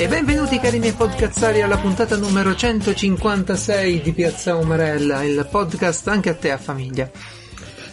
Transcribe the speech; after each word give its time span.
E 0.00 0.06
benvenuti 0.06 0.58
cari 0.60 0.78
miei 0.78 0.92
podcazzari 0.92 1.60
alla 1.60 1.76
puntata 1.76 2.16
numero 2.16 2.54
156 2.54 4.00
di 4.00 4.12
Piazza 4.12 4.54
Umarella, 4.54 5.24
il 5.24 5.46
podcast 5.50 6.06
anche 6.08 6.30
a 6.30 6.34
te 6.34 6.52
a 6.52 6.58
famiglia. 6.58 7.10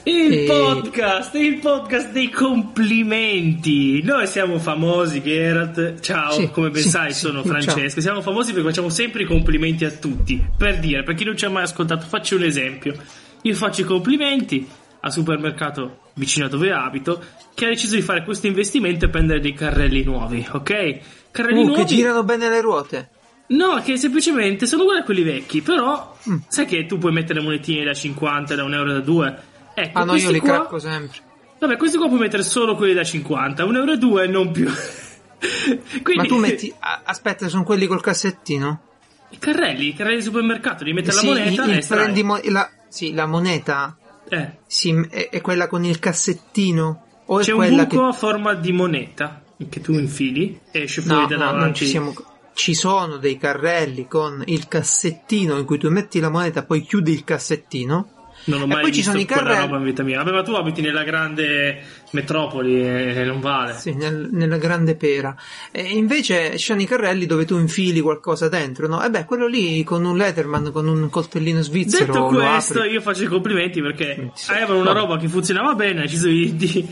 Il 0.03 0.33
E- 0.33 0.45
podcast, 0.45 1.33
il 1.33 1.57
podcast 1.57 2.11
dei 2.11 2.29
complimenti. 2.29 4.03
Noi 4.03 4.27
siamo 4.27 4.59
famosi, 4.59 5.21
Geralt. 5.23 5.99
Ciao, 5.99 6.31
Sì, 6.33 6.51
come 6.51 6.69
ben 6.69 6.83
sì, 6.83 6.89
sai, 6.89 7.11
sì, 7.11 7.21
sono 7.21 7.43
Francesco. 7.43 7.99
Siamo 8.01 8.21
famosi 8.21 8.53
perché 8.53 8.67
facciamo 8.69 8.89
sempre 8.89 9.23
i 9.23 9.25
complimenti 9.25 9.83
a 9.83 9.89
tutti. 9.89 10.45
Per 10.55 10.77
dire, 10.77 11.01
per 11.01 11.15
chi 11.15 11.23
non 11.23 11.35
ci 11.35 11.45
ha 11.45 11.49
mai 11.49 11.63
ascoltato, 11.63 12.05
faccio 12.05 12.35
un 12.35 12.43
esempio. 12.43 12.95
Io 13.41 13.55
faccio 13.55 13.81
i 13.81 13.85
complimenti 13.85 14.67
al 14.99 15.11
supermercato 15.11 16.01
vicino 16.13 16.45
a 16.45 16.49
dove 16.49 16.71
abito, 16.71 17.19
che 17.55 17.65
ha 17.65 17.69
deciso 17.69 17.95
di 17.95 18.01
fare 18.01 18.23
questo 18.23 18.45
investimento 18.45 19.05
e 19.05 19.09
prendere 19.09 19.39
dei 19.39 19.53
carrelli 19.53 20.03
nuovi, 20.03 20.45
ok? 20.51 20.99
Carrelli 21.35 21.61
Uh, 21.63 21.65
nuovi. 21.65 21.81
che 21.83 21.87
girano 21.95 22.23
bene 22.23 22.49
le 22.49 22.61
ruote. 22.61 23.09
No, 23.47 23.81
che 23.83 23.97
semplicemente 23.97 24.65
sono 24.65 24.81
uguali 24.83 25.01
a 25.01 25.03
quelli 25.03 25.21
vecchi, 25.23 25.61
però 25.61 26.15
Mm. 26.29 26.37
sai 26.47 26.65
che 26.65 26.85
tu 26.85 26.97
puoi 26.97 27.11
mettere 27.11 27.41
monetine 27.41 27.83
da 27.83 27.93
50, 27.93 28.55
da 28.55 28.63
1 28.63 28.73
euro, 28.75 28.91
da 28.93 28.99
2? 29.01 29.39
Ecco, 29.75 29.99
Ah 29.99 30.03
no, 30.05 30.15
io 30.15 30.31
li 30.31 30.39
qua- 30.39 30.49
cracco 30.61 30.79
sempre. 30.79 31.19
Vabbè, 31.59 31.77
questi 31.77 31.97
qua 31.97 32.07
puoi 32.07 32.19
mettere 32.19 32.41
solo 32.43 32.75
quelli 32.75 32.93
da 32.93 33.03
50, 33.03 33.65
1 33.65 33.77
euro 33.77 33.91
e 33.91 33.97
2 33.97 34.27
non 34.27 34.51
più. 34.51 34.67
Quindi, 36.01 36.15
Ma 36.15 36.23
tu 36.23 36.37
metti... 36.37 36.73
Aspetta, 37.03 37.47
sono 37.49 37.63
quelli 37.63 37.85
col 37.85 38.01
cassettino? 38.01 38.81
I 39.29 39.37
carrelli, 39.37 39.89
i 39.89 39.93
carrelli 39.93 40.17
di 40.17 40.23
supermercato, 40.23 40.83
devi 40.83 40.93
mettere 40.95 41.13
Sì, 41.17 41.25
la 41.27 41.33
moneta 41.33 41.65
il- 41.65 41.71
e 41.73 41.85
prendi 41.87 42.23
mo- 42.23 42.39
la, 42.45 42.69
sì, 42.87 43.13
la 43.13 43.25
moneta 43.25 43.95
Eh, 44.29 44.51
sì, 44.65 45.05
è, 45.09 45.29
è 45.29 45.41
quella 45.41 45.67
con 45.67 45.83
il 45.83 45.99
cassettino? 45.99 47.03
O 47.27 47.39
è 47.39 47.43
c'è 47.43 47.51
un 47.51 47.57
quella 47.57 47.85
buco 47.85 48.01
che... 48.03 48.07
a 48.07 48.11
forma 48.13 48.53
di 48.53 48.71
moneta 48.71 49.41
che 49.69 49.81
tu 49.81 49.93
infili 49.93 50.59
e 50.71 50.81
esce 50.83 51.01
No, 51.05 51.13
fuori 51.15 51.27
da 51.27 51.35
no, 51.37 51.43
non 51.45 51.53
davanti. 51.55 51.77
ci 51.79 51.85
siamo... 51.85 52.13
Ci 52.57 52.73
sono 52.73 53.17
dei 53.17 53.37
carrelli 53.37 54.07
con 54.07 54.41
il 54.45 54.69
cassettino 54.69 55.57
in 55.57 55.65
cui 55.65 55.77
tu 55.77 55.89
metti 55.89 56.21
la 56.21 56.29
moneta, 56.29 56.63
poi 56.63 56.83
chiudi 56.83 57.11
il 57.11 57.25
cassettino. 57.25 58.09
Non 58.45 58.61
ho 58.61 58.63
E 58.63 58.67
mai 58.67 58.81
poi 58.83 58.93
ci 58.93 59.01
sono 59.03 59.17
i 59.19 59.25
quella 59.25 59.41
carrelli. 59.41 59.61
roba 59.65 59.77
in 59.77 59.83
vita 59.83 60.03
mia. 60.03 60.23
Vabbè, 60.23 60.43
tu 60.43 60.51
abiti 60.53 60.79
nella 60.79 61.03
grande 61.03 61.81
metropoli 62.11 62.81
e 62.81 63.23
non 63.25 63.41
vale. 63.41 63.73
Sì, 63.73 63.93
nel- 63.93 64.29
nella 64.31 64.57
grande 64.57 64.95
pera. 64.95 65.35
E 65.71 65.81
invece 65.83 66.51
ci 66.57 66.63
sono 66.67 66.81
i 66.81 66.85
carrelli 66.85 67.25
dove 67.25 67.43
tu 67.43 67.57
infili 67.57 67.99
qualcosa 67.99 68.47
dentro, 68.47 68.87
no? 68.87 69.03
E 69.03 69.09
beh, 69.09 69.25
quello 69.25 69.47
lì 69.47 69.83
con 69.83 70.05
un 70.05 70.15
Letterman, 70.15 70.71
con 70.71 70.87
un 70.87 71.09
coltellino 71.09 71.61
svizzero. 71.61 72.05
Detto 72.13 72.25
questo, 72.27 72.83
io 72.83 73.01
faccio 73.01 73.23
i 73.23 73.27
complimenti 73.27 73.81
perché 73.81 74.31
Sì. 74.35 74.51
avevano 74.51 74.79
una 74.79 74.93
roba 74.93 75.17
che 75.17 75.27
funzionava 75.27 75.73
bene, 75.73 75.99
ha 75.99 76.03
deciso 76.03 76.27
di, 76.27 76.55
di- 76.55 76.87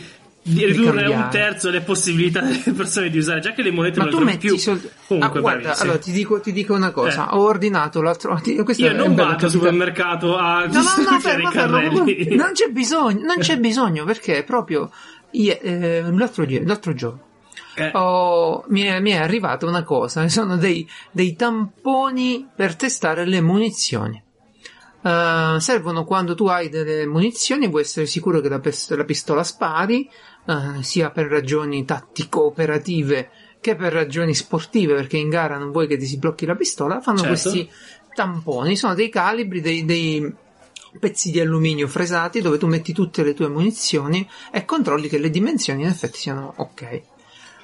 di 0.46 0.66
ridurre 0.66 1.06
a 1.06 1.10
un 1.10 1.28
terzo 1.32 1.70
le 1.70 1.82
possibilità 1.82 2.42
delle 2.42 2.74
persone 2.76 3.10
di 3.10 3.18
usare, 3.18 3.40
già 3.40 3.54
che 3.54 3.62
le 3.62 3.72
monete 3.72 4.00
Ma 4.00 4.06
non 4.06 4.20
le 4.20 4.26
metti 4.26 4.48
più. 4.48 4.58
soldi. 4.58 4.90
Comunque, 5.08 5.38
ah, 5.40 5.42
guarda, 5.42 5.78
allora 5.78 5.98
ti 5.98 6.12
dico, 6.12 6.40
ti 6.42 6.52
dico 6.52 6.74
una 6.74 6.92
cosa. 6.92 7.30
Eh. 7.30 7.36
Ho 7.36 7.44
ordinato 7.44 8.02
l'altro. 8.02 8.40
questo 8.64 8.84
io 8.84 8.90
è 8.92 8.94
non 8.94 9.16
vado 9.16 9.46
al 9.46 9.50
supermercato 9.52 10.38
a 10.38 10.66
No, 10.66 10.74
no, 10.74 10.82
no, 11.12 11.20
fermo, 11.20 11.50
i 11.50 11.52
fermo, 11.52 11.80
non 12.36 12.52
c'è 12.52 12.68
bisogno, 12.70 13.26
non 13.26 13.38
c'è 13.40 13.58
bisogno 13.58 14.04
perché 14.04 14.44
proprio 14.44 14.92
ie- 15.32 15.60
eh, 15.62 16.02
l'altro, 16.12 16.46
l'altro 16.48 16.94
giorno 16.94 17.22
Eh, 17.76 17.90
ho- 17.94 18.66
mi, 18.68 18.82
è, 18.82 19.00
mi 19.00 19.12
è 19.12 19.18
arrivata 19.18 19.66
una 19.66 19.84
cosa, 19.84 20.28
sono 20.30 20.58
dei, 20.58 20.86
dei 21.12 21.36
tamponi 21.38 22.48
per 22.54 22.76
testare 22.76 23.26
le 23.26 23.40
munizioni. 23.42 24.22
Eh, 25.06 25.56
servono 25.60 26.06
quando 26.06 26.34
tu 26.36 26.46
hai 26.48 26.70
delle 26.70 27.06
munizioni, 27.08 27.68
vuoi 27.68 27.82
essere 27.82 28.06
sicuro 28.06 28.40
che 28.40 28.48
la, 28.50 28.60
pes- 28.60 28.96
la 28.96 29.04
pistola 29.04 29.44
spari, 29.44 30.10
eh, 30.46 30.84
sia 30.84 31.10
per 31.12 31.28
ragioni 31.28 31.86
tattico-operative 31.86 33.30
che 33.60 33.76
per 33.76 33.94
ragioni 33.94 34.36
sportive, 34.36 34.94
perché 34.94 35.18
in 35.18 35.30
gara 35.30 35.58
non 35.58 35.72
vuoi 35.72 35.88
che 35.88 35.98
ti 35.98 36.06
si 36.06 36.18
blocchi 36.18 36.46
la 36.46 36.56
pistola, 36.56 37.00
fanno 37.00 37.20
Certo. 37.20 37.50
questi 37.50 37.70
tamponi, 38.14 38.76
sono 38.76 38.94
dei 38.94 39.10
calibri, 39.10 39.62
dei, 39.62 39.86
dei 39.86 40.36
pezzi 41.00 41.32
di 41.32 41.40
alluminio 41.40 41.88
fresati 41.88 42.42
dove 42.42 42.58
tu 42.58 42.68
metti 42.68 42.94
tutte 42.94 43.24
le 43.24 43.34
tue 43.34 43.48
munizioni 43.48 44.28
e 44.52 44.66
controlli 44.66 45.08
che 45.08 45.18
le 45.18 45.30
dimensioni 45.30 45.84
in 45.84 45.88
effetti 45.88 46.20
siano 46.20 46.54
ok. 46.58 47.02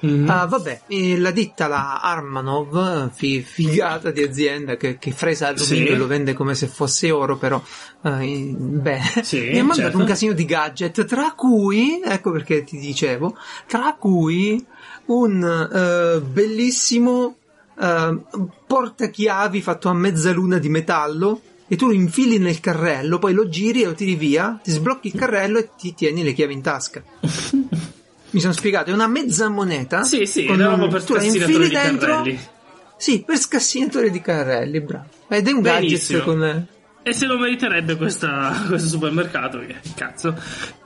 Mm. 0.06 0.28
Ah, 0.28 0.46
vabbè, 0.46 0.82
la 1.18 1.30
ditta, 1.30 1.66
la 1.66 2.00
Armanov, 2.00 3.10
fi- 3.12 3.40
figata 3.42 4.10
di 4.10 4.22
azienda 4.22 4.76
che, 4.76 4.98
che 4.98 5.12
fresa 5.12 5.48
alluminio 5.48 5.86
Sì. 5.86 5.92
e 5.92 5.96
lo 5.96 6.06
vende 6.06 6.34
come 6.34 6.54
se 6.54 6.66
fosse 6.66 7.10
oro, 7.10 7.36
però, 7.36 7.62
eh, 8.02 8.22
in- 8.24 8.80
bene, 8.82 9.22
Sì, 9.22 9.40
mi 9.52 9.58
ha 9.58 9.64
mandato 9.64 9.82
certo. 9.82 9.98
un 9.98 10.04
casino 10.04 10.32
di 10.32 10.44
gadget, 10.44 11.04
tra 11.04 11.32
cui, 11.36 12.00
ecco 12.04 12.30
perché 12.30 12.64
ti 12.64 12.78
dicevo, 12.78 13.36
tra 13.66 13.96
cui 13.98 14.64
un 15.06 15.42
eh, 15.72 16.20
bellissimo 16.20 17.36
eh, 17.80 18.16
portachiavi 18.66 19.60
fatto 19.60 19.88
a 19.88 19.94
mezzaluna 19.94 20.58
di 20.58 20.68
metallo. 20.68 21.40
E 21.72 21.76
tu 21.76 21.86
lo 21.86 21.92
infili 21.92 22.38
nel 22.38 22.58
carrello, 22.58 23.20
poi 23.20 23.32
lo 23.32 23.48
giri 23.48 23.82
e 23.82 23.86
lo 23.86 23.92
tiri 23.94 24.16
via, 24.16 24.58
ti 24.60 24.72
sblocchi 24.72 25.06
il 25.06 25.14
carrello 25.14 25.58
e 25.58 25.68
ti 25.78 25.94
tieni 25.94 26.24
le 26.24 26.32
chiavi 26.32 26.52
in 26.52 26.62
tasca. 26.62 27.00
Mi 28.30 28.40
sono 28.40 28.52
spiegato, 28.52 28.90
è 28.90 28.92
una 28.92 29.06
mezza 29.08 29.48
moneta. 29.48 30.02
sì, 30.04 30.24
sì, 30.26 30.44
con 30.44 30.56
roba 30.62 30.86
per 30.88 31.02
tu 31.04 31.14
la 31.14 31.20
scassinatore 31.20 31.52
infili 31.64 31.68
di 31.68 31.74
dentro. 31.74 32.06
carrelli. 32.14 32.40
Sì, 32.96 33.22
per 33.26 33.36
scassinatore 33.38 34.10
di 34.10 34.20
carrelli, 34.20 34.80
bravo. 34.80 35.04
Ed 35.28 35.48
è 35.48 35.52
un 35.52 35.62
Benissimo. 35.62 36.18
gadget 36.18 36.24
con. 36.24 36.66
E 37.02 37.14
se 37.14 37.24
lo 37.26 37.38
meriterebbe 37.38 37.96
questa, 37.96 38.64
questo 38.68 38.88
supermercato, 38.88 39.58
che 39.60 39.76
cazzo. 39.94 40.34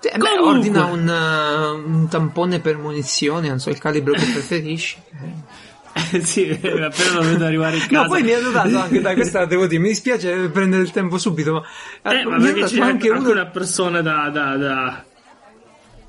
Eh, 0.01 0.17
beh, 0.17 0.39
ordina 0.39 0.85
un, 0.85 1.09
uh, 1.09 1.91
un 1.91 2.09
tampone 2.09 2.61
per 2.61 2.79
munizioni, 2.79 3.49
non 3.49 3.59
so 3.59 3.71
il 3.71 3.79
calibro 3.79 4.13
che 4.15 4.25
preferisci. 4.33 4.97
Eh, 6.11 6.21
sì, 6.25 6.51
appena 6.51 7.13
lo 7.13 7.21
vedo 7.21 7.45
arrivare 7.45 7.77
in 7.77 7.87
casa. 7.87 8.03
No, 8.03 8.09
poi 8.09 8.25
mi 8.25 8.33
hanno 8.33 8.51
dato 8.51 8.79
anche 8.81 9.01
da 9.01 9.15
questa, 9.15 9.45
devo 9.45 9.69
dire, 9.69 9.81
mi 9.81 9.91
dispiace 9.91 10.49
prendere 10.49 10.83
il 10.83 10.91
tempo 10.91 11.19
subito, 11.19 11.53
ma, 11.53 12.11
Eh, 12.13 12.17
eh, 12.19 12.25
ma 12.25 12.37
perché 12.39 12.65
c'è 12.65 12.81
anche 12.81 13.11
anche 13.11 13.31
una 13.31 13.47
persona 13.47 14.03
da... 14.03 14.29
da, 14.29 14.57
da... 14.57 15.05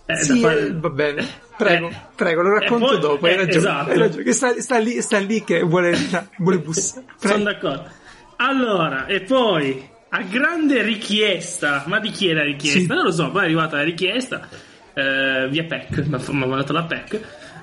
Eh, 0.07 0.15
Sì, 0.17 0.39
fare- 0.39 0.67
eh, 0.67 0.73
va 0.73 0.89
bene, 0.89 1.25
prego, 1.57 1.89
Eh, 1.89 1.95
prego, 2.15 2.41
lo 2.41 2.59
racconto 2.59 2.85
poi- 2.85 2.99
dopo. 2.99 3.25
Hai 3.25 3.33
eh, 3.33 3.37
ragione, 3.37 3.57
esatto. 3.57 3.89
hai 3.91 3.97
ragione, 3.97 4.31
sta, 4.31 4.61
sta 4.61 4.77
lì, 4.77 5.01
sta 5.01 5.17
lì 5.19 5.43
che 5.43 5.61
vuole, 5.61 5.95
vuole 6.37 6.59
bussare. 6.59 7.05
Sono 7.17 7.43
d'accordo. 7.43 7.89
Allora, 8.37 9.05
e 9.07 9.21
poi, 9.21 9.89
a 10.09 10.21
grande 10.23 10.81
richiesta, 10.83 11.83
ma 11.87 11.99
di 11.99 12.11
chi 12.11 12.27
è 12.29 12.33
la 12.33 12.43
richiesta? 12.43 12.79
Sì. 12.79 12.85
Non 12.87 13.03
lo 13.03 13.11
so, 13.11 13.31
poi 13.31 13.41
è 13.41 13.45
arrivata 13.45 13.77
la 13.77 13.83
richiesta, 13.83 14.47
eh, 14.93 15.47
via 15.49 15.63
PEC, 15.63 16.05
mi 16.07 16.15
ha 16.43 16.45
mandato 16.45 16.73
la 16.73 16.83
PEC, 16.83 17.19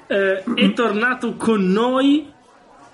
eh, 0.09 0.43
è 0.55 0.73
tornato 0.73 1.35
con 1.37 1.71
noi 1.71 2.27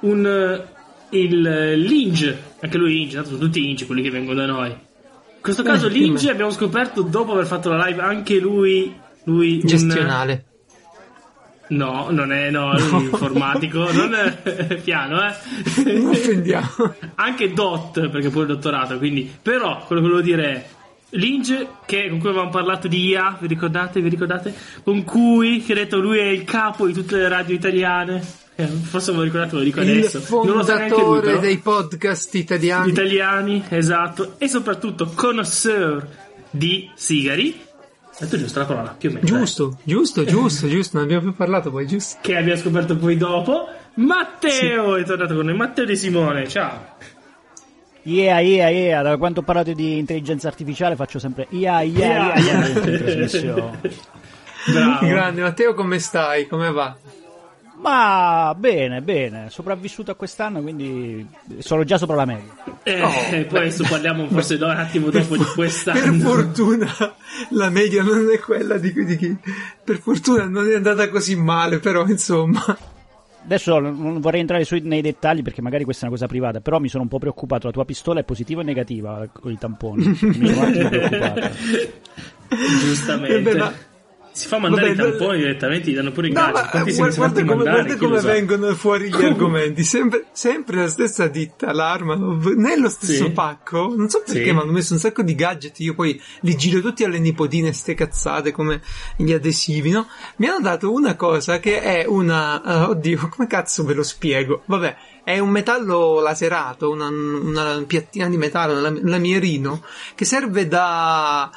un, 0.00 0.26
eh, 0.26 0.76
il 1.16 1.47
eh, 1.47 1.76
Linge, 1.76 2.36
anche 2.60 2.76
lui 2.76 2.92
Linge, 2.92 3.15
tanto 3.15 3.30
sono 3.30 3.41
tutti 3.41 3.60
Linge 3.60 3.86
quelli 3.86 4.03
che 4.03 4.10
vengono 4.10 4.41
da 4.41 4.47
noi. 4.47 4.69
In 4.70 5.41
questo 5.41 5.62
caso 5.62 5.86
Eh, 5.86 5.91
Linge 5.91 6.30
abbiamo 6.30 6.50
scoperto 6.50 7.00
dopo 7.03 7.32
aver 7.32 7.47
fatto 7.47 7.70
la 7.70 7.86
live 7.86 8.03
anche 8.03 8.38
lui, 8.38 8.92
lui 9.28 9.61
un- 9.62 9.66
Gestionale. 9.69 10.44
No, 11.71 12.06
non 12.11 12.33
è 12.33 12.49
no, 12.50 12.72
lui 12.78 13.05
informatico, 13.12 13.93
non 13.93 14.15
è 14.15 14.77
piano, 14.83 15.21
eh. 15.22 15.34
Non 15.93 16.06
offendiamo. 16.06 16.94
Anche 17.16 17.53
DOT, 17.53 18.09
perché 18.09 18.31
poi 18.31 18.43
il 18.43 18.49
dottorato, 18.49 18.97
quindi. 18.97 19.31
Però, 19.43 19.84
quello 19.84 20.00
che 20.00 20.09
volevo 20.09 20.22
dire 20.22 20.50
è. 20.55 20.69
Linge, 21.12 21.69
che, 21.87 22.09
con 22.11 22.19
cui 22.19 22.28
avevamo 22.28 22.50
parlato 22.50 22.87
di 22.89 23.06
IA, 23.09 23.37
vi 23.41 23.47
ricordate? 23.47 24.00
Vi 24.00 24.09
ricordate? 24.11 24.55
Con 24.83 25.05
cui, 25.05 25.62
che 25.62 25.72
ha 25.72 25.77
detto 25.77 25.99
lui 25.99 26.19
è 26.19 26.27
il 26.27 26.45
capo 26.45 26.87
di 26.87 26.93
tutte 26.93 27.16
le 27.16 27.28
radio 27.28 27.55
italiane. 27.55 28.22
Eh, 28.55 28.66
forse 28.66 29.12
ve 29.12 29.19
lo 29.19 29.22
ricordate, 29.25 29.50
ve 29.53 29.59
lo 29.59 29.65
dico 29.65 29.81
Il 29.81 29.91
adesso. 29.91 30.22
Non 30.31 30.47
lo 30.47 30.53
lui, 30.55 30.65
fondatore 30.65 31.39
dei 31.39 31.59
podcast 31.59 32.34
italiani. 32.34 32.91
Italiani, 32.91 33.65
esatto. 33.69 34.34
E 34.39 34.49
soprattutto 34.49 35.10
connoisseur 35.15 36.06
di 36.50 36.91
sigari. 36.95 37.66
Ho 38.21 38.25
detto 38.25 38.37
giusto 38.37 38.59
la 38.59 38.65
parola, 38.65 38.95
più 38.98 39.10
o 39.10 39.13
meno. 39.13 39.25
Giusto, 39.25 39.78
giusto, 39.84 40.25
giusto, 40.25 40.69
giusto, 40.69 40.97
non 40.97 41.07
abbiamo 41.07 41.22
più 41.22 41.34
parlato 41.34 41.71
poi, 41.71 41.87
giusto. 41.87 42.19
Che 42.21 42.37
abbiamo 42.37 42.59
scoperto 42.59 42.97
poi 42.97 43.16
dopo. 43.16 43.69
Matteo 43.95 44.97
è 44.97 45.04
tornato 45.04 45.37
con 45.37 45.47
noi. 45.47 45.54
Matteo 45.54 45.84
De 45.84 45.95
Simone, 45.95 46.48
ciao. 46.48 46.97
Yeah, 48.03 48.41
yeah, 48.41 48.71
yeah, 48.71 49.03
da 49.03 49.16
quando 49.19 49.41
ho 49.41 49.42
parlato 49.45 49.72
di 49.72 49.98
intelligenza 49.98 50.48
artificiale 50.48 50.97
faccio 50.97 51.19
sempre 51.21 51.47
yeah, 51.51 51.83
yeah, 51.83 52.34
yeah, 52.34 52.39
yeah, 52.39 52.66
in 52.66 52.98
trasmissione. 52.98 53.81
Bravo. 54.72 55.07
Grande, 55.07 55.42
Matteo, 55.42 55.75
come 55.75 56.01
stai? 56.01 56.48
Come 56.48 56.72
va? 56.72 56.97
Ma 57.80 58.54
bene, 58.59 59.01
bene, 59.03 59.51
sopravvissuto 59.51 60.10
a 60.10 60.15
quest'anno, 60.15 60.60
quindi 60.63 61.27
sono 61.59 61.84
già 61.84 61.97
sopra 61.97 62.16
la 62.16 62.25
media. 62.25 62.53
Eh, 62.83 63.03
Oh, 63.03 63.10
poi 63.47 63.59
adesso 63.60 63.84
parliamo 63.89 64.27
forse 64.28 64.57
do- 64.59 64.66
un 64.66 64.77
attimo 64.77 65.10
dopo 65.10 65.36
di 65.36 65.45
Per 65.45 65.53
quest'anno. 65.54 66.19
fortuna 66.28 66.91
la 67.51 67.71
media 67.71 68.03
non 68.03 68.28
è 68.33 68.39
quella 68.41 68.78
di, 68.78 68.92
di 69.04 69.16
chi. 69.16 69.36
Per 69.84 69.98
fortuna 69.98 70.47
non 70.47 70.69
è 70.71 70.75
andata 70.75 71.09
così 71.09 71.36
male, 71.36 71.78
però 71.78 72.04
insomma. 72.07 72.65
Adesso 73.45 73.78
non 73.78 73.97
non 73.98 74.21
vorrei 74.21 74.41
entrare 74.41 74.65
sui- 74.65 74.80
nei 74.83 75.01
dettagli 75.01 75.42
perché 75.42 75.63
magari 75.63 75.84
questa 75.84 76.04
è 76.04 76.09
una 76.09 76.16
cosa 76.16 76.27
privata, 76.28 76.60
però 76.60 76.80
mi 76.80 76.89
sono 76.89 77.04
un 77.04 77.09
po' 77.09 77.19
preoccupato. 77.19 77.66
La 77.66 77.72
tua 77.72 77.84
pistola 77.84 78.21
è 78.21 78.25
positiva 78.25 78.60
o 78.60 78.65
negativa 78.65 79.27
con 79.33 79.53
i 79.53 79.57
tamponi? 79.59 80.04
Mi 80.07 80.15
sono 80.16 80.59
un 80.59 80.65
attimo 80.65 80.89
preoccupato. 80.89 81.51
Giustamente. 82.80 83.36
Eh 83.36 83.41
beh, 83.42 83.54
ma 83.57 83.72
Si 84.39 84.47
fa 84.47 84.59
mandare 84.59 84.95
Vabbè, 84.95 85.09
i 85.09 85.11
tamponi 85.11 85.39
direttamente, 85.39 85.91
gli 85.91 85.95
danno 85.97 86.13
pure 86.13 86.29
i 86.29 86.31
No, 86.33 86.41
gadget. 86.53 86.55
ma 86.55 87.09
guarda, 87.09 87.41
come, 87.45 87.55
mandare, 87.57 87.83
guarda 87.83 87.97
come 88.07 88.21
vengono 88.21 88.75
fuori 88.77 89.09
gli 89.13 89.21
argomenti. 89.25 89.83
Sempre, 89.83 90.27
sempre 90.31 90.77
la 90.77 90.89
stessa 90.89 91.27
ditta, 91.27 91.73
l'Armanov, 91.73 92.47
nello 92.55 92.89
stesso 92.89 93.25
Sì. 93.25 93.31
pacco. 93.33 93.93
Non 93.97 94.09
so 94.09 94.23
perché, 94.25 94.45
Sì. 94.45 94.53
ma 94.53 94.63
hanno 94.63 94.71
messo 94.71 94.93
un 94.93 95.01
sacco 95.01 95.23
di 95.23 95.35
gadget. 95.35 95.81
Io 95.81 95.95
poi 95.95 96.21
li 96.43 96.57
giro 96.57 96.81
tutti 96.81 97.03
alle 97.03 97.19
nipotine, 97.19 97.73
ste 97.73 97.95
cazzate 97.95 98.53
come 98.53 98.81
gli 99.17 99.33
adesivi, 99.33 99.91
no? 99.91 100.07
Mi 100.37 100.47
hanno 100.47 100.61
dato 100.61 100.93
una 100.93 101.17
cosa 101.17 101.59
che 101.59 101.81
è 101.83 102.05
una. 102.07 102.63
eh, 102.63 102.85
oddio, 102.91 103.29
come 103.35 103.49
cazzo 103.49 103.83
ve 103.85 103.95
lo 103.95 104.05
spiego? 104.05 104.63
Vabbè. 104.67 104.97
È 105.25 105.39
un 105.41 105.51
metallo 105.51 106.21
laserato, 106.21 106.91
una, 106.91 107.09
una 107.09 107.83
piattina 107.87 108.29
di 108.29 108.37
metallo, 108.39 108.75
un 108.75 108.81
lam- 108.83 109.01
lamierino, 109.09 109.83
che 110.15 110.25
serve 110.25 110.67
da, 110.69 111.51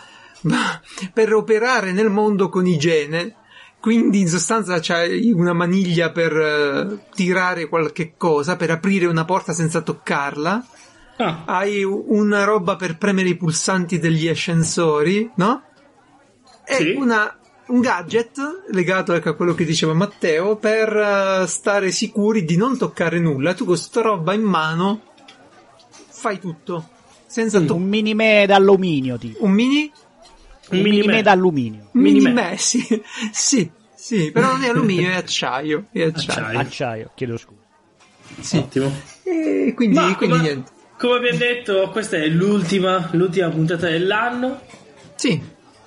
per 1.14 1.34
operare 1.34 1.92
nel 1.92 2.10
mondo 2.10 2.50
con 2.50 2.66
igiene. 2.66 3.36
Quindi 3.80 4.20
in 4.20 4.28
sostanza 4.28 4.80
c'hai 4.80 5.32
una 5.32 5.54
maniglia 5.54 6.12
per 6.12 6.32
eh, 6.38 7.06
tirare 7.16 7.68
qualche 7.68 8.14
cosa, 8.16 8.56
per 8.56 8.70
aprire 8.70 9.08
una 9.08 9.26
porta 9.26 9.54
senza 9.54 9.82
toccarla. 9.82 10.66
Ah, 11.18 11.42
Hai 11.46 11.84
una 11.84 12.44
roba 12.44 12.76
per 12.76 12.98
premere 12.98 13.30
i 13.30 13.36
pulsanti 13.38 13.98
degli 14.00 14.28
ascensori, 14.28 15.30
no? 15.36 15.64
E 16.64 16.76
Sì. 16.76 16.92
una- 16.96 17.36
un 17.68 17.80
gadget 17.80 18.38
legato 18.70 19.14
ecco, 19.14 19.30
a 19.30 19.34
quello 19.36 19.54
che 19.56 19.66
diceva 19.66 19.94
Matteo 19.94 20.58
per 20.58 20.96
eh, 20.96 21.48
stare 21.48 21.90
sicuri 21.92 22.44
di 22.44 22.58
non 22.58 22.78
toccare 22.78 23.20
nulla. 23.20 23.54
Tu 23.56 23.66
con 23.66 23.78
sta 23.78 24.02
roba 24.02 24.34
in 24.34 24.42
mano 24.44 25.02
fai 26.10 26.38
tutto. 26.40 26.88
Senza 27.26 27.58
Un 27.60 27.66
toccare. 27.66 27.86
mini 27.86 28.14
me 28.14 28.46
d'alluminio, 28.46 29.18
tipo. 29.18 29.44
Un 29.46 29.52
mini? 29.52 29.92
Un 30.72 30.78
Un 30.78 30.84
mini 30.84 30.96
mini 30.98 31.08
me 31.08 31.14
me. 31.14 31.22
d'alluminio. 31.22 31.90
Mini 31.94 32.20
Mini 32.20 32.32
me, 32.34 32.56
sì. 32.58 32.80
sì, 33.32 33.70
sì, 33.96 34.32
però 34.32 34.52
non 34.54 34.64
è 34.64 34.70
alluminio, 34.70 35.10
è 35.10 35.16
acciaio. 35.16 35.86
È 35.92 36.02
acciaio. 36.04 36.40
Acciaio. 36.46 36.60
Acciaio, 36.60 37.12
chiedo 37.16 37.38
scusa. 37.38 37.60
Sì. 38.40 38.58
ottimo. 38.58 38.92
E 39.24 39.74
quindi, 39.76 39.96
Ma 39.96 40.16
quindi 40.16 40.36
come, 40.38 40.42
niente. 40.42 40.72
come 40.98 41.16
abbiamo 41.18 41.38
detto, 41.38 41.90
questa 41.92 42.18
è 42.18 42.28
l'ultima, 42.28 43.10
l'ultima 43.12 43.50
puntata 43.50 43.90
dell'anno. 43.90 44.62
Sì, 45.16 45.42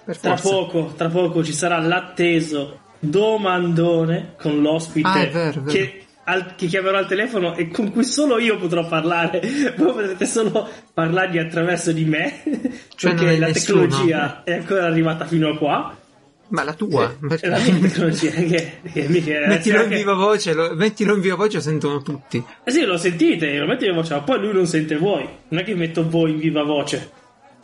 per 0.05 0.19
Tra 0.19 0.37
forza. 0.37 0.55
poco, 0.55 0.93
tra 0.97 1.09
poco 1.09 1.43
ci 1.43 1.53
sarà 1.53 1.79
l'atteso 1.81 2.81
domandone 3.01 4.35
con 4.39 4.61
l'ospite 4.61 5.09
Ah, 5.09 5.21
è 5.23 5.31
vero, 5.31 5.61
è 5.61 5.63
vero. 5.63 5.71
Che, 5.73 6.04
al- 6.25 6.55
che 6.57 6.67
chiamerò 6.67 6.99
al 6.99 7.07
telefono 7.07 7.55
e 7.57 7.69
con 7.69 7.91
cui 7.93 8.05
solo 8.05 8.39
io 8.39 8.57
potrò 8.57 8.87
parlare. 8.87 9.41
Voi 9.77 9.93
potrete 9.93 10.27
solo 10.27 10.69
parlargli 10.93 11.39
attraverso 11.39 11.93
di 11.93 12.05
me, 12.05 12.41
Cioè 12.97 13.15
perché 13.15 13.39
la 13.39 13.47
nessuno. 13.49 13.83
tecnologia 13.87 14.43
è 14.45 14.53
ancora 14.55 14.87
arrivata 14.87 15.25
fino 15.27 15.49
a 15.51 15.57
qua. 15.57 15.97
Ma 16.47 16.63
la 16.63 16.75
tua? 16.75 17.11
È 17.11 17.27
perché- 17.27 17.47
la 17.49 17.59
mia 17.59 17.79
tecnologia 17.89 18.31
che, 18.37 18.73
che 18.93 19.09
mica- 19.09 19.47
mettilo 19.47 19.83
in 19.83 19.89
viva 19.89 20.15
voce, 20.15 20.53
lo, 20.53 20.75
mettilo 20.75 21.15
in 21.15 21.21
viva 21.21 21.37
voce, 21.37 21.57
lo 21.57 21.63
sentono 21.63 22.03
tutti. 22.03 22.43
Eh 22.65 22.71
sì, 22.71 22.83
lo 22.85 22.97
sentite, 22.99 23.57
lo 23.59 23.67
metti 23.67 23.87
in 23.87 23.95
voce, 23.95 24.15
ma 24.15 24.21
poi 24.21 24.41
lui 24.41 24.53
non 24.53 24.67
sente 24.67 24.97
voi. 24.97 25.27
Non 25.49 25.61
è 25.61 25.65
che 25.65 25.75
metto 25.75 26.09
voi 26.09 26.33
in 26.33 26.39
viva 26.39 26.63
voce. 26.63 27.11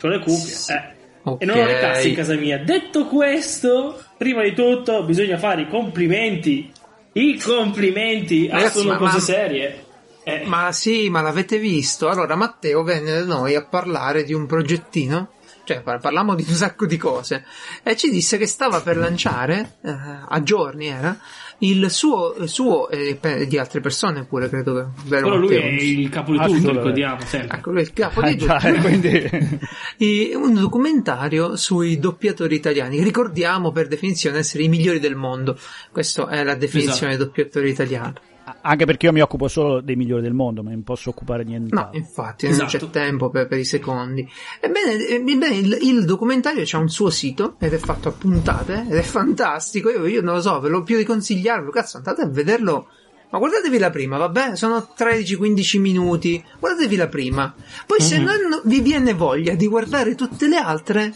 C'ho 0.01 0.07
le 0.07 0.19
cuffie, 0.19 0.75
eh. 0.75 0.99
Ok. 1.23 1.41
E 1.43 1.45
non 1.45 1.59
ho 1.59 1.65
le 1.65 1.77
casse 1.79 2.07
in 2.07 2.15
casa 2.15 2.33
mia. 2.33 2.57
Detto 2.57 3.05
questo, 3.05 4.01
prima 4.17 4.41
di 4.41 4.53
tutto 4.53 5.03
bisogna 5.03 5.37
fare 5.37 5.61
i 5.61 5.67
complimenti. 5.69 6.71
I 7.13 7.39
complimenti 7.39 8.47
ah, 8.49 8.55
Ragazzi, 8.55 8.79
sono 8.79 8.91
ma- 8.91 8.97
cose 8.97 9.19
serie. 9.19 9.85
Eh, 10.23 10.43
Ma 10.45 10.71
sì, 10.71 11.09
ma 11.09 11.21
l'avete 11.21 11.57
visto? 11.57 12.07
Allora 12.07 12.35
Matteo 12.35 12.83
venne 12.83 13.11
da 13.19 13.25
noi 13.25 13.55
a 13.55 13.65
parlare 13.65 14.23
di 14.23 14.33
un 14.33 14.45
progettino, 14.45 15.31
cioè 15.63 15.81
par- 15.81 15.99
parlammo 15.99 16.35
di 16.35 16.45
un 16.47 16.53
sacco 16.53 16.85
di 16.85 16.95
cose, 16.97 17.43
e 17.83 17.97
ci 17.97 18.09
disse 18.11 18.37
che 18.37 18.45
stava 18.45 18.81
per 18.81 18.97
lanciare, 18.97 19.77
eh, 19.83 19.93
a 20.27 20.43
giorni 20.43 20.87
era, 20.87 21.17
il 21.63 21.89
suo, 21.91 22.35
il 22.39 22.47
suo 22.49 22.89
e 22.89 23.17
di 23.47 23.57
altre 23.57 23.79
persone 23.81 24.25
pure, 24.25 24.49
credo 24.49 24.73
che... 24.73 24.85
Vero 25.05 25.23
però 25.29 25.35
lui 25.37 25.55
è 25.55 25.65
il 25.65 26.09
capo 26.09 26.31
di 26.31 26.37
tutto, 26.37 26.49
Assolutamente. 26.49 26.79
ricordiamo 26.79 27.19
sempre. 27.25 27.57
Ecco, 27.57 27.71
lui 27.71 27.79
è 27.79 27.83
il 27.83 27.93
capo 27.93 28.19
Ah, 28.21 28.29
di 28.29 28.37
già, 28.37 28.57
tutto. 28.59 28.81
quindi... 28.81 29.29
E 29.97 30.31
un 30.35 30.53
documentario 30.55 31.55
sui 31.55 31.99
doppiatori 31.99 32.55
italiani. 32.55 33.03
Ricordiamo 33.03 33.71
per 33.71 33.87
definizione 33.87 34.39
essere 34.39 34.63
i 34.63 34.67
migliori 34.69 34.99
del 34.99 35.15
mondo. 35.15 35.57
Questa 35.91 36.27
è 36.29 36.43
la 36.43 36.55
definizione 36.55 37.13
Esatto. 37.13 37.17
di 37.17 37.23
doppiatore 37.25 37.69
italiano. 37.69 38.13
Anche 38.61 38.85
perché 38.85 39.05
io 39.05 39.11
mi 39.11 39.21
occupo 39.21 39.47
solo 39.47 39.81
dei 39.81 39.95
migliori 39.95 40.21
del 40.21 40.33
mondo, 40.33 40.63
ma 40.63 40.71
non 40.71 40.83
posso 40.83 41.09
occupare 41.09 41.43
di 41.45 41.57
No, 41.69 41.89
infatti, 41.93 42.45
non 42.47 42.55
Esatto. 42.65 42.85
c'è 42.85 42.89
tempo 42.91 43.29
per, 43.29 43.47
per 43.47 43.57
i 43.59 43.65
secondi. 43.65 44.27
Ebbene, 44.59 45.07
ebbene, 45.07 45.55
il, 45.55 45.77
il 45.81 46.05
documentario 46.05 46.65
ha 46.71 46.77
un 46.77 46.89
suo 46.89 47.09
sito 47.09 47.55
ed 47.59 47.73
è 47.73 47.77
fatto 47.77 48.09
a 48.09 48.11
puntate 48.11 48.85
ed 48.89 48.95
è 48.95 49.01
fantastico. 49.01 49.89
Io, 49.89 50.05
io 50.05 50.21
non 50.21 50.35
lo 50.35 50.41
so, 50.41 50.59
ve 50.59 50.69
lo 50.69 50.83
più 50.83 50.97
di 50.97 51.03
consigliarvelo. 51.03 51.71
Cazzo, 51.71 51.97
andate 51.97 52.21
a 52.21 52.27
vederlo. 52.27 52.87
Ma 53.29 53.37
guardatevi 53.37 53.77
la 53.77 53.89
prima, 53.89 54.17
vabbè? 54.17 54.55
Sono 54.57 54.89
13-15 54.97 55.79
minuti. 55.79 56.43
Guardatevi 56.59 56.95
la 56.97 57.07
prima. 57.07 57.53
Poi, 57.85 58.01
se 58.01 58.17
Mhm. 58.19 58.23
non 58.25 58.61
vi 58.65 58.81
viene 58.81 59.13
voglia 59.13 59.55
di 59.55 59.67
guardare 59.67 60.15
tutte 60.15 60.47
le 60.49 60.57
altre, 60.57 61.13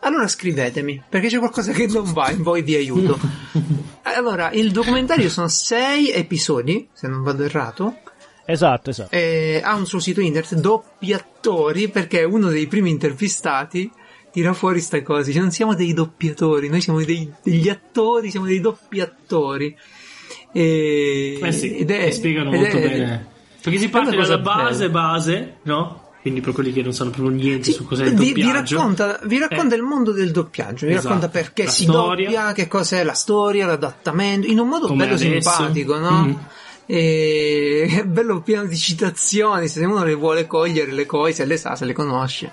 allora 0.00 0.28
scrivetemi, 0.28 1.02
perché 1.08 1.28
c'è 1.28 1.38
qualcosa 1.38 1.72
che 1.72 1.86
non 1.86 2.12
va 2.12 2.30
in 2.30 2.42
voi 2.42 2.60
vi 2.60 2.74
aiuto. 2.74 3.18
Allora, 4.06 4.50
il 4.52 4.70
documentario 4.70 5.28
sono 5.28 5.48
6 5.48 6.10
episodi, 6.12 6.88
se 6.92 7.08
non 7.08 7.22
vado 7.22 7.42
errato. 7.44 7.98
Esatto, 8.46 8.90
esatto. 8.90 9.14
Eh, 9.14 9.60
ha 9.64 9.74
un 9.74 9.86
suo 9.86 9.98
sito 9.98 10.20
internet, 10.20 10.54
doppiatori, 10.60 11.88
perché 11.88 12.22
uno 12.24 12.48
dei 12.50 12.66
primi 12.66 12.90
intervistati 12.90 13.90
tira 14.30 14.52
fuori 14.52 14.80
sta 14.80 15.00
cosa. 15.02 15.28
Dice, 15.28 15.40
non 15.40 15.50
siamo 15.50 15.74
dei 15.74 15.94
doppiatori, 15.94 16.68
noi 16.68 16.80
siamo 16.82 17.02
dei- 17.02 17.32
degli 17.42 17.68
attori, 17.68 18.30
siamo 18.30 18.46
dei 18.46 18.60
doppiatori. 18.60 19.74
E, 20.52 21.38
Eh 21.42 21.52
sì, 21.52 21.76
ed 21.78 21.90
è- 21.90 22.04
e 22.06 22.12
spiegano 22.12 22.50
molto 22.50 22.76
è- 22.76 22.80
bene. 22.88 23.26
Perché 23.62 23.78
si 23.78 23.88
parte 23.88 24.14
dalla 24.14 24.38
base, 24.38 24.90
base, 24.90 25.56
no? 25.62 26.03
Quindi 26.24 26.40
per 26.40 26.54
quelli 26.54 26.72
che 26.72 26.80
non 26.80 26.94
sanno 26.94 27.10
proprio 27.10 27.36
niente 27.36 27.64
Sì, 27.64 27.72
su 27.72 27.84
cos'è 27.84 28.06
il 28.06 28.14
vi, 28.14 28.32
vi 28.32 28.40
doppiaggio. 28.44 28.76
racconta, 28.76 29.20
vi 29.24 29.38
racconta 29.38 29.74
Eh. 29.74 29.76
il 29.78 29.84
mondo 29.84 30.10
del 30.12 30.30
doppiaggio, 30.30 30.86
vi 30.86 30.92
Esatto. 30.92 31.08
racconta 31.08 31.28
perché 31.28 31.64
La 31.64 31.70
si 31.70 31.82
storia. 31.82 32.24
doppia, 32.30 32.52
che 32.54 32.66
cos'è 32.66 33.04
la 33.04 33.12
storia, 33.12 33.66
l'adattamento, 33.66 34.46
in 34.46 34.58
un 34.58 34.68
modo 34.68 34.86
Come 34.86 35.04
bello 35.04 35.16
adesso. 35.16 35.50
simpatico, 35.50 35.98
no? 35.98 36.24
Mm. 36.24 36.32
E 36.86 37.86
è 37.98 38.04
bello 38.08 38.40
pieno 38.40 38.64
di 38.64 38.76
citazioni, 38.76 39.68
se 39.68 39.84
uno 39.84 40.02
le 40.02 40.14
vuole 40.14 40.46
cogliere 40.46 40.92
le 40.92 41.04
cose, 41.04 41.32
se 41.34 41.44
le 41.44 41.58
sa, 41.58 41.76
se 41.76 41.84
le 41.84 41.92
conosce. 41.92 42.52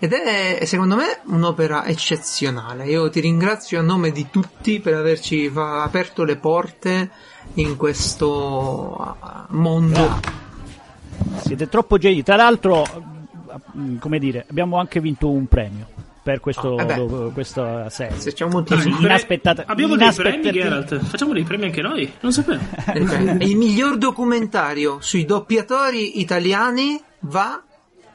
Ed 0.00 0.12
è, 0.12 0.64
secondo 0.64 0.96
me, 0.96 1.20
un'opera 1.26 1.86
eccezionale. 1.86 2.86
Io 2.86 3.08
ti 3.08 3.20
ringrazio 3.20 3.78
a 3.78 3.82
nome 3.82 4.10
di 4.10 4.26
tutti 4.32 4.80
per 4.80 4.94
averci 4.94 5.48
aperto 5.54 6.24
le 6.24 6.36
porte 6.36 7.10
in 7.54 7.76
questo 7.76 8.94
ah, 9.20 9.46
mondo. 9.50 10.44
Siete 11.42 11.68
troppo 11.68 11.98
geni. 11.98 12.22
Tra 12.22 12.36
l'altro, 12.36 12.84
mm, 13.76 13.96
come 13.98 14.18
dire, 14.18 14.44
abbiamo 14.48 14.78
anche 14.78 15.00
vinto 15.00 15.30
un 15.30 15.46
premio 15.46 15.86
per 16.22 16.40
questo, 16.40 16.74
Ah, 16.76 16.82
eh 16.92 16.94
do- 16.96 17.30
questa 17.32 17.88
serie. 17.90 18.18
Se 18.18 18.32
c'è 18.32 18.44
un 18.44 18.50
motivo. 18.50 18.80
Sì, 18.80 18.88
inaspettata- 19.00 19.64
Abbiamo 19.66 19.96
dei 19.96 20.12
premi, 20.12 20.50
Geralt. 20.50 20.98
Facciamo 21.04 21.32
dei 21.32 21.44
premi 21.44 21.64
anche 21.66 21.82
noi. 21.82 22.12
Non 22.20 22.32
sapevo. 22.32 22.62
È 22.84 23.44
il 23.44 23.56
miglior 23.56 23.96
documentario 23.98 24.98
sui 25.00 25.24
doppiatori 25.24 26.20
italiani 26.20 27.00
va 27.20 27.62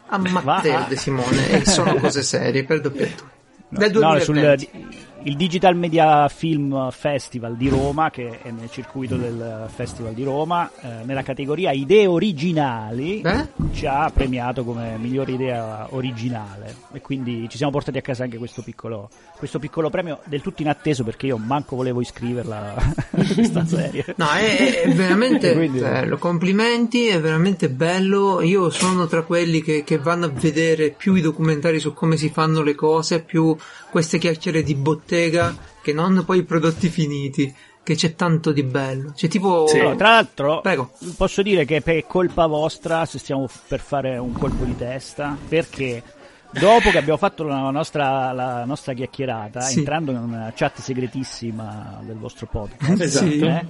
a 0.08 0.18
Matteo 0.18 0.80
Va. 0.80 0.86
De 0.90 0.96
Simone 0.98 1.50
e 1.52 1.66
sono 1.66 1.96
cose 1.96 2.22
serie 2.22 2.66
per 2.66 2.82
doppiatori. 2.82 3.30
Del 3.70 3.92
No, 3.94 4.00
2020. 4.18 4.24
sul 4.26 5.00
il 5.24 5.36
Digital 5.36 5.76
Media 5.76 6.28
Film 6.30 6.90
Festival 6.90 7.56
di 7.56 7.70
Roma, 7.70 8.10
che 8.10 8.40
è 8.42 8.50
nel 8.50 8.72
circuito 8.72 9.16
del 9.18 9.68
Festival 9.72 10.14
di 10.14 10.24
Roma, 10.24 10.70
eh, 10.82 11.04
nella 11.04 11.22
categoria 11.22 11.72
idee 11.72 12.08
originali, 12.08 13.22
Beh? 13.22 13.48
ci 13.74 13.86
ha 13.86 14.10
premiato 14.12 14.64
come 14.64 14.98
migliore 14.98 15.34
idea 15.34 15.88
originale. 15.92 16.76
E 16.92 17.02
quindi 17.02 17.48
ci 17.50 17.58
siamo 17.58 17.72
portati 17.72 18.00
a 18.00 18.02
casa 18.02 18.24
anche 18.24 18.38
questo 18.38 18.64
piccolo, 18.64 19.10
questo 19.38 19.60
piccolo 19.60 19.92
premio, 19.92 20.20
del 20.26 20.42
tutto 20.42 20.64
inatteso 20.64 21.04
perché 21.04 21.28
io 21.28 21.38
manco 21.38 21.76
volevo 21.76 22.02
iscriverla 22.02 22.74
a 22.76 22.94
questa 23.36 23.64
serie. 23.66 24.16
No, 24.18 24.28
è, 24.32 24.82
è 24.82 24.94
veramente 24.94 25.54
Quindi- 25.56 25.80
bello. 25.80 26.18
Complimenti, 26.18 27.08
è 27.08 27.20
veramente 27.22 27.70
bello. 27.70 28.42
Io 28.42 28.72
sono 28.72 29.06
tra 29.06 29.22
quelli 29.22 29.62
che, 29.62 29.84
che 29.84 30.00
vanno 30.00 30.26
a 30.26 30.30
vedere 30.30 30.90
più 30.90 31.14
i 31.14 31.22
documentari 31.22 31.80
su 31.80 31.94
come 31.94 32.18
si 32.18 32.30
fanno 32.30 32.64
le 32.64 32.74
cose, 32.74 33.22
più 33.22 33.56
queste 33.92 34.18
chiacchiere 34.18 34.64
di 34.64 34.74
bottega 34.74 35.56
che 35.84 35.94
non 35.94 36.24
poi 36.26 36.40
i 36.40 36.44
prodotti 36.44 36.90
finiti. 36.90 37.54
Che 37.84 37.96
c'è 37.96 38.14
tanto 38.14 38.52
di 38.52 38.62
bello. 38.62 39.12
C'è 39.16 39.28
tipo. 39.28 39.66
Sì. 39.68 39.80
No, 39.82 39.96
tra 39.96 40.10
l'altro, 40.12 40.62
Prego. 40.62 40.92
posso 41.18 41.42
dire 41.42 41.66
che 41.66 41.82
per 41.82 42.06
colpa 42.06 42.46
vostra, 42.46 43.06
se 43.06 43.18
stiamo 43.18 43.50
per 43.68 43.80
fare 43.80 44.20
un 44.20 44.34
colpo 44.34 44.66
di 44.66 44.78
testa, 44.78 45.36
perché 45.50 46.04
dopo 46.52 46.92
che 46.92 47.00
abbiamo 47.00 47.18
fatto 47.18 47.44
la 47.44 47.72
nostra, 47.72 48.32
la 48.34 48.66
nostra 48.66 48.94
chiacchierata, 48.94 49.62
Sì. 49.62 49.80
entrando 49.80 50.12
in 50.12 50.18
una 50.18 50.54
chat 50.56 50.80
segretissima 50.80 52.00
del 52.04 52.18
vostro 52.18 52.46
podcast, 52.46 53.02
Esatto. 53.02 53.26
eh, 53.26 53.66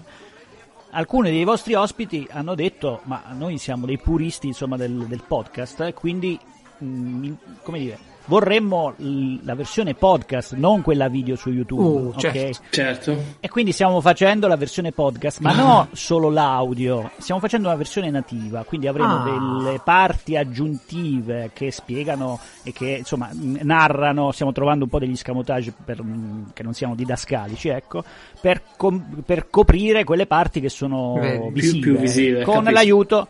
alcuni 0.92 1.32
dei 1.32 1.46
vostri 1.46 1.74
ospiti 1.76 2.28
hanno 2.32 2.54
detto: 2.54 3.00
Ma 3.04 3.24
noi 3.32 3.58
siamo 3.58 3.86
dei 3.86 3.98
puristi 3.98 4.48
insomma, 4.48 4.76
del, 4.76 5.06
del 5.08 5.24
podcast, 5.26 5.80
e 5.80 5.94
quindi, 5.94 6.38
mm, 6.84 7.32
come 7.64 7.80
dire, 7.80 7.98
vorremmo 8.32 8.94
la 9.44 9.56
versione 9.56 9.94
podcast, 9.94 10.54
non 10.54 10.82
quella 10.82 11.10
video 11.10 11.36
su 11.36 11.50
YouTube. 11.50 11.82
Uh, 11.82 12.08
ok? 12.16 12.18
certo. 12.18 12.60
Certo. 12.70 13.18
E 13.42 13.50
quindi 13.50 13.74
stiamo 13.74 14.00
facendo 14.00 14.48
la 14.48 14.56
versione 14.56 14.94
podcast, 14.94 15.42
ma 15.42 15.52
non 15.54 15.88
solo 15.92 16.30
l'audio, 16.30 17.12
stiamo 17.18 17.42
facendo 17.42 17.68
una 17.68 17.76
versione 17.76 18.10
nativa, 18.10 18.64
quindi 18.64 18.88
avremo 18.88 19.16
Ah. 19.18 19.24
delle 19.24 19.82
parti 19.84 20.38
aggiuntive 20.38 21.52
che 21.54 21.72
spiegano 21.72 22.40
e 22.64 22.72
che 22.72 22.96
insomma 23.00 23.30
narrano, 23.34 24.32
stiamo 24.32 24.54
trovando 24.54 24.86
un 24.86 24.90
po' 24.90 25.00
degli 25.00 25.18
scamotage 25.18 25.74
per, 25.84 26.02
mh, 26.02 26.52
che 26.54 26.64
non 26.64 26.74
siano 26.74 26.96
didascalici, 26.96 27.68
ecco, 27.68 28.02
per, 28.40 28.62
com- 28.78 29.24
per 29.26 29.50
coprire 29.50 30.06
quelle 30.06 30.26
parti 30.26 30.62
che 30.62 30.70
sono 30.70 31.18
più- 31.20 31.52
visive, 31.52 31.80
più 31.82 31.98
visive, 31.98 32.44
con 32.44 32.54
capisco. 32.56 32.72
l'aiuto 32.74 33.28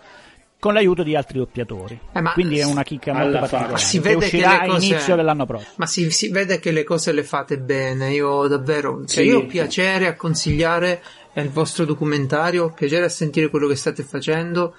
con 0.61 0.73
l'aiuto 0.75 1.01
di 1.01 1.15
altri 1.15 1.39
doppiatori. 1.39 1.99
Eh, 2.13 2.21
ma 2.21 2.33
Quindi 2.33 2.59
è 2.59 2.63
una 2.63 2.83
chicca 2.83 3.13
molto 3.13 3.39
particolare. 3.39 3.71
faccia. 3.71 3.83
Si 3.85 3.99
che 3.99 4.03
vede 4.09 4.19
che 4.29 4.35
uscirà 4.37 4.61
le 4.61 4.67
cose- 4.67 4.85
inizio 4.85 5.15
dell'anno 5.15 5.45
prossimo. 5.47 5.71
Ma 5.77 5.85
si, 5.87 6.11
si 6.11 6.29
vede 6.29 6.59
che 6.59 6.71
le 6.71 6.83
cose 6.83 7.11
le 7.11 7.23
fate 7.23 7.57
bene. 7.57 8.11
Io 8.13 8.47
davvero, 8.47 9.03
cioè 9.07 9.23
Sì. 9.23 9.29
io 9.29 9.39
ho 9.39 9.45
piacere 9.47 10.05
a 10.05 10.15
consigliare 10.15 11.01
il 11.33 11.49
vostro 11.49 11.83
documentario, 11.85 12.65
ho 12.65 12.69
piacere 12.73 13.05
a 13.05 13.09
sentire 13.09 13.49
quello 13.49 13.67
che 13.67 13.75
state 13.75 14.03
facendo. 14.03 14.75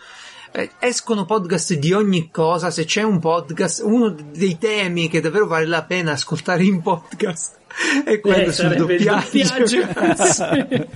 Eh, 0.52 0.70
escono 0.78 1.24
podcast 1.24 1.74
di 1.74 1.92
ogni 1.92 2.30
cosa. 2.30 2.70
Se 2.70 2.84
c'è 2.84 3.02
un 3.02 3.18
podcast, 3.18 3.82
uno 3.84 4.14
dei 4.32 4.58
temi 4.58 5.08
che 5.08 5.20
davvero 5.20 5.46
vale 5.48 5.66
la 5.66 5.82
pena 5.82 6.12
ascoltare 6.12 6.62
in 6.62 6.80
podcast 6.80 7.56
è 8.06 8.20
quello 8.20 8.50
Eh, 8.50 8.52
sul 8.52 8.74
doppiaggio. 8.76 9.10
doppiaggio. 9.32 10.86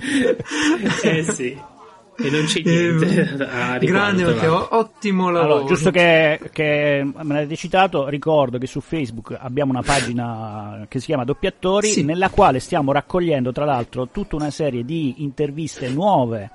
eh 1.03 1.23
sì. 1.23 1.75
E 2.19 2.29
non 2.31 2.45
c'è 2.45 2.61
niente 2.65 3.05
a 3.45 3.75
riguardo, 3.77 3.85
grande, 3.85 4.23
tra 4.23 4.31
perché 4.31 4.47
l'altro. 4.47 4.75
o- 4.75 4.79
ottimo 4.79 5.29
lavoro. 5.29 5.53
Allora, 5.53 5.67
giusto 5.67 5.91
che, 5.91 6.39
che 6.51 7.01
me 7.03 7.33
l'avete 7.33 7.55
citato, 7.55 8.07
ricordo 8.07 8.57
che 8.57 8.65
su 8.67 8.81
Facebook 8.81 9.35
abbiamo 9.39 9.71
una 9.71 9.83
pagina 9.83 10.85
che 10.87 10.99
si 10.99 11.05
chiama 11.05 11.23
Doppiatori, 11.23 11.91
Sì. 11.91 12.03
nella 12.03 12.29
quale 12.29 12.59
stiamo 12.59 12.91
raccogliendo 12.91 13.51
tra 13.51 13.65
l'altro 13.65 14.07
tutta 14.11 14.35
una 14.35 14.49
serie 14.49 14.83
di 14.83 15.15
interviste 15.23 15.89
nuove 15.89 16.49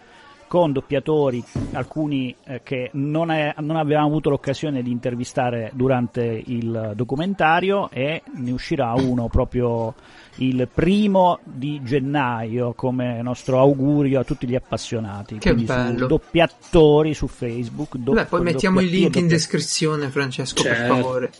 con 0.52 0.70
doppiatori, 0.70 1.42
alcuni 1.72 2.36
eh, 2.44 2.60
che 2.62 2.90
non, 2.92 3.30
è- 3.30 3.54
non 3.60 3.76
avevamo 3.76 4.08
avuto 4.08 4.28
l'occasione 4.28 4.82
di 4.82 4.90
intervistare 4.90 5.70
durante 5.72 6.42
il 6.44 6.92
documentario 6.94 7.88
e 7.90 8.20
ne 8.34 8.50
uscirà 8.50 8.92
uno 8.92 9.28
proprio 9.28 9.94
il 10.36 10.68
primo 10.70 11.38
di 11.42 11.80
gennaio 11.82 12.74
come 12.74 13.22
nostro 13.22 13.60
augurio 13.60 14.20
a 14.20 14.24
tutti 14.24 14.46
gli 14.46 14.54
appassionati. 14.54 15.38
Che 15.38 15.52
Quindi 15.54 15.66
su 15.66 15.72
bello. 15.74 16.06
doppiatori 16.06 17.14
su 17.14 17.28
Facebook. 17.28 17.96
do- 17.96 18.12
Beh, 18.12 18.26
poi 18.26 18.42
mettiamo 18.42 18.80
il 18.80 18.88
link 18.88 19.16
in 19.16 19.28
descrizione, 19.28 20.10
Francesco, 20.10 20.62
per 20.62 20.76
Certo. 20.76 20.94
favore. 20.94 21.30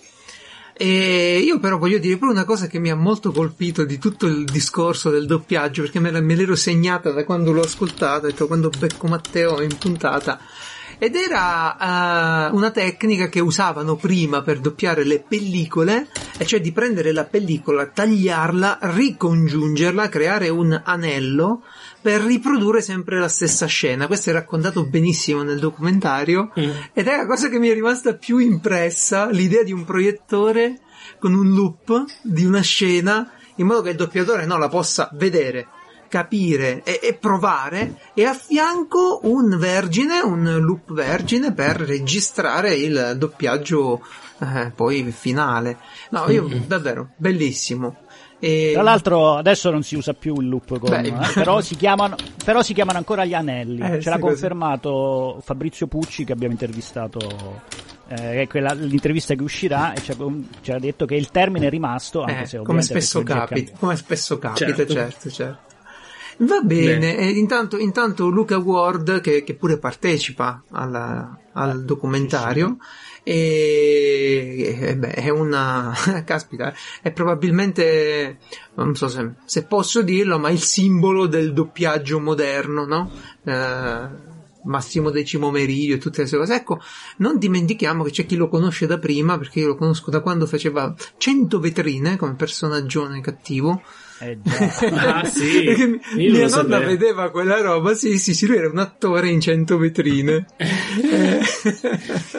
E 0.85 1.39
io 1.39 1.61
però 1.61 1.79
voglio 1.79 1.99
dire 1.99 2.17
pure 2.17 2.33
una 2.33 2.45
cosa 2.45 2.67
che 2.67 2.81
mi 2.81 2.91
ha 2.91 2.97
molto 2.97 3.31
colpito 3.31 3.85
di 3.85 3.99
tutto 3.99 4.27
il 4.27 4.43
discorso 4.43 5.11
del 5.11 5.27
doppiaggio, 5.27 5.83
perché 5.83 6.01
me, 6.01 6.11
me 6.21 6.35
l'ero 6.35 6.57
segnata 6.57 7.13
da 7.13 7.25
quando 7.25 7.53
l'ho 7.53 7.61
ascoltata, 7.61 8.27
ho 8.27 8.31
detto 8.31 8.49
quando 8.49 8.69
becco 8.77 9.07
Matteo 9.07 9.63
in 9.63 9.79
puntata, 9.79 10.41
ed 10.99 11.15
era 11.15 12.49
eh, 12.49 12.51
una 12.53 12.73
tecnica 12.73 13.29
che 13.29 13.39
usavano 13.39 13.95
prima 13.95 14.43
per 14.43 14.59
doppiare 14.59 15.05
le 15.05 15.21
pellicole, 15.21 16.09
e 16.37 16.45
cioè 16.47 16.61
di 16.61 16.73
prendere 16.73 17.13
la 17.13 17.27
pellicola, 17.27 17.87
tagliarla, 17.87 18.81
ricongiungerla, 18.81 20.09
creare 20.09 20.49
un 20.49 20.81
anello 20.85 21.63
per 22.03 22.21
riprodurre 22.21 22.83
sempre 22.83 23.19
la 23.19 23.29
stessa 23.29 23.67
scena. 23.67 24.07
Questo 24.09 24.31
è 24.31 24.33
raccontato 24.33 24.85
benissimo 24.85 25.43
nel 25.43 25.61
documentario 25.61 26.51
Mm. 26.59 26.71
ed 26.93 27.07
è 27.07 27.17
la 27.17 27.27
cosa 27.27 27.49
che 27.49 27.59
mi 27.59 27.69
è 27.69 27.75
rimasta 27.75 28.15
più 28.15 28.39
impressa, 28.39 29.31
l'idea 29.31 29.63
di 29.63 29.73
un 29.73 29.85
proiettore 29.85 30.81
con 31.19 31.35
un 31.35 31.55
loop 31.55 32.05
di 32.23 32.45
una 32.45 32.61
scena 32.61 33.31
in 33.57 33.67
modo 33.67 33.83
che 33.83 33.91
il 33.91 33.97
doppiatore 33.97 34.45
no, 34.47 34.59
la 34.59 34.69
possa 34.69 35.09
vedere, 35.13 35.69
capire 36.09 36.83
e, 36.83 37.01
e 37.03 37.15
provare 37.15 37.99
e 38.15 38.25
a 38.25 38.35
fianco 38.35 39.21
un 39.23 39.57
vergine, 39.59 40.21
un 40.21 40.59
loop 40.61 40.93
vergine 40.93 41.53
per 41.53 41.77
registrare 41.77 42.75
il 42.75 43.15
doppiaggio 43.17 44.05
eh, 44.41 44.73
poi 44.75 45.13
finale. 45.17 45.79
No, 46.11 46.29
io 46.31 46.49
davvero 46.67 47.11
bellissimo. 47.17 47.99
E- 48.45 48.71
Tra 48.73 48.83
l'altro 48.83 49.37
adesso 49.37 49.71
non 49.71 49.85
si 49.85 49.95
usa 49.95 50.15
più 50.15 50.35
il 50.41 50.49
loop 50.49 50.79
con, 50.81 50.91
Beh, 50.91 51.03
eh, 51.07 51.15
però, 51.33 51.61
si 51.61 51.77
chiamano, 51.77 52.17
però 52.45 52.61
si 52.61 52.75
chiamano 52.75 52.99
ancora 52.99 53.25
gli 53.25 53.35
anelli. 53.35 53.81
Eh, 53.81 54.01
Ce 54.01 54.09
l'ha 54.11 54.17
sì, 54.17 54.21
così. 54.21 54.33
confermato 54.35 55.39
Fabrizio 55.45 55.87
Pucci 55.87 56.25
che 56.25 56.33
abbiamo 56.33 56.53
intervistato, 56.53 57.63
eh, 58.09 58.49
quella, 58.49 58.73
l'intervista 58.73 59.37
che 59.37 59.43
uscirà 59.45 59.93
e 59.93 60.01
ci 60.03 60.73
ha, 60.73 60.79
detto 60.81 61.07
che 61.07 61.15
il 61.15 61.31
termine 61.31 61.69
è 61.69 61.71
rimasto, 61.71 62.23
anche 62.23 62.43
Eh, 62.43 62.47
se 62.47 62.59
come 62.65 62.83
spesso 62.83 63.23
capita, 63.23 63.77
come 63.79 63.95
spesso 63.95 64.39
capita, 64.41 64.65
Certo. 64.75 64.93
certo, 64.93 65.31
certo. 65.31 65.61
Va 66.39 66.61
bene, 66.63 66.99
Bene. 66.99 67.17
e 67.19 67.29
intanto, 67.31 67.79
intanto 67.79 68.27
Luca 68.29 68.59
Ward, 68.59 69.21
che, 69.21 69.45
che 69.45 69.55
pure 69.55 69.79
partecipa 69.79 70.65
alla- 70.73 71.39
al 71.53 71.85
documentario, 71.85 72.79
e, 73.25 74.79
e 74.81 74.97
beh, 74.97 75.13
è 75.13 75.29
una, 75.29 75.93
caspita, 76.25 76.73
è 77.01 77.13
probabilmente, 77.13 78.39
non 78.75 78.95
so 78.95 79.09
se, 79.09 79.33
se 79.45 79.65
posso 79.65 80.03
dirlo, 80.03 80.39
ma 80.39 80.51
il 80.51 80.61
simbolo 80.61 81.27
del 81.27 81.53
doppiaggio 81.53 82.19
moderno, 82.21 82.85
no? 82.85 83.11
Eh, 83.45 84.31
Massimo 84.65 85.11
Decimo 85.11 85.51
Meridio 85.51 85.97
e 85.97 85.99
tutte 85.99 86.19
queste 86.19 86.37
cose. 86.37 86.55
Ecco, 86.55 86.81
non 87.19 87.39
dimentichiamo 87.39 88.05
che 88.05 88.11
c'è 88.11 88.27
chi 88.27 88.37
lo 88.37 88.49
conosce 88.49 88.87
da 88.87 88.99
prima, 88.99 89.39
perché 89.39 89.61
io 89.61 89.69
lo 89.69 89.77
conosco 89.77 90.11
da 90.11 90.21
quando 90.21 90.47
faceva 90.47 90.95
100 91.17 91.59
vetrine 91.59 92.17
come 92.17 92.35
personaggione 92.35 93.21
cattivo. 93.21 93.83
Eh, 94.21 94.39
già. 94.41 95.19
Ah, 95.19 95.25
sì. 95.27 95.65
Perché 95.65 96.01
mia 96.15 96.31
nonna 96.31 96.49
sapevo. 96.49 96.87
vedeva 96.87 97.31
quella 97.31 97.61
roba, 97.61 97.95
sì, 97.95 98.19
sì, 98.19 98.35
sì, 98.35 98.47
lui 98.47 98.57
era 98.59 98.69
un 98.69 98.79
attore 98.79 99.29
in 99.31 99.41
100 99.41 99.77
vetrine. 99.79 100.47
Eh, 100.57 101.41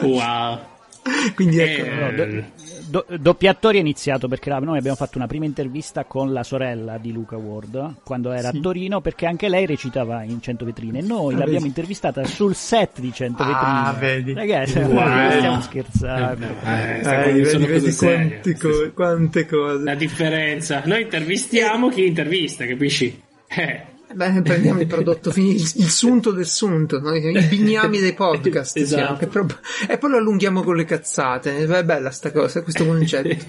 Wow. 0.00 0.72
Quindi 1.34 1.58
ecco, 1.60 1.84
Eh, 1.84 1.94
No, 1.94 2.10
do- 2.12 3.04
do- 3.08 3.16
doppiatori 3.18 3.78
è 3.78 3.80
iniziato 3.80 4.28
perché 4.28 4.48
la- 4.50 4.58
noi 4.58 4.78
abbiamo 4.78 4.96
fatto 4.96 5.18
una 5.18 5.26
prima 5.26 5.44
intervista 5.44 6.04
con 6.04 6.32
la 6.32 6.42
sorella 6.42 6.96
di 6.98 7.12
Luca 7.12 7.36
Ward 7.36 7.96
quando 8.04 8.32
era 8.32 8.50
Sì. 8.50 8.56
a 8.56 8.60
Torino 8.60 9.00
perché 9.00 9.26
anche 9.26 9.48
lei 9.48 9.66
recitava 9.66 10.22
in 10.22 10.40
100 10.40 10.64
vetrine 10.64 10.98
e 11.00 11.02
noi 11.02 11.34
Ah, 11.34 11.38
l'abbiamo 11.38 11.52
vedi. 11.58 11.66
intervistata 11.68 12.24
sul 12.24 12.54
set 12.54 13.00
di 13.00 13.12
100 13.12 13.42
Ah, 13.42 13.94
vetrine 13.98 14.14
vedi. 14.14 14.32
ragazzi 14.34 14.78
Wow. 14.78 15.30
stiamo 15.30 15.60
scherzando 15.60 16.44
Eh, 16.64 16.96
eh, 16.96 16.98
cosa- 17.00 17.16
vedi, 17.22 17.44
sono 17.46 17.66
vedi 17.66 17.94
quante, 17.94 18.56
co- 18.56 18.90
quante 18.94 19.46
cose. 19.46 19.82
La 19.84 19.94
differenza. 19.94 20.82
Noi 20.84 21.02
intervistiamo 21.02 21.88
chi 21.88 22.06
intervista, 22.06 22.66
capisci? 22.66 23.20
Eh. 23.48 23.92
Beh, 24.14 24.42
prendiamo 24.42 24.80
il 24.80 24.86
prodotto 24.86 25.32
il, 25.36 25.54
il 25.56 25.90
sunto 25.90 26.30
del 26.30 26.46
sunto, 26.46 27.00
no? 27.00 27.14
i 27.14 27.46
bignami 27.48 27.98
dei 27.98 28.14
podcast, 28.14 28.76
Esatto. 28.76 29.16
siamo, 29.16 29.32
proprio- 29.32 29.58
e 29.88 29.98
poi 29.98 30.10
lo 30.10 30.16
allunghiamo 30.18 30.62
con 30.62 30.76
le 30.76 30.84
cazzate. 30.84 31.56
È 31.66 31.84
bella 31.84 32.10
sta 32.10 32.30
cosa, 32.30 32.62
questo 32.62 32.86
concetto. 32.86 33.46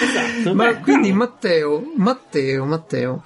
Esatto. 0.00 0.54
Ma 0.54 0.72
beh, 0.72 0.80
quindi 0.80 1.08
bravo. 1.08 1.18
Matteo, 1.18 1.84
Matteo, 1.96 2.64
Matteo, 2.64 3.24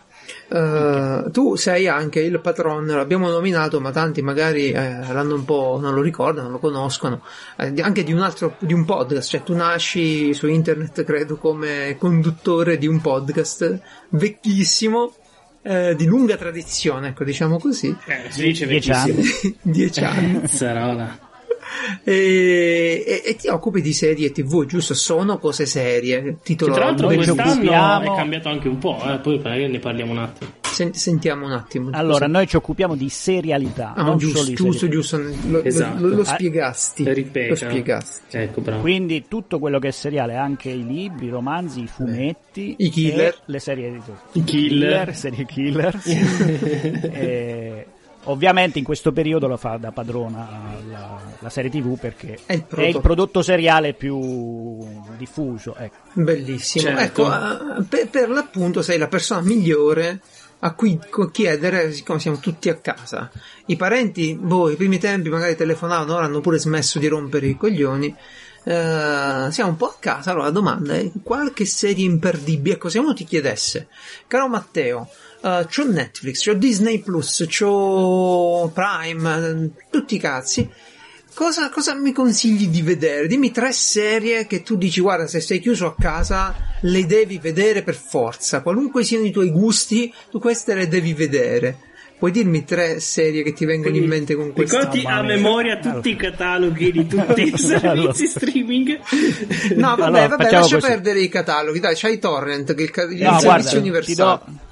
eh, 0.49 1.25
tu 1.30 1.54
sei 1.56 1.87
anche 1.87 2.20
il 2.20 2.40
patron, 2.40 2.87
l'abbiamo 2.87 3.28
nominato, 3.28 3.80
ma 3.80 3.90
tanti 3.90 4.22
magari 4.22 4.70
eh, 4.70 5.12
l'hanno 5.12 5.34
un 5.34 5.44
po', 5.44 5.78
non 5.80 5.94
lo 5.94 6.00
ricordano, 6.00 6.44
non 6.44 6.52
lo 6.52 6.58
conoscono, 6.58 7.22
eh, 7.58 7.72
anche 7.80 8.02
di 8.04 8.12
un 8.12 8.20
altro, 8.20 8.56
di 8.58 8.72
un 8.72 8.84
podcast, 8.84 9.30
cioè 9.30 9.42
tu 9.42 9.54
nasci 9.54 10.32
su 10.34 10.46
internet 10.49 11.04
credo 11.04 11.37
come 11.37 11.96
conduttore 11.99 12.78
di 12.78 12.87
un 12.87 13.00
podcast 13.00 13.80
vecchissimo, 14.08 15.14
eh, 15.62 15.95
di 15.97 16.04
lunga 16.07 16.37
tradizione, 16.37 17.09
ecco 17.09 17.25
diciamo 17.25 17.59
così, 17.59 17.95
Eh, 18.07 18.31
si 18.31 18.42
dice 18.42 18.66
Dieci 18.66 18.90
vecchissimo. 18.90 19.54
dieci 19.62 20.00
anni. 20.00 20.40
Cazzarola. 20.40 21.21
E, 22.04 23.04
e- 23.06 23.22
e 23.24 23.36
ti 23.36 23.48
occupi 23.48 23.80
di 23.80 23.92
serie 23.92 24.30
tv, 24.32 24.64
giusto? 24.66 24.94
Sono 24.94 25.38
cose 25.38 25.66
serie. 25.66 26.22
Che 26.22 26.36
Titolo 26.42 26.74
tra 26.74 26.84
l'altro 26.84 27.06
quest'anno 27.08 27.50
occupiamo- 27.52 28.12
è 28.12 28.16
cambiato 28.16 28.48
anche 28.48 28.68
un 28.68 28.78
po', 28.78 29.00
eh, 29.04 29.18
poi 29.18 29.36
magari 29.38 29.68
ne 29.68 29.78
parliamo 29.78 30.12
un 30.12 30.18
attimo. 30.18 30.50
Sen- 30.72 30.94
sentiamo 30.94 31.44
un 31.44 31.52
attimo. 31.52 31.90
allora 31.92 32.26
noi 32.26 32.46
ci 32.46 32.56
occupiamo 32.56 32.94
di 32.96 33.10
serialità 33.10 33.92
Ah, 33.94 34.04
non 34.04 34.16
giusto, 34.16 34.38
solo 34.38 34.48
di 34.48 34.54
giusto, 34.54 34.88
giusto, 34.88 35.20
lo, 35.48 35.62
Esatto. 35.62 36.00
lo- 36.06 36.14
lo 36.14 36.20
Ah, 36.22 36.24
spiegasti. 36.24 37.12
Ripeta. 37.12 37.48
Lo 37.50 37.54
spiegasti. 37.56 38.36
Ecco, 38.38 38.60
bravo. 38.62 38.80
quindi 38.80 39.24
tutto 39.28 39.58
quello 39.58 39.78
che 39.78 39.88
è 39.88 39.90
seriale 39.90 40.34
anche 40.36 40.70
i 40.70 40.86
libri 40.86 41.26
i 41.26 41.28
romanzi 41.28 41.82
i 41.82 41.86
fumetti 41.86 42.74
I 42.78 42.88
killer. 42.88 43.34
e 43.34 43.38
le 43.44 43.58
serie 43.58 44.00
I 44.32 44.44
killer. 44.44 45.14
serie 45.14 45.44
killer 45.44 46.00
E, 47.12 47.86
ovviamente 48.24 48.78
in 48.78 48.84
questo 48.84 49.12
periodo 49.12 49.46
lo 49.48 49.56
fa 49.56 49.76
da 49.76 49.90
padrona 49.92 50.76
la, 50.88 51.20
la 51.38 51.50
serie 51.50 51.70
tv 51.70 51.98
perché 51.98 52.38
È 52.46 52.52
il 52.52 52.60
è 52.60 52.64
prodotto. 52.64 52.96
il 52.96 53.02
prodotto 53.02 53.42
seriale 53.42 53.94
più 53.94 54.78
diffuso 55.16 55.74
ecco. 55.76 55.96
Bellissimo. 56.14 56.84
Certo. 56.96 57.32
Ecco, 57.32 57.84
per, 57.88 58.08
per 58.08 58.28
l'appunto 58.30 58.82
sei 58.82 58.98
la 58.98 59.08
persona 59.08 59.40
migliore 59.40 60.20
a 60.64 60.74
cui 60.74 60.96
chiedere, 61.32 61.90
siccome 61.92 62.20
siamo 62.20 62.38
tutti 62.38 62.68
a 62.68 62.76
casa. 62.76 63.28
I 63.66 63.74
parenti, 63.76 64.36
boh, 64.40 64.70
i 64.70 64.76
primi 64.76 64.98
tempi 64.98 65.28
magari 65.28 65.56
telefonavano, 65.56 66.14
ora 66.14 66.26
hanno 66.26 66.40
pure 66.40 66.58
smesso 66.58 67.00
di 67.00 67.08
rompere 67.08 67.48
i 67.48 67.56
coglioni. 67.56 68.14
eh, 68.64 69.46
siamo 69.50 69.70
un 69.70 69.76
po' 69.76 69.86
a 69.86 69.96
casa, 69.98 70.30
allora 70.30 70.44
la 70.44 70.50
domanda 70.52 70.94
è 70.94 71.10
qualche 71.24 71.64
serie 71.64 72.04
imperdibile, 72.04 72.76
ecco 72.76 72.88
se 72.88 73.00
uno 73.00 73.12
ti 73.12 73.24
chiedesse, 73.24 73.88
caro 74.28 74.46
Matteo, 74.48 75.08
uh, 75.42 75.66
c'ho 75.66 75.84
Netflix, 75.84 76.44
c'ho 76.44 76.54
Disney 76.54 76.99
Plus, 77.00 77.46
c'ho 77.46 78.70
Prime, 78.72 79.70
tutti 79.90 80.14
i 80.14 80.18
cazzi, 80.18 80.68
Cosa, 81.34 81.70
cosa, 81.70 81.94
mi 81.94 82.12
consigli 82.12 82.68
di 82.68 82.82
vedere? 82.82 83.26
Dimmi 83.26 83.50
tre 83.52 83.72
serie 83.72 84.46
che 84.46 84.62
tu 84.62 84.76
dici, 84.76 85.00
guarda, 85.00 85.26
se 85.26 85.40
sei 85.40 85.61
chiuso 85.61 85.87
a 85.87 85.94
casa, 85.99 86.54
le 86.82 87.06
devi 87.06 87.38
vedere 87.38 87.82
per 87.82 87.94
forza. 87.94 88.61
Qualunque 88.61 89.02
siano 89.02 89.25
i 89.25 89.30
tuoi 89.30 89.50
gusti, 89.50 90.12
tu 90.30 90.38
queste 90.38 90.75
le 90.75 90.88
devi 90.88 91.14
vedere. 91.14 91.78
Puoi 92.18 92.32
dirmi 92.32 92.64
tre 92.64 93.00
serie 93.00 93.42
che 93.42 93.54
ti 93.54 93.64
vengono 93.64 93.90
Quindi, 93.90 94.06
in 94.06 94.12
mente 94.12 94.34
con 94.37 94.52
questa 94.52 94.78
Ricordi 94.78 95.04
a 95.06 95.22
memoria 95.22 95.78
tutti 95.78 96.11
i 96.11 96.16
cataloghi 96.16 96.92
di 96.92 97.06
tutti 97.08 97.42
i 97.42 97.56
servizi 97.56 98.26
streaming? 98.26 99.00
No, 99.75 99.96
vabbè, 99.96 100.02
allora, 100.02 100.28
vabbè, 100.28 100.50
lascia 100.50 100.76
così. 100.76 100.87
perdere 100.87 101.20
i 101.20 101.28
cataloghi. 101.28 101.80
Dai, 101.80 101.94
c'hai 101.96 102.18
Torrent, 102.18 102.75
che 102.75 102.84
è 102.84 103.04
il, 103.04 103.12
il 103.12 103.22
no, 103.22 103.38
servizio 103.40 103.49
guarda, 103.49 103.78
universale. 103.78 104.38
Ti 104.44 104.52
do 104.54 104.70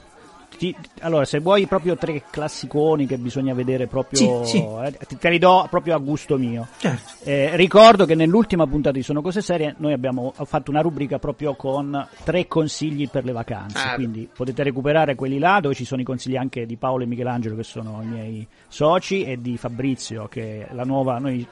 ti, 0.60 0.76
allora, 1.00 1.24
se 1.24 1.38
vuoi 1.38 1.66
proprio 1.66 1.96
tre 1.96 2.22
classiconi 2.28 3.06
che 3.06 3.16
bisogna 3.16 3.54
vedere 3.54 3.86
proprio, 3.86 4.44
sì, 4.44 4.58
sì. 4.58 4.58
Eh, 4.58 5.16
te 5.18 5.30
li 5.30 5.38
do 5.38 5.66
proprio 5.70 5.94
a 5.94 5.98
gusto 5.98 6.36
mio. 6.36 6.68
Certo. 6.76 7.24
Eh, 7.24 7.56
ricordo 7.56 8.04
che 8.04 8.14
nell'ultima 8.14 8.66
puntata 8.66 8.94
di 8.94 9.02
Sono 9.02 9.22
Cose 9.22 9.40
Serie 9.40 9.74
noi 9.78 9.94
abbiamo 9.94 10.34
fatto 10.44 10.70
una 10.70 10.82
rubrica 10.82 11.18
proprio 11.18 11.54
con 11.54 12.06
tre 12.24 12.46
consigli 12.46 13.08
per 13.08 13.24
le 13.24 13.32
vacanze, 13.32 13.78
ah, 13.78 13.94
quindi 13.94 14.28
potete 14.30 14.62
recuperare 14.62 15.14
quelli 15.14 15.38
là 15.38 15.60
dove 15.62 15.74
ci 15.74 15.86
sono 15.86 16.02
i 16.02 16.04
consigli 16.04 16.36
anche 16.36 16.66
di 16.66 16.76
Paolo 16.76 17.04
e 17.04 17.06
Michelangelo 17.06 17.56
che 17.56 17.62
sono 17.62 18.00
i 18.02 18.06
miei 18.06 18.46
soci 18.68 19.24
e 19.24 19.40
di 19.40 19.56
Fabrizio 19.56 20.28
che 20.28 20.66
è 20.66 20.74
la 20.74 20.84
nuova, 20.84 21.16
noi 21.16 21.46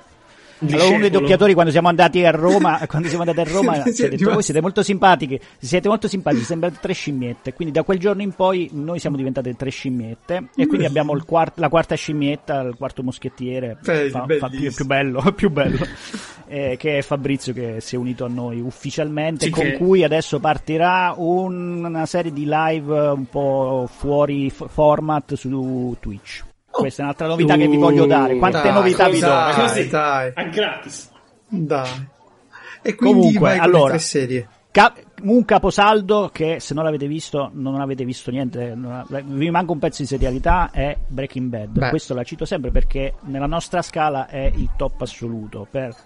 allora, 0.61 0.87
uno 0.87 0.99
dei 1.01 1.11
doppiatori 1.11 1.53
quando 1.55 1.71
siamo 1.71 1.89
andati 1.89 2.25
a 2.25 2.31
Roma, 2.31 2.81
quando 2.89 3.09
siamo 3.09 3.25
andati 3.25 3.49
a 3.49 3.53
Roma 3.53 3.83
ci 3.93 4.05
ha 4.05 4.09
detto 4.09 4.31
voi 4.31 4.43
siete 4.43 4.61
molto 4.61 4.83
simpatiche, 4.83 5.41
siete 5.59 5.89
molto 5.89 6.09
simpatici, 6.09 6.45
sembrate 6.45 6.79
tre 6.81 6.93
scimmiette. 6.93 7.53
Quindi 7.53 7.75
da 7.75 7.83
quel 7.83 7.99
giorno 7.99 8.23
in 8.23 8.33
poi 8.33 8.69
noi 8.73 8.99
siamo 8.99 9.17
diventate 9.17 9.55
tre 9.55 9.71
scimmiette 9.71 10.49
e 10.57 10.67
quindi 10.67 10.87
abbiamo 10.87 11.17
quart- 11.25 11.59
la 11.59 11.69
quarta 11.69 11.95
scimmietta, 11.95 12.61
il 12.61 12.75
quarto 12.77 13.03
moschettiere, 13.03 13.79
Beh, 13.83 14.11
fa, 14.11 14.27
fa 14.39 14.49
più, 14.49 14.73
più, 14.73 14.85
bello, 14.85 15.21
più 15.35 15.51
bello 15.51 15.87
eh, 16.49 16.77
che 16.79 16.99
è 16.99 17.03
Fabrizio 17.03 17.53
che 17.53 17.77
si 17.81 17.95
è 17.95 17.99
unito 17.99 18.25
a 18.25 18.29
noi 18.29 18.61
ufficialmente, 18.61 19.47
sì, 19.47 19.51
con 19.51 19.65
che... 19.65 19.73
cui 19.75 20.03
adesso 20.03 20.41
partirà 20.41 21.15
un, 21.17 21.85
una 21.85 22.07
serie 22.07 22.33
di 22.33 22.47
live 22.49 22.99
un 23.09 23.27
po' 23.27 23.89
fuori 23.91 24.51
f- 24.51 24.69
format 24.69 25.35
su 25.35 25.97
Twitch. 26.01 26.47
Questa 26.81 27.03
è 27.03 27.05
un'altra 27.05 27.27
novità 27.27 27.55
uh, 27.55 27.59
che 27.59 27.69
vi 27.69 27.77
voglio 27.77 28.07
dare. 28.07 28.37
Quante 28.37 28.63
dai, 28.63 28.73
novità 28.73 29.09
vi 29.09 29.19
do? 29.19 29.27
Dai, 29.27 29.55
Così, 29.55 29.89
dai. 29.89 30.31
A 30.35 30.43
gratis. 30.45 31.11
Dai. 31.49 32.09
E 32.83 32.95
quindi 32.95 33.35
Comunque, 33.35 33.59
allora, 33.59 33.99
serie. 33.99 34.49
Ca- 34.71 34.95
un 35.23 35.45
caposaldo 35.45 36.31
che 36.33 36.61
se 36.61 36.75
non 36.75 36.85
l'avete 36.85 37.09
visto 37.09 37.51
non 37.55 37.81
avete 37.81 38.05
visto 38.05 38.31
niente 38.31 38.77
ha, 38.81 39.05
vi 39.25 39.51
manca 39.51 39.73
un 39.73 39.79
pezzo 39.79 40.03
di 40.03 40.09
serialità 40.09 40.71
è 40.71 40.97
Breaking 41.07 41.49
Bad 41.49 41.71
Beh. 41.71 41.89
questo 41.89 42.15
la 42.15 42.23
cito 42.23 42.45
sempre 42.45 42.71
perché 42.71 43.15
nella 43.23 43.47
nostra 43.47 43.83
scala 43.83 44.29
è 44.29 44.53
il 44.55 44.69
top 44.77 45.01
assoluto 45.01 45.67
per, 45.69 45.97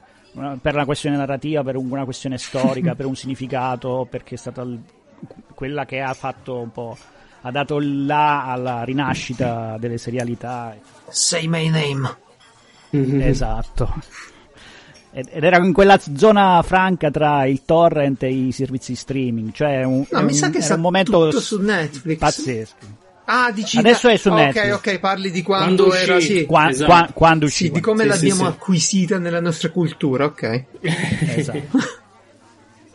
per 0.62 0.74
una 0.74 0.84
questione 0.86 1.16
narrativa 1.16 1.62
per 1.62 1.76
una 1.76 2.04
questione 2.04 2.38
storica 2.38 2.94
per 2.96 3.04
un 3.04 3.16
significato 3.16 4.06
perché 4.08 4.36
è 4.36 4.38
stata 4.38 4.62
l- 4.62 4.80
quella 5.54 5.84
che 5.84 6.00
ha 6.00 6.14
fatto 6.14 6.58
un 6.58 6.70
po' 6.70 6.96
ha 7.42 7.50
dato 7.50 7.78
là 7.80 8.46
alla 8.46 8.84
rinascita 8.84 9.76
delle 9.78 9.98
serialità. 9.98 10.76
Say 11.08 11.46
my 11.46 11.68
name. 11.68 12.16
Mm-hmm. 12.96 13.20
Esatto. 13.26 13.94
Ed 15.14 15.28
era 15.30 15.58
in 15.58 15.74
quella 15.74 16.00
zona 16.16 16.62
franca 16.62 17.10
tra 17.10 17.44
il 17.44 17.64
torrent 17.66 18.22
e 18.22 18.32
i 18.32 18.52
servizi 18.52 18.94
streaming, 18.94 19.52
cioè 19.52 19.82
un, 19.84 20.06
no, 20.08 20.18
un, 20.20 20.24
mi 20.24 20.32
sa 20.32 20.48
che 20.48 20.58
era 20.58 20.74
un 20.74 20.80
momento 20.80 21.38
su 21.38 21.60
Netflix. 21.60 22.18
pazzesco. 22.18 23.00
Ah, 23.24 23.52
dici 23.52 23.76
Adesso 23.76 24.08
è 24.08 24.16
su 24.16 24.32
Netflix. 24.32 24.72
Ok, 24.72 24.86
ok, 24.86 24.98
parli 24.98 25.30
di 25.30 25.42
quando, 25.42 25.86
quando 25.86 26.02
era 26.02 26.18
sì. 26.18 26.46
Qua, 26.46 26.70
esatto. 26.70 26.90
qua, 26.90 27.10
quando 27.12 27.44
usciva. 27.44 27.68
Sì, 27.68 27.74
di 27.74 27.80
come 27.80 28.02
sì, 28.04 28.08
l'abbiamo 28.08 28.44
sì, 28.44 28.48
acquisita 28.48 29.18
nella 29.18 29.40
nostra 29.40 29.70
cultura, 29.70 30.24
ok. 30.24 30.64
Esatto. 31.36 32.00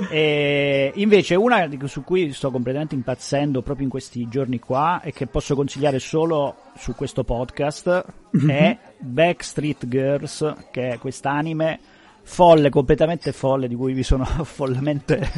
E 0.10 0.91
invece 0.95 1.36
una 1.36 1.67
su 1.86 2.03
cui 2.03 2.31
sto 2.31 2.51
completamente 2.51 2.93
impazzendo 2.93 3.62
proprio 3.62 3.86
in 3.86 3.91
questi 3.91 4.27
giorni 4.29 4.60
qua 4.60 5.01
e 5.01 5.12
che 5.12 5.25
posso 5.25 5.55
consigliare 5.55 5.97
solo 5.97 6.55
su 6.75 6.93
questo 6.93 7.23
podcast 7.23 8.05
mm-hmm. 8.38 8.49
è 8.49 8.77
Backstreet 8.99 9.88
Girls, 9.88 10.53
che 10.71 10.89
è 10.89 10.97
quest'anime 10.99 11.79
folle, 12.21 12.69
completamente 12.69 13.31
folle, 13.31 13.67
di 13.67 13.75
cui 13.75 13.93
vi 13.93 14.03
sono 14.03 14.25
follemente 14.43 15.31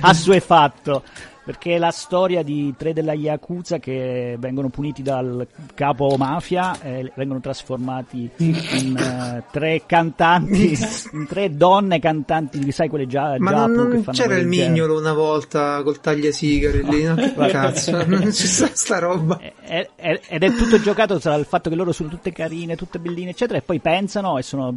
assuefatto 0.00 1.02
perché 1.44 1.74
è 1.74 1.78
la 1.78 1.90
storia 1.90 2.42
di 2.42 2.74
tre 2.76 2.92
della 2.92 3.12
Yakuza 3.12 3.78
che 3.78 4.36
vengono 4.38 4.68
puniti 4.68 5.02
dal 5.02 5.46
capo 5.74 6.14
mafia 6.16 6.80
e 6.80 7.12
vengono 7.14 7.40
trasformati 7.40 8.30
in 8.38 8.96
uh, 8.98 9.42
tre 9.50 9.82
cantanti, 9.86 10.72
in 11.12 11.26
tre 11.26 11.54
donne 11.54 12.00
cantanti, 12.00 12.72
sai 12.72 12.88
quelle 12.88 13.06
già 13.06 13.36
Ma 13.38 13.50
giapo 13.50 13.72
non, 13.72 13.88
non 13.90 14.04
c'era 14.10 14.36
il 14.36 14.46
mignolo 14.46 14.98
una 14.98 15.12
volta 15.12 15.82
col 15.82 16.00
tagliasigari 16.00 16.82
lì, 16.84 17.02
no? 17.04 17.14
Che 17.44 17.50
cazzo, 17.50 18.04
non 18.06 18.32
ci 18.32 18.46
sta 18.46 18.70
sta 18.72 18.98
roba. 18.98 19.38
È, 19.38 19.88
è, 19.94 20.20
ed 20.28 20.42
è 20.42 20.54
tutto 20.54 20.80
giocato 20.80 21.18
tra 21.18 21.34
il 21.34 21.44
fatto 21.44 21.68
che 21.68 21.76
loro 21.76 21.92
sono 21.92 22.08
tutte 22.08 22.32
carine, 22.32 22.76
tutte 22.76 22.98
belline, 22.98 23.30
eccetera, 23.30 23.58
e 23.58 23.62
poi 23.62 23.80
pensano 23.80 24.38
e 24.38 24.42
sono 24.42 24.74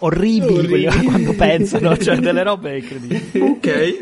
orribili, 0.00 0.86
orribili. 0.86 1.04
quando 1.04 1.32
pensano, 1.34 1.96
cioè 1.96 2.16
delle 2.18 2.42
robe 2.42 2.78
incredibili. 2.78 3.40
Ok. 3.40 3.98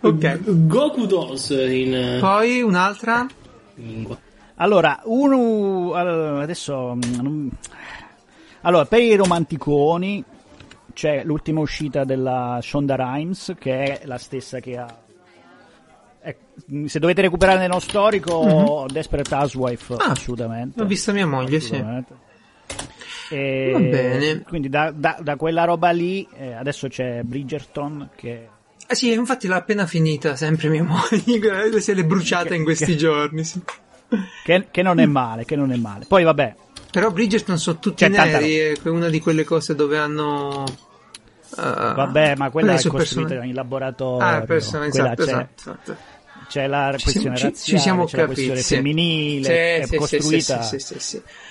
ok. 0.00 0.40
Goku 0.66 1.06
Dolls 1.08 1.50
in... 1.50 2.18
Poi 2.20 2.62
un'altra? 2.62 3.26
Lingua. 3.74 4.18
Allora, 4.56 5.00
uno... 5.04 5.94
Adesso... 5.94 6.96
Mm, 6.96 7.48
allora, 8.62 8.84
per 8.84 9.00
i 9.00 9.14
romanticoni 9.16 10.22
c'è 10.92 11.22
l'ultima 11.24 11.60
uscita 11.60 12.04
della 12.04 12.58
Shonda 12.60 12.96
Rhimes, 12.96 13.54
che 13.58 13.82
è 13.82 14.00
la 14.04 14.18
stessa 14.18 14.60
che 14.60 14.76
ha 14.76 14.96
se 16.86 16.98
dovete 16.98 17.22
recuperare 17.22 17.58
nello 17.58 17.78
storico, 17.78 18.44
mm-hmm. 18.44 18.86
Desperate 18.88 19.34
Housewife, 19.34 19.94
ah, 19.94 20.10
assolutamente. 20.10 20.78
L'ho 20.78 20.86
vista 20.86 21.12
mia 21.12 21.26
moglie, 21.26 21.60
sì. 21.60 21.82
E 23.30 23.70
Va 23.72 23.78
bene. 23.78 24.42
Quindi 24.42 24.68
da, 24.68 24.90
da, 24.90 25.18
da, 25.20 25.36
quella 25.36 25.64
roba 25.64 25.90
lì, 25.90 26.26
eh, 26.34 26.52
adesso 26.52 26.88
c'è 26.88 27.22
Bridgerton 27.22 28.10
che... 28.14 28.48
Ah 28.90 28.94
sì, 28.94 29.12
infatti 29.12 29.46
l'ha 29.46 29.56
appena 29.56 29.86
finita, 29.86 30.34
sempre 30.34 30.68
mia 30.68 30.82
moglie, 30.82 31.78
se 31.80 31.92
l'è 31.92 32.04
bruciata 32.04 32.48
che, 32.48 32.54
in 32.54 32.64
questi 32.64 32.86
che, 32.86 32.96
giorni. 32.96 33.44
Sì. 33.44 33.60
Che, 34.42 34.68
che, 34.70 34.82
non 34.82 34.98
è 34.98 35.04
male, 35.04 35.44
che 35.44 35.56
non 35.56 35.72
è 35.72 35.76
male. 35.76 36.06
Poi 36.08 36.24
vabbè. 36.24 36.54
Però 36.90 37.10
Bridgerton 37.10 37.58
sono 37.58 37.78
tutti 37.78 38.04
c'è 38.04 38.08
neri, 38.08 38.56
è 38.56 38.88
una 38.88 39.10
di 39.10 39.20
quelle 39.20 39.44
cose 39.44 39.74
dove 39.74 39.98
hanno... 39.98 40.64
Uh, 41.50 41.62
Vabbè, 41.94 42.36
ma 42.36 42.50
quella 42.50 42.74
è 42.74 42.86
costruita 42.86 43.28
person- 43.28 43.48
in 43.48 43.54
laboratorio. 43.54 44.26
Ah, 44.26 44.40
persone, 44.42 44.86
esatto, 44.86 45.22
esatto, 45.22 45.50
esatto 45.56 45.96
c'è 46.48 46.66
la 46.66 46.90
questione 46.90 47.36
ci, 47.36 47.44
razziale, 47.44 47.54
ci 47.54 47.78
siamo 47.78 48.04
c'è 48.06 48.16
capiti, 48.16 48.20
la 48.20 48.26
questione 48.26 48.60
sì. 48.60 48.74
femminile, 48.74 49.44
sì, 49.44 49.50
è 49.50 49.82
sì, 49.86 49.96
costruita. 49.96 50.70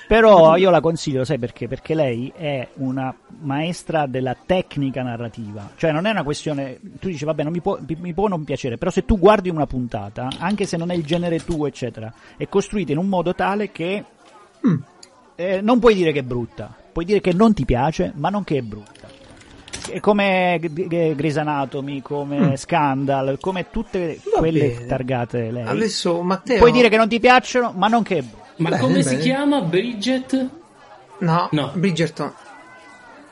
Però 0.08 0.56
io 0.58 0.70
la 0.70 0.82
consiglio, 0.82 1.24
sai 1.24 1.38
perché? 1.38 1.68
Perché 1.68 1.94
lei 1.94 2.32
è 2.36 2.68
una 2.76 3.16
maestra 3.42 4.08
della 4.08 4.36
tecnica 4.46 5.04
narrativa. 5.04 5.72
Cioè 5.76 5.92
non 5.92 6.06
è 6.06 6.12
una 6.12 6.24
questione, 6.24 6.80
tu 7.00 7.08
dici 7.10 7.26
vabbè 7.26 7.44
non 7.44 7.52
mi 7.52 7.62
può, 7.62 7.78
mi 7.86 8.14
può 8.14 8.28
non 8.28 8.44
piacere, 8.44 8.78
però 8.78 8.92
se 8.92 9.06
tu 9.06 9.20
guardi 9.20 9.50
una 9.50 9.68
puntata, 9.68 10.30
anche 10.40 10.66
se 10.66 10.78
non 10.78 10.92
è 10.92 10.96
il 10.96 11.06
genere 11.06 11.44
tuo, 11.44 11.68
eccetera, 11.68 12.12
è 12.36 12.48
costruita 12.50 12.92
in 12.92 12.98
un 12.98 13.08
modo 13.08 13.36
tale 13.36 13.72
che 13.72 14.04
mm. 14.66 14.76
eh, 15.36 15.62
non 15.62 15.80
puoi 15.80 15.94
dire 15.94 16.12
che 16.12 16.20
è 16.20 16.24
brutta, 16.24 16.76
puoi 16.92 17.06
dire 17.06 17.22
che 17.22 17.34
non 17.34 17.54
ti 17.54 17.66
piace, 17.66 18.12
ma 18.16 18.30
non 18.30 18.44
che 18.44 18.58
è 18.58 18.62
brutta 18.62 19.17
come 20.00 20.60
Grey's 20.62 21.38
Anatomy, 21.38 22.02
come 22.02 22.39
mm. 22.39 22.54
Scandal, 22.54 23.38
come 23.39 23.69
tutte 23.69 24.19
Va 24.32 24.39
quelle 24.39 24.69
bene. 24.69 24.86
targate 24.86 25.52
lei. 25.52 25.65
Adesso 25.65 26.21
Matteo... 26.21 26.58
Puoi 26.58 26.71
dire 26.71 26.89
che 26.89 26.97
non 26.97 27.08
ti 27.08 27.19
piacciono, 27.19 27.73
ma 27.76 27.88
non 27.88 28.04
che... 28.04 28.23
Ma 28.58 28.69
bene, 28.69 28.82
come 28.82 28.93
bene. 29.00 29.04
si 29.04 29.17
chiama? 29.17 29.62
Bridget? 29.62 30.50
No, 31.19 31.50
no. 31.52 31.71
Bridgerton. 31.73 32.34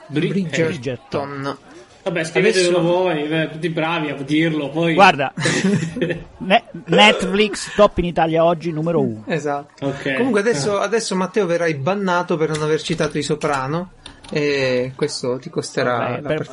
Bri- 0.08 0.28
Bridgerton. 0.28 0.66
Bridgerton. 0.66 1.58
Vabbè, 2.06 2.24
scrivetelo 2.24 2.78
Adesso... 2.78 2.82
voi, 2.82 3.50
tutti 3.50 3.70
bravi 3.70 4.10
a 4.10 4.16
dirlo. 4.16 4.70
Poi... 4.70 4.94
Guarda, 4.94 5.34
Netflix 6.86 7.74
top 7.76 7.98
in 7.98 8.06
Italia 8.06 8.44
oggi 8.44 8.72
numero 8.72 9.02
uno. 9.02 9.24
Esatto. 9.26 9.88
Okay. 9.88 10.18
Comunque 10.18 10.42
adesso, 10.42 10.78
adesso 10.80 11.16
Matteo 11.16 11.48
verrai 11.48 11.74
bannato 11.74 12.38
per 12.38 12.50
non 12.50 12.62
aver 12.62 12.80
citato 12.84 13.18
i 13.18 13.24
Soprano 13.24 13.94
e 14.32 14.92
questo 14.96 15.38
ti 15.38 15.50
costerà 15.50 16.20
Vabbè, 16.20 16.22
per, 16.22 16.50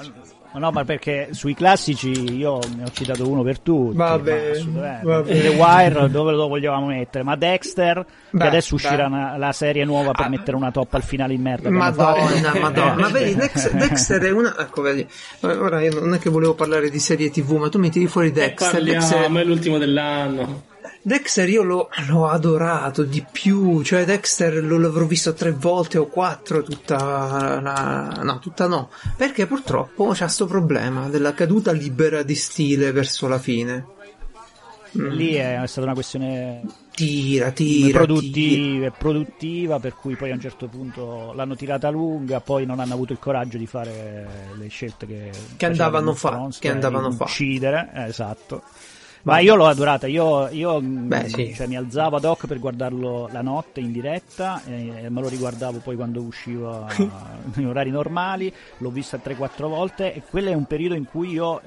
No, 0.55 0.71
ma 0.71 0.85
perché 0.85 1.29
sui 1.31 1.55
classici 1.55 2.37
io 2.37 2.59
ne 2.77 2.83
ho 2.83 2.91
citato 2.93 3.27
uno 3.27 3.43
per 3.43 3.61
tutti. 3.61 3.97
Vabbè, 3.97 4.61
vabbè. 5.03 5.41
The 5.41 5.49
Wire 5.49 6.11
dove 6.11 6.33
lo 6.33 6.47
vogliamo 6.47 6.85
mettere? 6.89 7.25
Ma 7.25 7.37
Dexter, 7.37 8.05
Beh, 8.29 8.39
che 8.39 8.47
adesso 8.49 8.77
beh. 8.77 8.83
uscirà 8.83 9.07
una- 9.07 9.39
la 9.39 9.53
serie 9.53 9.87
nuova 9.87 10.11
per 10.13 10.27
Ah, 10.27 10.29
mettere 10.29 10.55
una 10.55 10.71
toppa 10.71 10.99
al 10.99 11.05
finale 11.05 11.33
in 11.33 11.41
merda. 11.41 11.71
Madonna, 11.71 12.53
madonna. 12.61 12.95
Ma 13.01 13.09
vedi, 13.09 13.35
Dex- 13.35 13.71
Dexter 13.73 14.21
è 14.25 14.31
una. 14.31 14.55
Ecco, 14.59 14.83
vedi. 14.83 15.09
Ora 15.41 15.81
io 15.81 15.99
non 15.99 16.13
è 16.13 16.19
che 16.19 16.29
volevo 16.29 16.53
parlare 16.53 16.91
di 16.91 16.99
serie 16.99 17.31
TV, 17.31 17.53
ma 17.53 17.71
tu 17.71 17.79
mi 17.79 17.89
tiri 17.89 18.07
fuori 18.07 18.31
Dexter. 18.31 18.83
Dexter, 18.83 19.11
parliamo, 19.21 19.39
è 19.39 19.45
l'ultimo 19.45 19.79
dell'anno. 19.79 20.65
Dexter 21.05 21.49
io 21.49 21.63
l'ho, 21.65 21.89
l'ho 22.09 22.29
adorato 22.29 23.03
di 23.03 23.25
più. 23.31 23.83
Cioè, 23.83 24.05
Dexter 24.05 24.63
lo 24.65 24.79
l'avrò 24.79 25.05
visto 25.05 25.33
tre 25.35 25.51
volte 25.51 25.99
o 25.99 26.07
quattro. 26.07 26.63
Tutta 26.63 27.61
la. 27.61 28.21
No, 28.23 28.39
tutta 28.39 28.67
no. 28.69 28.91
Perché 29.17 29.47
purtroppo 29.47 30.13
c'ha 30.15 30.29
sto 30.29 30.47
problema 30.47 31.09
della 31.09 31.35
caduta 31.35 31.73
libera 31.73 32.23
di 32.23 32.35
stile 32.37 32.93
verso 32.93 33.27
la 33.27 33.39
fine. 33.39 33.87
Lì 34.95 35.33
è 35.35 35.59
stata 35.65 35.87
una 35.87 35.95
questione 35.95 36.61
Tira, 36.95 37.51
tira. 37.51 37.87
tira. 37.87 37.99
produttiva, 37.99 38.91
produttiva, 38.91 39.81
per 39.81 39.95
cui 39.95 40.17
poi 40.17 40.31
a 40.31 40.35
un 40.35 40.41
certo 40.41 40.67
punto 40.69 41.33
l'hanno 41.35 41.57
tirata 41.57 41.89
lunga, 41.89 42.41
poi 42.41 42.67
non 42.67 42.79
hanno 42.79 42.93
avuto 42.93 43.15
il 43.15 43.19
coraggio 43.19 43.57
di 43.57 43.67
fare 43.67 44.29
le 44.59 44.69
scelte 44.69 45.07
che, 45.07 45.31
Che 45.57 45.65
andavano 45.67 46.13
faceva 46.13 46.15
fa- 46.15 46.29
Game 46.29 46.47
of 46.49 46.59
Thrones, 46.59 46.59
che 46.59 46.69
andavano 46.71 47.09
di 47.09 47.17
fa. 47.17 47.25
uccidere, 47.25 47.91
eh, 47.95 48.03
esatto. 48.05 48.63
Ma 49.25 49.39
io 49.39 49.55
l'ho 49.55 49.67
adorata, 49.67 50.09
io, 50.09 50.49
io, 50.49 50.81
Beh, 50.81 51.25
mh, 51.25 51.27
sì. 51.29 51.55
cioè, 51.55 51.69
mi 51.69 51.77
alzavo 51.77 52.17
ad 52.17 52.25
hoc 52.25 52.47
per 52.49 52.59
guardarlo 52.59 53.29
la 53.31 53.41
notte 53.41 53.79
in 53.79 53.93
diretta 53.93 54.63
e, 54.67 55.05
e 55.05 55.11
me 55.11 55.21
lo 55.21 55.29
riguardavo 55.29 55.79
poi 55.79 55.95
quando 55.95 56.21
usciva 56.21 56.87
in 57.57 57.67
orari 57.67 57.91
normali, 57.91 58.53
l'ho 58.79 58.91
vista 58.91 59.21
3-4 59.23 59.69
volte 59.69 60.13
e 60.13 60.23
quello 60.29 60.51
è 60.51 60.55
un 60.55 60.65
periodo 60.65 60.95
in 60.95 61.05
cui 61.05 61.31
io 61.31 61.61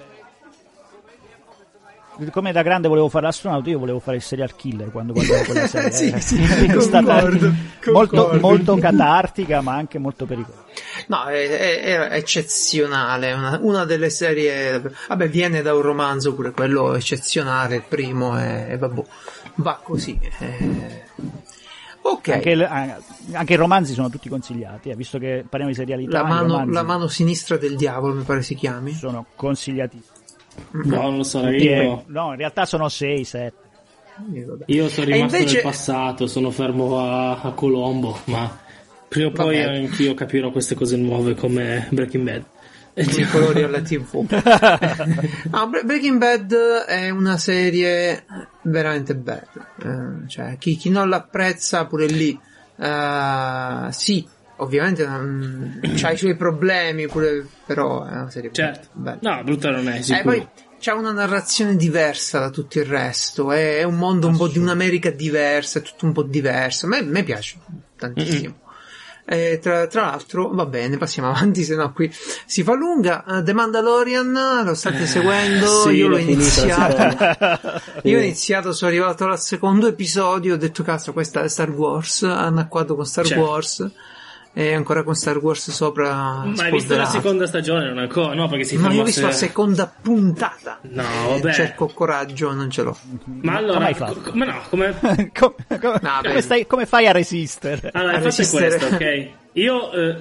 come 2.31 2.51
da 2.51 2.61
grande 2.61 2.87
volevo 2.87 3.09
fare 3.09 3.25
l'astronauta, 3.25 3.69
io 3.69 3.79
volevo 3.79 3.99
fare 3.99 4.17
il 4.17 4.23
serial 4.23 4.55
killer 4.55 4.91
quando 4.91 5.13
guardavo 5.13 5.43
quella 5.43 5.67
serie. 5.67 5.91
Sì, 5.91 6.09
eh. 6.11 6.19
sì, 6.21 6.41
è 6.43 6.79
stata 6.81 7.21
concordo, 7.21 7.51
molto, 7.91 8.15
concordo. 8.21 8.39
molto 8.39 8.75
catartica, 8.77 9.61
ma 9.61 9.73
anche 9.75 9.97
molto 9.99 10.25
pericolosa. 10.25 10.63
No, 11.07 11.25
è, 11.25 11.47
è- 11.49 12.07
è 12.09 12.15
eccezionale. 12.15 13.33
Una, 13.33 13.59
una 13.61 13.85
delle 13.85 14.09
serie. 14.09 14.81
Vabbè, 15.07 15.29
viene 15.29 15.61
da 15.61 15.73
un 15.75 15.81
romanzo 15.81 16.33
pure 16.33 16.51
quello 16.51 16.95
eccezionale. 16.95 17.75
Il 17.75 17.83
primo 17.87 18.39
e, 18.39 18.77
vabbè, 18.77 19.01
va 19.55 19.79
così. 19.83 20.17
eh. 20.39 21.03
Ok. 22.01 22.27
Anche, 22.29 22.49
il- 22.51 22.61
ah, 22.63 22.97
anche 23.33 23.53
i 23.53 23.55
romanzi 23.55 23.93
sono 23.93 24.09
tutti 24.09 24.29
consigliati, 24.29 24.89
eh, 24.89 24.95
visto 24.95 25.17
che 25.17 25.43
parliamo 25.47 25.73
di 25.73 25.77
serialità. 25.79 26.21
la, 26.21 26.23
mano, 26.27 26.47
romanzi 26.53 26.71
la 26.73 26.83
mano 26.83 27.07
sinistra 27.07 27.57
del 27.57 27.75
diavolo, 27.75 28.13
mi 28.13 28.23
pare 28.23 28.41
si 28.43 28.53
chiami. 28.55 28.93
sono 28.93 29.25
consigliati. 29.35 30.01
No, 30.71 31.01
non 31.01 31.17
lo 31.17 31.23
so, 31.23 31.41
Tutti, 31.41 31.67
eh, 31.67 31.83
io, 31.83 32.03
no, 32.07 32.31
in 32.31 32.37
realtà 32.37 32.65
sono 32.65 32.89
6, 32.89 33.23
7. 33.23 33.53
Eh, 34.33 34.47
io 34.67 34.87
sono 34.89 35.07
E 35.07 35.11
rimasto 35.13 35.35
invece- 35.37 35.53
nel 35.55 35.63
passato, 35.63 36.27
sono 36.27 36.51
fermo 36.51 36.99
a, 36.99 37.41
a 37.41 37.51
Colombo, 37.51 38.17
ma 38.25 38.59
prima 39.07 39.27
o 39.27 39.31
poi 39.31 39.57
Vabbè. 39.57 39.77
anch'io 39.77 40.13
capirò 40.13 40.51
queste 40.51 40.75
cose 40.75 40.95
nuove 40.97 41.35
come 41.35 41.87
Breaking 41.91 42.23
Bad. 42.23 42.43
i 42.97 43.27
colori 43.29 43.63
alla 43.63 43.81
TV. 43.83 44.25
No, 45.51 45.67
Bre- 45.69 45.83
Breaking 45.83 46.17
Bad 46.17 46.53
è 46.87 47.09
una 47.09 47.37
serie 47.37 48.23
veramente 48.61 49.15
bella. 49.15 49.43
Eh, 49.83 50.27
cioè, 50.29 50.57
chi, 50.57 50.77
chi 50.77 50.89
non 50.89 51.09
l'apprezza 51.09 51.85
pure 51.85 52.05
lì, 52.07 52.37
eh, 52.77 53.87
sì, 53.91 54.25
ovviamente 54.57 55.05
non- 55.05 55.79
c'ha 55.95 56.11
i 56.11 56.17
suoi 56.17 56.35
problemi, 56.35 57.07
pure, 57.07 57.45
però 57.65 58.03
è 58.05 58.11
una 58.11 58.29
serie 58.29 58.51
Certo. 58.51 58.87
bella. 58.93 59.17
No, 59.21 59.43
brutta 59.43 59.69
non 59.71 59.87
è, 59.89 59.97
Eh, 59.97 60.03
sicuro. 60.03 60.23
poi 60.23 60.47
c'ha 60.79 60.93
una 60.93 61.11
narrazione 61.11 61.75
diversa 61.75 62.39
da 62.39 62.49
tutto 62.49 62.79
il 62.79 62.85
resto, 62.85 63.51
è, 63.51 63.83
un 63.83 63.95
mondo 63.95 64.27
un 64.27 64.37
po' 64.37 64.47
di 64.47 64.57
un'America 64.59 65.09
diversa, 65.09 65.79
è 65.79 65.81
tutto 65.81 66.05
un 66.05 66.11
po' 66.13 66.23
diverso. 66.23 66.85
A 66.85 66.89
me, 66.89 66.97
a 66.99 67.03
me 67.03 67.23
piace 67.23 67.57
tantissimo. 67.97 68.59
Eh, 69.27 69.57
tra, 69.59 69.87
tra 69.87 70.01
l'altro, 70.01 70.49
va 70.53 70.67
bene, 70.67 70.97
passiamo 70.97 71.29
avanti, 71.33 71.63
se 71.63 71.75
no 71.75 71.91
qui 71.93 72.13
si 72.45 72.61
fa 72.61 72.75
lunga. 72.75 73.25
Eh, 73.25 73.41
The 73.43 73.53
Mandalorian, 73.53 74.61
lo 74.63 74.73
state 74.75 75.07
seguendo? 75.07 75.65
sì, 75.81 75.89
Io 75.95 76.07
l'ho 76.07 76.17
l'ho 76.17 76.21
iniziato. 76.21 77.81
Io 78.07 78.19
ho 78.19 78.21
iniziato, 78.21 78.71
sono 78.71 78.91
arrivato 78.91 79.25
al 79.25 79.39
secondo 79.39 79.87
episodio, 79.87 80.53
ho 80.53 80.57
detto 80.57 80.83
cazzo, 80.83 81.11
questa 81.11 81.41
è 81.41 81.47
Star 81.47 81.71
Wars, 81.71 82.21
annacquato 82.21 82.95
con 82.95 83.05
Star 83.07 83.25
Certo. 83.25 83.43
Wars. 83.43 83.91
E 84.57 84.73
ancora 84.73 85.03
con 85.03 85.15
Star 85.15 85.37
Wars 85.39 85.69
sopra. 85.69 86.13
Ma 86.45 86.63
hai 86.63 86.71
visto 86.71 86.95
la 86.95 87.03
seconda 87.05 87.45
stagione? 87.45 87.87
Non 87.89 87.97
ancora, 87.97 88.33
no, 88.33 88.47
perché 88.47 88.63
si 88.63 88.77
No, 88.77 88.89
io 88.89 89.01
ho 89.01 89.03
visto 89.03 89.19
se- 89.19 89.25
la 89.25 89.31
seconda 89.33 89.93
puntata. 90.01 90.79
No, 90.83 91.03
vabbè. 91.29 91.51
Cerco 91.51 91.87
coraggio, 91.87 92.53
non 92.53 92.69
ce 92.69 92.83
l'ho. 92.83 92.97
Ma 93.41 93.57
allora, 93.57 93.73
Come 93.73 93.85
hai 93.87 93.93
fatto? 93.93 94.21
co- 94.21 94.31
ma 94.33 94.45
no, 94.45 94.61
come... 94.69 94.95
come, 95.37 95.55
come- 95.67 95.99
No, 96.01 96.19
come 96.23 96.41
stai- 96.41 96.65
come 96.67 96.85
fai 96.85 97.05
a 97.07 97.11
resistere? 97.11 97.89
Allora, 97.93 98.13
A 98.13 98.17
il 98.21 98.31
fatto 98.31 98.33
è 98.33 98.37
resistere. 98.37 98.77
questo, 98.77 98.95
ok? 98.95 99.29
Io 99.59 99.91
eh, 99.91 100.17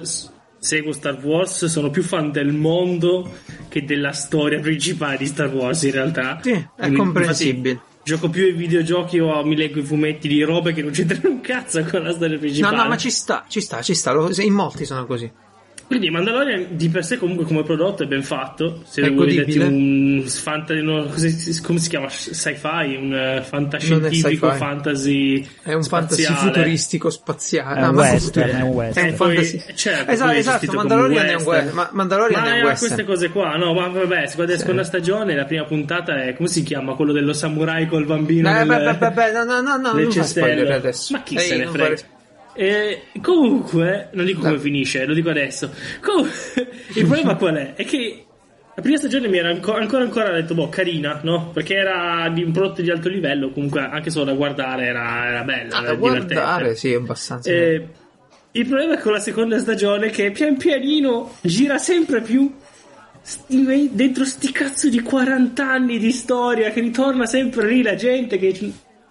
seguo 0.57 0.91
Star 0.91 1.17
Wars, 1.23 1.65
sono 1.67 1.89
più 1.89 2.03
fan 2.03 2.31
del 2.31 2.51
mondo 2.51 3.31
che 3.69 3.85
della 3.85 4.11
storia 4.11 4.59
principale 4.59 5.15
di 5.15 5.27
Star 5.27 5.47
Wars, 5.47 5.81
in 5.83 5.91
realtà. 5.91 6.39
Sì, 6.41 6.51
è 6.51 6.67
Quindi, 6.75 6.95
comprensibile. 6.97 7.69
infatti, 7.71 7.93
Gioco 8.05 8.29
più 8.29 8.43
ai 8.43 8.53
videogiochi 8.53 9.17
o 9.17 9.43
mi 9.43 9.55
leggo 9.55 9.79
i 9.79 9.83
fumetti 9.83 10.27
di 10.27 10.43
robe 10.43 10.73
che 10.73 10.83
non 10.83 10.91
c'entrano 10.91 11.27
un 11.33 11.41
cazzo 11.41 11.83
con 11.85 12.03
la 12.03 12.11
storia 12.13 12.35
No, 12.35 12.39
principale. 12.39 12.75
no, 12.77 12.87
ma 12.87 12.97
ci 12.97 13.09
sta, 13.09 13.45
ci 13.49 13.61
sta, 13.61 13.81
ci 13.81 13.95
sta. 13.95 14.11
In 14.43 14.53
molti 14.53 14.85
sono 14.85 15.07
così. 15.07 15.31
Quindi 15.87 16.09
Mandalorian 16.09 16.65
di 16.71 16.89
per 16.89 17.05
sé 17.05 17.17
comunque 17.19 17.45
come 17.45 17.61
prodotto 17.63 18.01
è 18.01 18.07
ben 18.07 18.23
fatto. 18.23 18.81
Se 18.85 19.01
È 19.01 19.11
vedete 19.11 19.43
godibile. 19.43 19.63
un 19.65 20.23
fantasy, 20.25 21.61
come 21.61 21.77
si 21.79 21.89
chiama? 21.89 22.09
Sci-fi? 22.09 22.95
Un 22.99 23.13
eh, 23.13 23.41
fantascientifico, 23.43 24.47
sci-fi. 24.47 24.57
fantasy 24.57 25.47
È 25.61 25.73
un 25.73 25.83
fantasy 25.83 26.23
spaziale. 26.23 26.47
futuristico 26.53 27.09
spaziale. 27.11 27.79
È 27.81 27.87
un 27.87 27.95
ma 27.95 28.01
western, 28.01 28.49
è 28.49 28.61
un 28.61 28.69
western. 28.69 29.05
È 29.05 29.09
un 29.09 29.13
E 29.13 29.17
poi- 29.17 29.35
fantasy. 29.35 29.63
certo, 29.75 30.11
esatto, 30.11 30.31
esatto, 30.31 30.71
Mandalorian 30.73 31.25
è 31.27 31.35
un 31.35 31.43
western. 31.43 31.75
Ma 31.75 31.89
Mandalorian 31.91 32.41
Ma 32.41 32.47
è 32.47 32.59
un 32.61 32.65
western. 32.65 32.77
queste 32.77 33.03
cose 33.05 33.29
qua, 33.29 33.55
no, 33.55 33.73
ma 33.73 33.87
vabbè, 33.87 34.25
se 34.27 34.35
guarda 34.35 34.53
la 34.53 34.59
seconda 34.59 34.83
stagione, 34.83 35.35
la 35.35 35.45
prima 35.45 35.65
puntata 35.65 36.23
è 36.23 36.33
come 36.33 36.47
si 36.49 36.63
chiama? 36.63 36.95
Quello 36.95 37.11
dello 37.11 37.33
samurai 37.33 37.87
col 37.87 38.05
bambino. 38.05 38.49
Eh, 38.49 38.63
nel- 38.63 38.67
beh, 38.67 38.77
beh, 38.77 38.97
beh, 38.97 39.11
beh, 39.11 39.31
no, 39.31 39.43
no, 39.43 39.61
no, 39.61 39.77
non 39.77 40.03
fa 40.05 40.11
cestello. 40.11 40.47
spoiler 40.47 40.71
adesso. 40.71 41.13
Ma 41.13 41.21
chi 41.21 41.35
Ehi, 41.35 41.41
se 41.43 41.57
ne 41.57 41.63
non 41.65 41.73
frega? 41.73 41.95
fare- 41.95 42.13
E 42.55 43.03
comunque, 43.21 44.09
non 44.13 44.25
dico 44.25 44.41
come 44.41 44.57
finisce, 44.59 45.05
lo 45.05 45.13
dico 45.13 45.29
adesso. 45.29 45.71
Comunque, 46.01 46.31
il 46.95 47.05
problema 47.05 47.35
qual 47.35 47.55
è? 47.55 47.73
È 47.75 47.83
che 47.85 48.25
la 48.75 48.81
prima 48.81 48.97
stagione 48.97 49.27
mi 49.27 49.37
era 49.37 49.49
ancora 49.49 49.79
ancora, 49.81 50.03
ancora 50.03 50.31
detto, 50.31 50.53
boh, 50.53 50.69
carina, 50.69 51.19
no? 51.23 51.51
Perché 51.51 51.75
era 51.75 52.29
di 52.33 52.43
un 52.43 52.51
prodotto 52.51 52.81
di 52.81 52.89
alto 52.89 53.09
livello, 53.09 53.51
comunque 53.51 53.81
anche 53.81 54.09
solo 54.09 54.25
da 54.25 54.33
guardare 54.33 54.85
era, 54.85 55.27
era 55.27 55.43
bella, 55.43 55.75
Ah, 55.75 55.79
era 55.83 55.87
da 55.87 55.95
divertente. 55.95 56.33
guardare, 56.33 56.75
sì, 56.75 56.93
abbastanza. 56.93 57.49
Eh, 57.49 57.87
il 58.51 58.65
problema 58.67 58.95
è 58.97 58.99
con 59.01 59.11
la 59.11 59.19
seconda 59.19 59.59
stagione 59.59 60.09
che 60.09 60.31
pian 60.31 60.55
pianino 60.55 61.35
gira 61.41 61.77
sempre 61.77 62.21
più 62.21 62.53
dentro 63.47 64.23
sti 64.23 64.51
cazzo 64.51 64.87
di 64.87 65.01
40 65.01 65.67
anni 65.69 65.97
di 65.97 66.11
storia 66.11 66.69
che 66.69 66.79
ritorna 66.79 67.25
sempre 67.25 67.67
lì 67.67 67.81
la 67.81 67.95
gente 67.95 68.37
che 68.37 68.53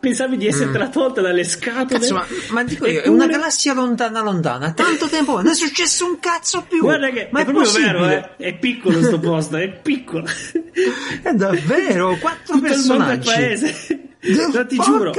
pensavi 0.05 0.37
di 0.37 0.47
essertela 0.47 0.89
tolta 0.89 1.21
dalle 1.21 1.45
scatole. 1.45 1.99
Mm. 1.99 2.01
Cazzo, 2.01 2.15
ma, 2.15 2.27
ma 2.51 2.65
dico 2.65 2.87
io, 2.87 3.01
è 3.01 3.09
una 3.09 3.27
galassia 3.27 3.73
lontana 3.73 4.21
lontana, 4.21 4.73
tanto 4.73 5.09
tempo, 5.09 5.37
non 5.37 5.49
è 5.49 5.55
successo 5.55 6.05
un 6.07 6.19
cazzo 6.19 6.65
più. 6.69 6.81
Guarda 6.81 7.11
che 7.11 7.29
ma 7.31 7.39
è, 7.39 7.43
è, 7.43 7.45
proprio 7.45 7.65
possibile? 7.65 7.93
vero, 7.93 8.11
eh? 8.11 8.37
è 8.37 8.59
piccolo 8.59 9.03
sto 9.03 9.19
posto, 9.19 9.57
è 9.57 9.71
piccolo. 9.71 10.25
È 11.23 11.33
davvero, 11.33 12.17
quattro 12.19 12.57
Tutto 12.57 12.73
il 12.73 12.85
mondo 12.87 13.05
è 13.05 13.19
personaggi. 13.19 13.29
paese. 13.29 14.09
No, 14.53 14.67
ti 14.67 14.77
giuro. 14.79 15.13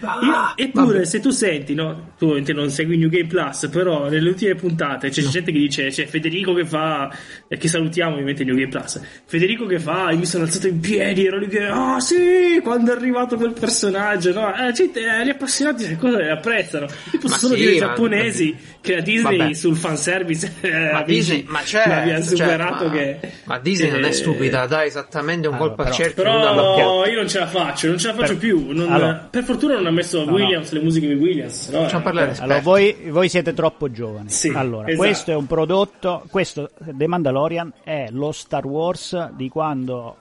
Io- 0.00 0.06
Ah, 0.32 0.52
eppure, 0.56 0.86
vabbè. 0.86 1.04
se 1.04 1.20
tu 1.20 1.30
senti, 1.30 1.74
no? 1.74 2.12
Tu 2.18 2.40
non 2.52 2.70
segui 2.70 2.96
New 2.96 3.08
Game 3.08 3.26
Plus, 3.26 3.68
però 3.70 4.08
nelle 4.08 4.28
ultime 4.28 4.54
puntate 4.54 5.08
c'è 5.10 5.22
gente 5.22 5.50
che 5.52 5.58
dice: 5.58 5.88
c'è 5.88 6.06
Federico 6.06 6.54
che 6.54 6.64
fa, 6.64 7.10
e 7.48 7.56
che 7.56 7.66
salutiamo 7.68 8.12
ovviamente 8.12 8.44
New 8.44 8.54
Game 8.54 8.68
Plus. 8.68 9.00
Federico 9.26 9.66
che 9.66 9.78
fa, 9.78 10.10
io 10.10 10.18
mi 10.18 10.26
sono 10.26 10.44
alzato 10.44 10.68
in 10.68 10.78
piedi, 10.80 11.26
ero 11.26 11.38
lì 11.38 11.48
che, 11.48 11.64
ah 11.66 11.98
sì, 12.00 12.60
quando 12.62 12.92
è 12.92 12.96
arrivato 12.96 13.36
quel 13.36 13.52
personaggio, 13.52 14.32
no? 14.32 14.54
Eh, 14.54 14.72
gente, 14.72 15.00
eh, 15.00 15.24
gli 15.24 15.30
appassionati 15.30 15.76
queste 15.84 15.96
cose 15.96 16.16
le 16.16 16.30
apprezzano. 16.30 16.86
Io 17.12 17.18
posso 17.18 17.28
Ma 17.34 17.38
solo 17.38 17.54
sì, 17.54 17.60
dire 17.60 17.72
ai 17.72 17.78
ma- 17.80 17.86
giapponesi 17.86 18.56
che 18.80 18.94
la 18.94 19.00
Disney 19.00 19.36
Vabbè. 19.38 19.54
sul 19.54 19.76
fanservice 19.76 20.52
eh, 20.60 20.90
Ma 20.92 21.02
Disney, 21.02 21.44
ma 21.48 21.62
certo, 21.64 21.88
l'abbia 21.90 22.14
certo, 22.22 22.36
superato 22.36 22.84
ma, 22.86 22.90
che. 22.92 23.18
ma 23.44 23.58
Disney 23.58 23.90
non 23.90 24.04
è 24.04 24.08
eh, 24.08 24.12
stupida, 24.12 24.66
dai 24.66 24.86
esattamente 24.86 25.48
un 25.48 25.54
Allora, 25.54 25.68
colpo 25.74 25.82
al 25.82 25.88
però- 25.90 26.02
cerchio. 26.04 26.22
piatta. 26.22 26.50
però 26.54 27.06
io 27.06 27.16
non 27.16 27.28
ce 27.28 27.38
la 27.40 27.46
faccio, 27.46 27.86
non 27.88 27.98
ce 27.98 28.06
la 28.08 28.14
faccio 28.14 28.26
Per- 28.28 28.36
più. 28.38 28.72
non- 28.72 28.90
allora. 28.92 29.28
per 29.30 29.42
fortuna 29.44 29.74
non 29.74 29.86
ha 29.88 29.92
messo 29.92 30.24
No, 30.24 30.32
Williams 30.32 30.70
le 30.72 30.80
musiche 30.80 31.08
di 31.08 31.14
Williams. 31.14 31.68
No, 31.70 31.82
Facciamo 31.82 32.00
eh, 32.00 32.04
parlare 32.04 32.26
Allora, 32.38 32.58
esperti. 32.58 32.64
voi, 32.64 33.10
voi 33.10 33.28
siete 33.28 33.52
troppo 33.54 33.90
giovani. 33.90 34.28
Sì, 34.30 34.48
allora, 34.54 34.86
esatto. 34.88 34.96
questo 35.04 35.30
è 35.30 35.34
un 35.34 35.46
prodotto. 35.46 36.24
Questo 36.30 36.70
The 36.84 37.06
Mandalorian 37.06 37.72
è 37.82 38.08
lo 38.10 38.32
Star 38.32 38.64
Wars 38.66 39.30
di 39.32 39.48
quando 39.48 40.16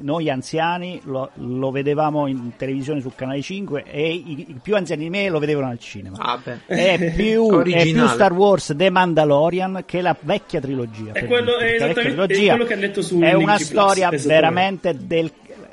noi 0.00 0.30
anziani 0.30 1.00
lo, 1.06 1.30
lo 1.34 1.70
vedevamo 1.72 2.28
in 2.28 2.52
televisione 2.56 3.00
sul 3.00 3.14
canale 3.16 3.42
5 3.42 3.82
e 3.90 4.12
i, 4.12 4.46
i 4.50 4.56
più 4.62 4.76
anziani 4.76 5.02
di 5.04 5.10
me 5.10 5.28
lo 5.28 5.40
vedevano 5.40 5.68
al 5.70 5.78
cinema. 5.80 6.18
Ah, 6.20 6.38
beh. 6.42 6.66
È 6.66 7.12
più, 7.16 7.48
è 7.62 7.82
più 7.82 8.06
Star 8.06 8.32
Wars 8.32 8.74
The 8.76 8.90
Mandalorian 8.90 9.82
che 9.84 10.00
la 10.00 10.14
vecchia 10.20 10.60
trilogia. 10.60 11.12
È 11.12 11.24
quello- 11.26 11.56
dire, 11.58 11.74
è 11.74 11.78
la 11.78 11.86
vecchia 11.86 11.86
esattamente- 11.86 12.00
è 12.00 12.12
trilogia 12.26 12.50
quello 12.52 12.64
che 12.64 12.74
ha 12.74 12.76
detto 12.76 13.02
su 13.02 13.18
È 13.18 13.32
una 13.32 13.58
storia 13.58 14.10
veramente 14.10 14.96
del. 14.96 15.32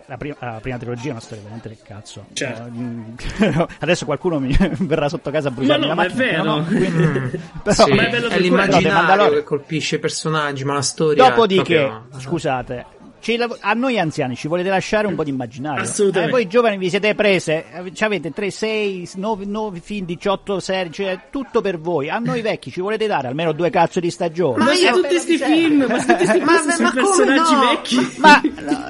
La 0.10 0.18
prima, 0.18 0.36
la 0.40 0.60
prima 0.60 0.78
trilogia 0.80 1.10
è 1.10 1.12
una 1.12 1.20
storia 1.20 1.44
veramente 1.44 1.68
del 1.70 1.78
cazzo. 1.84 2.26
Certo. 2.34 2.68
No, 2.72 3.68
Adesso 3.80 4.06
qualcuno 4.06 4.40
mi 4.40 4.58
verrà 4.80 5.08
sotto 5.08 5.30
casa 5.30 5.50
a 5.50 5.52
bruciarmi 5.52 5.86
Ma 5.88 5.94
no, 5.94 5.96
la 5.96 6.02
ma 6.02 6.08
è 6.08 6.16
macchina. 6.16 6.32
vero. 6.32 6.44
no, 6.44 6.56
no, 6.58 6.64
quindi- 6.66 7.40
però- 7.64 7.86
Sì, 7.86 7.94
ma 7.94 8.08
è 8.08 8.10
bello 8.10 8.28
è 8.30 8.40
l'immaginario 8.40 9.30
che 9.30 9.44
colpisce 9.44 9.96
i 9.98 10.00
personaggi, 10.00 10.64
ma 10.66 10.74
la 10.74 10.82
storia. 10.82 11.26
è 11.26 11.30
Dopodiché, 11.30 11.76
proprio- 11.86 12.20
scusate, 12.20 12.86
lav- 13.38 13.58
a 13.60 13.74
noi 13.74 14.00
anziani 14.00 14.36
ci 14.36 14.48
volete 14.48 14.70
lasciare 14.70 15.08
un 15.08 15.16
po' 15.16 15.24
di 15.24 15.30
immaginario. 15.30 15.82
Assolutamente. 15.84 16.34
Eh, 16.36 16.38
voi 16.40 16.48
giovani 16.50 16.78
vi 16.78 16.90
siete 16.90 17.16
prese, 17.16 17.66
eh, 17.72 17.94
ci 17.94 18.04
avete 18.04 18.32
3, 18.32 18.50
6, 18.52 19.10
9, 19.16 19.46
9 19.46 19.80
film, 19.80 20.06
18 20.06 20.60
serie, 20.60 20.92
cioè 20.92 21.20
tutto 21.30 21.62
per 21.62 21.80
voi. 21.80 22.10
A 22.10 22.20
noi 22.20 22.42
vecchi 22.42 22.72
ci 22.72 22.82
volete 22.82 23.08
dare 23.08 23.28
almeno 23.28 23.52
due 23.52 23.70
cazzo 23.70 24.00
di 24.00 24.10
stagione. 24.10 24.64
Ma 24.64 24.74
io- 24.74 24.94
tutti 24.94 25.18
sti 25.20 25.38
film, 25.38 25.86
ma 25.88 26.04
tutti 26.04 26.26
sti 26.26 26.40
Ma- 26.44 26.46
questi 26.62 26.82
ma 26.82 26.92
sono 26.92 26.92
come 26.92 27.02
personaggi 27.02 27.54
no? 27.54 27.60
vecchi. 27.70 28.18
Ma, 28.18 28.42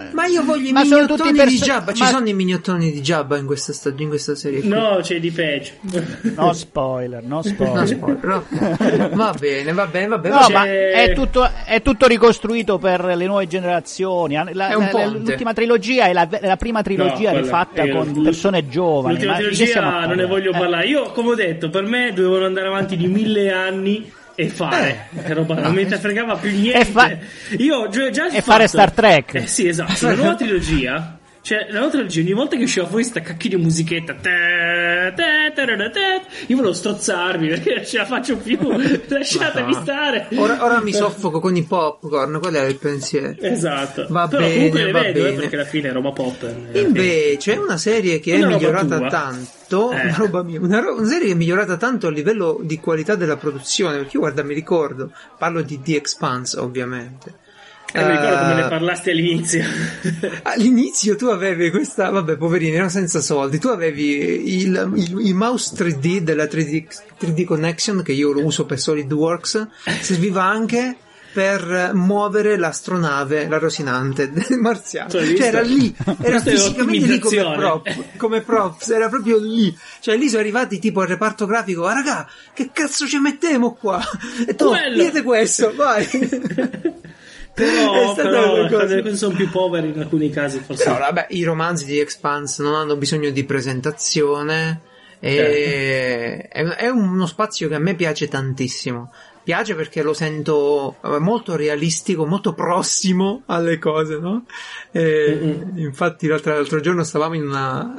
Ma 0.13 0.25
io 0.25 0.43
voglio 0.43 0.69
i 0.69 0.71
Ma 0.71 0.83
sono 0.83 1.05
tutti 1.05 1.21
mignottoni 1.23 1.31
di 1.31 1.37
perso- 1.37 1.65
Jabba. 1.65 1.93
Ci 1.93 2.03
ma- 2.03 2.09
sono 2.09 2.27
i 2.27 2.33
mignottoni 2.33 2.91
di 2.91 3.01
Jabba 3.01 3.37
in 3.37 3.45
questa, 3.45 3.73
sta- 3.73 3.93
in 3.95 4.07
questa 4.09 4.35
serie. 4.35 4.59
qui. 4.59 4.69
No, 4.69 4.99
c'è 5.01 5.19
di 5.19 5.31
peggio. 5.31 5.71
no 6.35 6.53
spoiler, 6.53 7.23
no 7.23 7.35
No, 7.39 7.41
spoiler. 7.41 7.87
spoiler, 7.87 8.29
ok. 8.29 9.09
Va 9.15 9.33
bene, 9.39 9.71
va 9.73 9.85
bene, 9.87 10.07
va 10.07 10.17
bene. 10.17 10.35
No, 10.35 10.49
ma 10.49 10.65
è 10.65 11.13
tutto, 11.15 11.49
è 11.65 11.81
tutto 11.81 12.07
ricostruito 12.07 12.77
per 12.77 13.03
le 13.05 13.25
nuove 13.25 13.47
generazioni. 13.47 14.18
La- 14.27 14.69
È 14.69 14.73
un 14.75 14.83
la- 14.83 14.87
ponte. 14.89 15.17
l'ultima 15.19 15.53
trilogia 15.53 16.05
è 16.05 16.13
la, 16.13 16.27
è 16.29 16.45
la 16.47 16.55
prima 16.57 16.81
trilogia 16.81 17.31
No, 17.31 17.37
rifatta 17.39 17.83
eh, 17.83 17.89
con 17.89 18.07
l- 18.07 18.21
persone 18.23 18.67
giovani. 18.67 19.13
L'ultima 19.15 19.35
trilogia 19.35 19.79
non 19.81 19.89
ne 19.91 19.99
parlare? 19.99 20.25
voglio 20.25 20.51
Eh. 20.53 20.57
parlare. 20.57 20.87
Io, 20.87 21.11
come 21.11 21.29
ho 21.29 21.35
detto, 21.35 21.69
per 21.69 21.83
me 21.83 22.11
dovevano 22.13 22.45
andare 22.45 22.67
avanti 22.67 22.97
di 22.97 23.07
mille 23.07 23.51
anni 23.51 24.11
e 24.35 24.47
fare. 24.47 25.07
Che 25.25 25.33
roba, 25.33 25.55
non 25.55 25.73
mi 25.73 25.85
fregava 25.89 26.35
più 26.37 26.49
niente. 26.51 26.79
E 26.79 26.85
fa- 26.85 27.17
Io 27.57 27.87
già, 27.89 28.27
e 28.29 28.41
fare 28.41 28.41
fatto- 28.41 28.67
Star 28.67 28.91
Trek. 28.91 29.33
Eh 29.35 29.47
sì, 29.47 29.67
esatto. 29.67 30.07
La 30.07 30.13
nuova 30.15 30.35
trilogia. 30.35 31.18
Cioè, 31.41 31.67
la 31.71 31.87
trilogia, 31.89 32.19
ogni 32.21 32.33
volta 32.33 32.57
che 32.57 32.63
usciva 32.63 32.85
fuori 32.85 33.03
sta 33.03 33.21
cacchio 33.21 33.49
di 33.49 33.55
musichetta, 33.55 34.13
te, 34.13 35.13
te, 35.15 35.53
te, 35.55 36.21
io 36.47 36.55
volevo 36.57 36.73
strozzarmi 36.73 37.47
perché 37.47 37.75
non 37.75 37.85
ce 37.85 37.97
la 37.97 38.05
faccio 38.05 38.37
più. 38.37 38.57
Lasciatemi 39.07 39.73
stare. 39.73 40.27
Ora, 40.35 40.63
ora 40.63 40.81
mi 40.81 40.93
soffoco 40.93 41.39
con 41.39 41.55
i 41.55 41.63
popcorn, 41.63 42.39
qual 42.39 42.53
è 42.53 42.65
il 42.65 42.77
pensiero? 42.77 43.35
Esatto. 43.39 44.05
Va 44.09 44.27
Però 44.27 44.41
bene, 44.43 44.53
comunque 44.55 44.83
le 44.83 44.91
va 44.91 44.99
vedo, 45.01 45.19
eh, 45.19 45.23
bene. 45.23 45.35
perché 45.37 45.55
alla 45.55 45.65
fine 45.65 45.89
è 45.89 45.91
roba 45.93 46.11
pop. 46.11 46.43
eh, 46.73 46.79
Invece, 46.81 47.53
una 47.53 47.77
serie 47.77 48.19
che 48.19 48.33
è 48.33 48.37
Una 48.37 48.45
roba 48.45 48.55
migliorata 48.57 48.97
tua. 48.97 49.07
tanto, 49.09 49.91
Eh. 49.91 50.01
una, 50.03 50.15
roba 50.17 50.43
mia, 50.43 50.59
una, 50.59 50.79
ro- 50.81 50.97
una 50.97 51.07
serie 51.07 51.27
che 51.27 51.33
è 51.33 51.37
migliorata 51.37 51.77
tanto 51.77 52.07
a 52.07 52.11
livello 52.11 52.59
di 52.61 52.79
qualità 52.79 53.15
della 53.15 53.37
produzione, 53.37 53.95
perché 53.97 54.11
io 54.15 54.19
guarda, 54.19 54.43
mi 54.43 54.53
ricordo, 54.53 55.11
parlo 55.37 55.61
di 55.61 55.81
The 55.81 55.95
Expanse, 55.95 56.59
ovviamente. 56.59 57.47
Eh, 57.91 58.03
mi 58.05 58.11
ricordo 58.11 58.37
come 58.37 58.51
Eh, 58.51 58.55
ne 58.55 58.67
parlasti 58.67 59.09
all'inizio. 59.09 59.63
All'inizio 60.43 61.15
tu 61.15 61.25
avevi 61.25 61.71
questa, 61.71 62.09
vabbè, 62.09 62.35
poverini, 62.37 62.75
erano 62.75 62.89
senza 62.89 63.19
soldi. 63.21 63.57
Tu 63.59 63.67
avevi 63.67 64.61
il, 64.61 64.91
il- 64.95 65.19
il 65.25 65.35
mouse 65.35 65.73
3D 65.75 66.19
della 66.19 66.45
3D, 66.45 66.85
3D 67.19 67.43
Connection, 67.45 68.01
che 68.03 68.11
io 68.11 68.31
lo 68.31 68.43
uso 68.43 68.65
per 68.65 68.79
SolidWorks, 68.79 69.67
serviva 70.01 70.43
anche 70.43 70.95
per 71.31 71.91
muovere 71.93 72.57
l'astronave, 72.57 73.47
la 73.47 73.57
Rosinante 73.59 74.29
del 74.33 74.57
marziano. 74.59 75.09
Tu 75.09 75.17
hai 75.17 75.23
Cioè 75.25 75.31
visto? 75.31 75.45
era 75.45 75.61
lì, 75.61 75.95
era 76.21 76.39
fisicamente 76.41 77.07
lì 77.07 77.19
come 77.19 77.53
prop, 77.55 78.03
come 78.17 78.41
props, 78.41 78.89
era 78.89 79.09
proprio 79.09 79.37
lì. 79.37 79.75
Cioè 79.99 80.15
lì 80.17 80.27
sono 80.27 80.41
arrivati 80.41 80.79
tipo 80.79 81.01
al 81.01 81.07
reparto 81.07 81.45
grafico, 81.45 81.85
ah 81.85 81.93
raga, 81.93 82.27
che 82.53 82.69
cazzo 82.73 83.05
ci 83.07 83.17
mettiamo 83.19 83.73
qua? 83.73 83.99
E 84.47 84.53
tu, 84.55 84.71
vedete 84.71 85.21
questo, 85.23 85.71
vai. 85.75 86.07
Però, 87.59 87.93
È 87.93 88.03
stata 88.13 88.29
però 88.29 88.59
una 88.59 88.69
cosa- 88.69 89.01
cose 89.01 89.15
sono 89.15 89.35
più 89.35 89.49
povere 89.49 89.87
in 89.87 89.99
alcuni 89.99 90.29
casi, 90.29 90.59
forse. 90.59 90.83
Però, 90.83 90.97
vabbè, 90.97 91.27
i 91.29 91.43
romanzi 91.43 91.85
di 91.85 91.99
Expanse 91.99 92.63
non 92.63 92.73
hanno 92.75 92.95
bisogno 92.95 93.29
di 93.29 93.43
presentazione. 93.43 94.81
E 95.21 96.47
è, 96.47 96.63
è 96.63 96.87
uno 96.87 97.25
spazio 97.25 97.67
che 97.67 97.75
a 97.75 97.79
me 97.79 97.95
piace 97.95 98.27
tantissimo. 98.29 99.11
Piace 99.43 99.75
perché 99.75 100.01
lo 100.01 100.13
sento 100.13 100.97
molto 101.19 101.55
realistico, 101.55 102.25
molto 102.25 102.53
prossimo 102.53 103.41
alle 103.47 103.77
cose, 103.79 104.17
no? 104.17 104.45
E, 104.91 105.57
infatti, 105.75 106.27
l'altro, 106.27 106.53
l'altro 106.53 106.79
giorno 106.79 107.03
stavamo 107.03 107.33
in 107.35 107.43
una 107.47 107.93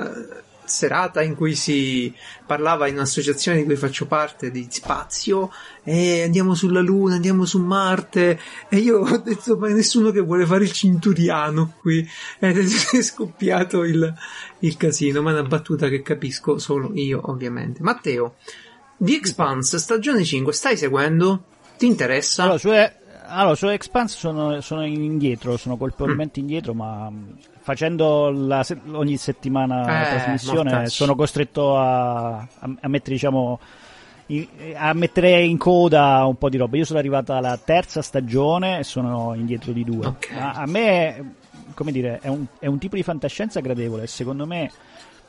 serata 0.71 1.23
in 1.23 1.35
cui 1.35 1.55
si 1.55 2.15
parlava 2.47 2.87
in 2.87 2.95
un'associazione 2.95 3.59
di 3.59 3.65
cui 3.65 3.77
faccio 3.77 4.07
parte 4.07 4.51
di 4.51 4.67
spazio 4.71 5.51
e 5.83 6.23
andiamo 6.23 6.55
sulla 6.55 6.81
Luna, 6.81 7.17
andiamo 7.17 7.45
su 7.45 7.59
Marte 7.61 8.39
e 8.69 8.77
io 8.79 8.99
ho 9.01 9.17
detto 9.19 9.57
ma 9.57 9.69
nessuno 9.69 10.11
che 10.11 10.21
vuole 10.21 10.47
fare 10.47 10.65
il 10.65 10.73
cinturiano 10.73 11.75
qui 11.81 12.07
ed 12.39 12.57
è 12.93 13.03
scoppiato 13.03 13.85
il, 13.85 14.15
il 14.61 14.77
casino, 14.77 15.23
ma 15.23 15.31
è 15.31 15.33
una 15.35 15.43
battuta 15.43 15.89
che 15.89 16.03
capisco 16.03 16.59
solo 16.59 16.91
io 16.95 17.21
ovviamente. 17.25 17.83
Matteo, 17.83 18.37
The 18.97 19.15
Expanse, 19.15 19.79
stagione 19.79 20.25
5, 20.25 20.53
stai 20.53 20.77
seguendo? 20.77 21.45
Ti 21.79 21.87
interessa? 21.87 22.43
Allora, 22.43 22.59
su, 22.59 22.69
allora, 23.27 23.55
su 23.55 23.67
Expanse 23.69 24.17
sono, 24.19 24.61
sono 24.61 24.85
indietro, 24.85 25.57
sono 25.57 25.77
colpevolmente 25.77 26.39
Mm. 26.41 26.43
indietro, 26.43 26.75
ma 26.75 27.09
mh, 27.09 27.37
facendo 27.71 28.31
la 28.31 28.65
ogni 28.93 29.17
settimana 29.17 29.85
la 29.85 30.07
Eh, 30.07 30.11
trasmissione 30.17 30.71
mortacci. 30.71 30.91
sono 30.97 31.15
costretto 31.15 31.77
a, 31.79 32.39
a, 32.39 32.47
a 32.81 32.89
mettere, 32.89 33.13
diciamo, 33.15 33.61
in- 34.27 34.47
a 34.75 34.93
mettere 34.93 35.41
in 35.43 35.57
coda 35.57 36.25
un 36.25 36.37
po' 36.37 36.49
di 36.49 36.57
roba. 36.57 36.77
Io 36.77 36.85
sono 36.85 36.99
arrivata 36.99 37.37
alla 37.37 37.57
terza 37.57 38.03
stagione 38.03 38.81
e 38.81 38.83
sono 38.85 39.35
indietro 39.35 39.71
di 39.73 39.85
due. 39.85 40.07
Ok. 40.07 40.31
Ma 40.33 40.51
a 40.53 40.67
me, 40.67 41.35
come 41.75 41.93
dire, 41.93 42.19
è 42.21 42.27
un, 42.29 42.45
è 42.59 42.67
un 42.67 42.79
tipo 42.79 42.97
di 42.97 43.05
fantascienza 43.05 43.61
gradevole. 43.61 44.09
Secondo 44.09 44.47
me 44.47 44.69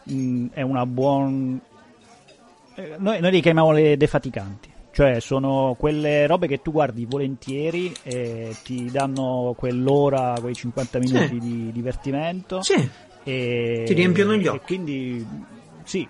mh, 0.04 0.46
è 0.54 0.62
una 0.64 0.86
buona. 0.88 1.30
Noi, 2.98 3.20
noi 3.20 3.32
li 3.32 3.42
chiamiamo 3.42 3.72
le 3.72 3.98
defaticanti. 3.98 4.70
Cioè, 4.94 5.20
sono 5.22 5.76
quelle 5.80 6.28
robe 6.28 6.48
che 6.48 6.62
tu 6.62 6.72
guardi 6.72 7.06
volentieri 7.06 7.96
e 8.04 8.58
ti 8.62 8.90
danno 8.92 9.56
quell'ora, 9.58 10.38
quei 10.42 10.54
50 10.54 11.00
minuti 11.00 11.28
Sì. 11.36 11.40
di 11.40 11.72
divertimento. 11.72 12.62
Sì, 12.62 12.90
E, 13.24 13.84
Ti 13.88 13.94
riempiono 13.94 14.36
gli 14.36 14.48
occhi. 14.48 14.66
quindi, 14.66 15.26
sì. 15.86 16.08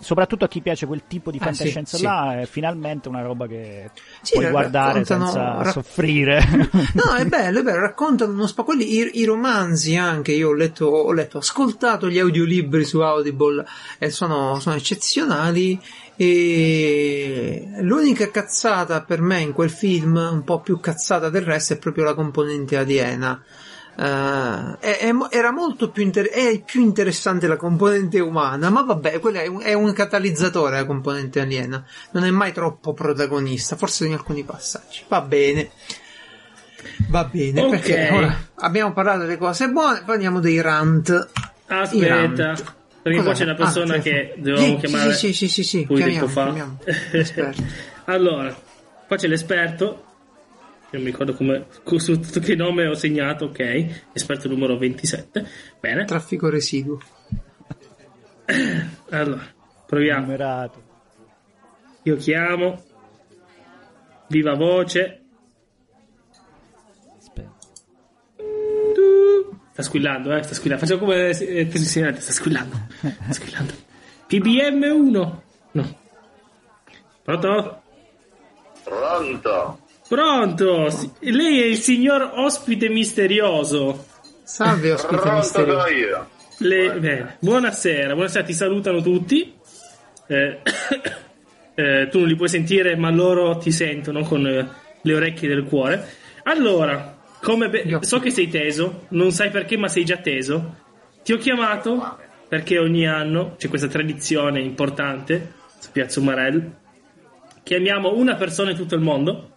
Soprattutto 0.00 0.44
a 0.44 0.48
chi 0.48 0.60
piace 0.60 0.86
quel 0.86 1.02
tipo 1.08 1.32
di 1.32 1.38
Eh, 1.38 1.42
fantascienza 1.42 1.96
sì, 1.96 2.04
là, 2.04 2.40
è 2.40 2.46
finalmente 2.46 3.08
una 3.08 3.20
roba 3.20 3.48
che 3.48 3.90
Sì, 4.22 4.34
puoi 4.34 4.48
guardare 4.48 5.04
senza 5.04 5.60
ra- 5.60 5.72
soffrire. 5.72 6.40
No, 6.94 7.14
è 7.16 7.26
bello, 7.26 7.60
è 7.60 7.62
bello, 7.62 7.80
raccontano 7.80 8.32
uno 8.32 8.46
spa. 8.46 8.62
Quelli, 8.62 8.96
i, 8.96 9.10
i 9.20 9.24
romanzi 9.24 9.96
anche, 9.96 10.32
io 10.32 10.50
ho 10.50 10.52
letto, 10.54 10.86
ho 10.86 11.12
letto, 11.12 11.38
ho 11.38 11.40
ascoltato 11.40 12.08
gli 12.08 12.18
audiolibri 12.20 12.84
su 12.84 13.00
Audible 13.00 13.64
e 13.98 14.10
sono, 14.10 14.60
sono 14.60 14.76
eccezionali. 14.76 15.82
E 16.24 17.68
l'unica 17.80 18.30
cazzata 18.30 19.02
per 19.02 19.20
me 19.20 19.40
in 19.40 19.52
quel 19.52 19.70
film, 19.70 20.16
un 20.16 20.44
po' 20.44 20.60
più 20.60 20.78
cazzata 20.78 21.28
del 21.30 21.42
resto, 21.42 21.72
è 21.72 21.78
proprio 21.78 22.04
la 22.04 22.14
componente 22.14 22.76
aliena. 22.76 23.42
Eh, 23.94 24.78
è- 24.78 24.98
è 24.98 25.10
era 25.30 25.50
molto 25.52 25.90
più, 25.90 26.02
inter- 26.02 26.30
è 26.30 26.62
più 26.64 26.80
interessante 26.80 27.46
la 27.46 27.56
componente 27.56 28.20
umana, 28.20 28.70
ma 28.70 28.82
vabbè, 28.82 29.18
quella 29.20 29.40
è 29.42 29.46
un, 29.48 29.60
è 29.62 29.72
un 29.74 29.92
catalizzatore 29.92 30.76
la 30.76 30.86
componente 30.86 31.40
aliena. 31.40 31.84
Non 32.12 32.24
è 32.24 32.30
mai 32.30 32.52
troppo 32.52 32.94
protagonista, 32.94 33.76
forse 33.76 34.06
in 34.06 34.12
alcuni 34.12 34.44
passaggi. 34.44 35.02
Va 35.08 35.20
bene. 35.22 35.70
Va 37.08 37.24
bene, 37.24 37.60
Ok. 37.62 37.70
perché 37.70 38.08
ora 38.12 38.36
abbiamo 38.56 38.92
parlato 38.92 39.20
delle 39.20 39.36
cose 39.38 39.68
buone, 39.68 40.02
poi 40.04 40.14
andiamo 40.14 40.40
dei 40.40 40.60
rant. 40.60 41.28
Aspetta, 41.66 42.54
perché 43.02 43.18
Cosa- 43.18 43.30
qua 43.30 43.38
c'è 43.38 43.44
una 43.44 43.54
persona 43.54 43.94
ah, 43.96 43.98
che 43.98 44.34
dovevamo 44.36 44.78
sì, 44.78 44.86
chiamare 44.86 45.12
Sì, 45.14 45.32
sì, 45.32 45.48
sì, 45.48 45.64
sì, 45.64 45.78
un 45.78 45.86
po' 45.86 45.94
di 45.96 46.02
tempo 46.02 46.26
chiamiamo, 46.26 46.78
fa. 46.78 47.54
allora, 48.12 48.56
qua 49.06 49.16
c'è 49.16 49.26
l'esperto. 49.26 50.04
Non 50.90 51.02
mi 51.02 51.10
ricordo 51.10 51.34
come, 51.34 51.66
su 51.96 52.22
su 52.22 52.40
che 52.40 52.54
nome 52.54 52.86
ho 52.86 52.94
segnato, 52.94 53.46
ok. 53.46 54.10
Esperto 54.12 54.46
numero 54.48 54.76
27. 54.76 55.48
Bene. 55.80 56.04
Traffico 56.04 56.48
residuo. 56.48 57.00
Allora, 59.10 59.42
proviamo. 59.86 60.20
Numerato. 60.22 60.82
Io 62.02 62.16
chiamo. 62.16 62.84
Viva 64.28 64.54
voce. 64.54 65.21
Sta 69.72 69.82
squillando, 69.82 70.34
eh, 70.34 70.42
sta 70.42 70.54
squillando. 70.54 70.84
Facciamo 70.84 71.04
come 71.06 71.30
eh, 71.30 71.62
insegnante, 71.62 72.20
sta 72.20 72.32
squillando. 72.32 72.76
Sta 72.98 73.32
squillando. 73.32 73.72
PBM 74.26 74.82
1. 74.82 75.42
No. 75.72 75.96
Pronto? 77.22 77.82
Pronto? 78.84 79.78
Pronto? 80.08 80.90
Sì, 80.90 81.10
Lei 81.20 81.62
è 81.62 81.64
il 81.64 81.78
signor 81.78 82.32
ospite 82.34 82.88
misterioso. 82.90 84.06
Salve, 84.42 84.92
ospite 84.92 85.16
Pronto 85.16 85.36
misterioso. 85.38 85.88
io. 85.88 86.28
Le- 86.58 86.92
bene. 86.98 87.36
Buonasera, 87.38 88.12
buonasera, 88.12 88.44
ti 88.44 88.52
salutano 88.52 89.00
tutti. 89.00 89.54
Eh, 90.26 90.60
eh, 91.74 92.08
tu 92.10 92.18
non 92.18 92.28
li 92.28 92.36
puoi 92.36 92.48
sentire, 92.48 92.94
ma 92.96 93.10
loro 93.10 93.56
ti 93.56 93.72
sentono 93.72 94.22
con 94.22 94.46
eh, 94.46 94.68
le 95.00 95.14
orecchie 95.14 95.48
del 95.48 95.64
cuore. 95.64 96.06
Allora, 96.44 97.11
come 97.42 97.68
be- 97.68 97.98
so 98.02 98.20
che 98.20 98.30
sei 98.30 98.48
teso, 98.48 99.06
non 99.10 99.32
sai 99.32 99.50
perché, 99.50 99.76
ma 99.76 99.88
sei 99.88 100.04
già 100.04 100.16
teso. 100.18 100.76
Ti 101.24 101.32
ho 101.32 101.36
chiamato 101.38 102.18
perché 102.48 102.78
ogni 102.78 103.06
anno 103.06 103.54
c'è 103.58 103.68
questa 103.68 103.88
tradizione 103.88 104.60
importante 104.60 105.52
su 105.78 105.90
Piazza 105.90 106.20
Umarell. 106.20 106.70
Chiamiamo 107.62 108.14
una 108.14 108.34
persona 108.36 108.70
in 108.70 108.76
tutto 108.76 108.94
il 108.94 109.00
mondo 109.00 109.50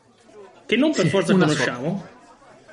che 0.65 0.75
non 0.75 0.91
per 0.93 1.05
Sì, 1.05 1.09
forza 1.09 1.33
una 1.33 1.45
conosciamo, 1.45 2.07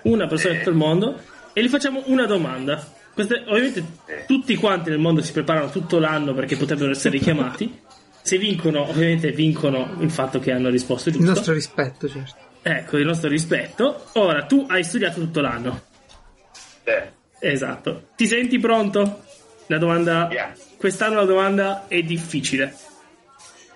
una 0.02 0.26
persona 0.26 0.52
in 0.54 0.58
tutto 0.60 0.70
il 0.70 0.76
mondo, 0.76 1.20
e 1.52 1.62
gli 1.62 1.68
facciamo 1.68 2.02
una 2.06 2.24
domanda. 2.26 2.86
Queste- 3.12 3.44
ovviamente 3.46 3.84
tutti 4.26 4.54
quanti 4.56 4.88
nel 4.90 4.98
mondo 4.98 5.20
si 5.20 5.32
preparano 5.32 5.70
tutto 5.70 5.98
l'anno 5.98 6.32
perché 6.32 6.56
potrebbero 6.56 6.90
essere 6.90 7.18
richiamati. 7.18 7.80
Se 8.22 8.38
vincono, 8.38 8.88
ovviamente 8.88 9.30
vincono 9.32 9.96
il 10.00 10.10
fatto 10.10 10.38
che 10.38 10.52
hanno 10.52 10.70
risposto 10.70 11.08
Il 11.10 11.16
giusto. 11.16 11.30
nostro 11.30 11.52
rispetto, 11.52 12.08
certo. 12.08 12.36
Ecco, 12.62 12.96
il 12.96 13.06
nostro 13.06 13.28
rispetto. 13.28 14.06
Ora, 14.12 14.44
tu 14.44 14.64
hai 14.68 14.84
studiato 14.84 15.20
tutto 15.20 15.40
l'anno. 15.40 15.82
Sì. 16.84 16.92
Esatto. 17.40 18.08
Ti 18.14 18.26
senti 18.26 18.58
pronto? 18.58 19.24
La 19.66 19.78
domanda... 19.78 20.28
Yeah. 20.30 20.54
Quest'anno 20.76 21.16
la 21.16 21.24
domanda 21.24 21.86
è 21.88 22.02
difficile. 22.02 22.74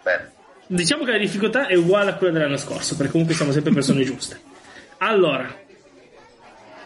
Bene. 0.03 0.33
Diciamo 0.69 1.05
che 1.05 1.13
la 1.13 1.19
difficoltà 1.19 1.67
è 1.67 1.75
uguale 1.75 2.11
a 2.11 2.15
quella 2.15 2.33
dell'anno 2.33 2.57
scorso, 2.57 2.97
perché 2.97 3.13
comunque 3.13 3.35
siamo 3.35 3.53
sempre 3.53 3.73
persone 3.73 4.03
giuste. 4.05 4.41
Allora, 4.99 5.53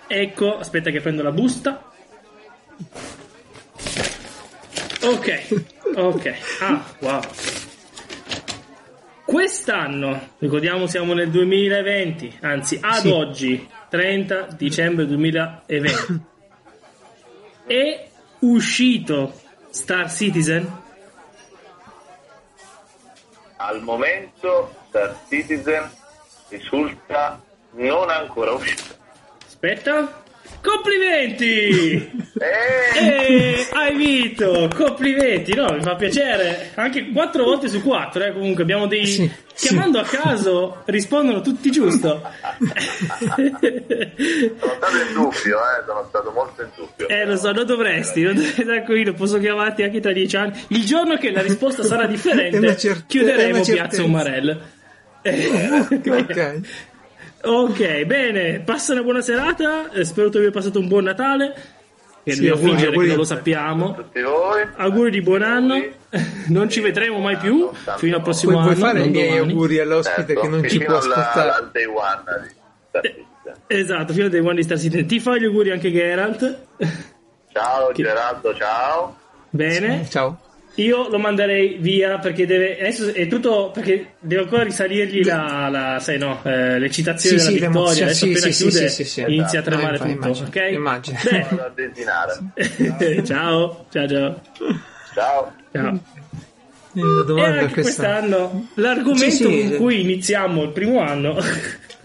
ecco, 0.07 0.59
aspetta 0.59 0.91
che 0.91 1.01
prendo 1.01 1.23
la 1.23 1.33
busta. 1.33 1.91
Ok, 5.03 5.65
ok. 5.95 6.35
Ah, 6.61 6.85
wow. 7.01 7.21
Quest'anno, 9.31 10.31
ricordiamo 10.38 10.88
siamo 10.88 11.14
nel 11.14 11.31
2020, 11.31 12.38
anzi 12.40 12.81
ad 12.83 13.03
Sì. 13.03 13.11
oggi, 13.11 13.71
30 13.88 14.49
dicembre 14.57 15.07
2020, 15.07 16.21
è 17.64 18.09
uscito 18.40 19.33
Star 19.71 20.11
Citizen? 20.11 20.69
Al 23.59 23.81
momento 23.83 24.75
Star 24.88 25.16
Citizen 25.29 25.88
risulta 26.49 27.40
non 27.75 28.11
ancora 28.11 28.51
uscito. 28.51 28.97
Aspetta. 29.47 30.19
Complimenti! 30.62 32.11
Eh, 32.38 32.99
E 32.99 33.66
hai 33.73 33.96
vinto! 33.96 34.68
Complimenti! 34.75 35.55
No, 35.55 35.73
mi 35.73 35.81
fa 35.83 35.94
piacere. 35.94 36.70
Anche 36.75 37.09
quattro 37.12 37.44
volte 37.44 37.68
su 37.68 37.83
quattro, 37.83 38.23
eh, 38.25 38.33
comunque 38.33 38.62
abbiamo 38.62 38.87
dei. 38.87 39.07
Sì, 39.07 39.31
Chiamando 39.55 39.99
a 39.99 40.05
caso 40.05 40.83
rispondono 40.87 41.40
tutti 41.42 41.70
giusto. 41.70 42.23
sono 42.59 42.73
stato 44.77 44.96
in 44.96 45.12
dubbio, 45.12 45.59
eh, 45.59 45.83
sono 45.87 46.07
stato 46.09 46.31
molto 46.31 46.62
in 46.62 46.68
dubbio. 46.77 47.09
eh, 47.09 47.25
lo 47.27 47.37
so, 47.37 47.53
non 47.53 47.66
dovresti, 47.66 48.23
non 48.23 48.35
dovresti 48.35 48.64
tranquillo, 48.64 49.12
posso 49.14 49.38
chiamarti 49.38 49.83
anche 49.83 50.01
tra 50.01 50.12
dieci 50.12 50.37
anni. 50.37 50.53
Il 50.68 50.85
giorno 50.85 51.16
che 51.16 51.31
la 51.31 51.42
risposta 51.42 51.83
sarà 51.83 52.07
differente, 52.09 52.77
certe- 52.77 53.05
chiuderemo 53.07 53.61
Piazza. 53.62 54.03
Umarell. 54.03 54.61
ok. 55.23 56.61
Ok, 57.42 58.05
bene, 58.05 58.61
passa 58.61 58.92
una 58.92 59.03
buona 59.03 59.20
serata. 59.22 59.90
eh, 59.92 60.05
Spero 60.05 60.29
tu 60.31 60.37
abbia 60.38 60.50
passato 60.50 60.79
un 60.79 60.88
buon 60.88 61.05
Natale. 61.05 61.55
Che 62.22 62.33
Sì, 62.33 62.37
dobbiamo 62.37 62.57
auguri, 62.57 62.70
fingere 62.70 62.87
auguri 62.88 63.07
che 63.07 63.12
non 63.12 63.20
lo 63.22 63.26
sappiamo. 63.26 63.94
Tutti 63.94 64.20
voi. 64.20 64.66
Auguri 64.76 65.11
di 65.11 65.22
buon 65.22 65.42
anno. 65.42 65.83
Non 66.48 66.68
ci 66.68 66.81
vedremo 66.81 67.18
mai 67.20 67.37
più 67.37 67.70
fino 67.96 68.16
al 68.16 68.22
prossimo 68.22 68.53
Puoi, 68.53 68.64
anno. 68.64 68.74
puoi 68.74 68.85
fare 68.90 69.05
i 69.05 69.09
miei 69.11 69.29
domani. 69.31 69.53
auguri 69.53 69.79
all'ospite 69.79 70.26
Certo, 70.26 70.40
che 70.40 70.48
non 70.48 70.68
ci 70.68 70.79
può 70.81 70.96
ascoltare. 70.96 71.50
al 71.50 71.70
day 71.72 71.85
one 71.85 72.22
di 72.42 72.48
Star 72.88 73.03
Citizen. 73.05 73.55
Esatto, 73.68 74.12
fino 74.12 74.24
al 74.24 74.31
day 74.31 74.40
one 74.40 74.55
di 74.55 74.62
Star 74.64 74.79
Citizen. 74.79 75.07
Ti 75.07 75.20
fa 75.20 75.37
gli 75.38 75.44
auguri 75.44 75.70
anche 75.70 75.90
Geralt. 75.92 76.59
Ciao 77.53 77.87
Che- 77.94 78.03
Gerardo, 78.03 78.55
ciao. 78.57 79.16
Bene. 79.50 80.07
Ciao. 80.11 80.40
Io 80.76 81.09
lo 81.09 81.18
manderei 81.18 81.76
via 81.80 82.18
perché 82.18 82.46
deve. 82.46 82.78
Adesso 82.78 83.12
è 83.12 83.26
tutto. 83.26 83.70
Perché 83.72 84.14
deve 84.20 84.42
ancora 84.42 84.62
risalirgli 84.62 85.24
la. 85.24 85.68
la 85.68 85.98
sai 86.00 86.16
no? 86.18 86.40
eh, 86.44 86.78
l'eccitazione 86.78 87.38
Sì, 87.38 87.44
della 87.54 87.66
sì, 87.66 87.66
vittoria. 87.66 88.04
Adesso 88.04 88.24
sì, 88.24 88.30
appena 88.30 88.52
sì, 88.52 88.62
chiude 88.62 88.88
sì, 88.88 89.04
sì, 89.04 89.11
sì, 89.11 89.20
inizia 89.22 89.44
a 89.44 89.62
esatto. 89.62 89.64
tremare 89.70 89.98
No, 89.98 90.04
tutto. 90.04 90.12
immagino, 90.14 90.46
ok? 90.46 90.70
immagino. 90.72 91.18
A 91.50 91.72
desinare. 91.74 92.38
ciao, 93.26 93.87
ciao, 93.90 94.09
ciao. 94.09 94.40
Ciao. 95.14 95.52
ciao. 95.72 95.98
Eh, 96.94 97.00
E 97.38 97.42
anche 97.44 97.83
quest'anno 97.83 98.68
l'argomento 98.74 99.30
Sì, 99.30 99.62
sì. 99.62 99.68
con 99.68 99.76
cui 99.76 100.00
iniziamo 100.00 100.62
il 100.62 100.70
primo 100.70 101.00
anno. 101.00 101.37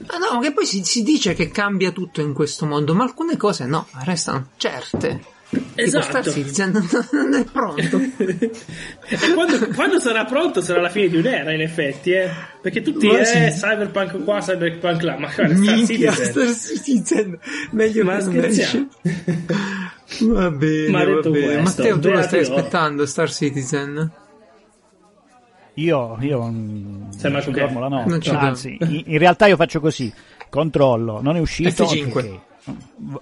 Ah, 0.07 0.17
no, 0.17 0.39
che 0.41 0.51
poi 0.51 0.65
si, 0.65 0.83
si 0.83 1.01
dice 1.03 1.33
che 1.33 1.49
cambia 1.49 1.91
tutto 1.91 2.19
in 2.21 2.33
questo 2.33 2.65
mondo, 2.65 2.93
ma 2.93 3.03
alcune 3.03 3.37
cose 3.37 3.65
no, 3.65 3.87
restano 4.03 4.49
certe. 4.57 5.21
Tipo 5.55 6.01
Star 6.01 6.19
Esatto. 6.19 6.31
Citizen 6.31 6.71
non, 6.71 6.87
non 7.11 7.33
è 7.33 7.43
pronto. 7.45 7.99
e 8.19 9.17
quando, 9.33 9.67
quando 9.73 9.99
sarà 9.99 10.25
pronto 10.25 10.61
sarà 10.61 10.81
la 10.81 10.89
fine 10.89 11.07
di 11.09 11.17
un'era, 11.17 11.51
in 11.53 11.61
effetti, 11.61 12.11
eh? 12.11 12.29
Perché 12.61 12.81
tutti, 12.81 13.07
Ma 13.07 13.19
eh, 13.19 13.25
sì. 13.25 13.59
cyberpunk 13.59 14.23
qua, 14.23 14.39
cyberpunk 14.39 15.01
là, 15.03 15.17
ma 15.17 15.31
guarda, 15.33 15.53
Star 15.55 15.57
Minchia, 15.75 16.11
Citizen. 16.11 16.53
Star 16.53 16.55
Citizen, 16.55 17.39
meglio 17.71 18.03
Ma 18.03 18.19
scherziamo. 18.19 18.87
esce. 19.01 20.25
Va 20.25 20.51
bene, 20.51 20.89
Ma 20.89 21.03
va 21.03 21.29
bene. 21.29 21.61
questo, 21.61 21.81
Matteo, 21.81 21.99
tu 21.99 22.09
la 22.09 22.21
stai 22.21 22.39
aspettando 22.41 23.05
Star 23.05 23.31
Citizen? 23.31 24.11
Io, 25.77 26.17
io 26.21 26.41
mm, 26.43 27.09
Sei 27.09 27.31
non 27.31 27.41
ci 27.41 27.51
dormo 27.51 27.79
la 27.79 27.87
notte. 27.89 28.29
Anzi, 28.29 28.77
in, 28.79 29.03
in 29.07 29.17
realtà 29.17 29.47
io 29.47 29.57
faccio 29.57 29.79
così: 29.81 30.11
controllo, 30.49 31.21
non 31.21 31.35
è 31.35 31.39
uscito. 31.39 31.83
F5. 31.83 32.07
ok, 32.07 32.23
v- 32.23 32.39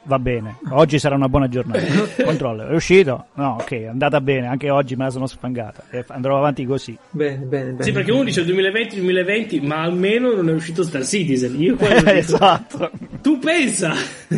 Va 0.06 0.19
bene, 0.19 0.58
oggi 0.69 0.99
sarà 0.99 1.15
una 1.15 1.27
buona 1.27 1.49
giornata. 1.49 1.82
Controllo, 2.23 2.67
è 2.67 2.73
uscito? 2.73 3.27
No, 3.34 3.58
ok, 3.60 3.71
è 3.71 3.86
andata 3.88 4.21
bene, 4.21 4.47
anche 4.47 4.69
oggi 4.69 4.95
me 4.95 5.03
la 5.06 5.10
sono 5.10 5.27
sfangata. 5.27 5.84
E 5.89 6.06
andrò 6.08 6.38
avanti 6.38 6.65
così. 6.65 6.97
Bene, 7.10 7.43
bene, 7.43 7.71
bene. 7.71 7.84
Sì, 7.84 7.91
perché 7.91 8.12
uno 8.12 8.23
dice 8.23 8.43
2020-2020, 8.43 9.65
ma 9.65 9.82
almeno 9.82 10.34
non 10.34 10.47
è 10.49 10.53
uscito 10.53 10.84
Star 10.84 11.06
Citizen. 11.06 11.60
Io 11.62 11.75
quello 11.75 12.08
esatto. 12.12 12.89
Tu 13.21 13.38
pensa! 13.39 13.91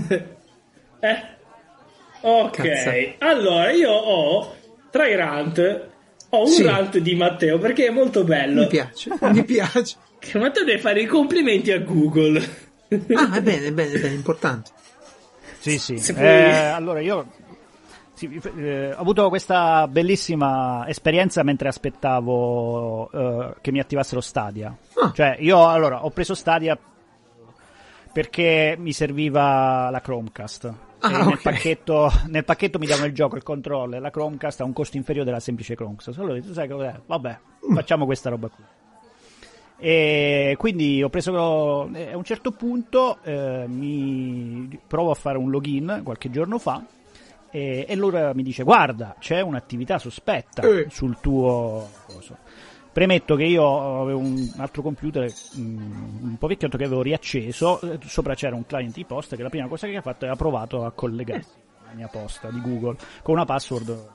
eh? 0.99 1.33
Ok, 2.21 2.55
Cazzo. 2.61 2.89
allora 3.19 3.71
io 3.71 3.91
ho 3.91 4.55
tra 4.89 5.07
i 5.07 5.15
rant. 5.15 5.87
Ho 6.29 6.41
un 6.41 6.47
Sì. 6.47 6.63
rant 6.63 6.97
di 6.97 7.15
Matteo 7.15 7.59
perché 7.59 7.85
è 7.85 7.91
molto 7.91 8.23
bello. 8.23 8.61
Mi 8.61 8.67
piace, 8.67 9.11
mi 9.21 9.43
piace. 9.43 9.95
Matteo 10.33 10.63
deve 10.63 10.79
fare 10.79 11.01
i 11.01 11.05
complimenti 11.05 11.71
a 11.71 11.79
Google. 11.79 12.39
Ah, 13.13 13.35
è 13.35 13.41
bene, 13.41 13.71
bene, 13.71 13.99
bene, 13.99 14.15
importante. 14.15 14.71
Sì, 15.77 15.97
sì. 15.97 16.13
Puoi- 16.13 16.25
Eh, 16.25 16.65
allora 16.67 16.99
io 16.99 17.25
sì, 18.13 18.41
eh, 18.57 18.93
ho 18.93 18.99
avuto 18.99 19.27
questa 19.29 19.87
bellissima 19.87 20.85
esperienza 20.87 21.43
mentre 21.43 21.67
aspettavo 21.67 23.09
eh, 23.11 23.55
che 23.61 23.71
mi 23.71 23.79
attivassero 23.79 24.21
Stadia. 24.21 24.75
Ah. 25.01 25.11
Cioè, 25.13 25.37
io 25.39 25.67
allora 25.67 26.05
ho 26.05 26.09
preso 26.11 26.33
Stadia 26.35 26.77
perché 28.11 28.75
mi 28.79 28.93
serviva 28.93 29.89
la 29.89 29.99
Chromecast. 30.01 30.73
Ah, 30.99 31.09
E 31.21 31.25
nel, 31.25 31.39
pacchetto, 31.41 32.09
nel 32.27 32.45
pacchetto 32.45 32.79
mi 32.79 32.85
davano 32.87 33.07
il 33.07 33.13
gioco, 33.13 33.35
il 33.35 33.43
controller, 33.43 33.99
la 34.01 34.09
Chromecast 34.09 34.61
ha 34.61 34.63
un 34.63 34.73
costo 34.73 34.97
inferiore 34.97 35.27
della 35.27 35.41
semplice 35.41 35.75
Chromecast. 35.75 36.17
Allora 36.17 36.33
detto, 36.35 36.53
sai 36.53 36.67
cos'è? 36.69 36.93
Vabbè, 37.05 37.39
facciamo 37.73 38.05
questa 38.05 38.29
roba 38.29 38.47
qui. 38.47 38.63
E 39.77 40.55
quindi 40.57 41.03
ho 41.03 41.09
preso 41.09 41.89
eh, 41.93 42.11
a 42.13 42.17
un 42.17 42.23
certo 42.23 42.51
punto 42.51 43.17
eh, 43.23 43.65
mi 43.67 44.79
provo 44.87 45.11
a 45.11 45.15
fare 45.15 45.37
un 45.37 45.49
login 45.49 46.01
qualche 46.03 46.29
giorno 46.31 46.57
fa 46.59 46.81
e, 47.51 47.85
e 47.87 47.93
allora 47.93 48.33
mi 48.33 48.41
dice 48.43 48.63
guarda 48.63 49.15
c'è 49.19 49.41
un'attività 49.41 49.97
sospetta 49.99 50.61
Eh. 50.61 50.87
sul 50.89 51.17
tuo 51.19 51.89
coso. 52.07 52.37
Premetto 52.93 53.35
che 53.35 53.43
io 53.43 54.01
avevo 54.03 54.19
un 54.19 54.49
altro 54.55 54.81
computer 54.81 55.29
mm, 55.57 56.23
un 56.23 56.35
po' 56.39 56.47
vecchiotto 56.47 56.77
che 56.77 56.85
avevo 56.85 57.01
riacceso, 57.01 57.81
eh, 57.81 57.99
sopra 58.05 58.33
c'era 58.35 58.55
un 58.55 58.65
client 58.65 58.93
di 58.95 59.03
posta 59.03 59.35
che 59.35 59.43
la 59.43 59.49
prima 59.49 59.67
cosa 59.67 59.85
che 59.87 59.97
ha 59.97 60.01
fatto 60.01 60.23
è 60.25 60.29
ha 60.29 60.35
provato 60.37 60.85
a 60.85 60.91
collegarsi 60.91 61.49
alla 61.83 61.93
mia 61.93 62.07
posta 62.07 62.49
di 62.49 62.61
Google 62.61 62.95
con 63.21 63.33
una 63.35 63.43
password 63.43 64.07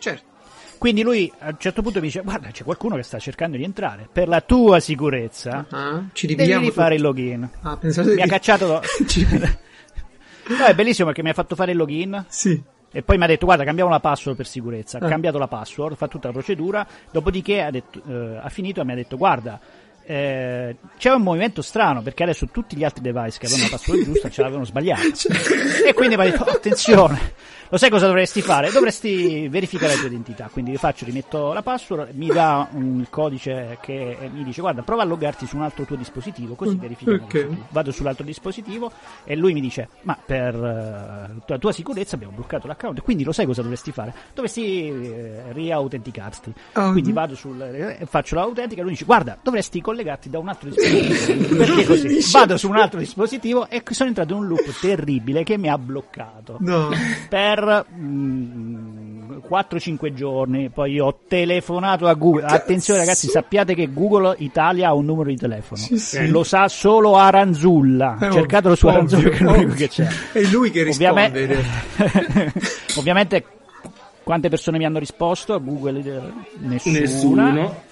Certo. 0.00 0.34
Quindi 0.78 1.02
lui 1.02 1.30
a 1.40 1.48
un 1.48 1.56
certo 1.58 1.82
punto 1.82 1.98
mi 2.00 2.06
dice: 2.06 2.20
Guarda, 2.22 2.48
c'è 2.50 2.64
qualcuno 2.64 2.96
che 2.96 3.02
sta 3.02 3.18
cercando 3.18 3.56
di 3.56 3.64
entrare. 3.64 4.08
Per 4.10 4.28
la 4.28 4.40
tua 4.40 4.80
sicurezza, 4.80 5.66
Ah, 5.70 6.04
ci 6.12 6.26
devi 6.26 6.56
rifare 6.58 6.94
il 6.96 7.02
login. 7.02 7.48
Ah, 7.62 7.78
Mi 7.82 7.88
ha 7.90 8.02
di- 8.02 8.28
cacciato. 8.28 8.82
Ci- 9.06 9.26
No, 10.48 10.64
è 10.64 10.74
bellissimo 10.74 11.06
perché 11.08 11.22
mi 11.22 11.30
ha 11.30 11.34
fatto 11.34 11.54
fare 11.56 11.72
il 11.72 11.76
login. 11.76 12.24
Sì. 12.28 12.62
E 12.92 13.02
poi 13.02 13.18
mi 13.18 13.24
ha 13.24 13.26
detto: 13.26 13.46
Guarda, 13.46 13.64
cambiamo 13.64 13.90
la 13.90 14.00
password 14.00 14.36
per 14.36 14.46
sicurezza. 14.46 14.98
Ha 14.98 15.06
Ah. 15.06 15.08
cambiato 15.08 15.38
la 15.38 15.48
password, 15.48 15.96
fa 15.96 16.06
tutta 16.08 16.28
la 16.28 16.32
procedura. 16.32 16.86
Dopodiché 17.10 17.62
ha, 17.62 17.70
detto, 17.70 18.00
eh, 18.08 18.38
ha 18.42 18.48
finito 18.48 18.80
e 18.80 18.84
mi 18.84 18.92
ha 18.92 18.94
detto: 18.94 19.16
Guarda, 19.16 19.58
eh, 20.04 20.76
c'è 20.96 21.10
un 21.12 21.22
movimento 21.22 21.62
strano 21.62 22.00
perché 22.00 22.22
adesso 22.22 22.46
tutti 22.46 22.76
gli 22.76 22.84
altri 22.84 23.02
device 23.02 23.38
che 23.40 23.46
avevano 23.46 23.64
la 23.70 23.76
password 23.76 24.04
giusta 24.04 24.30
ce 24.30 24.40
l'avevano 24.40 24.64
sbagliata 24.64 25.02
e 25.84 25.92
quindi 25.94 26.14
mi 26.16 26.22
ha 26.22 26.30
detto 26.30 26.44
attenzione 26.44 27.18
lo 27.68 27.76
sai 27.78 27.90
cosa 27.90 28.06
dovresti 28.06 28.42
fare? 28.42 28.70
Dovresti 28.70 29.48
verificare 29.48 29.94
la 29.94 29.98
tua 29.98 30.08
identità. 30.08 30.48
Quindi 30.52 30.72
io 30.72 30.78
faccio, 30.78 31.04
rimetto 31.04 31.52
la 31.52 31.62
password, 31.62 32.10
mi 32.14 32.28
dà 32.28 32.68
un 32.72 33.06
codice 33.10 33.78
che 33.80 34.16
mi 34.32 34.44
dice 34.44 34.60
guarda, 34.60 34.82
prova 34.82 35.02
a 35.02 35.04
loggarti 35.04 35.46
su 35.46 35.56
un 35.56 35.62
altro 35.62 35.84
tuo 35.84 35.96
dispositivo, 35.96 36.54
così 36.54 36.76
verifichiamo. 36.76 37.24
ok. 37.24 37.48
Vado 37.70 37.90
sull'altro 37.90 38.24
dispositivo 38.24 38.90
e 39.24 39.36
lui 39.36 39.52
mi 39.52 39.60
dice 39.60 39.88
ma 40.02 40.16
per 40.24 40.54
eh, 40.54 41.42
la 41.46 41.58
tua 41.58 41.72
sicurezza 41.72 42.16
abbiamo 42.16 42.34
bloccato 42.34 42.66
l'account, 42.66 43.02
quindi 43.02 43.24
lo 43.24 43.32
sai 43.32 43.46
cosa 43.46 43.62
dovresti 43.62 43.92
fare? 43.92 44.14
Dovresti 44.32 44.88
eh, 44.88 45.42
riautenticarti. 45.52 46.52
Oh, 46.74 46.92
quindi 46.92 47.10
mm. 47.10 47.14
vado 47.14 47.34
sul 47.34 47.60
eh, 47.60 48.06
faccio 48.06 48.34
l'autentica 48.34 48.80
e 48.80 48.82
lui 48.82 48.92
dice 48.92 49.04
guarda, 49.04 49.36
dovresti 49.42 49.80
collegarti 49.80 50.30
da 50.30 50.38
un 50.38 50.48
altro 50.48 50.70
dispositivo. 50.70 51.56
Perché 51.56 51.84
così? 51.84 52.30
Vado 52.32 52.56
su 52.56 52.68
un 52.68 52.76
altro 52.76 52.98
dispositivo 52.98 53.68
e 53.68 53.82
sono 53.90 54.08
entrato 54.08 54.34
in 54.34 54.40
un 54.40 54.46
loop 54.46 54.80
terribile 54.80 55.42
che 55.42 55.56
mi 55.56 55.68
ha 55.68 55.78
bloccato 55.78 56.56
No. 56.60 56.90
per 57.28 57.55
mm, 57.62 59.38
4-5 59.48 60.12
giorni. 60.12 60.70
Poi 60.70 60.98
ho 60.98 61.20
telefonato 61.26 62.06
a 62.06 62.14
Google. 62.14 62.44
Attenzione, 62.44 63.00
ragazzi, 63.00 63.28
sappiate 63.28 63.74
che 63.74 63.92
Google 63.92 64.34
Italia 64.38 64.88
ha 64.88 64.94
un 64.94 65.04
numero 65.04 65.30
di 65.30 65.36
telefono. 65.36 65.80
Sì, 65.80 65.98
sì. 65.98 66.16
Eh, 66.18 66.28
Lo 66.28 66.44
sa 66.44 66.68
solo 66.68 67.16
Aranzulla. 67.16 68.18
Eh, 68.20 68.32
Cercatelo 68.32 68.74
su 68.74 68.86
ovvio, 68.86 68.98
Aranzulla, 68.98 69.28
che 69.30 69.36
è 69.36 69.42
l'unico 69.42 69.74
che 69.74 69.88
c'è. 69.88 70.06
È 70.32 70.42
lui 70.42 70.70
che 70.70 70.82
risponde. 70.82 71.26
Ovviamente, 71.26 71.64
ovviamente, 72.96 73.44
quante 74.22 74.48
persone 74.48 74.78
mi 74.78 74.84
hanno 74.84 74.98
risposto? 74.98 75.54
A 75.54 75.58
Google 75.58 76.00
eh, 76.00 76.20
nessuna. 76.58 76.98
Nessuno. 76.98 77.82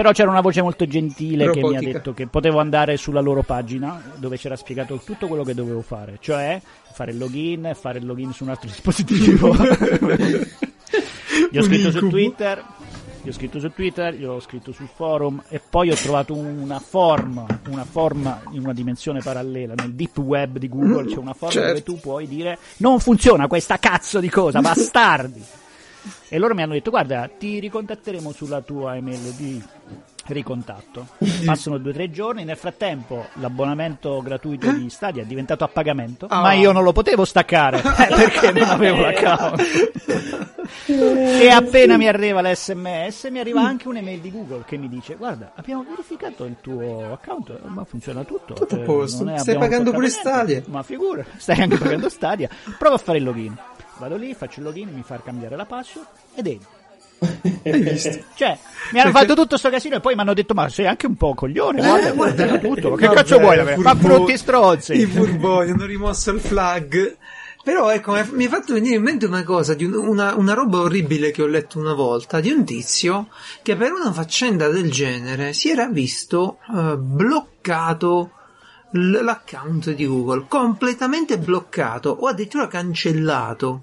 Però 0.00 0.12
c'era 0.12 0.30
una 0.30 0.40
voce 0.40 0.62
molto 0.62 0.86
gentile 0.86 1.50
che 1.50 1.58
mi 1.60 1.66
ha 1.66 1.72
Robotica. 1.72 1.92
detto 1.92 2.14
che 2.14 2.26
potevo 2.26 2.58
andare 2.58 2.96
sulla 2.96 3.20
loro 3.20 3.42
pagina 3.42 4.00
dove 4.16 4.38
c'era 4.38 4.56
spiegato 4.56 4.98
tutto 5.04 5.26
quello 5.26 5.44
che 5.44 5.52
dovevo 5.52 5.82
fare, 5.82 6.16
cioè 6.20 6.58
fare 6.94 7.10
il 7.10 7.18
login, 7.18 7.72
fare 7.78 7.98
il 7.98 8.06
login 8.06 8.32
su 8.32 8.44
un 8.44 8.48
altro 8.48 8.66
dispositivo. 8.66 9.52
gli 11.50 11.58
ho 11.58 11.62
scritto 11.62 11.90
su. 11.90 12.08
Twitter, 12.08 12.64
gli 13.22 13.28
ho 13.28 13.32
scritto 13.32 13.58
su 13.60 13.70
Twitter, 13.74 14.14
gli 14.14 14.24
ho 14.24 14.40
scritto 14.40 14.72
sul 14.72 14.88
forum 14.88 15.42
e 15.48 15.60
poi 15.68 15.90
ho 15.90 15.94
trovato 15.94 16.34
una 16.34 16.78
form, 16.78 17.44
una 17.68 17.84
forma 17.84 18.40
in 18.52 18.62
una 18.62 18.72
dimensione 18.72 19.20
parallela 19.20 19.74
nel 19.74 19.92
deep 19.92 20.16
web 20.20 20.56
di 20.56 20.70
Google, 20.70 21.08
c'è 21.08 21.18
una 21.18 21.34
forma 21.34 21.52
Certo. 21.52 21.68
dove 21.68 21.82
tu 21.82 22.00
puoi 22.00 22.26
dire 22.26 22.56
non 22.78 23.00
funziona 23.00 23.46
questa 23.48 23.76
cazzo 23.78 24.18
di 24.18 24.30
cosa, 24.30 24.60
bastardi. 24.62 25.44
E 26.28 26.38
loro 26.38 26.54
mi 26.54 26.62
hanno 26.62 26.72
detto: 26.72 26.90
Guarda, 26.90 27.28
ti 27.38 27.58
ricontatteremo 27.58 28.32
sulla 28.32 28.60
tua 28.60 28.96
email 28.96 29.32
di 29.34 29.62
ricontatto. 30.26 31.08
Passano 31.44 31.78
due 31.78 31.90
o 31.90 31.94
tre 31.94 32.10
giorni. 32.10 32.44
Nel 32.44 32.56
frattempo, 32.56 33.26
l'abbonamento 33.34 34.20
gratuito 34.22 34.70
di 34.70 34.88
Stadia 34.90 35.22
è 35.22 35.26
diventato 35.26 35.64
a 35.64 35.68
pagamento, 35.68 36.26
Ah. 36.28 36.40
ma 36.40 36.52
io 36.52 36.70
non 36.72 36.84
lo 36.84 36.92
potevo 36.92 37.24
staccare 37.24 37.78
eh, 37.78 37.82
perché 38.14 38.52
non 38.52 38.68
avevo 38.68 39.00
l'account. 39.00 39.60
e 40.86 41.48
appena 41.48 41.96
mi 41.96 42.06
arriva 42.06 42.40
l'SMS, 42.42 43.24
mi 43.30 43.40
arriva 43.40 43.62
anche 43.62 43.88
un'email 43.88 44.20
di 44.20 44.30
Google 44.30 44.62
che 44.66 44.76
mi 44.76 44.88
dice: 44.88 45.16
Guarda, 45.16 45.52
abbiamo 45.56 45.84
verificato 45.88 46.44
il 46.44 46.56
tuo 46.60 47.12
account, 47.12 47.60
ma 47.64 47.84
funziona 47.84 48.22
tutto. 48.24 48.54
Tutto 48.54 48.76
eh, 48.80 48.84
posto. 48.84 49.26
Stai 49.38 49.58
pagando 49.58 49.90
pure 49.90 50.06
niente." 50.06 50.20
Stadia. 50.28 50.62
Ma 50.66 50.82
figura, 50.82 51.24
stai 51.36 51.60
anche 51.62 51.76
pagando 51.76 52.08
Stadia. 52.08 52.48
Prova 52.78 52.94
a 52.94 52.98
fare 52.98 53.18
il 53.18 53.24
login. 53.24 53.56
Vado 54.00 54.16
lì, 54.16 54.34
faccio 54.34 54.60
il 54.60 54.64
login, 54.66 54.88
mi 54.94 55.02
fa 55.04 55.20
cambiare 55.22 55.54
la 55.56 55.66
password 55.66 56.06
ed 56.34 56.46
entro. 56.46 56.68
Cioè, 58.34 58.58
mi 58.92 59.00
hanno 59.00 59.10
fatto 59.10 59.34
tutto 59.34 59.58
sto 59.58 59.68
casino 59.68 59.96
e 59.96 60.00
poi 60.00 60.14
mi 60.14 60.22
hanno 60.22 60.32
detto: 60.32 60.54
Ma 60.54 60.68
sei 60.70 60.86
anche 60.86 61.06
un 61.06 61.16
po' 61.16 61.34
coglione, 61.34 61.82
guarda, 61.82 62.12
guarda 62.12 62.58
tutto. 62.58 62.94
Che 62.94 63.06
Vabbè, 63.06 63.14
cazzo 63.18 63.38
vuoi 63.38 63.56
da 63.56 63.64
me? 63.64 63.76
Ma 63.76 63.94
furbo- 63.94 64.16
brutti 64.16 64.38
stronzi. 64.38 64.94
I 64.94 65.04
furboni 65.04 65.70
hanno 65.70 65.84
rimosso 65.84 66.30
il 66.30 66.40
flag. 66.40 67.16
Però 67.62 67.90
ecco, 67.90 68.12
mi- 68.32 68.46
è 68.46 68.48
fatto 68.48 68.72
venire 68.72 68.94
in 68.96 69.02
mente 69.02 69.26
una 69.26 69.42
cosa, 69.42 69.76
una, 69.78 70.34
una 70.34 70.54
roba 70.54 70.78
orribile 70.78 71.30
che 71.30 71.42
ho 71.42 71.46
letto 71.46 71.78
una 71.78 71.92
volta, 71.92 72.40
di 72.40 72.50
un 72.50 72.64
tizio 72.64 73.28
che 73.60 73.76
per 73.76 73.92
una 73.92 74.12
faccenda 74.14 74.68
del 74.68 74.90
genere 74.90 75.52
si 75.52 75.68
era 75.68 75.86
visto 75.88 76.56
eh, 76.74 76.96
bloccato 76.96 78.30
l- 78.92 79.22
l'account 79.22 79.92
di 79.92 80.06
Google, 80.06 80.46
completamente 80.48 81.36
bloccato 81.36 82.08
o 82.18 82.28
addirittura 82.28 82.66
cancellato. 82.66 83.82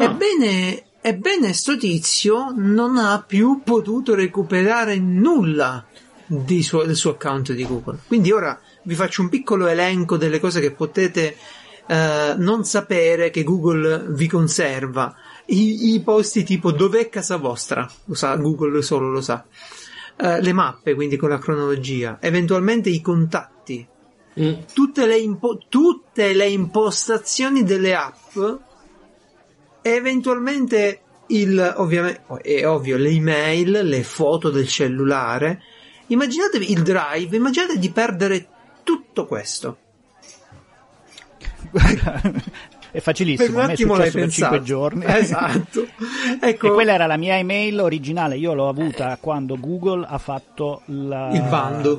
Ebbene, 0.00 0.84
ebbene 1.00 1.52
sto 1.52 1.76
tizio 1.76 2.52
non 2.54 2.96
ha 2.96 3.22
più 3.26 3.62
potuto 3.64 4.14
recuperare 4.14 4.96
nulla 4.98 5.84
di 6.26 6.62
suo- 6.62 6.84
del 6.84 6.94
suo 6.96 7.12
account 7.12 7.52
di 7.52 7.64
Google. 7.66 7.98
Quindi 8.06 8.30
ora 8.30 8.58
vi 8.82 8.94
faccio 8.94 9.22
un 9.22 9.28
piccolo 9.28 9.66
elenco 9.66 10.16
delle 10.16 10.38
cose 10.40 10.60
che 10.60 10.70
potete 10.72 11.36
eh, 11.86 12.34
non 12.36 12.64
sapere 12.64 13.30
che 13.30 13.42
Google 13.44 14.04
vi 14.10 14.28
conserva. 14.28 15.14
I, 15.46 15.94
i 15.94 16.00
posti 16.02 16.44
tipo 16.44 16.70
dov'è 16.70 17.08
casa 17.08 17.36
vostra, 17.36 17.88
lo 18.04 18.14
sa, 18.14 18.36
Google 18.36 18.82
solo 18.82 19.10
lo 19.10 19.20
sa. 19.22 19.44
Eh, 20.20 20.42
le 20.42 20.52
mappe, 20.52 20.94
quindi 20.94 21.16
con 21.16 21.30
la 21.30 21.38
cronologia, 21.38 22.18
eventualmente 22.20 22.88
i 22.88 23.00
contatti, 23.00 23.86
Mm. 24.40 24.52
tutte 24.72 25.04
le, 25.06 25.16
impo- 25.18 25.58
tutte 25.68 26.32
le 26.32 26.46
impostazioni 26.48 27.64
delle 27.64 27.96
app 27.96 28.36
e 29.88 29.94
eventualmente 29.94 31.00
il, 31.28 31.74
ovviamente, 31.76 32.22
è 32.42 32.68
ovvio, 32.68 32.98
le 32.98 33.08
email, 33.08 33.70
le 33.70 34.02
foto 34.02 34.50
del 34.50 34.68
cellulare. 34.68 35.62
Immaginatevi 36.08 36.70
il 36.70 36.82
drive, 36.82 37.34
immaginate 37.34 37.78
di 37.78 37.90
perdere 37.90 38.48
tutto 38.82 39.24
questo. 39.24 39.78
è 42.98 43.00
facilissimo. 43.00 43.46
Per 43.48 43.54
un 43.56 43.60
a 43.62 43.64
me 43.66 43.70
è 43.70 43.74
attimo 43.74 43.96
l'hai 43.96 44.10
successo 44.10 44.18
per 44.18 44.28
pensato. 44.28 44.54
5 44.54 44.66
giorni. 44.66 45.04
Esatto. 45.18 45.86
Ecco, 46.40 46.66
E 46.66 46.70
quella 46.72 46.92
era 46.94 47.06
la 47.06 47.16
mia 47.16 47.36
email 47.38 47.78
originale, 47.80 48.36
io 48.36 48.54
l'ho 48.54 48.68
avuta 48.68 49.16
quando 49.20 49.58
Google 49.58 50.04
ha 50.08 50.18
fatto 50.18 50.82
la- 50.86 51.30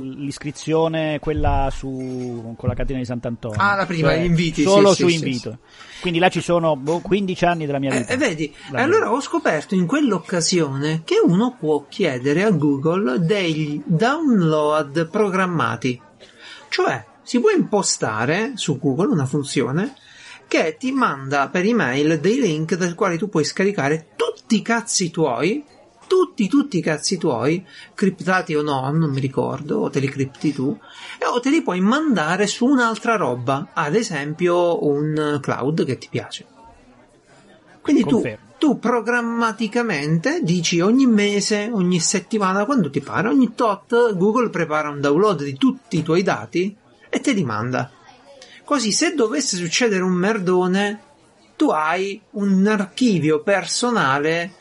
l'iscrizione, 0.02 1.20
quella 1.20 1.70
su, 1.72 2.54
con 2.58 2.70
la 2.70 2.76
catena 2.76 3.00
di 3.00 3.06
Sant'Antonio. 3.06 3.58
Ah, 3.60 3.76
la 3.76 3.86
prima, 3.86 4.10
Cioè, 4.10 4.22
gli 4.22 4.26
inviti, 4.26 4.64
Solo 4.64 4.94
sì, 4.94 5.02
su 5.04 5.08
sì, 5.10 5.18
sì, 5.18 5.24
invito. 5.26 5.58
Quindi 6.02 6.20
là 6.20 6.30
ci 6.30 6.42
sono 6.42 6.76
boh, 6.76 7.00
15 7.00 7.46
anni 7.46 7.66
della 7.66 7.80
mia 7.80 7.92
E 7.94 7.98
vita. 8.00 8.14
e 8.14 8.18
vedi, 8.18 8.54
La 8.72 8.82
allora 8.84 9.12
ho 9.12 9.20
scoperto 9.22 9.76
in 9.76 9.86
quell'occasione 9.86 11.02
che 11.04 11.16
uno 11.26 11.56
può 11.60 11.86
chiedere 11.90 12.44
a 12.44 12.52
Google 12.52 13.20
degli 13.26 13.82
download 13.86 15.08
programmati. 15.10 16.00
Cioè, 16.70 17.06
si 17.24 17.40
può 17.40 17.50
impostare 17.50 18.54
su 18.56 18.80
Google 18.80 19.08
una 19.08 19.26
funzione 19.26 19.94
che 20.50 20.78
ti 20.80 20.92
manda 20.92 21.48
per 21.48 21.64
email 21.64 22.20
dei 22.20 22.40
link 22.40 22.76
dai 22.76 22.96
quali 22.96 23.20
tu 23.20 23.30
puoi 23.30 23.44
scaricare 23.44 24.08
tutti 24.16 24.56
i 24.56 24.62
cazzi 24.64 25.12
tuoi, 25.12 25.64
tutti, 26.08 26.48
tutti 26.48 26.80
i 26.80 26.82
cazzi 26.82 27.20
tuoi, 27.20 27.64
criptati 27.94 28.56
o 28.56 28.64
no, 28.64 28.90
non 28.92 29.12
mi 29.12 29.20
ricordo, 29.20 29.78
o 29.78 29.90
te 29.92 30.00
li 30.00 30.10
cripti 30.10 30.52
tu, 30.52 30.76
o 31.32 31.40
te 31.40 31.50
li 31.52 31.62
puoi 31.62 31.82
mandare 31.82 32.48
su 32.48 32.66
un'altra 32.66 33.16
roba, 33.16 33.70
ad 33.74 33.94
esempio 33.94 34.84
un 34.86 35.38
cloud 35.40 35.86
che 35.86 36.00
ti 36.00 36.08
piace. 36.10 36.46
Quindi 37.82 38.04
tu, 38.04 38.24
tu 38.58 38.80
programmaticamente 38.80 40.42
dici 40.42 40.80
ogni 40.80 41.06
mese, 41.06 41.70
ogni 41.72 42.00
settimana, 42.00 42.66
quando 42.66 42.90
ti 42.90 43.02
pare, 43.02 43.28
ogni 43.28 43.54
tot, 43.54 44.16
Google 44.16 44.50
prepara 44.50 44.90
un 44.90 45.00
download 45.00 45.44
di 45.44 45.54
tutti 45.54 46.00
i 46.00 46.04
tuoi 46.04 46.24
dati 46.24 46.76
e 47.08 47.20
te 47.20 47.34
li 47.34 47.44
manda. 47.44 47.92
Così 48.70 48.92
se 48.92 49.16
dovesse 49.16 49.58
succedere 49.58 50.04
un 50.04 50.12
merdone, 50.12 51.02
tu 51.56 51.72
hai 51.72 52.22
un 52.34 52.68
archivio 52.68 53.42
personale 53.42 54.52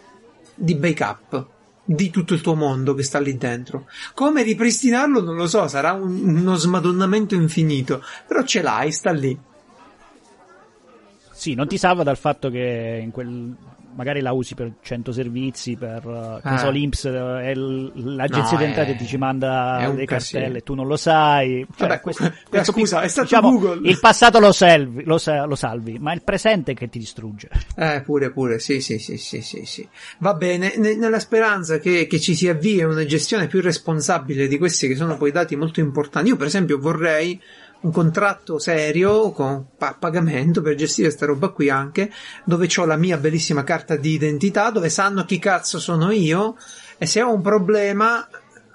di 0.55 0.75
backup 0.77 1.47
di 1.85 2.09
tutto 2.09 2.33
il 2.33 2.41
tuo 2.41 2.55
mondo 2.55 2.95
che 2.95 3.03
sta 3.03 3.21
lì 3.21 3.37
dentro. 3.37 3.87
Come 4.15 4.43
ripristinarlo 4.43 5.21
non 5.21 5.37
lo 5.37 5.47
so, 5.47 5.69
sarà 5.69 5.93
un- 5.93 6.39
uno 6.39 6.55
smadonnamento 6.55 7.35
infinito, 7.35 8.03
però 8.27 8.43
ce 8.45 8.63
l'hai, 8.63 8.93
sta 8.93 9.11
lì. 9.11 9.39
Sì, 11.31 11.53
non 11.53 11.69
ti 11.69 11.77
salva 11.77 12.03
dal 12.03 12.17
fatto 12.17 12.49
che 12.49 13.01
in 13.03 13.11
quel 13.11 13.55
magari 13.99 14.21
la 14.21 14.31
usi 14.31 14.55
per 14.55 14.75
100 14.81 15.11
servizi, 15.11 15.75
per 15.75 16.07
ne 16.07 16.41
Ah. 16.43 16.57
so, 16.59 16.71
l'Inps 16.71 17.05
eh, 17.07 17.11
è 17.43 17.55
l- 17.55 18.15
l'agenzia 18.15 18.53
No, 18.57 18.63
di 18.63 18.65
entrate 18.69 18.93
è- 18.93 18.97
ti 18.97 19.05
ci 19.07 19.17
manda 19.17 19.93
dei 19.93 20.07
cartelle, 20.07 20.61
tu 20.63 20.75
non 20.75 20.87
lo 20.87 20.97
sai. 20.97 21.67
Cioè, 21.77 21.89
Vabbè, 21.89 22.01
questo- 22.01 22.33
questo 22.49 22.71
scusa, 22.73 23.01
è 23.03 23.09
stato 23.09 23.27
diciamo, 23.27 23.51
Google. 23.59 23.89
Il 23.89 23.99
passato 23.99 24.39
lo 24.39 24.53
salvi, 24.53 25.03
lo, 25.05 25.19
lo 25.47 25.55
salvi, 25.57 25.99
ma 25.99 26.13
il 26.13 26.23
presente 26.23 26.75
che 26.75 26.89
ti 26.89 27.01
distrugge. 27.01 27.49
Eh, 27.77 28.03
pure, 28.05 28.31
pure, 28.31 28.61
sì, 28.61 28.81
sì, 28.81 28.99
sì, 29.01 29.17
sì, 29.17 29.43
sì, 29.43 29.65
sì. 29.65 29.89
Va 30.19 30.35
bene, 30.35 30.75
ne- 30.77 30.95
nella 30.95 31.19
speranza 31.19 31.79
che, 31.79 32.07
che 32.07 32.21
ci 32.21 32.37
si 32.37 32.49
avvii 32.49 32.85
una 32.85 33.05
gestione 33.05 33.49
più 33.49 33.61
responsabile 33.61 34.47
di 34.47 34.59
questi 34.59 34.87
che 34.87 34.95
sono 34.95 35.17
poi 35.17 35.33
dati 35.33 35.57
molto 35.57 35.81
importanti. 35.81 36.29
Io, 36.29 36.37
per 36.37 36.47
esempio, 36.47 36.79
vorrei 36.79 37.41
un 37.81 37.93
contratto 37.93 38.59
serio 38.59 39.31
con 39.31 39.67
pa- 39.77 39.97
pagamento 39.99 40.63
per 40.63 40.75
gestire 40.75 41.11
sta 41.11 41.27
roba 41.27 41.49
qui 41.51 41.71
anche, 41.71 42.11
dove 42.45 42.69
ho 42.77 42.85
la 42.85 42.97
mia 42.97 43.17
bellissima 43.19 43.63
carta 43.65 43.97
di 43.97 44.13
identità, 44.13 44.71
dove 44.71 44.89
sanno 44.89 45.25
chi 45.25 45.39
cazzo 45.39 45.79
sono 45.79 46.11
io 46.11 46.57
e 46.99 47.07
se 47.07 47.23
ho 47.23 47.33
un 47.33 47.41
problema 47.41 48.27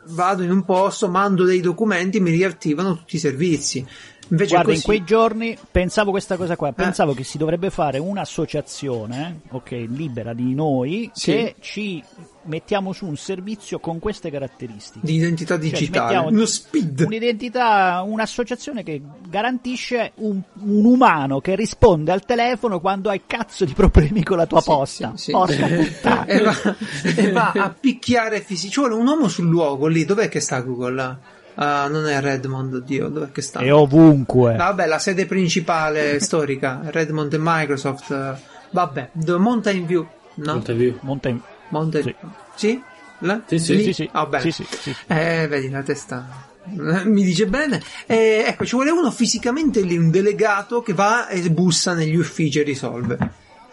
vado 0.07 0.43
in 0.43 0.51
un 0.51 0.63
posto, 0.65 1.09
mando 1.09 1.43
dei 1.43 1.59
documenti, 1.61 2.19
mi 2.19 2.31
riattivano 2.31 2.95
tutti 2.95 3.15
i 3.17 3.19
servizi. 3.19 3.85
Invece 4.29 4.51
Guarda, 4.53 4.69
così, 4.69 4.79
in 4.79 4.83
quei 4.85 5.03
giorni 5.03 5.57
pensavo 5.69 6.11
questa 6.11 6.37
cosa 6.37 6.53
Eh. 6.53 6.55
qua, 6.55 6.71
pensavo 6.71 7.13
che 7.13 7.23
si 7.25 7.37
dovrebbe 7.37 7.69
fare 7.69 7.99
un'associazione, 7.99 9.41
ok, 9.49 9.71
libera 9.89 10.33
di 10.33 10.53
noi, 10.53 11.09
Sì. 11.13 11.31
che 11.31 11.55
ci 11.59 12.03
mettiamo 12.45 12.91
su 12.93 13.05
un 13.05 13.15
servizio 13.15 13.79
con 13.79 13.99
queste 13.99 14.29
caratteristiche. 14.31 15.05
di 15.05 15.15
identità 15.15 15.55
Cioè, 15.55 15.63
ci 15.65 15.69
digitale, 15.71 16.03
mettiamo 16.15 16.27
uno 16.35 16.45
SPID. 16.45 17.03
Un'identità, 17.05 18.03
un'associazione 18.05 18.83
che 18.83 19.01
garantisce 19.27 20.11
un, 20.15 20.41
un 20.61 20.85
umano 20.85 21.39
che 21.41 21.55
risponde 21.55 22.11
al 22.11 22.25
telefono 22.25 22.79
quando 22.79 23.09
hai 23.09 23.21
cazzo 23.25 23.65
di 23.65 23.73
problemi 23.73 24.23
con 24.23 24.37
la 24.37 24.45
tua 24.45 24.61
Sì, 24.61 24.69
posta. 24.69 25.11
sì, 25.15 25.23
sì. 25.25 25.31
Porca 25.31 25.67
puttana. 25.67 26.25
e, 26.25 26.41
va, 26.41 26.75
e 27.15 27.31
va 27.31 27.51
a 27.55 27.75
picchiare 27.77 28.41
fisici. 28.41 28.71
Ci 28.71 28.79
vuole 28.79 28.95
un 28.95 29.07
uomo 29.07 29.27
sul 29.27 29.47
luogo 29.47 29.87
lì. 29.87 30.05
Dov'è 30.05 30.29
che 30.29 30.39
sta 30.39 30.59
Google? 30.61 31.17
Ah, 31.55 31.87
non 31.87 32.07
è 32.07 32.19
Redmond, 32.19 32.73
oddio, 32.73 33.09
dov'è 33.09 33.31
che 33.31 33.41
sta? 33.41 33.59
E 33.59 33.69
ovunque. 33.69 34.51
No, 34.53 34.57
Vabbè, 34.57 34.87
la 34.87 34.97
sede 34.99 35.25
principale 35.27 36.17
storica, 36.21 36.81
Redmond 36.85 37.31
e 37.33 37.37
Microsoft. 37.39 38.09
eh, 38.11 38.33
Vabbè, 38.71 39.09
The 39.13 39.37
Mountain 39.37 39.85
View. 39.85 40.07
No? 40.35 40.53
Monteview. 40.53 40.97
Mountain... 41.01 41.39
Mountain 41.73 42.03
Sì. 42.03 42.15
Sì? 42.55 42.83
Là? 43.19 43.41
Sì, 43.45 43.59
sì. 43.59 43.75
Lì? 43.75 43.83
Sì, 43.83 43.93
sì. 43.93 44.09
Bene. 44.13 44.41
Sì, 44.41 44.51
sì, 44.51 44.65
sì. 44.69 44.95
Eh, 45.07 45.47
vedi, 45.47 45.69
la 45.69 45.81
testa 45.81 46.51
mi 47.05 47.23
dice 47.23 47.47
bene. 47.47 47.81
Eh, 48.05 48.45
ecco, 48.47 48.65
ci 48.65 48.75
vuole 48.75 48.91
uno 48.91 49.11
fisicamente 49.11 49.81
lì, 49.81 49.97
un 49.97 50.09
delegato 50.09 50.81
che 50.81 50.93
va 50.93 51.27
e 51.27 51.49
bussa 51.49 51.93
negli 51.93 52.15
uffici 52.15 52.59
e 52.59 52.63
risolve. 52.63 53.17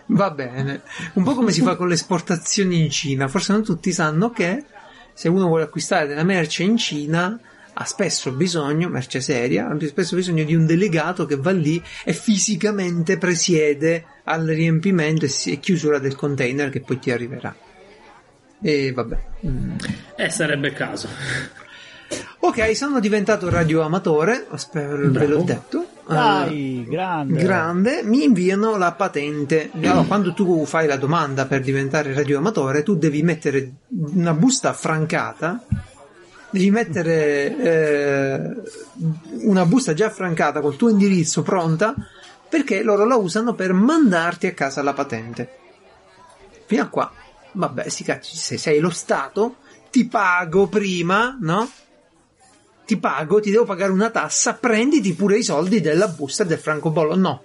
Va 0.07 0.31
bene. 0.31 0.83
Un 1.15 1.23
po' 1.23 1.35
come 1.35 1.53
si 1.53 1.63
fa 1.63 1.77
con 1.77 1.87
le 1.87 1.95
esportazioni 1.95 2.81
in 2.81 2.91
Cina. 2.91 3.29
Forse 3.29 3.53
non 3.53 3.63
tutti 3.63 3.93
sanno 3.93 4.31
che 4.31 4.65
se 5.15 5.29
uno 5.29 5.47
vuole 5.47 5.65
acquistare 5.65 6.09
della 6.09 6.25
merce 6.25 6.65
in 6.65 6.77
Cina 6.77 7.39
ha 7.73 7.85
spesso 7.85 8.33
bisogno, 8.33 8.89
merce 8.89 9.21
seria, 9.21 9.69
ha 9.69 9.87
spesso 9.87 10.17
bisogno 10.17 10.43
di 10.43 10.55
un 10.55 10.67
delegato 10.67 11.27
che 11.27 11.37
va 11.37 11.53
lì 11.53 11.81
e 12.05 12.13
fisicamente 12.13 13.17
presiede 13.19 14.05
al 14.25 14.45
riempimento 14.45 15.27
e 15.27 15.61
chiusura 15.61 15.99
del 15.99 16.17
container 16.17 16.71
che 16.71 16.81
poi 16.81 16.99
ti 16.99 17.13
arriverà. 17.13 17.55
E 18.63 18.93
vabbè. 18.93 19.19
Mm. 19.47 19.77
Eh, 20.17 20.31
sarebbe 20.31 20.69
il 20.69 20.75
caso. 20.75 21.09
Ok, 22.43 22.75
sono 22.75 23.01
diventato 23.01 23.51
radioamatore, 23.51 24.47
spero 24.55 25.11
ve 25.11 25.27
l'ho 25.27 25.43
detto. 25.43 25.87
Dai, 26.07 26.85
grande. 26.89 27.43
grande, 27.43 28.03
mi 28.03 28.25
inviano 28.25 28.77
la 28.77 28.93
patente. 28.93 29.71
Allora, 29.75 30.03
quando 30.03 30.33
tu 30.33 30.65
fai 30.65 30.87
la 30.87 30.97
domanda 30.97 31.47
per 31.47 31.61
diventare 31.61 32.15
radioamatore, 32.15 32.83
tu 32.83 32.97
devi 32.97 33.23
mettere 33.23 33.73
una 33.89 34.33
busta 34.33 34.71
affrancata. 34.71 35.63
Devi 36.51 36.71
mettere 36.71 37.57
eh, 37.59 38.57
una 39.43 39.65
busta 39.67 39.95
già 39.95 40.07
affrancata 40.07 40.61
col 40.61 40.77
tuo 40.77 40.89
indirizzo 40.89 41.43
pronta 41.43 41.95
perché 42.49 42.83
loro 42.83 43.05
la 43.05 43.15
usano 43.15 43.55
per 43.55 43.73
mandarti 43.73 44.49
a 44.49 44.55
casa 44.55 44.83
la 44.83 44.93
patente. 44.93 45.49
Fino 46.67 46.83
a 46.83 46.89
qua, 46.89 47.13
vabbè, 47.53 47.89
si 47.89 48.05
cazzi, 48.05 48.37
se 48.37 48.57
sei 48.57 48.81
lo 48.81 48.91
Stato, 48.91 49.57
ti 49.91 50.07
pago 50.07 50.69
prima, 50.69 51.37
no? 51.41 51.69
Ti 52.85 52.97
pago, 52.97 53.41
ti 53.41 53.51
devo 53.51 53.65
pagare 53.65 53.93
una 53.93 54.11
tassa, 54.11 54.55
prenditi 54.55 55.15
pure 55.15 55.39
i 55.39 55.43
soldi 55.43 55.81
della 55.81 56.09
busta 56.09 56.45
del 56.45 56.59
francobollo. 56.59 57.15
No, 57.17 57.43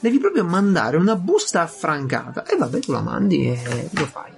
devi 0.00 0.18
proprio 0.18 0.44
mandare 0.44 0.96
una 0.96 1.16
busta 1.16 1.62
affrancata. 1.62 2.44
E 2.44 2.56
vabbè, 2.56 2.78
tu 2.80 2.92
la 2.92 3.00
mandi 3.00 3.48
e 3.48 3.88
lo 3.92 4.06
fai. 4.06 4.30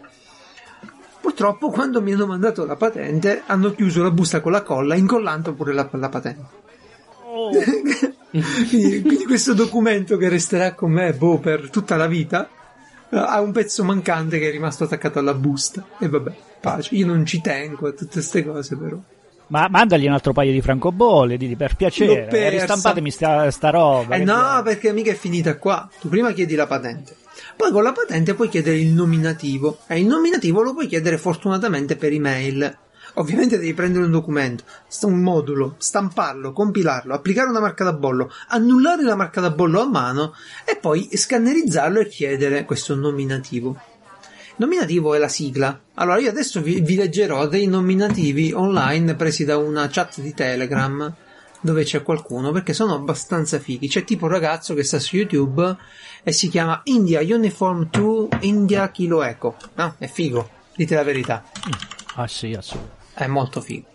Purtroppo, 1.21 1.71
quando 1.71 2.01
mi 2.01 2.13
hanno 2.13 2.27
mandato 2.27 2.65
la 2.65 2.77
patente, 2.77 3.43
hanno 3.47 3.73
chiuso 3.73 4.03
la 4.03 4.11
busta 4.11 4.41
con 4.41 4.53
la 4.53 4.63
colla, 4.63 4.95
incollando 4.95 5.53
pure 5.53 5.73
la, 5.73 5.89
la 5.93 6.09
patente. 6.09 6.65
Oh, 7.25 7.51
quindi, 8.69 9.03
quindi 9.03 9.25
questo 9.25 9.53
documento 9.53 10.17
che 10.17 10.29
resterà 10.29 10.73
con 10.73 10.93
me 10.93 11.13
boh, 11.13 11.39
per 11.39 11.69
tutta 11.69 11.97
la 11.97 12.07
vita 12.07 12.49
ha 13.25 13.41
un 13.41 13.53
pezzo 13.53 13.85
mancante 13.85 14.39
che 14.39 14.49
è 14.49 14.51
rimasto 14.51 14.85
attaccato 14.85 15.19
alla 15.19 15.35
busta. 15.35 15.85
E 15.99 16.09
vabbè, 16.09 16.33
pace. 16.61 16.95
Io 16.95 17.07
non 17.07 17.25
ci 17.25 17.41
tengo 17.41 17.89
a 17.89 17.93
tutte 17.93 18.13
queste 18.13 18.45
cose, 18.45 18.77
però. 18.77 18.97
Ma 19.49 19.69
mandagli 19.71 20.07
un 20.07 20.13
altro 20.13 20.33
paio 20.33 20.51
di 20.51 20.61
francobolli, 20.61 21.37
digli 21.37 21.57
per 21.57 21.77
piacere, 21.77 22.29
eh, 22.29 22.51
ristampatemi 22.51 23.11
sta, 23.11 23.51
sta 23.51 23.71
roba. 23.71 24.17
Eh 24.17 24.19
no, 24.19 24.25
diavolo. 24.25 24.63
perché 24.63 24.93
mica 24.93 25.13
è 25.13 25.15
finita 25.15 25.57
qua. 25.57 25.89
Tu 26.01 26.09
prima 26.09 26.33
chiedi 26.33 26.57
la 26.57 26.67
patente. 26.67 27.15
Poi 27.55 27.71
con 27.71 27.83
la 27.83 27.93
patente 27.93 28.35
puoi 28.35 28.49
chiedere 28.49 28.79
il 28.79 28.89
nominativo. 28.89 29.79
E 29.87 30.01
il 30.01 30.07
nominativo 30.07 30.63
lo 30.63 30.73
puoi 30.73 30.89
chiedere 30.89 31.17
fortunatamente 31.17 31.95
per 31.97 32.13
email. 32.13 32.77
Ovviamente 33.19 33.59
devi 33.59 33.73
prendere 33.73 34.05
un 34.05 34.11
documento, 34.11 34.65
un 35.03 35.21
modulo, 35.21 35.77
stamparlo, 35.79 36.53
compilarlo, 36.53 37.15
applicare 37.15 37.49
una 37.49 37.61
marca 37.61 37.83
da 37.83 37.95
bollo, 37.95 38.31
annullare 38.49 39.03
la 39.03 39.15
marca 39.15 39.41
da 39.41 39.51
bollo 39.51 39.81
a 39.81 39.89
mano 39.89 40.35
e 40.65 40.77
poi 40.77 41.09
scannerizzarlo 41.13 42.01
e 42.01 42.09
chiedere 42.09 42.67
questo 42.67 42.95
nominativo. 42.95 43.81
Nominativo 44.57 45.15
è 45.15 45.19
la 45.19 45.29
sigla. 45.29 45.81
Allora 45.95 46.19
io 46.19 46.29
adesso 46.29 46.61
vi, 46.61 46.81
vi 46.81 46.97
leggerò 46.97 47.47
dei 47.47 47.67
nominativi 47.67 48.53
online 48.53 49.15
presi 49.15 49.45
da 49.45 49.57
una 49.57 49.89
chat 49.89 50.21
di 50.21 50.35
Telegram 50.35 51.15
dove 51.61 51.85
c'è 51.85 52.03
qualcuno 52.03 52.53
perché 52.53 52.75
sono 52.75 52.95
abbastanza 52.95 53.59
fighi. 53.59 53.89
C'è 53.89 54.05
tipo 54.05 54.27
un 54.27 54.31
ragazzo 54.31 54.75
che 54.75 54.85
sta 54.85 54.99
su 54.99 55.17
YouTube 55.17 55.77
e 56.23 56.33
si 56.33 56.49
chiama 56.49 56.83
India 56.85 57.21
Uniform 57.21 57.89
2 57.91 58.29
India 58.41 58.91
Kilo 58.91 59.23
Echo. 59.23 59.57
No, 59.75 59.95
è 59.97 60.07
figo, 60.07 60.49
dite 60.75 60.95
la 60.95 61.03
verità. 61.03 61.45
Ah 62.15 62.29
sì, 62.29 62.53
assolutamente. 62.53 62.96
È 63.17 63.27
molto 63.27 63.61
figo. 63.61 63.87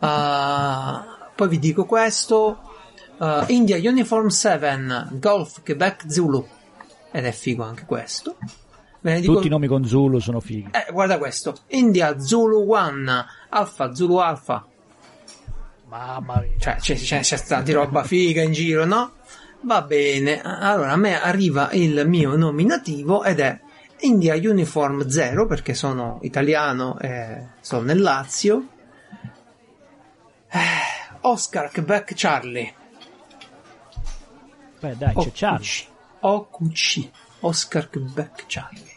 Ah, 0.00 1.30
poi 1.34 1.48
vi 1.48 1.58
dico 1.58 1.86
questo. 1.86 2.60
Ah, 3.18 3.44
India 3.48 3.76
Uniform 3.76 4.28
7 4.28 5.06
Golf 5.12 5.62
Quebec 5.64 6.04
Zulu. 6.10 6.46
Ed 7.10 7.24
è 7.24 7.32
figo 7.32 7.64
anche 7.64 7.84
questo. 7.86 8.36
Dico- 9.00 9.34
Tutti 9.34 9.46
i 9.46 9.50
nomi 9.50 9.66
con 9.68 9.84
Zulu 9.84 10.18
sono 10.18 10.40
fighi. 10.40 10.68
eh, 10.72 10.92
guarda 10.92 11.16
questo. 11.18 11.56
India 11.68 12.18
Zulu 12.20 12.62
1 12.66 13.26
Alpha 13.48 13.94
Zulu 13.94 14.16
Alpha. 14.16 14.66
Mamma 15.88 16.40
mia. 16.40 16.58
Cioè, 16.58 16.76
c'è, 16.76 16.94
c'è, 16.96 17.20
c'è 17.20 17.36
sta 17.36 17.62
di 17.62 17.72
roba 17.72 18.04
figa 18.04 18.42
in 18.42 18.52
giro, 18.52 18.84
no? 18.84 19.12
Va 19.62 19.80
bene. 19.82 20.42
Allora, 20.42 20.92
a 20.92 20.96
me 20.96 21.18
arriva 21.20 21.70
il 21.72 22.06
mio 22.06 22.36
nominativo 22.36 23.24
ed 23.24 23.40
è 23.40 23.58
India 24.00 24.34
Uniform 24.34 25.08
0 25.08 25.46
perché 25.46 25.74
sono 25.74 26.18
italiano 26.22 26.98
e 26.98 27.46
sono 27.60 27.82
nel 27.82 28.00
Lazio. 28.00 28.68
Eh, 30.50 31.18
Oscar 31.22 31.70
Quebec 31.70 32.12
Charlie. 32.14 32.74
Beh, 34.80 34.96
dai, 34.96 35.14
c'è 35.14 35.30
Charlie. 35.32 35.86
OQC. 36.20 37.10
Oscar 37.40 37.90
Quebec 37.90 38.44
Charlie. 38.46 38.96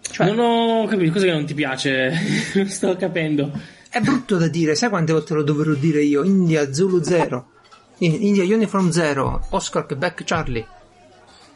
Cioè, 0.00 0.30
Non 0.30 0.38
ho 0.38 0.86
capito 0.86 1.12
cosa 1.12 1.24
che 1.24 1.32
non 1.32 1.46
ti 1.46 1.54
piace. 1.54 2.12
non 2.54 2.66
sto 2.68 2.96
capendo. 2.96 3.50
È 3.88 4.00
brutto 4.00 4.36
da 4.36 4.48
dire, 4.48 4.74
sai 4.74 4.88
quante 4.88 5.12
volte 5.12 5.34
lo 5.34 5.42
dovrò 5.42 5.72
dire 5.72 6.02
io? 6.02 6.22
India 6.22 6.72
Zulu 6.72 7.02
0. 7.02 7.46
India 7.98 8.42
Uniform 8.44 8.90
0. 8.90 9.46
Oscar 9.50 9.86
Quebec 9.86 10.22
Charlie. 10.24 10.66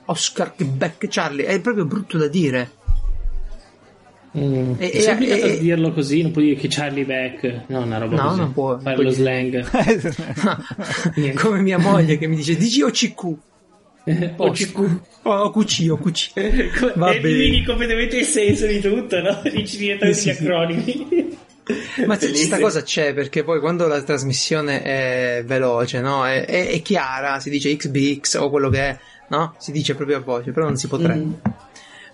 Oscar 0.07 0.55
Quebec 0.55 1.07
Charlie. 1.09 1.47
È 1.47 1.61
proprio 1.61 1.85
brutto 1.85 2.17
da 2.19 2.29
dire. 2.29 2.71
Mm. 4.39 4.75
E- 4.79 5.01
Sei 5.01 5.05
e- 5.07 5.13
obbligato 5.13 5.47
e- 5.47 5.53
a 5.53 5.57
dirlo 5.57 5.93
così, 5.93 6.21
non 6.23 6.31
puoi 6.31 6.45
dire 6.47 6.57
che 6.61 6.69
Charlie 6.69 7.05
Beck. 7.05 7.63
No, 7.69 7.81
una 7.81 7.99
roba 7.99 8.17
No, 8.17 8.29
così. 8.29 8.39
non 8.41 8.53
può- 8.53 8.79
Fare 8.79 8.97
lo 9.03 9.11
dire. 9.11 9.63
slang. 9.65 11.33
Come 11.41 11.61
mia 11.63 11.79
moglie 11.79 12.19
che 12.19 12.27
mi 12.27 12.37
dice 12.37 12.55
dici 12.57 12.83
OCQ. 12.83 13.37
OCQ. 14.37 14.79
O 15.23 15.33
OQC, 15.47 15.91
OQC. 15.91 16.93
Va 16.97 17.13
Elimini 17.15 17.51
bene. 17.51 17.65
completamente 17.67 18.19
il 18.19 18.25
senso 18.27 18.67
di 18.67 18.79
tutto, 18.81 19.21
no? 19.21 19.41
Dici 19.51 19.79
direttamente 19.79 20.19
Sì, 20.21 20.31
gli 20.31 20.35
sì. 20.35 20.43
acronimi. 20.45 21.39
Ma 22.07 22.17
questa 22.17 22.61
cosa 22.61 22.83
c'è 22.83 23.13
perché 23.13 23.43
poi 23.43 23.59
quando 23.59 23.89
la 23.89 24.01
trasmissione 24.03 24.83
è 24.83 25.43
veloce, 25.45 26.01
no? 26.01 26.25
È, 26.25 26.45
è- 26.45 26.69
è 26.69 26.83
chiara, 26.83 27.41
si 27.41 27.51
dice 27.51 27.75
XBX 27.75 28.35
o 28.35 28.51
quello 28.51 28.69
che 28.69 28.79
è, 28.91 28.99
no? 29.29 29.55
Si 29.59 29.73
dice 29.73 29.95
proprio 29.95 30.19
a 30.19 30.21
voce, 30.21 30.53
però 30.53 30.67
non 30.67 30.77
si 30.77 30.89
potrebbe. 30.89 31.25
Mm. 31.25 31.33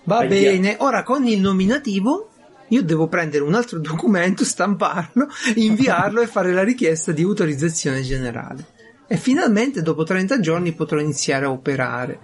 Va 0.03 0.17
Ahia. 0.17 0.29
bene, 0.29 0.75
ora 0.79 1.03
con 1.03 1.25
il 1.25 1.39
nominativo 1.39 2.29
io 2.69 2.83
devo 2.83 3.07
prendere 3.07 3.43
un 3.43 3.53
altro 3.53 3.79
documento, 3.79 4.43
stamparlo, 4.43 5.27
inviarlo 5.55 6.21
e 6.21 6.27
fare 6.27 6.51
la 6.51 6.63
richiesta 6.63 7.11
di 7.11 7.21
autorizzazione 7.21 8.01
generale. 8.01 8.65
E 9.07 9.17
finalmente 9.17 9.81
dopo 9.81 10.03
30 10.03 10.39
giorni 10.39 10.73
potrò 10.73 10.99
iniziare 10.99 11.45
a 11.45 11.51
operare. 11.51 12.19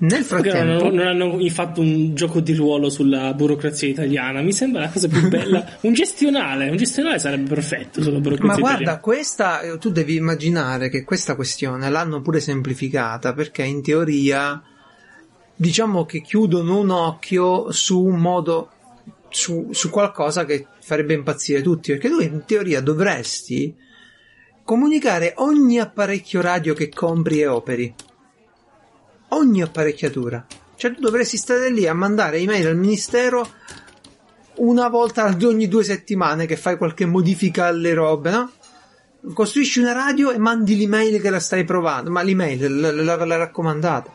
Nel 0.00 0.24
frattempo, 0.24 0.84
non, 0.84 0.94
non 0.94 1.06
hanno 1.06 1.48
fatto 1.50 1.82
un 1.82 2.14
gioco 2.14 2.40
di 2.40 2.54
ruolo 2.54 2.88
sulla 2.88 3.34
burocrazia 3.34 3.86
italiana. 3.86 4.40
Mi 4.40 4.52
sembra 4.52 4.82
la 4.82 4.88
cosa 4.88 5.08
più 5.08 5.28
bella. 5.28 5.76
un 5.82 5.92
gestionale, 5.92 6.70
un 6.70 6.76
gestionale 6.76 7.18
sarebbe 7.18 7.48
perfetto 7.48 8.02
sulla 8.02 8.18
burocrazia 8.18 8.54
Ma 8.54 8.58
guarda, 8.58 8.80
italiana. 8.80 9.00
questa 9.00 9.60
eh, 9.60 9.78
tu 9.78 9.90
devi 9.90 10.16
immaginare 10.16 10.88
che 10.88 11.04
questa 11.04 11.34
questione 11.34 11.90
l'hanno 11.90 12.22
pure 12.22 12.40
semplificata 12.40 13.34
perché 13.34 13.62
in 13.62 13.82
teoria 13.82 14.62
diciamo 15.54 16.06
che 16.06 16.22
chiudono 16.22 16.78
un 16.78 16.88
occhio 16.88 17.70
su 17.70 18.02
un 18.02 18.16
modo 18.16 18.70
su, 19.28 19.68
su 19.72 19.90
qualcosa 19.90 20.46
che 20.46 20.66
farebbe 20.80 21.12
impazzire 21.12 21.60
tutti, 21.60 21.92
perché 21.92 22.08
tu 22.08 22.20
in 22.20 22.42
teoria 22.46 22.80
dovresti 22.80 23.76
comunicare 24.64 25.34
ogni 25.36 25.78
apparecchio 25.78 26.40
radio 26.40 26.74
che 26.74 26.88
compri 26.88 27.40
e 27.40 27.46
operi. 27.46 27.94
Ogni 29.30 29.62
apparecchiatura. 29.62 30.44
Cioè 30.76 30.94
tu 30.94 31.00
dovresti 31.00 31.36
stare 31.36 31.70
lì 31.70 31.86
a 31.86 31.94
mandare 31.94 32.38
email 32.38 32.66
al 32.66 32.76
ministero 32.76 33.48
una 34.56 34.88
volta 34.88 35.36
ogni 35.42 35.68
due 35.68 35.84
settimane 35.84 36.46
che 36.46 36.56
fai 36.56 36.76
qualche 36.76 37.06
modifica 37.06 37.66
alle 37.66 37.94
robe, 37.94 38.30
no? 38.30 38.50
Costruisci 39.34 39.80
una 39.80 39.92
radio 39.92 40.30
e 40.30 40.38
mandi 40.38 40.76
l'email 40.76 41.20
che 41.20 41.30
la 41.30 41.40
stai 41.40 41.64
provando, 41.64 42.10
ma 42.10 42.22
l'email, 42.22 42.80
la, 42.80 42.90
la, 42.90 43.24
la 43.24 43.36
raccomandata. 43.36 44.10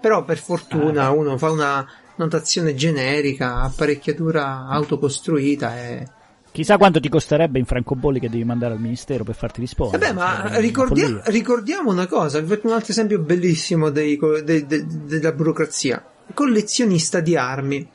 Però 0.00 0.24
per 0.24 0.38
fortuna 0.38 1.06
Ah. 1.06 1.10
uno 1.10 1.38
fa 1.38 1.50
una 1.50 1.86
notazione 2.16 2.74
generica, 2.74 3.56
apparecchiatura 3.62 4.66
autocostruita 4.68 5.78
e... 5.78 6.08
Chissà 6.52 6.76
quanto 6.78 6.98
ti 7.00 7.08
costerebbe 7.08 7.58
in 7.58 7.64
francobolli 7.64 8.18
che 8.18 8.28
devi 8.28 8.44
mandare 8.44 8.74
al 8.74 8.80
ministero 8.80 9.22
per 9.22 9.36
farti 9.36 9.60
rispondere. 9.60 10.12
Vabbè, 10.12 10.12
ma 10.14 10.48
Cioè, 10.50 10.60
ricordia- 10.60 11.22
ricordiamo 11.26 11.90
una 11.90 12.06
cosa, 12.06 12.40
vi 12.40 12.48
faccio 12.48 12.66
un 12.66 12.72
altro 12.72 12.90
esempio 12.92 13.20
bellissimo 13.20 13.90
dei 13.90 14.18
de- 14.44 14.66
de- 14.66 14.84
della 14.86 15.32
burocrazia. 15.32 16.04
Collezionista 16.34 17.20
di 17.20 17.36
armi. 17.36 17.88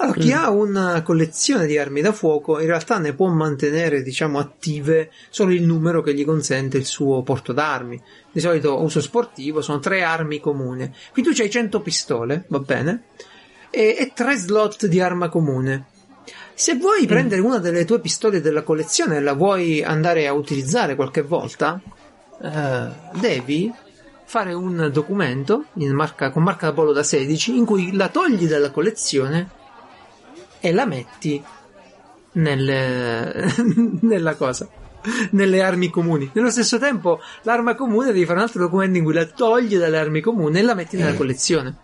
Allora, 0.00 0.18
chi 0.20 0.32
ha 0.32 0.48
una 0.50 1.02
collezione 1.02 1.66
di 1.66 1.76
armi 1.76 2.00
da 2.00 2.12
fuoco 2.12 2.60
in 2.60 2.66
realtà 2.66 2.98
ne 2.98 3.14
può 3.14 3.26
mantenere, 3.28 4.02
diciamo, 4.02 4.38
attive 4.38 5.10
solo 5.28 5.52
il 5.52 5.64
numero 5.64 6.02
che 6.02 6.14
gli 6.14 6.24
consente 6.24 6.76
il 6.78 6.84
suo 6.86 7.22
porto 7.22 7.52
d'armi. 7.52 8.00
Di 8.30 8.38
solito 8.40 8.80
uso 8.80 9.00
sportivo 9.00 9.60
sono 9.60 9.80
tre 9.80 10.02
armi 10.02 10.38
comune. 10.38 10.94
Quindi 11.12 11.34
tu 11.34 11.42
hai 11.42 11.50
100 11.50 11.80
pistole, 11.80 12.44
va 12.48 12.60
bene? 12.60 13.02
E, 13.70 13.96
e 13.98 14.12
tre 14.14 14.36
slot 14.36 14.86
di 14.86 15.00
arma 15.00 15.28
comune. 15.28 15.86
Se 16.58 16.74
vuoi 16.74 17.06
prendere 17.06 17.40
una 17.40 17.58
delle 17.58 17.84
tue 17.84 18.00
pistole 18.00 18.40
della 18.40 18.62
collezione 18.62 19.18
e 19.18 19.20
la 19.20 19.34
vuoi 19.34 19.80
andare 19.80 20.26
a 20.26 20.32
utilizzare 20.32 20.96
qualche 20.96 21.22
volta, 21.22 21.80
eh, 22.42 22.88
devi 23.12 23.72
fare 24.24 24.52
un 24.54 24.90
documento 24.92 25.66
marca- 25.74 26.30
con 26.30 26.42
marca 26.42 26.66
da 26.66 26.72
bollo 26.72 26.90
da 26.90 27.04
16 27.04 27.56
in 27.56 27.64
cui 27.64 27.92
la 27.94 28.08
togli 28.08 28.48
dalla 28.48 28.72
collezione 28.72 29.48
e 30.58 30.72
la 30.72 30.84
metti 30.84 31.40
nel- 32.32 33.54
nella 34.02 34.34
cosa 34.34 34.68
nelle 35.30 35.62
armi 35.62 35.90
comuni. 35.90 36.28
Nello 36.32 36.50
stesso 36.50 36.76
tempo 36.80 37.20
l'arma 37.42 37.76
comune 37.76 38.06
devi 38.06 38.24
fare 38.24 38.38
un 38.38 38.44
altro 38.46 38.62
documento 38.62 38.98
in 38.98 39.04
cui 39.04 39.14
la 39.14 39.26
togli 39.26 39.76
dalle 39.76 39.98
armi 39.98 40.20
comuni 40.20 40.58
e 40.58 40.62
la 40.62 40.74
metti 40.74 40.96
nella 40.96 41.14
collezione. 41.14 41.76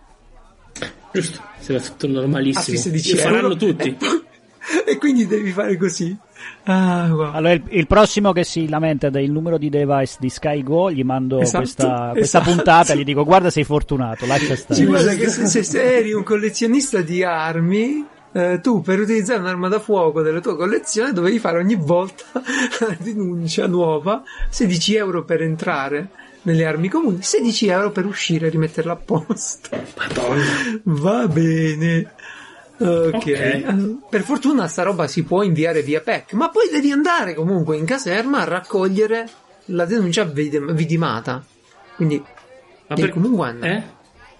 Giusto, 1.13 1.41
sarà 1.59 1.79
tutto 1.79 2.07
normalissimo. 2.07 2.77
16 2.77 3.15
Lo 3.15 3.21
faranno 3.21 3.55
tutti. 3.55 3.87
e, 3.87 3.93
poi- 3.93 4.24
e 4.85 4.97
quindi 4.97 5.27
devi 5.27 5.51
fare 5.51 5.77
così 5.77 6.15
ah, 6.63 7.07
wow. 7.11 7.31
Allora, 7.33 7.53
il, 7.53 7.63
il 7.69 7.87
prossimo 7.87 8.31
che 8.31 8.43
si 8.43 8.67
lamenta 8.69 9.09
del 9.09 9.31
numero 9.31 9.57
di 9.57 9.69
device 9.69 10.17
di 10.19 10.29
SkyGo, 10.29 10.91
gli 10.91 11.03
mando 11.03 11.39
Esatto, 11.39 11.57
questa, 11.57 12.09
questa 12.13 12.39
esatto. 12.39 12.55
puntata 12.55 12.93
e 12.93 12.97
gli 12.97 13.03
dico: 13.03 13.23
Guarda, 13.23 13.49
sei 13.49 13.63
fortunato, 13.63 14.25
lascia 14.25 14.55
Ci 14.55 14.61
stare. 14.61 14.85
guarda 14.85 15.13
che 15.15 15.27
se, 15.29 15.47
se- 15.47 15.63
se 15.63 15.81
eri 15.97 16.13
un 16.13 16.23
collezionista 16.23 17.01
di 17.01 17.23
armi, 17.23 18.05
eh, 18.33 18.59
tu 18.61 18.81
per 18.81 18.99
utilizzare 18.99 19.39
un'arma 19.39 19.67
da 19.69 19.79
fuoco 19.79 20.21
della 20.21 20.41
tua 20.41 20.55
collezione 20.55 21.13
dovevi 21.13 21.39
fare 21.39 21.57
ogni 21.59 21.75
volta 21.75 22.23
la 22.79 22.95
denuncia 22.99 23.65
nuova, 23.67 24.23
16 24.49 24.95
euro 24.95 25.23
per 25.23 25.41
entrare 25.41 26.09
nelle 26.43 26.65
armi 26.65 26.89
comuni, 26.89 27.21
16 27.21 27.67
euro 27.67 27.91
per 27.91 28.05
uscire 28.05 28.47
e 28.47 28.49
rimetterla 28.49 28.91
a 28.91 28.97
posto. 28.97 29.69
Madonna. 29.97 30.43
Va 30.83 31.27
bene. 31.27 32.11
Ok. 32.77 33.13
Ok. 33.15 34.09
Per 34.09 34.21
fortuna 34.21 34.67
sta 34.67 34.83
roba 34.83 35.07
si 35.07 35.23
può 35.23 35.43
inviare 35.43 35.81
via 35.81 36.01
PEC, 36.01 36.33
ma 36.33 36.49
poi 36.49 36.69
devi 36.71 36.91
andare 36.91 37.33
comunque 37.33 37.77
in 37.77 37.85
caserma 37.85 38.41
a 38.41 38.43
raccogliere 38.43 39.27
la 39.65 39.85
denuncia 39.85 40.23
vidim- 40.25 40.73
vidimata. 40.73 41.43
Quindi 41.95 42.21
Ma 42.87 42.95
per- 42.95 43.09
comunque 43.11 43.47
andare. 43.47 43.73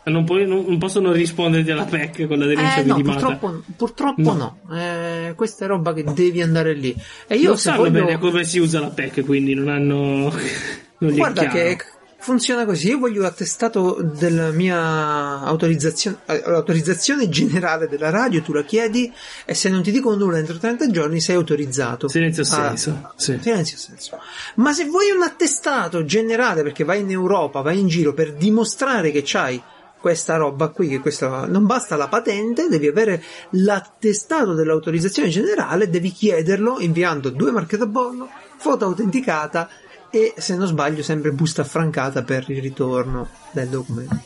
Eh? 0.03 0.11
Non, 0.11 0.23
puoi- 0.23 0.45
non- 0.45 0.65
non 0.67 0.77
possono 0.77 1.11
risponderti 1.11 1.71
alla 1.71 1.85
PEC 1.85 2.27
con 2.27 2.37
la 2.37 2.45
denuncia 2.45 2.75
Eh, 2.81 2.83
no, 2.83 2.95
vidimata. 2.95 3.19
purtroppo, 3.25 3.63
purtroppo 3.75 4.33
no. 4.33 4.59
Eh, 4.77 5.33
questa 5.35 5.65
è 5.65 5.67
roba 5.67 5.93
che 5.93 6.03
devi 6.03 6.41
andare 6.43 6.73
lì. 6.73 6.95
E 7.27 7.37
io 7.37 7.47
non 7.49 7.57
sanno 7.57 7.77
voglio... 7.77 8.03
bene 8.05 8.19
come 8.19 8.43
si 8.43 8.59
usa 8.59 8.79
la 8.81 8.89
PEC, 8.89 9.23
quindi 9.25 9.55
non 9.55 9.69
hanno. 9.69 10.31
non 10.99 11.13
Guarda 11.15 11.47
che 11.47 11.77
funziona 12.25 12.65
così. 12.65 12.87
Io 12.87 12.97
voglio 12.97 13.21
l'attestato 13.21 13.99
della 14.01 14.49
mia 14.49 15.41
autorizzazione, 15.41 16.17
eh, 16.25 16.41
l'autorizzazione 16.43 17.29
generale 17.29 17.87
della 17.87 18.09
radio, 18.09 18.41
tu 18.41 18.51
la 18.51 18.63
chiedi 18.63 19.13
e 19.45 19.53
se 19.53 19.69
non 19.69 19.83
ti 19.83 19.91
dicono 19.91 20.15
nulla 20.15 20.39
entro 20.39 20.57
30 20.57 20.89
giorni 20.89 21.21
sei 21.21 21.35
autorizzato. 21.35 22.07
Silenzio 22.07 22.41
Ah, 22.41 22.47
assenso. 22.47 23.11
Sì. 23.15 23.37
Silenzio 23.39 23.77
assenso. 23.77 24.19
Ma 24.55 24.73
se 24.73 24.85
vuoi 24.85 25.11
un 25.11 25.21
attestato 25.21 26.03
generale 26.03 26.63
perché 26.63 26.83
vai 26.83 27.01
in 27.01 27.11
Europa, 27.11 27.61
vai 27.61 27.77
in 27.79 27.87
giro 27.87 28.13
per 28.15 28.33
dimostrare 28.33 29.11
che 29.11 29.21
c'hai 29.23 29.61
questa 29.99 30.35
roba 30.35 30.69
qui, 30.69 30.87
che 30.87 30.99
questa 31.01 31.45
non 31.45 31.67
basta 31.67 31.95
la 31.95 32.07
patente, 32.07 32.67
devi 32.67 32.87
avere 32.87 33.23
l'attestato 33.51 34.53
dell'autorizzazione 34.55 35.29
generale, 35.29 35.91
devi 35.91 36.11
chiederlo 36.11 36.79
inviando 36.79 37.29
due 37.29 37.51
marche 37.51 37.77
da 37.77 37.85
bollo, 37.85 38.29
foto 38.57 38.85
autenticata 38.85 39.69
e 40.15 40.33
se 40.37 40.55
non 40.55 40.65
sbaglio 40.67 41.03
sempre 41.03 41.31
busta 41.31 41.61
affrancata 41.63 42.23
per 42.23 42.45
il 42.47 42.61
ritorno 42.61 43.27
del 43.51 43.67
documento. 43.67 44.21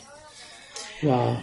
Wow. 1.01 1.41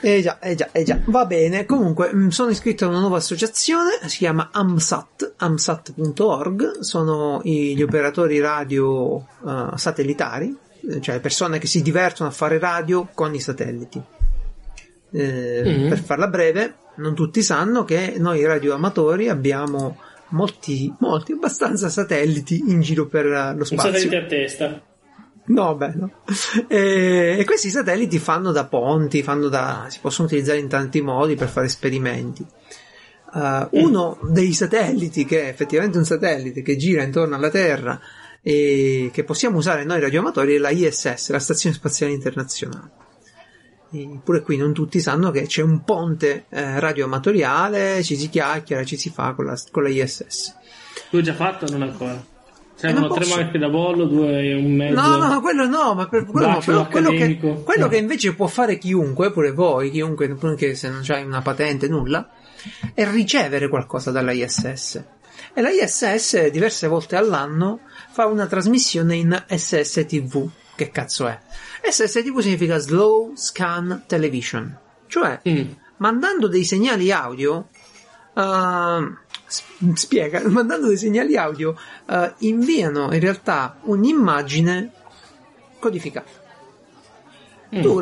Eh 0.00 0.22
già, 0.22 0.40
eh 0.40 0.54
già, 0.56 0.70
eh 0.72 0.82
già, 0.82 0.98
va 1.04 1.24
bene. 1.26 1.64
Comunque, 1.66 2.12
mh, 2.12 2.28
sono 2.30 2.50
iscritto 2.50 2.84
a 2.86 2.88
una 2.88 2.98
nuova 2.98 3.18
associazione, 3.18 3.90
si 4.06 4.18
chiama 4.18 4.48
AMSAT, 4.50 5.34
amsat.org, 5.36 6.80
sono 6.80 7.40
i- 7.44 7.76
gli 7.76 7.82
operatori 7.82 8.40
radio 8.40 9.24
eh, 9.46 9.68
satellitari, 9.76 10.56
eh, 10.90 11.00
cioè 11.00 11.20
persone 11.20 11.58
che 11.58 11.68
si 11.68 11.80
divertono 11.82 12.28
a 12.28 12.32
fare 12.32 12.58
radio 12.58 13.06
con 13.14 13.34
i 13.34 13.40
satelliti. 13.40 14.02
Eh, 15.12 15.62
Mhm. 15.64 15.88
Per 15.90 15.98
farla 16.00 16.26
breve, 16.26 16.74
non 16.96 17.14
tutti 17.14 17.42
sanno 17.42 17.84
che 17.84 18.14
noi 18.18 18.44
radioamatori 18.44 19.28
abbiamo 19.28 19.98
molti, 20.28 20.92
molti, 20.98 21.32
abbastanza 21.32 21.88
satelliti 21.88 22.62
in 22.66 22.80
giro 22.80 23.06
per 23.06 23.26
lo 23.26 23.54
Un 23.58 23.64
spazio. 23.64 23.92
satellite 23.92 24.16
a 24.16 24.24
testa. 24.24 24.82
No, 25.46 25.76
beh, 25.76 25.92
no. 25.94 26.10
E, 26.66 27.36
e 27.38 27.44
questi 27.44 27.70
satelliti 27.70 28.18
fanno 28.18 28.50
da 28.50 28.66
ponti, 28.66 29.22
fanno 29.22 29.48
da, 29.48 29.86
si 29.88 30.00
possono 30.00 30.26
utilizzare 30.26 30.58
in 30.58 30.68
tanti 30.68 31.00
modi 31.00 31.36
per 31.36 31.48
fare 31.48 31.66
esperimenti. 31.66 32.44
Uh, 33.32 33.68
uno 33.72 34.18
dei 34.22 34.52
satelliti, 34.52 35.24
che 35.24 35.42
è 35.44 35.48
effettivamente 35.48 35.98
un 35.98 36.04
satellite 36.04 36.62
che 36.62 36.76
gira 36.76 37.02
intorno 37.02 37.36
alla 37.36 37.50
Terra 37.50 38.00
e 38.40 39.10
che 39.12 39.24
possiamo 39.24 39.58
usare 39.58 39.84
noi 39.84 40.00
radioamatori, 40.00 40.54
è 40.54 40.58
la 40.58 40.70
ISS, 40.70 41.30
la 41.30 41.38
Stazione 41.38 41.76
Spaziale 41.76 42.12
Internazionale. 42.12 43.04
E 43.92 44.18
pure 44.22 44.42
qui 44.42 44.56
non 44.56 44.72
tutti 44.72 44.98
sanno 45.00 45.30
che 45.30 45.42
c'è 45.46 45.62
un 45.62 45.84
ponte 45.84 46.46
eh, 46.48 46.80
radioamatoriale, 46.80 48.02
ci 48.02 48.16
si 48.16 48.28
chiacchiera, 48.28 48.84
ci 48.84 48.96
si 48.96 49.10
fa 49.10 49.32
con 49.32 49.44
la, 49.46 49.56
con 49.70 49.82
la 49.84 49.88
ISS. 49.88 50.54
Tu 51.10 51.16
hai 51.16 51.22
già 51.22 51.34
fatto 51.34 51.66
o 51.66 51.70
non 51.70 51.82
ancora? 51.82 52.22
Servono 52.74 53.14
Eh, 53.14 53.20
tre 53.20 53.34
marche 53.34 53.58
da 53.58 53.68
bollo, 53.68 54.04
due 54.04 54.42
e 54.42 54.54
un 54.54 54.72
mezzo. 54.74 55.00
No, 55.00 55.16
no, 55.16 55.40
quello 55.40 55.66
no, 55.66 55.94
ma 55.94 56.08
per, 56.08 56.26
quello, 56.26 56.48
no, 56.48 56.58
però 56.64 56.86
quello, 56.88 57.10
che, 57.10 57.38
quello 57.38 57.84
No. 57.84 57.88
che 57.88 57.96
invece 57.96 58.34
può 58.34 58.48
fare 58.48 58.76
chiunque, 58.76 59.30
pure 59.32 59.52
voi, 59.52 59.90
chiunque, 59.90 60.36
anche 60.42 60.74
se 60.74 60.90
non 60.90 61.00
c'hai 61.02 61.22
una 61.24 61.40
patente, 61.40 61.88
nulla, 61.88 62.28
è 62.92 63.08
ricevere 63.08 63.68
qualcosa 63.68 64.10
dalla 64.10 64.32
ISS. 64.32 65.02
E 65.54 65.60
la 65.62 65.70
ISS 65.70 66.48
diverse 66.48 66.86
volte 66.86 67.16
all'anno 67.16 67.80
fa 68.10 68.26
una 68.26 68.46
trasmissione 68.46 69.14
in 69.14 69.44
SSTV. 69.48 70.48
Che 70.76 70.90
cazzo 70.90 71.26
è? 71.26 71.38
SSTV 71.88 72.38
significa 72.40 72.76
Slow 72.78 73.32
Scan 73.34 74.04
Television. 74.06 74.78
Cioè, 75.06 75.40
Mm. 75.48 75.70
mandando 75.98 76.48
dei 76.48 76.64
segnali 76.64 77.10
audio, 77.10 77.68
uh, 78.34 79.14
spiega, 79.94 80.42
mandando 80.48 80.88
dei 80.88 80.98
segnali 80.98 81.36
audio, 81.36 81.74
uh, 82.06 82.32
inviano 82.38 83.12
in 83.12 83.20
realtà 83.20 83.78
un'immagine 83.82 84.90
codificata. 85.78 86.30
Mm. 87.74 87.80
Tu, 87.80 88.00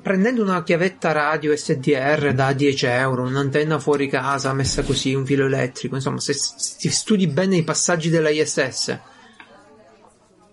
prendendo 0.00 0.42
una 0.42 0.62
chiavetta 0.62 1.10
radio 1.10 1.56
SDR 1.56 2.32
da 2.34 2.52
10 2.52 2.86
euro, 2.86 3.22
un'antenna 3.24 3.80
fuori 3.80 4.08
casa 4.08 4.52
messa 4.52 4.82
così, 4.84 5.12
un 5.14 5.26
filo 5.26 5.46
elettrico, 5.46 5.96
insomma, 5.96 6.20
se, 6.20 6.34
se 6.34 6.90
studi 6.90 7.26
bene 7.26 7.56
i 7.56 7.64
passaggi 7.64 8.08
della 8.10 8.28
ISS, 8.30 8.98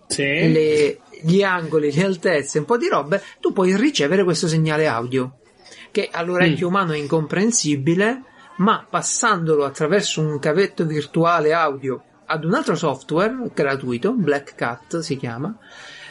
Sì. 0.08 0.24
le- 0.52 0.98
gli 1.24 1.42
angoli, 1.44 1.92
le 1.94 2.04
altezze, 2.06 2.60
un 2.60 2.66
po' 2.66 2.78
di 2.78 2.88
robe, 2.88 3.22
tu 3.40 3.52
puoi 3.54 3.76
ricevere 3.76 4.24
questo 4.24 4.48
segnale 4.48 4.88
audio, 4.88 5.38
che 5.92 6.10
all'orecchio 6.12 6.68
Mm. 6.68 6.70
umano 6.74 6.92
è 6.94 6.98
incomprensibile, 6.98 8.24
ma 8.58 8.86
passandolo 8.90 9.66
attraverso 9.66 10.22
un 10.22 10.38
cavetto 10.40 10.86
virtuale 10.86 11.54
audio 11.54 12.02
ad 12.26 12.46
un 12.46 12.54
altro 12.54 12.76
software 12.76 13.36
gratuito, 13.54 14.14
Black 14.14 14.56
Cat 14.56 15.00
si 15.00 15.18
chiama, 15.18 15.56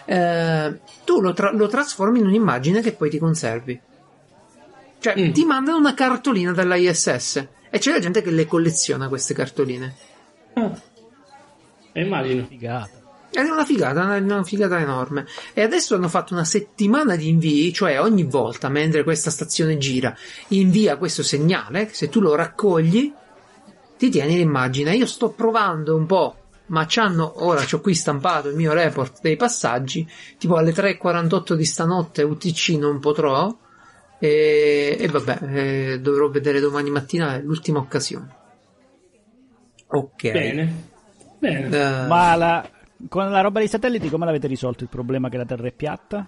eh, 0.04 0.80
tu 1.04 1.20
lo, 1.20 1.32
tra- 1.32 1.52
lo 1.52 1.68
trasformi 1.68 2.18
in 2.18 2.26
un'immagine 2.26 2.80
che 2.80 2.92
poi 2.92 3.10
ti 3.10 3.18
conservi. 3.18 3.80
Cioè, 4.98 5.14
Mm. 5.18 5.32
ti 5.32 5.44
mandano 5.44 5.78
una 5.78 5.94
cartolina 5.94 6.52
dalla 6.52 6.76
ISS 6.76 7.48
E 7.74 7.78
c'è 7.78 7.90
la 7.90 7.98
gente 8.00 8.20
che 8.20 8.30
le 8.30 8.46
colleziona 8.46 9.08
queste 9.08 9.32
cartoline. 9.32 9.94
Ah. 10.52 10.70
E 11.92 12.02
immagino. 12.02 12.44
Figata. 12.46 13.00
Ed 13.34 13.46
è 13.46 13.50
una 13.50 13.64
figata, 13.64 14.02
una, 14.04 14.16
una 14.16 14.42
figata 14.44 14.78
enorme. 14.78 15.26
E 15.54 15.62
adesso 15.62 15.94
hanno 15.94 16.08
fatto 16.08 16.34
una 16.34 16.44
settimana 16.44 17.16
di 17.16 17.28
invii, 17.28 17.72
cioè 17.72 17.98
ogni 18.00 18.24
volta 18.24 18.68
mentre 18.68 19.02
questa 19.04 19.30
stazione 19.30 19.78
gira, 19.78 20.14
invia 20.48 20.96
questo 20.96 21.22
segnale, 21.22 21.88
se 21.92 22.08
tu 22.10 22.20
lo 22.20 22.34
raccogli, 22.34 23.12
ti 23.96 24.10
tieni 24.10 24.36
l'immagine. 24.36 24.94
Io 24.94 25.06
sto 25.06 25.30
provando 25.30 25.96
un 25.96 26.04
po', 26.04 26.36
ma 26.66 26.84
c'hanno, 26.86 27.44
ora 27.46 27.64
c'ho 27.64 27.80
qui 27.80 27.94
stampato 27.94 28.48
il 28.48 28.56
mio 28.56 28.74
report 28.74 29.20
dei 29.22 29.36
passaggi, 29.36 30.06
tipo 30.36 30.56
alle 30.56 30.72
3.48 30.72 31.54
di 31.54 31.64
stanotte 31.64 32.22
UTC 32.22 32.68
non 32.78 33.00
potrò, 33.00 33.56
e, 34.18 34.96
e 35.00 35.08
vabbè, 35.08 35.38
eh, 35.42 36.00
dovrò 36.00 36.28
vedere 36.28 36.60
domani 36.60 36.90
mattina, 36.90 37.36
è 37.36 37.40
l'ultima 37.40 37.78
occasione. 37.78 38.28
Ok. 39.86 40.30
Bene. 40.30 40.90
Bene. 41.38 41.66
Eh, 41.66 42.06
Ma 42.06 42.34
la- 42.36 42.70
con 43.08 43.30
la 43.30 43.40
roba 43.40 43.58
dei 43.58 43.68
satelliti 43.68 44.08
come 44.08 44.24
l'avete 44.26 44.46
risolto 44.46 44.82
il 44.84 44.88
problema 44.90 45.28
che 45.28 45.36
la 45.36 45.44
Terra 45.44 45.66
è 45.66 45.72
piatta? 45.72 46.26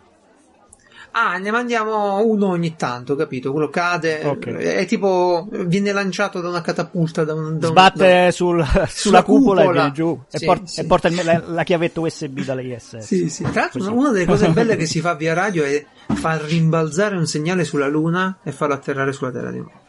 Ah, 1.16 1.36
ne 1.38 1.52
mandiamo 1.52 2.24
uno 2.24 2.48
ogni 2.48 2.74
tanto, 2.74 3.14
capito? 3.14 3.52
Quello 3.52 3.68
cade, 3.68 4.24
Ok. 4.24 4.46
è 4.48 4.84
tipo, 4.84 5.46
viene 5.50 5.92
lanciato 5.92 6.40
da 6.40 6.48
una 6.48 6.60
catapulta, 6.60 7.22
da 7.22 7.34
un... 7.34 7.58
Da 7.60 7.68
un- 7.68 7.72
Sbatte 7.72 8.32
sul- 8.32 8.66
sulla 8.88 9.22
cupola, 9.22 9.60
e 9.60 9.64
cupola. 9.66 9.80
viene 9.82 9.94
giù 9.94 10.20
e, 10.28 10.38
Sì, 10.38 10.44
por- 10.44 10.62
sì. 10.64 10.80
e 10.80 10.84
porta 10.86 11.06
il- 11.06 11.20
la, 11.22 11.40
la 11.46 11.62
chiavetta 11.62 12.00
USB 12.00 12.40
dall'ISS. 12.40 12.96
Sì, 12.98 13.28
sì. 13.28 13.44
Tra 13.44 13.60
l'altro, 13.60 13.78
Così. 13.78 13.92
una 13.92 14.10
delle 14.10 14.24
cose 14.24 14.48
belle 14.50 14.74
che 14.74 14.86
si 14.86 15.00
fa 15.00 15.14
via 15.14 15.34
radio 15.34 15.62
è 15.62 15.84
far 16.14 16.40
rimbalzare 16.40 17.16
un 17.16 17.26
segnale 17.26 17.62
sulla 17.62 17.86
Luna 17.86 18.38
e 18.42 18.50
farlo 18.50 18.74
atterrare 18.74 19.12
sulla 19.12 19.30
Terra 19.30 19.52
di 19.52 19.58
nuovo. 19.58 19.82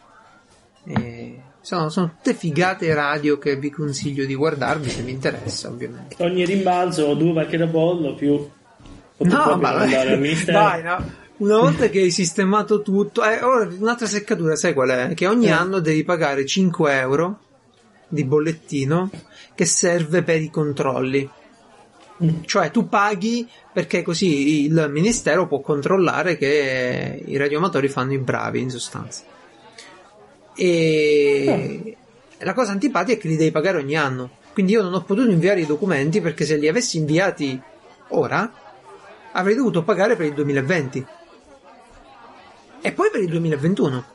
E 0.87 1.24
sono, 1.65 1.89
sono 1.89 2.11
tutte 2.15 2.35
figate 2.35 2.93
radio 2.93 3.39
che 3.39 3.55
vi 3.55 3.71
consiglio 3.71 4.23
di 4.25 4.35
guardarvi 4.35 4.87
se 4.87 5.01
vi 5.01 5.09
interessa, 5.09 5.67
ovviamente. 5.67 6.15
Ogni 6.19 6.45
rimbalzo, 6.45 7.15
due 7.15 7.33
barche 7.33 7.57
da 7.57 7.65
bollo 7.65 8.13
più. 8.13 8.33
No, 9.17 9.57
ma 9.57 9.71
dai, 9.83 10.83
no. 10.83 11.11
Una 11.37 11.57
volta 11.57 11.89
che 11.89 12.01
hai 12.01 12.11
sistemato 12.11 12.83
tutto, 12.83 13.23
eh, 13.23 13.41
ora 13.41 13.67
un'altra 13.79 14.05
seccatura, 14.05 14.55
sai 14.55 14.75
qual 14.75 14.89
è? 14.89 15.13
Che 15.15 15.25
ogni 15.25 15.47
Eh. 15.47 15.51
anno 15.51 15.79
devi 15.79 16.03
pagare 16.03 16.45
5 16.45 16.99
euro 16.99 17.39
di 18.09 18.23
bollettino 18.23 19.09
che 19.55 19.65
serve 19.65 20.21
per 20.21 20.39
i 20.39 20.51
controlli. 20.51 21.27
Mm. 22.23 22.43
Cioè 22.45 22.69
tu 22.69 22.87
paghi 22.87 23.49
perché 23.73 24.03
così 24.03 24.65
il 24.65 24.87
ministero 24.91 25.47
può 25.47 25.61
controllare 25.61 26.37
che 26.37 27.23
i 27.25 27.37
radioamatori 27.37 27.89
fanno 27.89 28.13
i 28.13 28.19
bravi 28.19 28.61
in 28.61 28.69
sostanza. 28.69 29.33
E 30.55 31.97
la 32.39 32.53
cosa 32.53 32.71
antipatica 32.71 33.17
è 33.17 33.21
che 33.21 33.27
li 33.27 33.37
devi 33.37 33.51
pagare 33.51 33.77
ogni 33.77 33.95
anno. 33.95 34.29
Quindi 34.53 34.73
io 34.73 34.81
non 34.81 34.93
ho 34.93 35.03
potuto 35.03 35.29
inviare 35.29 35.61
i 35.61 35.65
documenti 35.65 36.21
perché 36.21 36.45
se 36.45 36.55
li 36.55 36.67
avessi 36.67 36.97
inviati 36.97 37.59
ora 38.09 38.51
avrei 39.33 39.55
dovuto 39.55 39.83
pagare 39.83 40.15
per 40.15 40.27
il 40.27 40.33
2020 40.33 41.05
e 42.81 42.91
poi 42.91 43.09
per 43.09 43.21
il 43.21 43.29
2021. 43.29 44.05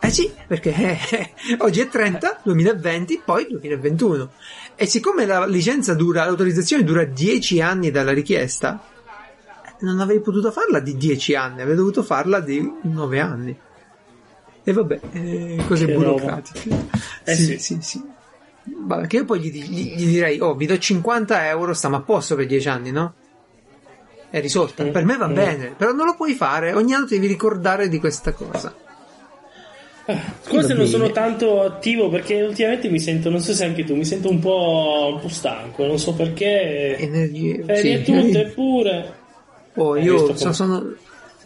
Eh 0.00 0.10
sì, 0.10 0.30
perché 0.46 0.74
eh, 0.74 1.30
oggi 1.58 1.80
è 1.80 1.88
30, 1.88 2.40
2020, 2.42 3.22
poi 3.24 3.46
2021. 3.48 4.30
E 4.74 4.86
siccome 4.86 5.24
la 5.24 5.46
licenza 5.46 5.94
dura, 5.94 6.24
l'autorizzazione 6.24 6.82
dura 6.82 7.04
10 7.04 7.60
anni 7.60 7.90
dalla 7.90 8.12
richiesta, 8.12 8.84
non 9.80 10.00
avrei 10.00 10.20
potuto 10.20 10.50
farla 10.50 10.80
di 10.80 10.96
10 10.96 11.34
anni, 11.34 11.60
avrei 11.60 11.76
dovuto 11.76 12.02
farla 12.02 12.40
di 12.40 12.72
9 12.82 13.20
anni. 13.20 13.58
E 14.68 14.72
vabbè, 14.72 14.98
eh, 15.12 15.62
cose 15.68 15.86
Che 15.86 15.92
burocratiche. 15.94 16.68
Eh 17.22 17.34
sì, 17.36 17.44
sì. 17.44 17.58
sì, 17.58 17.78
sì. 17.80 18.02
Vabbè, 18.64 19.06
che 19.06 19.16
io 19.18 19.24
poi 19.24 19.38
gli, 19.38 19.52
gli- 19.62 19.94
gli 19.94 20.06
direi, 20.06 20.40
oh, 20.40 20.56
vi 20.56 20.66
do 20.66 20.76
50 20.76 21.46
euro, 21.46 21.72
stiamo 21.72 21.94
a 21.94 22.00
posto 22.00 22.34
per 22.34 22.46
10 22.46 22.68
anni, 22.68 22.90
no? 22.90 23.14
È 24.28 24.40
risolta. 24.40 24.82
Mm, 24.82 24.90
Per 24.90 25.04
me 25.04 25.16
va 25.16 25.28
mm. 25.28 25.34
bene, 25.34 25.74
però 25.76 25.92
non 25.92 26.06
lo 26.06 26.16
puoi 26.16 26.34
fare, 26.34 26.72
ogni 26.72 26.94
anno 26.94 27.06
devi 27.06 27.28
ricordare 27.28 27.88
di 27.88 28.00
questa 28.00 28.32
cosa. 28.32 28.74
Forse 30.42 30.68
Va 30.68 30.74
non 30.74 30.86
sono 30.86 31.10
tanto 31.12 31.62
attivo 31.62 32.08
perché 32.08 32.42
ultimamente 32.42 32.88
mi 32.88 32.98
sento, 32.98 33.30
non 33.30 33.40
so 33.40 33.52
se 33.52 33.64
anche 33.64 33.84
tu, 33.84 33.94
mi 33.94 34.04
sento 34.04 34.28
un 34.28 34.40
po', 34.40 35.12
un 35.14 35.20
po' 35.20 35.28
stanco, 35.28 35.86
non 35.86 35.98
so 36.00 36.12
perché. 36.12 36.96
Energie. 36.98 37.62
Ferie 37.64 38.04
sì. 38.04 38.12
tutte 38.12 38.46
pure. 38.54 39.14
Oh, 39.74 39.96
Eh, 39.96 40.02
io 40.02 40.34
sono, 40.36 40.52
sono- 40.52 40.94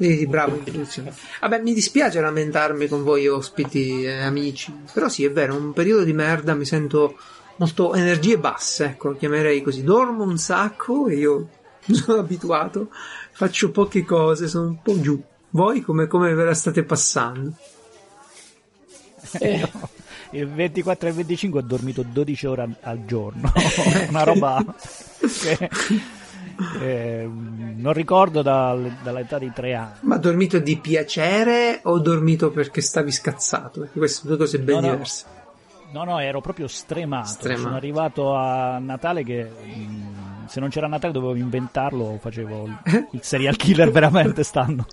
Sì, 0.00 0.26
bravo. 0.26 0.56
introduzione. 0.56 1.12
Vabbè, 1.40 1.60
mi 1.60 1.74
dispiace 1.74 2.22
lamentarmi 2.22 2.88
con 2.88 3.02
voi 3.02 3.28
ospiti 3.28 4.02
e 4.02 4.20
amici, 4.22 4.74
però 4.92 5.10
sì, 5.10 5.24
è 5.24 5.30
vero, 5.30 5.54
un 5.54 5.74
periodo 5.74 6.04
di 6.04 6.14
merda 6.14 6.54
mi 6.54 6.64
sento 6.64 7.18
molto 7.56 7.92
energie 7.94 8.38
basse, 8.38 8.84
ecco, 8.86 9.14
chiamerei 9.14 9.60
così. 9.60 9.84
Dormo 9.84 10.24
un 10.24 10.38
sacco 10.38 11.08
e 11.08 11.16
io 11.16 11.48
sono 11.92 12.20
abituato, 12.20 12.88
faccio 13.32 13.70
poche 13.70 14.02
cose, 14.04 14.48
sono 14.48 14.68
un 14.68 14.80
po' 14.80 14.98
giù. 14.98 15.22
Voi 15.50 15.82
come, 15.82 16.06
come 16.06 16.32
ve 16.32 16.44
la 16.44 16.54
state 16.54 16.82
passando? 16.82 17.52
Eh, 19.38 19.68
Il 20.30 20.48
24 20.48 21.08
e 21.08 21.10
il 21.10 21.16
25 21.16 21.60
ho 21.60 21.62
dormito 21.62 22.02
12 22.02 22.46
ore 22.46 22.62
al, 22.62 22.76
al 22.80 23.04
giorno, 23.04 23.52
una 24.08 24.22
roba 24.22 24.64
che 25.20 25.68
eh, 26.80 27.28
non 27.28 27.92
ricordo 27.92 28.42
dal- 28.42 28.98
dall'età 29.02 29.38
di 29.38 29.50
3 29.54 29.74
anni. 29.74 29.92
Ma 30.00 30.16
dormito 30.18 30.58
di 30.58 30.76
piacere 30.78 31.80
o 31.84 31.98
dormito 31.98 32.50
perché 32.50 32.80
stavi 32.80 33.10
scazzato? 33.12 33.80
Perché 33.80 33.98
queste 33.98 34.20
sono 34.22 34.36
due 34.36 34.44
cose 34.44 34.58
ben 34.58 34.74
No, 34.76 34.80
no. 34.80 34.90
diverse. 34.92 35.24
No, 35.92 36.04
no, 36.04 36.20
ero 36.20 36.40
proprio 36.40 36.68
stremato. 36.68 37.26
Stremato. 37.26 37.62
Sono 37.62 37.74
arrivato 37.76 38.34
a 38.36 38.78
Natale 38.78 39.24
che 39.24 39.42
mh, 39.42 40.46
se 40.46 40.60
non 40.60 40.68
c'era 40.68 40.86
Natale 40.86 41.12
dovevo 41.12 41.34
inventarlo, 41.34 42.16
facevo 42.20 42.64
il, 43.10 43.18
serial 43.22 43.56
killer 43.56 43.90
veramente 43.90 44.44
stanno. 44.44 44.86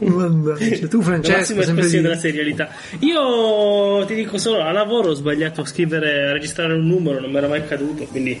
Mannaggia, 0.00 0.88
tu 0.88 0.98
la 0.98 1.04
Francesco 1.04 1.60
espressione 1.60 1.88
di... 1.88 2.00
della 2.00 2.16
serialità. 2.16 2.68
Io 3.00 4.04
ti 4.06 4.14
dico 4.14 4.38
solo, 4.38 4.62
a 4.62 4.72
lavoro 4.72 5.10
ho 5.10 5.14
sbagliato 5.14 5.60
a 5.60 5.66
scrivere, 5.66 6.28
a 6.28 6.32
registrare 6.32 6.72
un 6.74 6.86
numero, 6.86 7.20
non 7.20 7.30
mi 7.30 7.36
era 7.36 7.48
mai 7.48 7.60
accaduto, 7.60 8.04
quindi 8.04 8.40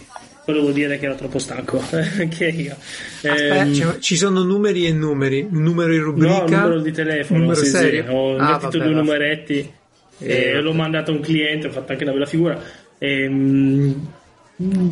volevo 0.52 0.70
dire 0.70 0.98
che 0.98 1.04
ero 1.06 1.14
troppo 1.14 1.38
stanco. 1.38 1.82
Anche 2.18 2.46
io. 2.46 2.74
Aspetta, 2.74 3.54
Ehm, 3.62 3.72
ci- 3.74 3.84
ci 4.00 4.16
sono 4.16 4.42
numeri 4.42 4.86
e 4.86 4.92
numeri. 4.92 5.46
Un 5.50 5.62
numero 5.62 5.92
in 5.94 6.02
rubrica. 6.02 6.38
No, 6.38 6.44
il 6.46 6.50
numero 6.50 6.80
di 6.80 6.92
telefono, 6.92 7.38
numero 7.40 7.58
sì, 7.62 7.66
sì, 7.66 8.02
ho 8.08 8.36
Ah, 8.36 8.52
mettito 8.60 8.78
due 8.82 8.92
numeretti 8.94 9.72
e 10.20 10.32
Eh, 10.32 10.60
l'ho 10.60 10.72
mandato 10.72 11.10
a 11.10 11.14
un 11.14 11.20
cliente, 11.20 11.66
ho 11.66 11.70
fatto 11.70 11.92
anche 11.92 12.04
una 12.04 12.12
bella 12.12 12.26
figura. 12.26 12.60
Ehm, 12.98 14.08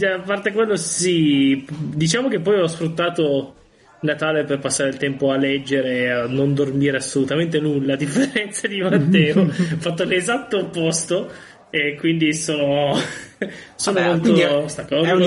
a 0.02 0.20
parte 0.24 0.52
quello, 0.52 0.76
sì, 0.76 1.66
diciamo 1.68 2.28
che 2.28 2.38
poi 2.40 2.60
ho 2.60 2.66
sfruttato 2.66 3.52
Natale 4.00 4.44
per 4.44 4.58
passare 4.58 4.90
il 4.90 4.98
tempo 4.98 5.30
a 5.32 5.36
leggere 5.36 5.96
e 5.96 6.08
a 6.10 6.26
non 6.26 6.52
dormire 6.54 6.98
assolutamente 6.98 7.58
nulla, 7.58 7.94
a 7.94 7.96
differenza 7.96 8.68
di 8.68 8.80
Matteo. 8.82 9.40
ho 9.42 9.48
fatto 9.78 10.04
l'esatto 10.04 10.58
opposto 10.58 11.28
e 11.70 11.96
quindi 11.98 12.32
sono, 12.32 12.96
sono 13.76 13.98
Vabbè, 14.00 14.08
molto 14.08 14.34
è, 14.64 14.68
stanco. 14.68 14.94
è 15.02 15.10
un. 15.12 15.22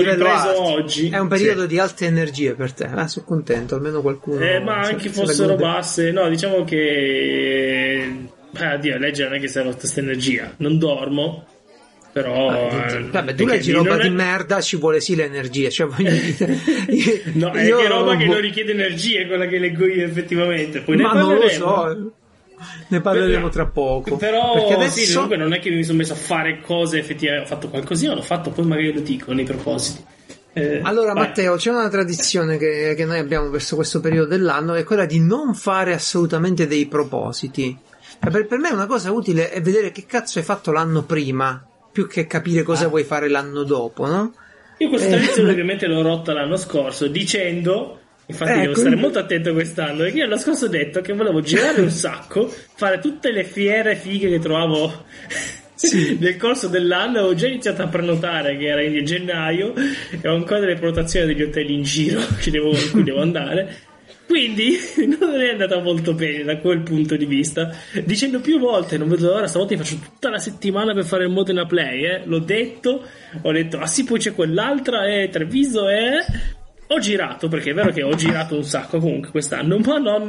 È 1.10 1.18
un 1.18 1.28
periodo 1.28 1.60
Sì. 1.62 1.66
di 1.68 1.78
alte 1.78 2.06
energie 2.06 2.54
per 2.54 2.72
te. 2.72 2.84
Eh, 2.84 3.08
sono 3.08 3.24
contento, 3.26 3.74
almeno 3.76 4.00
qualcuno. 4.00 4.40
Eh, 4.44 4.58
ma 4.60 4.82
se- 4.82 4.92
anche 4.92 5.12
se 5.12 5.20
la 5.20 5.26
fossero 5.26 5.54
basse, 5.56 6.10
no, 6.10 6.28
diciamo 6.28 6.64
che. 6.64 8.08
Eh, 8.56 8.64
addio, 8.64 8.98
leggere 8.98 9.28
non 9.28 9.38
è 9.38 9.40
che 9.40 9.48
serve 9.48 9.74
questa 9.76 10.00
energia. 10.00 10.52
Non 10.56 10.78
dormo, 10.78 11.46
però. 12.12 12.48
Ah, 12.48 12.90
eh, 12.94 13.02
Vabbè, 13.10 13.34
tu 13.34 13.46
leggi 13.46 13.70
roba 13.70 13.90
non 13.90 14.00
è- 14.00 14.02
di 14.08 14.10
merda, 14.10 14.60
ci 14.60 14.76
vuole 14.76 15.00
sì 15.00 15.14
l'energia. 15.14 15.68
Cioè, 15.70 15.86
voglio 15.86 16.10
dire, 16.10 16.58
No, 17.34 17.52
è 17.52 17.64
che 17.64 17.86
roba 17.88 18.16
che 18.16 18.26
non 18.26 18.40
richiede 18.40 18.72
energia, 18.72 19.20
è 19.20 19.26
quella 19.28 19.46
che 19.46 19.58
leggo 19.58 19.86
io 19.86 20.04
effettivamente. 20.04 20.80
Poi 20.80 20.96
Ma 20.96 21.12
non 21.12 21.34
lo 21.36 21.48
so. 21.48 22.12
Ne 22.88 23.00
parleremo 23.00 23.48
tra 23.48 23.66
poco. 23.66 24.16
Però 24.16 24.52
Perché 24.54 24.74
adesso 24.74 24.98
sì, 24.98 25.12
comunque 25.14 25.36
non 25.36 25.52
è 25.52 25.58
che 25.60 25.70
mi 25.70 25.82
sono 25.84 25.98
messo 25.98 26.12
a 26.12 26.16
fare 26.16 26.60
cose 26.60 26.98
effettivamente. 26.98 27.46
Ho 27.46 27.54
fatto 27.56 27.68
qualcosina, 27.68 28.14
l'ho 28.14 28.22
fatto, 28.22 28.50
poi 28.50 28.66
magari 28.66 28.92
lo 28.92 29.00
dico 29.00 29.32
nei 29.32 29.44
propositi. 29.44 30.04
Eh, 30.52 30.80
Allora, 30.82 31.12
vai. 31.12 31.26
Matteo, 31.28 31.54
c'è 31.56 31.70
una 31.70 31.88
tradizione 31.88 32.56
che, 32.58 32.94
che 32.96 33.04
noi 33.04 33.18
abbiamo 33.18 33.48
verso 33.50 33.76
questo 33.76 34.00
periodo 34.00 34.28
dell'anno, 34.28 34.74
è 34.74 34.82
quella 34.84 35.06
di 35.06 35.20
non 35.20 35.54
fare 35.54 35.94
assolutamente 35.94 36.66
dei 36.66 36.86
propositi. 36.86 37.76
Cioè, 38.20 38.30
Per, 38.30 38.46
per 38.46 38.58
me 38.58 38.70
una 38.70 38.86
cosa 38.86 39.12
utile 39.12 39.50
è 39.50 39.60
vedere 39.62 39.92
che 39.92 40.04
cazzo 40.06 40.38
hai 40.40 40.44
fatto 40.44 40.72
l'anno 40.72 41.04
prima, 41.04 41.64
più 41.92 42.06
che 42.08 42.26
capire 42.26 42.62
cosa 42.64 42.86
Ah. 42.86 42.88
vuoi 42.88 43.04
fare 43.04 43.28
l'anno 43.28 43.62
dopo, 43.62 44.06
no? 44.06 44.34
Io 44.78 44.88
questa 44.88 45.06
Eh. 45.06 45.10
tradizione 45.12 45.50
ovviamente 45.52 45.86
l'ho 45.86 46.02
rotta 46.02 46.32
l'anno 46.32 46.56
scorso 46.56 47.06
dicendo, 47.06 48.00
infatti 48.30 48.50
Eh, 48.50 48.60
devo 48.60 48.72
quindi- 48.72 48.80
stare 48.80 48.96
molto 48.96 49.18
attento 49.18 49.52
quest'anno, 49.52 49.98
perché 49.98 50.16
io 50.18 50.24
l'anno 50.26 50.38
scorso 50.40 50.64
ho 50.64 50.68
detto 50.68 51.00
che 51.00 51.12
volevo 51.12 51.40
girare 51.40 51.80
un 51.80 51.90
sacco, 51.90 52.52
fare 52.74 52.98
tutte 52.98 53.30
le 53.30 53.44
fiere 53.44 53.94
fighe 53.96 54.28
che 54.28 54.38
trovavo 54.38 55.04
Sì. 55.80 56.18
nel 56.20 56.36
corso 56.36 56.68
dell'anno, 56.68 57.20
ho 57.22 57.34
già 57.34 57.46
iniziato 57.46 57.80
a 57.82 57.86
prenotare 57.88 58.56
che 58.58 58.66
era 58.66 58.82
in 58.82 59.02
gennaio 59.04 59.72
e 60.20 60.28
ho 60.28 60.34
ancora 60.34 60.60
delle 60.60 60.74
prenotazioni 60.74 61.26
degli 61.26 61.42
hotel 61.42 61.70
in 61.70 61.82
giro 61.82 62.20
devo- 62.50 62.70
in 62.72 62.90
cui 62.90 63.02
devo 63.02 63.20
andare. 63.22 63.76
Quindi 64.26 64.76
non 65.18 65.40
è 65.40 65.48
andata 65.50 65.80
molto 65.80 66.12
bene 66.12 66.44
da 66.44 66.58
quel 66.58 66.82
punto 66.82 67.16
di 67.16 67.24
vista. 67.24 67.74
Dicendo 68.04 68.40
più 68.40 68.58
volte, 68.60 68.96
non 68.98 69.08
vedo 69.08 69.28
l'ora, 69.28 69.46
stavolta 69.48 69.74
mi 69.74 69.80
faccio 69.82 69.96
tutta 70.04 70.28
la 70.28 70.38
settimana 70.38 70.92
per 70.92 71.04
fare 71.04 71.24
il 71.24 71.30
Modena 71.30 71.64
Play, 71.66 72.04
eh. 72.04 72.20
L'ho 72.26 72.38
detto, 72.40 73.02
ho 73.42 73.50
detto, 73.50 73.78
ah 73.78 73.86
sì, 73.86 74.04
poi 74.04 74.18
c'è 74.20 74.32
quell'altra, 74.34 75.06
eh, 75.06 75.30
Treviso, 75.30 75.88
eh. 75.88 76.18
Ho 76.92 76.98
girato, 76.98 77.46
perché 77.46 77.70
è 77.70 77.74
vero 77.74 77.92
che 77.92 78.02
ho 78.02 78.14
girato 78.14 78.56
un 78.56 78.64
sacco 78.64 78.98
comunque 78.98 79.30
quest'anno, 79.30 79.78
ma 79.78 79.98
non, 79.98 80.28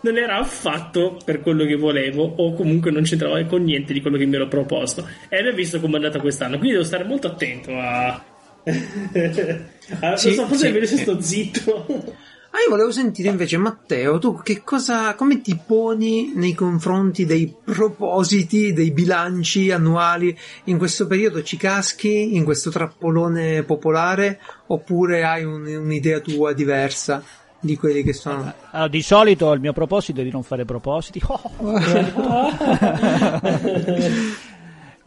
non 0.00 0.16
era 0.16 0.38
affatto 0.38 1.16
per 1.24 1.40
quello 1.40 1.64
che 1.64 1.76
volevo, 1.76 2.24
o 2.24 2.52
comunque 2.52 2.90
non 2.90 3.04
c'entrava 3.04 3.42
con 3.44 3.62
niente 3.62 3.92
di 3.92 4.00
quello 4.00 4.16
che 4.16 4.26
mi 4.26 4.34
ero 4.34 4.48
proposto. 4.48 5.08
E 5.28 5.48
ho 5.48 5.52
visto 5.52 5.78
come 5.78 5.92
è 5.92 5.96
andata 5.96 6.18
quest'anno, 6.18 6.56
quindi 6.56 6.72
devo 6.72 6.84
stare 6.84 7.04
molto 7.04 7.28
attento 7.28 7.70
a... 7.78 8.24
Ah, 10.00 10.16
Sì, 10.16 10.32
so, 10.32 10.46
forse 10.46 10.64
sì. 10.64 10.66
è 10.66 10.72
meglio 10.72 10.86
se 10.86 10.96
sto 10.96 11.20
zitto. 11.20 12.16
Ah, 12.54 12.58
io 12.62 12.70
volevo 12.70 12.92
sentire 12.92 13.30
invece 13.30 13.56
Matteo, 13.56 14.20
tu 14.20 14.40
che 14.40 14.62
cosa, 14.62 15.16
come 15.16 15.40
ti 15.40 15.58
poni 15.66 16.34
nei 16.36 16.54
confronti 16.54 17.26
dei 17.26 17.52
propositi, 17.64 18.72
dei 18.72 18.92
bilanci 18.92 19.72
annuali? 19.72 20.38
In 20.64 20.78
questo 20.78 21.08
periodo 21.08 21.42
ci 21.42 21.56
caschi 21.56 22.36
in 22.36 22.44
questo 22.44 22.70
trappolone 22.70 23.64
popolare 23.64 24.38
oppure 24.68 25.24
hai 25.24 25.42
un- 25.42 25.66
un'idea 25.66 26.20
tua 26.20 26.52
diversa 26.52 27.24
di 27.58 27.76
quelli 27.76 28.04
che 28.04 28.12
sono? 28.12 28.52
Allora, 28.70 28.88
di 28.88 29.02
solito 29.02 29.52
il 29.52 29.58
mio 29.60 29.72
proposito 29.72 30.20
è 30.20 30.22
di 30.24 30.30
non 30.30 30.44
fare 30.44 30.64
propositi. 30.64 31.20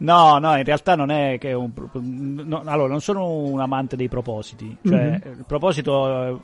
No, 0.00 0.38
no, 0.38 0.56
in 0.56 0.62
realtà 0.62 0.94
non 0.94 1.10
è 1.10 1.38
che 1.40 1.52
un. 1.52 1.72
no, 1.92 2.62
allora, 2.66 2.86
non 2.88 3.00
sono 3.00 3.32
un 3.32 3.58
amante 3.58 3.96
dei 3.96 4.06
propositi. 4.08 4.76
Cioè, 4.84 5.20
il 5.24 5.44
proposito. 5.44 6.40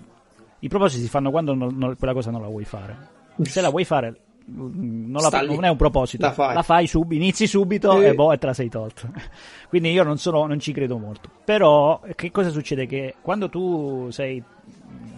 I 0.65 0.69
propositi 0.69 1.03
si 1.03 1.09
fanno 1.09 1.31
quando 1.31 1.53
non- 1.55 1.77
non- 1.77 1.97
quella 1.97 2.15
cosa 2.15 2.31
non 2.31 2.41
la 2.41 2.49
vuoi 2.49 2.65
fare. 2.65 2.97
Se 3.43 3.61
la 3.61 3.69
vuoi 3.69 3.85
fare, 3.85 4.15
mm, 4.51 5.11
non, 5.11 5.21
la- 5.23 5.43
non 5.43 5.65
è 5.65 5.69
un 5.69 5.77
proposito. 5.77 6.33
La 6.37 6.63
fai. 6.63 6.87
subito, 6.87 7.15
inizi 7.23 7.47
subito 7.47 8.01
Eh. 8.01 8.09
e, 8.09 8.15
boh, 8.15 8.33
e 8.33 8.39
te 8.39 8.47
la 8.47 8.55
sei 8.55 8.71
tolto. 8.71 9.09
Quindi 9.69 9.91
io 9.91 10.03
non, 10.05 10.17
sono, 10.17 10.47
non 10.47 10.59
ci 10.61 10.73
credo 10.73 10.97
molto. 10.97 11.29
Però, 11.45 12.01
che 12.15 12.31
cosa 12.31 12.49
succede? 12.51 12.87
Che 12.87 13.17
quando 13.21 13.49
tu 13.51 14.09
sei 14.11 14.43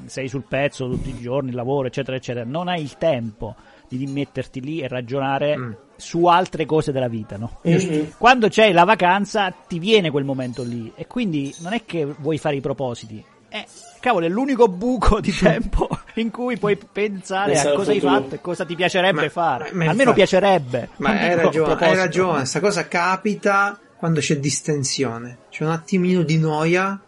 sei 0.07 0.29
sul 0.29 0.45
pezzo 0.49 0.89
tutti 0.89 1.11
i 1.11 1.19
giorni, 1.21 1.51
lavoro, 1.53 1.89
eccetera, 1.89 2.17
eccetera, 2.17 2.45
non 2.45 2.69
hai 2.69 2.81
il 2.81 2.97
tempo 2.97 3.55
di 3.89 4.07
metterti 4.07 4.61
lì 4.61 4.81
e 4.81 4.89
ragionare 4.89 5.57
Mm. 5.57 5.73
su 5.97 6.27
altre 6.27 6.65
cose 6.65 6.91
della 6.93 7.09
vita, 7.09 7.37
no? 7.37 7.59
Mhm. 7.63 8.13
Quando 8.19 8.47
c'hai 8.49 8.73
la 8.73 8.85
vacanza 8.85 9.51
ti 9.51 9.79
viene 9.81 10.11
quel 10.11 10.25
momento 10.25 10.63
lì 10.63 10.93
e 10.97 11.07
quindi 11.09 11.53
non 11.61 11.73
è 11.73 11.85
che 11.85 12.05
vuoi 12.05 12.39
fare 12.39 12.57
i 12.57 12.61
propositi. 12.61 13.23
Eh, 13.49 13.65
cavolo, 14.01 14.27
è 14.27 14.29
l'unico 14.29 14.69
buco 14.69 15.21
di 15.21 15.33
tempo 15.33 15.89
in 16.15 16.31
cui 16.31 16.57
puoi 16.59 16.77
pensare 16.77 17.53
Pensare 17.53 17.75
a 17.75 17.77
cosa 17.77 17.91
hai 17.91 18.01
fatto 18.01 18.35
e 18.35 18.41
cosa 18.41 18.65
ti 18.65 18.75
piacerebbe 18.75 19.23
Ma- 19.23 19.29
fare. 19.29 19.71
ma 19.73 19.83
Almeno 19.85 20.11
infatti- 20.11 20.15
piacerebbe. 20.15 20.89
Ma 20.97 21.11
hai 21.11 21.35
ragione, 21.35 21.75
hai 21.75 21.95
ragione, 21.95 22.45
sta 22.45 22.61
cosa 22.61 22.87
capita 22.89 23.79
quando 23.97 24.21
c'è 24.21 24.39
distensione, 24.39 25.39
c'è 25.51 25.65
un 25.65 25.71
attimino 25.71 26.23
di 26.23 26.39
noia, 26.39 27.01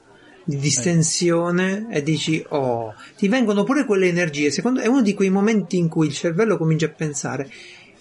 di 0.45 0.57
distensione 0.57 1.87
e 1.91 2.03
dici 2.03 2.43
oh, 2.49 2.95
ti 3.17 3.29
vengono 3.29 3.65
pure 3.65 3.85
quelle 3.85 4.09
energie, 4.09 4.51
secondo 4.51 4.81
è 4.81 4.87
uno 4.87 5.03
di 5.03 5.13
quei 5.15 5.31
momenti 5.31 5.77
in 5.77 5.89
cui 5.89 6.07
il 6.07 6.15
cervello 6.15 6.57
comincia 6.57 6.87
a 6.87 6.91
pensare 6.91 7.51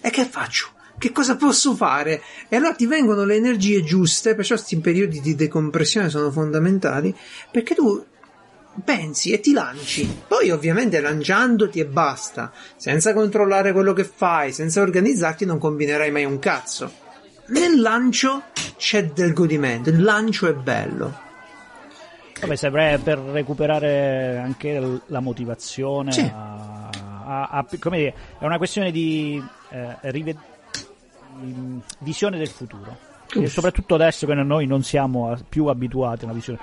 e 0.00 0.10
che 0.10 0.24
faccio? 0.24 0.70
Che 0.98 1.12
cosa 1.12 1.36
posso 1.36 1.74
fare? 1.74 2.20
E 2.48 2.56
allora 2.56 2.74
ti 2.74 2.86
vengono 2.86 3.24
le 3.24 3.36
energie 3.36 3.84
giuste, 3.84 4.34
perciò 4.34 4.56
questi 4.56 4.78
periodi 4.80 5.20
di 5.20 5.36
decompressione 5.36 6.08
sono 6.08 6.30
fondamentali, 6.32 7.14
perché 7.52 7.74
tu 7.76 8.04
pensi 8.84 9.32
e 9.32 9.40
ti 9.40 9.52
lanci. 9.52 10.22
Poi 10.26 10.50
ovviamente 10.50 11.00
lanciandoti 11.00 11.80
e 11.80 11.86
basta, 11.86 12.52
senza 12.76 13.12
controllare 13.14 13.72
quello 13.72 13.92
che 13.92 14.04
fai, 14.04 14.52
senza 14.52 14.80
organizzarti 14.80 15.44
non 15.44 15.58
combinerai 15.58 16.10
mai 16.10 16.24
un 16.24 16.38
cazzo. 16.38 16.90
Nel 17.48 17.80
lancio 17.80 18.42
c'è 18.76 19.06
del 19.06 19.32
godimento, 19.32 19.88
il 19.90 20.02
lancio 20.02 20.48
è 20.48 20.52
bello. 20.54 21.26
Vabbè, 22.40 22.54
serve 22.56 23.00
per 23.02 23.18
recuperare 23.18 24.38
anche 24.38 25.00
la 25.06 25.20
motivazione. 25.20 26.12
Sì. 26.12 26.20
a- 26.32 26.88
a- 27.24 27.48
a- 27.50 27.66
come 27.78 27.98
dire, 27.98 28.14
è 28.38 28.44
una 28.44 28.56
questione 28.58 28.90
di 28.90 29.42
eh, 29.70 29.96
rive- 30.10 30.36
di 31.40 31.80
visione 32.00 32.38
del 32.38 32.48
futuro. 32.48 32.96
E 33.34 33.46
soprattutto 33.48 33.94
adesso 33.96 34.24
che 34.26 34.32
noi 34.34 34.66
non 34.66 34.82
siamo 34.82 35.36
più 35.48 35.66
abituati 35.66 36.22
a 36.22 36.24
una 36.26 36.34
visione. 36.34 36.58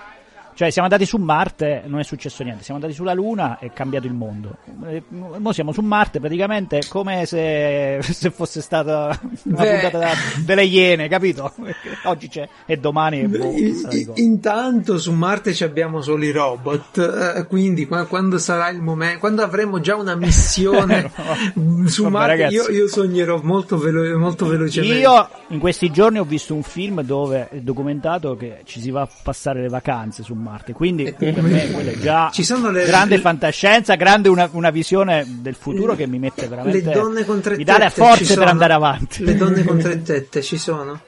Cioè, 0.56 0.70
siamo 0.70 0.88
andati 0.88 1.06
su 1.06 1.18
Marte, 1.18 1.84
non 1.86 2.00
è 2.00 2.04
successo 2.04 2.42
niente. 2.44 2.64
Siamo 2.64 2.80
andati 2.80 2.96
sulla 2.98 3.14
Luna 3.14 3.60
e 3.60 3.68
è 3.68 3.74
cambiato 3.74 4.08
il 4.08 4.14
mondo. 4.14 4.56
E 4.88 5.04
mo 5.10 5.52
siamo 5.52 5.74
su 5.74 5.82
Marte 5.82 6.22
praticamente 6.22 6.82
come 6.88 7.26
se, 7.26 8.00
se 8.02 8.32
fosse 8.32 8.62
stata 8.62 9.20
una 9.44 9.62
Beh. 9.62 9.70
puntata 9.72 9.98
da- 9.98 10.14
delle 10.46 10.64
Iene, 10.64 11.10
capito? 11.10 11.52
Oggi 12.06 12.30
c'è 12.30 12.48
e 12.66 12.78
domani 12.78 13.20
è 13.20 13.28
boh. 13.28 14.14
Intanto 14.16 14.98
su 14.98 15.12
Marte 15.12 15.54
ci 15.54 15.66
abbiamo 15.66 16.02
solo 16.02 16.24
i 16.24 16.32
robot, 16.32 17.34
eh, 17.38 17.46
quindi 17.48 17.86
qua- 17.86 18.06
quando 18.06 18.38
sarà 18.38 18.70
il 18.70 18.82
momento, 18.82 19.20
quando 19.20 19.44
avremo 19.44 19.82
già 19.82 19.96
una 19.98 20.16
missione 20.16 21.12
su 21.86 22.04
Vabbè, 22.04 22.10
Marte, 22.10 22.44
io, 22.54 22.70
io 22.70 22.88
sognerò 22.88 23.42
molto, 23.44 23.78
velo- 23.78 24.18
molto 24.18 24.46
velocemente. 24.46 25.00
Io 25.00 25.30
in 25.50 25.60
questi 25.60 25.92
giorni 25.92 26.18
ho 26.20 26.24
visto 26.24 26.54
un 26.56 26.64
film 26.64 27.02
dove 27.02 27.50
è 27.50 27.58
documentato 27.60 28.38
che 28.38 28.62
ci 28.64 28.80
si 28.80 28.90
va 28.90 29.02
a 29.02 29.10
passare 29.22 29.62
le 29.62 29.68
vacanze 29.68 30.24
su 30.24 30.34
Marte, 30.34 30.44
quindi 30.74 31.12
per 31.18 31.42
me 31.42 31.72
quello 31.72 31.92
è 31.92 31.98
già 32.00 32.30
Ci 32.32 32.44
sono 32.44 32.72
le- 32.72 32.86
grande 32.86 33.16
le- 33.16 33.22
fantascienza, 33.22 33.96
grande 33.96 34.30
una, 34.30 34.50
una 34.52 34.70
visione 34.70 35.26
del 35.28 35.56
futuro 35.56 35.96
che 35.96 36.08
mi 36.08 36.20
mette 36.20 36.48
veramente 36.48 36.82
le 36.82 36.94
donne 36.94 37.26
con 37.26 37.42
tre 37.42 37.58
mi 37.58 37.64
dà 37.64 37.74
le 37.78 37.86
tette 37.86 38.02
forze 38.02 38.36
per 38.36 38.48
andare 38.48 38.74
avanti. 38.74 39.24
Le 39.24 39.36
donne 39.36 39.64
con 39.64 39.78
tre 39.80 40.02
tette 40.04 40.42
ci 40.42 40.58
sono? 40.58 41.00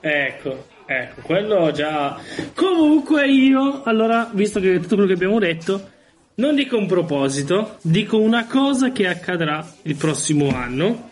Ecco, 0.00 0.66
ecco, 0.86 1.20
quello 1.22 1.70
già. 1.72 2.18
Comunque 2.54 3.26
io, 3.26 3.82
allora, 3.84 4.30
visto 4.32 4.60
che 4.60 4.78
tutto 4.80 4.94
quello 4.96 5.06
che 5.06 5.14
abbiamo 5.14 5.38
detto, 5.38 5.90
non 6.36 6.54
dico 6.54 6.76
un 6.76 6.86
proposito, 6.86 7.78
dico 7.80 8.18
una 8.18 8.46
cosa 8.46 8.90
che 8.92 9.06
accadrà 9.06 9.66
il 9.82 9.96
prossimo 9.96 10.54
anno. 10.54 11.10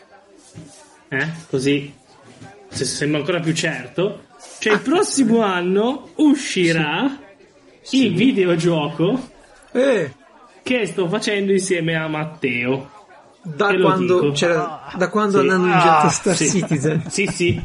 Eh? 1.09 1.27
Così 1.49 1.93
se 2.69 2.85
sembra 2.85 3.21
ancora 3.21 3.41
più 3.41 3.53
certo. 3.55 4.25
Cioè 4.59 4.75
il 4.75 4.81
prossimo 4.81 5.43
anno 5.43 6.11
uscirà 6.17 7.19
il 7.91 8.15
videogioco 8.15 9.29
Eh, 9.73 10.13
che 10.63 10.87
sto 10.87 11.09
facendo 11.09 11.53
insieme 11.53 11.95
a 11.97 12.07
Matteo. 12.09 12.91
da 13.43 13.75
quando, 13.77 14.31
c'era, 14.33 14.93
da 14.97 15.09
quando 15.09 15.41
Sì. 15.41 15.49
hanno 15.49 15.65
annunciato 15.65 16.07
Ah, 16.07 16.11
Star 16.11 16.37
Sì. 16.37 16.49
Citizen. 16.49 17.03
Sì, 17.11 17.27
sì. 17.27 17.61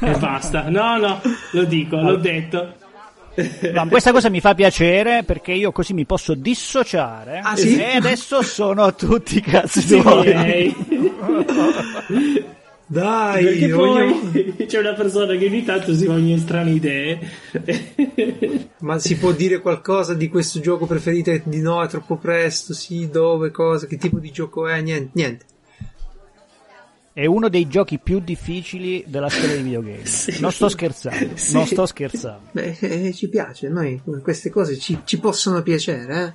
E 0.00 0.16
basta. 0.18 0.68
No, 0.68 0.96
no, 0.96 1.20
lo 1.52 1.64
dico, 1.64 1.96
l'ho 2.00 2.16
detto. 2.16 2.74
Ma 3.72 3.86
questa 3.86 4.12
cosa 4.12 4.28
mi 4.28 4.40
fa 4.40 4.52
piacere 4.54 5.22
perché 5.22 5.52
io 5.52 5.72
così 5.72 5.94
mi 5.94 6.04
posso 6.04 6.34
dissociare 6.34 7.40
Ah, 7.42 7.56
sì? 7.56 7.78
e 7.80 7.96
adesso 7.96 8.42
sono 8.42 8.94
tutti 8.94 9.40
cazzi 9.40 9.80
Sì, 9.80 9.98
tuoi. 10.00 10.74
Dai, 12.92 13.44
Perché 13.44 13.68
poi 13.68 14.54
c'è 14.68 14.78
una 14.78 14.92
persona 14.92 15.34
che 15.34 15.46
ogni 15.46 15.64
tanto 15.64 15.94
si 15.94 16.04
fa 16.04 16.12
ogni 16.12 16.36
strane 16.36 16.72
idee. 16.72 17.18
ma 18.80 18.98
si 18.98 19.16
può 19.16 19.32
dire 19.32 19.60
qualcosa 19.62 20.12
di 20.12 20.28
questo 20.28 20.60
gioco 20.60 20.84
preferito? 20.84 21.34
Di 21.44 21.62
no, 21.62 21.82
è 21.82 21.88
troppo 21.88 22.16
presto, 22.16 22.74
sì, 22.74 23.08
dove, 23.08 23.50
cosa, 23.50 23.86
che 23.86 23.96
tipo 23.96 24.18
di 24.18 24.30
gioco 24.30 24.68
è? 24.68 24.78
Niente, 24.82 25.10
niente. 25.14 25.44
È 27.14 27.24
uno 27.24 27.48
dei 27.48 27.66
giochi 27.66 27.98
più 27.98 28.20
difficili 28.20 29.02
della 29.06 29.30
storia 29.30 29.54
dei 29.54 29.62
videogame. 29.62 30.04
Sì. 30.12 30.38
Non 30.40 30.52
sto 30.52 30.68
scherzando, 30.68 31.30
Sì. 31.36 31.54
non 31.54 31.64
sto 31.66 31.86
scherzando. 31.86 32.48
Beh, 32.50 32.76
eh, 32.78 33.12
ci 33.14 33.30
piace, 33.30 33.70
noi 33.70 34.02
queste 34.22 34.50
cose 34.50 34.76
ci, 34.76 34.98
ci 35.04 35.18
possono 35.18 35.62
piacere, 35.62 36.34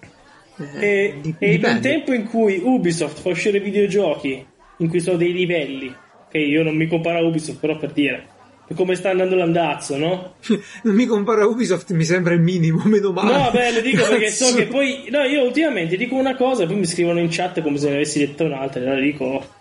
eh? 0.57 0.65
Eh, 0.79 1.19
E, 1.21 1.35
e 1.37 1.53
in 1.53 1.63
un 1.63 1.79
tempo 1.81 2.13
in 2.13 2.23
cui 2.25 2.59
Ubisoft 2.63 3.19
fa 3.19 3.29
uscire 3.29 3.59
videogiochi 3.59 4.43
in 4.77 4.89
cui 4.89 4.99
sono 4.99 5.17
dei 5.17 5.33
livelli, 5.33 5.93
che 6.29 6.37
io 6.39 6.63
non 6.63 6.75
mi 6.75 6.87
comparo 6.87 7.17
a 7.19 7.21
Ubisoft, 7.21 7.59
però 7.59 7.77
per 7.77 7.91
dire 7.91 8.27
come 8.75 8.95
sta 8.95 9.11
andando 9.11 9.35
l'andazzo, 9.35 9.97
no? 9.97 10.33
Non 10.83 10.93
mi 10.93 11.05
compara 11.05 11.43
a 11.43 11.47
Ubisoft, 11.47 11.91
mi 11.93 12.03
sembra 12.03 12.33
il 12.33 12.41
minimo, 12.41 12.81
meno 12.85 13.11
male. 13.11 13.31
No, 13.37 13.51
beh, 13.51 13.71
lo 13.73 13.81
dico 13.81 14.03
perché 14.07 14.29
so 14.29 14.45
Cazzo. 14.45 14.57
che 14.57 14.65
poi. 14.65 15.07
No, 15.09 15.23
io 15.23 15.43
ultimamente 15.43 15.95
dico 15.95 16.15
una 16.15 16.35
cosa 16.35 16.63
e 16.63 16.67
poi 16.67 16.75
mi 16.75 16.85
scrivono 16.85 17.19
in 17.19 17.27
chat 17.29 17.61
come 17.61 17.77
se 17.77 17.89
ne 17.89 17.95
avessi 17.95 18.19
detto 18.19 18.43
un'altra. 18.43 18.81
Allora 18.81 18.99
dico. 18.99 19.55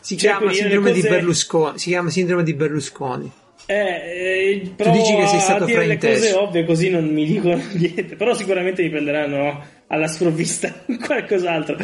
Si 0.00 0.14
chiama 0.16 0.48
di 0.50 0.54
sindrome 0.56 0.88
le 0.88 0.94
di 0.94 1.00
cose- 1.00 1.12
Berlusconi. 1.12 1.78
Si 1.78 1.88
chiama 1.88 2.10
sindrome 2.10 2.42
di 2.42 2.54
Berlusconi. 2.54 3.30
Eh, 3.66 3.74
eh, 3.74 4.72
provo 4.74 4.96
dici 4.96 5.14
che 5.14 5.26
sei 5.26 5.40
stato 5.40 5.64
dire 5.64 5.86
le 5.86 5.98
frainteso. 5.98 6.34
cose 6.34 6.34
ovvie 6.34 6.64
così 6.64 6.90
non 6.90 7.04
mi 7.06 7.24
dicono 7.24 7.60
niente. 7.74 8.16
Però 8.16 8.34
sicuramente 8.34 8.82
mi 8.82 8.90
prenderanno 8.90 9.60
alla 9.88 10.06
sprovvista 10.08 10.72
qualcos'altro. 11.04 11.76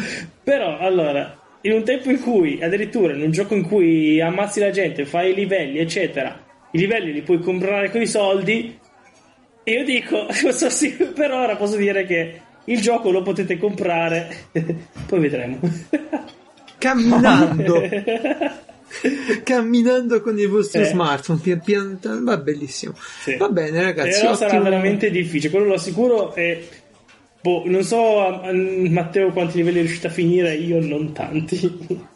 Però, 0.42 0.78
allora, 0.78 1.37
in 1.62 1.72
un 1.72 1.84
tempo 1.84 2.10
in 2.10 2.20
cui, 2.20 2.62
addirittura 2.62 3.14
in 3.14 3.22
un 3.22 3.30
gioco 3.30 3.54
in 3.54 3.62
cui 3.66 4.20
ammazzi 4.20 4.60
la 4.60 4.70
gente, 4.70 5.04
fai 5.04 5.30
i 5.30 5.34
livelli, 5.34 5.78
eccetera, 5.78 6.44
i 6.72 6.78
livelli 6.78 7.12
li 7.12 7.22
puoi 7.22 7.40
comprare 7.40 7.90
con 7.90 8.00
i 8.00 8.06
soldi. 8.06 8.78
E 9.64 9.72
io 9.72 9.84
dico, 9.84 10.26
se 10.32 10.90
per 11.14 11.32
ora 11.32 11.56
posso 11.56 11.76
dire 11.76 12.04
che 12.06 12.40
il 12.64 12.80
gioco 12.80 13.10
lo 13.10 13.22
potete 13.22 13.58
comprare, 13.58 14.46
poi 15.06 15.20
vedremo. 15.20 15.58
Camminando. 16.78 17.82
Camminando 19.42 20.22
con 20.22 20.38
il 20.38 20.48
vostro 20.48 20.80
Eh. 20.80 20.84
smartphone, 20.86 21.40
pian 21.40 21.60
pian, 21.60 22.24
va 22.24 22.36
bellissimo. 22.38 22.94
Sì. 23.20 23.36
Va 23.36 23.48
bene, 23.48 23.82
ragazzi. 23.82 24.20
Però 24.20 24.34
sarà 24.34 24.50
ottimo. 24.52 24.62
veramente 24.64 25.10
difficile, 25.10 25.50
quello 25.50 25.66
lo 25.66 25.74
assicuro. 25.74 26.34
E 26.34 26.66
boh, 27.40 27.62
non 27.66 27.82
so, 27.82 28.20
a- 28.20 28.40
a- 28.48 28.52
Matteo, 28.52 29.30
quanti 29.32 29.56
livelli 29.58 29.78
è 29.78 29.82
riuscito 29.82 30.06
a 30.06 30.10
finire, 30.10 30.54
io 30.54 30.80
non 30.84 31.12
tanti. 31.12 32.06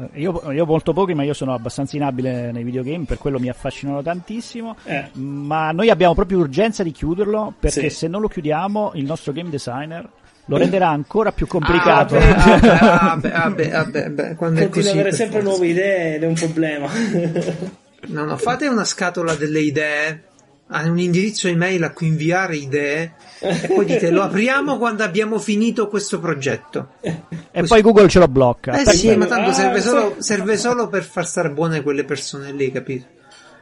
Eh, 0.00 0.20
Io, 0.20 0.52
io 0.52 0.64
molto 0.64 0.92
pochi, 0.92 1.12
ma 1.14 1.24
io 1.24 1.34
sono 1.34 1.52
abbastanza 1.54 1.96
inabile 1.96 2.52
nei 2.52 2.62
videogame, 2.62 3.04
per 3.04 3.18
quello 3.18 3.40
mi 3.40 3.48
affascinano 3.48 4.00
tantissimo. 4.00 4.76
Eh. 4.84 5.06
Ma 5.14 5.72
noi 5.72 5.90
abbiamo 5.90 6.14
proprio 6.14 6.38
urgenza 6.38 6.84
di 6.84 6.92
chiuderlo, 6.92 7.52
perché 7.58 7.90
Sì. 7.90 7.96
se 7.96 8.06
non 8.08 8.20
lo 8.20 8.28
chiudiamo, 8.28 8.92
il 8.94 9.04
nostro 9.04 9.32
game 9.32 9.50
designer 9.50 10.08
lo 10.44 10.56
renderà 10.56 10.88
ancora 10.88 11.32
più 11.32 11.46
complicato. 11.48 12.14
Ah, 12.16 12.20
beh, 12.20 12.32
ah, 12.32 12.58
beh, 12.58 12.70
ah, 12.70 13.16
beh, 13.18 13.32
ah, 13.32 13.50
beh, 13.50 13.72
ah, 13.72 13.84
beh, 13.84 14.10
beh, 14.10 14.34
quando 14.36 14.60
è 14.60 14.68
Continua 14.68 14.70
così. 14.70 14.88
ad 14.88 14.94
avere 14.98 15.12
sempre 15.16 15.40
forza. 15.40 15.48
nuove 15.48 15.66
idee 15.66 16.14
ed 16.14 16.22
è 16.22 16.26
un 16.26 16.34
problema. 16.34 16.88
No, 18.06 18.24
no, 18.24 18.36
fate 18.36 18.68
una 18.68 18.84
scatola 18.84 19.34
delle 19.34 19.60
idee, 19.60 20.22
a 20.70 20.84
un 20.84 20.98
indirizzo 20.98 21.48
email 21.48 21.82
a 21.82 21.90
cui 21.92 22.08
inviare 22.08 22.56
idee 22.56 23.14
e 23.40 23.70
poi 23.72 23.84
dite 23.86 24.10
lo 24.10 24.22
apriamo 24.22 24.76
quando 24.78 25.02
abbiamo 25.02 25.38
finito 25.38 25.88
questo 25.88 26.20
progetto. 26.20 26.90
e 27.00 27.62
poi 27.62 27.82
Google 27.82 28.08
ce 28.08 28.18
lo 28.18 28.28
blocca. 28.28 28.80
Eh 28.80 28.90
sì, 28.92 29.14
ma 29.16 29.26
tanto 29.26 29.50
Ah, 29.50 29.52
serve 29.52 29.80
solo, 29.80 30.16
serve 30.18 30.56
solo 30.56 30.88
per 30.88 31.04
far 31.04 31.26
stare 31.26 31.50
buone 31.50 31.82
quelle 31.82 32.04
persone 32.04 32.52
lì, 32.52 32.70
capito? 32.70 33.06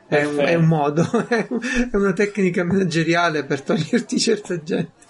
È 0.09 0.23
un, 0.25 0.37
è 0.37 0.55
un 0.55 0.67
modo, 0.67 1.03
è 1.29 1.47
una 1.93 2.13
tecnica 2.13 2.65
manageriale 2.65 3.45
per 3.45 3.63
toglierti 3.63 4.19
certa 4.19 4.63
gente. 4.63 5.05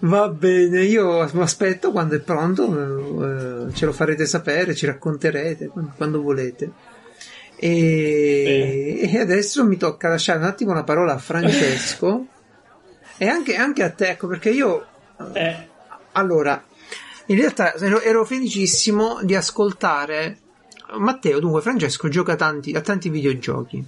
Va 0.00 0.28
bene, 0.28 0.82
io 0.82 1.20
aspetto 1.20 1.92
quando 1.92 2.16
è 2.16 2.18
pronto, 2.18 3.66
eh, 3.68 3.72
ce 3.72 3.86
lo 3.86 3.92
farete 3.92 4.26
sapere, 4.26 4.74
ci 4.74 4.86
racconterete 4.86 5.68
quando, 5.68 5.92
quando 5.96 6.22
volete. 6.22 6.70
E, 7.60 9.10
e 9.12 9.18
adesso 9.18 9.64
mi 9.64 9.76
tocca 9.76 10.08
lasciare 10.08 10.38
un 10.38 10.44
attimo 10.44 10.72
la 10.72 10.84
parola 10.84 11.14
a 11.14 11.18
Francesco 11.18 12.26
e 13.18 13.26
anche, 13.26 13.56
anche 13.56 13.82
a 13.82 13.90
te, 13.90 14.10
ecco, 14.10 14.28
perché 14.28 14.50
io 14.50 14.86
Eh, 15.32 15.68
allora, 16.12 16.64
in 17.26 17.36
realtà 17.36 17.74
ero, 17.74 18.00
ero 18.00 18.24
felicissimo 18.24 19.20
di 19.22 19.34
ascoltare 19.34 20.38
Matteo. 20.98 21.40
Dunque, 21.40 21.60
Francesco 21.60 22.08
gioca 22.08 22.36
tanti, 22.36 22.72
a 22.72 22.80
tanti 22.80 23.08
videogiochi 23.08 23.84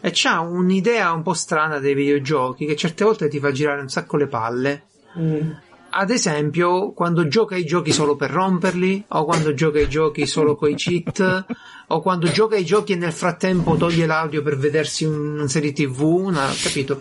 e 0.00 0.10
c'ha 0.12 0.40
un'idea 0.40 1.12
un 1.12 1.22
po' 1.22 1.34
strana 1.34 1.78
dei 1.78 1.94
videogiochi 1.94 2.66
che 2.66 2.76
certe 2.76 3.04
volte 3.04 3.28
ti 3.28 3.40
fa 3.40 3.50
girare 3.50 3.80
un 3.80 3.88
sacco 3.88 4.16
le 4.16 4.26
palle. 4.26 4.82
mm, 5.18 5.50
Ad 5.90 6.10
esempio, 6.10 6.92
quando 6.92 7.26
gioca 7.28 7.54
ai 7.54 7.64
giochi 7.64 7.92
solo 7.92 8.14
per 8.16 8.30
romperli, 8.30 9.04
o 9.08 9.24
quando 9.24 9.54
gioca 9.54 9.78
ai 9.78 9.88
giochi 9.88 10.26
solo 10.26 10.54
coi 10.54 10.74
cheat, 10.74 11.44
o 11.88 12.00
quando 12.02 12.28
gioca 12.30 12.56
ai 12.56 12.64
giochi 12.64 12.92
e 12.92 12.96
nel 12.96 13.12
frattempo 13.12 13.76
toglie 13.76 14.06
l'audio 14.06 14.42
per 14.42 14.56
vedersi 14.58 15.04
un- 15.04 15.36
una 15.38 15.48
serie 15.48 15.72
tv, 15.72 16.00
una, 16.02 16.46
capito? 16.62 17.00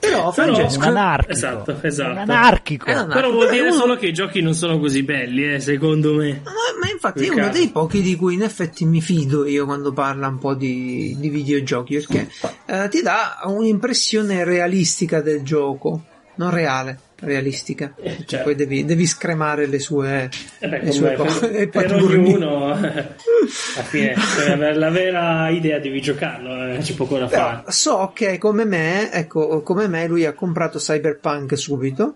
Però, 0.00 0.32
Però- 0.32 0.32
Francesco, 0.32 0.78
un 0.80 0.84
anarchico. 0.84 1.32
Esatto, 1.32 1.78
esatto. 1.82 2.10
Un 2.10 2.18
anarchico. 2.18 2.86
È 2.86 2.98
un 2.98 3.08
Però 3.08 3.30
vuol 3.30 3.50
dire 3.50 3.72
solo 3.72 3.96
che 3.96 4.06
i 4.06 4.12
giochi 4.12 4.42
non 4.42 4.52
sono 4.54 4.78
così 4.78 5.02
belli, 5.02 5.54
eh, 5.54 5.60
secondo 5.60 6.12
me. 6.14 6.40
Ma, 6.44 6.50
ma 6.82 6.90
infatti 6.90 7.26
è 7.26 7.30
uno 7.30 7.48
dei 7.48 7.68
pochi 7.70 8.02
di 8.02 8.14
cui 8.16 8.34
in 8.34 8.42
effetti 8.42 8.84
mi 8.84 9.00
fido 9.00 9.46
io 9.46 9.64
quando 9.64 9.92
parla 9.92 10.28
un 10.28 10.38
po' 10.38 10.54
di, 10.54 11.16
di 11.18 11.28
videogiochi 11.30 11.94
perché 11.96 12.28
eh, 12.66 12.88
ti 12.90 13.00
dà 13.00 13.40
un'impressione 13.44 14.44
realistica 14.44 15.22
del 15.22 15.42
gioco, 15.42 16.02
non 16.36 16.50
reale, 16.50 16.98
realistica. 17.24 17.94
Cioè, 17.96 18.16
certo. 18.26 18.44
Poi 18.44 18.54
devi, 18.54 18.84
devi 18.84 19.06
scremare 19.06 19.66
le 19.66 19.78
sue, 19.78 20.30
Eh 20.58 20.68
beh, 20.68 20.80
le 20.82 20.92
sue 20.92 21.14
cose. 21.14 21.48
per, 21.48 21.68
per 21.68 21.94
ognuno, 21.94 22.72
alla 22.74 23.82
fine, 23.84 24.14
per 24.36 24.50
avere 24.50 24.74
la 24.76 24.90
vera 24.90 25.48
idea 25.48 25.78
devi 25.78 26.00
giocarlo, 26.00 26.74
eh, 26.74 26.78
c'è 26.78 26.94
poco 26.94 27.18
da 27.18 27.28
fare. 27.28 27.62
so 27.68 28.12
che 28.14 28.38
come 28.38 28.64
me, 28.64 29.10
ecco, 29.12 29.62
come 29.62 29.88
me 29.88 30.06
lui 30.06 30.24
ha 30.24 30.32
comprato 30.32 30.78
Cyberpunk 30.78 31.56
subito. 31.58 32.14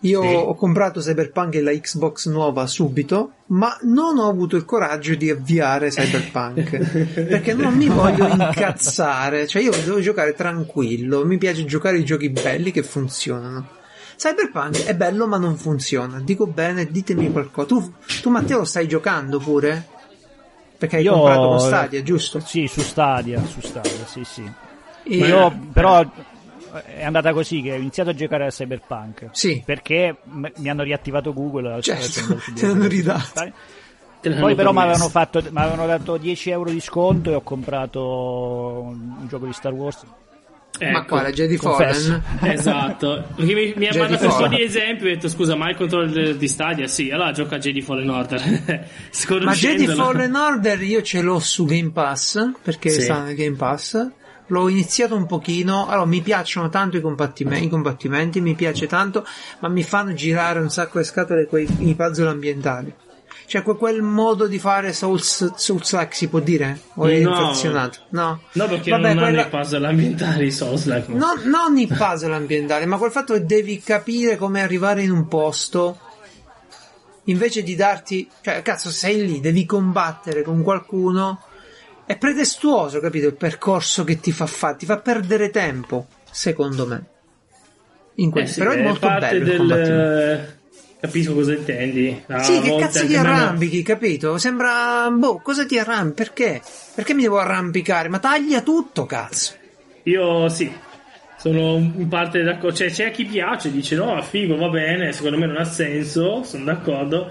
Io 0.00 0.20
Sì. 0.20 0.28
ho 0.34 0.54
comprato 0.54 1.00
Cyberpunk 1.00 1.54
e 1.54 1.62
la 1.62 1.72
Xbox 1.72 2.28
nuova 2.28 2.66
subito, 2.66 3.32
ma 3.46 3.76
non 3.84 4.18
ho 4.18 4.28
avuto 4.28 4.54
il 4.56 4.66
coraggio 4.66 5.14
di 5.14 5.30
avviare 5.30 5.88
Cyberpunk 5.88 7.14
perché 7.26 7.54
non 7.54 7.74
mi 7.74 7.88
voglio 7.88 8.26
incazzare. 8.28 9.46
Cioè, 9.46 9.62
io 9.62 9.70
devo 9.70 10.00
giocare 10.00 10.34
tranquillo. 10.34 11.24
Mi 11.24 11.38
piace 11.38 11.64
giocare 11.64 11.96
i 11.96 12.04
giochi 12.04 12.28
belli 12.28 12.72
che 12.72 12.82
funzionano. 12.82 13.68
Cyberpunk 14.16 14.84
è 14.84 14.94
bello, 14.94 15.26
ma 15.26 15.36
non 15.38 15.56
funziona. 15.56 16.18
Dico 16.20 16.46
bene, 16.46 16.90
ditemi 16.90 17.30
qualcosa. 17.30 17.66
Tu, 17.68 17.92
tu 18.22 18.30
Matteo, 18.30 18.58
lo 18.58 18.64
stai 18.64 18.88
giocando 18.88 19.38
pure? 19.38 19.86
Perché 20.78 20.96
hai 20.96 21.02
Io- 21.04 21.12
comprato 21.12 21.48
con 21.48 21.60
Stadia, 21.60 22.02
giusto? 22.02 22.40
Sì, 22.40 22.66
su 22.66 22.80
Stadia, 22.80 23.42
su 23.44 23.60
Stadia, 23.60 24.06
sì, 24.06 24.24
sì. 24.24 24.50
E- 25.04 25.16
Io 25.16 25.54
però 25.72 26.04
è 26.84 27.04
andata 27.04 27.32
così 27.32 27.62
che 27.62 27.72
ho 27.72 27.76
iniziato 27.76 28.10
a 28.10 28.14
giocare 28.14 28.46
a 28.46 28.50
Cyberpunk. 28.50 29.28
Sì. 29.32 29.62
Perché 29.64 30.16
m- 30.24 30.46
mi 30.56 30.68
hanno 30.68 30.82
riattivato 30.82 31.32
Google. 31.32 31.80
Certo, 31.80 32.38
su 32.38 32.52
te 32.54 32.66
l'hanno 32.66 32.86
ridato. 32.86 33.52
Poi 34.40 34.54
però 34.56 34.72
mi 34.72 34.80
avevano, 34.80 35.08
fatto, 35.08 35.40
mi 35.40 35.58
avevano 35.60 35.86
dato 35.86 36.16
10 36.16 36.50
euro 36.50 36.70
di 36.70 36.80
sconto 36.80 37.30
e 37.30 37.34
ho 37.34 37.42
comprato 37.42 38.02
un 38.82 39.26
gioco 39.28 39.46
di 39.46 39.52
Star 39.52 39.72
Wars. 39.72 40.02
Ecco, 40.78 40.92
ma 40.92 41.04
quale? 41.04 41.32
Jedi. 41.32 41.56
Fallen? 41.56 42.22
Esatto, 42.42 43.24
perché 43.34 43.54
mi, 43.54 43.72
mi 43.76 43.86
ha 43.88 43.96
mandato 43.96 44.26
un 44.26 44.36
po' 44.36 44.46
di 44.48 44.62
esempi 44.62 45.04
e 45.04 45.10
ho 45.10 45.14
detto 45.14 45.28
scusa 45.28 45.56
ma 45.56 45.70
il 45.70 45.76
controllo 45.76 46.32
di 46.32 46.48
Stadia? 46.48 46.86
Sì, 46.86 47.10
allora 47.10 47.32
gioca 47.32 47.58
Jedi 47.58 47.80
Fallen 47.82 48.10
Order 48.10 48.42
Ma 49.42 49.52
Jedi. 49.52 49.86
Fallen 49.86 50.34
Order 50.34 50.82
io 50.82 51.02
ce 51.02 51.22
l'ho 51.22 51.38
su 51.38 51.64
Game 51.64 51.90
Pass 51.90 52.50
perché 52.62 52.90
Sì. 52.90 53.02
sta 53.02 53.22
nel 53.22 53.34
Game 53.34 53.56
Pass. 53.56 54.06
L'ho 54.48 54.68
iniziato 54.68 55.16
un 55.16 55.26
pochino. 55.26 55.88
Allora, 55.88 56.06
mi 56.06 56.20
piacciono 56.20 56.68
tanto 56.68 56.96
i 56.96 57.00
combattimenti, 57.00 57.64
i 57.64 57.68
combattimenti, 57.68 58.40
mi 58.40 58.54
piace 58.54 58.86
tanto, 58.86 59.26
ma 59.60 59.68
mi 59.68 59.82
fanno 59.82 60.12
girare 60.12 60.60
un 60.60 60.70
sacco 60.70 60.98
le 60.98 61.04
scatole 61.04 61.46
quei 61.46 61.66
i 61.80 61.94
puzzle 61.96 62.28
ambientali. 62.28 62.92
Cioè, 63.46 63.62
que- 63.62 63.76
quel 63.76 64.02
modo 64.02 64.46
di 64.48 64.58
fare 64.58 64.92
Souls, 64.92 65.54
Souls-like 65.54 66.14
si 66.14 66.28
può 66.28 66.40
dire? 66.40 66.80
O 66.94 67.06
è 67.06 67.20
No. 67.20 67.30
inflazionato? 67.30 67.98
No. 68.10 68.40
No 68.52 68.66
perché 68.66 68.90
Vabbè, 68.90 69.14
non 69.14 69.22
hanno 69.24 69.42
quella- 69.42 69.46
i 69.46 69.48
puzzle 69.62 69.86
ambientali 69.86 70.50
Souls-like 70.50 71.12
no. 71.12 71.18
No- 71.34 71.40
non 71.44 71.76
i 71.78 71.86
puzzle 71.86 72.34
ambientali, 72.34 72.86
ma 72.86 72.96
quel 72.98 73.12
fatto 73.12 73.34
che 73.34 73.44
devi 73.46 73.80
capire 73.80 74.36
come 74.36 74.62
arrivare 74.62 75.02
in 75.02 75.10
un 75.12 75.28
posto 75.28 75.98
invece 77.24 77.62
di 77.62 77.74
darti, 77.74 78.28
cioè, 78.40 78.62
cazzo, 78.62 78.90
sei 78.90 79.24
lì, 79.26 79.40
devi 79.40 79.64
combattere 79.64 80.42
con 80.42 80.62
qualcuno. 80.62 81.40
È 82.04 82.16
pretestuoso, 82.16 83.00
capito? 83.00 83.26
Il 83.26 83.34
percorso 83.34 84.04
che 84.04 84.20
ti 84.20 84.30
fa 84.32 84.46
fare, 84.46 84.76
ti 84.76 84.86
fa 84.86 84.98
perdere 84.98 85.50
tempo, 85.50 86.06
secondo 86.30 86.86
me. 86.86 87.04
In 88.16 88.30
quel- 88.30 88.44
Eh 88.44 88.46
sì, 88.46 88.58
però 88.60 88.70
è 88.72 88.82
molto 88.82 89.00
parte 89.06 89.38
bello 89.40 89.74
del... 89.76 90.55
Capisco 91.06 91.34
cosa 91.34 91.54
intendi. 91.54 92.22
A 92.26 92.42
Sì, 92.42 92.60
che 92.60 92.76
cazzo 92.76 93.06
ti 93.06 93.14
arrampichi, 93.14 93.82
capito? 93.82 94.38
Sembra, 94.38 95.08
boh, 95.10 95.38
cosa 95.38 95.64
ti 95.64 95.78
arrampichi? 95.78 96.14
Perché? 96.16 96.60
Perché 96.94 97.14
mi 97.14 97.22
devo 97.22 97.38
arrampicare? 97.38 98.08
Ma 98.08 98.18
taglia 98.18 98.60
tutto, 98.62 99.06
cazzo. 99.06 99.54
Io 100.04 100.48
sì, 100.48 100.70
sono 101.38 101.76
in 101.76 102.08
parte 102.08 102.42
d'accordo. 102.42 102.76
Cioè, 102.76 102.90
c'è 102.90 103.10
chi 103.12 103.24
piace, 103.24 103.70
dice 103.70 103.94
no, 103.94 104.20
figo, 104.20 104.56
va 104.56 104.68
bene, 104.68 105.12
secondo 105.12 105.38
me 105.38 105.46
non 105.46 105.56
ha 105.56 105.64
senso, 105.64 106.42
sono 106.42 106.64
d'accordo. 106.64 107.30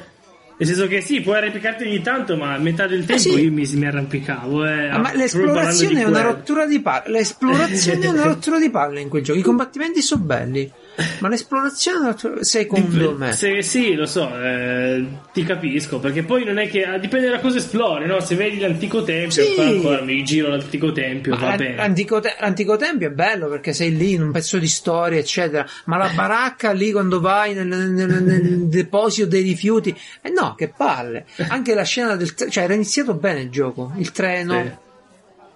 Nel 0.57 0.67
senso 0.69 0.87
che 0.87 1.01
sì, 1.01 1.19
puoi 1.19 1.35
arrampicarti 1.35 1.83
ogni 1.83 2.01
tanto, 2.01 2.37
ma 2.37 2.53
a 2.53 2.57
metà 2.57 2.87
del 2.87 3.03
tempo 3.03 3.21
sì. 3.21 3.41
io 3.41 3.51
mi, 3.51 3.67
mi 3.73 3.85
arrampicavo. 3.85 4.65
Eh, 4.65 4.87
Ah, 4.87 4.99
ma 4.99 5.09
proprio 5.09 5.21
l'esplorazione 5.21 6.01
è 6.01 6.05
una 6.05 6.21
rottura 6.21 6.65
di 6.65 6.79
palle. 6.79 7.09
L'esplorazione 7.09 8.05
è 8.05 8.09
una 8.09 8.23
rottura 8.23 8.57
di 8.57 8.69
palle 8.69 9.01
in 9.01 9.09
quel 9.09 9.21
gioco. 9.21 9.37
I 9.37 9.41
combattimenti 9.41 10.01
sono 10.01 10.23
belli, 10.23 10.71
ma 11.19 11.27
l'esplorazione 11.27 12.15
secondo 12.41 12.97
Dip- 13.09 13.17
me. 13.17 13.31
Se, 13.33 13.61
sì, 13.61 13.93
lo 13.95 14.05
so, 14.05 14.29
eh, 14.41 15.05
ti 15.33 15.43
capisco, 15.43 15.99
perché 15.99 16.23
poi 16.23 16.45
non 16.45 16.57
è 16.57 16.69
che 16.69 16.83
ah, 16.83 16.97
dipende 16.97 17.29
da 17.29 17.39
cosa 17.39 17.57
esplori, 17.57 18.05
no? 18.05 18.19
Se 18.21 18.35
vedi 18.35 18.59
l'antico 18.59 19.03
tempio, 19.03 19.43
Sì. 19.43 19.53
poi 19.55 19.67
ancora 19.75 20.01
mi 20.01 20.23
giro 20.23 20.49
l'antico 20.49 20.91
tempio, 20.91 21.31
Ma 21.33 21.39
va 21.39 21.47
l'an- 21.49 21.57
bene. 21.57 21.75
L'antico, 21.75 22.19
te- 22.19 22.35
l'antico 22.39 22.77
tempio 22.77 23.07
è 23.07 23.11
bello 23.11 23.47
perché 23.49 23.73
sei 23.73 23.95
lì 23.95 24.13
in 24.13 24.21
un 24.23 24.31
pezzo 24.31 24.57
di 24.57 24.67
storia, 24.67 25.19
eccetera. 25.19 25.65
Ma 25.85 25.97
la 25.97 26.09
baracca 26.15 26.71
lì 26.71 26.91
quando 26.91 27.19
vai 27.19 27.53
nel, 27.53 27.67
nel- 27.67 28.23
nel 28.23 28.67
deposito 28.67 29.27
dei 29.27 29.41
rifiuti, 29.43 29.95
eh 30.21 30.29
no, 30.29 30.55
che 30.55 30.69
palle. 30.75 31.25
Anche 31.49 31.73
la 31.73 31.83
scena 31.83 32.15
del 32.15 32.33
tre- 32.33 32.49
cioè 32.49 32.63
era 32.63 32.73
iniziato 32.73 33.13
bene 33.15 33.41
il 33.41 33.49
gioco. 33.49 33.91
Il 33.97 34.11
treno, 34.11 34.53
Sì. 34.53 34.59
il 34.59 34.77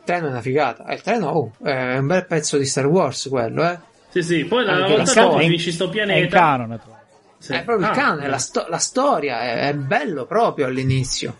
treno 0.04 0.28
è 0.28 0.30
una 0.32 0.42
figata. 0.42 0.86
Eh, 0.86 0.96
Il 0.96 1.02
treno 1.02 1.28
oh, 1.28 1.52
è 1.64 1.98
un 1.98 2.08
bel 2.08 2.26
pezzo 2.26 2.58
di 2.58 2.66
Star 2.66 2.86
Wars 2.88 3.28
quello, 3.30 3.64
eh. 3.70 3.88
Sì, 4.10 4.22
sì, 4.24 4.45
poi 4.45 4.66
la 4.66 4.78
la 4.80 4.88
volta 4.88 5.14
dopo 5.14 5.34
È 5.38 5.41
in- 5.43 5.49
finisci 5.49 5.72
sto 5.72 5.86
È 5.86 5.89
pianeta. 5.89 6.38
canon. 6.39 6.68
tra 6.68 6.78
l'altro. 6.78 6.97
Sì. 7.38 7.53
È 7.53 7.64
proprio 7.64 7.86
il 7.88 7.93
Ah, 7.93 7.95
cane, 7.95 8.28
la, 8.28 8.38
sto- 8.38 8.66
la 8.68 8.78
storia 8.78 9.39
è, 9.41 9.68
è 9.70 9.74
bello 9.74 10.26
proprio 10.26 10.66
all'inizio. 10.66 11.38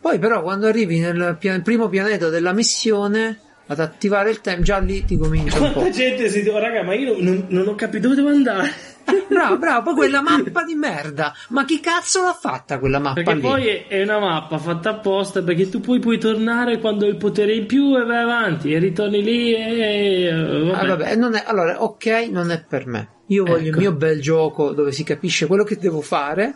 Poi 0.00 0.18
però 0.18 0.42
quando 0.42 0.66
arrivi 0.66 0.98
nel, 0.98 1.36
pia- 1.38 1.58
primo 1.60 1.88
pianeta 1.88 2.28
della 2.28 2.52
missione 2.52 3.40
ad 3.70 3.80
attivare 3.80 4.30
il 4.30 4.40
tempo, 4.40 4.62
già 4.62 4.78
lì 4.78 5.04
ti 5.04 5.16
comincia 5.16 5.58
un 5.60 5.72
po'. 5.72 5.80
Quanta 5.80 5.90
gente 5.96 6.28
si 6.28 6.42
dice, 6.42 6.58
raga, 6.58 6.82
ma 6.82 6.94
io 6.94 7.16
non, 7.20 7.46
non 7.48 7.68
ho 7.68 7.74
capito 7.74 8.08
dove 8.08 8.16
devo 8.16 8.28
andare. 8.28 8.70
Bravo, 9.26 9.56
bravo, 9.56 9.82
poi 9.84 9.94
quella 9.94 10.20
mappa 10.20 10.64
di 10.64 10.74
merda. 10.74 11.32
Ma 11.48 11.64
chi 11.64 11.80
cazzo 11.80 12.22
l'ha 12.22 12.36
fatta 12.38 12.78
quella 12.78 12.98
mappa 12.98 13.14
Perché 13.22 13.34
lì? 13.36 13.40
poi 13.40 13.66
è- 13.88 14.02
una 14.02 14.18
mappa 14.18 14.58
fatta 14.58 14.90
apposta 14.90 15.42
perché 15.42 15.70
tu 15.70 15.80
poi 15.80 15.98
puoi 15.98 16.18
tornare 16.18 16.78
quando 16.78 17.04
hai 17.06 17.12
il 17.12 17.16
potere 17.16 17.54
in 17.54 17.64
più 17.64 17.96
e 17.98 18.04
vai 18.04 18.22
avanti 18.22 18.72
e 18.74 18.78
ritorni 18.78 19.22
lì 19.22 19.54
e... 19.54 20.30
vabbè. 20.30 20.78
Ah, 20.78 20.86
vabbè, 20.86 21.14
non 21.16 21.34
è, 21.36 21.42
allora, 21.46 21.82
ok, 21.82 22.28
non 22.30 22.50
è 22.50 22.62
per 22.68 22.86
me. 22.86 23.08
Io 23.28 23.44
voglio 23.44 23.62
il 23.62 23.68
Ecco. 23.68 23.78
mio 23.78 23.92
bel 23.92 24.20
gioco 24.20 24.72
dove 24.72 24.92
si 24.92 25.04
capisce 25.04 25.46
quello 25.46 25.64
che 25.64 25.76
devo 25.78 26.02
fare. 26.02 26.54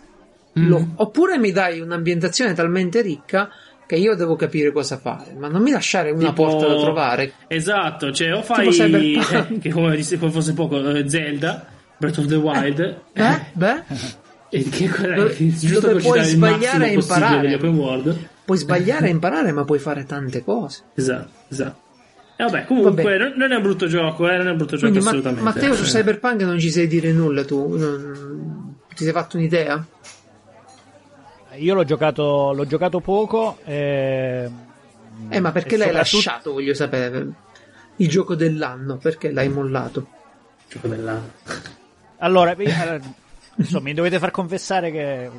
Mm. 0.58 0.68
lo- 0.68 0.86
oppure 0.96 1.38
mi 1.38 1.50
dai 1.52 1.80
un'ambientazione 1.80 2.52
talmente 2.52 3.00
ricca 3.00 3.48
che 3.92 3.98
io 3.98 4.14
devo 4.14 4.36
capire 4.36 4.72
cosa 4.72 4.96
fare. 4.96 5.34
Ma 5.38 5.48
non 5.48 5.60
mi 5.60 5.70
lasciare 5.70 6.12
una 6.12 6.28
Tipo- 6.30 6.46
porta 6.46 6.66
da 6.66 6.80
trovare. 6.80 7.32
Esatto, 7.46 8.10
cioè 8.10 8.34
o 8.34 8.40
fai... 8.42 8.68
Eh, 8.74 9.58
che 9.60 9.68
come 9.68 10.02
poi 10.18 10.30
fosse 10.30 10.54
poco, 10.54 10.80
eh, 10.94 11.06
Zelda, 11.06 11.66
Breath 11.98 12.16
of 12.16 12.26
the 12.26 12.36
Wild... 12.36 13.00
Beh, 13.12 13.40
beh, 13.52 13.82
E 14.48 14.62
che 14.70 14.88
quella 14.88 15.16
Dove- 15.16 15.36
giusto 15.36 15.80
dove 15.80 15.92
per 15.94 16.02
puoi 16.02 16.22
sbagliare 16.24 16.88
e 16.90 16.92
imparare. 16.94 17.58
puoi 18.46 18.58
sbagliare 18.58 19.06
e 19.08 19.10
imparare, 19.10 19.52
ma 19.52 19.64
puoi 19.64 19.78
fare 19.78 20.04
tante 20.06 20.42
cose. 20.42 20.84
Esatto, 20.94 21.30
esatto. 21.50 21.80
E 22.36 22.44
vabbè, 22.44 22.64
comunque 22.64 22.92
Vabbè. 23.02 23.18
Non, 23.18 23.32
non 23.36 23.52
è 23.52 23.56
un 23.56 23.62
brutto 23.62 23.86
gioco, 23.86 24.26
eh, 24.28 24.36
non 24.38 24.46
è 24.46 24.50
un 24.52 24.56
brutto 24.56 24.76
gioco 24.76 24.88
Quindi, 24.90 25.06
assolutamente. 25.06 25.42
Matteo, 25.44 25.74
su 25.74 25.82
Eh. 25.84 25.86
Cyberpunk 25.86 26.40
non 26.42 26.58
ci 26.58 26.70
sai 26.70 26.86
dire 26.86 27.12
nulla 27.12 27.44
tu? 27.44 27.76
Non- 27.76 28.74
Ti 28.94 29.04
sei 29.04 29.12
fatto 29.12 29.36
un'idea? 29.36 29.86
Io 31.56 31.74
l'ho 31.74 31.84
giocato, 31.84 32.52
l'ho 32.52 32.66
giocato 32.66 33.00
poco. 33.00 33.58
E... 33.64 34.50
Eh, 35.28 35.40
ma 35.40 35.52
perché 35.52 35.76
l'hai 35.76 35.88
soprattutto- 35.88 36.16
lasciato, 36.16 36.52
voglio 36.52 36.74
sapere. 36.74 37.26
Il 37.96 38.08
gioco 38.08 38.34
dell'anno, 38.34 38.96
perché 38.96 39.30
l'hai 39.30 39.48
mollato? 39.48 40.06
Gioco 40.68 40.88
dell'anno. 40.88 41.30
Allora, 42.18 42.56
insomma, 43.56 43.82
mi 43.82 43.94
dovete 43.94 44.18
far 44.18 44.30
confessare 44.30 44.90
che 44.90 45.30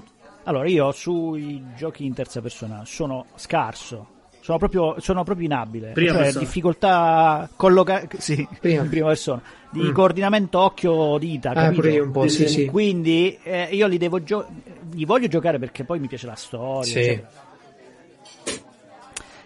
allora 0.43 0.67
io 0.67 0.91
sui 0.91 1.63
giochi 1.75 2.05
in 2.05 2.13
terza 2.13 2.41
persona 2.41 2.83
sono 2.85 3.25
scarso. 3.35 4.07
Sono 4.43 4.57
proprio, 4.57 4.95
sono 4.99 5.23
proprio 5.23 5.45
inabile. 5.45 5.91
Prima 5.93 6.11
cioè, 6.11 6.21
persona. 6.23 6.43
difficoltà 6.43 7.49
colloca- 7.55 8.05
sì, 8.19 8.45
Prima. 8.59 8.83
in 8.83 8.89
prima 8.89 9.07
persona. 9.07 9.41
Di 9.71 9.79
Mm. 9.83 9.91
coordinamento 9.93 10.59
occhio-dita. 10.59 11.51
Ah, 11.51 11.53
capito? 11.53 11.81
pure 11.81 11.99
un 11.99 12.11
po', 12.11 12.27
sì, 12.27 12.47
sì. 12.49 12.65
Quindi 12.65 13.37
eh, 13.41 13.69
io 13.71 13.87
li 13.87 13.97
devo 13.97 14.21
gio- 14.21 14.45
li 14.91 15.05
voglio 15.05 15.27
giocare 15.27 15.59
perché 15.59 15.85
poi 15.85 15.99
mi 15.99 16.07
piace 16.07 16.27
la 16.27 16.35
storia. 16.35 16.83
Sì. 16.83 16.99
eccetera. 16.99 17.29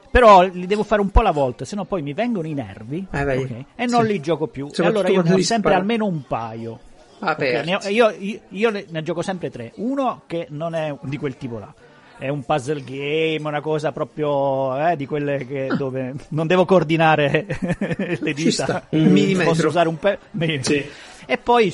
Però 0.09 0.41
li 0.41 0.65
devo 0.65 0.83
fare 0.83 1.01
un 1.01 1.09
po' 1.11 1.19
alla 1.19 1.31
volta, 1.31 1.63
se 1.63 1.75
no 1.75 1.85
poi 1.85 2.01
mi 2.01 2.13
vengono 2.13 2.47
i 2.47 2.53
nervi 2.53 3.05
Eh, 3.11 3.23
vedi. 3.23 3.43
ok? 3.53 3.63
e 3.75 3.85
non 3.85 4.03
Sì. 4.05 4.11
li 4.13 4.19
gioco 4.19 4.47
più. 4.47 4.67
E 4.75 4.83
allora 4.83 5.09
io 5.09 5.21
ne 5.21 5.33
ho 5.33 5.37
sempre 5.41 5.43
sparare. 5.73 5.81
almeno 5.81 6.05
un 6.05 6.23
paio. 6.25 6.71
Ok, 7.19 7.27
Aperti. 7.29 7.69
ne 7.69 7.75
ho- 7.75 7.87
io, 7.89 8.15
io- 8.17 8.39
io 8.49 8.69
ne 8.71 9.03
gioco 9.03 9.21
sempre 9.21 9.49
tre. 9.51 9.73
Uno 9.75 10.21
che 10.25 10.47
non 10.49 10.73
è 10.75 10.95
di 11.01 11.17
quel 11.17 11.37
tipo 11.37 11.59
là. 11.59 11.71
È 12.17 12.29
un 12.29 12.43
puzzle 12.43 12.83
game, 12.83 13.47
una 13.47 13.61
cosa 13.61 13.91
proprio 13.91 14.75
eh, 14.87 14.95
di 14.95 15.05
quelle 15.05 15.45
che, 15.45 15.67
dove 15.77 16.13
non 16.29 16.47
devo 16.47 16.65
coordinare 16.65 17.45
le 18.19 18.33
dita. 18.33 18.87
Mm. 18.95 19.41
Posso 19.45 19.67
usare 19.67 19.87
un 19.87 19.97
pe- 19.97 20.19
Sì. 20.61 20.85
E 21.29 21.37
poi 21.37 21.73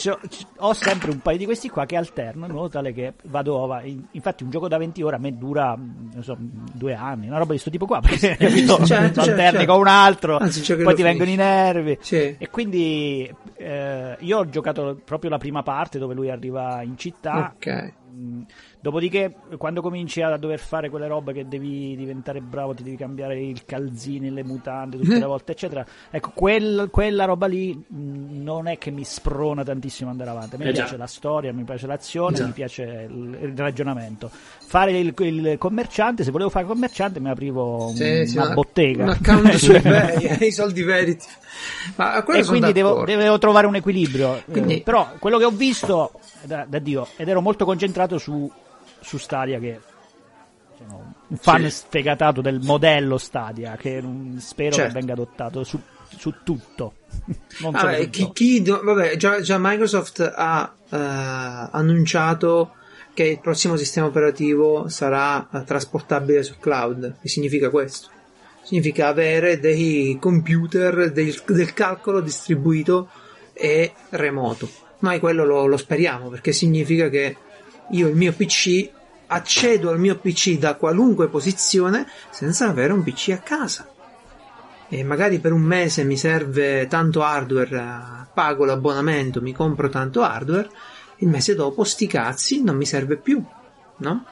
ho 0.58 0.74
sempre 0.74 1.12
un 1.12 1.20
paio 1.20 1.38
di 1.38 1.46
questi 1.46 1.70
qua 1.70 1.86
che 1.86 1.96
alterno 1.96 2.48
in 2.48 2.54
modo 2.54 2.70
tale 2.70 2.92
che 2.92 3.14
vado 3.26 3.64
avanti. 3.64 4.04
Infatti, 4.12 4.42
un 4.44 4.50
gioco 4.50 4.68
da 4.68 4.78
20 4.80 5.04
ore 5.04 5.16
a 5.16 5.20
me 5.20 5.38
dura 5.38 5.76
non 5.78 6.24
so, 6.24 6.36
due 6.40 6.96
anni, 6.96 7.28
una 7.28 7.38
roba 7.38 7.54
di 7.54 7.60
questo 7.60 7.70
tipo 7.70 7.86
qua. 7.86 8.00
Perché 8.02 8.36
certo, 8.36 8.78
Lo 9.22 9.22
alterni 9.22 9.58
certo. 9.60 9.66
con 9.72 9.80
un 9.82 9.88
altro, 9.88 10.38
Anzi, 10.38 10.76
poi 10.76 10.96
ti 10.96 11.04
vengono 11.04 11.30
i 11.30 11.36
nervi. 11.36 12.00
Sì. 12.02 12.36
E 12.36 12.50
quindi 12.50 13.32
eh, 13.58 14.18
io 14.20 14.38
ho 14.40 14.50
giocato 14.50 15.00
proprio 15.06 15.30
la 15.30 15.38
prima 15.38 15.62
parte 15.62 16.00
dove 16.00 16.16
lui 16.16 16.32
arriva 16.32 16.82
in 16.82 16.98
città. 16.98 17.54
Ok. 17.56 17.94
Mm, 18.16 18.42
Dopodiché, 18.84 19.34
quando 19.58 19.82
cominci 19.82 20.22
a 20.22 20.36
dover 20.36 20.60
fare 20.60 20.90
quelle 20.90 21.08
robe 21.08 21.32
che 21.32 21.48
devi 21.48 21.96
diventare 21.96 22.42
bravo, 22.42 22.74
ti 22.74 22.84
devi 22.84 22.98
cambiare 22.98 23.42
il 23.42 23.64
calzini, 23.64 24.30
le 24.30 24.44
mutande 24.44 24.98
tutte 24.98 25.20
le 25.20 25.24
volte, 25.26 25.54
eccetera. 25.54 25.86
Ecco, 26.12 26.32
quel- 26.34 26.90
quella 26.92 27.24
roba 27.24 27.46
lì 27.48 27.74
mm, 27.74 28.44
non 28.44 28.68
è 28.68 28.78
che 28.78 28.92
mi 28.92 29.06
sprona 29.06 29.64
tantissimo 29.64 30.10
andare 30.10 30.32
avanti. 30.32 30.56
A 30.56 30.58
me 30.58 30.66
Eh 30.66 30.72
piace 30.74 30.98
la 30.98 31.08
storia, 31.08 31.54
mi 31.54 31.64
piace 31.64 31.88
l'azione, 31.88 32.36
Già. 32.36 32.46
mi 32.46 32.52
piace 32.52 33.08
il, 33.10 33.38
il 33.42 33.54
ragionamento. 33.58 34.30
Fare 34.30 34.92
il, 35.00 35.14
il 35.18 35.56
commerciante, 35.58 36.26
se 36.26 36.32
volevo 36.32 36.50
fare 36.50 36.66
commerciante, 36.66 37.22
mi 37.22 37.30
aprivo 37.30 37.86
un- 37.88 37.96
Sì, 37.96 38.26
sì, 38.28 38.36
una 38.36 38.50
bottega. 38.54 39.04
Un 39.06 39.10
account 39.12 39.50
su 39.56 39.72
eBay, 39.72 40.26
eh, 40.26 40.44
i 40.48 40.52
soldi 40.52 40.84
veriti. 40.84 41.26
Ma 41.96 42.22
e 42.22 42.44
quindi 42.44 42.74
devo, 42.74 43.06
devo 43.06 43.38
trovare 43.38 43.66
un 43.66 43.76
equilibrio. 43.76 44.36
Eh, 44.36 44.44
Quindi- 44.52 44.82
però 44.82 45.08
quello 45.20 45.38
che 45.38 45.46
ho 45.46 45.52
visto 45.52 46.12
da, 46.44 46.66
da 46.68 46.80
Dio 46.80 47.08
ed 47.16 47.30
ero 47.30 47.40
molto 47.40 47.64
concentrato 47.64 48.18
su, 48.18 48.52
su 49.04 49.18
Stadia 49.18 49.60
che 49.60 49.80
sono 50.78 51.14
un 51.28 51.38
fan 51.38 51.64
Sì. 51.64 51.70
sfegatato 51.70 52.42
del 52.42 52.60
modello 52.62 53.18
Stadia 53.18 53.76
che 53.76 54.02
non- 54.02 54.38
spero 54.40 54.72
Certo. 54.76 54.92
che 54.94 54.98
venga 55.00 55.14
adottato 55.14 55.64
su, 55.64 55.80
su 56.18 56.34
tutto. 56.44 56.94
Non 57.62 57.72
Vabbè, 57.72 57.98
sul 58.02 58.10
chi, 58.10 58.32
chi 58.34 58.62
do- 58.62 58.82
vabbè, 58.84 59.16
già, 59.18 59.40
già 59.42 59.58
Microsoft 59.60 60.32
ha 60.36 60.74
eh, 60.90 60.98
annunciato 61.72 62.74
che 63.14 63.24
il 63.26 63.40
prossimo 63.40 63.76
sistema 63.78 64.08
operativo 64.08 64.88
sarà 64.90 65.48
eh, 65.52 65.64
trasportabile 65.64 66.44
sul 66.44 66.58
cloud. 66.60 67.18
Che 67.22 67.28
significa 67.28 67.70
questo? 67.70 68.10
Significa 68.64 69.08
avere 69.10 69.60
dei 69.60 70.18
computer 70.20 71.12
del, 71.12 71.40
del 71.46 71.74
calcolo 71.74 72.22
distribuito 72.22 73.10
e 73.54 73.94
remoto. 74.10 74.68
Noi 75.00 75.20
quello 75.20 75.44
lo, 75.44 75.66
lo 75.66 75.78
speriamo 75.78 76.30
perché 76.30 76.54
significa 76.54 77.10
che 77.10 77.36
io 77.90 78.08
il 78.08 78.16
mio 78.16 78.34
PC 78.34 78.90
accedo 79.28 79.90
al 79.90 80.00
mio 80.00 80.18
PC 80.18 80.58
da 80.58 80.76
qualunque 80.76 81.28
posizione 81.28 82.08
senza 82.30 82.68
avere 82.68 82.94
un 82.94 83.04
PC 83.04 83.30
a 83.30 83.38
casa 83.38 83.88
e 84.90 85.04
magari 85.04 85.40
per 85.40 85.52
un 85.52 85.62
mese 85.62 86.04
mi 86.04 86.16
serve 86.16 86.86
tanto 86.88 87.24
hardware, 87.24 88.28
pago 88.32 88.64
l'abbonamento, 88.64 89.42
mi 89.42 89.52
compro 89.52 89.90
tanto 89.90 90.22
hardware, 90.22 90.70
il 91.18 91.30
mese 91.30 91.56
dopo 91.56 91.84
sti 91.84 92.06
cazzi 92.06 92.62
non 92.62 92.76
mi 92.76 92.86
serve 92.86 93.18
più, 93.18 93.44
no? 93.98 94.26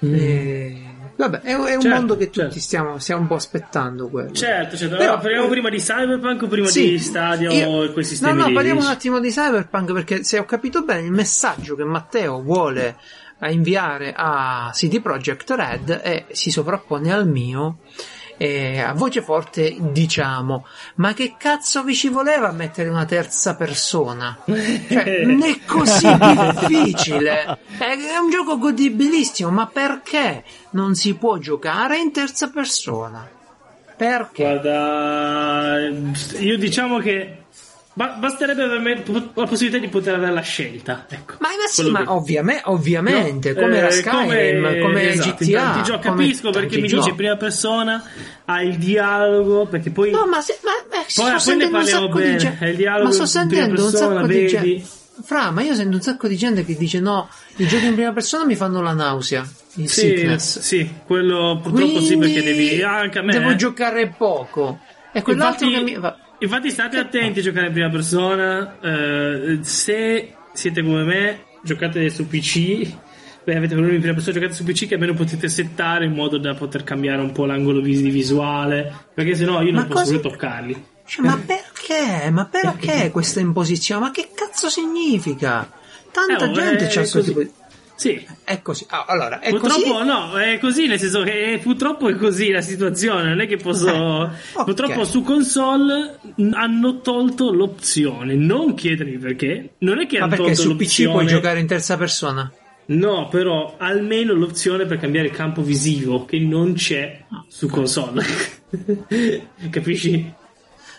E- 0.00 0.86
Vabbè, 1.16 1.40
è, 1.40 1.50
è 1.54 1.74
un. 1.74 1.80
Certo, 1.80 1.88
mondo 1.88 2.16
che 2.16 2.26
tutti 2.26 2.40
certo. 2.40 2.58
stiamo, 2.58 2.98
stiamo 2.98 3.20
un 3.22 3.26
po' 3.28 3.34
aspettando 3.34 4.08
quello. 4.08 4.32
Certo, 4.32 4.76
certo. 4.76 4.96
Però- 4.96 5.10
Allora, 5.12 5.22
parliamo 5.22 5.48
prima 5.48 5.68
di 5.68 5.78
Cyberpunk 5.78 6.42
o 6.42 6.46
prima 6.48 6.66
Sì, 6.68 6.90
di 6.90 6.98
Stadia 6.98 7.50
io- 7.50 7.68
o 7.68 7.92
quei 7.92 8.04
sistemi 8.04 8.32
No, 8.34 8.42
no, 8.42 8.48
lì? 8.48 8.54
parliamo 8.54 8.80
un 8.80 8.86
attimo 8.86 9.20
di 9.20 9.30
Cyberpunk 9.30 9.92
perché 9.92 10.24
se 10.24 10.38
ho 10.38 10.44
capito 10.44 10.82
bene 10.82 11.02
il 11.06 11.12
messaggio 11.12 11.76
che 11.76 11.84
Matteo 11.84 12.40
vuole 12.42 12.96
eh, 13.40 13.52
inviare 13.52 14.12
a 14.16 14.70
CD 14.72 15.00
Projekt 15.00 15.50
Red 15.50 16.00
e 16.02 16.24
si 16.32 16.50
sovrappone 16.50 17.12
al 17.12 17.26
mio. 17.28 17.78
E 18.42 18.80
a 18.80 18.92
voce 18.92 19.22
forte 19.22 19.76
diciamo: 19.78 20.66
Ma 20.96 21.14
che 21.14 21.36
cazzo 21.38 21.84
vi 21.84 21.94
ci 21.94 22.08
voleva 22.08 22.50
mettere 22.50 22.88
una 22.88 23.04
terza 23.04 23.54
persona? 23.54 24.36
Cioè, 24.44 25.22
non 25.24 25.44
è 25.44 25.60
così 25.64 26.08
difficile. 26.18 27.56
È 27.78 28.16
un 28.20 28.30
gioco 28.30 28.58
godibilissimo, 28.58 29.48
ma 29.50 29.68
perché 29.68 30.42
non 30.70 30.96
si 30.96 31.14
può 31.14 31.38
giocare 31.38 31.98
in 31.98 32.10
terza 32.10 32.50
persona? 32.50 33.30
Perché? 33.96 34.42
Guarda, 34.42 35.76
io 36.40 36.58
diciamo 36.58 36.98
che 36.98 37.41
ba- 37.94 38.16
basterebbe 38.18 38.62
averme 38.62 39.02
la 39.34 39.44
possibilità 39.44 39.78
di 39.78 39.88
poter 39.88 40.14
avere 40.14 40.32
la 40.32 40.40
scelta. 40.40 41.06
Ecco. 41.08 41.34
Ma, 41.38 41.48
ma 41.48 41.66
sì, 41.68 41.90
ma 41.90 42.02
che- 42.02 42.08
ovviame- 42.08 42.60
ovviamente, 42.64 43.54
come 43.54 43.74
Eh, 43.74 43.78
era 43.78 43.90
Skyrim, 43.90 44.80
come, 44.80 45.10
esatto, 45.10 45.44
GTA. 45.44 45.44
infatti, 45.60 45.82
gio- 45.82 45.98
come 45.98 46.24
capisco 46.24 46.50
perché 46.50 46.78
mi 46.80 46.88
giochi. 46.88 47.08
in 47.10 47.14
prima 47.16 47.36
persona, 47.36 48.02
hai 48.46 48.68
il 48.68 48.76
dialogo, 48.78 49.66
perché 49.66 49.90
poi... 49.90 50.10
No, 50.10 50.26
ma, 50.26 50.40
se, 50.40 50.58
ma, 50.62 50.70
ma 50.96 51.02
sto 51.06 51.22
poi 51.22 51.56
ne 51.56 51.64
un 51.64 51.70
parliamo 51.70 52.06
sacco 52.06 52.18
di 52.18 52.24
bene, 52.24 52.36
gente. 52.36 52.64
è 52.64 52.68
il 52.68 52.76
dialogo 52.76 53.04
Ma 53.18 53.26
sto 53.26 53.38
in 53.40 53.46
prima 53.48 53.62
sentendo 53.64 53.84
un 53.84 53.90
persona, 53.90 54.14
sacco 54.14 54.26
di 54.26 54.32
vedi? 54.34 54.48
gente. 54.48 54.86
Fra, 55.24 55.50
ma 55.50 55.62
io 55.62 55.74
sento 55.74 55.96
un 55.96 56.02
sacco 56.02 56.26
di 56.26 56.36
gente 56.36 56.64
che 56.64 56.74
dice 56.74 56.98
no, 56.98 57.28
i 57.56 57.66
giochi 57.66 57.84
in 57.86 57.94
prima 57.94 58.12
persona 58.12 58.44
mi 58.46 58.56
fanno 58.56 58.80
la 58.80 58.94
nausea, 58.94 59.46
il 59.74 59.88
Sì, 59.88 60.00
sickness. 60.00 60.58
sì, 60.60 60.90
quello 61.06 61.60
purtroppo 61.62 62.00
sì 62.00 62.16
Quindi 62.16 62.32
perché 62.32 62.42
devi... 62.42 62.82
Anche 62.82 63.18
a 63.18 63.22
me... 63.22 63.32
Devo 63.32 63.50
eh. 63.50 63.56
giocare 63.56 64.14
poco. 64.16 64.80
E 65.12 65.20
quell'altro 65.20 65.66
Infatti- 65.66 65.84
che 65.84 65.92
mi... 65.92 66.00
va- 66.00 66.16
Infatti 66.42 66.70
state 66.70 66.98
attenti 66.98 67.38
a 67.38 67.42
giocare 67.42 67.66
in 67.68 67.72
prima 67.72 67.88
persona, 67.88 68.78
eh, 68.80 69.58
se 69.62 70.34
siete 70.52 70.82
come 70.82 71.04
me, 71.04 71.38
giocate 71.62 72.10
su 72.10 72.26
PC, 72.26 72.92
beh, 73.44 73.54
avete 73.56 73.74
problemi 73.74 73.94
in 73.94 74.00
prima 74.00 74.14
persona, 74.14 74.34
giocate 74.38 74.52
su 74.54 74.64
PC 74.64 74.88
che 74.88 74.94
almeno 74.94 75.14
potete 75.14 75.48
settare 75.48 76.04
in 76.04 76.12
modo 76.12 76.38
da 76.38 76.54
poter 76.54 76.82
cambiare 76.82 77.22
un 77.22 77.30
po' 77.30 77.44
l'angolo 77.46 77.80
vis- 77.80 78.00
visuale, 78.02 78.92
perché 79.14 79.36
sennò 79.36 79.62
io 79.62 79.70
non 79.70 79.82
Ma 79.82 79.86
posso 79.86 80.00
cosa- 80.00 80.10
più 80.18 80.30
toccarli. 80.30 80.84
Cioè, 81.04 81.24
ma 81.26 81.40
perché? 81.44 82.30
Ma 82.30 82.44
perché 82.46 83.10
questa 83.14 83.38
imposizione? 83.40 84.00
Ma 84.00 84.10
che 84.10 84.30
cazzo 84.34 84.68
significa? 84.68 85.70
Tanta 86.10 86.44
Eh, 86.46 86.52
gente 86.52 86.86
c'ha 86.88 87.00
questo 87.00 87.22
tipo 87.22 87.40
di... 87.42 87.50
Sì. 88.02 88.20
È 88.42 88.60
così. 88.62 88.84
Ah, 88.88 89.04
allora, 89.06 89.38
è 89.38 89.50
purtroppo 89.50 89.92
così. 89.92 90.04
no, 90.04 90.36
è 90.36 90.58
così, 90.58 90.86
nel 90.88 90.98
senso 90.98 91.22
che 91.22 91.60
purtroppo 91.62 92.08
è 92.08 92.16
così 92.16 92.50
la 92.50 92.60
situazione, 92.60 93.28
non 93.28 93.40
è 93.40 93.46
che 93.46 93.58
posso... 93.58 93.86
Eh, 93.88 94.30
ok. 94.54 94.64
Purtroppo 94.64 95.04
su 95.04 95.22
console 95.22 96.18
hanno 96.50 97.00
tolto 97.00 97.52
l'opzione, 97.52 98.34
non 98.34 98.74
chiedermi 98.74 99.18
perché, 99.18 99.74
non 99.78 100.00
è 100.00 100.08
che 100.08 100.18
Ma 100.18 100.24
hanno 100.24 100.34
perché 100.34 100.54
tolto 100.54 100.62
su 100.62 100.74
PC 100.74 100.80
l'opzione... 100.80 101.12
puoi 101.12 101.26
giocare 101.28 101.60
in 101.60 101.66
terza 101.68 101.96
persona? 101.96 102.52
No, 102.86 103.28
però 103.28 103.76
almeno 103.78 104.32
l'opzione 104.32 104.84
per 104.84 104.98
cambiare 104.98 105.28
il 105.28 105.32
campo 105.32 105.62
visivo, 105.62 106.24
che 106.24 106.40
non 106.40 106.74
c'è 106.74 107.24
su 107.46 107.68
console. 107.68 108.24
Capisci? 109.70 110.40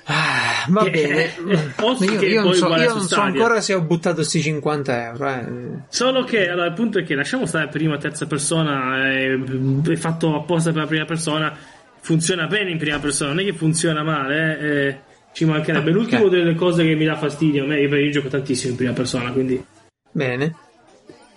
Ah, 0.06 0.66
va 0.68 0.84
Eh, 0.86 0.90
bene. 0.90 1.24
eh, 1.26 1.58
posso 1.76 2.04
io 2.04 2.22
io 2.22 2.44
non, 2.44 2.54
so, 2.54 2.68
io 2.76 2.94
non 2.94 3.02
so 3.08 3.22
ancora 3.22 3.62
se 3.62 3.74
ho 3.74 3.82
buttato 3.82 4.22
sti 4.24 4.42
50 4.42 5.06
euro. 5.08 5.28
eh. 5.30 5.46
Solo 5.88 6.24
che 6.26 6.50
allora, 6.50 6.68
il 6.68 6.74
punto 6.74 7.00
è 7.00 7.04
che 7.04 7.16
lasciamo 7.16 7.46
stare 7.46 7.68
prima 7.70 7.98
terza 7.98 8.26
persona, 8.28 9.10
è, 9.10 9.30
è 9.34 9.96
fatto 9.96 10.36
apposta 10.36 10.72
per 10.72 10.82
la 10.82 10.88
prima 10.88 11.06
persona, 11.06 11.56
funziona 12.02 12.48
bene 12.48 12.72
in 12.72 12.78
prima 12.78 13.00
persona, 13.00 13.30
non 13.32 13.40
è 13.40 13.46
che 13.46 13.54
funziona 13.54 14.04
male, 14.04 14.60
eh, 14.60 14.88
eh, 14.88 15.00
ci 15.32 15.46
mancherebbe. 15.46 15.90
Ah, 15.92 15.94
L'ultimo 15.94 16.24
ok. 16.26 16.30
delle 16.32 16.54
cose 16.56 16.84
che 16.84 16.96
mi 16.96 17.06
dà 17.06 17.16
fastidio, 17.16 17.64
a 17.64 17.68
me, 17.68 17.80
io, 17.80 17.96
io 17.96 18.12
gioco 18.12 18.28
tantissimo 18.28 18.72
in 18.72 18.78
prima 18.78 18.92
persona, 18.94 19.32
quindi 19.32 19.64
Bene. 20.12 20.54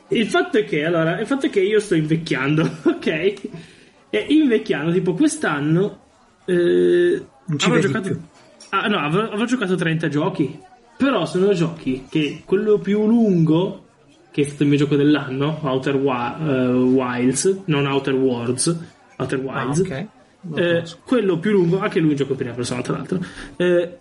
il 0.08 0.26
fatto 0.26 0.58
è 0.58 0.64
che, 0.64 0.84
allora, 0.84 1.20
il 1.20 1.26
fatto 1.26 1.46
è 1.46 1.50
che 1.50 1.60
io 1.60 1.78
sto 1.78 1.94
invecchiando, 1.94 2.62
ok? 2.82 3.06
E 4.10 4.26
invecchiando, 4.28 4.90
tipo 4.92 5.14
quest'anno 5.14 6.00
eh, 6.46 7.22
Non 7.46 7.58
ci 7.60 7.66
avrò 7.66 7.78
giocato 7.78 8.08
più. 8.08 8.20
Ah, 8.82 8.88
no, 8.88 8.98
avrò, 8.98 9.22
avrò 9.30 9.44
giocato 9.44 9.74
30 9.74 10.08
giochi. 10.08 10.58
Però 10.96 11.26
sono 11.26 11.52
giochi 11.52 12.06
che 12.08 12.42
quello 12.44 12.78
più 12.78 13.06
lungo 13.06 13.82
che 14.30 14.42
è 14.42 14.44
stato 14.44 14.62
il 14.64 14.68
mio 14.70 14.78
gioco 14.78 14.96
dell'anno, 14.96 15.58
Outer 15.62 15.96
Wi- 15.96 16.34
eh, 16.48 16.66
Wilds, 16.72 17.62
non 17.66 17.86
Outer 17.86 18.14
Worlds, 18.14 18.78
Outer 19.16 19.42
Ah, 19.46 19.64
Wilds. 19.64 19.80
ok. 19.80 20.06
Non 20.42 20.58
Eh, 20.58 20.84
quello 21.04 21.38
più 21.38 21.52
lungo, 21.52 21.80
anche 21.80 22.00
lui 22.00 22.14
gioco 22.14 22.32
in 22.32 22.38
prima 22.38 22.52
persona 22.52 22.80
tra 22.82 22.96
l'altro. 22.96 23.18
Eh, 23.56 23.98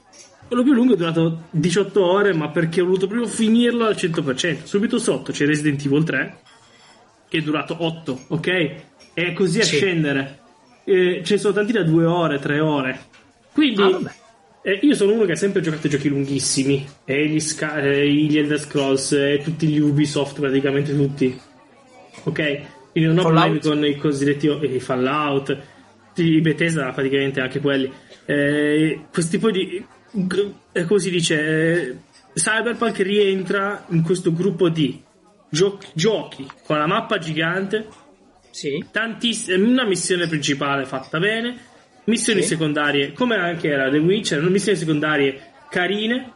quello 0.47 0.63
più 0.63 0.73
lungo 0.73 0.93
è 0.93 0.97
durato 0.97 1.43
18 1.51 2.03
ore, 2.05 2.33
ma 2.33 2.49
perché 2.49 2.81
ho 2.81 2.85
voluto 2.85 3.07
proprio 3.07 3.27
finirlo 3.27 3.85
al 3.85 3.95
100%. 3.95 4.65
Subito 4.67 4.99
sotto 4.99 5.31
c'è 5.31 5.45
Resident 5.45 5.83
Evil 5.85 6.03
3, 6.03 6.37
che 7.29 7.37
è 7.37 7.41
durato 7.41 7.77
8, 7.79 8.19
ok? 8.27 8.47
E 9.13 9.33
così 9.33 9.59
a 9.59 9.63
Sì. 9.63 9.75
scendere. 9.77 10.39
Eh, 10.83 11.21
ce 11.23 11.33
ne 11.35 11.39
sono 11.39 11.53
tanti 11.53 11.71
da 11.71 11.83
2 11.83 12.05
ore, 12.05 12.39
3 12.39 12.59
ore. 12.59 12.99
Quindi 13.53 13.81
Ah, 13.81 13.89
vabbè. 13.89 14.11
Eh, 14.65 14.79
io 14.81 14.95
sono 14.95 15.13
uno 15.13 15.25
che 15.25 15.33
ha 15.33 15.35
sempre 15.35 15.61
giocato 15.61 15.87
giochi 15.87 16.09
lunghissimi. 16.09 16.85
E 17.05 17.27
gli, 17.27 17.39
Sky- 17.39 17.79
eh, 17.83 18.09
gli 18.11 18.35
Elder 18.37 18.59
Scrolls, 18.59 19.11
e 19.11 19.39
tutti 19.43 19.67
gli 19.67 19.77
Ubisoft, 19.79 20.39
praticamente 20.39 20.95
tutti. 20.95 21.39
Ok? 22.23 22.61
Quindi 22.91 23.09
non 23.13 23.19
ho 23.19 23.21
Fallout? 23.29 23.59
problemi 23.59 23.59
con 23.59 23.85
i 23.85 23.95
cosiddetti 24.01 24.47
oh, 24.47 24.63
i 24.63 24.79
Fallout, 24.79 25.57
i 26.15 26.41
Bethesda 26.41 26.91
praticamente 26.91 27.41
anche 27.41 27.59
quelli. 27.59 27.91
Eh, 28.25 29.01
questo 29.11 29.31
tipo 29.31 29.51
di... 29.51 29.85
eh, 30.71 30.85
come 30.85 30.99
si 30.99 31.09
dice? 31.11 31.39
eh, 31.89 31.95
Cyberpunk 32.33 32.97
rientra 32.99 33.85
in 33.89 34.01
questo 34.01 34.33
gruppo 34.33 34.69
di 34.69 35.01
gio- 35.49 35.79
giochi 35.93 36.47
con 36.65 36.77
la 36.77 36.87
mappa 36.87 37.17
gigante, 37.17 37.87
Sì. 38.49 38.83
tantiss- 38.91 39.53
una 39.55 39.85
missione 39.85 40.27
principale 40.27 40.85
fatta 40.85 41.19
bene, 41.19 41.55
missioni 42.05 42.41
Sì. 42.41 42.47
secondarie 42.49 43.13
come 43.13 43.35
anche 43.35 43.69
era 43.69 43.89
The 43.89 43.97
Witcher, 43.97 44.41
missioni 44.49 44.77
secondarie 44.77 45.39
carine, 45.69 46.31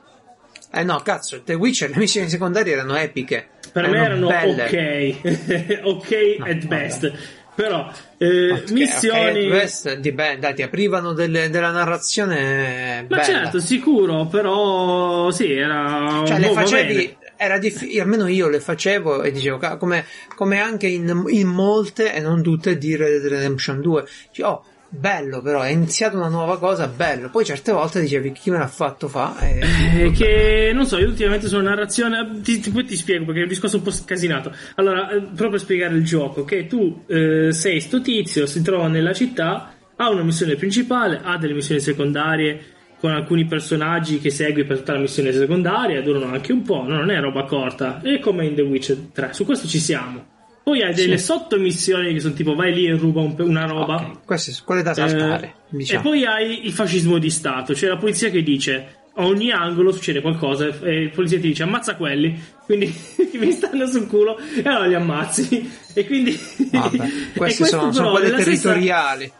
Eh 0.72 0.84
no, 0.84 1.00
cazzo, 1.00 1.42
The 1.44 1.54
Witcher, 1.56 1.90
le 1.92 1.98
missioni 1.98 2.30
secondarie 2.30 2.74
erano 2.74 2.96
epiche. 2.96 3.48
per 3.72 3.88
me 3.90 3.98
erano 3.98 4.28
belle. 4.28 4.64
ok, 4.66 5.80
ok 5.84 6.36
No, 6.40 6.46
at 6.46 6.58
vabbè. 6.60 6.68
best, 6.68 7.14
però 7.56 7.92
eh, 8.18 8.52
Ok, 8.52 8.70
missioni... 8.72 9.46
ok, 9.46 9.50
queste 9.50 10.00
dipende, 10.00 10.40
dai, 10.40 10.54
ti 10.56 10.62
aprivano 10.62 11.14
delle- 11.14 11.50
della 11.50 11.72
narrazione 11.72 13.06
Ma 13.08 13.18
bella. 13.18 13.24
certo, 13.24 13.60
sicuro, 13.60 14.26
però 14.28 15.30
sì, 15.32 15.52
era... 15.54 16.24
Cioè, 16.26 16.40
le 16.40 16.50
facevi, 16.52 17.18
era 17.38 17.58
difficile, 17.58 18.02
almeno 18.02 18.28
io 18.28 18.48
le 18.50 18.60
facevo 18.60 19.24
e 19.24 19.32
dicevo, 19.32 19.60
come, 19.78 20.06
come 20.36 20.60
anche 20.60 20.88
in, 20.88 21.24
in 21.30 21.48
molte 21.48 22.14
e 22.14 22.20
non 22.20 22.42
tutte 22.44 22.78
di 22.78 22.96
Red 22.96 23.22
Dead 23.22 23.32
Redemption 23.32 23.82
2. 23.82 24.06
Dici, 24.30 24.42
oh, 24.42 24.64
bello 24.90 25.42
però, 25.42 25.62
è 25.62 25.70
iniziata 25.70 26.18
una 26.18 26.28
nuova 26.28 26.58
cosa, 26.58 26.88
bello. 26.88 27.30
Poi 27.30 27.46
certe 27.46 27.72
volte 27.72 28.02
dicevi, 28.02 28.32
chi 28.32 28.50
me 28.50 28.58
l'ha 28.58 28.68
fatto 28.68 29.08
fa? 29.08 29.38
E... 29.40 29.60
Eh, 30.04 30.12
che 30.12 30.72
non 30.74 30.86
so, 30.86 30.98
io 30.98 31.08
ultimamente 31.08 31.48
sono 31.48 31.64
narrazione. 31.64 32.42
Ti, 32.42 32.60
ti- 32.60 32.72
poi 32.72 32.86
ti 32.86 32.96
spiego 32.96 33.26
perché 33.26 33.40
è 33.40 33.44
un 33.44 33.50
discorso 33.50 33.78
un 33.78 33.84
po' 33.84 33.92
scasinato. 33.92 34.52
Allora, 34.76 35.10
eh, 35.10 35.22
proprio 35.22 35.52
per 35.52 35.60
spiegare 35.60 35.96
il 35.96 36.04
gioco: 36.04 36.44
che 36.44 36.68
tu 36.68 37.04
eh, 37.08 37.52
sei 37.52 37.80
sto 37.80 38.02
tizio, 38.02 38.46
si 38.46 38.62
trova 38.62 38.88
nella 38.88 39.14
città, 39.14 39.74
ha 39.96 40.10
una 40.10 40.24
missione 40.24 40.56
principale, 40.56 41.22
ha 41.24 41.38
delle 41.38 41.54
missioni 41.54 41.80
secondarie 41.80 42.78
con 43.00 43.12
alcuni 43.12 43.46
personaggi 43.46 44.20
che 44.20 44.30
segui 44.30 44.66
per 44.66 44.80
tutta 44.80 44.94
la 44.94 45.00
missione 45.00 45.32
secondaria, 45.32 46.02
durano 46.02 46.34
anche 46.34 46.52
un 46.52 46.64
po', 46.64 46.84
no? 46.84 46.98
non 46.98 47.10
è 47.10 47.20
roba 47.20 47.46
corta. 47.46 48.02
È 48.02 48.20
come 48.20 48.46
in 48.46 48.56
The 48.56 48.62
Witcher 48.62 48.98
3, 49.14 49.34
su 49.34 49.46
questo 49.46 49.68
ci 49.68 49.80
siamo. 49.80 50.38
Poi 50.70 50.84
hai 50.84 50.94
delle 50.94 51.18
Sì. 51.18 51.24
sottomissioni 51.26 52.14
che 52.14 52.20
sono 52.20 52.34
tipo 52.34 52.54
vai 52.56 52.74
lì 52.74 52.86
e 52.86 52.92
ruba 52.96 53.22
un 53.22 53.34
una 53.40 53.66
roba. 53.66 53.96
Ok, 53.96 54.26
queste 54.26 54.54
quelle 54.64 54.84
da 54.84 54.94
saltare, 54.94 55.46
Eh, 55.46 55.76
diciamo. 55.78 56.00
E 56.00 56.04
poi 56.04 56.26
hai 56.26 56.66
il 56.66 56.72
fascismo 56.74 57.18
di 57.18 57.30
Stato, 57.30 57.74
cioè 57.74 57.90
la 57.90 57.98
polizia 57.98 58.30
che 58.30 58.44
dice 58.44 58.96
a 59.16 59.26
ogni 59.26 59.52
angolo 59.52 59.92
succede 59.92 60.22
qualcosa 60.22 60.68
e 60.84 61.02
il 61.02 61.10
polizia 61.10 61.40
ti 61.40 61.48
dice 61.48 61.64
ammazza 61.64 61.96
quelli, 61.96 62.40
quindi 62.66 62.94
mi 63.34 63.52
stanno 63.52 63.88
sul 63.88 64.06
culo 64.08 64.38
e 64.38 64.62
allora 64.64 64.86
li 64.86 64.96
ammazzi. 64.96 65.72
E 66.00 66.06
quindi... 66.06 66.40
Vabbè, 66.72 66.96
e 66.96 67.10
queste 67.36 67.36
questo 67.36 67.66
sono, 67.66 67.92
sono 67.92 68.12
quelle 68.12 68.28
nella 68.28 68.42
stessa- 68.42 68.70
territoriali. 68.70 69.32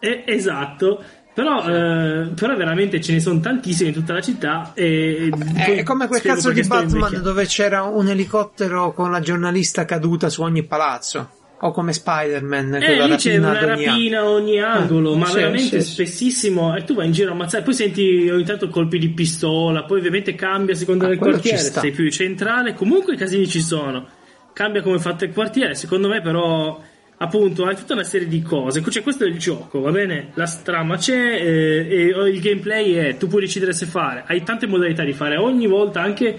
eh, 0.00 0.22
esatto. 0.26 1.04
Però, 1.38 1.64
eh, 1.68 2.30
però 2.34 2.56
veramente 2.56 3.00
ce 3.00 3.12
ne 3.12 3.20
sono 3.20 3.38
tantissime 3.38 3.90
in 3.90 3.94
tutta 3.94 4.12
la 4.12 4.20
città. 4.20 4.72
E 4.74 5.30
È, 5.54 5.76
è 5.76 5.82
come 5.84 6.08
quel 6.08 6.20
cazzo 6.20 6.50
di 6.50 6.62
Batman 6.66 7.22
dove 7.22 7.46
c'era 7.46 7.84
un 7.84 8.08
elicottero 8.08 8.92
con 8.92 9.12
la 9.12 9.20
giornalista 9.20 9.84
caduta 9.84 10.30
su 10.30 10.42
ogni 10.42 10.64
palazzo. 10.64 11.30
O 11.60 11.70
come 11.70 11.92
Spider-Man. 11.92 12.82
Eh, 12.82 13.06
lì 13.06 13.14
c'è 13.14 13.36
una 13.36 13.56
rapina 13.56 14.18
a 14.18 14.30
ogni 14.30 14.60
angolo, 14.60 15.14
ma 15.14 15.26
sì, 15.26 15.34
veramente 15.36 15.80
sì. 15.80 15.92
spessissimo. 15.92 16.74
E 16.74 16.82
tu 16.82 16.94
vai 16.94 17.06
in 17.06 17.12
giro 17.12 17.30
a 17.30 17.34
ammazzare, 17.34 17.62
poi 17.62 17.74
senti 17.74 18.28
ogni 18.28 18.44
tanto 18.44 18.68
colpi 18.68 18.98
di 18.98 19.10
pistola, 19.10 19.84
poi 19.84 19.98
ovviamente 19.98 20.34
cambia 20.34 20.74
a 20.74 20.76
seconda 20.76 21.04
Ah, 21.04 21.08
del 21.10 21.18
quello 21.18 21.34
quartiere, 21.34 21.58
sei 21.58 21.92
più 21.92 22.10
centrale, 22.10 22.74
comunque 22.74 23.14
i 23.14 23.16
casini 23.16 23.46
ci 23.46 23.60
sono. 23.60 24.08
Cambia 24.52 24.82
come 24.82 24.98
fatto 24.98 25.24
il 25.24 25.32
quartiere, 25.32 25.76
secondo 25.76 26.08
me 26.08 26.20
però 26.20 26.80
appunto 27.18 27.66
hai 27.66 27.76
tutta 27.76 27.94
una 27.94 28.04
serie 28.04 28.28
di 28.28 28.42
cose. 28.42 28.82
Cioè, 28.82 29.02
questo 29.02 29.24
è 29.24 29.28
il 29.28 29.38
gioco, 29.38 29.80
va 29.80 29.90
bene? 29.90 30.30
La 30.34 30.46
strama 30.46 30.96
c'è 30.96 31.40
eh, 31.40 31.86
e 31.88 32.28
il 32.28 32.40
gameplay 32.40 32.92
è 32.94 33.16
tu 33.16 33.26
puoi 33.26 33.42
decidere 33.42 33.72
se 33.72 33.86
fare. 33.86 34.24
Hai 34.26 34.42
tante 34.42 34.66
modalità 34.66 35.04
di 35.04 35.12
fare 35.12 35.36
ogni 35.36 35.66
volta 35.66 36.00
anche 36.00 36.38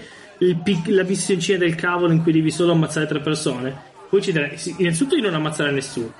pic- 0.62 0.88
la 0.88 1.04
missioncina 1.04 1.58
del 1.58 1.74
cavolo 1.74 2.12
in 2.12 2.22
cui 2.22 2.32
devi 2.32 2.50
solo 2.50 2.72
ammazzare 2.72 3.06
tre 3.06 3.20
persone. 3.20 3.88
Puoi 4.08 4.20
decidere 4.20 4.56
innanzitutto 4.78 5.14
di 5.14 5.20
non 5.20 5.34
ammazzare 5.34 5.70
nessuno. 5.70 6.12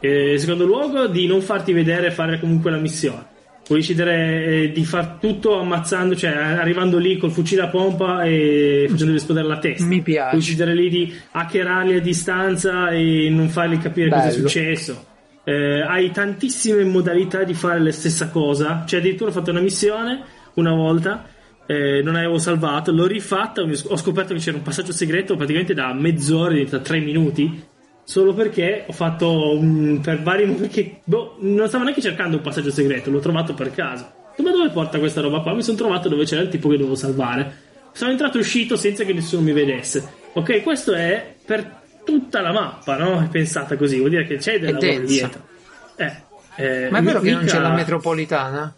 Eh, 0.00 0.38
secondo 0.38 0.64
luogo 0.64 1.06
di 1.06 1.26
non 1.26 1.40
farti 1.40 1.72
vedere 1.72 2.08
e 2.08 2.10
fare 2.10 2.40
comunque 2.40 2.70
la 2.70 2.78
missione. 2.78 3.38
Puoi 3.70 3.82
decidere 3.82 4.64
eh, 4.64 4.72
di 4.72 4.84
far 4.84 5.18
tutto 5.20 5.56
ammazzando, 5.60 6.16
cioè 6.16 6.32
arrivando 6.32 6.98
lì 6.98 7.16
col 7.18 7.30
fucile 7.30 7.62
a 7.62 7.68
pompa 7.68 8.24
e 8.24 8.88
facendo 8.90 9.14
esplodere 9.14 9.46
la 9.46 9.58
testa. 9.60 9.86
Mi 9.86 10.02
piace. 10.02 10.30
Puoi 10.30 10.40
decidere 10.40 10.74
lì 10.74 10.88
di 10.88 11.14
hackerarli 11.30 11.94
a 11.94 12.00
distanza 12.00 12.90
e 12.90 13.28
non 13.30 13.48
fargli 13.48 13.78
capire 13.78 14.08
cosa 14.08 14.24
è 14.24 14.30
Bello. 14.30 14.48
successo. 14.48 15.04
Eh, 15.44 15.82
hai 15.82 16.10
tantissime 16.10 16.82
modalità 16.82 17.44
di 17.44 17.54
fare 17.54 17.78
la 17.78 17.92
stessa 17.92 18.28
cosa. 18.30 18.82
Cioè, 18.84 18.98
addirittura 18.98 19.30
ho 19.30 19.32
fatto 19.32 19.52
una 19.52 19.60
missione 19.60 20.20
una 20.54 20.72
volta. 20.72 21.28
eh, 21.66 22.02
non 22.02 22.16
avevo 22.16 22.38
salvato, 22.38 22.90
l'ho 22.90 23.06
rifatta. 23.06 23.62
Ho 23.62 23.96
scoperto 23.96 24.34
che 24.34 24.40
c'era 24.40 24.56
un 24.56 24.64
passaggio 24.64 24.90
segreto 24.90 25.36
praticamente 25.36 25.74
da 25.74 25.94
mezz'ora, 25.94 26.60
da 26.64 26.80
tre 26.80 26.98
minuti. 26.98 27.68
Solo 28.10 28.34
perché 28.34 28.86
ho 28.88 28.92
fatto 28.92 29.56
un, 29.56 30.00
per 30.02 30.20
vari. 30.20 30.44
Perché 30.50 30.98
boh, 31.04 31.36
non 31.42 31.68
stavo 31.68 31.84
neanche 31.84 32.00
cercando 32.00 32.38
un 32.38 32.42
passaggio 32.42 32.72
segreto, 32.72 33.08
l'ho 33.08 33.20
trovato 33.20 33.54
per 33.54 33.70
caso. 33.70 34.10
Ma 34.38 34.50
dove 34.50 34.68
porta 34.70 34.98
questa 34.98 35.20
roba 35.20 35.38
qua? 35.38 35.54
Mi 35.54 35.62
sono 35.62 35.76
trovato 35.76 36.08
dove 36.08 36.24
c'era 36.24 36.42
il 36.42 36.48
tipo 36.48 36.68
che 36.68 36.76
dovevo 36.76 36.96
salvare. 36.96 37.68
Sono 37.92 38.10
entrato 38.10 38.38
e 38.38 38.40
uscito 38.40 38.74
senza 38.74 39.04
che 39.04 39.12
nessuno 39.12 39.42
mi 39.42 39.52
vedesse. 39.52 40.04
Ok, 40.32 40.60
questo 40.64 40.92
è 40.92 41.36
per 41.44 41.82
tutta 42.04 42.40
la 42.40 42.50
mappa, 42.50 42.96
no? 42.96 43.20
È 43.22 43.28
pensata 43.28 43.76
così, 43.76 43.98
vuol 43.98 44.10
dire 44.10 44.26
che 44.26 44.38
c'è 44.38 44.58
del 44.58 44.70
È 44.70 44.72
lavoro 44.72 44.90
densa. 44.90 45.06
dietro. 45.06 45.46
Eh, 45.94 46.12
eh, 46.56 46.90
Ma 46.90 46.98
è 46.98 47.02
vero 47.02 47.20
che 47.20 47.30
non 47.30 47.44
c'è 47.44 47.60
la 47.60 47.72
metropolitana? 47.74 48.74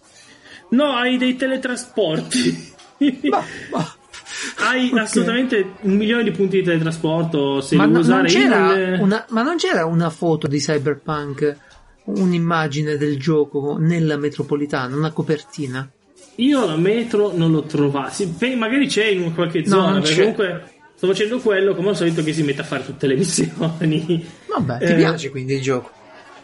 No, 0.69 0.93
hai 0.97 1.17
dei 1.17 1.37
teletrasporti. 1.37 2.71
Ma, 3.31 3.43
ma- 3.71 3.95
hai 4.59 4.91
ok. 4.93 4.99
assolutamente 4.99 5.73
un 5.83 5.95
milione 5.97 6.23
di 6.25 6.31
punti 6.31 6.59
di 6.59 6.63
teletrasporto 6.65 7.61
se 7.61 7.77
ma 7.77 7.85
no- 7.85 7.93
non 7.93 8.01
usare. 8.01 8.29
Io 8.31 8.39
c'era 8.39 8.59
non 8.67 8.75
le- 8.79 8.99
una, 9.01 9.25
ma 9.31 9.43
non 9.43 9.57
c'era 9.57 9.85
una 9.87 10.11
foto 10.11 10.47
di 10.47 10.59
Cyberpunk, 10.59 11.57
un'immagine 12.05 12.97
del 12.97 13.19
gioco 13.19 13.77
nella 13.79 14.17
metropolitana, 14.17 14.97
una 14.97 15.11
copertina? 15.13 15.89
Io 16.37 16.65
la 16.67 16.77
metro 16.77 17.33
non 17.35 17.51
l'ho 17.51 17.63
trovata. 17.63 18.11
Sì, 18.11 18.35
magari 18.57 18.87
c'è 18.87 19.07
in 19.07 19.35
qualche 19.35 19.67
zona, 19.67 19.93
non 19.93 20.03
comunque 20.03 20.65
sto 20.95 21.07
facendo 21.07 21.39
quello 21.41 21.75
come 21.75 21.91
al 21.91 21.97
solito 21.97 22.23
che 22.23 22.33
si 22.33 22.43
mette 22.43 22.63
a 22.63 22.65
fare 22.65 22.85
tutte 22.85 23.07
le 23.07 23.17
missioni. 23.17 24.27
Vabbè, 24.49 24.79
ti 24.79 24.93
Eh, 24.93 24.95
piace 24.95 25.31
quindi 25.31 25.55
il 25.55 25.61
gioco? 25.61 25.91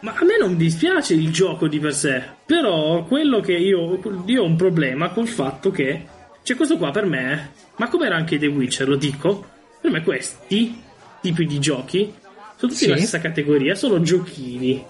Ma 0.00 0.12
a 0.16 0.24
me 0.24 0.38
non 0.38 0.56
dispiace 0.56 1.14
il 1.14 1.32
gioco 1.32 1.66
di 1.66 1.80
per 1.80 1.92
sé, 1.92 2.22
però 2.46 3.02
quello 3.04 3.40
che 3.40 3.54
io, 3.54 3.98
io 4.26 4.42
ho 4.42 4.46
un 4.46 4.54
problema 4.54 5.08
col 5.08 5.26
fatto 5.26 5.72
che 5.72 6.04
c'è 6.44 6.54
questo 6.54 6.76
qua 6.76 6.92
per 6.92 7.04
me, 7.04 7.50
ma 7.78 7.88
come 7.88 8.06
era 8.06 8.14
anche 8.16 8.38
The 8.38 8.46
Witcher, 8.46 8.88
lo 8.88 8.96
dico, 8.96 9.46
per 9.80 9.90
me 9.90 10.02
questi 10.02 10.80
tipi 11.20 11.46
di 11.46 11.58
giochi 11.58 12.12
sono 12.56 12.72
tutti 12.72 12.74
Sì. 12.74 12.84
nella 12.86 12.98
stessa 12.98 13.20
categoria, 13.20 13.74
sono 13.74 14.00
giochini. 14.00 14.84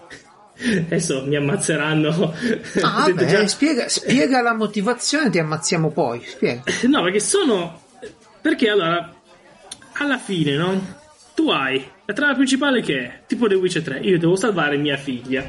Adesso 0.58 1.24
mi 1.24 1.36
ammazzeranno. 1.36 2.34
Ah, 2.82 3.08
beh, 3.14 3.26
già- 3.26 3.46
spiega, 3.46 3.88
spiega 3.88 4.40
la 4.42 4.54
motivazione, 4.54 5.30
ti 5.30 5.38
ammazziamo 5.38 5.90
poi. 5.90 6.20
Spiega. 6.26 6.62
No, 6.88 7.02
perché 7.02 7.20
sono. 7.20 7.80
Perché 8.40 8.68
allora, 8.70 9.14
alla 9.94 10.18
fine, 10.18 10.56
no? 10.56 10.96
Tu 11.34 11.48
hai 11.50 11.84
la 12.06 12.12
trama 12.14 12.34
principale 12.34 12.80
che 12.80 12.98
è 12.98 13.20
tipo 13.26 13.46
The 13.46 13.54
Witcher 13.54 13.82
3. 13.82 13.98
Io 14.00 14.18
devo 14.18 14.34
salvare 14.34 14.76
mia 14.78 14.96
figlia. 14.96 15.48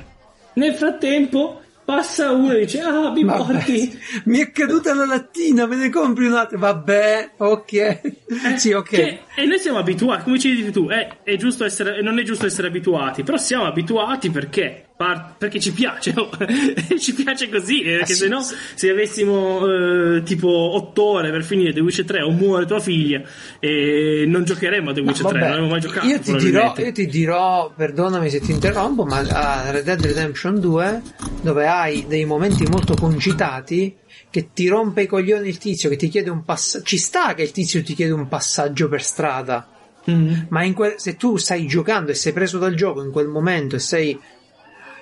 Nel 0.54 0.74
frattempo 0.76 1.62
passa 1.90 2.32
uno 2.32 2.52
e 2.54 2.60
dice: 2.60 2.82
Ah, 2.82 3.12
mi 3.12 3.24
Vabbè, 3.24 3.44
porti. 3.54 4.00
mi 4.26 4.38
è 4.40 4.52
caduta 4.52 4.94
la 4.94 5.06
lattina, 5.06 5.66
me 5.66 5.76
ne 5.76 5.90
compri 5.90 6.28
un'altra. 6.28 6.58
Vabbè, 6.60 7.32
ok. 7.38 8.02
sì, 8.58 8.72
ok. 8.74 8.90
Che- 8.90 9.20
e 9.36 9.46
noi 9.46 9.58
siamo 9.58 9.80
abituati, 9.80 10.24
come 10.24 10.38
ci 10.38 10.56
dici 10.56 10.72
tu, 10.72 10.88
è, 10.88 11.08
è 11.24 11.36
giusto 11.36 11.66
essere, 11.66 12.02
non 12.04 12.20
è 12.20 12.24
giusto 12.24 12.46
essere 12.46 12.68
abituati, 12.68 13.24
però 13.24 13.38
siamo 13.38 13.66
abituati 13.66 14.30
perché, 14.30 14.89
par- 15.00 15.36
perché 15.38 15.62
ci 15.62 15.72
piace, 15.72 16.14
oh, 16.18 16.30
ci 17.00 17.14
piace 17.14 17.48
così, 17.48 17.84
eh, 17.84 17.98
perché 18.00 18.14
sì, 18.14 18.16
se 18.24 18.28
no, 18.28 18.42
sì. 18.42 18.54
se 18.76 18.90
avessimo 18.90 19.66
eh, 20.18 20.24
tipo 20.24 20.50
8 20.50 21.02
ore 21.04 21.32
per 21.32 21.42
finire 21.46 21.72
The 21.72 21.80
Witcher 21.80 22.04
3 22.04 22.22
o 22.24 22.32
muore 22.32 22.66
tua 22.66 22.82
figlia, 22.82 23.22
e 23.62 24.26
non 24.28 24.44
giocheremmo 24.44 24.90
a 24.90 24.94
The 24.94 25.00
Witcher 25.00 25.26
3, 25.28 25.40
Vabbè, 25.40 25.40
non 25.40 25.50
avremmo 25.52 25.70
mai 25.70 25.80
giocato. 25.80 26.06
io 26.06 26.20
ti, 26.20 26.36
dirò, 26.36 26.74
io 26.78 26.92
ti 26.92 27.06
dirò, 27.08 27.72
perdonami 27.74 28.30
se 28.30 28.42
ti 28.42 28.52
interrompo, 28.52 29.06
ma 29.06 29.20
a 29.20 29.72
Red 29.72 29.86
Dead 29.86 30.02
Redemption 30.06 30.60
2, 30.60 31.02
dove 31.44 31.66
hai 31.66 32.06
dei 32.06 32.26
momenti 32.26 32.66
molto 32.66 32.94
concitati, 32.96 33.96
che 34.30 34.50
ti 34.54 34.68
rompe 34.68 35.04
i 35.04 35.08
coglioni 35.08 35.48
il 35.48 35.58
tizio, 35.60 35.88
che 35.90 35.96
ti 35.96 36.10
chiede 36.10 36.30
un 36.30 36.44
passaggio, 36.44 36.84
ci 36.84 36.98
sta 36.98 37.34
che 37.36 37.44
il 37.44 37.52
tizio 37.52 37.82
ti 37.84 37.94
chiede 37.94 38.12
un 38.12 38.28
passaggio 38.28 38.90
per 38.90 39.02
strada, 39.02 39.66
Mm. 40.10 40.34
ma 40.50 40.64
in 40.64 40.74
quel- 40.74 40.96
se 40.98 41.16
tu 41.18 41.36
stai 41.38 41.68
giocando 41.68 42.10
e 42.12 42.16
sei 42.16 42.32
preso 42.34 42.58
dal 42.58 42.74
gioco 42.74 43.04
in 43.04 43.12
quel 43.12 43.28
momento 43.28 43.76
e 43.76 43.80
sei 43.80 44.18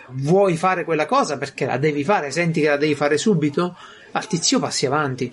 vuoi 0.09 0.55
fare 0.57 0.83
quella 0.83 1.05
cosa 1.05 1.37
perché 1.37 1.65
la 1.65 1.77
devi 1.77 2.03
fare, 2.03 2.31
senti 2.31 2.61
che 2.61 2.69
la 2.69 2.77
devi 2.77 2.95
fare 2.95 3.17
subito, 3.17 3.75
al 4.11 4.27
tizio 4.27 4.59
passi 4.59 4.85
avanti. 4.85 5.31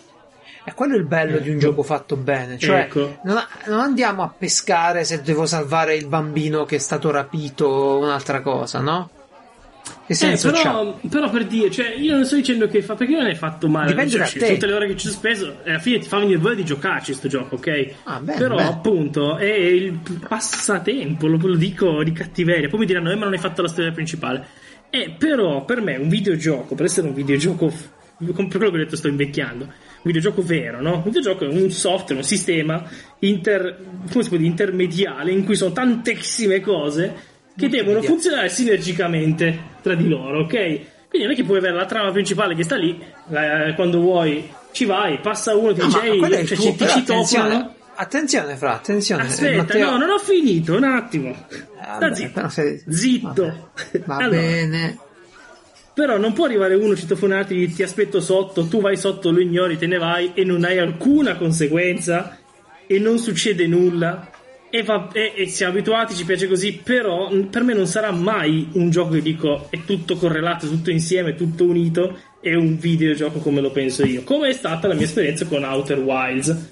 E 0.66 0.72
quello 0.72 0.94
è 0.94 0.98
il 0.98 1.04
bello 1.04 1.38
di 1.38 1.50
un 1.50 1.56
Ecco. 1.56 1.66
gioco 1.66 1.82
fatto 1.82 2.16
bene, 2.16 2.56
cioè 2.58 2.80
Ecco. 2.80 3.18
non, 3.24 3.38
non 3.66 3.80
andiamo 3.80 4.22
a 4.22 4.32
pescare 4.36 5.04
se 5.04 5.20
devo 5.20 5.44
salvare 5.44 5.94
il 5.94 6.06
bambino 6.06 6.64
che 6.64 6.76
è 6.76 6.78
stato 6.78 7.10
rapito 7.10 7.66
o 7.66 7.98
un'altra 7.98 8.40
cosa, 8.40 8.80
no? 8.80 9.10
Che 10.06 10.12
Eh, 10.12 10.16
senso 10.16 10.50
c'ha? 10.50 10.62
però, 10.62 10.98
però 11.10 11.28
per 11.30 11.44
dire, 11.46 11.70
cioè, 11.70 11.94
io 11.94 12.14
non 12.14 12.24
sto 12.24 12.36
dicendo 12.36 12.66
che 12.68 12.80
fa, 12.80 12.94
perché 12.94 13.12
non 13.14 13.26
hai 13.26 13.34
fatto 13.34 13.68
male. 13.68 13.88
Dipende 13.88 14.10
cioè, 14.12 14.20
da 14.20 14.26
te. 14.46 14.52
Tutte 14.54 14.66
le 14.66 14.72
ore 14.72 14.86
che 14.86 14.96
ci 14.96 15.08
ho 15.08 15.10
speso, 15.10 15.56
e 15.64 15.70
alla 15.70 15.78
fine 15.78 15.98
ti 15.98 16.08
fa 16.08 16.18
venire 16.18 16.38
voglia 16.38 16.54
di 16.54 16.64
giocarci 16.64 17.12
sto 17.12 17.28
gioco, 17.28 17.56
ok? 17.56 17.86
Ah, 18.04 18.20
bene, 18.20 18.38
però 18.38 18.56
bene. 18.56 18.68
appunto 18.70 19.36
è 19.36 19.44
il 19.52 19.98
passatempo, 20.26 21.26
lo, 21.26 21.36
lo 21.36 21.56
dico 21.56 22.02
di 22.02 22.12
cattiveria. 22.12 22.68
Poi 22.70 22.80
mi 22.80 22.86
diranno, 22.86 23.10
eh, 23.10 23.16
ma 23.16 23.24
non 23.24 23.34
hai 23.34 23.38
fatto 23.38 23.60
la 23.60 23.68
storia 23.68 23.92
principale. 23.92 24.46
Eh, 24.96 25.10
però 25.18 25.64
per 25.64 25.80
me 25.80 25.96
un 25.96 26.08
videogioco, 26.08 26.76
per 26.76 26.84
essere 26.84 27.08
un 27.08 27.14
videogioco, 27.14 27.68
f- 27.68 27.88
com- 28.32 28.46
per 28.46 28.58
quello 28.58 28.70
che 28.70 28.76
ho 28.76 28.84
detto 28.84 28.94
sto 28.94 29.08
invecchiando, 29.08 29.64
un 29.64 29.72
videogioco 30.02 30.40
vero, 30.40 30.80
no? 30.80 30.96
Un 30.98 31.02
videogioco 31.02 31.44
è 31.44 31.48
un 31.48 31.68
software, 31.72 32.20
un 32.20 32.22
sistema 32.22 32.88
inter, 33.18 33.76
come 34.12 34.24
dire, 34.30 34.44
intermediale 34.44 35.32
in 35.32 35.44
cui 35.44 35.56
sono 35.56 35.72
tantissime 35.72 36.60
cose 36.60 37.12
che 37.56 37.68
devono 37.68 38.02
funzionare 38.02 38.48
sinergicamente 38.48 39.58
tra 39.82 39.94
di 39.96 40.06
loro, 40.08 40.42
ok? 40.42 40.52
Quindi 41.08 41.28
non 41.28 41.30
è 41.30 41.34
che 41.34 41.44
puoi 41.44 41.58
avere 41.58 41.74
la 41.74 41.86
trama 41.86 42.12
principale 42.12 42.54
che 42.54 42.62
sta 42.62 42.76
lì, 42.76 42.96
eh, 43.30 43.72
quando 43.74 43.98
vuoi 44.00 44.48
ci 44.72 44.84
vai, 44.84 45.18
passa 45.18 45.56
uno, 45.56 45.72
ti 45.72 45.80
No, 45.80 45.86
dice, 45.86 45.98
ma 45.98 46.04
"Ehi, 46.04 46.18
quello 46.18 46.34
è 46.36 46.40
il 46.40 46.46
cioè, 46.46 46.56
ci, 46.56 46.74
ti 46.76 46.82
attenzione, 46.84 47.24
citofonano. 47.24 47.74
Attenzione, 47.96 48.56
fra, 48.56 48.74
attenzione. 48.74 49.22
Aspetta, 49.22 49.56
Matteo- 49.56 49.90
no, 49.90 49.96
non 49.98 50.10
ho 50.10 50.18
finito, 50.18 50.74
un 50.76 50.84
attimo. 50.84 51.34
Ah, 51.80 51.98
vabbè, 51.98 52.14
zitto. 52.14 52.48
sei- 52.48 52.82
Zitto. 52.88 53.70
Va 54.04 54.16
Allora, 54.16 54.40
bene. 54.40 54.98
Però 55.94 56.18
non 56.18 56.32
può 56.32 56.46
arrivare 56.46 56.74
uno 56.74 56.96
citofonarti, 56.96 57.72
ti 57.72 57.82
aspetto 57.82 58.20
sotto, 58.20 58.66
tu 58.66 58.80
vai 58.80 58.96
sotto, 58.96 59.30
lo 59.30 59.40
ignori, 59.40 59.78
te 59.78 59.86
ne 59.86 59.98
vai 59.98 60.32
e 60.34 60.42
non 60.44 60.64
hai 60.64 60.78
alcuna 60.78 61.36
conseguenza 61.36 62.36
e 62.86 62.98
non 62.98 63.18
succede 63.18 63.66
nulla. 63.66 64.28
E, 64.70 64.82
va- 64.82 65.08
e- 65.12 65.34
e 65.36 65.46
siamo 65.46 65.72
abituati, 65.72 66.14
ci 66.16 66.24
piace 66.24 66.48
così, 66.48 66.80
però 66.82 67.30
per 67.48 67.62
me 67.62 67.74
non 67.74 67.86
sarà 67.86 68.10
mai 68.10 68.70
un 68.72 68.90
gioco 68.90 69.12
che 69.12 69.22
dico 69.22 69.68
è 69.70 69.84
tutto 69.84 70.16
correlato, 70.16 70.66
tutto 70.66 70.90
insieme, 70.90 71.36
tutto 71.36 71.62
unito, 71.64 72.18
è 72.40 72.54
un 72.54 72.76
videogioco 72.76 73.38
come 73.38 73.60
lo 73.60 73.70
penso 73.70 74.04
io. 74.04 74.24
Come 74.24 74.48
è 74.48 74.52
stata 74.52 74.88
la 74.88 74.94
mia 74.94 75.04
esperienza 75.04 75.46
con 75.46 75.62
Outer 75.62 76.00
Wilds, 76.00 76.70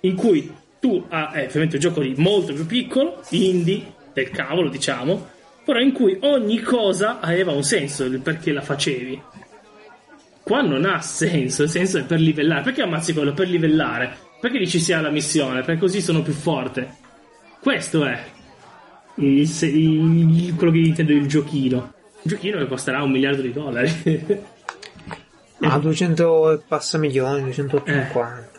in 0.00 0.16
cui 0.16 0.52
tu 0.80 1.04
hai 1.08 1.46
ovviamente 1.46 1.76
un 1.76 1.80
gioco 1.82 2.00
di 2.00 2.14
molto 2.16 2.52
più 2.52 2.66
piccolo, 2.66 3.22
indie, 3.30 3.94
del 4.12 4.30
cavolo 4.30 4.68
diciamo, 4.68 5.28
però 5.64 5.80
in 5.80 5.92
cui 5.92 6.16
ogni 6.20 6.60
cosa 6.60 7.20
aveva 7.20 7.52
un 7.52 7.62
senso 7.64 8.08
perché 8.20 8.52
la 8.52 8.62
facevi. 8.62 9.20
Qua 10.42 10.60
non 10.62 10.84
ha 10.84 11.00
senso, 11.00 11.64
il 11.64 11.68
senso 11.70 11.98
è 11.98 12.04
per 12.04 12.20
livellare. 12.20 12.62
Perché 12.62 12.82
ammazzi 12.82 13.12
quello? 13.12 13.32
Per 13.32 13.48
livellare. 13.48 14.16
Perché 14.40 14.58
dici 14.58 14.78
sia 14.78 15.00
la 15.00 15.10
missione? 15.10 15.62
Perché 15.62 15.80
così 15.80 16.00
sono 16.00 16.22
più 16.22 16.32
forte. 16.32 16.94
Questo 17.60 18.04
è 18.04 18.16
il, 19.16 19.40
il- 19.62 20.54
quello 20.54 20.70
che 20.72 20.78
intendo 20.78 21.12
il 21.12 21.26
giochino. 21.26 21.78
Un 21.78 22.22
giochino 22.22 22.58
che 22.58 22.66
costerà 22.68 23.02
un 23.02 23.10
miliardo 23.10 23.42
di 23.42 23.52
dollari. 23.52 24.44
Ah, 25.60 25.78
200 25.78 26.52
e 26.52 26.60
passa 26.68 26.98
milioni, 26.98 27.40
250. 27.44 28.38
Eh. 28.54 28.55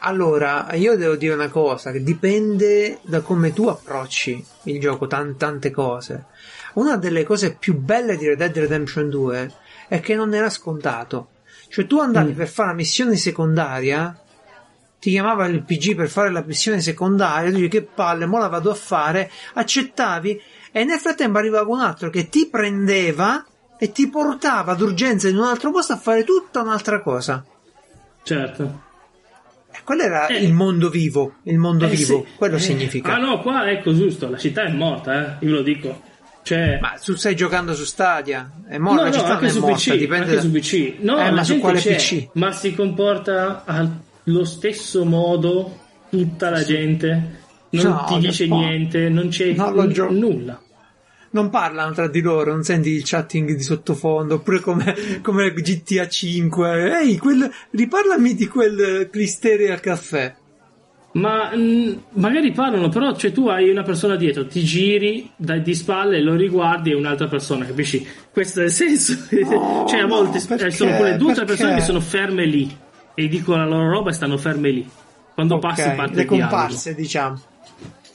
Allora, 0.00 0.68
io 0.74 0.96
devo 0.96 1.14
dire 1.16 1.34
una 1.34 1.48
cosa, 1.48 1.90
che 1.90 2.02
dipende 2.02 2.98
da 3.02 3.20
come 3.20 3.52
tu 3.52 3.66
approcci 3.66 4.44
il 4.64 4.80
gioco, 4.80 5.06
tan- 5.06 5.36
tante 5.36 5.70
cose. 5.70 6.26
Una 6.74 6.96
delle 6.96 7.24
cose 7.24 7.54
più 7.54 7.76
belle 7.78 8.16
di 8.16 8.26
Red 8.26 8.38
Dead 8.38 8.56
Redemption 8.56 9.08
2 9.08 9.52
è 9.88 10.00
che 10.00 10.14
non 10.14 10.34
era 10.34 10.50
scontato. 10.50 11.28
Cioè 11.68 11.86
tu 11.86 11.98
andavi 12.00 12.32
Mm. 12.32 12.36
per 12.36 12.48
fare 12.48 12.68
la 12.70 12.74
missione 12.74 13.16
secondaria, 13.16 14.16
ti 14.98 15.10
chiamava 15.10 15.46
il 15.46 15.62
PG 15.62 15.94
per 15.94 16.08
fare 16.08 16.30
la 16.30 16.42
missione 16.44 16.80
secondaria, 16.80 17.50
tu 17.50 17.56
dici 17.56 17.68
che 17.68 17.82
palle, 17.82 18.26
mo 18.26 18.38
la 18.38 18.48
vado 18.48 18.70
a 18.70 18.74
fare, 18.74 19.30
accettavi 19.54 20.40
e 20.72 20.84
nel 20.84 20.98
frattempo 20.98 21.38
arrivava 21.38 21.70
un 21.70 21.80
altro 21.80 22.10
che 22.10 22.28
ti 22.28 22.48
prendeva 22.48 23.44
e 23.78 23.92
ti 23.92 24.08
portava 24.08 24.74
d'urgenza 24.74 25.28
in 25.28 25.38
un 25.38 25.44
altro 25.44 25.70
posto 25.70 25.94
a 25.94 25.96
fare 25.96 26.22
tutta 26.24 26.60
un'altra 26.60 27.00
cosa. 27.00 27.44
certo. 28.22 28.88
Quello 29.84 30.02
era 30.02 30.26
Eh. 30.28 30.42
il 30.44 30.52
mondo 30.52 30.88
vivo, 30.88 31.34
il 31.44 31.58
mondo 31.58 31.86
Eh, 31.86 31.90
vivo, 31.90 32.24
sì. 32.26 32.32
quello 32.36 32.56
Eh. 32.56 32.60
significa. 32.60 33.14
Ah 33.14 33.18
no, 33.18 33.40
qua 33.40 33.68
ecco 33.70 33.92
giusto, 33.94 34.28
la 34.30 34.36
città 34.38 34.64
è 34.64 34.70
morta, 34.72 35.38
eh. 35.40 35.44
Io 35.46 35.50
ve 35.50 35.56
lo 35.56 35.62
dico. 35.62 36.02
Cioè, 36.42 36.78
Ma 36.80 36.94
tu 37.02 37.14
stai 37.16 37.36
giocando 37.36 37.74
su 37.74 37.84
Stadia, 37.84 38.50
è 38.66 38.78
morta, 38.78 38.96
no, 38.96 39.02
la 39.02 39.08
no, 39.08 39.14
città 39.14 39.32
anche 39.34 39.40
non 39.46 39.50
è 39.50 39.52
su 39.52 39.60
morta, 39.60 39.74
PC, 39.76 39.96
dipende 39.96 40.24
anche 40.24 40.34
da- 40.36 40.40
su 40.40 40.50
PC. 40.50 40.94
No, 41.00 41.18
Eh, 41.18 41.30
ma 41.30 41.44
su 41.44 41.58
quale 41.58 41.78
c'è, 41.80 41.94
PC? 41.96 42.28
Ma 42.34 42.52
si 42.52 42.74
comporta 42.74 43.62
allo 43.66 44.44
stesso 44.44 45.04
modo 45.04 45.78
tutta 46.08 46.50
la 46.50 46.64
gente. 46.64 47.38
Non 47.72 47.84
No, 47.84 48.04
ti 48.08 48.18
dice 48.18 48.46
no. 48.46 48.58
niente, 48.58 49.08
non 49.08 49.28
c'è 49.28 49.54
lo 49.54 49.84
n- 49.84 49.92
gio- 49.92 50.10
nulla. 50.10 50.60
Non 51.32 51.48
parlano 51.48 51.92
tra 51.92 52.08
di 52.08 52.20
loro, 52.20 52.50
non 52.52 52.64
senti 52.64 52.90
il 52.90 53.02
chatting 53.04 53.54
di 53.54 53.62
sottofondo, 53.62 54.36
oppure 54.36 54.58
come, 54.60 55.20
come 55.22 55.52
GTA 55.52 56.08
5. 56.08 57.00
Ehi, 57.00 57.18
quel, 57.18 57.48
riparlami 57.70 58.34
di 58.34 58.48
quel 58.48 59.08
clistere 59.10 59.70
al 59.70 59.78
caffè. 59.78 60.34
Ma 61.12 61.54
mh, 61.54 62.02
magari 62.14 62.52
parlano, 62.52 62.88
però 62.88 63.14
cioè, 63.16 63.32
tu 63.32 63.48
hai 63.48 63.68
una 63.68 63.82
persona 63.82 64.16
dietro, 64.16 64.46
ti 64.46 64.62
giri 64.62 65.30
dai 65.36 65.62
di 65.62 65.74
spalle, 65.74 66.20
lo 66.20 66.34
riguardi 66.34 66.90
e 66.90 66.94
un'altra 66.94 67.26
persona, 67.26 67.64
capisci? 67.64 68.06
Questo 68.32 68.60
è 68.60 68.64
il 68.64 68.70
senso. 68.70 69.16
No, 69.30 69.86
cioè, 69.90 70.00
a 70.00 70.06
volte 70.06 70.38
no, 70.38 70.44
perché? 70.46 70.70
sono 70.70 70.96
quelle 70.96 71.16
due 71.16 71.32
o 71.32 71.34
tre 71.34 71.44
persone 71.44 71.74
che 71.74 71.80
sono 71.82 72.00
ferme 72.00 72.44
lì 72.44 72.76
e 73.14 73.28
dicono 73.28 73.58
la 73.58 73.68
loro 73.68 73.88
roba 73.88 74.10
e 74.10 74.12
stanno 74.14 74.36
ferme 74.36 74.70
lì. 74.70 74.88
Quando 75.34 75.54
Ok, 75.54 75.60
passi 75.60 75.90
parte 75.96 76.14
le 76.14 76.24
dialogo. 76.26 76.48
comparse, 76.48 76.94
diciamo. 76.94 77.40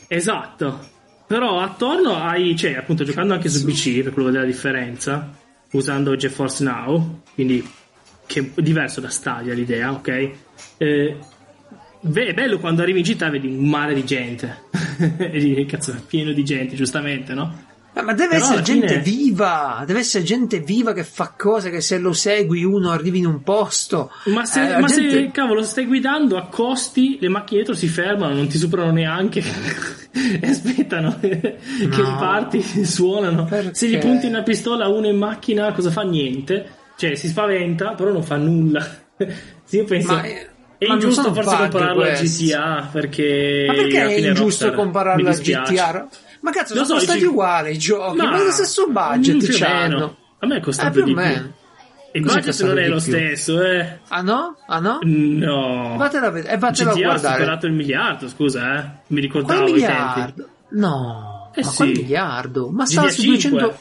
Esatto. 0.08 0.94
Però 1.28 1.60
attorno 1.60 2.16
hai, 2.16 2.56
cioè, 2.56 2.76
appunto, 2.76 3.04
giocando 3.04 3.34
anche 3.34 3.50
su 3.50 3.66
PC, 3.66 4.04
per 4.04 4.14
quello 4.14 4.30
della 4.30 4.46
differenza, 4.46 5.32
usando 5.72 6.16
GeForce 6.16 6.64
Now, 6.64 7.22
quindi 7.34 7.68
che 8.26 8.52
è 8.54 8.62
diverso 8.62 9.02
da 9.02 9.10
Stadia 9.10 9.54
l'idea, 9.54 9.92
ok? 9.92 10.32
Eh, 10.78 11.18
è 12.14 12.34
bello 12.34 12.60
quando 12.60 12.82
arrivi 12.82 13.00
in 13.00 13.06
città 13.06 13.28
e 13.28 13.32
vedi 13.32 13.48
un 13.48 13.68
mare 13.68 13.94
di 13.94 14.06
gente. 14.06 14.64
e 15.18 15.40
dici, 15.40 15.66
cazzo, 15.66 15.92
è 15.94 16.02
pieno 16.06 16.32
di 16.32 16.44
gente, 16.44 16.76
giustamente, 16.76 17.34
no? 17.34 17.74
Ma 18.04 18.14
deve 18.14 18.36
Però 18.36 18.44
essere 18.46 18.62
gente 18.62 18.88
fine- 18.88 19.02
viva, 19.02 19.84
deve 19.88 20.00
essere 20.00 20.24
gente 20.24 20.60
viva 20.60 20.92
che 20.94 21.04
fa 21.06 21.34
cose 21.38 21.70
che 21.70 21.80
se 21.80 21.98
lo 21.98 22.12
segui 22.14 22.64
uno 22.66 22.92
arrivi 22.92 23.20
in 23.20 23.26
un 23.26 23.42
posto. 23.42 24.12
Ma 24.26 24.44
se, 24.46 24.76
Eh, 24.76 24.80
ma 24.80 24.88
se, 24.88 25.02
gente- 25.08 25.32
cavolo, 25.32 25.64
stai 25.64 25.86
guidando, 25.86 26.36
accosti, 26.38 27.18
le 27.22 27.30
macchine 27.30 27.62
dietro 27.64 27.74
si 27.74 27.88
fermano, 27.88 28.34
non 28.34 28.48
ti 28.48 28.58
superano 28.58 28.92
neanche 28.92 29.42
e 30.12 30.48
aspettano 30.50 31.18
che 31.22 31.58
No. 31.88 32.18
parti, 32.18 32.62
suonano. 32.86 33.46
Perché? 33.46 33.74
Se 33.76 33.88
gli 33.88 33.98
punti 33.98 34.28
una 34.28 34.44
pistola 34.44 34.86
a 34.86 34.90
uno 34.90 35.08
in 35.08 35.18
macchina, 35.18 35.72
cosa 35.72 35.90
fa? 35.90 36.02
Niente. 36.02 36.68
Cioè, 36.98 37.16
si 37.16 37.28
spaventa, 37.28 37.94
però 37.94 38.12
non 38.12 38.24
fa 38.24 38.36
nulla. 38.36 38.86
Sì, 39.64 39.78
io 39.78 39.84
penso... 39.86 40.14
Ma, 40.14 40.22
eh, 40.24 40.50
è 40.78 40.88
ma 40.88 40.94
ingiusto 40.96 41.34
forse 41.34 41.56
compararlo 41.56 42.04
a. 42.04 42.10
GTA 42.12 42.90
perché. 42.92 43.64
Ma 43.68 43.74
perché 43.74 44.06
è 44.08 44.28
ingiusto 44.28 44.74
compararlo 44.74 45.30
a. 45.30 45.34
GTA? 45.34 46.08
Ma 46.46 46.52
cazzo, 46.52 46.76
Lo 46.76 46.84
sono 46.86 47.00
so, 47.00 47.06
stati 47.06 47.20
dici- 47.22 47.32
uguali 47.32 47.72
i 47.74 47.78
giochi, 47.80 48.18
ma, 48.18 48.44
lo 48.44 48.52
stesso 48.52 48.88
budget 48.88 49.48
c'hanno. 49.58 49.94
meno. 49.96 50.16
A 50.40 50.46
me 50.46 50.54
è 50.54 50.58
Eh, 50.58 50.62
costato 50.62 50.92
più 50.92 51.02
o 51.02 51.06
di 51.06 51.14
più. 51.16 51.24
Il 51.24 52.24
Cos'è 52.24 52.40
budget 52.40 52.62
non 52.62 52.78
è 52.78 52.88
lo 52.88 52.92
più? 52.98 53.00
stesso, 53.02 53.62
eh. 53.64 54.00
Ah 54.10 54.22
no? 54.22 54.56
Ah 54.68 54.80
no? 54.80 55.00
No. 55.02 55.96
Vattela 55.98 56.28
a 56.28 56.30
vedere, 56.30 56.54
e 56.54 56.58
a 56.62 56.70
GTA 56.70 56.90
ha 56.92 56.94
guardare. 56.94 57.34
superato 57.34 57.66
il 57.66 57.74
miliardo, 57.74 58.30
scusa, 58.30 58.76
eh. 58.78 58.82
Mi 58.84 58.88
Qual 59.08 59.22
ricordavo 59.22 59.62
i 59.64 59.66
tempi. 59.66 59.74
miliardo? 59.82 60.50
No, 60.70 61.52
Eh 61.56 61.62
ma 61.64 61.68
sì. 61.70 61.76
qual 61.78 61.88
miliardo? 61.90 62.70
Ma 62.70 62.86
stava 62.86 63.10
su 63.10 63.22
GTA 63.24 63.28
200 63.50 63.78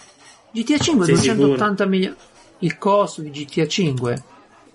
GTA 0.52 0.78
5 0.78 1.04
Sei 1.04 1.14
280 1.16 1.84
milioni. 1.86 2.14
Il 2.60 2.78
costo 2.78 3.20
di 3.20 3.30
GTA 3.30 3.66
5 3.66 4.22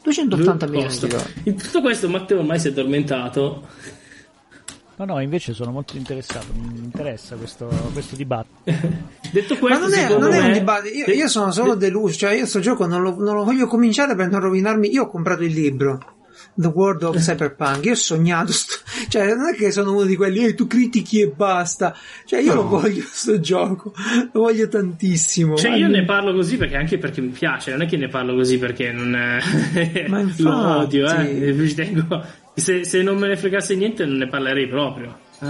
280 0.04 0.68
milioni 0.68 0.94
di 1.00 1.08
dollari. 1.08 1.34
In 1.46 1.56
tutto 1.58 1.82
questo 1.82 2.08
Matteo 2.08 2.38
ormai 2.40 2.60
si 2.60 2.68
è 2.68 2.72
addormentato. 2.72 3.68
No, 5.00 5.06
no, 5.06 5.22
invece 5.22 5.54
sono 5.54 5.72
molto 5.72 5.96
interessato, 5.96 6.48
mi 6.54 6.78
interessa 6.84 7.36
questo, 7.38 7.68
questo 7.94 8.18
dibattito. 8.18 8.64
Detto 9.32 9.54
Ma 9.54 9.60
questo, 9.60 9.80
non 9.88 9.94
è, 9.94 10.10
non 10.10 10.34
è 10.34 10.40
me- 10.42 10.46
un 10.48 10.52
dibattito, 10.54 11.10
io, 11.12 11.16
io 11.16 11.28
sono 11.30 11.52
solo 11.52 11.76
De- 11.76 11.86
deluso, 11.86 12.18
cioè 12.18 12.34
io 12.34 12.46
sto 12.46 12.60
gioco 12.60 12.86
non 12.86 13.02
lo, 13.02 13.16
non 13.18 13.36
lo 13.36 13.46
voglio 13.46 13.66
cominciare 13.68 14.14
per 14.16 14.28
non 14.30 14.42
rovinarmi, 14.42 14.92
io 14.92 15.04
ho 15.04 15.08
comprato 15.10 15.44
il 15.44 15.54
libro, 15.54 16.16
The 16.54 16.68
World 16.68 17.04
of 17.04 17.16
Cyberpunk, 17.24 17.86
io 17.86 17.94
ho 17.94 17.96
sognato, 17.96 18.52
sto- 18.52 18.76
cioè 19.08 19.34
non 19.36 19.48
è 19.54 19.56
che 19.56 19.72
sono 19.72 19.94
uno 19.94 20.04
di 20.04 20.18
quelli, 20.18 20.44
"Eh, 20.44 20.54
tu 20.54 20.68
critichi 20.68 21.22
e 21.22 21.30
basta, 21.34 21.96
cioè 22.26 22.42
io 22.42 22.54
lo 22.56 22.68
voglio 22.68 23.04
sto 23.10 23.40
gioco, 23.40 23.94
lo 24.34 24.42
voglio 24.42 24.68
tantissimo. 24.68 25.56
Cioè, 25.56 25.70
Ma- 25.72 25.78
io 25.78 25.88
ne 25.88 26.04
parlo 26.04 26.34
così 26.34 26.58
perché 26.58 26.76
anche 26.76 26.98
perché 26.98 27.22
mi 27.22 27.30
piace, 27.30 27.72
non 27.72 27.84
è 27.84 27.86
che 27.88 27.96
ne 27.96 28.10
parlo 28.10 28.36
così 28.36 28.58
perché 28.58 28.92
non 28.92 29.12
Ma 29.12 30.20
infatti. 30.20 30.42
lo 30.44 30.78
odio, 30.80 31.08
eh. 31.10 31.56
Ci 31.70 31.74
tengo- 31.74 32.26
Se, 32.60 32.84
se 32.84 33.02
non 33.02 33.18
me 33.18 33.28
ne 33.28 33.38
fregasse 33.38 33.76
niente 33.76 34.06
non 34.06 34.18
ne 34.18 34.28
parlerei 34.28 34.68
proprio. 34.68 35.18
eh. 35.42 35.46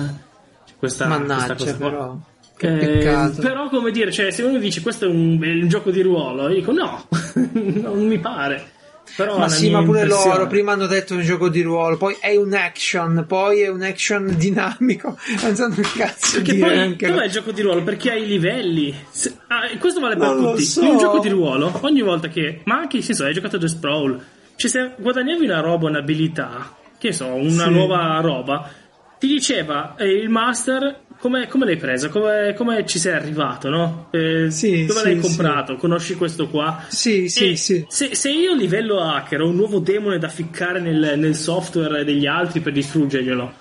Cioè, 0.65 0.76
Questa, 0.77 1.07
Mannaggia 1.07 1.56
questa 1.56 1.76
però, 1.77 2.18
che 2.56 3.02
Eh, 3.02 3.30
però 3.40 3.69
come 3.69 3.91
dire, 3.91 4.11
cioè, 4.11 4.31
se 4.31 4.44
uno 4.44 4.57
dice 4.60 4.81
questo 4.81 5.06
è 5.06 5.10
un, 5.10 5.40
è 5.41 5.48
un 5.61 5.68
gioco 5.68 5.91
di 5.91 6.02
ruolo, 6.02 6.48
io 6.49 6.56
dico 6.56 6.72
no, 6.72 7.07
non 7.53 8.06
mi 8.07 8.19
pare. 8.19 8.72
Però 9.15 9.40
Ma 9.40 9.49
sì, 9.49 9.72
ma 9.72 9.81
pure 9.84 10.02
impressione- 10.02 10.36
loro 10.36 10.48
prima 10.48 10.72
hanno 10.73 10.86
detto 10.86 11.15
un 11.15 11.22
gioco 11.22 11.49
di 11.49 11.61
ruolo, 11.64 11.98
poi 11.98 12.15
è 12.19 12.36
un 12.36 12.53
action, 12.53 13.26
poi 13.27 13.61
è 13.61 13.68
un 13.68 13.81
action 13.81 14.36
dinamico, 14.38 15.18
non 15.41 15.56
sanno 15.56 15.73
che 15.73 15.81
cazzo 15.98 16.36
Perché 16.38 16.53
dire 16.53 16.68
poi 16.68 16.77
anche 16.77 17.07
dov'è 17.07 17.26
il 17.26 17.31
gioco 17.31 17.52
di 17.52 17.61
ruolo? 17.64 17.81
Perché 17.84 18.11
hai 18.11 18.22
i 18.23 18.27
livelli. 18.27 18.94
Se- 19.10 19.34
ah, 19.48 19.61
questo 19.80 19.99
vale 19.99 20.15
per 20.15 20.27
Non 20.27 20.52
tutti. 20.52 20.64
so. 20.64 20.84
In 20.84 20.90
un 20.91 20.98
gioco 20.99 21.19
di 21.19 21.30
ruolo, 21.30 21.76
ogni 21.81 22.02
volta 22.03 22.27
che. 22.27 22.61
Ma 22.65 22.77
anche 22.77 22.98
in 22.98 23.03
senso, 23.03 23.23
hai 23.26 23.34
giocato 23.34 23.56
a 23.56 23.60
Just 23.60 23.77
Sprawl. 23.77 24.23
Cioè, 24.56 24.69
se 24.69 24.91
guadagnavi 24.98 25.44
una 25.45 25.60
roba, 25.60 25.88
un'abilità, 25.90 26.76
che 26.99 27.11
so, 27.13 27.26
una 27.34 27.63
Sì. 27.63 27.69
nuova 27.71 28.19
roba, 28.21 28.69
ti 29.17 29.26
diceva 29.27 29.95
eh, 29.97 30.05
il 30.07 30.30
master. 30.30 31.07
Come, 31.19 31.47
come 31.47 31.65
l'hai 31.65 31.76
presa? 31.76 32.07
Come, 32.07 32.53
come 32.55 32.85
ci 32.85 32.97
sei 32.97 33.11
arrivato, 33.13 33.67
no? 33.69 34.07
Eh, 34.11 34.49
Sì, 34.51 34.85
dove 34.85 34.99
sì, 34.99 35.05
l'hai 35.05 35.15
sì. 35.15 35.21
comprato? 35.21 35.76
Conosci 35.76 36.15
questo 36.15 36.47
qua? 36.47 36.85
Sì, 36.88 37.27
sì, 37.27 37.49
E 37.51 37.55
sì. 37.57 37.85
Se, 37.89 38.15
se 38.15 38.30
io 38.31 38.53
livello 38.53 39.01
hacker 39.01 39.41
ho 39.41 39.49
un 39.49 39.57
nuovo 39.57 39.80
demone 39.80 40.17
da 40.17 40.30
ficcare 40.30 40.80
nel, 40.80 41.15
nel 41.19 41.35
software 41.35 42.05
degli 42.05 42.26
altri 42.26 42.61
per 42.61 42.71
distruggerglielo, 42.71 43.53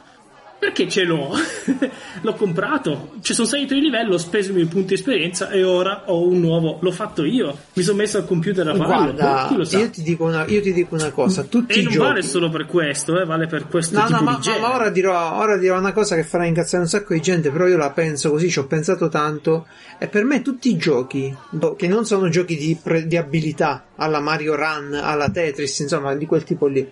perché 0.58 0.88
ce 0.88 1.04
l'ho? 1.04 1.32
l'ho 2.20 2.34
comprato, 2.34 3.12
cioè 3.22 3.34
sono 3.34 3.46
salito 3.46 3.74
di 3.74 3.80
livello, 3.80 4.14
ho 4.14 4.18
speso 4.18 4.50
i 4.50 4.54
miei 4.54 4.66
punti 4.66 4.94
esperienza 4.94 5.50
e 5.50 5.62
ora 5.62 6.02
ho 6.06 6.26
un 6.26 6.40
nuovo. 6.40 6.78
L'ho 6.80 6.90
fatto 6.90 7.24
io, 7.24 7.56
mi 7.74 7.82
sono 7.82 7.98
messo 7.98 8.18
al 8.18 8.26
computer 8.26 8.66
a 8.66 8.74
farlo. 8.74 9.14
Guarda, 9.14 9.64
sa? 9.64 9.78
io 9.78 9.90
ti, 9.90 10.02
dico 10.02 10.24
una, 10.24 10.44
io 10.46 10.60
ti 10.60 10.72
dico 10.72 10.94
una 10.94 11.10
cosa, 11.10 11.44
tutti 11.44 11.74
e 11.74 11.80
i 11.80 11.82
non 11.84 11.92
giochi... 11.92 12.06
vale 12.06 12.22
solo 12.22 12.50
per 12.50 12.66
questo, 12.66 13.20
eh, 13.20 13.24
vale 13.24 13.46
per 13.46 13.68
questo 13.68 13.98
No, 13.98 14.06
tipo 14.06 14.18
no, 14.18 14.24
ma, 14.24 14.40
ma 14.60 14.74
ora, 14.74 14.90
dirò, 14.90 15.38
ora 15.38 15.56
dirò 15.56 15.78
una 15.78 15.92
cosa 15.92 16.16
che 16.16 16.24
farà 16.24 16.44
incazzare 16.44 16.82
un 16.82 16.88
sacco 16.88 17.14
di 17.14 17.20
gente, 17.20 17.50
però 17.50 17.66
io 17.66 17.76
la 17.76 17.90
penso 17.90 18.30
così, 18.30 18.50
ci 18.50 18.58
ho 18.58 18.66
pensato 18.66 19.08
tanto. 19.08 19.66
E 19.98 20.08
per 20.08 20.24
me 20.24 20.42
tutti 20.42 20.70
i 20.70 20.76
giochi, 20.76 21.34
boh, 21.50 21.76
che 21.76 21.86
non 21.86 22.04
sono 22.04 22.28
giochi 22.28 22.56
di, 22.56 22.78
pre- 22.82 23.06
di 23.06 23.16
abilità, 23.16 23.86
alla 23.96 24.20
Mario 24.20 24.56
Run, 24.56 24.94
alla 24.94 25.30
Tetris, 25.30 25.78
insomma, 25.78 26.14
di 26.14 26.26
quel 26.26 26.42
tipo 26.42 26.66
lì. 26.66 26.90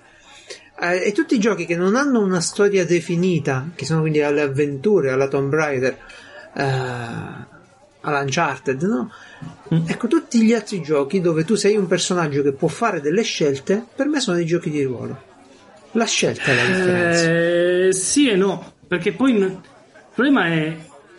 Eh, 0.81 1.07
e 1.07 1.13
tutti 1.13 1.35
i 1.35 1.41
giochi 1.41 1.67
che 1.67 1.77
non 1.77 1.97
hanno 1.97 2.21
una 2.21 2.41
storia 2.41 2.85
definita, 2.85 3.71
che 3.75 3.85
sono 3.85 4.01
quindi 4.01 4.23
alle 4.23 4.43
avventure, 4.43 5.11
alla 5.11 5.29
Tomb 5.29 5.53
Raider, 5.53 5.99
eh, 6.55 7.55
all'Uncharted, 8.01 8.83
no? 8.83 9.11
Mm. 9.75 9.85
Ecco, 9.87 10.07
tutti 10.07 10.43
gli 10.43 10.53
altri 10.53 10.81
giochi 10.83 11.21
dove 11.21 11.45
tu 11.45 11.55
sei 11.55 11.77
un 11.77 11.87
personaggio 11.87 12.43
che 12.43 12.53
può 12.53 12.69
fare 12.69 13.01
delle 13.01 13.23
scelte, 13.23 13.85
per 13.95 14.07
me 14.07 14.21
sono 14.21 14.37
dei 14.37 14.47
giochi 14.47 14.71
di 14.71 14.83
ruolo. 14.83 15.35
La 15.93 16.05
scelta 16.05 16.45
è 16.45 16.55
la 16.55 16.65
differenza. 16.65 17.31
Eh, 17.31 17.93
sì 17.93 18.29
e 18.29 18.37
no, 18.37 18.75
perché 18.87 19.13
poi 19.13 19.35
il 19.35 19.61
problema 20.15 20.47
è 20.47 20.77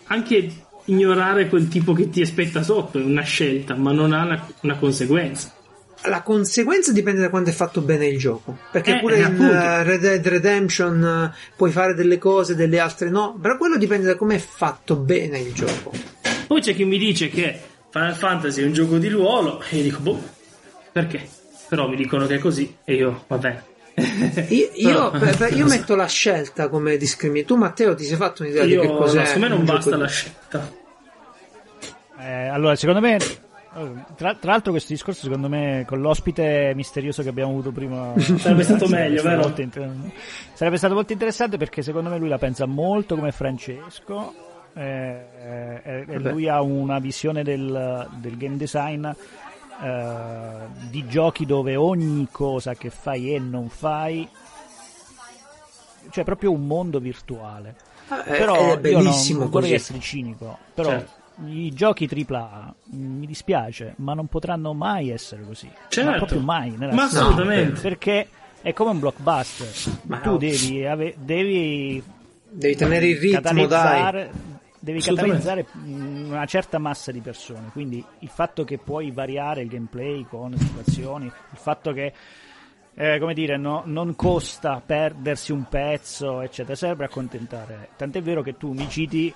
anche 0.07 0.51
ignorare 0.85 1.49
quel 1.49 1.67
tipo 1.67 1.93
che 1.93 2.09
ti 2.09 2.21
aspetta 2.21 2.63
sotto, 2.63 2.99
è 2.99 3.03
una 3.03 3.23
scelta, 3.23 3.75
ma 3.75 3.91
non 3.91 4.13
ha 4.13 4.23
una, 4.23 4.47
una 4.61 4.77
conseguenza. 4.77 5.53
La 6.03 6.21
conseguenza 6.21 6.91
dipende 6.91 7.21
da 7.21 7.29
quanto 7.29 7.49
è 7.49 7.53
fatto 7.53 7.81
bene 7.81 8.05
il 8.07 8.17
gioco. 8.17 8.57
Perché 8.71 8.97
Eh, 8.97 8.99
pure 8.99 9.19
in 9.19 9.41
eh, 9.41 9.83
Red 9.83 9.99
Dead 10.01 10.25
Redemption 10.27 11.03
eh, 11.33 11.37
puoi 11.55 11.71
fare 11.71 11.93
delle 11.95 12.17
cose, 12.17 12.55
delle 12.55 12.79
altre 12.79 13.09
no. 13.09 13.37
Però 13.41 13.57
quello 13.57 13.77
dipende 13.77 14.05
da 14.07 14.15
come 14.15 14.35
è 14.35 14.39
fatto 14.39 14.95
bene 14.95 15.39
il 15.39 15.53
gioco. 15.53 15.91
Poi 16.47 16.61
c'è 16.61 16.73
chi 16.75 16.85
mi 16.85 16.97
dice 16.97 17.29
che 17.29 17.59
Final 17.89 18.15
Fantasy 18.15 18.61
è 18.61 18.65
un 18.65 18.73
gioco 18.73 18.97
di 18.99 19.09
ruolo 19.09 19.61
e 19.69 19.77
io 19.77 19.83
dico, 19.83 19.99
boh, 19.99 20.21
perché? 20.91 21.27
Però 21.67 21.89
mi 21.89 21.95
dicono 21.97 22.25
che 22.27 22.35
è 22.35 22.39
così 22.39 22.77
e 22.85 22.93
io, 22.93 23.23
va 23.27 23.37
bene. 23.37 23.63
Io, 24.49 24.69
io- 24.75 24.89
Però- 24.89 25.09
per- 25.09 25.35
per- 25.37 25.53
io 25.57 25.65
metto 25.65 25.95
la 25.95 26.05
scelta 26.05 26.69
come 26.69 26.95
discriminazione. 26.97 27.45
Tu, 27.47 27.55
Matteo, 27.67 27.95
ti 27.95 28.03
sei 28.05 28.15
fatto 28.15 28.43
un'idea 28.43 28.63
Io, 28.63 28.81
di 28.81 28.87
che 28.87 28.93
cos'è? 28.93 29.17
no, 29.19 29.25
secondo 29.25 29.47
me 29.49 29.55
non 29.55 29.65
basta 29.65 29.97
la 29.97 30.07
scelta. 30.07 30.71
Eh, 32.19 32.47
allora, 32.47 32.75
secondo 32.75 33.01
me, 33.01 33.17
tra, 34.15 34.33
tra 34.35 34.51
l'altro 34.51 34.71
questo 34.71 34.93
discorso 34.93 35.23
secondo 35.23 35.49
me 35.49 35.83
con 35.85 35.99
l'ospite 36.01 36.71
misterioso 36.75 37.21
che 37.21 37.29
abbiamo 37.29 37.51
avuto 37.51 37.71
prima 37.71 38.13
Sarebbe 38.17 38.63
stato 38.63 38.87
meglio, 38.87 39.19
stato 39.19 39.35
vero? 39.49 39.61
inter- 39.61 40.11
sarebbe 40.53 40.77
stato 40.77 40.93
molto 40.93 41.13
interessante 41.13 41.57
perché 41.57 41.81
secondo 41.81 42.09
me 42.09 42.17
lui 42.17 42.29
la 42.29 42.37
pensa 42.37 42.65
molto 42.65 43.15
come 43.15 43.31
Francesco 43.31 44.33
eh, 44.73 45.25
eh, 45.83 46.05
e 46.07 46.19
lui 46.19 46.47
ha 46.47 46.61
una 46.61 46.99
visione 46.99 47.43
del, 47.43 48.07
del 48.15 48.37
game 48.37 48.57
design 48.57 49.05
eh, 49.05 49.13
di 50.89 51.05
giochi 51.07 51.45
dove 51.45 51.75
ogni 51.75 52.27
cosa 52.31 52.73
che 52.73 52.89
fai 52.89 53.33
e 53.35 53.39
non 53.39 53.69
fai 53.69 54.27
cioè 56.09 56.23
proprio 56.23 56.51
un 56.51 56.65
mondo 56.65 56.99
virtuale 56.99 57.75
Eh, 58.09 58.37
però 58.37 58.55
è 58.55 58.59
io 58.59 58.67
non, 58.73 58.81
bellissimo 58.81 59.39
non 59.41 59.49
vorrei 59.49 59.73
essere 59.73 59.99
cinico 59.99 60.57
però 60.73 60.89
Certo. 60.89 61.16
I 61.45 61.71
giochi 61.71 62.09
AAA 62.11 62.73
mi 62.93 63.25
dispiace 63.27 63.93
ma 63.97 64.13
non 64.13 64.27
potranno 64.27 64.73
mai 64.73 65.09
essere 65.09 65.43
così 65.45 65.69
Certo. 65.89 66.09
ma 66.09 66.15
proprio 66.17 66.39
mai 66.39 66.71
nella 66.77 66.93
Ma 66.93 67.07
storia. 67.07 67.27
assolutamente. 67.29 67.81
perché 67.81 68.27
è 68.61 68.73
come 68.73 68.89
un 68.91 68.99
blockbuster 68.99 69.67
Ma 70.03 70.17
tu 70.17 70.31
no. 70.31 70.37
devi, 70.37 70.85
ave- 70.85 71.15
devi 71.19 72.03
Devi 72.49 72.75
tenere 72.75 73.07
il 73.07 73.17
ritmo, 73.17 73.65
dai. 73.67 74.29
devi 74.79 74.99
catalizzare 75.01 75.67
mh, 75.71 76.27
una 76.29 76.45
certa 76.45 76.77
massa 76.79 77.11
di 77.11 77.19
persone 77.19 77.69
quindi 77.71 78.03
il 78.19 78.29
fatto 78.29 78.63
che 78.63 78.77
puoi 78.79 79.11
variare 79.11 79.61
il 79.61 79.67
gameplay 79.67 80.25
con 80.27 80.57
situazioni 80.57 81.25
il 81.25 81.31
fatto 81.57 81.91
che 81.93 82.13
eh, 82.99 83.19
come 83.19 83.35
dire, 83.35 83.57
no- 83.57 83.83
non 83.85 84.15
costa 84.15 84.81
perdersi 84.83 85.51
un 85.51 85.65
pezzo, 85.69 86.41
eccetera, 86.41 86.73
serve 86.75 86.95
per 86.95 87.05
accontentare. 87.05 87.89
Tant'è 87.95 88.23
vero 88.23 88.41
che 88.41 88.57
tu 88.57 88.71
mi 88.73 88.89
citi 88.89 89.31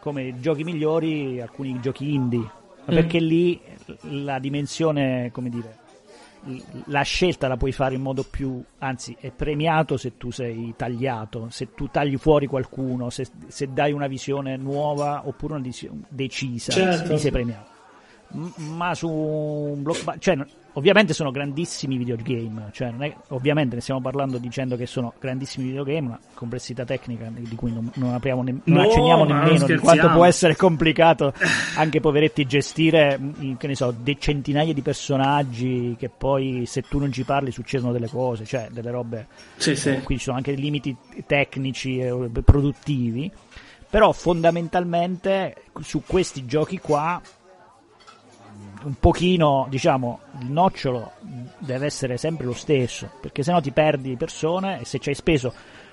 come 0.00 0.40
giochi 0.40 0.64
migliori 0.64 1.40
alcuni 1.40 1.78
giochi 1.80 2.14
indie, 2.14 2.58
Mm. 2.80 2.94
perché 2.94 3.20
lì 3.20 3.60
la 4.08 4.38
dimensione, 4.38 5.30
come 5.32 5.48
dire, 5.50 5.78
la 6.86 7.02
scelta 7.02 7.46
la 7.46 7.58
puoi 7.58 7.70
fare 7.72 7.94
in 7.94 8.00
modo 8.00 8.24
più, 8.28 8.62
anzi 8.78 9.14
è 9.20 9.30
premiato 9.30 9.98
se 9.98 10.16
tu 10.16 10.30
sei 10.30 10.72
tagliato, 10.76 11.48
se 11.50 11.74
tu 11.74 11.88
tagli 11.90 12.16
fuori 12.16 12.46
qualcuno, 12.46 13.10
se, 13.10 13.26
se 13.48 13.68
dai 13.72 13.92
una 13.92 14.06
visione 14.06 14.56
nuova 14.56 15.22
oppure 15.26 15.54
una 15.54 15.68
decisa, 16.08 16.72
Certo. 16.72 17.12
lì 17.12 17.18
sei 17.18 17.30
premiato. 17.30 17.68
ma 18.56 18.94
su 18.94 19.08
un 19.10 19.82
blockbuster, 19.82 20.18
cioè, 20.18 20.46
ovviamente 20.74 21.12
sono 21.14 21.30
grandissimi 21.30 21.96
videogame, 21.96 22.68
cioè 22.72 22.90
non 22.90 23.02
è, 23.02 23.14
ovviamente 23.28 23.74
ne 23.74 23.80
stiamo 23.80 24.00
parlando 24.00 24.38
dicendo 24.38 24.76
che 24.76 24.86
sono 24.86 25.12
grandissimi 25.18 25.66
videogame, 25.66 26.06
una 26.06 26.20
complessità 26.34 26.84
tecnica 26.84 27.30
di 27.32 27.54
cui 27.56 27.72
non, 27.72 27.90
non 27.94 28.14
apriamo 28.14 28.42
ne- 28.42 28.60
non 28.64 28.76
No, 28.76 28.82
accenniamo 28.82 29.24
nemmeno 29.24 29.66
di 29.66 29.76
quanto 29.78 30.10
può 30.10 30.24
essere 30.24 30.56
complicato 30.56 31.32
anche 31.76 32.00
poveretti 32.00 32.46
gestire 32.46 33.18
mh, 33.18 33.56
che 33.56 33.66
ne 33.66 33.74
so, 33.74 33.92
de- 33.98 34.16
centinaia 34.18 34.72
di 34.72 34.82
personaggi 34.82 35.96
che 35.98 36.08
poi 36.08 36.64
se 36.66 36.82
tu 36.82 36.98
non 36.98 37.12
ci 37.12 37.24
parli 37.24 37.50
succedono 37.50 37.92
delle 37.92 38.08
cose, 38.08 38.44
cioè 38.44 38.68
delle 38.70 38.90
robe 38.90 39.26
Sì, 39.56 39.74
sì. 39.74 39.90
quindi 40.02 40.18
ci 40.18 40.24
sono 40.24 40.36
anche 40.36 40.52
dei 40.54 40.62
limiti 40.62 40.96
tecnici 41.26 41.98
e 41.98 42.12
produttivi, 42.44 43.30
però 43.90 44.12
fondamentalmente 44.12 45.56
su 45.80 46.02
questi 46.06 46.46
giochi 46.46 46.78
qua 46.78 47.20
un 48.82 48.94
pochino, 48.98 49.66
diciamo, 49.68 50.20
il 50.40 50.50
nocciolo 50.50 51.12
deve 51.58 51.86
essere 51.86 52.16
sempre 52.16 52.46
lo 52.46 52.54
stesso, 52.54 53.10
perché 53.20 53.42
sennò 53.42 53.60
ti 53.60 53.70
perdi 53.72 54.16
persone 54.16 54.80
e 54.80 54.84
se 54.84 54.98
ci 54.98 55.10
hai 55.10 55.14
speso 55.14 55.52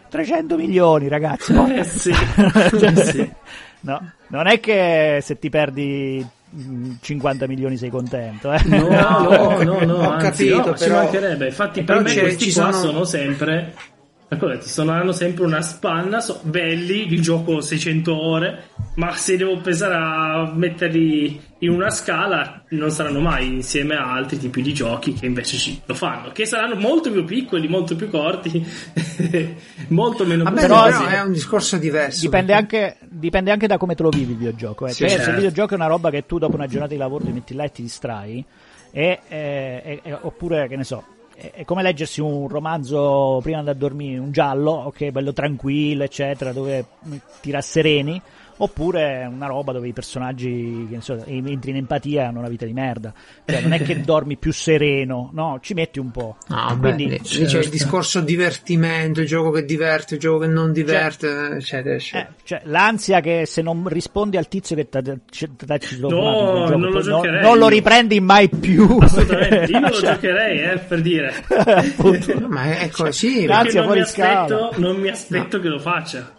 300 0.10 0.56
milioni, 0.56 1.08
ragazzi, 1.08 1.54
no? 1.54 1.68
Eh, 1.74 1.84
sì. 1.84 2.12
Cioè, 2.80 2.96
Sì. 3.06 3.30
no, 3.82 4.12
non 4.28 4.48
è 4.48 4.60
che 4.62 5.20
se 5.22 5.38
ti 5.38 5.50
perdi 5.50 6.26
mm, 6.56 6.92
50 7.02 7.46
milioni 7.48 7.76
sei 7.78 7.90
contento, 7.90 8.52
eh? 8.54 8.62
No, 8.66 8.88
no, 8.88 9.64
no, 9.64 9.80
no, 9.86 9.94
Ho 9.96 10.10
anzi, 10.12 10.48
capito, 10.48 10.70
no, 10.70 10.78
ci 10.78 10.84
però- 10.86 10.96
mancherebbe. 11.04 11.48
Infatti, 11.48 11.84
per 11.84 12.02
me 12.02 12.16
questi 12.18 12.52
ci 12.52 12.60
qua 12.60 12.72
sono- 12.72 12.92
sono 12.92 13.04
sempre. 13.04 13.74
Detto, 14.30 14.68
sono, 14.68 14.92
hanno 14.92 15.14
sempre 15.14 15.46
una 15.46 15.62
spanna, 15.62 16.20
so- 16.20 16.42
belli, 16.44 17.08
li 17.08 17.22
gioco 17.22 17.62
600 17.62 18.14
ore, 18.14 18.64
ma 18.96 19.16
se 19.16 19.38
devo 19.38 19.58
pensare 19.62 19.96
a 19.96 20.52
metterli 20.54 21.40
in 21.60 21.70
una 21.70 21.90
scala, 21.90 22.64
non 22.72 22.92
saranno 22.92 23.22
mai 23.22 23.48
insieme 23.48 23.96
a 23.96 24.12
altri 24.12 24.38
tipi 24.38 24.62
di 24.62 24.74
giochi 24.74 25.14
che 25.14 25.26
invece 25.26 25.56
ci, 25.58 25.82
lo 25.86 25.94
fanno, 25.94 26.32
che 26.34 26.46
saranno 26.46 26.76
molto 26.76 27.10
più 27.10 27.24
piccoli, 27.24 27.70
molto 27.70 27.96
più 27.96 28.10
corti, 28.10 28.66
molto 29.90 30.26
meno 30.26 30.44
Vabbè, 30.44 30.60
Però 30.60 30.86
è 30.86 31.22
un 31.22 31.32
discorso 31.32 31.78
diverso. 31.78 32.20
Dipende 32.22 32.54
perché- 32.54 32.78
anche, 32.84 32.98
dipende 33.10 33.52
anche 33.52 33.68
da 33.68 33.78
come 33.78 33.96
te 33.96 34.04
lo 34.04 34.10
vivi 34.10 34.32
il 34.34 34.38
videogioco. 34.38 34.88
Eh. 34.88 34.90
Sì, 34.90 34.98
Cioè, 35.00 35.10
Se 35.10 35.16
certo. 35.16 35.30
il 35.30 35.36
videogioco 35.38 35.72
è 35.72 35.76
una 35.78 35.88
roba 35.88 36.10
che 36.10 36.26
tu 36.26 36.38
dopo 36.38 36.56
una 36.56 36.68
giornata 36.68 36.92
di 36.92 37.00
lavoro 37.00 37.24
ti 37.24 37.32
metti 37.32 37.54
là 37.54 37.64
e 37.64 37.72
ti 37.72 37.82
distrai, 37.82 38.44
e, 38.92 39.20
eh, 39.30 39.82
e- 39.86 40.00
e- 40.04 40.18
oppure 40.22 40.68
che 40.68 40.76
ne 40.76 40.84
so, 40.84 41.04
è, 41.38 41.64
come 41.66 41.84
leggersi 41.84 42.20
un 42.20 42.48
romanzo 42.48 43.40
prima 43.44 43.62
di 43.62 43.78
dormire, 43.78 44.20
un 44.20 44.32
giallo, 44.32 44.72
ok, 44.72 45.12
bello 45.12 45.34
tranquillo, 45.34 46.04
eccetera, 46.04 46.52
dove 46.52 46.84
ti 47.42 47.52
rassereni. 47.52 48.20
Oppure 48.58 49.30
una 49.32 49.48
roba 49.48 49.72
dove 49.72 49.88
i 49.88 49.94
personaggi 49.94 50.88
che 50.90 50.96
ne 50.96 51.02
so, 51.02 51.24
entri 51.26 51.70
in 51.72 51.78
empatia 51.78 52.24
e 52.24 52.26
hanno 52.26 52.40
una 52.40 52.50
vita 52.50 52.66
di 52.66 52.74
merda. 52.74 53.14
Cioè, 53.46 53.62
non 53.62 53.74
è 53.74 53.82
che 53.84 54.02
dormi 54.02 54.38
più 54.38 54.52
sereno, 54.52 55.30
no, 55.34 55.60
ci 55.62 55.74
metti 55.74 56.00
un 56.00 56.12
po'. 56.12 56.38
No, 56.48 56.56
vabbè, 56.56 56.94
Quindi- 56.94 57.10
lì 57.10 57.20
c'è 57.22 57.42
il 57.42 57.48
certo. 57.50 57.70
discorso 57.70 58.22
divertimento, 58.22 59.22
il 59.22 59.28
gioco 59.28 59.52
che 59.52 59.66
diverte, 59.66 60.16
il 60.16 60.20
gioco 60.20 60.40
che 60.40 60.48
non 60.48 60.72
diverte, 60.72 61.28
eccetera, 61.58 61.96
eccetera. 61.96 62.30
Eh, 62.30 62.34
cioè, 62.44 62.62
l'ansia 62.64 63.20
che 63.20 63.46
se 63.46 63.62
non 63.62 63.88
rispondi 63.88 64.38
al 64.38 64.48
tizio 64.48 64.76
che 64.76 64.90
ti 64.90 64.98
ha 64.98 65.02
No, 66.00 66.68
non 66.68 66.82
lo 66.82 67.02
giocherei 67.02 67.42
non 67.42 67.58
lo 67.58 67.68
riprendi 67.68 68.20
mai 68.20 68.50
più. 68.50 68.98
Assolutamente, 69.00 69.72
io 69.72 69.80
non 69.80 69.90
lo 69.90 69.96
Cioè, 69.98 70.14
giocherei, 70.14 70.62
eh, 70.62 70.78
per 70.80 71.02
dire. 71.02 71.34
Ma 72.48 72.64
è 72.64 72.78
è 72.80 72.90
così. 72.90 73.44
Grazie. 73.44 73.64
Perché 73.64 73.76
non 73.78 73.86
fuori 73.86 74.00
mi, 74.00 74.06
scala. 74.06 74.42
aspetto, 74.42 74.72
non 74.78 74.96
mi 74.98 75.10
aspetto 75.10 75.60
che 75.60 75.68
lo 75.68 75.80
faccia. 75.80 76.36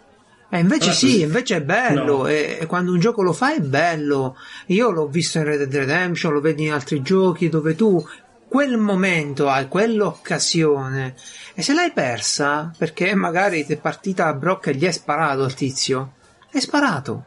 E 0.51 0.57
invece 0.59 0.89
Ah, 0.89 0.93
sì, 0.93 1.21
invece 1.21 1.57
è 1.57 1.61
bello. 1.61 2.17
no. 2.17 2.27
E, 2.27 2.57
e 2.61 2.65
quando 2.65 2.91
un 2.91 2.99
gioco 2.99 3.21
lo 3.21 3.33
fai 3.33 3.57
è 3.57 3.61
bello. 3.61 4.35
Io 4.67 4.89
l'ho 4.89 5.07
visto 5.07 5.37
in 5.37 5.43
Red 5.43 5.63
Dead 5.63 5.73
Redemption, 5.85 6.33
lo 6.33 6.41
vedi 6.41 6.65
in 6.65 6.71
altri 6.73 7.01
giochi 7.03 7.49
dove 7.49 7.75
tu 7.75 8.03
quel 8.47 8.77
momento 8.77 9.47
hai 9.47 9.67
quell'occasione 9.67 11.13
e 11.53 11.61
se 11.61 11.73
l'hai 11.73 11.91
persa 11.91 12.71
perché 12.77 13.13
magari 13.13 13.65
ti 13.65 13.73
è 13.73 13.77
partita 13.77 14.25
a 14.27 14.33
brocca 14.33 14.71
e 14.71 14.75
gli 14.75 14.85
hai 14.85 14.93
sparato 14.93 15.43
al 15.43 15.53
tizio, 15.53 16.13
è 16.49 16.59
sparato. 16.59 17.25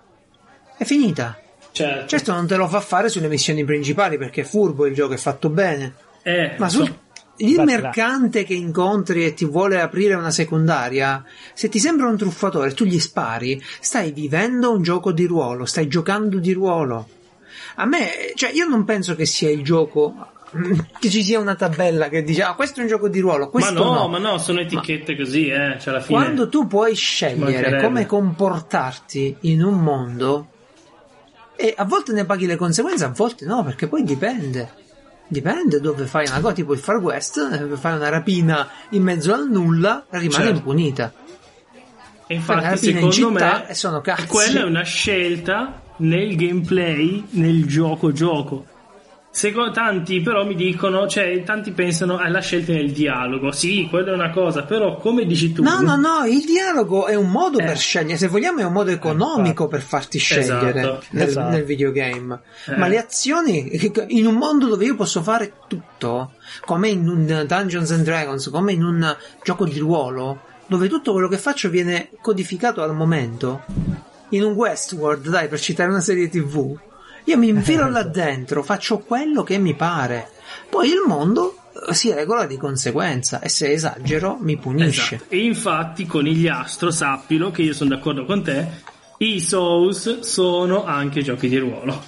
È 0.76 0.84
finita. 0.84 1.38
Cioè, 1.70 2.04
Certo 2.06 2.32
non 2.32 2.46
te 2.46 2.56
lo 2.56 2.66
fa 2.68 2.80
fare 2.80 3.08
sulle 3.08 3.28
missioni 3.28 3.64
principali 3.64 4.18
perché 4.18 4.40
è 4.42 4.44
furbo 4.44 4.84
il 4.86 4.94
gioco, 4.94 5.14
è 5.14 5.16
fatto 5.16 5.48
bene. 5.48 5.94
eh, 6.22 6.54
Ma 6.58 6.68
so- 6.68 6.84
sul 6.84 6.94
il 7.42 7.62
mercante 7.62 8.44
che 8.44 8.54
incontri 8.54 9.24
e 9.24 9.34
ti 9.34 9.44
vuole 9.44 9.80
aprire 9.80 10.14
una 10.14 10.30
secondaria, 10.30 11.24
se 11.54 11.68
ti 11.68 11.78
sembra 11.78 12.08
un 12.08 12.16
truffatore 12.16 12.74
tu 12.74 12.84
gli 12.84 12.98
spari, 12.98 13.62
stai 13.80 14.12
vivendo 14.12 14.72
un 14.72 14.82
gioco 14.82 15.12
di 15.12 15.24
ruolo, 15.24 15.64
stai 15.64 15.88
giocando 15.88 16.38
di 16.38 16.52
ruolo. 16.52 17.08
A 17.76 17.86
me, 17.86 18.32
cioè, 18.34 18.50
io 18.52 18.66
non 18.66 18.84
penso 18.84 19.14
che 19.14 19.26
sia 19.26 19.50
il 19.50 19.62
gioco 19.62 20.28
che 20.98 21.10
ci 21.10 21.22
sia 21.22 21.38
una 21.38 21.54
tabella 21.54 22.08
che 22.08 22.22
dice 22.22 22.42
ah 22.42 22.54
questo 22.54 22.80
è 22.80 22.82
un 22.82 22.88
gioco 22.88 23.08
di 23.08 23.20
ruolo, 23.20 23.44
ma 23.44 23.50
questo 23.50 23.72
no, 23.72 23.94
no. 23.94 24.08
ma 24.08 24.18
no, 24.18 24.38
sono 24.38 24.60
etichette 24.60 25.16
così, 25.16 25.48
eh. 25.48 25.78
Cioè, 25.80 25.94
alla 25.94 26.02
fine. 26.02 26.18
Quando 26.18 26.48
tu 26.48 26.66
puoi 26.66 26.94
scegliere 26.94 27.80
come 27.80 28.06
comportarti 28.06 29.36
in 29.40 29.62
un 29.62 29.78
mondo 29.78 30.48
e 31.56 31.74
a 31.76 31.84
volte 31.84 32.12
ne 32.12 32.24
paghi 32.24 32.46
le 32.46 32.56
conseguenze, 32.56 33.04
a 33.04 33.08
volte 33.08 33.44
no, 33.46 33.64
perché 33.64 33.86
poi 33.86 34.02
dipende. 34.02 34.80
Dipende 35.32 35.80
dove 35.80 36.04
fai 36.04 36.26
una 36.28 36.40
cosa, 36.40 36.52
tipo 36.52 36.74
il 36.74 36.78
Far 36.78 36.96
West, 36.96 37.38
eh, 37.38 37.76
fai 37.78 37.96
una 37.96 38.10
rapina 38.10 38.68
in 38.90 39.02
mezzo 39.02 39.32
al 39.32 39.48
nulla, 39.48 40.04
rimane 40.10 40.30
Certo. 40.30 40.50
impunita. 40.50 41.10
E 42.26 42.34
infatti, 42.34 42.64
rapina 42.64 43.00
in 43.00 43.12
secondo 43.12 43.38
città 43.38 43.58
me, 43.60 43.68
e 43.70 43.74
sono 43.74 44.00
cazzi. 44.02 44.26
quella 44.26 44.60
è 44.60 44.64
una 44.64 44.82
scelta 44.82 45.80
nel 45.96 46.36
gameplay, 46.36 47.24
nel 47.30 47.64
gioco-gioco. 47.66 48.66
Secondo 49.34 49.70
tanti 49.70 50.20
però 50.20 50.44
mi 50.44 50.54
dicono, 50.54 51.08
cioè 51.08 51.42
tanti 51.42 51.72
pensano 51.72 52.18
alla 52.18 52.40
scelta 52.40 52.72
nel 52.72 52.92
dialogo. 52.92 53.50
Sì, 53.50 53.86
quella 53.88 54.10
è 54.10 54.14
una 54.14 54.28
cosa, 54.30 54.64
però 54.64 54.98
come 54.98 55.24
dici 55.24 55.52
tu... 55.52 55.62
No, 55.62 55.80
no, 55.80 55.96
no, 55.96 56.26
il 56.26 56.44
dialogo 56.44 57.06
è 57.06 57.14
un 57.14 57.30
modo 57.30 57.58
Eh. 57.58 57.64
per 57.64 57.78
scegliere, 57.78 58.18
se 58.18 58.28
vogliamo 58.28 58.60
è 58.60 58.64
un 58.64 58.74
modo 58.74 58.90
economico 58.90 59.68
per 59.68 59.80
farti 59.80 60.18
scegliere 60.18 60.80
Esatto. 60.80 61.02
nel, 61.12 61.28
Esatto. 61.28 61.48
nel 61.50 61.64
videogame. 61.64 62.40
Eh. 62.66 62.76
Ma 62.76 62.86
le 62.88 62.98
azioni, 62.98 63.70
in 64.08 64.26
un 64.26 64.34
mondo 64.34 64.66
dove 64.66 64.84
io 64.84 64.96
posso 64.96 65.22
fare 65.22 65.54
tutto, 65.66 66.32
come 66.66 66.90
in 66.90 67.08
un 67.08 67.44
Dungeons 67.48 67.90
and 67.90 68.04
Dragons, 68.04 68.50
come 68.50 68.72
in 68.72 68.84
un 68.84 69.16
gioco 69.42 69.64
di 69.64 69.78
ruolo, 69.78 70.42
dove 70.66 70.88
tutto 70.88 71.12
quello 71.12 71.28
che 71.28 71.38
faccio 71.38 71.70
viene 71.70 72.10
codificato 72.20 72.82
al 72.82 72.94
momento, 72.94 73.62
in 74.28 74.42
un 74.44 74.52
Westworld, 74.52 75.26
dai, 75.30 75.48
per 75.48 75.58
citare 75.58 75.88
una 75.88 76.00
serie 76.00 76.28
tv, 76.28 76.78
io 77.24 77.38
mi 77.38 77.48
infilo 77.48 77.88
là 77.88 78.02
dentro, 78.02 78.62
faccio 78.62 78.98
quello 78.98 79.42
che 79.42 79.58
mi 79.58 79.74
pare. 79.74 80.30
Poi 80.68 80.88
il 80.88 81.02
mondo 81.06 81.56
eh, 81.88 81.94
si 81.94 82.12
regola 82.12 82.46
di 82.46 82.56
conseguenza 82.56 83.40
e 83.40 83.48
se 83.48 83.72
esagero 83.72 84.36
mi 84.40 84.56
punisce. 84.56 85.16
Esatto. 85.16 85.34
E 85.34 85.44
infatti, 85.44 86.06
conigliastro, 86.06 86.90
sappilo 86.90 87.50
che 87.50 87.62
io 87.62 87.72
sono 87.74 87.90
d'accordo 87.90 88.24
con 88.24 88.42
te. 88.42 88.66
I 89.18 89.40
Souls 89.40 90.20
sono 90.20 90.84
anche 90.84 91.22
giochi 91.22 91.48
di 91.48 91.58
ruolo. 91.58 92.02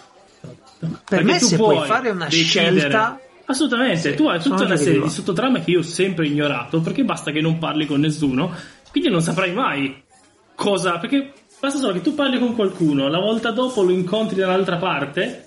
Per 1.09 1.25
me 1.25 1.39
se 1.39 1.57
puoi 1.57 1.87
fare 1.87 2.11
una 2.11 2.29
scelta- 2.29 3.19
Assolutamente, 3.47 4.11
Sì, 4.11 4.15
tu 4.17 4.27
hai 4.27 4.41
tutta 4.41 4.65
una 4.65 4.77
serie 4.77 5.03
di 5.03 5.11
sottotrame 5.11 5.63
che 5.63 5.71
io 5.73 5.81
ho 5.81 5.83
sempre 5.83 6.27
ignorato 6.27 6.81
perché 6.81 7.05
basta 7.05 7.31
che 7.31 7.43
non 7.43 7.59
parli 7.59 7.85
con 7.85 8.01
nessuno, 8.01 8.51
quindi 8.91 9.11
non 9.11 9.21
saprai 9.21 9.53
mai 9.53 10.03
cosa. 10.55 10.97
Perché 10.99 11.33
basta 11.65 11.79
solo 11.81 11.95
che 11.95 12.03
tu 12.03 12.15
parli 12.15 12.39
con 12.39 12.55
qualcuno, 12.55 13.09
la 13.09 13.19
volta 13.19 13.51
dopo 13.51 13.83
lo 13.83 13.91
incontri 13.91 14.37
da 14.37 14.49
un'altra 14.49 14.77
parte. 14.77 15.47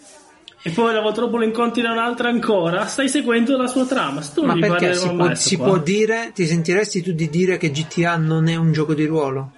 E 0.64 0.72
poi 0.72 0.91
la 0.91 1.02
volta 1.02 1.22
dopo 1.22 1.38
lo 1.38 1.44
incontri 1.45 1.81
da 1.84 1.91
un'altra 1.91 2.27
ancora, 2.30 2.88
stai 2.88 3.07
seguendo 3.07 3.56
la 3.56 3.68
sua 3.68 3.85
trama. 3.85 4.22
Se 4.22 4.34
tu 4.34 4.44
Ma 4.44 4.56
perché 4.57 4.95
si, 4.95 5.10
può, 5.14 5.34
si 5.35 5.56
può 5.56 5.77
dire, 5.77 6.31
ti 6.34 6.45
sentiresti 6.45 7.03
tu 7.03 7.11
di 7.14 7.30
dire 7.30 7.57
che 7.57 7.69
GTA 7.72 8.18
non 8.18 8.48
è 8.48 8.56
un 8.56 8.72
gioco 8.73 8.94
di 8.95 9.06
ruolo? 9.06 9.52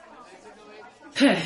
Eh, 1.18 1.38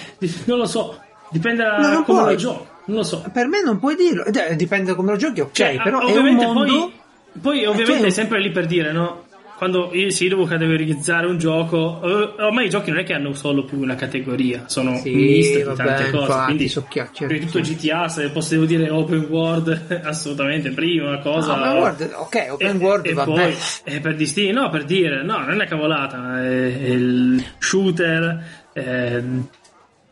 non 0.45 0.57
lo 0.57 0.65
so, 0.65 0.99
dipende 1.30 1.64
da 1.64 1.77
No, 1.77 2.03
come 2.03 2.19
puoi. 2.22 2.31
lo 2.34 2.35
gioco, 2.40 2.68
non 2.85 2.98
lo 2.98 3.03
so. 3.03 3.23
Per 3.31 3.48
me 3.48 3.61
non 3.64 3.80
puoi 3.80 3.95
dirlo, 3.95 4.26
Eh, 4.26 4.56
dipende 4.56 4.90
da 4.90 4.95
come 4.95 5.11
lo 5.11 5.18
giochi, 5.18 5.40
ok, 5.41 5.52
Cioè, 5.52 5.80
però 5.84 5.99
è 5.99 6.06
un 6.06 6.10
ovviamente 6.10 6.45
mondo... 6.45 6.64
poi, 6.65 6.94
poi 7.41 7.65
ovviamente 7.65 8.07
è 8.07 8.10
sempre 8.10 8.41
lì 8.41 8.49
per 8.52 8.65
dire, 8.65 8.91
no? 8.91 9.23
Quando 9.64 9.91
io 9.94 10.10
sì, 10.10 10.27
devo 10.27 10.44
categorizzare 10.44 11.26
un 11.26 11.38
gioco, 11.38 12.02
eh, 12.03 12.41
ormai 12.44 12.65
i 12.65 12.69
giochi 12.69 12.90
non 12.90 12.99
è 12.99 13.03
che 13.06 13.14
hanno 13.14 13.31
solo 13.31 13.64
più 13.64 13.80
una 13.80 13.95
categoria, 13.95 14.65
sono 14.68 14.98
Sì, 14.98 15.14
un 15.14 15.22
misto 15.22 15.57
di 15.60 15.64
vabbè, 15.64 15.76
tante 15.85 16.10
cose. 16.10 16.23
infatti, 16.26 16.45
Quindi, 16.48 16.68
so 16.68 16.85
chiacchiere, 16.90 17.38
per 17.38 17.45
tutto. 17.45 17.60
GTA, 17.61 18.10
se 18.10 18.30
posso 18.31 18.53
devo 18.56 18.65
dire 18.65 18.90
open 18.90 19.26
world, 19.30 20.02
assolutamente 20.03 20.72
prima 20.72 21.07
una 21.07 21.19
cosa. 21.19 21.53
Open 21.53 21.77
world, 21.81 22.11
ok, 22.14 22.45
open 22.49 22.76
e, 22.76 22.80
world 22.84 23.06
e 23.06 23.14
va 23.14 23.23
poi, 23.23 23.35
bene. 23.35 23.56
eh, 23.85 23.99
per 24.02 24.15
distinguere, 24.15 24.60
no, 24.60 24.69
per 24.69 24.84
dire, 24.84 25.23
no, 25.23 25.38
non 25.38 25.49
è 25.52 25.53
una 25.53 25.65
cavolata, 25.65 26.41
è, 26.44 26.81
è 26.81 26.88
il 26.90 27.41
shooter, 27.60 28.44
eh, 28.73 29.23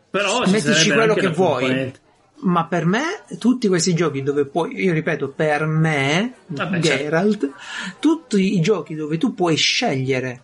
però 0.08 0.44
ci 0.46 0.50
Mettici 0.52 0.90
quello 0.92 1.12
che 1.12 1.28
vuoi. 1.28 1.60
componente. 1.66 2.00
Ma 2.42 2.66
per 2.66 2.86
me, 2.86 3.22
tutti 3.38 3.68
questi 3.68 3.94
giochi 3.94 4.22
dove 4.22 4.46
puoi, 4.46 4.74
io 4.82 4.92
ripeto, 4.92 5.28
per 5.28 5.66
me, 5.66 6.34
Vabbè, 6.46 6.80
certo. 6.80 7.02
Geralt, 7.02 7.50
tutti 8.00 8.56
i 8.56 8.60
giochi 8.60 8.94
dove 8.94 9.16
tu 9.16 9.34
puoi 9.34 9.56
scegliere 9.56 10.42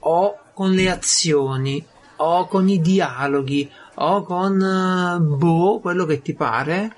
o 0.00 0.38
con 0.54 0.72
le 0.72 0.90
azioni, 0.90 1.84
o 2.16 2.46
con 2.46 2.68
i 2.68 2.80
dialoghi, 2.80 3.70
o 3.94 4.22
con, 4.22 4.60
eh, 4.60 5.18
boh, 5.20 5.80
quello 5.80 6.04
che 6.06 6.22
ti 6.22 6.34
pare, 6.34 6.94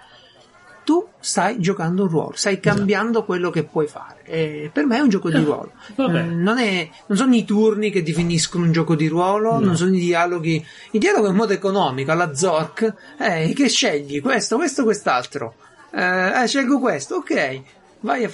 tu 0.87 1.05
stai 1.19 1.59
giocando 1.59 2.05
un 2.05 2.09
ruolo, 2.09 2.33
stai 2.37 2.61
cambiando 2.61 3.25
quello 3.25 3.51
che 3.51 3.65
puoi 3.65 3.89
fare. 3.89 4.23
E 4.23 4.71
per 4.73 4.87
me 4.87 4.99
è 4.99 5.01
un 5.01 5.09
gioco 5.09 5.31
di 5.31 5.43
ruolo. 5.43 5.73
vabbè. 5.97 6.21
Eh, 6.21 6.23
non, 6.23 6.59
è- 6.59 6.89
non 7.09 7.19
sono 7.19 7.35
i 7.35 7.45
turni 7.45 7.91
che 7.91 8.05
definiscono 8.05 8.65
un 8.65 8.71
gioco 8.71 8.95
di 8.95 9.09
ruolo, 9.09 9.59
non 9.59 9.77
sono 9.77 9.93
i 9.97 9.99
dialoghi. 9.99 10.65
Il 10.93 11.01
dialogo 11.01 11.27
è 11.27 11.31
in 11.31 11.35
modo 11.37 11.53
economico, 11.53 12.13
alla 12.13 12.33
Zork. 12.37 12.95
Eh, 13.19 13.53
che 13.53 13.69
scegli? 13.69 14.21
Questo, 14.21 14.55
questo, 14.55 14.85
quest'altro. 14.85 15.55
Eh, 15.93 16.43
eh, 16.43 16.47
scelgo 16.47 16.79
questo, 16.79 17.17
ok. 17.17 17.61
Vai 18.01 18.23
a 18.25 18.31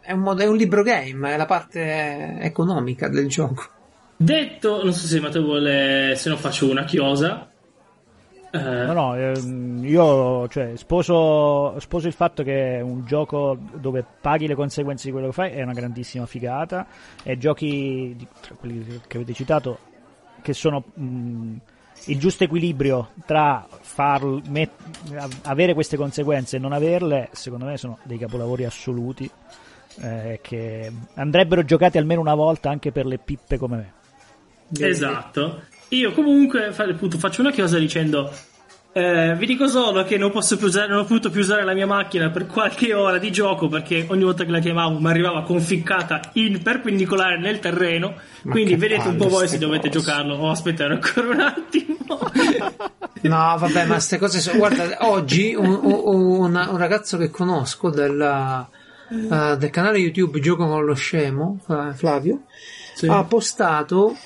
è, 0.00 0.12
un 0.12 0.20
modo- 0.20 0.42
è 0.42 0.46
un 0.46 0.56
libro 0.56 0.84
game, 0.84 1.34
è 1.34 1.36
la 1.36 1.46
parte 1.46 2.38
economica 2.40 3.08
del 3.08 3.26
gioco. 3.26 3.64
Detto, 4.16 4.84
non 4.84 4.92
so 4.92 5.04
se 5.08 5.18
Matteo 5.18 5.42
vuole, 5.42 6.14
se 6.16 6.28
no 6.28 6.36
faccio 6.36 6.70
una 6.70 6.84
chiosa. 6.84 7.50
Eh, 8.52 8.58
No, 8.86 8.92
no, 8.92 9.14
ehm, 9.16 9.84
io 9.84 10.48
cioè, 10.48 10.72
sposo, 10.76 11.78
sposo 11.80 12.06
il 12.06 12.12
fatto 12.12 12.42
che 12.42 12.80
un 12.82 13.04
gioco 13.04 13.56
dove 13.74 14.04
paghi 14.20 14.46
le 14.46 14.54
conseguenze 14.54 15.06
di 15.06 15.12
quello 15.12 15.26
che 15.28 15.32
fai 15.32 15.52
è 15.52 15.62
una 15.62 15.72
grandissima 15.72 16.26
figata 16.26 16.86
e 17.22 17.36
giochi, 17.38 18.14
di- 18.16 18.26
tra 18.40 18.54
quelli 18.54 19.00
che 19.06 19.16
avete 19.16 19.32
citato, 19.34 19.78
che 20.42 20.52
sono 20.54 20.84
mh, 20.94 21.54
il 22.06 22.18
giusto 22.18 22.44
equilibrio 22.44 23.10
tra 23.26 23.66
far, 23.68 24.22
met- 24.48 24.70
avere 25.42 25.74
queste 25.74 25.96
conseguenze 25.96 26.56
e 26.56 26.58
non 26.60 26.72
averle, 26.72 27.28
secondo 27.32 27.64
me 27.66 27.76
sono 27.76 27.98
dei 28.04 28.18
capolavori 28.18 28.64
assoluti 28.64 29.28
eh, 30.00 30.38
che 30.42 30.92
andrebbero 31.14 31.64
giocati 31.64 31.98
almeno 31.98 32.20
una 32.20 32.34
volta 32.34 32.70
anche 32.70 32.92
per 32.92 33.06
le 33.06 33.18
pippe 33.18 33.58
come 33.58 33.76
me. 33.76 33.92
Esatto. 34.86 35.62
Io 35.90 36.12
comunque 36.12 36.66
appunto, 36.66 37.18
faccio 37.18 37.40
una 37.42 37.50
chiosa 37.52 37.78
dicendo 37.78 38.30
eh, 38.92 39.34
vi 39.36 39.44
dico 39.46 39.68
solo 39.68 40.04
che 40.04 40.16
non, 40.16 40.30
posso 40.30 40.56
più 40.56 40.68
usare, 40.68 40.88
non 40.88 41.00
ho 41.00 41.04
potuto 41.04 41.28
più 41.30 41.40
usare 41.42 41.64
la 41.64 41.74
mia 41.74 41.86
macchina 41.86 42.30
per 42.30 42.46
qualche 42.46 42.94
ora 42.94 43.18
di 43.18 43.30
gioco 43.30 43.68
perché 43.68 44.06
ogni 44.08 44.24
volta 44.24 44.44
che 44.44 44.50
la 44.50 44.58
chiamavo 44.58 44.98
mi 44.98 45.06
arrivava 45.08 45.42
conficcata 45.42 46.30
in 46.34 46.62
perpendicolare 46.62 47.38
nel 47.38 47.58
terreno. 47.60 48.14
Ma 48.44 48.52
quindi 48.52 48.74
vedete 48.74 49.08
un 49.08 49.16
po' 49.16 49.28
voi 49.28 49.48
se 49.48 49.58
dovete 49.58 49.88
cose. 49.90 50.00
giocarlo 50.00 50.34
o 50.36 50.48
aspettare 50.50 50.94
ancora 50.94 51.28
un 51.28 51.40
attimo. 51.40 51.96
No, 53.22 53.56
vabbè, 53.58 53.86
ma 53.86 53.94
queste 53.94 54.18
cose 54.18 54.40
sono. 54.40 54.58
Guarda, 54.58 54.98
oggi 55.08 55.52
un, 55.54 55.66
un- 55.82 56.54
un- 56.54 56.76
ragazzo 56.76 57.16
che 57.16 57.28
conosco 57.28 57.90
del, 57.90 58.20
eh, 59.10 59.56
del 59.56 59.70
canale 59.70 59.98
YouTube 59.98 60.38
Gioco 60.38 60.66
con 60.68 60.84
lo 60.84 60.94
Scemo, 60.94 61.58
Flavio, 61.94 62.42
Sì. 62.94 63.06
ha 63.08 63.24
postato 63.24 64.16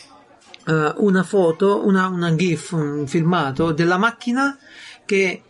eh, 0.71 0.95
una 0.99 1.25
foto, 1.25 1.85
una, 1.85 2.07
una 2.07 2.33
GIF, 2.35 2.73
un 2.73 3.07
filmato 3.09 3.73
della 3.73 3.99
macchina 3.99 4.57
che 5.05 5.43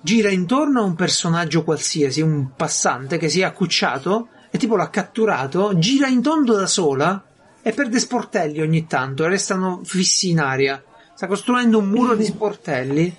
gira 0.00 0.30
intorno 0.30 0.80
a 0.80 0.84
un 0.84 0.94
personaggio 0.94 1.62
qualsiasi, 1.62 2.22
un 2.22 2.54
passante 2.56 3.18
che 3.18 3.28
si 3.28 3.40
è 3.40 3.44
accucciato 3.44 4.28
e 4.50 4.56
tipo 4.56 4.76
l'ha 4.76 4.88
catturato, 4.88 5.76
gira 5.78 6.08
in 6.08 6.22
tondo 6.22 6.56
da 6.56 6.66
sola 6.66 7.22
e 7.60 7.72
perde 7.72 7.98
sportelli 7.98 8.60
ogni 8.60 8.86
tanto 8.86 9.24
e 9.24 9.28
restano 9.28 9.82
fissi 9.84 10.30
in 10.30 10.40
aria. 10.40 10.82
Sta 11.14 11.26
costruendo 11.26 11.78
un 11.78 11.88
muro 11.88 12.16
di 12.16 12.24
sportelli. 12.24 13.14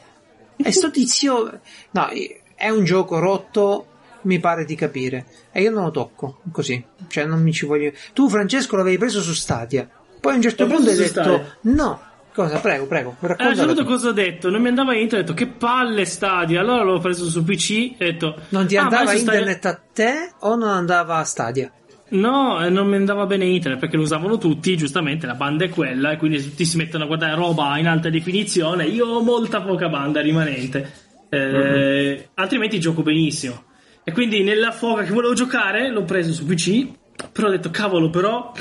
E 0.56 0.72
sto 0.72 0.92
tizio. 0.92 1.60
No, 1.92 2.08
è 2.56 2.70
un 2.70 2.84
gioco 2.84 3.20
rotto. 3.20 3.88
Mi 4.24 4.40
pare 4.40 4.66
di 4.66 4.76
capire. 4.76 5.26
E 5.52 5.62
io 5.62 5.72
non 5.72 5.84
lo 5.84 5.92
tocco 5.92 6.40
così. 6.52 6.84
Cioè, 7.08 7.26
non 7.26 7.42
mi 7.42 7.54
ci 7.54 7.66
voglio. 7.66 7.92
Tu, 8.14 8.30
Francesco, 8.30 8.76
l'avevi 8.76 8.98
preso 8.98 9.22
su 9.22 9.34
Stadia. 9.34 9.90
Poi 10.24 10.32
a 10.32 10.36
un 10.38 10.42
certo 10.42 10.66
punto 10.68 10.90
hai 10.90 10.96
detto: 10.96 11.52
No. 11.64 12.00
Cosa? 12.34 12.60
Prego, 12.62 12.86
prego. 12.88 13.18
Eh, 13.20 13.28
Racconta. 13.28 13.56
saluto 13.56 13.84
cosa 13.84 14.08
ho 14.08 14.12
detto, 14.14 14.50
non 14.50 14.62
mi 14.62 14.70
andava 14.70 14.96
internet, 14.96 15.30
ho 15.30 15.34
detto 15.34 15.46
che 15.46 15.52
palle 15.52 16.06
stadio, 16.06 16.62
allora 16.62 16.82
l'ho 16.82 16.98
preso 17.00 17.26
su 17.30 17.44
PC 17.44 17.96
e 17.98 18.08
ho 18.08 18.12
detto 18.12 18.36
non 18.50 18.66
ti 18.66 18.78
"Ah, 18.78 18.84
andava 18.84 19.06
stai- 19.08 19.20
internet 19.20 19.66
a 19.66 19.82
te 19.94 20.32
o 20.40 20.56
non 20.56 20.70
andava 20.70 21.18
a 21.18 21.24
Stadia? 21.26 21.70
No, 22.12 22.64
eh, 22.66 22.70
non 22.70 22.88
mi 22.88 22.96
andava 22.96 23.26
bene 23.26 23.44
internet 23.46 23.80
perché 23.82 23.98
lo 23.98 24.04
usavano 24.04 24.38
tutti, 24.38 24.78
giustamente 24.78 25.28
la 25.28 25.36
banda 25.36 25.66
è 25.66 25.70
quella 25.70 26.12
e 26.12 26.18
quindi 26.18 26.42
tutti 26.42 26.64
si 26.66 26.78
mettono 26.78 27.04
a 27.04 27.08
guardare 27.08 27.36
roba 27.36 27.78
in 27.78 27.88
alta 27.88 28.10
definizione, 28.10 28.86
io 28.86 29.06
ho 29.08 29.22
molta 29.22 29.62
poca 29.62 29.90
banda 29.90 30.22
rimanente, 30.22 30.92
Eh, 31.30 32.30
altrimenti 32.36 32.80
gioco 32.80 33.02
benissimo. 33.04 33.64
E 34.04 34.12
quindi 34.12 34.42
nella 34.44 34.72
foga 34.72 35.04
che 35.04 35.12
volevo 35.12 35.34
giocare 35.34 35.90
l'ho 35.92 36.04
preso 36.04 36.32
su 36.34 36.46
PC, 36.46 36.88
però 37.32 37.48
ho 37.48 37.52
detto 37.52 37.70
cavolo 37.70 38.10
però, 38.10 38.52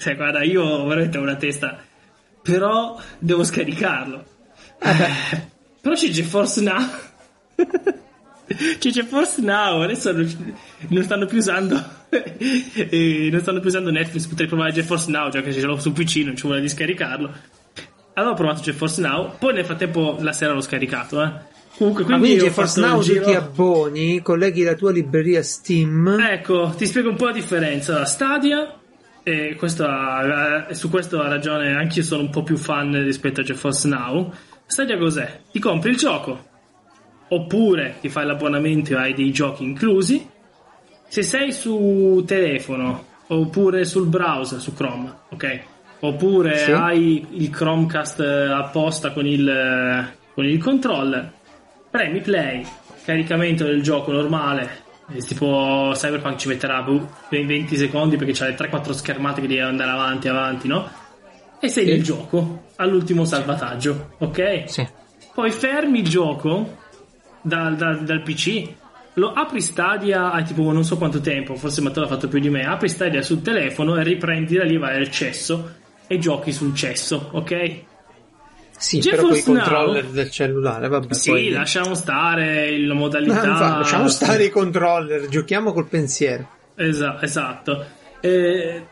cioè 0.00 0.16
guarda 0.16 0.42
io 0.42 0.86
veramente 0.86 1.18
ho 1.18 1.20
una 1.20 1.36
testa, 1.36 1.78
però 2.42 2.98
devo 3.18 3.44
scaricarlo. 3.44 4.24
Eh, 4.78 5.48
però 5.82 5.94
c'è 5.94 6.08
GeForce 6.08 6.62
Now. 6.62 6.88
c'è 8.78 8.90
GeForce 8.90 9.42
Now, 9.42 9.82
adesso 9.82 10.10
non, 10.12 11.02
stanno 11.02 11.26
più 11.26 11.36
usando 11.36 11.98
eh, 12.08 13.28
non 13.30 13.40
stanno 13.40 13.60
più 13.60 13.68
usando 13.68 13.90
Netflix, 13.90 14.26
potrei 14.26 14.48
provare 14.48 14.72
GeForce 14.72 15.10
Now, 15.10 15.28
già 15.28 15.42
che 15.42 15.52
ce 15.52 15.60
l'ho 15.60 15.78
sul 15.78 15.92
PC, 15.92 16.22
non 16.24 16.34
ci 16.34 16.46
vuole 16.46 16.62
di 16.62 16.68
scaricarlo. 16.70 17.30
Allora 18.14 18.32
ho 18.32 18.36
provato 18.36 18.62
GeForce 18.62 19.02
Now, 19.02 19.36
poi 19.38 19.52
nel 19.52 19.66
frattempo 19.66 20.16
la 20.20 20.32
sera 20.32 20.54
l'ho 20.54 20.62
scaricato, 20.62 21.22
eh. 21.22 21.58
Comunque, 21.76 22.04
quindi 22.04 22.26
quindi 22.28 22.44
GeForce 22.44 22.80
Now 22.80 23.00
giro- 23.00 23.24
ti 23.24 23.34
abboni, 23.34 24.22
colleghi 24.22 24.62
la 24.62 24.74
tua 24.74 24.92
libreria 24.92 25.42
Steam. 25.42 26.08
Ecco, 26.20 26.74
ti 26.76 26.86
spiego 26.86 27.10
un 27.10 27.16
po' 27.16 27.26
la 27.26 27.32
differenza. 27.32 28.04
Stadia, 28.04 28.79
e 29.22 29.54
questo 29.56 29.84
ha- 29.86 30.66
eh, 30.68 30.74
su 30.74 30.88
questo 30.90 31.20
ha 31.20 31.28
ragione, 31.28 31.74
anche 31.74 31.98
io 32.00 32.04
sono 32.04 32.22
un 32.22 32.30
po' 32.30 32.42
più 32.42 32.56
fan 32.56 32.92
rispetto 33.04 33.40
a 33.40 33.44
GeForce 33.44 33.88
Now. 33.88 34.32
Stadia 34.66 34.96
cos'è? 34.98 35.40
Ti 35.50 35.58
compri 35.58 35.90
il 35.90 35.96
gioco, 35.96 36.46
oppure 37.28 37.96
ti 38.00 38.08
fai 38.08 38.26
l'abbonamento 38.26 38.92
e 38.92 38.96
hai 38.96 39.14
dei 39.14 39.30
giochi 39.32 39.64
inclusi. 39.64 40.28
Se 41.08 41.22
sei 41.22 41.52
su 41.52 42.22
telefono, 42.26 43.04
oppure 43.28 43.84
sul 43.84 44.06
browser, 44.06 44.60
su 44.60 44.72
Chrome, 44.74 45.12
ok? 45.30 45.60
Oppure 46.00 46.56
Sì. 46.56 46.70
hai 46.72 47.26
il 47.32 47.50
Chromecast 47.50 48.20
eh, 48.20 48.46
apposta 48.52 49.10
con 49.12 49.26
il, 49.26 49.46
eh, 49.48 50.16
con 50.34 50.44
il 50.44 50.58
controller, 50.62 51.32
premi 51.90 52.20
play, 52.20 52.64
caricamento 53.04 53.64
del 53.64 53.82
gioco 53.82 54.12
normale, 54.12 54.79
eh, 55.12 55.18
tipo 55.22 55.90
Cyberpunk 55.94 56.36
ci 56.36 56.48
metterà 56.48 56.82
boh, 56.82 57.08
20 57.28 57.76
secondi 57.76 58.16
perché 58.16 58.32
c'ha 58.32 58.46
le 58.46 58.56
3-4 58.56 58.90
schermate 58.92 59.40
che 59.40 59.46
devi 59.46 59.60
andare 59.60 59.90
avanti 59.90 60.28
avanti, 60.28 60.68
no? 60.68 60.88
E 61.60 61.68
sei 61.68 61.84
Sì. 61.84 61.90
nel 61.90 62.02
gioco, 62.02 62.64
all'ultimo 62.76 63.24
salvataggio, 63.24 64.14
ok? 64.18 64.62
Sì. 64.66 64.86
Poi 65.34 65.50
fermi 65.50 66.00
il 66.00 66.08
gioco 66.08 66.76
dal, 67.42 67.76
dal- 67.76 68.02
dal 68.04 68.22
PC, 68.22 68.68
lo 69.14 69.32
apri 69.32 69.60
Stadia, 69.60 70.30
hai 70.32 70.44
tipo 70.44 70.70
non 70.72 70.84
so 70.84 70.96
quanto 70.96 71.20
tempo, 71.20 71.54
forse 71.56 71.80
Matteo 71.82 72.02
l'ha 72.02 72.08
fatto 72.08 72.28
più 72.28 72.38
di 72.40 72.48
me, 72.48 72.62
apri 72.64 72.88
Stadia 72.88 73.22
sul 73.22 73.42
telefono 73.42 73.96
e 73.96 74.02
riprendi 74.02 74.56
da 74.56 74.64
lì, 74.64 74.76
vai 74.78 74.96
al 74.96 75.10
cesso 75.10 75.74
e 76.06 76.18
giochi 76.18 76.52
sul 76.52 76.74
cesso, 76.74 77.28
ok? 77.32 77.82
Sì, 78.80 78.98
GeForce 78.98 79.20
però 79.20 79.28
con 79.28 79.36
i 79.36 79.42
Now- 79.58 79.64
controller 79.68 80.04
del 80.06 80.30
cellulare, 80.30 80.88
vabbè. 80.88 81.12
Sì, 81.14 81.30
poi- 81.30 81.50
lasciamo 81.50 81.94
stare 81.94 82.78
la 82.78 82.94
No, 82.94 83.00
modalità. 83.00 83.34
infatti, 83.46 83.78
lasciamo 83.78 84.08
stare 84.08 84.44
i 84.44 84.50
controller, 84.50 85.28
giochiamo 85.28 85.72
col 85.74 85.86
pensiero. 85.86 86.48
Esa- 86.76 87.18
esatto. 87.20 87.84
Eh, 88.20 88.82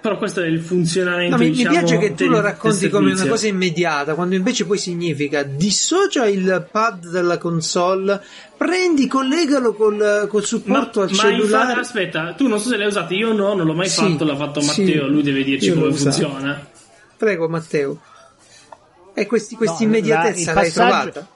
però 0.00 0.16
questo 0.16 0.40
è 0.40 0.46
il 0.46 0.60
funzionamento. 0.60 1.36
No, 1.36 1.42
mi, 1.42 1.50
mi 1.50 1.56
diciamo, 1.56 1.76
piace 1.78 1.98
che 1.98 2.14
tu 2.14 2.28
lo 2.28 2.40
racconti 2.40 2.88
come 2.88 3.12
una 3.12 3.26
cosa 3.26 3.46
immediata, 3.46 4.14
quando 4.14 4.36
invece 4.36 4.64
poi 4.64 4.78
significa 4.78 5.42
dissocia 5.42 6.26
il 6.26 6.66
pad 6.70 7.10
dalla 7.10 7.36
console, 7.36 8.22
prendi, 8.56 9.06
collegalo 9.06 9.74
col, 9.74 10.26
col 10.30 10.40
Ma, 10.40 10.46
supporto 10.46 11.02
al 11.02 11.10
ma 11.10 11.16
cellulare. 11.16 11.62
infatti, 11.72 11.78
aspetta, 11.80 12.32
tu 12.32 12.46
non 12.48 12.58
so 12.58 12.68
se 12.70 12.76
l'hai 12.78 12.86
usato, 12.86 13.12
io 13.12 13.34
no, 13.34 13.52
non 13.52 13.66
l'ho 13.66 13.74
mai 13.74 13.88
Sì, 13.90 14.00
fatto, 14.00 14.24
l'ha 14.24 14.36
fatto 14.36 14.60
sì, 14.60 14.80
Matteo, 14.82 15.06
lui 15.08 15.22
deve 15.22 15.44
dirci 15.44 15.72
come 15.74 15.92
funziona. 15.92 16.66
Prego, 17.18 17.48
Matteo. 17.48 18.00
E 19.18 19.26
questi, 19.26 19.56
questa 19.56 19.76
No, 19.76 19.80
la- 19.80 19.86
immediatezza 19.86 20.50
il 20.50 20.56
l'hai 20.56 20.64
passaggio- 20.64 21.10
trovata? 21.10 21.28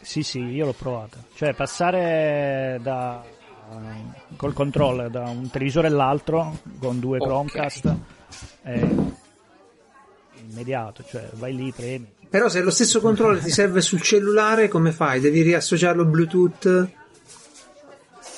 Sì, 0.00 0.22
sì, 0.22 0.38
io 0.40 0.64
l'ho 0.66 0.72
provata. 0.72 1.18
Cioè, 1.34 1.52
passare 1.52 2.78
da 2.82 3.22
eh, 3.22 4.34
col 4.36 4.52
controller 4.54 5.10
da 5.10 5.22
un 5.28 5.50
televisore 5.50 5.88
all'altro 5.88 6.58
con 6.78 6.98
due. 7.00 7.18
Chromecast 7.18 7.94
è 8.62 8.88
immediato, 10.48 11.04
cioè 11.04 11.28
vai 11.34 11.54
lì, 11.54 11.72
premi. 11.72 12.06
Però 12.28 12.48
se 12.48 12.60
lo 12.62 12.70
stesso 12.70 13.00
controller 13.00 13.42
ti 13.42 13.50
serve 13.50 13.80
sul 13.80 14.00
cellulare, 14.00 14.68
come 14.68 14.92
fai? 14.92 15.20
Devi 15.20 15.42
riassociarlo 15.42 16.04
Bluetooth? 16.04 16.88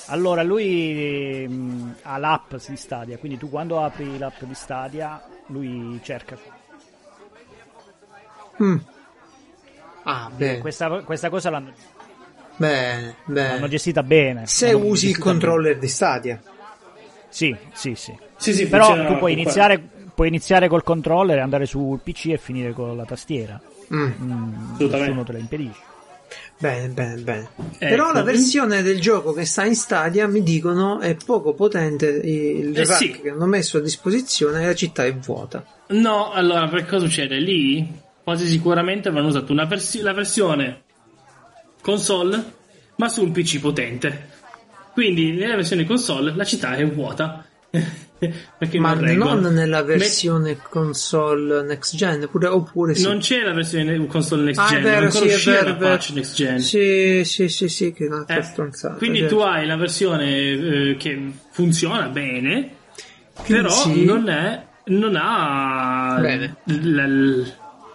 Allora, 0.06 0.42
lui 0.42 1.46
mh, 1.46 1.96
ha 2.02 2.16
l'app 2.18 2.54
di 2.66 2.76
Stadia, 2.76 3.18
quindi 3.18 3.36
tu 3.38 3.50
quando 3.50 3.82
apri 3.84 4.16
l'app 4.18 4.42
di 4.42 4.54
Stadia, 4.54 5.22
lui 5.48 6.00
cerca. 6.02 6.36
Mm. 8.62 8.76
Ah, 10.04 10.30
bene, 10.34 10.58
Questa, 10.58 10.88
questa 11.02 11.28
cosa 11.28 11.50
l'hanno, 11.50 11.72
bene, 12.56 13.16
bene. 13.24 13.48
l'hanno 13.54 13.68
gestita 13.68 14.02
bene. 14.02 14.46
Se 14.46 14.72
L'hanno 14.72 14.86
usi 14.86 15.08
il 15.10 15.18
controller 15.18 15.78
di 15.78 15.88
Stadia. 15.88 16.40
bene. 16.42 16.56
Sì, 17.28 17.54
sì, 17.72 17.94
sì. 17.94 18.16
Sì, 18.36 18.54
sì, 18.54 18.66
Però 18.68 19.04
tu 19.06 19.18
puoi 19.18 19.32
iniziare, 19.32 19.78
puoi 20.14 20.28
iniziare 20.28 20.68
col 20.68 20.82
controller, 20.82 21.38
andare 21.40 21.66
sul 21.66 21.98
PC 22.02 22.26
e 22.28 22.38
finire 22.38 22.72
con 22.72 22.96
la 22.96 23.04
tastiera. 23.04 23.60
Mm. 23.92 24.10
Mm, 24.22 24.54
nessuno 24.78 25.24
te 25.24 25.32
lo 25.32 25.38
impedisce. 25.38 25.80
Bene, 26.58 26.88
bene, 26.88 27.16
bene. 27.20 27.48
Ecco. 27.56 27.76
Però 27.78 28.12
la 28.12 28.22
versione 28.22 28.82
del 28.82 29.00
gioco 29.00 29.32
che 29.32 29.44
sta 29.44 29.64
in 29.64 29.74
Stadia 29.74 30.26
mi 30.26 30.42
dicono 30.42 31.00
è 31.00 31.14
poco 31.16 31.52
potente. 31.54 32.06
Il 32.08 32.76
Eh, 32.76 32.84
rack 32.84 32.96
sì. 32.96 33.10
che 33.20 33.30
hanno 33.30 33.46
messo 33.46 33.78
a 33.78 33.80
disposizione 33.80 34.62
e 34.62 34.66
la 34.66 34.74
città 34.74 35.04
è 35.04 35.14
vuota. 35.14 35.64
No, 35.88 36.32
allora, 36.32 36.66
perché 36.68 36.88
cosa 36.90 37.04
succede? 37.06 37.38
Lì 37.38 38.06
quasi 38.28 38.46
sicuramente 38.46 39.08
avranno 39.08 39.28
usato 39.28 39.52
una 39.52 39.64
versi- 39.64 40.02
la 40.02 40.12
versione 40.12 40.82
console, 41.80 42.44
ma 42.96 43.08
su 43.08 43.22
un 43.22 43.32
PC 43.32 43.58
potente. 43.58 44.28
Quindi 44.92 45.32
nella 45.32 45.54
versione 45.54 45.86
console 45.86 46.34
la 46.36 46.44
città 46.44 46.74
è 46.74 46.86
vuota. 46.86 47.42
Ma 48.78 48.94
non 48.94 49.40
non 49.40 49.54
nella 49.54 49.82
versione 49.84 50.58
console 50.68 51.62
next 51.62 51.94
gen, 51.96 52.28
pure, 52.30 52.48
oppure 52.48 52.94
sì. 52.94 53.04
Non 53.04 53.18
c'è 53.20 53.40
la 53.42 53.52
versione 53.54 54.04
console 54.06 54.42
next 54.42 54.58
Ah, 54.60 54.66
è 54.66 54.70
gen, 54.72 54.82
vero, 54.82 55.04
ancora 55.06 55.28
sì, 55.28 55.48
è 55.50 55.52
vero, 55.52 55.68
la 55.68 55.74
è 55.74 55.78
vero. 55.78 55.90
patch 55.94 56.10
next 56.10 56.34
gen. 56.34 56.58
Sì, 56.58 57.22
sì, 57.24 57.48
sì, 57.48 57.68
sì, 57.68 57.92
che 57.92 58.04
è 58.04 58.08
un'altra 58.08 58.38
Eh, 58.38 58.42
stronzata. 58.42 58.94
quindi 58.96 59.20
certo. 59.20 59.36
tu 59.36 59.40
hai 59.42 59.66
la 59.66 59.76
versione 59.76 60.26
eh, 60.34 60.96
che 60.98 61.32
funziona 61.52 62.08
bene, 62.08 62.70
però 63.46 63.70
sì. 63.70 64.04
non 64.04 64.28
è 64.28 64.66
non 64.86 65.14
ha 65.16 66.18
Bene. 66.20 66.56
la- 66.64 67.06
la- 67.06 67.46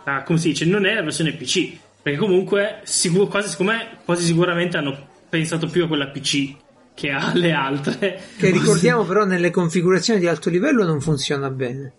la- 0.06 0.24
come 0.24 0.40
si 0.40 0.50
dice, 0.50 0.66
non 0.66 0.86
è 0.86 0.94
la 0.94 1.02
versione 1.04 1.34
PC, 1.34 1.78
perché 2.02 2.18
comunque 2.20 2.80
sicuro, 2.84 3.28
quasi, 3.28 3.50
secondo 3.50 3.72
me, 3.74 3.88
quasi 4.06 4.24
sicuramente 4.26 4.78
hanno 4.78 4.96
pensato 5.30 5.68
più 5.68 5.84
a 5.86 5.88
quella 5.88 6.08
PC 6.08 6.56
che 6.94 7.10
alle 7.10 7.52
altre. 7.54 8.20
Che 8.38 8.50
ricordiamo 8.52 9.04
però 9.04 9.26
nelle 9.26 9.50
configurazioni 9.52 10.20
di 10.20 10.28
alto 10.28 10.50
livello 10.50 10.84
non 10.86 11.00
funziona 11.02 11.50
bene. 11.50 11.94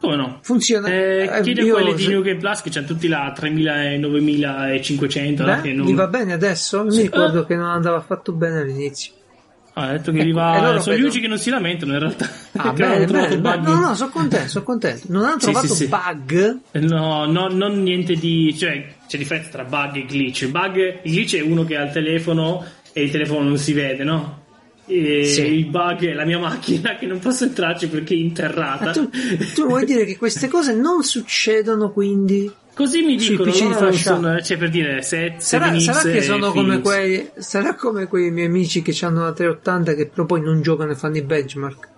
Come 0.00 0.16
no? 0.16 0.38
Funziona. 0.42 0.88
Eh, 0.88 1.22
eh, 1.32 1.40
chiedi 1.42 1.60
a 1.60 1.64
io- 1.64 1.74
quelli 1.74 1.94
di 1.94 2.08
New 2.08 2.22
Game 2.22 2.38
Plus 2.38 2.60
che 2.62 2.70
c'hanno 2.70 2.86
tutti 2.86 3.06
là 3.06 3.32
3000 3.34 3.92
e 3.92 3.98
9500 3.98 5.44
no? 5.44 5.54
Beh, 5.54 5.60
che 5.60 5.72
non... 5.72 5.86
gli 5.86 5.94
va 5.94 6.06
bene 6.08 6.32
adesso? 6.32 6.82
Mi 6.84 6.90
Sì. 6.92 7.02
ricordo 7.02 7.44
che 7.44 7.54
non 7.54 7.68
andava 7.68 7.98
affatto 7.98 8.32
bene 8.32 8.60
all'inizio. 8.62 9.12
Ah, 9.74 9.88
ha 9.88 9.92
detto 9.92 10.12
che 10.12 10.18
Ecco, 10.18 10.26
gli 10.28 10.32
va... 10.34 10.56
e 10.56 10.60
loro 10.60 10.80
sono 10.82 10.96
gli 10.96 11.00
unici 11.00 11.20
che 11.20 11.28
non 11.28 11.38
si 11.38 11.48
lamentano 11.48 11.92
in 11.94 11.98
realtà. 11.98 12.28
Ah, 12.56 12.72
bene, 12.72 13.06
bene, 13.06 13.38
bene. 13.38 13.58
bug. 13.58 13.66
No, 13.66 13.80
no, 13.80 13.94
sono 13.94 14.10
contento, 14.10 14.48
sono 14.48 14.64
contento. 14.64 15.06
Non 15.08 15.24
hanno 15.24 15.38
Sì, 15.38 15.44
trovato 15.50 15.66
sì, 15.68 15.74
sì. 15.74 15.88
bug. 15.88 16.58
No, 16.72 17.24
no, 17.24 17.48
non 17.48 17.82
niente 17.82 18.14
di. 18.14 18.54
cioè, 18.56 18.94
c'è 19.08 19.16
differenza 19.16 19.48
tra 19.50 19.64
bug 19.64 19.96
e 19.96 20.04
glitch. 20.04 20.48
Bug, 20.48 20.76
il 21.02 21.12
glitch 21.12 21.36
è 21.36 21.40
uno 21.40 21.64
che 21.64 21.76
ha 21.76 21.84
il 21.84 21.90
telefono 21.92 22.62
e 22.92 23.02
il 23.04 23.10
telefono 23.10 23.48
non 23.48 23.56
si 23.56 23.72
vede, 23.72 24.04
no? 24.04 24.41
E 24.86 25.24
Sì. 25.24 25.42
il 25.46 25.66
bug 25.66 26.04
è 26.08 26.12
la 26.12 26.24
mia 26.24 26.38
macchina 26.38 26.96
che 26.96 27.06
non 27.06 27.18
posso 27.20 27.44
entrarci 27.44 27.88
perché 27.88 28.14
è 28.14 28.16
interrata. 28.16 28.86
Ma 28.86 28.90
tu, 28.92 29.08
tu 29.54 29.66
vuoi 29.66 29.84
dire 29.84 30.04
che 30.04 30.16
queste 30.16 30.48
cose 30.48 30.74
non 30.74 31.02
succedono 31.04 31.92
quindi? 31.92 32.50
Così 32.74 33.02
mi 33.02 33.16
dicono, 33.16 33.50
PC 33.50 33.60
loro 33.64 33.92
sono, 33.92 34.40
cioè 34.40 34.56
per 34.56 34.70
dire, 34.70 35.02
se, 35.02 35.34
Sarà, 35.38 35.70
7X 35.72 35.78
sarà 35.78 36.10
che 36.10 36.22
sono 36.22 36.50
come 36.52 36.80
Philips. 36.80 36.82
quei. 36.82 37.30
Sarà 37.36 37.74
come 37.74 38.06
quei 38.06 38.30
miei 38.30 38.46
amici 38.46 38.80
che 38.82 38.96
hanno 39.04 39.24
la 39.24 39.32
380 39.32 39.94
che 39.94 40.06
però 40.08 40.24
poi 40.24 40.40
non 40.40 40.62
giocano 40.62 40.90
e 40.92 40.94
fanno 40.94 41.16
i 41.18 41.22
benchmark. 41.22 41.88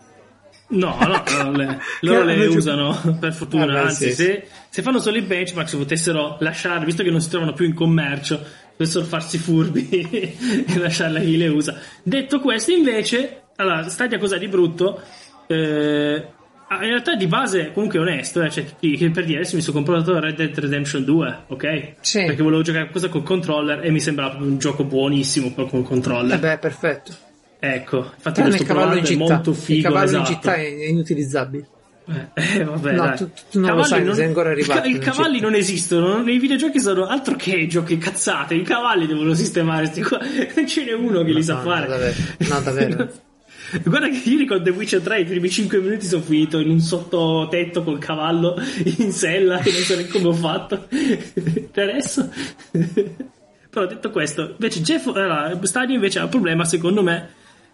No, 0.67 0.97
no, 1.01 1.23
no, 1.43 1.53
le- 1.53 1.79
loro 2.01 2.25
le 2.25 2.47
usano 2.47 3.17
per 3.21 3.33
fortuna. 3.33 3.67
Vabbè, 3.67 3.79
Anzi, 3.79 4.09
sì, 4.09 4.15
se, 4.15 4.47
se 4.69 4.83
fanno 4.83 4.99
solo 4.99 5.17
i 5.19 5.23
benchmark, 5.23 5.69
se 5.69 5.77
potessero 5.77 6.37
lasciare, 6.41 6.85
visto 6.85 7.03
che 7.05 7.11
non 7.11 7.21
si 7.21 7.29
trovano 7.29 7.53
più 7.53 7.67
in 7.67 7.75
commercio, 7.75 8.43
potessero 8.77 9.05
farsi 9.05 9.39
furbi 9.39 9.89
e 10.69 10.79
lasciarla 10.79 11.19
a 11.19 11.23
chi 11.23 11.37
le 11.37 11.49
usa. 11.49 11.79
Detto 12.03 12.41
questo, 12.41 12.73
invece, 12.73 13.43
allora, 13.57 13.89
Stadia 13.89 14.19
cosa 14.19 14.37
di 14.37 14.49
brutto? 14.49 15.01
Eh, 15.47 16.27
in 16.71 16.89
realtà 16.89 17.15
di 17.15 17.27
base 17.27 17.71
comunque 17.73 17.99
onesto, 17.99 18.43
eh, 18.43 18.51
cioè, 18.51 18.65
che- 18.81 19.11
per 19.11 19.25
dire 19.25 19.41
adesso 19.41 19.55
mi 19.55 19.63
sono 19.63 19.77
comprato 19.77 20.19
Red 20.19 20.37
Dead 20.37 20.59
Redemption 20.59 21.05
2, 21.05 21.39
ok? 21.49 21.95
Sì. 22.01 22.25
Perché 22.25 22.43
volevo 22.43 22.63
giocare 22.63 22.85
qualcosa 22.85 23.09
col 23.09 23.23
controller 23.23 23.85
e 23.85 23.91
mi 23.91 24.01
sembrava 24.01 24.43
un 24.43 24.59
gioco 24.59 24.85
buonissimo 24.85 25.53
però 25.53 25.69
col 25.69 25.85
controller. 25.85 26.39
Vabbè, 26.39 26.59
perfetto. 26.59 27.13
Ecco, 27.61 28.11
infatti 28.15 28.41
il 28.41 28.47
questo 28.47 28.65
cavallo 28.65 28.97
in 28.97 29.05
città. 29.05 29.19
molto 29.19 29.53
figo, 29.53 29.79
il 29.79 29.85
cavallo 29.85 30.05
esatto. 30.05 30.31
in 30.31 30.35
città 30.35 30.55
è 30.55 30.67
inutilizzabile. 30.89 31.69
Eh, 32.07 32.29
eh, 32.61 32.65
vabbè, 32.65 32.93
No, 32.93 33.15
tu- 33.15 33.31
tu 33.51 33.61
non 33.61 33.63
lo 33.63 33.67
Cavalli 33.69 33.89
sai, 33.89 34.05
non 34.05 34.15
sei 34.15 34.27
ancora 34.27 34.51
arrivato, 34.51 34.89
I, 34.89 34.99
cavalli 34.99 35.41
non 35.41 35.55
esistono, 35.55 36.23
nei 36.23 36.39
videogiochi 36.39 36.81
sono 36.81 37.07
altro 37.07 37.35
che 37.37 37.67
giochi 37.67 37.97
cazzate. 37.97 38.55
I 38.55 38.63
cavalli 38.63 39.07
devono 39.07 39.35
sistemare 39.35 39.87
sti 39.87 40.03
qua. 40.03 40.19
Non 40.55 40.67
ce 40.69 40.85
n'è 40.85 40.93
uno 40.93 41.23
che 41.23 41.33
li 41.33 41.43
sa 41.43 41.55
no, 41.55 41.61
fare. 41.63 41.87
davvero. 41.87 42.15
No, 42.39 42.61
davvero. 42.61 43.13
Guarda 43.83 44.09
che 44.09 44.21
ieri 44.29 44.47
con 44.47 44.63
The 44.63 44.71
Witcher 44.71 45.01
3 45.01 45.21
i 45.21 45.25
primi 45.25 45.51
5 45.51 45.81
minuti 45.81 46.07
sono 46.07 46.23
finito 46.23 46.59
in 46.59 46.69
un 46.69 46.81
sottotetto 46.81 47.83
col 47.83 47.99
cavallo 47.99 48.57
in 48.99 49.11
sella 49.11 49.59
e 49.61 49.73
non 49.73 49.81
so 49.81 49.95
neanche 49.95 50.13
come 50.13 50.29
ho 50.29 50.33
fatto. 50.33 50.87
per 51.73 51.89
adesso. 51.89 52.31
Però 53.71 53.87
detto 53.87 54.11
questo, 54.11 54.51
invece 54.51 54.81
Jeff 54.83 55.07
allora, 55.07 55.59
Stadia 55.63 55.95
invece 55.95 56.21
ha 56.21 56.25
un 56.25 56.29
problema, 56.31 56.65
secondo 56.65 57.03
me. 57.03 57.31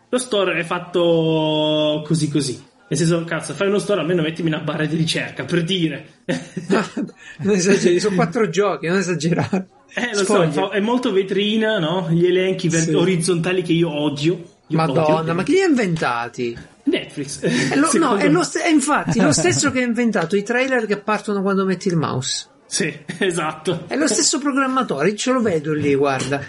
Lo 0.08 0.18
store 0.18 0.58
è 0.58 0.64
fatto 0.64 2.02
così 2.06 2.30
così. 2.30 2.68
Nel 2.90 2.98
senso, 2.98 3.22
cazzo, 3.24 3.54
fai 3.54 3.68
uno 3.68 3.78
store, 3.78 4.00
almeno 4.00 4.20
mettimi 4.20 4.48
una 4.48 4.58
barra 4.58 4.84
di 4.84 4.96
ricerca, 4.96 5.44
per 5.44 5.62
dire. 5.62 6.06
non 7.38 7.54
esageri, 7.54 8.00
sono 8.00 8.16
quattro 8.16 8.48
giochi, 8.48 8.88
non 8.88 8.98
esagerare. 8.98 9.68
Eh, 9.94 10.10
lo 10.12 10.24
Sfoglia. 10.24 10.50
so, 10.52 10.68
è 10.70 10.80
molto 10.80 11.12
vetrina, 11.12 11.78
no? 11.78 12.08
Gli 12.10 12.26
elenchi 12.26 12.68
ver- 12.68 12.84
Sì. 12.88 12.92
orizzontali 12.94 13.62
che 13.62 13.72
io 13.72 13.90
odio. 13.92 14.32
Io 14.66 14.76
Madonna, 14.76 15.14
odio. 15.20 15.34
ma 15.34 15.42
chi 15.44 15.52
li 15.52 15.60
ha 15.62 15.66
inventati? 15.66 16.58
Netflix. 16.84 17.40
È 17.40 17.76
lo- 17.76 17.90
no, 17.98 18.16
è, 18.16 18.28
lo 18.28 18.42
st- 18.42 18.58
è 18.58 18.68
infatti 18.68 19.20
lo 19.20 19.32
stesso 19.32 19.70
che 19.72 19.80
ha 19.82 19.84
inventato 19.84 20.34
i 20.34 20.42
trailer 20.42 20.86
che 20.86 20.96
partono 20.98 21.42
quando 21.42 21.64
metti 21.64 21.86
il 21.88 21.96
mouse. 21.96 22.46
Sì, 22.66 22.92
esatto. 23.18 23.84
È 23.86 23.96
lo 23.96 24.06
stesso 24.08 24.38
programmatore, 24.40 25.14
ce 25.16 25.30
lo 25.32 25.40
vedo 25.40 25.72
lì, 25.72 25.94
guarda. 25.94 26.40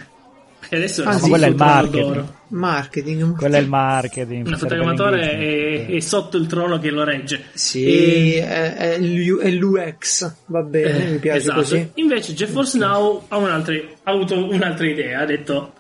E 0.73 0.77
adesso 0.77 1.03
Ah, 1.03 1.15
è 1.17 1.19
sì, 1.19 1.27
quello 1.27 1.45
è 1.45 1.49
il 1.49 1.55
marketing. 1.55 2.25
Marketing. 2.47 3.35
Quello 3.35 3.55
è 3.57 3.59
il 3.59 3.67
marketing. 3.67 4.55
Fotogrammatore 4.55 5.17
l'inglese. 5.17 5.85
è, 5.87 5.95
è 5.95 5.99
sotto 5.99 6.37
il 6.37 6.47
trono 6.47 6.79
che 6.79 6.89
lo 6.91 7.03
regge. 7.03 7.43
Sì, 7.53 7.85
E- 8.35 8.47
è, 8.47 8.75
è 8.75 8.99
l'U- 8.99 9.41
è 9.41 9.49
l'UX, 9.51 10.33
va 10.45 10.61
bene, 10.61 11.09
mi 11.11 11.17
piace 11.17 11.39
esatto. 11.39 11.59
così. 11.59 11.91
Invece 11.95 12.33
GeForce 12.33 12.77
Now 12.77 13.25
ha, 13.27 13.35
un'altra, 13.35 13.73
ha 14.03 14.11
avuto 14.11 14.35
un'altra 14.49 14.87
idea, 14.87 15.19
ha 15.19 15.25
detto 15.25 15.73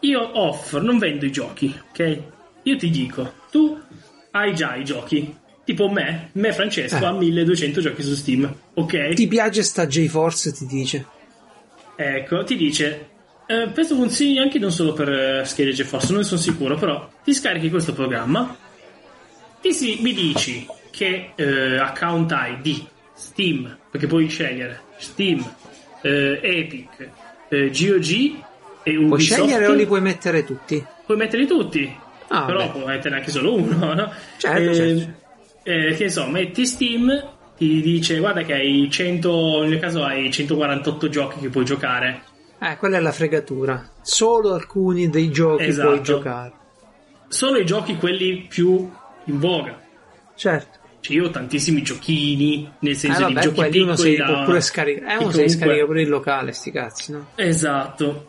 io 0.00 0.28
offro, 0.40 0.80
non 0.82 0.98
vendo 0.98 1.24
i 1.24 1.30
giochi, 1.30 1.72
ok? 1.90 2.18
Io 2.64 2.76
ti 2.76 2.90
dico, 2.90 3.32
tu 3.52 3.78
hai 4.32 4.54
già 4.56 4.74
i 4.74 4.82
giochi, 4.84 5.36
tipo 5.64 5.88
me, 5.88 6.30
me 6.32 6.52
Francesco 6.52 6.96
Eh. 7.04 7.06
ha 7.06 7.12
1200 7.12 7.80
giochi 7.80 8.02
su 8.02 8.14
Steam, 8.16 8.52
ok? 8.74 9.14
Ti 9.14 9.28
piace 9.28 9.62
sta 9.62 9.86
J-Force, 9.86 10.52
ti 10.52 10.66
dice. 10.66 11.06
Ecco, 11.94 12.42
ti 12.42 12.56
dice, 12.56 13.06
eh, 13.46 13.70
questo 13.72 13.94
funziona 13.94 14.42
anche 14.42 14.58
non 14.58 14.72
solo 14.72 14.92
per 14.92 15.08
eh, 15.08 15.44
schede 15.44 15.72
GeForce, 15.72 16.08
non 16.12 16.20
ne 16.20 16.26
sono 16.26 16.40
sicuro, 16.40 16.76
però 16.76 17.08
ti 17.22 17.32
scarichi 17.32 17.70
questo 17.70 17.92
programma, 17.92 18.56
ti 19.60 19.72
si- 19.72 19.98
mi 20.02 20.12
dici 20.12 20.66
che 20.90 21.32
eh, 21.34 21.76
account 21.78 22.32
hai 22.32 22.60
di 22.60 22.86
Steam, 23.14 23.76
perché 23.90 24.06
puoi 24.06 24.28
scegliere 24.28 24.80
Steam, 24.98 25.44
eh, 26.02 26.40
Epic, 26.42 27.10
eh, 27.48 27.70
GOG 27.70 28.34
e 28.82 28.96
Ubisoft. 28.96 29.08
Puoi 29.08 29.20
scegliere 29.20 29.66
o 29.66 29.72
li 29.74 29.86
puoi 29.86 30.00
mettere 30.00 30.44
tutti? 30.44 30.84
Puoi 31.04 31.16
metterli 31.18 31.46
tutti, 31.46 31.94
Ah, 32.28 32.44
però 32.44 32.58
beh. 32.66 32.70
puoi 32.70 32.84
mettere 32.86 33.16
anche 33.16 33.30
solo 33.30 33.54
uno, 33.54 33.94
no? 33.94 34.12
Certo, 34.38 34.70
Eh, 34.70 34.74
certo. 34.74 35.12
eh, 35.62 35.94
che 35.96 36.08
so, 36.10 36.26
metti 36.26 36.66
Steam, 36.66 37.32
ti 37.56 37.80
dice 37.80 38.18
guarda 38.18 38.42
che 38.42 38.54
hai 38.54 38.88
100, 38.90 39.60
nel 39.60 39.70
mio 39.70 39.78
caso 39.78 40.02
hai 40.04 40.30
148 40.32 41.08
giochi 41.08 41.40
che 41.40 41.48
puoi 41.48 41.64
giocare. 41.64 42.22
Eh, 42.58 42.76
quella 42.78 42.96
è 42.96 43.00
la 43.00 43.12
fregatura. 43.12 43.88
Solo 44.02 44.54
alcuni 44.54 45.10
dei 45.10 45.30
giochi 45.30 45.64
Esatto. 45.64 45.88
puoi 45.88 46.02
giocare. 46.02 46.52
Solo 47.28 47.58
i 47.58 47.66
giochi 47.66 47.96
quelli 47.96 48.46
più 48.48 48.90
in 49.24 49.38
voga. 49.38 49.78
Certo. 50.34 50.78
Cioè 51.00 51.16
io 51.16 51.26
ho 51.26 51.30
tantissimi 51.30 51.82
giochini, 51.82 52.70
nel 52.80 52.92
Eh, 52.92 52.96
senso 52.96 53.26
di 53.26 53.34
vabbè, 53.34 53.44
giochi 53.46 53.56
quelli 53.56 53.78
uno 53.80 53.90
piccoli 53.92 54.10
si 54.10 54.16
da... 54.16 54.24
può 54.26 54.44
pure 54.44 54.60
scaricare. 54.60 55.06
Eh, 55.06 55.16
che 55.18 55.22
uno 55.22 55.30
si 55.32 55.36
comunque- 55.38 55.48
scarica 55.66 55.84
pure 55.86 56.02
il 56.02 56.08
locale, 56.08 56.52
sti 56.52 56.70
cazzi, 56.70 57.12
no? 57.12 57.26
Esatto. 57.36 58.26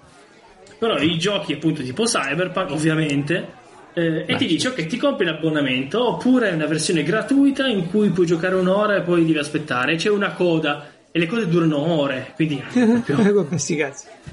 Però 0.78 0.98
i 1.00 1.18
giochi 1.18 1.54
appunto 1.54 1.82
tipo 1.82 2.04
Cyberpunk 2.04 2.70
ovviamente 2.72 3.48
eh, 3.94 4.26
e 4.28 4.36
ti 4.36 4.46
dice 4.46 4.68
ok 4.68 4.86
ti 4.86 4.98
compri 4.98 5.26
l'abbonamento 5.26 6.08
oppure 6.08 6.50
è 6.52 6.54
una 6.54 6.68
versione 6.68 7.02
gratuita 7.02 7.66
in 7.66 7.90
cui 7.90 8.10
puoi 8.10 8.28
giocare 8.28 8.54
un'ora 8.54 8.98
e 8.98 9.02
poi 9.02 9.26
devi 9.26 9.40
aspettare 9.40 9.96
c'è 9.96 10.10
una 10.12 10.34
coda 10.34 10.88
e 11.18 11.20
le 11.20 11.26
code 11.26 11.48
durano 11.48 11.78
ore 11.80 12.34
quindi 12.36 12.62
proprio- 13.04 13.48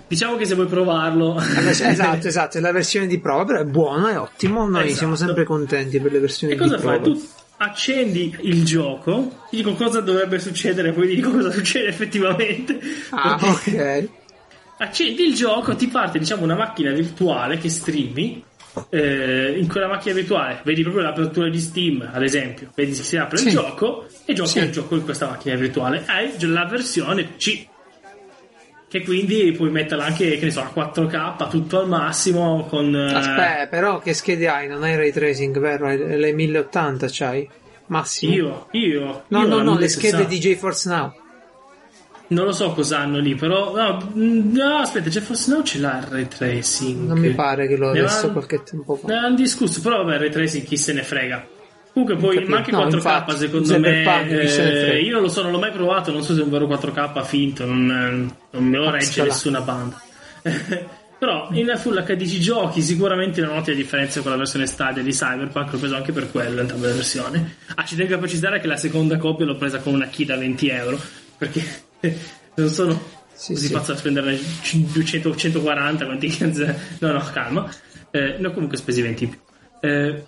diciamo 0.07 0.37
che 0.37 0.45
se 0.45 0.55
vuoi 0.55 0.67
provarlo 0.67 1.41
esatto, 1.41 2.27
esatto, 2.29 2.59
è 2.59 2.61
la 2.61 2.73
versione 2.73 3.07
di 3.07 3.19
prova, 3.19 3.45
però 3.45 3.61
è 3.61 3.65
buono, 3.65 4.07
è 4.09 4.19
ottimo. 4.19 4.69
Noi 4.69 4.83
Esatto. 4.85 4.97
siamo 4.99 5.17
sempre 5.17 5.45
contenti 5.45 5.99
per 6.01 6.13
le 6.13 6.19
versioni 6.19 6.53
e 6.53 6.57
cosa 6.57 6.77
di 6.77 6.83
fai? 6.83 7.01
prova. 7.01 7.17
Tu 7.17 7.29
accendi 7.57 8.37
il 8.43 8.65
gioco 8.65 9.45
ti 9.49 9.57
dico 9.57 9.73
cosa 9.75 10.01
dovrebbe 10.01 10.39
succedere 10.39 10.93
poi 10.93 11.09
ti 11.09 11.15
dico 11.15 11.31
cosa 11.31 11.51
succede 11.51 11.87
effettivamente 11.89 12.79
Ah, 13.11 13.39
ok. 13.41 14.09
accendi 14.79 15.23
il 15.29 15.35
gioco, 15.35 15.75
ti 15.77 15.87
parte 15.89 16.19
diciamo 16.19 16.43
una 16.43 16.57
macchina 16.57 16.91
virtuale 16.93 17.57
che 17.59 17.69
streami. 17.71 18.45
Eh, 18.91 19.55
in 19.59 19.69
quella 19.69 19.87
macchina 19.89 20.15
virtuale 20.15 20.61
vedi 20.65 20.83
proprio 20.83 21.03
l'apertura 21.05 21.49
di 21.49 21.61
Steam, 21.61 22.09
ad 22.13 22.23
esempio, 22.23 22.71
vedi 22.75 22.95
si 22.95 23.17
apre 23.17 23.37
Sì. 23.39 23.47
il 23.47 23.53
gioco 23.53 24.07
e 24.25 24.33
giochi 24.33 24.49
Sì. 24.51 24.59
il 24.59 24.71
gioco 24.71 24.95
in 24.97 25.05
questa 25.05 25.27
macchina 25.29 25.55
virtuale. 25.57 26.03
Hai 26.07 26.33
la 26.41 26.65
versione 26.67 27.37
C. 27.37 27.67
che 28.89 29.03
quindi 29.03 29.51
puoi 29.53 29.71
metterla 29.71 30.05
anche, 30.05 30.39
che 30.39 30.45
ne 30.45 30.51
so, 30.53 30.61
a 30.61 30.71
4K, 30.73 31.49
tutto 31.49 31.81
al 31.81 31.89
massimo 31.89 32.65
con... 32.67 32.95
eh, 32.95 33.13
Aspetta, 33.13 33.67
però 33.67 33.99
che 33.99 34.15
schede 34.15 34.47
hai? 34.49 34.69
Non 34.69 34.85
hai 34.85 34.95
ray 34.97 35.11
tracing, 35.11 35.59
vero? 35.59 35.89
Le 35.89 36.33
1080 36.33 37.07
c'hai? 37.11 37.49
Massimo? 37.87 38.33
Io, 38.33 38.67
io... 38.71 39.25
No, 39.29 39.41
io 39.41 39.47
no, 39.49 39.57
no, 39.63 39.73
le 39.73 39.87
1060. 39.89 39.89
schede 40.17 40.27
di 40.29 40.39
GeForce 40.39 40.89
Now. 40.89 41.13
Non 42.27 42.47
lo 42.47 42.53
so 42.53 42.73
cosa 42.73 43.01
hanno 43.01 43.19
lì, 43.19 43.35
però... 43.35 43.75
No, 43.75 44.11
mm, 44.15 44.55
no 44.55 44.77
aspetta, 44.79 45.11
c'è 45.11 45.21
forse 45.21 45.55
no 45.55 45.63
ce 45.63 45.79
l'ha 45.79 45.99
il 45.99 46.07
ray 46.07 46.29
tracing. 46.29 47.07
Non 47.07 47.19
mi 47.19 47.31
pare 47.35 47.67
che 47.67 47.77
lo 47.77 47.93
va- 47.93 48.31
qualche 48.31 48.63
tempo 48.63 48.97
fa. 48.97 49.09
Ne 49.09 49.15
hanno 49.15 49.35
discusso, 49.37 49.81
però 49.81 49.99
vabbè, 49.99 50.15
il 50.15 50.21
ray 50.21 50.31
tracing 50.31 50.65
chi 50.65 50.77
se 50.77 50.93
ne 50.93 51.03
frega. 51.03 51.47
Comunque 51.93 52.17
poi, 52.17 52.45
ma 52.47 52.57
anche 52.57 52.73
No, 52.73 52.87
4K 52.87 52.95
infatti, 52.95 53.37
secondo 53.37 53.79
me, 53.79 54.05
ne 54.25 54.41
eh, 54.41 55.01
io 55.01 55.13
non 55.13 55.23
lo 55.23 55.29
so, 55.29 55.43
non 55.43 55.53
l'ho 55.53 55.61
mai 55.61 55.71
provato, 55.71 56.11
non 56.11 56.25
so 56.25 56.35
se 56.35 56.41
è 56.41 56.43
un 56.43 56.51
vero 56.51 56.67
4K 56.67 57.25
finto, 57.25 57.65
non, 57.65 58.35
non 58.51 58.65
me 58.65 58.77
lo 58.79 58.91
regge 58.91 59.05
Scala. 59.05 59.29
nessuna 59.29 59.61
banda. 59.61 60.03
però 61.17 61.49
in 61.53 61.73
Full 61.77 62.05
HD 62.05 62.27
ci 62.27 62.41
giochi, 62.41 62.83
sicuramente 62.83 63.41
non 63.41 63.55
noti 63.55 63.71
la 63.71 63.77
differenza 63.77 64.21
con 64.23 64.33
la 64.33 64.37
versione 64.37 64.67
Stadia 64.67 65.05
di 65.05 65.11
Cyberpunk, 65.13 65.73
l'ho 65.73 65.79
preso 65.79 65.95
anche 65.95 66.13
per 66.13 66.31
quello, 66.33 66.61
entrambe 66.63 66.89
le 66.89 66.95
versioni. 66.95 67.55
Ah, 67.77 67.85
ci 67.85 67.95
tengo 67.95 68.17
a 68.17 68.19
precisare 68.19 68.59
che 68.59 68.67
la 68.67 68.77
seconda 68.77 69.17
copia 69.17 69.47
l'ho 69.47 69.57
presa 69.57 69.79
con 69.79 69.95
una 69.95 70.09
key 70.09 70.27
da 70.27 70.37
20 70.37 70.69
euro, 70.69 71.01
perché 71.39 71.63
non 72.55 72.69
sono 72.69 73.01
Sì, 73.33 73.53
così 73.55 73.67
sì. 73.67 73.73
pazzo 73.73 73.93
da 73.93 73.99
spenderne 73.99 74.39
200, 74.73 75.35
140 75.35 76.05
quanti 76.05 76.29
cazzo- 76.29 76.75
no 77.01 77.13
no 77.13 77.21
calma 77.33 77.69
eh, 78.11 78.37
ne 78.39 78.47
ho 78.47 78.53
comunque 78.53 78.77
spesi 78.77 79.03
20 79.03 79.25
in 79.25 79.31
più 79.31 79.39
Eh, 79.81 80.25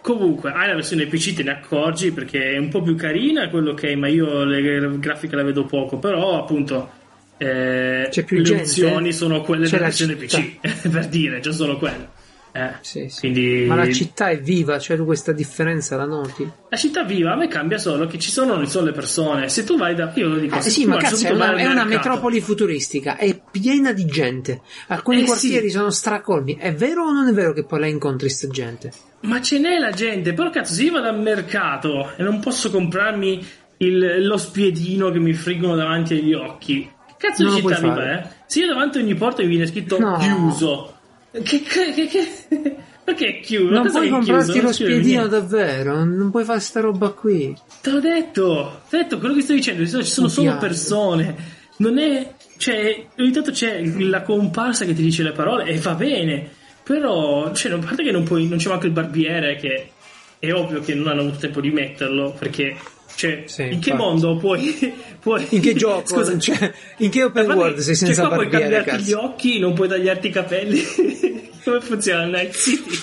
comunque 0.00 0.50
hai 0.52 0.68
la 0.68 0.74
versione 0.74 1.06
PC 1.06 1.34
te 1.34 1.42
ne 1.42 1.50
accorgi 1.50 2.12
perché 2.12 2.52
è 2.52 2.56
un 2.58 2.68
po' 2.68 2.82
più 2.82 2.94
carina 2.94 3.48
quello 3.50 3.74
che 3.74 3.90
è 3.90 3.94
ma 3.94 4.08
io 4.08 4.44
le, 4.44 4.60
le 4.80 4.98
grafiche 4.98 5.36
la 5.36 5.42
vedo 5.42 5.64
poco 5.66 5.98
però 5.98 6.38
appunto 6.40 6.90
eh, 7.36 8.08
le 8.10 8.42
gente? 8.42 8.52
opzioni 8.62 9.12
sono 9.12 9.42
quelle 9.42 9.64
C'è 9.66 9.70
della 9.72 9.82
la 9.82 9.88
versione 9.88 10.18
città. 10.18 10.38
PC 10.40 10.88
per 10.90 11.06
dire 11.08 11.40
c'è 11.40 11.52
solo 11.52 11.76
quello 11.76 12.08
Eh, 12.52 12.74
Sì, 12.80 13.08
sì. 13.08 13.20
quindi 13.20 13.64
Ma 13.68 13.74
la 13.76 13.92
città 13.92 14.30
è 14.30 14.40
viva, 14.40 14.78
cioè 14.78 14.96
tu 14.96 15.04
questa 15.04 15.32
differenza 15.32 15.96
la 15.96 16.06
noti? 16.06 16.50
la 16.70 16.76
città 16.76 17.04
viva 17.04 17.32
a 17.32 17.36
me 17.36 17.46
cambia 17.48 17.78
solo 17.78 18.06
che 18.06 18.18
ci 18.18 18.30
sono 18.30 18.54
non 18.56 18.66
solo 18.66 18.86
le 18.86 18.92
persone 18.92 19.48
se 19.48 19.64
tu 19.64 19.76
vai 19.76 19.94
da 19.94 20.10
io 20.14 20.28
lo 20.28 20.36
dico 20.38 20.56
Eh 20.56 20.62
sì, 20.62 20.84
ma 20.86 20.96
cazzo, 20.96 21.26
è 21.26 21.30
una, 21.30 21.54
è 21.54 21.66
una 21.66 21.84
metropoli 21.84 22.40
futuristica, 22.40 23.16
è 23.16 23.38
piena 23.50 23.92
di 23.92 24.06
gente. 24.06 24.60
Alcuni 24.88 25.22
Eh, 25.22 25.24
quartieri 25.24 25.68
sì. 25.68 25.76
sono 25.76 25.90
stracolmi. 25.90 26.56
È 26.56 26.74
vero 26.74 27.04
o 27.04 27.12
non 27.12 27.28
è 27.28 27.32
vero 27.32 27.52
che 27.52 27.64
poi 27.64 27.80
la 27.80 27.86
incontri 27.86 28.28
sta 28.30 28.48
gente? 28.48 28.92
Ma 29.20 29.40
ce 29.40 29.58
n'è 29.58 29.78
la 29.78 29.90
gente, 29.90 30.32
però 30.32 30.50
cazzo, 30.50 30.72
se 30.74 30.84
io 30.84 30.92
vado 30.92 31.08
al 31.08 31.20
mercato 31.20 32.12
e 32.16 32.22
non 32.22 32.40
posso 32.40 32.70
comprarmi 32.70 33.46
il- 33.78 34.24
lo 34.26 34.36
spiedino 34.36 35.10
che 35.10 35.18
mi 35.18 35.32
friggono 35.32 35.76
davanti 35.76 36.14
agli 36.14 36.32
occhi, 36.34 36.90
che 37.06 37.14
cazzo 37.28 37.44
Non 37.44 37.54
di 37.54 37.60
città 37.60 37.78
viva 37.80 38.02
è? 38.12 38.28
Se 38.46 38.60
io 38.60 38.66
davanti 38.66 38.98
a 38.98 39.02
ogni 39.02 39.14
porta 39.14 39.42
mi 39.42 39.48
viene 39.48 39.66
scritto 39.66 39.98
No. 39.98 40.16
chiuso, 40.18 40.97
che, 41.30 41.62
che, 41.62 42.06
che, 42.06 42.28
perché 43.04 43.26
è 43.26 43.40
chiuso? 43.40 43.72
Non 43.72 43.82
Cos'è 43.82 43.98
puoi 43.98 44.08
comprarti 44.10 44.50
chiuso? 44.52 44.66
lo 44.66 44.72
spiedino 44.72 45.02
niente. 45.02 45.28
davvero, 45.28 46.04
non 46.04 46.30
puoi 46.30 46.44
fare 46.44 46.60
sta 46.60 46.80
roba 46.80 47.10
qui. 47.10 47.54
Te 47.82 47.90
l'ho 47.90 48.00
detto, 48.00 48.82
te 48.88 48.96
l'ho 48.96 49.02
detto, 49.02 49.18
quello 49.18 49.34
che 49.34 49.42
sto 49.42 49.52
dicendo, 49.52 49.84
ci 49.84 50.10
sono, 50.10 50.28
solo 50.28 50.56
persone, 50.56 51.36
non 51.76 51.98
è, 51.98 52.34
cioè, 52.56 53.06
ogni 53.18 53.30
tanto 53.30 53.50
c'è 53.50 53.84
la 53.98 54.22
comparsa 54.22 54.84
che 54.84 54.94
ti 54.94 55.02
dice 55.02 55.22
le 55.22 55.32
parole 55.32 55.64
e 55.64 55.78
va 55.78 55.94
bene, 55.94 56.48
però, 56.82 57.52
cioè, 57.52 57.72
a 57.72 57.78
parte 57.78 58.02
che 58.02 58.10
non 58.10 58.24
puoi, 58.24 58.48
non 58.48 58.58
c'è 58.58 58.68
manco 58.68 58.86
il 58.86 58.92
barbiere 58.92 59.56
che 59.56 59.90
è 60.38 60.52
ovvio 60.52 60.80
che 60.80 60.94
non 60.94 61.08
hanno 61.08 61.20
avuto 61.22 61.38
tempo 61.38 61.60
di 61.60 61.70
metterlo, 61.70 62.34
perché, 62.38 62.76
cioè, 63.18 63.42
Sì, 63.46 63.62
in 63.62 63.68
che 63.80 63.90
infatti. 63.90 63.92
mondo 63.96 64.36
puoi, 64.36 64.94
puoi 65.18 65.44
In 65.50 65.60
che 65.60 65.74
gioco? 65.74 66.06
Scusa, 66.06 66.38
Cioè, 66.38 66.72
in 66.98 67.10
che 67.10 67.24
open 67.24 67.50
world 67.50 67.78
sei 67.78 67.96
cioè, 67.96 68.06
senza 68.06 68.26
qua 68.28 68.36
puoi 68.36 68.46
barbiere, 68.46 68.76
cambiarti 68.84 69.02
gli 69.04 69.12
occhi, 69.12 69.58
non 69.58 69.72
puoi 69.74 69.88
tagliarti 69.88 70.26
i 70.28 70.30
capelli, 70.30 70.80
come 71.64 71.80
funziona 71.80 72.24
Night 72.26 72.52
City? 72.56 72.96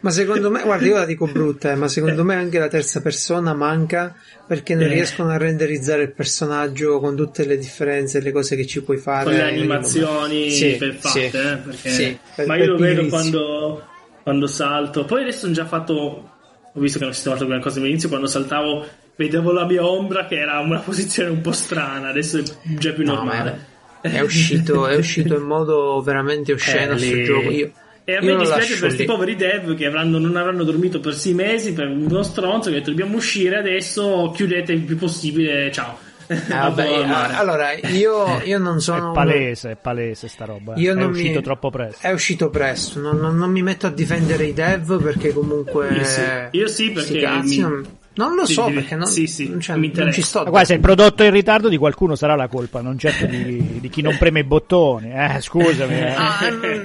Ma 0.00 0.10
secondo 0.10 0.50
me, 0.50 0.62
guarda, 0.62 0.86
io 0.86 0.94
la 0.96 1.04
dico 1.04 1.26
brutta, 1.26 1.72
eh, 1.72 1.74
ma 1.74 1.88
secondo 1.88 2.22
me 2.22 2.36
anche 2.36 2.58
la 2.60 2.68
terza 2.68 3.00
persona 3.02 3.52
manca 3.54 4.14
perché 4.46 4.74
non 4.76 4.84
Eh. 4.84 4.88
riescono 4.94 5.30
a 5.30 5.36
renderizzare 5.36 6.02
il 6.02 6.12
personaggio 6.12 7.00
con 7.00 7.16
tutte 7.16 7.44
le 7.44 7.58
differenze 7.58 8.20
le 8.20 8.30
cose 8.30 8.54
che 8.54 8.66
ci 8.66 8.82
puoi 8.82 8.98
fare. 8.98 9.24
con 9.24 9.32
le 9.32 9.40
Quindi, 9.42 9.58
animazioni 9.58 10.50
Sì, 10.52 10.76
ben 10.76 10.94
fatte, 10.94 11.30
sì. 11.30 11.36
eh, 11.36 11.56
perché- 11.56 11.90
Sì, 11.90 12.18
per- 12.36 12.46
ma 12.46 12.54
per 12.54 12.64
io 12.64 12.70
lo 12.72 12.78
vedo 12.78 13.06
quando, 13.08 13.84
quando 14.22 14.46
salto. 14.46 15.04
Poi 15.04 15.22
adesso 15.22 15.46
ho 15.48 15.50
già 15.50 15.66
fatto, 15.66 16.30
ho 16.76 16.80
visto 16.80 16.98
che 16.98 17.04
non 17.04 17.12
ho 17.12 17.14
sistemato 17.14 17.42
alcune 17.44 17.60
cose 17.60 17.80
all'inizio, 17.80 18.08
quando 18.08 18.26
saltavo 18.26 18.86
vedevo 19.16 19.52
la 19.52 19.64
mia 19.64 19.84
ombra 19.86 20.26
che 20.26 20.36
era 20.38 20.58
una 20.60 20.78
posizione 20.84 21.30
un 21.30 21.40
po' 21.40 21.52
strana, 21.52 22.08
adesso 22.08 22.38
è 22.38 22.42
già 22.78 22.92
più 22.92 23.04
No, 23.04 23.14
normale. 23.14 23.74
È 24.02 24.20
uscito, 24.20 24.86
è 24.86 24.94
uscito 24.98 25.34
in 25.36 25.42
modo 25.42 26.00
veramente 26.02 26.52
osceno 26.52 26.92
Eh, 26.92 26.98
sto 26.98 27.14
lì- 27.14 27.24
gioco. 27.24 27.50
Io, 27.50 27.72
E 28.04 28.14
a 28.14 28.20
io 28.20 28.24
me 28.24 28.32
lo 28.32 28.38
dispiace 28.40 28.60
lascio 28.60 28.72
per 28.78 28.80
questi 28.88 29.04
poveri 29.04 29.34
dev 29.36 29.74
che 29.74 29.86
avranno- 29.86 30.18
non 30.18 30.36
avranno 30.36 30.62
dormito 30.62 31.00
per 31.00 31.14
sei 31.14 31.34
mesi 31.34 31.72
per 31.72 31.88
uno 31.88 32.22
stronzo 32.22 32.68
che 32.70 32.76
ha 32.76 32.78
detto 32.78 32.90
dobbiamo 32.90 33.16
uscire 33.16 33.56
adesso, 33.56 34.30
chiudete 34.34 34.72
il 34.72 34.82
più 34.82 34.96
possibile, 34.96 35.72
ciao. 35.72 35.98
Eh, 36.28 36.42
vabbè, 36.48 37.04
allora, 37.34 37.72
io, 37.72 38.40
io 38.44 38.58
non 38.58 38.76
È 38.76 38.80
sono. 38.80 39.12
palese, 39.12 39.72
è 39.72 39.76
palese 39.76 40.28
sta 40.28 40.44
roba. 40.44 40.74
eh. 40.74 40.80
Io 40.80 40.92
è 40.92 40.94
non 40.94 41.10
uscito 41.10 41.38
mi- 41.38 41.42
troppo 41.44 41.70
presto. 41.70 42.06
È 42.06 42.12
uscito 42.12 42.50
presto, 42.50 43.00
non, 43.00 43.16
non- 43.18 43.36
non 43.36 43.50
mi 43.50 43.62
metto 43.62 43.86
a 43.86 43.90
difendere 43.90 44.44
i 44.46 44.52
dev 44.52 45.02
perché 45.02 45.32
comunque. 45.32 45.88
Io 45.88 46.04
sì. 46.04 46.20
Io 46.50 46.66
sì, 46.68 46.90
perché 46.90 47.20
cazzi, 47.20 47.56
mi- 47.56 47.60
non, 47.62 47.86
non 48.16 48.34
lo 48.34 48.44
Sì, 48.46 48.54
so 48.54 48.66
sì, 48.66 48.72
perché 48.72 48.94
non, 48.96 49.06
sì, 49.06 49.26
sì, 49.26 49.56
cioè, 49.60 49.76
mi 49.76 49.86
non 49.86 49.94
ci 49.94 50.00
interessa. 50.00 50.20
sto. 50.22 50.38
Ma 50.44 50.50
guarda, 50.50 50.66
se 50.68 50.74
il 50.74 50.80
prodotto 50.80 51.22
è 51.22 51.26
in 51.26 51.32
ritardo 51.32 51.68
di 51.68 51.76
qualcuno 51.76 52.14
sarà 52.16 52.34
la 52.34 52.48
colpa, 52.48 52.80
non 52.80 52.98
certo 52.98 53.26
di, 53.26 53.78
di 53.80 53.88
chi 53.88 54.02
non 54.02 54.16
preme 54.18 54.40
i 54.40 54.44
bottoni. 54.44 55.12
Eh, 55.12 55.40
scusami. 55.40 55.94
eh. 55.98 56.14
Ah, 56.16 56.38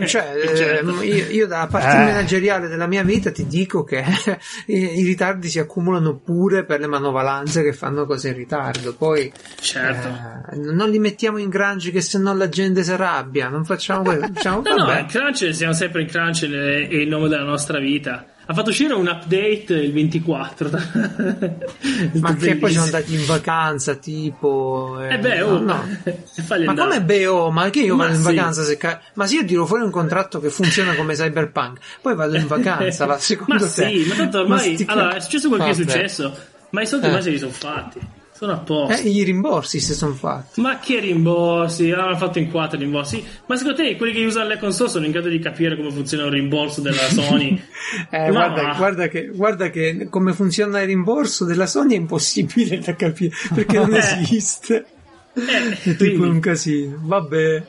cioè, 0.06 0.34
Certo. 0.56 1.00
eh, 1.02 1.06
io, 1.06 1.26
io 1.30 1.48
da 1.48 1.68
parte 1.70 1.96
Eh. 1.96 2.04
manageriale 2.06 2.68
della 2.68 2.88
mia 2.88 3.04
vita 3.04 3.32
ti 3.32 3.46
dico 3.48 3.84
che 3.84 4.04
i, 4.68 5.04
ritardi 5.04 5.48
si 5.50 5.60
accumulano 5.60 6.18
pure 6.18 6.64
per 6.66 6.80
le 6.80 6.88
manovalanze 6.88 7.64
che 7.64 7.74
fanno 7.74 8.06
cose 8.06 8.30
in 8.30 8.36
ritardo. 8.36 8.94
Poi 8.94 9.32
Certo. 9.60 10.08
eh, 10.54 10.58
non 10.58 10.90
li 10.90 11.00
mettiamo 11.00 11.38
in 11.38 11.50
crunch 11.50 11.92
che 11.92 12.02
se 12.02 12.18
no 12.20 12.34
la 12.36 12.50
gente 12.50 12.84
si 12.84 12.92
arrabbia. 12.92 13.48
Non 13.50 13.64
facciamo 13.66 14.04
quello. 14.04 14.28
Diciamo, 14.30 14.62
No, 14.64 14.76
no, 14.76 14.86
vabbè. 14.86 15.00
il 15.02 15.06
crunch, 15.06 15.54
siamo 15.54 15.74
sempre 15.74 16.02
in 16.02 16.08
crunch, 16.08 16.44
è 16.50 16.78
il 16.96 17.08
nome 17.08 17.28
della 17.30 17.44
nostra 17.44 17.80
vita. 17.80 18.26
Ha 18.52 18.54
fatto 18.54 18.70
uscire 18.72 18.94
un 18.94 19.08
update 19.08 19.74
il 19.76 19.94
24. 19.94 20.70
Ma 22.20 22.36
che 22.36 22.58
poi 22.58 22.72
sono 22.74 22.84
andati 22.84 23.14
in 23.14 23.26
vacanza, 23.26 23.96
tipo. 23.96 24.98
eh, 25.02 25.14
Eh 25.14 25.20
beh, 25.20 25.38
no, 25.40 25.46
oh, 25.46 25.60
no. 25.60 25.84
fagli 26.46 26.66
Ma 26.66 26.74
come 26.74 27.02
BO? 27.02 27.50
Ma 27.50 27.70
che 27.70 27.80
io 27.80 27.96
Ma 27.96 28.04
vado 28.04 28.16
in 28.18 28.22
sì. 28.22 28.36
vacanza 28.36 28.64
se 28.64 28.76
ca- 28.76 29.00
Ma 29.14 29.26
se 29.26 29.36
io 29.36 29.46
tiro 29.46 29.66
fuori 29.66 29.84
un 29.84 29.90
contratto 29.90 30.42
che 30.42 30.50
funziona 30.50 30.96
come 30.96 31.14
cyberpunk, 31.14 31.80
poi 32.02 32.14
vado 32.14 32.36
in 32.36 32.48
vacanza, 32.48 33.06
va 33.06 33.18
secondo 33.20 33.54
ma 33.64 33.72
te? 33.72 33.88
sì, 33.90 34.06
ma 34.10 34.16
tanto 34.16 34.40
ormai 34.40 34.84
allora, 34.88 35.16
è 35.16 35.20
successo 35.22 35.48
quel 35.48 35.62
che 35.62 35.70
è 35.70 35.74
successo, 35.74 36.38
ma 36.72 36.82
i 36.82 36.88
soldi 36.88 37.06
Eh. 37.06 37.08
ormai 37.08 37.24
se 37.24 37.30
li 37.30 37.38
sono 37.40 37.52
fatti. 37.52 38.00
Sono 38.42 38.54
a 38.54 38.58
posto. 38.58 39.00
Eh, 39.04 39.08
i 39.08 39.22
rimborsi 39.22 39.80
si 39.80 39.94
sono 39.94 40.16
fatti. 40.16 40.62
Ma 40.62 40.80
che 40.80 41.00
rimborsi? 41.00 41.90
L'hanno 41.90 42.18
fatto 42.18 42.40
in 42.40 42.50
quattro 42.50 42.80
rimborsi. 42.80 43.24
Ma 43.46 43.56
secondo 43.56 43.84
te 43.84 43.96
quelli 43.98 44.14
che 44.14 44.26
usano 44.26 44.48
le 44.48 44.58
console 44.58 44.90
sono 44.90 45.06
in 45.06 45.12
grado 45.12 45.30
di 45.30 45.38
capire 45.38 45.76
come 45.78 45.92
funziona 45.92 46.24
un 46.24 46.32
rimborso 46.32 46.82
della 46.82 46.96
Sony? 47.14 47.62
Eh, 48.10 48.32
Ma- 48.32 48.50
guarda, 48.50 48.74
guarda 48.76 49.08
che, 49.10 49.28
guarda 49.28 49.70
che 49.70 50.08
come 50.10 50.34
funziona 50.34 50.82
il 50.82 50.88
rimborso 50.88 51.46
della 51.46 51.68
Sony 51.68 51.94
è 51.94 51.98
impossibile 51.98 52.80
da 52.80 52.96
capire 52.96 53.36
perché 53.54 53.78
non 53.78 53.94
Eh. 53.94 53.98
esiste. 54.00 54.86
Eh, 55.34 55.92
È 55.92 55.96
tipo 55.96 56.24
un 56.24 56.40
casino. 56.40 56.98
Vabbè. 57.00 57.64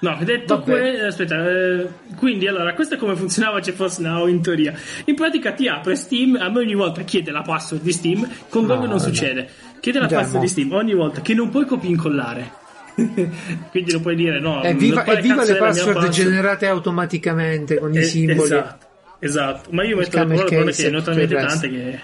No, 0.00 0.18
detto 0.22 0.58
Vabbè. 0.58 0.64
que- 0.70 1.00
aspetta, 1.06 1.48
eh, 1.48 1.88
quindi 2.16 2.46
allora, 2.46 2.74
questo 2.74 2.94
è 2.94 2.98
come 2.98 3.16
funzionava 3.16 3.60
GeForce 3.60 4.02
Now 4.02 4.26
in 4.26 4.42
teoria. 4.42 4.74
In 5.06 5.14
pratica 5.14 5.52
ti 5.52 5.66
apre 5.66 5.96
Steam, 5.96 6.36
a 6.38 6.50
me 6.50 6.58
ogni 6.58 6.74
volta 6.74 7.02
chiede 7.02 7.30
la 7.30 7.40
password 7.40 7.82
di 7.82 7.90
Steam, 7.92 8.28
con 8.50 8.62
No, 8.62 8.68
Google 8.74 8.88
non 8.88 8.98
vabbè. 8.98 9.08
succede. 9.08 9.48
Chiede 9.84 9.98
la 9.98 10.26
mo. 10.32 10.40
di 10.40 10.48
Steam 10.48 10.72
ogni 10.72 10.94
volta 10.94 11.20
che 11.20 11.34
non 11.34 11.50
puoi 11.50 11.66
copia 11.66 11.90
incollare. 11.90 12.52
quindi 12.94 13.92
non 13.92 14.00
puoi 14.00 14.16
dire 14.16 14.40
no. 14.40 14.62
Evviva, 14.62 15.02
quale 15.02 15.18
evviva 15.18 15.44
le 15.44 15.52
la 15.52 15.58
password 15.58 16.08
generate 16.08 16.66
automaticamente 16.66 17.76
con 17.76 17.92
i 17.92 17.98
Eh, 17.98 18.02
simboli. 18.04 18.40
Esatto, 18.44 18.86
esatto. 19.18 19.68
Ma 19.72 19.84
io 19.84 19.96
metto 19.96 20.16
le 20.16 20.22
camel 20.22 20.36
parole 20.38 20.64
case 20.64 20.84
che 20.84 20.90
ne 20.90 20.96
ho 20.96 21.02
talmente 21.02 21.34
tante 21.34 21.68
che. 21.68 22.00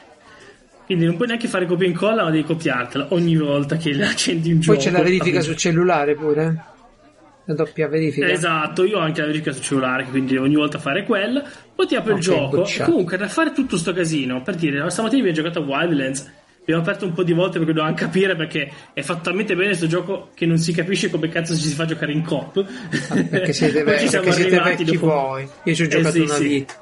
Quindi 0.85 1.07
non 1.07 1.17
puoi 1.17 1.29
neanche 1.29 1.49
fare 1.49 1.65
copia 1.65 1.87
e 1.87 1.91
incolla, 1.91 2.25
ma 2.25 2.31
devi 2.31 2.45
copiartela 2.45 3.07
ogni 3.11 3.37
volta 3.37 3.79
che 3.79 3.93
accendi 4.03 4.53
un 4.53 4.61
gioco. 4.61 4.77
Poi 4.77 4.85
c'è 4.85 4.91
la 4.91 5.03
verifica 5.03 5.41
sul 5.41 5.57
cellulare 5.57 6.15
pure. 6.15 6.65
La 7.47 7.55
doppia 7.55 7.89
verifica. 7.89 8.29
Esatto, 8.29 8.85
io 8.85 8.99
ho 8.99 9.01
anche 9.01 9.21
la 9.23 9.27
verifica 9.29 9.53
sul 9.53 9.63
cellulare, 9.63 10.05
quindi 10.05 10.37
ogni 10.37 10.57
volta 10.57 10.79
fare 10.79 11.05
quella. 11.05 11.43
Poi 11.75 11.87
ti 11.87 11.97
apre 11.97 12.13
Ok, 12.13 12.19
il 12.19 12.25
gioco. 12.25 12.67
E 12.67 12.83
comunque, 12.83 13.17
da 13.17 13.27
fare 13.29 13.53
tutto 13.53 13.79
sto 13.79 13.95
casino, 13.95 14.43
per 14.43 14.57
dire, 14.57 14.91
stamattina 14.91 15.23
abbiamo 15.23 15.39
giocato 15.39 15.61
a 15.61 15.63
Wildlands. 15.63 16.31
Abbiamo 16.73 16.83
aperto 16.83 17.05
un 17.07 17.13
po' 17.13 17.23
di 17.23 17.33
volte 17.33 17.59
perché 17.59 17.73
dovevamo 17.73 17.97
capire 17.97 18.37
perché 18.37 18.71
è 18.93 19.03
fatto 19.03 19.21
talmente 19.23 19.55
bene 19.55 19.69
questo 19.69 19.87
gioco 19.87 20.31
che 20.35 20.47
non 20.47 20.59
si 20.59 20.73
capisce 20.73 21.11
come 21.11 21.29
cazzo 21.29 21.55
ci 21.55 21.63
si 21.69 21.75
fa 21.75 21.85
giocare 21.85 22.13
in 22.13 22.23
coop. 22.25 22.65
Ah, 23.09 23.23
Perché 23.25 23.53
siete, 23.53 23.83
ve- 23.85 23.99
siamo 24.07 24.25
perché 24.27 24.41
siete 24.43 24.61
vecchi 24.61 24.85
dopo- 24.85 25.07
voi. 25.07 25.49
Io 25.65 25.75
ci 25.75 25.83
ho 25.83 25.85
Eh, 25.85 25.89
giocato 25.89 26.13
sì, 26.13 26.21
una 26.21 26.35
sì. 26.35 26.49
vita. 26.49 26.75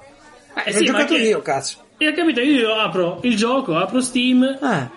Eh, 0.64 0.72
sì, 0.72 0.78
ma 0.80 0.84
giocato 0.86 1.14
che- 1.14 1.20
io, 1.20 1.42
cazzo. 1.42 1.76
E 1.96 2.08
ho 2.08 2.12
capito, 2.12 2.40
io 2.40 2.74
apro 2.74 3.20
il 3.22 3.36
gioco, 3.36 3.76
apro 3.76 4.00
Steam, 4.00 4.42
Eh, 4.44 4.88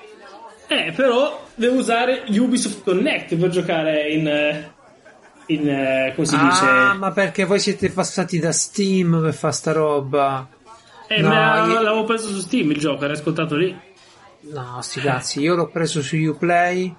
Eh, 0.88 0.92
però 0.96 1.46
devo 1.56 1.78
usare 1.78 2.24
Ubisoft 2.28 2.84
Connect 2.84 3.36
per 3.36 3.50
giocare 3.50 4.10
in, 4.12 4.66
in 5.48 5.70
eh, 5.70 6.14
come 6.16 6.28
si 6.28 6.36
ah, 6.36 6.44
dice? 6.48 6.98
ma 6.98 7.12
perché 7.12 7.44
voi 7.46 7.60
siete 7.60 7.90
passati 7.90 8.40
da 8.40 8.52
Steam 8.52 9.20
per 9.22 9.34
fare 9.34 9.54
sta 9.54 9.72
roba? 9.74 10.48
Eh, 11.08 11.20
No, 11.22 11.28
ma 11.28 11.66
io- 11.66 11.82
l'avevo 11.82 12.06
preso 12.06 12.28
su 12.30 12.40
Steam 12.40 12.72
il 12.72 12.78
gioco, 12.78 13.04
era 13.04 13.14
ascoltato 13.14 13.56
lì. 13.56 13.76
No, 14.44 14.80
sti 14.82 15.00
cazzi, 15.02 15.40
io 15.42 15.56
l'ho 15.56 15.70
preso 15.70 16.02
su 16.02 16.18
Uplay, 16.18 16.94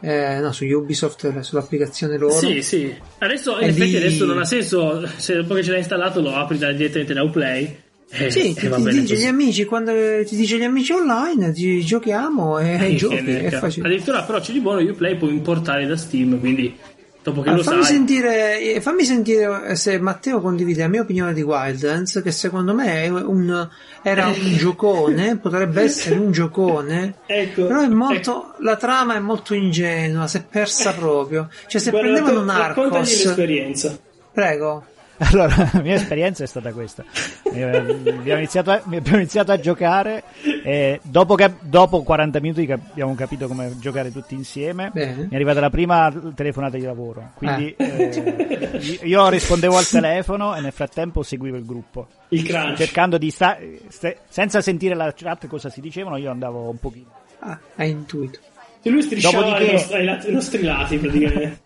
eh, 0.00 0.38
no, 0.40 0.52
su 0.52 0.64
Ubisoft, 0.66 1.40
sull'applicazione 1.40 2.18
loro. 2.18 2.34
Sì, 2.38 2.62
sì. 2.62 2.94
Adesso, 3.18 3.58
in 3.60 3.68
effetti, 3.68 3.90
lì- 3.92 3.96
adesso 3.96 4.24
non 4.26 4.38
ha 4.38 4.44
senso. 4.44 5.06
Se 5.16 5.34
dopo 5.36 5.54
che 5.54 5.62
ce 5.62 5.70
l'hai 5.70 5.78
installato, 5.80 6.20
lo 6.20 6.34
apri 6.34 6.58
da- 6.58 6.72
direttamente 6.72 7.14
da 7.14 7.22
Uplay. 7.22 7.82
Eh, 8.16 8.30
Sì, 8.30 8.54
ti, 8.54 8.68
ti 8.68 8.90
dice 9.00 9.16
gli 9.16 9.24
amici, 9.24 9.64
quando 9.64 9.92
ti 10.24 10.36
dice 10.36 10.58
gli 10.58 10.62
amici 10.62 10.92
online, 10.92 11.52
ti 11.52 11.80
giochiamo 11.84 12.58
e 12.58 12.76
Che 12.78 12.94
giochi, 12.94 13.16
è. 13.16 13.50
Addirittura, 13.56 14.22
però, 14.22 14.38
c'è 14.40 14.52
di 14.52 14.60
buono 14.60 14.80
Uplay 14.88 15.16
puoi 15.16 15.32
importare 15.32 15.84
da 15.86 15.96
Steam. 15.96 16.38
Quindi, 16.38 16.76
dopo 17.24 17.40
che 17.40 17.48
Ah, 17.48 17.54
lo 17.56 17.62
fammi, 17.62 17.82
sai, 17.82 17.94
sentire, 17.94 18.60
eh, 18.60 18.80
fammi 18.82 19.02
sentire 19.04 19.74
se 19.76 19.98
Matteo 19.98 20.40
condivide 20.42 20.82
la 20.82 20.88
mia 20.88 21.00
opinione 21.00 21.32
di 21.32 21.40
Wildlands, 21.42 22.20
che 22.22 22.30
secondo 22.30 22.74
me 22.74 23.02
è 23.02 23.08
un- 23.08 23.68
era 24.02 24.26
un 24.28 24.56
giocone, 24.56 25.38
potrebbe 25.42 25.82
essere 25.82 26.16
un 26.16 26.30
giocone, 26.30 27.14
ecco, 27.26 27.64
però 27.66 27.80
è 27.80 27.88
molto, 27.88 28.54
la 28.58 28.76
trama 28.76 29.16
è 29.16 29.20
molto 29.20 29.54
ingenua, 29.54 30.26
si 30.28 30.36
è 30.36 30.44
persa 30.48 30.92
proprio. 30.92 31.48
Cioè 31.66 31.80
se 31.80 31.90
Guarda, 31.90 32.10
prendevano 32.12 32.46
racco- 32.46 32.58
raccontagli 32.82 32.92
Narcos, 33.08 33.24
l'esperienza. 33.24 33.98
prego, 34.30 34.84
Allora, 35.18 35.70
la 35.72 35.80
mia 35.80 35.94
esperienza 35.94 36.42
è 36.42 36.46
stata 36.46 36.72
questa. 36.72 37.04
Eh, 37.52 37.62
abbiamo, 37.62 38.38
iniziato 38.38 38.70
a, 38.72 38.82
abbiamo 38.84 39.18
iniziato 39.18 39.52
a 39.52 39.60
giocare 39.60 40.24
e 40.64 40.98
dopo, 41.02 41.34
che- 41.36 41.54
dopo 41.60 42.02
40 42.02 42.40
minuti 42.40 42.66
che 42.66 42.72
abbiamo 42.72 43.14
capito 43.14 43.46
come 43.46 43.78
giocare 43.78 44.10
tutti 44.10 44.34
insieme, 44.34 44.90
Bene. 44.92 45.14
mi 45.22 45.28
è 45.30 45.34
arrivata 45.34 45.60
la 45.60 45.70
prima 45.70 46.12
telefonata 46.34 46.76
di 46.76 46.82
lavoro. 46.82 47.30
Quindi 47.34 47.74
eh, 47.76 48.98
io 49.02 49.28
rispondevo 49.28 49.76
al 49.76 49.86
telefono 49.86 50.54
e 50.56 50.60
nel 50.60 50.72
frattempo 50.72 51.22
seguivo 51.22 51.56
il 51.56 51.64
gruppo. 51.64 52.08
Il 52.30 52.42
crunch. 52.42 52.76
Cercando 52.76 53.16
di 53.16 53.30
sta- 53.30 53.56
ste- 53.88 54.18
senza 54.28 54.60
sentire 54.60 54.94
la 54.96 55.12
chat 55.14 55.46
cosa 55.46 55.68
si 55.68 55.80
dicevano, 55.80 56.16
io 56.16 56.30
andavo 56.30 56.68
un 56.68 56.78
pochino. 56.78 57.10
ah, 57.40 57.58
hai 57.76 57.90
intuito. 57.90 58.38
E 58.82 58.90
lui 58.90 59.00
strisciava 59.02 59.38
Dopodiché- 59.44 59.66
ai 59.70 59.72
nostri, 59.76 59.96
ai 60.28 60.32
nostri 60.32 60.62
lati, 60.62 60.98
praticamente. 60.98 61.62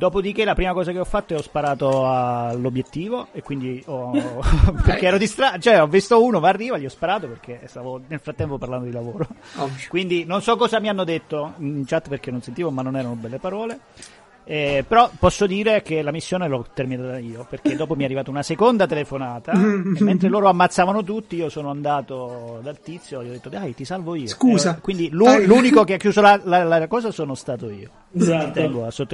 Dopodiché 0.00 0.46
la 0.46 0.54
prima 0.54 0.72
cosa 0.72 0.92
che 0.92 0.98
ho 0.98 1.04
fatto 1.04 1.34
è 1.34 1.36
ho 1.36 1.42
sparato 1.42 2.08
all'obiettivo 2.08 3.26
e 3.32 3.42
quindi 3.42 3.82
ho, 3.84 4.12
perché 4.82 5.08
ero 5.08 5.18
distratto, 5.18 5.58
cioè 5.58 5.82
ho 5.82 5.86
visto 5.86 6.24
uno, 6.24 6.40
ma 6.40 6.48
arriva, 6.48 6.78
gli 6.78 6.86
ho 6.86 6.88
sparato 6.88 7.28
perché 7.28 7.60
stavo 7.66 8.00
nel 8.08 8.18
frattempo 8.18 8.56
parlando 8.56 8.86
di 8.86 8.92
lavoro. 8.92 9.28
Quindi 9.90 10.24
non 10.24 10.40
so 10.40 10.56
cosa 10.56 10.80
mi 10.80 10.88
hanno 10.88 11.04
detto 11.04 11.52
in 11.58 11.84
chat 11.84 12.08
perché 12.08 12.30
non 12.30 12.40
sentivo, 12.40 12.70
ma 12.70 12.80
non 12.80 12.96
erano 12.96 13.12
belle 13.12 13.38
parole. 13.38 13.78
Eh, 14.44 14.84
però 14.88 15.08
posso 15.16 15.46
dire 15.46 15.80
che 15.82 16.02
la 16.02 16.10
missione 16.10 16.48
l'ho 16.48 16.66
terminata 16.74 17.18
io 17.18 17.46
perché 17.48 17.76
dopo 17.76 17.94
mi 17.94 18.02
è 18.02 18.04
arrivata 18.06 18.30
una 18.30 18.42
seconda 18.42 18.86
telefonata 18.86 19.52
e 19.52 20.02
mentre 20.02 20.28
loro 20.28 20.48
ammazzavano 20.48 21.04
tutti 21.04 21.36
io 21.36 21.48
sono 21.48 21.70
andato 21.70 22.58
dal 22.62 22.80
tizio 22.80 23.20
e 23.20 23.24
gli 23.26 23.28
ho 23.28 23.32
detto 23.32 23.48
dai 23.48 23.74
ti 23.74 23.84
salvo 23.84 24.16
io 24.16 24.26
Scusa. 24.26 24.76
Eh, 24.76 24.80
quindi 24.80 25.08
l'unico 25.10 25.84
che 25.84 25.94
ha 25.94 25.98
chiuso 25.98 26.20
la, 26.20 26.40
la- 26.42 26.64
la 26.64 26.88
cosa 26.88 27.12
sono 27.12 27.34
stato 27.36 27.70
io 27.70 27.90
Esatto. 28.12 28.58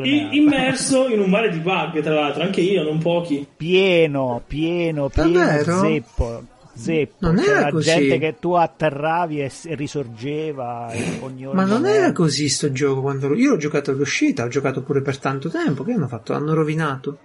I- 0.05 0.37
immerso 0.39 1.07
in 1.09 1.21
un 1.21 1.29
mare 1.29 1.51
di 1.51 1.59
bug, 1.59 2.01
tra 2.01 2.15
l'altro, 2.15 2.43
anche 2.43 2.63
io, 2.63 2.83
non 2.83 2.97
pochi. 2.99 3.47
pieno, 3.57 4.41
pieno, 4.47 5.09
pieno, 5.11 5.31
Davvero? 5.33 5.79
zeppo. 5.81 6.43
Zeppo. 6.77 7.15
Non 7.21 7.39
era 7.39 7.55
C'era 7.59 7.71
così. 7.71 7.89
gente 7.91 8.19
che 8.19 8.37
tu 8.39 8.53
atterravi 8.53 9.41
e, 9.41 9.51
e 9.65 9.75
risorgeva 9.75 10.91
e 10.91 11.19
ogni 11.21 11.47
ora. 11.47 11.57
Ma 11.57 11.65
non 11.65 11.81
momento. 11.81 11.99
era 11.99 12.13
così 12.13 12.49
sto 12.49 12.71
gioco 12.73 13.01
quando 13.01 13.35
io 13.35 13.51
l'ho 13.51 13.57
giocato 13.57 13.91
all'uscita, 13.91 14.45
ho 14.45 14.49
giocato 14.49 14.83
pure 14.83 15.01
per 15.03 15.19
tanto 15.19 15.49
tempo, 15.49 15.83
che 15.85 15.93
hanno 15.93 16.09
fatto? 16.09 16.33
Hanno 16.35 16.55
rovinato. 16.55 17.19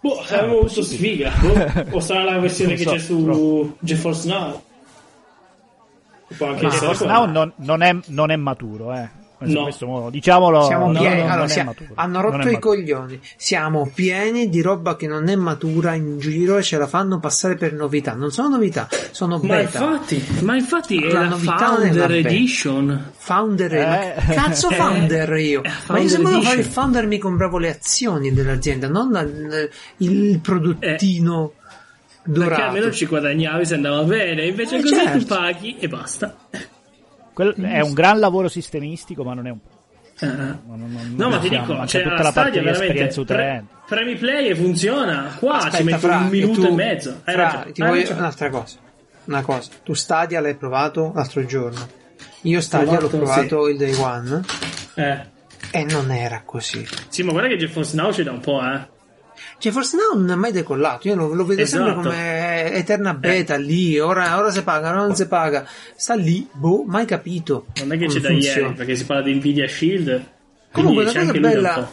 Boh, 0.00 0.20
avevo 0.30 0.58
avuto 0.60 0.82
sfiga. 0.82 1.30
Boh. 1.40 1.96
O 1.96 2.00
sarà 2.00 2.24
la 2.24 2.38
versione 2.38 2.74
Non 2.74 2.78
che 2.78 2.84
so, 2.84 2.90
c'è 2.90 2.98
su 2.98 3.24
però. 3.24 3.68
GeForce 3.78 4.28
Now. 4.28 4.62
Può 6.36 6.46
anche 6.48 6.60
Che 6.60 6.66
essere 6.66 6.86
Force 6.86 7.04
quella. 7.04 7.18
Now 7.18 7.30
non, 7.30 7.52
non 7.56 7.82
è, 7.82 7.96
non 8.06 8.30
è 8.30 8.36
maturo, 8.36 8.92
eh. 8.94 9.08
In 9.44 9.52
No. 9.52 9.62
questo 9.62 9.86
modo. 9.86 10.10
Diciamolo, 10.10 10.62
Siamo 10.64 10.90
no, 10.92 10.98
pieni, 10.98 11.16
no, 11.16 11.20
allora, 11.22 11.34
non 11.36 11.44
è 11.44 11.48
sia- 11.48 11.64
maturo. 11.64 11.90
hanno 11.94 12.20
rotto 12.20 12.48
i 12.48 12.58
coglioni. 12.58 13.20
Siamo 13.36 13.90
pieni 13.92 14.48
di 14.48 14.60
roba 14.62 14.96
che 14.96 15.06
non 15.06 15.28
è 15.28 15.34
matura 15.36 15.94
in 15.94 16.18
giro 16.18 16.56
e 16.58 16.62
ce 16.62 16.78
la 16.78 16.86
fanno 16.86 17.18
passare 17.18 17.56
per 17.56 17.72
novità. 17.74 18.14
Non 18.14 18.30
sono 18.30 18.48
novità, 18.48 18.88
sono 19.10 19.38
Ma 19.42 19.56
beta. 19.56 19.82
infatti, 19.84 20.24
ma 20.42 20.56
infatti 20.56 20.96
è 21.02 21.12
La 21.12 21.20
la, 21.22 21.28
novità 21.28 21.54
non 21.76 21.82
è 21.82 21.88
Founder. 21.88 22.10
Edition. 22.12 23.10
Founder, 23.16 23.74
Eh. 23.74 24.14
ma 24.26 24.34
cazzo 24.34 24.68
Eh. 24.70 24.74
founder 24.76 25.36
io. 25.38 25.62
Eh, 25.62 25.68
ma 25.68 25.98
io 25.98 26.08
Founder 26.08 26.08
se 26.10 26.18
volevo 26.18 26.40
fare 26.42 26.58
il 26.60 26.64
founder 26.66 27.06
mi 27.06 27.18
compravo 27.18 27.58
le 27.58 27.70
azioni 27.70 28.32
dell'azienda, 28.32 28.88
non 28.88 29.10
la- 29.10 29.26
il 29.98 30.38
prodottino 30.40 31.52
dorato. 32.24 32.50
Perché 32.50 32.62
almeno 32.68 32.90
ci 32.92 33.06
guadagnavi 33.06 33.64
se 33.66 33.74
andava 33.74 34.02
bene. 34.04 34.46
Invece 34.46 34.76
Eh, 34.76 34.80
così 34.82 34.94
certo. 34.94 35.18
tu 35.18 35.24
paghi 35.26 35.76
e 35.78 35.88
basta. 35.88 36.36
Quel- 37.32 37.54
è 37.54 37.80
un 37.80 37.92
gran 37.92 38.18
lavoro 38.18 38.48
sistemistico, 38.48 39.24
ma 39.24 39.34
non 39.34 39.46
è 39.46 39.50
un. 39.50 39.58
Eh, 40.20 40.26
eh. 40.26 40.28
non- 40.30 40.58
non- 40.66 40.90
No, 41.16 41.24
non 41.24 41.30
ma 41.30 41.38
ti 41.38 41.48
siamo, 41.48 41.62
dico, 41.64 41.72
manca 41.78 41.86
cioè, 41.88 42.02
tutta 42.02 42.14
la 42.22 42.32
parte 42.32 42.40
Stadia 42.40 42.60
di 42.60 42.66
veramente 42.66 42.84
esperienza 42.84 43.22
pre- 43.24 43.34
utente. 43.44 43.74
premi 43.88 44.14
play 44.16 44.46
e 44.48 44.54
funziona. 44.54 45.36
Qua 45.38 45.60
ci 45.60 45.66
Aspetta, 45.66 45.84
metti 45.84 45.98
Fra, 45.98 46.16
un 46.18 46.28
minuto 46.28 46.60
tu- 46.60 46.66
e 46.66 46.70
mezzo. 46.70 47.20
Hai 47.24 47.34
Fra, 47.34 47.42
ragione. 47.44 47.72
ti 47.72 47.82
hai 47.82 47.88
voglio 47.88 48.00
ragione. 48.00 48.18
un'altra 48.20 48.50
cosa. 48.50 48.76
Una 49.24 49.42
cosa. 49.42 49.70
Tu 49.82 49.94
Stadia 49.94 50.40
l'hai 50.40 50.54
provato 50.56 51.12
l'altro 51.14 51.44
giorno. 51.46 51.88
Io 52.42 52.60
Stadia 52.60 52.98
l'ho 53.00 53.08
Provato, 53.08 53.46
provato 53.46 53.68
il 53.68 53.76
day 53.78 53.94
one 53.94 54.42
Eh. 54.94 55.26
e 55.70 55.84
non 55.84 56.10
era 56.10 56.42
così. 56.44 56.86
Sì, 57.08 57.22
ma 57.22 57.32
guarda 57.32 57.48
che 57.48 57.56
GeForce 57.56 57.96
Now 57.96 58.10
c'è 58.10 58.22
da 58.24 58.32
un 58.32 58.40
po', 58.40 58.60
eh. 58.62 58.90
Cioè, 59.58 59.72
forse 59.72 59.96
no, 59.96 60.18
non 60.20 60.30
è 60.30 60.34
mai 60.34 60.50
decollato. 60.52 61.06
Io 61.08 61.14
lo, 61.14 61.32
lo 61.34 61.44
vedo 61.44 61.64
sempre 61.66 61.90
Esatto. 61.92 62.08
Eterna 62.70 63.14
beta 63.14 63.56
lì. 63.56 63.98
Ora, 63.98 64.36
ora 64.38 64.50
si 64.50 64.62
paga, 64.62 64.90
ora 64.90 64.98
non 64.98 65.14
si 65.16 65.26
paga. 65.26 65.66
Sta 65.96 66.14
lì, 66.14 66.46
boh, 66.52 66.84
mai 66.86 67.04
capito. 67.06 67.66
Non 67.78 67.92
è 67.92 67.98
che 67.98 68.06
c'è 68.06 68.20
da 68.20 68.30
ieri, 68.30 68.72
perché 68.72 68.94
si 68.96 69.04
parla 69.04 69.22
di 69.22 69.34
Nvidia 69.34 69.66
Shield. 69.68 70.24
Comunque, 70.72 71.04
la 71.04 71.12
cosa 71.12 71.32
bella. 71.32 71.90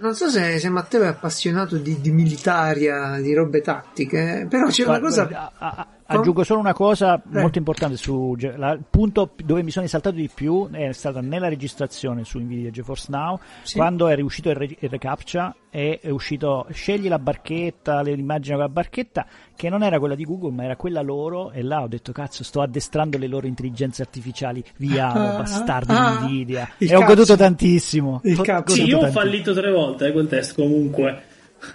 Non 0.00 0.14
so 0.16 0.28
se, 0.28 0.58
se 0.58 0.68
Matteo 0.68 1.02
è 1.02 1.06
appassionato 1.06 1.76
di, 1.76 2.00
di 2.00 2.10
militaria, 2.10 3.20
di 3.20 3.32
robe 3.34 3.60
tattiche, 3.60 4.46
però 4.50 4.66
c'è 4.66 4.82
una 4.84 4.98
Guarda, 4.98 5.06
cosa. 5.06 5.24
guarda, 5.24 5.52
a- 5.58 5.74
a- 5.76 5.86
aggiungo 6.18 6.44
solo 6.44 6.60
una 6.60 6.72
cosa 6.72 7.18
Prego. 7.18 7.40
molto 7.40 7.58
importante 7.58 7.96
su 7.96 8.36
la- 8.56 8.72
il 8.72 8.84
punto 8.88 9.30
dove 9.44 9.62
mi 9.62 9.70
sono 9.70 9.84
esaltato 9.86 10.16
di 10.16 10.30
più 10.32 10.68
è 10.70 10.92
stata 10.92 11.20
nella 11.20 11.48
registrazione 11.48 12.24
su 12.24 12.38
Nvidia 12.38 12.70
GeForce 12.70 13.06
Now 13.10 13.38
Sì. 13.62 13.76
quando 13.76 14.08
è 14.08 14.14
riuscito 14.14 14.50
il, 14.50 14.56
re- 14.56 14.76
il 14.78 14.88
recaptcha 14.88 15.54
e 15.70 15.98
è 16.02 16.10
uscito 16.10 16.66
scegli 16.70 17.08
la 17.08 17.18
barchetta 17.18 18.02
le 18.02 18.10
immagini 18.12 18.54
con 18.56 18.64
la 18.64 18.68
barchetta 18.70 19.26
che 19.56 19.68
non 19.70 19.82
era 19.82 19.98
quella 19.98 20.14
di 20.14 20.24
Google 20.24 20.52
ma 20.52 20.64
era 20.64 20.76
quella 20.76 21.00
loro 21.00 21.50
e 21.50 21.62
là 21.62 21.82
ho 21.82 21.88
detto 21.88 22.12
cazzo 22.12 22.44
sto 22.44 22.60
addestrando 22.60 23.16
le 23.18 23.26
loro 23.26 23.46
intelligenze 23.46 24.02
artificiali 24.02 24.62
viamo 24.76 25.28
Ah, 25.30 25.36
bastardi 25.38 25.92
ah, 25.94 26.18
di 26.20 26.26
Nvidia 26.26 26.70
e 26.78 26.86
ho 26.94 26.98
cazzo. 27.00 27.04
goduto 27.14 27.36
tantissimo 27.36 28.20
Il 28.24 28.38
Ho 28.38 28.42
cazzo. 28.42 28.74
Sì, 28.74 28.84
io 28.84 28.98
ho 28.98 29.06
fallito 29.10 29.52
tre 29.54 29.70
volte 29.72 30.08
eh, 30.08 30.12
quel 30.12 30.26
test 30.28 30.54
comunque. 30.54 31.22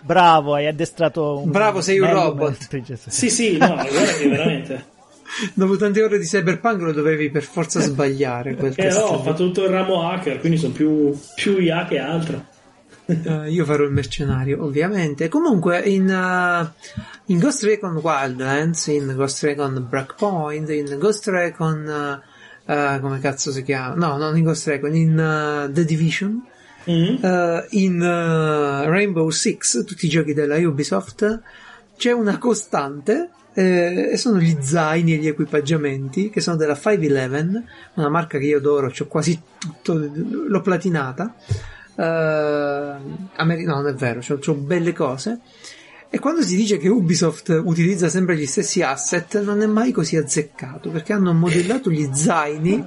Bravo 0.01 0.53
hai 0.55 0.67
addestrato 0.67 1.39
un 1.39 1.51
Bravo, 1.51 1.81
sei 1.81 1.99
un 1.99 2.09
robot. 2.11 3.07
Sì, 3.09 3.29
sì, 3.29 3.57
no, 3.57 3.75
guarda 3.75 4.13
che 4.17 4.27
veramente. 4.29 4.85
Dopo 5.53 5.75
tante 5.75 6.01
ore 6.01 6.17
di 6.19 6.25
cyberpunk 6.25 6.81
lo 6.81 6.93
dovevi 6.93 7.29
per 7.29 7.43
forza 7.43 7.79
sbagliare 7.81 8.55
quel 8.55 8.71
Eh 8.71 8.83
test. 8.83 8.97
no, 8.99 9.05
ho 9.05 9.21
fatto 9.21 9.45
tutto 9.45 9.63
il 9.65 9.69
ramo 9.69 10.09
hacker, 10.09 10.39
quindi 10.39 10.57
sono 10.57 10.73
più, 10.73 11.17
più 11.35 11.57
IA 11.59 11.85
che 11.85 11.99
altro. 11.99 12.45
Eh, 13.05 13.49
io 13.49 13.63
farò 13.65 13.83
il 13.83 13.91
mercenario, 13.91 14.63
ovviamente. 14.63 15.27
Comunque, 15.29 15.79
in, 15.79 16.09
eh, 16.09 16.71
in 17.25 17.39
Ghost 17.39 17.63
Recon 17.63 17.95
Wildlands, 17.97 18.87
in 18.87 19.13
Ghost 19.15 19.43
Recon 19.43 19.85
Breakpoint, 19.89 20.69
in 20.69 20.95
Ghost 20.97 21.27
Recon. 21.27 22.21
eh, 22.65 22.97
come 23.01 23.19
cazzo 23.19 23.51
si 23.51 23.63
chiama? 23.63 23.95
No, 23.95 24.17
non 24.17 24.35
in 24.37 24.43
Ghost 24.43 24.67
Recon, 24.67 24.95
in 24.95 25.69
The 25.71 25.85
Division. 25.85 26.41
Eh, 27.21 27.65
in 27.71 28.01
eh, 28.01 28.85
Rainbow 28.89 29.29
Six, 29.29 29.83
tutti 29.83 30.05
i 30.05 30.09
giochi 30.09 30.33
della 30.33 30.57
Ubisoft, 30.57 31.41
c'è 31.97 32.11
una 32.11 32.37
costante 32.37 33.29
eh, 33.53 34.09
e 34.11 34.17
sono 34.17 34.37
gli 34.37 34.55
zaini 34.61 35.15
e 35.15 35.17
gli 35.17 35.27
equipaggiamenti 35.27 36.29
che 36.29 36.41
sono 36.41 36.55
della 36.55 36.75
511, 36.75 37.65
una 37.95 38.09
marca 38.09 38.37
che 38.37 38.45
io 38.45 38.57
adoro, 38.57 38.91
ho 38.97 39.05
quasi 39.07 39.41
tutto, 39.57 39.95
l'ho 39.95 40.61
platinata. 40.61 41.33
Eh, 41.95 42.95
ameri- 43.35 43.63
no, 43.63 43.75
non 43.75 43.87
è 43.87 43.93
vero, 43.93 44.21
ho 44.29 44.53
belle 44.53 44.93
cose. 44.93 45.39
E 46.09 46.19
quando 46.19 46.41
si 46.41 46.55
dice 46.55 46.77
che 46.77 46.87
Ubisoft 46.87 47.49
utilizza 47.65 48.07
sempre 48.07 48.37
gli 48.37 48.45
stessi 48.45 48.81
asset, 48.81 49.41
non 49.41 49.61
è 49.61 49.65
mai 49.65 49.91
così 49.91 50.15
azzeccato 50.15 50.89
perché 50.89 51.11
hanno 51.11 51.33
modellato 51.33 51.91
gli 51.91 52.07
zaini, 52.13 52.81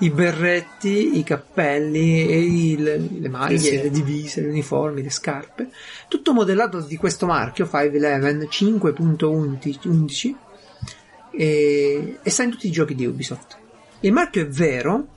i 0.00 0.08
berretti, 0.10 1.18
i 1.18 1.22
cappelli, 1.24 2.26
e 2.26 2.38
i- 2.40 2.76
le, 2.78 2.96
le 3.18 3.28
maglie, 3.28 3.58
Sì, 3.58 3.68
sì. 3.68 3.82
le 3.82 3.90
divise, 3.90 4.40
gli 4.40 4.46
uniformi, 4.46 5.02
le 5.02 5.10
scarpe. 5.10 5.68
Tutto 6.08 6.32
modellato 6.32 6.80
di 6.80 6.96
questo 6.96 7.26
marchio 7.26 7.68
511 7.68 8.78
5.11 8.80 10.34
e, 11.32 12.18
e 12.22 12.30
sta 12.30 12.42
in 12.44 12.50
tutti 12.50 12.66
i 12.66 12.70
giochi 12.70 12.94
di 12.94 13.04
Ubisoft. 13.06 13.56
Il 14.00 14.12
marchio 14.12 14.42
è 14.42 14.46
vero 14.48 15.08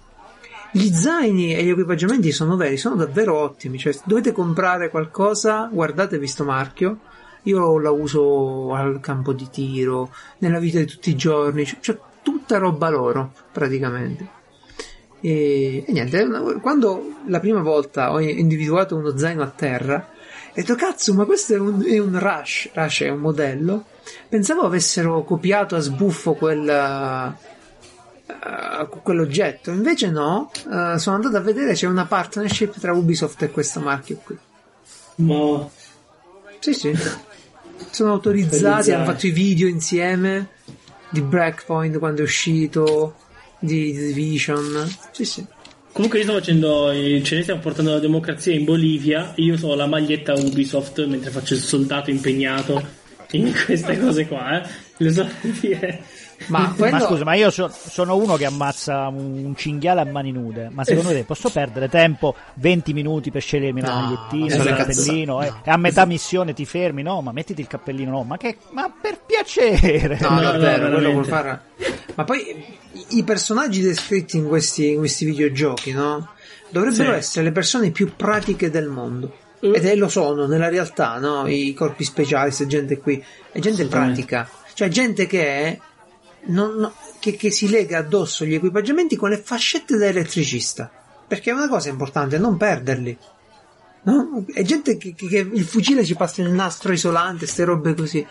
Gli 0.71 0.91
zaini 0.93 1.55
e 1.55 1.63
gli 1.63 1.69
equipaggiamenti 1.69 2.31
sono 2.33 2.55
veri, 2.57 2.75
sono 2.77 2.95
davvero 2.95 3.35
ottimi. 3.37 3.77
Cioè, 3.79 3.93
se 3.93 4.01
dovete 4.03 4.31
comprare 4.33 4.89
qualcosa, 4.89 5.69
guardatevi 5.71 6.27
sto 6.27 6.43
marchio. 6.43 6.99
Io 7.47 7.79
la 7.79 7.91
uso 7.91 8.73
al 8.73 8.99
campo 8.99 9.33
di 9.33 9.49
tiro, 9.49 10.13
nella 10.39 10.59
vita 10.59 10.79
di 10.79 10.85
tutti 10.85 11.09
i 11.09 11.15
giorni, 11.15 11.65
cioè, 11.65 11.79
cioè 11.79 11.97
tutta 12.21 12.57
roba 12.57 12.89
loro, 12.89 13.31
praticamente. 13.51 14.35
E, 15.21 15.83
e 15.87 15.91
niente, 15.91 16.27
quando 16.61 17.15
la 17.25 17.39
prima 17.39 17.61
volta 17.61 18.11
ho 18.11 18.19
individuato 18.19 18.95
uno 18.95 19.17
zaino 19.17 19.41
a 19.41 19.47
terra, 19.47 20.07
ho 20.09 20.51
detto 20.53 20.75
cazzo, 20.75 21.13
ma 21.13 21.25
questo 21.25 21.55
è 21.55 21.57
un, 21.59 21.83
è 21.85 21.97
un 21.99 22.19
Rush, 22.19 22.69
Rush 22.73 23.01
è 23.01 23.09
un 23.09 23.19
modello. 23.19 23.85
Pensavo 24.27 24.63
avessero 24.63 25.23
copiato 25.23 25.75
a 25.75 25.79
sbuffo 25.79 26.33
quel, 26.33 26.67
eh, 28.27 28.87
quell'oggetto, 29.01 29.71
invece 29.71 30.09
no, 30.09 30.51
eh, 30.53 30.97
sono 30.97 31.15
andato 31.15 31.37
a 31.37 31.41
vedere 31.41 31.73
c'è 31.73 31.87
una 31.87 32.05
partnership 32.05 32.77
tra 32.79 32.93
Ubisoft 32.93 33.41
e 33.43 33.51
questo 33.51 33.79
marchio 33.79 34.17
qui. 34.23 34.37
Ma 35.15 35.67
Sì, 36.59 36.73
sì. 36.73 36.97
Sono 37.91 38.11
autorizzati, 38.11 38.91
hanno 38.91 39.05
fatto 39.05 39.27
i 39.27 39.31
video 39.31 39.67
insieme 39.67 40.49
di 41.09 41.21
Breakpoint 41.21 41.97
quando 41.97 42.21
è 42.21 42.23
uscito, 42.23 43.15
di 43.59 43.93
The 43.93 44.05
Division. 44.07 44.95
Sì, 45.11 45.25
sì. 45.25 45.45
Comunque 45.91 46.19
io 46.19 46.25
sto 46.25 46.33
facendo, 46.33 46.91
eh, 46.91 47.21
ce 47.23 47.35
ne 47.35 47.41
stiamo 47.41 47.59
portando 47.59 47.91
la 47.91 47.99
democrazia 47.99 48.53
in 48.53 48.65
Bolivia, 48.65 49.33
io 49.37 49.57
ho 49.59 49.73
la 49.73 49.87
maglietta 49.87 50.33
Ubisoft 50.33 51.03
mentre 51.07 51.31
faccio 51.31 51.55
il 51.55 51.59
soldato 51.59 52.11
impegnato 52.11 52.85
in 53.31 53.51
queste 53.65 53.99
cose 53.99 54.27
qua, 54.27 54.61
eh. 54.61 54.69
Le 54.97 55.11
so 55.11 55.27
dire. 55.59 56.03
Ma, 56.47 56.71
quello- 56.77 56.97
Ma 56.97 57.03
scusa, 57.03 57.23
ma 57.23 57.33
io 57.33 57.49
so- 57.49 57.69
sono 57.69 58.15
uno 58.15 58.35
che 58.35 58.45
ammazza 58.45 59.07
un 59.07 59.53
cinghiale 59.55 60.01
a 60.01 60.05
mani 60.05 60.31
nude. 60.31 60.69
Ma 60.71 60.83
secondo 60.83 61.09
te 61.09 61.23
posso 61.23 61.49
perdere 61.49 61.89
tempo 61.89 62.35
20 62.55 62.93
minuti 62.93 63.31
per 63.31 63.41
scegliermi 63.41 63.81
una 63.81 63.93
No, 63.93 64.01
magliettina, 64.01 64.55
il 64.55 64.63
le 64.63 64.75
cappellino? 64.75 65.41
eh? 65.43 65.51
E 65.63 65.71
a 65.71 65.77
metà 65.77 66.05
missione 66.05 66.53
ti 66.53 66.65
fermi? 66.65 67.01
No, 67.01 67.21
ma 67.21 67.31
mettiti 67.31 67.61
il 67.61 67.67
cappellino. 67.67 68.11
No, 68.11 68.23
ma 68.23 68.37
che. 68.37 68.57
Ma 68.71 68.89
per 69.01 69.19
piacere! 69.25 70.17
No, 70.21 70.29
No, 70.29 70.35
no, 70.35 70.51
davvero, 70.51 70.89
quello 70.91 71.11
vuol 71.11 71.25
fare. 71.25 71.61
Ma 72.15 72.23
poi 72.23 72.65
i, 73.09 73.23
personaggi 73.23 73.81
descritti 73.81 74.37
in 74.37 74.47
questi, 74.47 74.91
in 74.91 74.97
questi 74.97 75.25
videogiochi, 75.25 75.91
no? 75.91 76.29
Dovrebbero 76.69 77.11
Sì. 77.13 77.17
essere 77.17 77.45
le 77.45 77.51
persone 77.51 77.91
più 77.91 78.15
pratiche 78.15 78.69
del 78.69 78.87
mondo. 78.87 79.33
Mm. 79.65 79.73
Ed 79.73 79.85
è, 79.85 79.95
lo 79.95 80.07
sono 80.07 80.45
nella 80.45 80.69
realtà, 80.69 81.17
no? 81.17 81.47
I 81.47 81.73
corpi 81.73 82.03
speciali, 82.03 82.45
questa 82.45 82.67
gente 82.67 82.99
qui. 82.99 83.23
È 83.51 83.59
gente 83.59 83.85
pratica. 83.87 84.47
Cioè, 84.73 84.87
gente 84.89 85.25
che 85.27 85.47
è. 85.47 85.79
Non- 86.45 86.75
no- 86.75 86.93
che, 87.19 87.35
che 87.35 87.51
si 87.51 87.69
lega 87.69 87.97
addosso 87.99 88.45
gli 88.45 88.53
equipaggiamenti 88.53 89.15
con 89.15 89.29
le 89.29 89.37
fascette 89.37 89.97
da 89.97 90.05
elettricista. 90.07 90.89
Perché 91.27 91.49
è 91.49 91.53
una 91.53 91.67
cosa 91.67 91.89
importante, 91.89 92.37
non 92.37 92.55
perderli. 92.57 93.17
No? 94.03 94.45
È 94.53 94.61
gente 94.63 94.95
che, 94.97 95.13
che- 95.13 95.27
che 95.27 95.37
il 95.51 95.65
fucile 95.65 96.05
ci 96.05 96.15
passa 96.15 96.41
il 96.41 96.49
nastro 96.51 96.93
isolante, 96.93 97.45
ste 97.45 97.65
robe 97.65 97.93
così. 97.93 98.25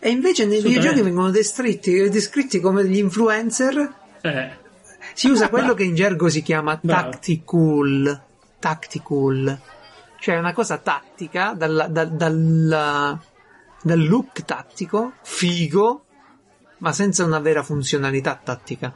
E 0.00 0.08
invece 0.10 0.46
nei 0.46 0.60
videogiochi 0.62 1.02
vengono 1.02 1.30
descritti, 1.30 2.08
descritti 2.08 2.58
come 2.58 2.82
degli 2.82 2.96
influencer. 2.98 3.94
Eh, 4.22 4.50
Si 5.14 5.28
usa 5.28 5.48
quello 5.50 5.74
che 5.74 5.84
in 5.84 5.94
gergo 5.94 6.28
si 6.28 6.42
chiama 6.42 6.76
tactical. 6.84 8.22
Tactical. 8.58 9.60
Cioè 10.18 10.36
una 10.36 10.52
cosa 10.52 10.78
tattica, 10.78 11.54
dal, 11.56 11.86
dal, 11.90 12.10
dal, 12.12 13.18
dal 13.82 14.06
look 14.06 14.44
tattico, 14.44 15.12
figo, 15.22 16.04
ma 16.80 16.92
senza 16.92 17.24
una 17.24 17.38
vera 17.38 17.62
funzionalità 17.62 18.38
tattica. 18.42 18.92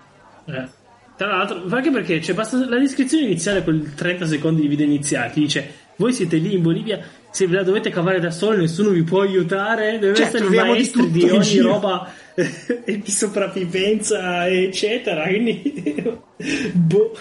eh. 0.46 0.68
Tra 1.16 1.28
l'altro, 1.28 1.62
anche 1.70 1.90
perché 1.92 2.18
c'è 2.18 2.34
basta 2.34 2.58
la 2.68 2.76
descrizione 2.78 3.24
iniziale, 3.26 3.62
quel 3.62 3.94
30 3.94 4.26
secondi 4.26 4.62
di 4.62 4.66
video 4.68 4.84
iniziale, 4.84 5.30
ti 5.32 5.40
dice 5.40 5.72
voi 5.96 6.12
siete 6.12 6.38
lì 6.38 6.54
in 6.54 6.62
Bolivia, 6.62 7.00
se 7.30 7.46
ve 7.46 7.54
la 7.54 7.62
dovete 7.62 7.88
cavare 7.90 8.18
da 8.18 8.32
soli, 8.32 8.58
nessuno 8.62 8.90
vi 8.90 9.04
può 9.04 9.20
aiutare, 9.20 10.00
deve 10.00 10.14
Cioè, 10.16 10.26
essere 10.26 10.38
i 10.38 10.46
troviamo 10.48 10.74
di 10.74 11.10
di, 11.12 11.30
ogni 11.30 11.40
giro. 11.42 11.68
roba 11.68 12.12
e 12.34 12.98
di 12.98 13.10
sopravvivenza, 13.12 14.48
eccetera. 14.48 15.22
Quindi, 15.28 16.02
boh. 16.74 17.12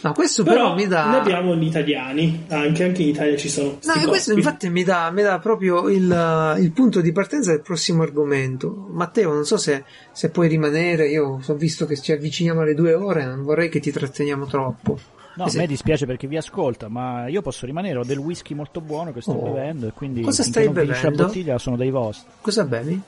No, 0.00 0.12
questo 0.12 0.44
Però, 0.44 0.56
però, 0.56 0.74
mi 0.76 0.86
dà... 0.86 1.06
noi 1.10 1.18
abbiamo 1.20 1.56
gli 1.56 1.66
italiani, 1.66 2.44
anche, 2.48 2.84
anche 2.84 3.02
in 3.02 3.08
Italia 3.08 3.36
ci 3.36 3.48
sono. 3.48 3.78
No, 3.84 3.94
e 4.00 4.06
questo 4.06 4.32
infatti 4.32 4.68
mi 4.70 4.84
dà, 4.84 5.10
mi 5.10 5.22
dà 5.22 5.38
proprio 5.40 5.88
il, 5.88 6.54
il 6.58 6.70
punto 6.72 7.00
di 7.00 7.10
partenza 7.12 7.50
del 7.50 7.62
prossimo 7.62 8.02
argomento. 8.02 8.86
Matteo, 8.92 9.32
non 9.32 9.44
so 9.44 9.56
se, 9.56 9.84
se 10.12 10.30
puoi 10.30 10.46
rimanere, 10.48 11.08
io 11.08 11.40
ho 11.44 11.54
visto 11.54 11.84
che 11.86 11.96
ci 12.00 12.12
avviciniamo 12.12 12.60
alle 12.60 12.74
due 12.74 12.94
ore, 12.94 13.24
non 13.24 13.42
vorrei 13.42 13.68
che 13.68 13.80
ti 13.80 13.90
tratteniamo 13.90 14.46
troppo. 14.46 14.98
No, 15.34 15.46
Eh 15.46 15.50
a 15.50 15.52
me 15.54 15.66
dispiace 15.66 16.04
perché 16.06 16.26
vi 16.26 16.36
ascolta, 16.36 16.88
ma 16.88 17.28
io 17.28 17.42
posso 17.42 17.64
rimanere. 17.66 17.98
Ho 17.98 18.04
del 18.04 18.18
whisky 18.18 18.54
molto 18.54 18.80
buono 18.80 19.12
che 19.12 19.20
sto 19.20 19.32
Oh. 19.32 19.52
bevendo 19.52 19.86
e 19.86 19.92
quindi 19.92 20.20
Cosa 20.22 20.42
stai 20.42 20.64
non 20.64 20.74
finisce 20.74 20.92
la 20.94 21.00
bevendo? 21.10 21.24
bottiglia 21.26 21.58
sono 21.58 21.76
dei 21.76 21.90
vostri. 21.90 22.28
Cosa 22.40 22.64
bevi? 22.64 23.00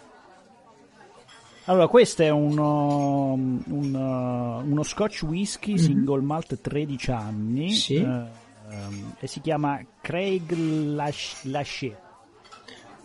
Allora, 1.71 1.87
questo 1.87 2.25
è 2.25 2.31
uno, 2.31 3.33
un, 3.35 3.95
uh, 3.95 4.69
uno 4.69 4.83
scotch 4.83 5.23
whisky 5.23 5.79
single 5.79 6.21
malt 6.21 6.61
13 6.61 7.11
anni. 7.13 7.71
Sì. 7.71 7.95
eh, 7.95 8.03
ehm, 8.71 9.15
e 9.21 9.27
si 9.29 9.41
chiama 9.41 9.81
Craig 10.01 10.51
Lash- 10.51 11.45
Lachey 11.45 11.95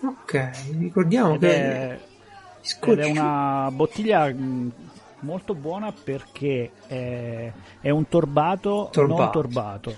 Ok, 0.02 0.52
ricordiamo 0.80 1.36
ed 1.36 1.42
che 1.42 1.56
è, 1.56 2.00
Scotch- 2.62 2.98
è 2.98 3.06
una 3.06 3.70
bottiglia 3.72 4.34
mh, 4.34 4.72
molto 5.20 5.54
buona 5.54 5.92
perché 5.92 6.72
è, 6.88 7.52
è 7.82 7.90
un 7.92 8.08
torbato, 8.08 8.90
Torbato. 8.92 9.22
non 9.22 9.32
torbato. 9.32 9.96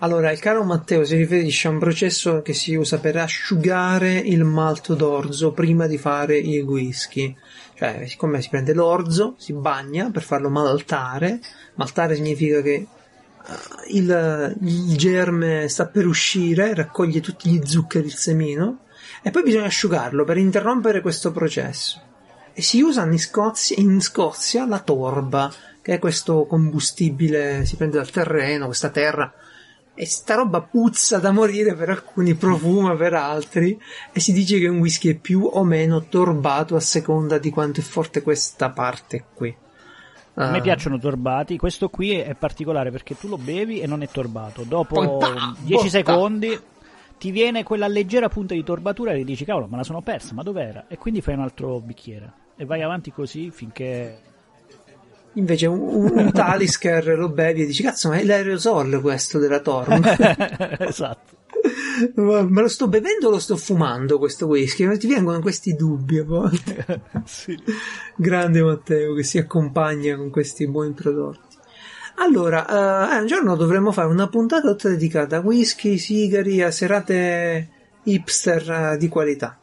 Allora, 0.00 0.30
il 0.30 0.38
caro 0.38 0.62
Matteo 0.62 1.02
si 1.02 1.16
riferisce 1.16 1.66
a 1.66 1.72
un 1.72 1.80
processo 1.80 2.40
che 2.40 2.54
si 2.54 2.76
usa 2.76 3.00
per 3.00 3.16
asciugare 3.16 4.12
il 4.12 4.44
malto 4.44 4.94
d'orzo 4.94 5.50
prima 5.50 5.88
di 5.88 5.98
fare 5.98 6.38
il 6.38 6.62
whisky. 6.62 7.36
Cioè, 7.74 8.04
siccome 8.06 8.40
si 8.40 8.48
prende 8.48 8.74
l'orzo, 8.74 9.34
si 9.38 9.52
bagna 9.54 10.08
per 10.12 10.22
farlo 10.22 10.50
maltare. 10.50 11.40
Maltare 11.74 12.14
significa 12.14 12.62
che 12.62 12.74
eh, 12.74 12.86
il, 13.88 14.56
il 14.62 14.96
germe 14.96 15.66
sta 15.66 15.86
per 15.86 16.06
uscire, 16.06 16.74
raccoglie 16.74 17.18
tutti 17.18 17.50
gli 17.50 17.60
zuccheri, 17.64 18.06
il 18.06 18.14
semino, 18.14 18.84
e 19.20 19.32
poi 19.32 19.42
bisogna 19.42 19.66
asciugarlo 19.66 20.22
per 20.22 20.36
interrompere 20.36 21.00
questo 21.00 21.32
processo. 21.32 22.00
E 22.52 22.62
si 22.62 22.80
usa 22.80 23.04
in 23.04 23.18
Scozia, 23.18 23.74
in 23.80 24.00
Scozia 24.00 24.64
la 24.64 24.78
torba, 24.78 25.52
che 25.82 25.94
è 25.94 25.98
questo 25.98 26.46
combustibile, 26.46 27.64
si 27.64 27.74
prende 27.74 27.96
dal 27.96 28.10
terreno, 28.10 28.66
questa 28.66 28.90
terra 28.90 29.32
e 30.00 30.06
sta 30.06 30.34
roba 30.36 30.60
puzza 30.60 31.18
da 31.18 31.32
morire 31.32 31.74
per 31.74 31.88
alcuni, 31.90 32.34
profuma 32.34 32.94
per 32.94 33.14
altri 33.14 33.76
e 34.12 34.20
si 34.20 34.32
dice 34.32 34.60
che 34.60 34.68
un 34.68 34.78
whisky 34.78 35.10
è 35.10 35.14
più 35.16 35.42
o 35.52 35.64
meno 35.64 36.04
torbato 36.04 36.76
a 36.76 36.80
seconda 36.80 37.38
di 37.38 37.50
quanto 37.50 37.80
è 37.80 37.82
forte 37.82 38.22
questa 38.22 38.70
parte 38.70 39.24
qui. 39.34 39.52
A 40.34 40.50
me 40.50 40.58
Ah. 40.58 40.60
piacciono 40.60 41.00
torbati, 41.00 41.58
questo 41.58 41.88
qui 41.88 42.12
è 42.12 42.32
particolare 42.36 42.92
perché 42.92 43.16
tu 43.18 43.26
lo 43.26 43.38
bevi 43.38 43.80
e 43.80 43.88
non 43.88 44.02
è 44.02 44.08
torbato. 44.08 44.62
Dopo 44.62 44.94
Poi, 44.94 45.18
pa, 45.18 45.56
10 45.58 45.74
botta. 45.74 45.88
secondi 45.88 46.60
ti 47.18 47.32
viene 47.32 47.64
quella 47.64 47.88
leggera 47.88 48.28
punta 48.28 48.54
di 48.54 48.62
torbatura 48.62 49.10
e 49.14 49.24
dici 49.24 49.44
cavolo, 49.44 49.66
ma 49.66 49.78
la 49.78 49.82
sono 49.82 50.00
persa, 50.00 50.32
ma 50.34 50.44
dov'era? 50.44 50.84
E 50.86 50.96
quindi 50.96 51.20
fai 51.22 51.34
un 51.34 51.40
altro 51.40 51.80
bicchiere 51.80 52.32
e 52.56 52.64
vai 52.64 52.82
avanti 52.82 53.10
così 53.10 53.50
finché 53.50 54.20
Invece 55.34 55.66
un, 55.66 55.80
un, 55.80 56.30
Talisker 56.32 57.16
lo 57.16 57.28
bevi 57.28 57.62
e 57.62 57.66
dici 57.66 57.82
cazzo 57.82 58.08
ma 58.08 58.16
è 58.16 58.24
l'aerosol 58.24 59.00
questo 59.00 59.38
della 59.38 59.60
Torm. 59.60 60.02
esatto. 60.78 61.36
ma 62.14 62.60
lo 62.60 62.68
sto 62.68 62.88
bevendo 62.88 63.28
o 63.28 63.30
lo 63.30 63.38
sto 63.38 63.56
fumando 63.56 64.18
questo 64.18 64.46
whisky? 64.46 64.96
Ti 64.96 65.06
vengono 65.06 65.40
questi 65.40 65.74
dubbi 65.74 66.18
a 66.18 66.24
volte. 66.24 67.02
Sì. 67.24 67.56
Grande 68.16 68.62
Matteo 68.62 69.14
che 69.14 69.22
si 69.22 69.38
accompagna 69.38 70.16
con 70.16 70.30
questi 70.30 70.68
buoni 70.68 70.92
prodotti. 70.92 71.56
Allora, 72.20 73.12
eh, 73.12 73.20
un 73.20 73.26
giorno 73.26 73.54
dovremmo 73.54 73.92
fare 73.92 74.08
una 74.08 74.28
puntata 74.28 74.68
tutta 74.68 74.88
dedicata 74.88 75.36
a 75.36 75.40
whisky, 75.40 75.98
sigari, 75.98 76.62
a 76.62 76.70
serate 76.70 77.68
hipster 78.02 78.70
eh, 78.70 78.96
di 78.96 79.08
qualità. 79.08 79.58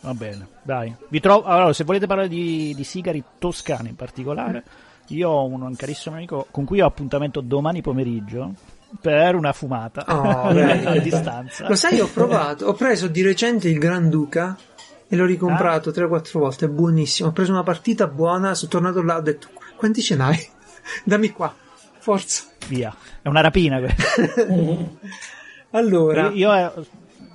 Va 0.00 0.14
bene, 0.14 0.46
dai. 0.62 0.94
Vi 1.08 1.20
trovo, 1.20 1.44
allora, 1.44 1.72
se 1.72 1.84
volete 1.84 2.06
parlare 2.06 2.28
di, 2.28 2.72
di 2.74 2.84
sigari 2.84 3.22
toscani 3.38 3.88
in 3.88 3.96
particolare, 3.96 4.62
io 5.08 5.28
ho 5.28 5.44
un, 5.44 5.62
un 5.62 5.74
carissimo 5.76 6.14
amico 6.14 6.46
con 6.50 6.64
cui 6.64 6.80
ho 6.80 6.86
appuntamento 6.86 7.40
domani 7.40 7.82
pomeriggio 7.82 8.52
per 9.00 9.34
una 9.34 9.52
fumata 9.52 10.04
Oh, 10.06 10.48
a 10.48 10.98
distanza. 10.98 11.68
Lo 11.68 11.74
sai, 11.74 12.00
ho 12.00 12.08
provato, 12.08 12.66
ho 12.66 12.74
preso 12.74 13.08
di 13.08 13.22
recente 13.22 13.68
il 13.68 13.78
Granduca 13.78 14.56
e 15.08 15.16
l'ho 15.16 15.24
ricomprato 15.24 15.90
3-4 15.90 16.38
volte, 16.38 16.66
è 16.66 16.68
buonissimo. 16.68 17.28
Ho 17.28 17.32
preso 17.32 17.52
una 17.52 17.62
partita 17.62 18.06
buona, 18.06 18.54
sono 18.54 18.70
tornato 18.70 19.02
là, 19.02 19.16
ho 19.16 19.22
detto 19.22 19.48
quanti 19.76 20.00
ce 20.00 20.14
n'hai? 20.16 20.38
Dammi 21.04 21.30
qua, 21.30 21.54
forza. 21.98 22.44
Via. 22.68 22.94
È 23.22 23.28
una 23.28 23.40
rapina 23.40 23.78
questa. 23.80 24.46
Allora, 25.70 26.30
Io, 26.30 26.54
io 26.54 26.86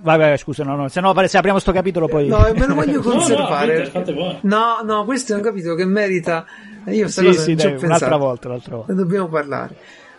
vai, 0.03 0.17
vai, 0.17 0.37
scusa, 0.37 0.63
no, 0.63 0.75
no, 0.75 0.87
se 0.89 1.01
no 1.01 1.13
se 1.27 1.37
apriamo 1.37 1.59
sto 1.59 1.71
capitolo 1.71 2.07
poi 2.07 2.27
no, 2.27 2.39
me 2.53 2.67
lo 2.67 2.75
voglio 2.75 3.01
No, 3.03 3.09
no, 3.09 3.15
conservare. 3.17 3.91
voi. 4.13 4.37
No, 4.41 4.81
no, 4.83 5.05
questo 5.05 5.33
è 5.33 5.35
un 5.35 5.41
capitolo 5.41 5.75
che 5.75 5.85
merita 5.85 6.45
Io 6.87 7.07
Sì, 7.07 7.23
cosa 7.25 7.41
sì, 7.41 7.55
dai, 7.55 7.65
un'altra 7.67 7.87
pensato. 7.87 8.17
volta, 8.17 8.47
un'altra 8.49 8.75
volta. 8.75 8.91
Ne 8.93 8.99
dobbiamo 8.99 9.27
parlare. 9.27 9.75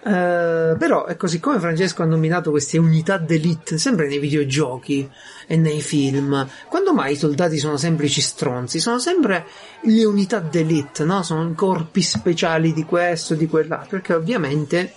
Eh, 0.07 0.77
però, 0.79 1.07
ecco, 1.07 1.27
siccome 1.27 1.59
Francesco 1.59 2.03
ha 2.03 2.07
nominato 2.07 2.51
queste 2.51 2.77
unità 2.77 3.17
d'elite 3.17 3.79
sempre 3.79 4.07
nei 4.07 4.19
videogiochi 4.19 5.09
e 5.47 5.57
nei 5.57 5.81
film, 5.81 6.47
quando 6.69 6.93
mai 6.93 7.13
i 7.13 7.17
soldati 7.17 7.57
sono 7.57 7.79
semplici 7.79 8.21
stronzi? 8.21 8.81
Sono 8.81 8.99
sempre 8.99 9.47
le 9.83 10.05
unità 10.05 10.41
d'elite, 10.41 11.05
no? 11.05 11.23
Sono 11.23 11.49
i 11.49 11.55
corpi 11.55 12.03
speciali 12.03 12.75
di 12.75 12.85
questo, 12.85 13.35
di 13.35 13.47
quell'altro, 13.47 13.89
perché 13.99 14.13
ovviamente 14.13 14.93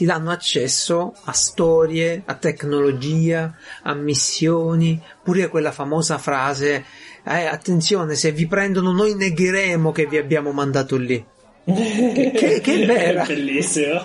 ti 0.00 0.06
danno 0.06 0.30
accesso 0.30 1.12
a 1.24 1.32
storie, 1.32 2.22
a 2.24 2.32
tecnologia, 2.32 3.54
a 3.82 3.92
missioni, 3.92 4.98
pure 5.22 5.42
a 5.42 5.48
quella 5.50 5.72
famosa 5.72 6.16
frase, 6.16 6.86
eh, 7.22 7.44
attenzione, 7.44 8.14
se 8.14 8.32
vi 8.32 8.46
prendono 8.46 8.92
noi 8.92 9.14
negheremo 9.14 9.92
che 9.92 10.06
vi 10.06 10.16
abbiamo 10.16 10.52
mandato 10.52 10.96
lì. 10.96 11.22
Che, 11.66 12.32
che- 12.34 12.60
che 12.62 12.82
è 12.82 12.86
vera. 12.88 13.26
Bellissimo. 13.26 14.00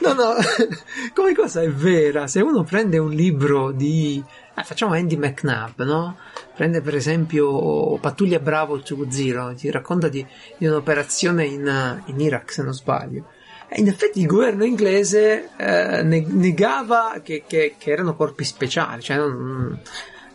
No, 0.00 0.14
no, 0.14 0.34
come 1.12 1.34
cosa 1.34 1.60
è 1.60 1.68
vera? 1.68 2.26
Se 2.28 2.40
uno 2.40 2.64
prende 2.64 2.96
un 2.96 3.10
libro 3.10 3.72
di... 3.72 4.24
eh, 4.56 4.62
facciamo 4.62 4.94
Andy 4.94 5.16
McNabb, 5.18 5.82
no? 5.82 6.16
Prende 6.54 6.80
per 6.80 6.94
esempio 6.94 7.98
Pattuglia 7.98 8.38
Bravo 8.38 8.78
2-0, 8.78 9.54
ti 9.56 9.70
racconta 9.70 10.08
di, 10.08 10.26
di 10.56 10.66
un'operazione 10.66 11.44
in, 11.44 12.02
in 12.06 12.20
Iraq, 12.20 12.50
se 12.50 12.62
non 12.62 12.72
sbaglio. 12.72 13.34
E 13.68 13.80
in 13.80 13.88
effetti 13.88 14.20
il 14.20 14.26
governo 14.26 14.64
inglese 14.64 15.50
eh, 15.56 16.02
ne- 16.02 16.26
negava 16.28 17.20
che, 17.22 17.44
che- 17.46 17.74
che 17.78 17.90
erano 17.90 18.14
corpi 18.14 18.44
speciali, 18.44 19.02
cioè 19.02 19.16
non, 19.16 19.80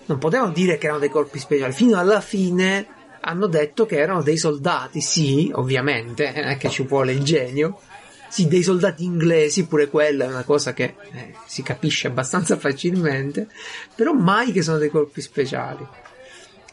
non 0.06 0.18
potevano 0.18 0.52
dire 0.52 0.78
che 0.78 0.86
erano 0.86 1.00
dei 1.00 1.10
corpi 1.10 1.40
speciali. 1.40 1.72
Fino 1.72 1.98
alla 1.98 2.20
fine 2.22 2.86
hanno 3.22 3.48
detto 3.48 3.86
che 3.86 3.98
erano 4.00 4.22
dei 4.22 4.38
soldati, 4.38 5.00
sì, 5.00 5.50
ovviamente, 5.54 6.34
è 6.34 6.58
che 6.58 6.70
ci 6.70 6.84
vuole 6.84 7.14
il 7.14 7.24
genio. 7.24 7.80
Sì, 8.28 8.48
dei 8.48 8.64
soldati 8.64 9.04
inglesi, 9.04 9.66
pure 9.66 9.90
quella 9.90 10.24
è 10.24 10.28
una 10.30 10.44
cosa 10.44 10.72
che 10.74 10.96
eh, 11.12 11.34
si 11.48 11.64
capisce 11.64 12.08
abbastanza 12.08 12.56
facilmente, 12.58 13.48
però 13.94 14.14
mai 14.14 14.54
che 14.54 14.62
sono 14.62 14.78
dei 14.78 14.90
corpi 14.90 15.20
speciali. 15.22 15.86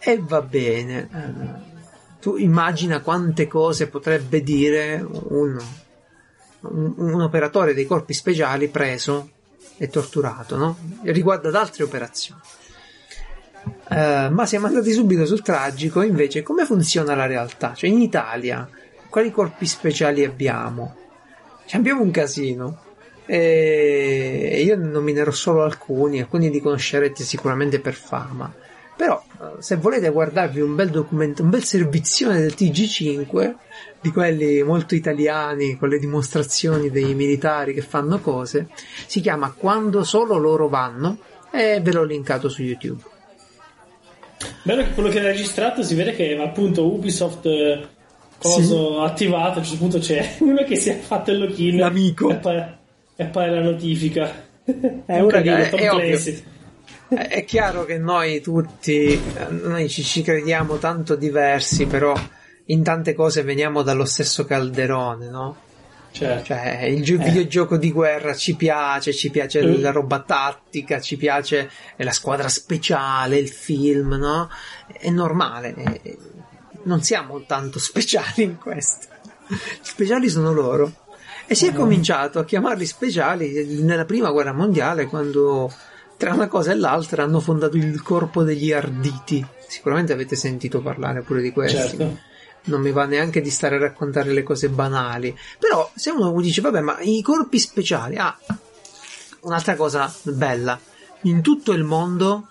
E 0.00 0.18
va 0.22 0.40
bene. 0.40 1.08
eh, 1.12 1.76
tu 2.20 2.36
immagina 2.36 3.00
quante 3.00 3.46
cose 3.48 3.88
potrebbe 3.88 4.40
dire 4.42 5.04
un, 5.10 5.58
un, 6.60 6.94
un 6.96 7.20
operatore 7.20 7.74
dei 7.74 7.86
corpi 7.86 8.12
speciali 8.12 8.68
preso 8.68 9.30
e 9.76 9.88
torturato, 9.88 10.56
no? 10.56 10.78
Riguardo 11.02 11.48
ad 11.48 11.54
altre 11.54 11.84
operazioni. 11.84 12.40
Eh, 13.90 14.28
ma 14.30 14.46
siamo 14.46 14.66
andati 14.66 14.92
subito 14.92 15.24
sul 15.26 15.42
tragico, 15.42 16.02
invece, 16.02 16.42
come 16.42 16.64
funziona 16.64 17.14
la 17.14 17.26
realtà? 17.26 17.74
Cioè, 17.74 17.88
in 17.88 18.00
Italia, 18.00 18.68
quali 19.08 19.30
corpi 19.30 19.66
speciali 19.66 20.24
abbiamo? 20.24 20.96
Cioè, 21.66 21.78
abbiamo 21.78 22.02
un 22.02 22.10
casino. 22.10 22.82
E 23.30 24.62
io 24.64 24.74
ne 24.76 24.88
nominerò 24.88 25.30
solo 25.30 25.62
alcuni, 25.62 26.20
alcuni 26.20 26.50
li 26.50 26.60
conoscerete 26.60 27.24
sicuramente 27.24 27.78
per 27.78 27.92
fama. 27.92 28.50
Però, 28.96 29.22
eh, 29.40 29.62
se 29.62 29.76
volete 29.76 30.08
guardarvi 30.08 30.60
un 30.60 30.74
bel 30.74 30.88
documento, 30.88 31.42
un 31.42 31.50
bel 31.50 31.62
servizione 31.62 32.40
del 32.40 32.54
TG5, 32.56 33.54
di 34.00 34.10
quelli 34.12 34.62
molto 34.62 34.94
italiani, 34.94 35.76
con 35.76 35.88
le 35.88 35.98
dimostrazioni 35.98 36.90
dei 36.90 37.14
militari 37.14 37.74
che 37.74 37.82
fanno 37.82 38.20
cose, 38.20 38.68
si 39.06 39.20
chiama 39.20 39.52
Quando 39.56 40.04
solo 40.04 40.36
loro 40.36 40.68
vanno, 40.68 41.18
e 41.50 41.80
ve 41.80 41.92
l'ho 41.92 42.04
linkato 42.04 42.48
su 42.48 42.62
YouTube. 42.62 43.02
Bello 44.62 44.82
che 44.82 44.92
quello 44.92 45.08
che 45.08 45.18
hai 45.18 45.24
registrato 45.24 45.82
si 45.82 45.94
vede 45.94 46.14
che 46.14 46.36
appunto 46.36 46.92
Ubisoft 46.92 47.46
eh, 47.46 47.88
coso 48.38 49.02
attivato, 49.02 49.54
a 49.54 49.58
un 49.58 49.64
certo 49.64 49.78
punto 49.78 49.98
c'è 49.98 50.36
uno 50.40 50.62
che 50.64 50.76
si 50.76 50.90
è 50.90 50.96
fatto 50.96 51.30
il 51.30 51.38
login 51.38 51.78
L'amico. 51.78 52.30
e 52.30 52.36
poi, 52.36 52.64
e 53.16 53.24
poi 53.26 53.50
la 53.50 53.60
notifica. 53.60 54.46
È 54.64 55.22
ora 55.22 55.42
carino, 55.42 55.56
è- 55.56 55.70
è 55.70 55.90
ovvio. 55.90 56.18
È 57.08 57.42
chiaro 57.44 57.86
che 57.86 57.96
noi 57.96 58.40
tutti, 58.42 59.18
noi 59.62 59.88
ci, 59.88 60.02
ci 60.02 60.20
crediamo 60.22 60.76
tanto 60.76 61.16
diversi, 61.16 61.86
però 61.86 62.14
in 62.70 62.82
tante 62.82 63.14
cose 63.14 63.42
veniamo 63.42 63.82
dallo 63.82 64.04
stesso 64.04 64.44
calderone, 64.44 65.28
no? 65.28 65.56
Certo. 66.10 66.44
Cioè, 66.46 66.84
il 66.84 67.02
gio- 67.04 67.18
videogioco 67.18 67.76
di 67.76 67.92
guerra 67.92 68.34
ci 68.34 68.56
piace, 68.56 69.12
ci 69.12 69.30
piace 69.30 69.62
Mm. 69.64 69.80
la 69.82 69.90
roba 69.90 70.20
tattica, 70.20 71.00
ci 71.00 71.16
piace 71.16 71.70
la 71.96 72.10
squadra 72.12 72.48
speciale, 72.48 73.36
il 73.38 73.48
film, 73.48 74.14
no? 74.14 74.48
È 74.86 75.10
normale, 75.10 75.74
eh, 76.02 76.18
non 76.84 77.02
siamo 77.02 77.42
tanto 77.46 77.78
speciali 77.80 78.42
in 78.42 78.56
questo. 78.58 79.06
Speciali 79.80 80.28
sono 80.28 80.52
loro. 80.52 80.92
E 81.46 81.54
si 81.54 81.66
è 81.66 81.72
cominciato 81.72 82.38
a 82.38 82.44
chiamarli 82.44 82.84
speciali 82.84 83.80
nella 83.82 84.04
prima 84.04 84.30
guerra 84.30 84.52
mondiale, 84.52 85.06
quando 85.06 85.72
tra 86.18 86.34
una 86.34 86.48
cosa 86.48 86.72
e 86.72 86.74
l'altra 86.74 87.22
hanno 87.22 87.40
fondato 87.40 87.76
il 87.76 88.02
corpo 88.02 88.42
degli 88.42 88.72
arditi. 88.72 89.44
Sicuramente 89.66 90.12
avete 90.12 90.36
sentito 90.36 90.80
parlare 90.82 91.22
pure 91.22 91.40
di 91.40 91.50
questo 91.52 91.78
Certo. 91.78 92.18
Non 92.68 92.80
mi 92.80 92.92
va 92.92 93.04
neanche 93.04 93.40
di 93.40 93.50
stare 93.50 93.76
a 93.76 93.80
raccontare 93.80 94.32
le 94.32 94.42
cose 94.42 94.68
banali. 94.68 95.36
Però 95.58 95.90
se 95.94 96.10
uno 96.10 96.38
dice, 96.40 96.60
vabbè, 96.60 96.80
ma 96.80 96.98
i 97.00 97.20
corpi 97.22 97.58
speciali, 97.58 98.16
ah, 98.16 98.36
un'altra 99.40 99.74
cosa 99.74 100.12
bella, 100.22 100.78
in 101.22 101.42
tutto 101.42 101.72
il 101.72 101.84
mondo 101.84 102.48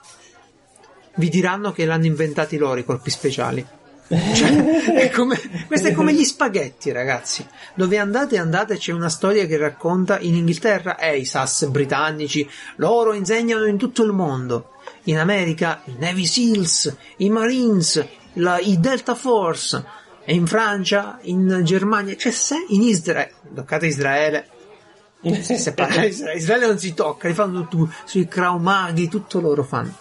vi 1.15 1.29
diranno 1.29 1.71
che 1.71 1.85
l'hanno 1.85 2.05
inventati 2.05 2.57
loro 2.57 2.79
i 2.79 2.85
corpi 2.85 3.09
speciali. 3.09 3.65
Cioè, 4.07 4.93
è 4.93 5.09
come, 5.09 5.37
questo 5.67 5.89
è 5.89 5.91
come 5.91 6.13
gli 6.13 6.23
spaghetti, 6.23 6.91
ragazzi. 6.91 7.45
Dove 7.73 7.97
andate, 7.97 8.37
andate, 8.37 8.77
c'è 8.77 8.93
una 8.93 9.09
storia 9.09 9.45
che 9.45 9.57
racconta 9.57 10.19
in 10.19 10.35
Inghilterra, 10.35 10.97
eh, 10.97 11.17
i 11.17 11.25
SAS 11.25 11.65
britannici, 11.65 12.49
loro 12.77 13.13
insegnano 13.13 13.65
in 13.65 13.77
tutto 13.77 14.03
il 14.03 14.13
mondo. 14.13 14.71
In 15.03 15.17
America, 15.17 15.81
i 15.85 15.95
Navy 15.99 16.25
SEALs, 16.25 16.95
i 17.17 17.29
Marines, 17.29 18.05
la- 18.33 18.59
i 18.59 18.79
Delta 18.79 19.15
Force, 19.15 19.83
e 20.29 20.33
in 20.33 20.45
Francia, 20.45 21.19
in 21.21 21.61
Germania, 21.63 22.13
cioè 22.17 22.33
se 22.33 22.55
in 22.67 22.81
Israele, 22.81 23.31
toccate 23.55 23.87
Israele, 23.87 24.45
se 25.39 25.73
parla 25.73 26.03
Israele, 26.03 26.37
Israele 26.37 26.65
non 26.67 26.77
si 26.77 26.93
tocca, 26.93 27.29
li 27.29 27.33
fanno 27.33 27.65
tu, 27.69 27.89
sui 28.03 28.27
Kraumaghi, 28.27 29.07
tutto 29.07 29.39
loro 29.39 29.63
fanno. 29.63 29.95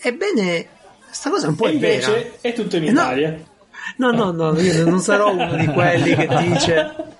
Ebbene, 0.00 0.66
sta 1.10 1.28
cosa 1.28 1.48
un 1.48 1.56
po' 1.56 1.66
E 1.66 1.72
è 1.72 1.78
vera. 1.78 2.06
invece 2.06 2.38
è 2.40 2.52
tutto 2.52 2.76
in 2.76 2.84
Eh, 2.84 2.90
no. 2.92 3.00
Italia. 3.00 3.44
No, 3.96 4.12
no, 4.12 4.30
no, 4.30 4.60
io 4.60 4.84
non 4.88 5.00
sarò 5.00 5.32
uno 5.32 5.56
di 5.56 5.66
quelli 5.66 6.14
che 6.14 6.28
dice. 6.46 6.94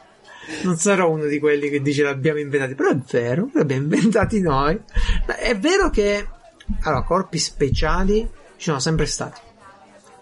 Non 0.62 0.76
sarò 0.78 1.08
uno 1.08 1.26
di 1.26 1.38
quelli 1.38 1.68
che 1.70 1.80
dice 1.80 2.02
l'abbiamo 2.02 2.40
inventati, 2.40 2.74
però 2.74 2.90
è 2.90 2.96
vero, 3.08 3.50
l'abbiamo 3.52 3.82
inventati 3.82 4.40
noi. 4.40 4.80
Ma 5.26 5.36
È 5.36 5.56
vero 5.56 5.90
che 5.90 6.26
allora, 6.82 7.02
corpi 7.04 7.38
speciali 7.38 8.28
ci 8.56 8.64
sono 8.64 8.80
sempre 8.80 9.06
stati. 9.06 9.40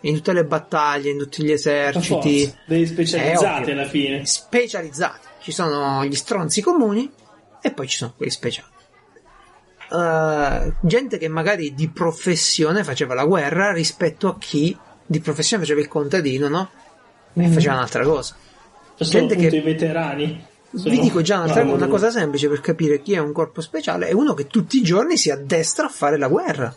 In 0.03 0.15
tutte 0.15 0.33
le 0.33 0.45
battaglie, 0.45 1.11
in 1.11 1.19
tutti 1.19 1.43
gli 1.43 1.51
eserciti. 1.51 2.45
forza, 2.47 2.59
dei 2.67 2.87
specializzati 2.87 3.63
ovvio. 3.63 3.73
alla 3.75 3.89
fine. 3.89 4.25
Specializzati. 4.27 5.27
Ci 5.41 5.53
sono 5.53 6.05
gli 6.05 6.15
stronzi 6.15 6.61
comuni 6.63 7.11
e 7.61 7.73
poi 7.73 7.89
ci 7.89 7.97
sono 7.97 8.13
quelli 8.17 8.31
speciali. 8.31 8.69
Eh, 9.91 10.73
gente 10.83 11.19
che 11.19 11.29
magari 11.29 11.75
di 11.75 11.89
professione 11.89 12.85
faceva 12.85 13.15
la 13.15 13.25
guerra 13.25 13.73
rispetto 13.73 14.29
a 14.29 14.37
chi 14.39 14.77
di 15.05 15.21
professione 15.21 15.63
faceva 15.63 15.81
il 15.81 15.89
contadino, 15.89 16.49
no? 16.49 16.71
E 17.35 17.49
faceva 17.49 17.75
un'altra 17.75 18.05
cosa. 18.05 18.37
Sono 18.97 19.11
Gente 19.11 19.37
che- 19.37 19.57
i 19.57 19.61
veterani. 19.61 20.47
Sono- 20.75 20.91
Vi 20.91 21.01
dico 21.01 21.23
già 21.23 21.41
una 21.41 21.63
lui. 21.63 21.89
cosa 21.89 22.11
semplice 22.11 22.49
per 22.49 22.61
capire 22.61 23.01
chi 23.01 23.15
è 23.15 23.19
un 23.19 23.33
corpo 23.33 23.63
speciale: 23.63 24.09
è 24.09 24.13
uno 24.13 24.35
che 24.35 24.47
tutti 24.47 24.77
i 24.77 24.83
giorni 24.83 25.17
si 25.17 25.31
addestra 25.31 25.87
a 25.87 25.89
fare 25.89 26.19
la 26.19 26.29
guerra. 26.29 26.75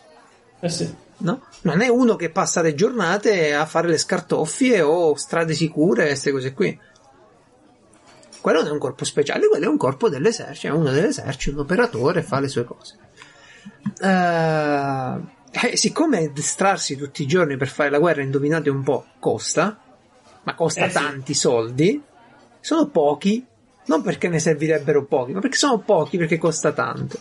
Eh 0.62 0.70
sì. 0.70 0.96
No? 1.22 1.42
Non 1.62 1.82
è 1.82 1.88
uno 1.88 2.16
che 2.16 2.30
passa 2.30 2.62
le 2.62 2.74
giornate 2.74 3.54
a 3.54 3.66
fare 3.66 3.88
le 3.88 3.98
scartoffie 3.98 4.82
o 4.82 5.16
strade 5.16 5.54
sicure, 5.54 6.06
queste 6.06 6.32
cose 6.32 6.54
qui. 6.54 6.80
Quello 8.42 8.60
non 8.60 8.70
è 8.70 8.72
un 8.72 8.80
corpo 8.80 9.06
speciale, 9.06 9.48
quello 9.48 9.66
è 9.66 9.70
un 9.70 9.78
corpo 9.78 10.10
dell'esercito, 10.10 10.74
è 10.74 10.76
uno 10.76 10.90
dell'esercito, 10.92 11.58
un 11.58 11.62
operatore, 11.64 12.24
fa 12.24 12.40
le 12.40 12.48
sue 12.48 12.64
cose. 12.64 12.98
Eh, 14.02 15.70
eh, 15.70 15.78
siccome 15.78 16.26
addestrarsi 16.26 16.96
tutti 16.96 17.22
i 17.22 17.28
giorni 17.28 17.58
per 17.58 17.68
fare 17.68 17.92
la 17.92 18.00
guerra, 18.00 18.24
indovinate 18.24 18.72
un 18.72 18.82
po', 18.82 19.06
costa, 19.20 19.78
ma 20.44 20.56
costa 20.56 20.86
Eh 20.86 20.90
sì. 20.90 20.94
tanti 20.96 21.34
soldi, 21.36 22.02
sono 22.60 22.88
pochi, 22.88 23.46
non 23.86 24.02
perché 24.02 24.28
ne 24.28 24.40
servirebbero 24.40 25.06
pochi, 25.06 25.34
ma 25.34 25.40
perché 25.40 25.58
sono 25.58 25.78
pochi 25.78 26.18
perché 26.18 26.40
costa 26.40 26.72
tanto. 26.72 27.20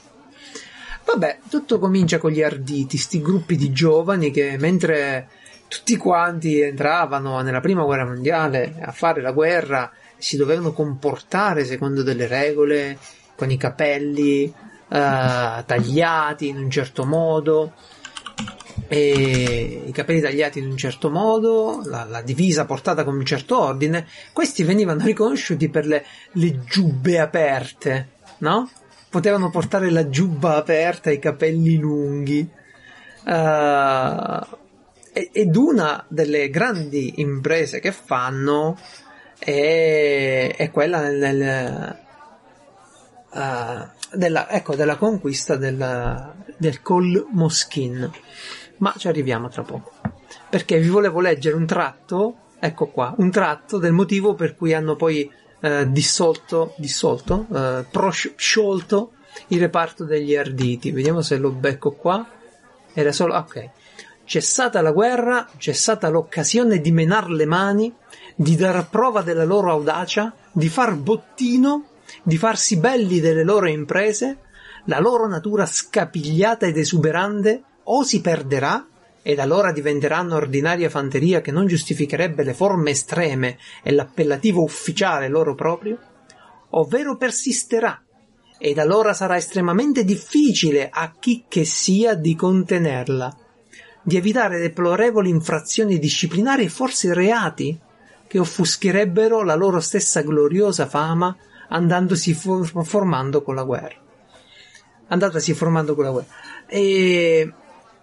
Vabbè, 1.13 1.41
tutto 1.49 1.81
comincia 1.81 2.19
con 2.19 2.31
gli 2.31 2.41
arditi, 2.41 2.97
sti 2.97 3.21
gruppi 3.21 3.57
di 3.57 3.73
giovani 3.73 4.31
che 4.31 4.57
mentre 4.59 5.29
tutti 5.67 5.97
quanti 5.97 6.61
entravano 6.61 7.41
nella 7.41 7.59
prima 7.59 7.83
guerra 7.83 8.05
mondiale 8.05 8.77
a 8.81 8.93
fare 8.93 9.21
la 9.21 9.33
guerra 9.33 9.91
si 10.17 10.37
dovevano 10.37 10.73
comportare 10.73 11.65
secondo 11.65 12.05
delle 12.05 12.29
regole, 12.29 12.97
con 13.35 13.51
i 13.51 13.57
capelli 13.57 14.45
eh, 14.45 14.53
tagliati 14.89 16.47
in 16.47 16.59
un 16.59 16.71
certo 16.71 17.05
modo. 17.05 17.73
e 18.87 19.83
i 19.87 19.93
capelli 19.93 20.21
tagliati 20.21 20.61
in 20.61 20.67
un 20.67 20.77
certo 20.77 21.11
modo, 21.11 21.83
la, 21.87 22.05
la, 22.05 22.23
divisa 22.23 22.67
portata 22.67 23.03
con 23.03 23.17
un 23.17 23.25
certo 23.25 23.59
ordine, 23.59 24.07
questi 24.33 24.63
venivano 24.63 25.05
riconosciuti 25.05 25.69
per 25.69 25.87
le, 25.87 26.05
le 26.33 26.61
giubbe 26.65 27.19
aperte, 27.19 28.11
no? 28.39 28.71
Potevano 29.11 29.51
portare 29.51 29.91
la 29.91 30.09
giubba 30.09 30.57
aperta 30.57 31.11
i 31.11 31.19
capelli 31.19 31.77
lunghi. 31.77 32.49
Uh, 33.25 34.41
ed 35.13 35.57
una 35.57 36.05
delle 36.09 36.49
grandi 36.49 37.21
imprese 37.21 37.81
che 37.81 37.93
fanno 37.93 38.79
è, 39.39 40.55
è 40.57 40.71
quella 40.71 41.09
nel, 41.09 41.99
uh, 43.31 44.17
della, 44.17 44.49
ecco, 44.49 44.75
della 44.75 44.97
conquista 44.97 45.57
del, 45.57 46.33
del 46.57 46.81
Col 46.81 47.27
Moschin 47.33 48.11
ma 48.81 48.95
ci 48.97 49.09
arriviamo 49.09 49.49
tra 49.49 49.63
poco. 49.63 49.93
Perché 50.49 50.79
vi 50.79 50.89
volevo 50.89 51.21
leggere 51.21 51.57
un 51.57 51.67
tratto, 51.67 52.37
ecco 52.59 52.89
qua, 52.89 53.15
un 53.19 53.31
tratto 53.31 53.79
del 53.79 53.93
motivo 53.93 54.35
per 54.35 54.57
cui 54.57 54.75
hanno 54.75 54.97
poi 54.97 55.31
eh, 55.61 55.91
dissolto, 55.91 56.75
dissolto, 56.77 57.47
eh, 57.53 57.85
prosciolto 57.91 59.13
il 59.49 59.61
reparto 59.61 60.05
degli 60.05 60.35
arditi. 60.35 60.91
Vediamo 60.91 61.23
se 61.23 61.37
lo 61.37 61.51
becco 61.51 61.93
qua. 61.93 62.27
Era 62.93 63.13
solo, 63.13 63.37
ok. 63.37 63.69
Cessata 64.25 64.81
la 64.81 64.93
guerra, 64.93 65.49
cessata 65.57 66.09
l'occasione 66.09 66.81
di 66.81 66.93
menar 66.93 67.31
le 67.31 67.47
mani, 67.47 67.93
di 68.35 68.57
dar 68.57 68.89
prova 68.89 69.23
della 69.23 69.45
loro 69.45 69.71
audacia, 69.71 70.33
di 70.53 70.69
far 70.69 70.95
bottino, 70.95 71.87
di 72.23 72.37
farsi 72.37 72.77
belli 72.77 73.21
delle 73.21 73.45
loro 73.45 73.69
imprese, 73.69 74.39
la 74.85 75.01
loro 75.01 75.29
natura 75.29 75.67
scapigliata 75.67 76.67
ed 76.67 76.77
esuberante 76.77 77.63
o 77.85 78.03
si 78.03 78.21
perderà 78.21 78.87
ed 79.23 79.39
allora 79.39 79.73
diventeranno 79.73 80.37
ordinaria 80.37 80.89
fanteria 80.89 81.41
che 81.41 81.53
non 81.53 81.67
giustificherebbe 81.67 82.43
le 82.43 82.55
forme 82.55 82.91
estreme 82.91 83.59
e 83.83 83.93
l'appellativo 83.93 84.63
ufficiale 84.63 85.29
loro 85.29 85.55
proprio, 85.55 85.99
ovvero 86.71 87.17
persisterà 87.17 88.03
ed 88.59 88.79
allora 88.79 89.15
sarà 89.15 89.37
estremamente 89.37 90.05
difficile 90.05 90.91
a 90.93 91.15
chi 91.19 91.45
che 91.49 91.65
sia 91.65 92.15
di 92.15 92.35
contenerla, 92.35 93.35
di 94.03 94.17
evitare 94.17 94.59
deplorevoli 94.59 95.29
infrazioni 95.29 95.99
disciplinari 95.99 96.65
e 96.65 96.69
forse 96.69 97.15
reati 97.15 97.79
che 98.27 98.39
offuscherebbero 98.39 99.43
la 99.43 99.55
loro 99.55 99.81
stessa 99.81 100.23
gloriosa 100.23 100.87
fama 100.87 101.37
andandosi 101.69 102.33
for- 102.35 102.85
formando 102.85 103.43
con 103.43 103.55
la 103.55 103.65
guerra. 103.65 103.97
Andatasi 105.09 105.55
formando 105.55 105.95
con 105.95 106.05
la 106.05 106.11
guerra. 106.11 106.29
E 106.67 107.53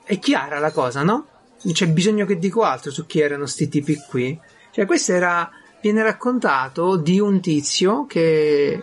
è 0.08 0.20
chiara 0.20 0.60
la 0.60 0.72
cosa, 0.72 1.04
no? 1.04 1.28
Non 1.64 1.74
c'è 1.74 1.90
bisogno 1.90 2.26
che 2.26 2.40
dico 2.40 2.62
altro 2.62 2.92
su 2.92 3.06
chi 3.06 3.20
erano 3.20 3.46
sti 3.46 3.68
tipi 3.68 3.98
qui. 4.08 4.40
Cioè, 4.72 4.86
questo 4.86 5.12
era. 5.12 5.52
Viene 5.80 6.02
raccontato 6.02 6.96
di 6.96 7.20
un 7.20 7.42
tizio 7.42 8.06
che. 8.06 8.82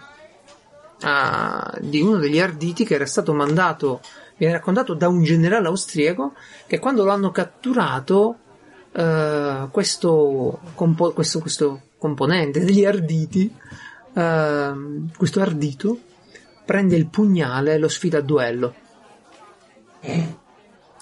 Uh, 1.03 1.81
di 1.81 2.01
uno 2.01 2.19
degli 2.19 2.39
arditi 2.39 2.85
che 2.85 2.95
era 2.95 3.07
stato 3.07 3.33
mandato. 3.33 4.03
Viene 4.37 4.53
raccontato 4.53 4.93
da 4.93 5.09
un 5.09 5.23
generale 5.23 5.67
austriaco 5.67 6.35
che 6.67 6.79
quando 6.79 7.05
lo 7.05 7.11
hanno 7.11 7.31
catturato. 7.31 8.39
Uh, 8.93 9.71
questo, 9.71 10.61
compo- 10.75 11.13
questo, 11.13 11.41
questo, 11.41 11.81
componente 11.99 12.63
degli 12.63 12.85
arditi, 12.85 13.53
uh, 14.13 15.09
questo 15.17 15.41
ardito, 15.41 15.99
prende 16.67 16.97
il 16.97 17.07
pugnale 17.07 17.73
e 17.73 17.79
lo 17.79 17.89
sfida 17.89 18.19
a 18.19 18.21
duello. 18.21 18.75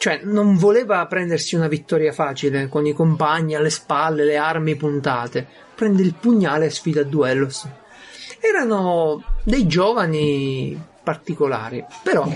Cioè, 0.02 0.22
non 0.24 0.56
voleva 0.56 1.06
prendersi 1.06 1.54
una 1.54 1.68
vittoria 1.68 2.10
facile 2.10 2.66
con 2.66 2.84
i 2.86 2.92
compagni 2.92 3.54
alle 3.54 3.70
spalle, 3.70 4.24
le 4.24 4.36
armi 4.36 4.74
puntate. 4.74 5.46
Prende 5.76 6.02
il 6.02 6.16
pugnale 6.18 6.66
e 6.66 6.70
sfida 6.70 7.02
a 7.02 7.04
duello. 7.04 7.48
Erano 8.40 9.22
dei 9.44 9.68
giovani 9.68 10.76
particolari, 11.04 11.84
però 12.02 12.28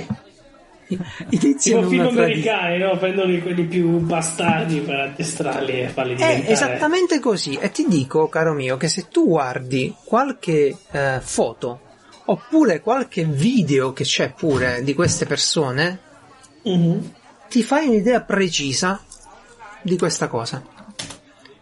iniziano 1.30 1.88
tipo 1.88 2.04
film 2.04 2.06
americani, 2.06 2.78
no? 2.78 2.96
Prendono 2.98 3.36
quelli 3.40 3.64
più 3.64 3.98
bastardi 3.98 4.78
per 4.78 5.00
addestrarli 5.00 5.80
e 5.80 5.88
farli 5.88 6.14
diventare... 6.14 6.46
È 6.46 6.52
esattamente 6.52 7.18
così. 7.18 7.56
E 7.56 7.72
ti 7.72 7.88
dico, 7.88 8.28
caro 8.28 8.52
mio, 8.52 8.76
che 8.76 8.86
se 8.86 9.08
tu 9.08 9.26
guardi 9.26 9.92
qualche 10.04 10.76
eh, 10.92 11.18
foto 11.20 11.80
oppure 12.26 12.78
qualche 12.78 13.24
video 13.24 13.92
che 13.92 14.04
c'è 14.04 14.30
pure 14.30 14.84
di 14.84 14.94
queste 14.94 15.26
persone, 15.26 15.98
mm-hmm 16.68 16.98
ti 17.48 17.62
fai 17.62 17.88
un'idea 17.88 18.22
precisa 18.22 19.00
di 19.82 19.96
questa 19.96 20.28
cosa. 20.28 20.62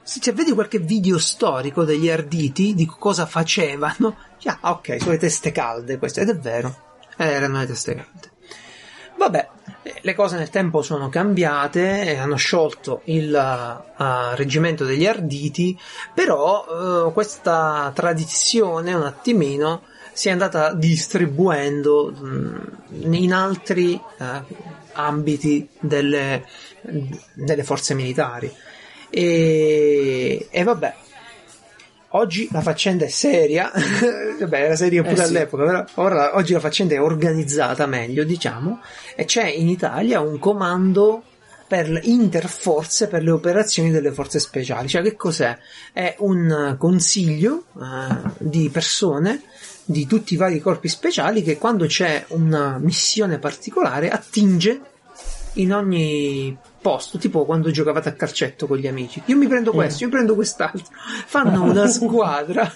Se 0.02 0.20
cioè, 0.20 0.34
vedi 0.34 0.52
qualche 0.52 0.78
video 0.78 1.18
storico 1.18 1.84
degli 1.84 2.10
arditi 2.10 2.74
di 2.74 2.86
cosa 2.86 3.26
facevano, 3.26 4.16
ah, 4.44 4.58
ok, 4.72 5.00
sulle 5.00 5.16
teste 5.16 5.50
calde 5.50 5.98
questo, 5.98 6.20
ed 6.20 6.28
è 6.28 6.36
vero, 6.36 6.76
erano 7.16 7.58
le 7.58 7.66
teste 7.66 7.94
calde. 7.94 8.32
Vabbè, 9.16 9.48
le 10.00 10.14
cose 10.14 10.36
nel 10.36 10.50
tempo 10.50 10.82
sono 10.82 11.08
cambiate 11.08 12.04
e 12.04 12.16
hanno 12.18 12.36
sciolto 12.36 13.02
il 13.04 13.32
uh, 13.32 14.34
reggimento 14.34 14.84
degli 14.84 15.06
arditi, 15.06 15.78
però 16.12 17.06
uh, 17.06 17.12
questa 17.12 17.90
tradizione 17.94 18.92
un 18.92 19.04
attimino 19.04 19.82
si 20.12 20.28
è 20.28 20.32
andata 20.32 20.72
distribuendo 20.74 22.12
mh, 22.12 23.12
in 23.14 23.32
altri 23.32 23.94
uh, 23.94 24.24
ambiti 24.94 25.68
delle, 25.80 26.44
delle 27.34 27.64
forze 27.64 27.94
militari. 27.94 28.50
E, 29.10 30.48
e, 30.50 30.62
vabbè, 30.62 30.94
oggi 32.10 32.48
la 32.50 32.60
faccenda 32.60 33.04
è 33.04 33.08
seria, 33.08 33.70
vabbè 34.40 34.62
era 34.62 34.76
seria 34.76 35.02
pure 35.02 35.14
eh 35.14 35.16
sì. 35.16 35.22
all'epoca, 35.22 35.64
però 35.64 35.84
ora, 35.94 36.36
oggi 36.36 36.52
la 36.52 36.60
faccenda 36.60 36.94
è 36.94 37.00
organizzata 37.00 37.86
meglio, 37.86 38.24
diciamo, 38.24 38.80
e 39.14 39.24
c'è 39.24 39.46
in 39.46 39.68
Italia 39.68 40.20
un 40.20 40.38
comando 40.38 41.22
per 41.66 42.00
interforze 42.02 43.08
per 43.08 43.22
le 43.22 43.30
operazioni 43.30 43.90
delle 43.90 44.12
forze 44.12 44.38
speciali. 44.38 44.88
Cioè, 44.88 45.02
che 45.02 45.16
cos'è? 45.16 45.56
È 45.92 46.14
un 46.18 46.76
consiglio 46.78 47.64
uh, 47.72 48.30
di 48.38 48.68
persone 48.70 49.42
di 49.84 50.06
tutti 50.06 50.34
i 50.34 50.36
vari 50.36 50.60
corpi 50.60 50.88
speciali 50.88 51.42
che 51.42 51.58
quando 51.58 51.86
c'è 51.86 52.24
una 52.28 52.78
missione 52.78 53.38
particolare 53.38 54.10
attinge 54.10 54.80
in 55.54 55.72
ogni 55.72 56.56
posto, 56.80 57.18
tipo 57.18 57.44
quando 57.44 57.70
giocavate 57.70 58.08
a 58.08 58.12
calcetto 58.12 58.66
con 58.66 58.78
gli 58.78 58.86
amici. 58.86 59.22
Io 59.26 59.36
mi 59.36 59.46
prendo 59.46 59.72
questo, 59.72 60.04
io 60.04 60.10
prendo 60.10 60.34
quest'altro. 60.34 60.84
Fanno 61.26 61.62
una 61.62 61.86
squadra, 61.88 62.72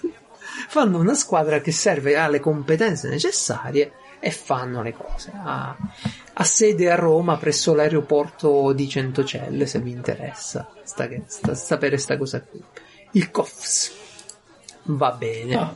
fanno 0.69 0.99
una 0.99 1.15
squadra 1.15 1.61
che 1.61 1.73
serve 1.73 2.17
alle 2.17 2.41
competenze 2.41 3.09
necessarie 3.09 3.93
e 4.21 4.31
fanno 4.31 4.83
le 4.83 4.93
cose. 4.93 5.33
Ha, 5.35 5.77
ha 6.33 6.45
sede 6.45 6.91
a 6.91 6.95
Roma 6.95 7.37
presso 7.37 7.75
l'aeroporto 7.75 8.73
di 8.73 8.89
Centocelle, 8.89 9.67
se 9.67 9.81
vi 9.81 9.91
interessa 9.91 10.69
sta, 10.85 11.09
sta, 11.27 11.55
sapere 11.55 11.99
sta 11.99 12.17
cosa 12.17 12.41
qui. 12.41 12.63
Il 13.13 13.31
COFS. 13.31 13.93
Va 14.85 15.13
bene. 15.13 15.55
Ah. 15.55 15.75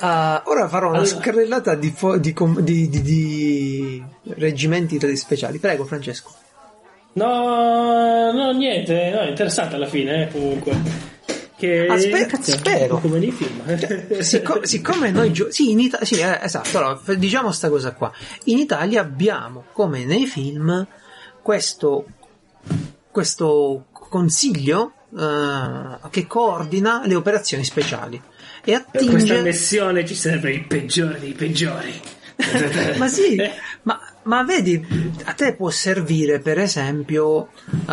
Uh, 0.00 0.40
ora 0.48 0.66
farò 0.68 0.88
una 0.88 1.00
allora. 1.00 1.14
scarrellata 1.20 1.74
di, 1.74 1.90
fo- 1.90 2.16
di, 2.16 2.32
com- 2.32 2.60
di, 2.60 2.88
di, 2.88 4.02
reggimenti 4.36 4.98
speciali. 5.14 5.58
Prego, 5.58 5.84
Francesco. 5.84 6.32
No, 7.12 8.32
no, 8.32 8.50
niente, 8.52 9.10
no, 9.10 9.20
è 9.20 9.28
interessante 9.28 9.74
alla 9.74 9.86
fine, 9.86 10.22
eh, 10.28 10.32
comunque. 10.32 11.08
Che 11.56 11.86
Aspe- 11.86 12.24
cazzo, 12.24 12.52
spero 12.52 12.98
come 12.98 13.18
nei 13.18 13.32
film 13.32 13.78
cioè, 13.78 14.22
Sicco- 14.22 14.64
siccome 14.64 15.10
noi 15.10 15.30
gio- 15.30 15.50
sì, 15.52 15.72
in 15.72 15.80
Ita- 15.80 16.02
sì 16.06 16.14
eh, 16.18 16.38
esatto 16.40 16.78
allora, 16.78 16.98
diciamo 17.14 17.52
sta 17.52 17.68
cosa 17.68 17.92
qua 17.92 18.10
in 18.44 18.56
Italia 18.56 19.02
abbiamo 19.02 19.64
come 19.72 20.06
nei 20.06 20.24
film 20.24 20.86
questo 21.42 22.06
questo 23.10 23.88
consiglio 23.92 24.92
uh, 25.10 26.08
che 26.08 26.26
coordina 26.26 27.02
le 27.04 27.14
operazioni 27.14 27.62
speciali 27.62 28.18
e 28.64 28.74
attinge... 28.74 29.06
Per 29.06 29.08
questa 29.08 29.40
missione 29.42 30.06
ci 30.06 30.14
serve 30.14 30.52
il 30.52 30.66
peggiore 30.66 31.18
dei 31.18 31.32
peggiori. 31.32 32.00
ma 32.96 33.08
sì, 33.08 33.36
ma, 33.82 34.00
ma, 34.24 34.44
vedi, 34.44 34.84
a 35.24 35.32
te 35.34 35.54
può 35.54 35.70
servire 35.70 36.40
per 36.40 36.58
esempio 36.58 37.50
uh, 37.70 37.92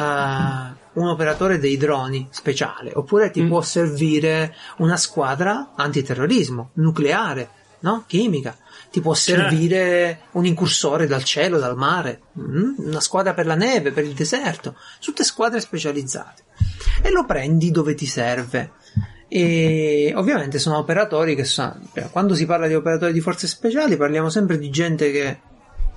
un 0.98 1.08
operatore 1.08 1.60
dei 1.60 1.78
droni 1.78 2.28
speciale, 2.32 2.92
oppure 2.94 3.30
ti 3.32 3.42
mm. 3.42 3.48
può 3.48 3.62
servire 3.62 4.56
una 4.78 4.98
squadra 4.98 5.74
antiterrorismo, 5.76 6.72
nucleare, 6.74 7.50
no? 7.80 8.04
chimica. 8.08 8.58
Ti 8.90 9.02
può 9.02 9.14
certo. 9.14 9.50
servire 9.50 10.22
un 10.32 10.46
incursore 10.46 11.08
dal 11.08 11.24
cielo, 11.24 11.60
dal 11.60 11.76
mare, 11.76 12.22
mm? 12.40 12.76
una 12.78 13.02
squadra 13.02 13.34
per 13.34 13.46
la 13.46 13.56
neve, 13.56 13.92
per 13.92 14.06
il 14.06 14.14
deserto, 14.14 14.76
tutte 15.02 15.24
squadre 15.24 15.60
specializzate. 15.60 16.44
E 17.02 17.12
lo 17.12 17.26
prendi 17.26 17.70
dove 17.70 17.94
ti 17.94 18.06
serve 18.06 18.72
e 19.28 20.14
ovviamente 20.16 20.58
sono 20.60 20.78
operatori 20.78 21.36
che 21.36 21.44
sa, 21.44 21.78
cioè, 21.94 22.10
quando 22.12 22.34
si 22.34 22.46
parla 22.46 22.68
di 22.68 22.76
operatori 22.76 23.12
di 23.12 23.20
forze 23.20 23.48
speciali 23.48 23.98
parliamo 23.98 24.30
sempre 24.30 24.58
di 24.58 24.70
gente 24.70 25.12
che 25.12 25.38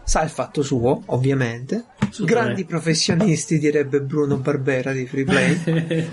sa 0.03 0.23
il 0.23 0.31
fatto 0.31 0.63
suo, 0.63 1.03
ovviamente, 1.07 1.85
grandi 2.19 2.65
professionisti, 2.65 3.61
direbbe 3.61 4.01
Bruno 4.01 4.39
Barbera 4.39 4.91
di 4.93 5.07
Freeplay. 5.07 5.61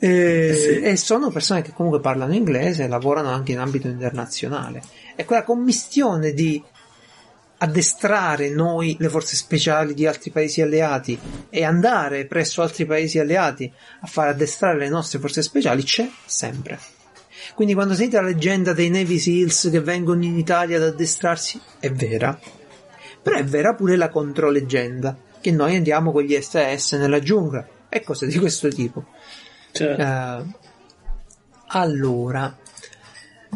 e, 0.00 0.54
Sì. 0.54 0.80
e 0.80 0.96
sono 0.96 1.30
persone 1.30 1.62
che 1.62 1.72
comunque 1.72 2.00
parlano 2.00 2.34
inglese 2.34 2.82
e 2.82 2.88
lavorano 2.88 3.28
anche 3.30 3.52
in 3.52 3.58
ambito 3.58 3.86
internazionale. 3.86 4.82
È 5.14 5.24
quella 5.24 5.44
commistione 5.44 6.32
di 6.32 6.60
addestrare 7.58 8.50
noi 8.50 8.96
le 8.98 9.08
forze 9.08 9.36
speciali 9.36 9.94
di 9.94 10.06
altri 10.06 10.30
paesi 10.30 10.62
alleati 10.62 11.18
e 11.50 11.64
andare 11.64 12.26
presso 12.26 12.62
altri 12.62 12.86
paesi 12.86 13.18
alleati 13.18 13.70
a 14.00 14.06
far 14.06 14.28
addestrare 14.28 14.78
le 14.78 14.88
nostre 14.88 15.18
forze 15.18 15.42
speciali 15.42 15.82
c'è 15.82 16.08
sempre. 16.24 16.78
Quindi 17.54 17.74
quando 17.74 17.94
sentite 17.94 18.20
la 18.20 18.26
leggenda 18.28 18.72
dei 18.72 18.90
Navy 18.90 19.18
Seals 19.18 19.68
che 19.70 19.80
vengono 19.80 20.24
in 20.24 20.38
Italia 20.38 20.76
ad 20.76 20.84
addestrarsi, 20.84 21.60
è 21.80 21.90
vera. 21.90 22.38
Però 23.20 23.36
è 23.36 23.44
vera 23.44 23.74
pure 23.74 23.96
la 23.96 24.08
controleggenda, 24.08 25.16
che 25.40 25.50
noi 25.50 25.76
andiamo 25.76 26.12
con 26.12 26.22
gli 26.22 26.40
SS 26.40 26.92
nella 26.94 27.20
giungla 27.20 27.66
e 27.88 28.02
cose 28.02 28.26
di 28.26 28.38
questo 28.38 28.68
tipo. 28.68 29.06
Cioè, 29.72 29.96
Eh, 29.98 30.44
allora, 31.68 32.56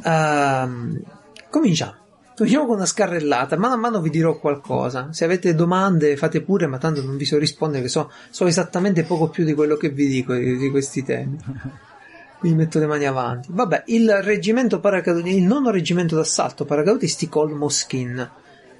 ehm, 0.04 1.02
cominciamo. 1.48 2.01
Cominciamo 2.42 2.66
con 2.66 2.76
una 2.78 2.86
scarrellata. 2.86 3.56
Mano 3.56 3.74
a 3.74 3.76
mano 3.76 4.00
vi 4.00 4.10
dirò 4.10 4.36
qualcosa. 4.36 5.12
Se 5.12 5.24
avete 5.24 5.54
domande, 5.54 6.16
fate 6.16 6.40
pure, 6.42 6.66
ma 6.66 6.76
tanto 6.78 7.00
non 7.00 7.16
vi 7.16 7.24
so 7.24 7.38
rispondere, 7.38 7.82
che 7.84 7.88
so, 7.88 8.10
so 8.30 8.46
esattamente 8.46 9.04
poco 9.04 9.28
più 9.28 9.44
di 9.44 9.54
quello 9.54 9.76
che 9.76 9.90
vi 9.90 10.08
dico 10.08 10.34
di, 10.34 10.56
di 10.56 10.68
questi 10.70 11.04
temi. 11.04 11.38
Quindi 12.40 12.58
metto 12.58 12.80
le 12.80 12.86
mani 12.86 13.06
avanti. 13.06 13.46
Vabbè, 13.52 13.84
il 13.86 14.10
reggimento 14.22 14.80
paracadutisti, 14.80 15.38
il 15.38 15.44
nono 15.44 15.70
reggimento 15.70 16.16
d'assalto 16.16 16.64
paracadutisti 16.64 17.28
col 17.28 17.52
Moschin. 17.52 18.30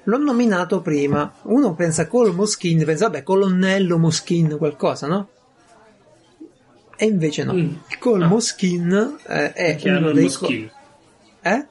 L'ho 0.03 0.17
nominato 0.17 0.81
prima. 0.81 1.33
Uno 1.43 1.73
pensa 1.73 2.07
col 2.07 2.35
Moschin, 2.35 2.83
pensa, 2.83 3.05
vabbè, 3.05 3.23
colonnello 3.23 3.97
Moschin, 3.97 4.57
qualcosa, 4.57 5.07
no? 5.07 5.29
E 6.97 7.05
invece 7.05 7.45
no. 7.45 7.53
Mm. 7.53 7.57
Il 7.87 7.97
col 7.97 8.23
Ah. 8.23 8.27
Moschin 8.27 9.15
eh, 9.25 9.53
è 9.53 9.75
che 9.77 9.89
hanno 9.89 9.99
uno 9.99 10.11
dei... 10.11 10.23
Moschin. 10.23 10.67
co- 10.67 11.49
eh? 11.49 11.67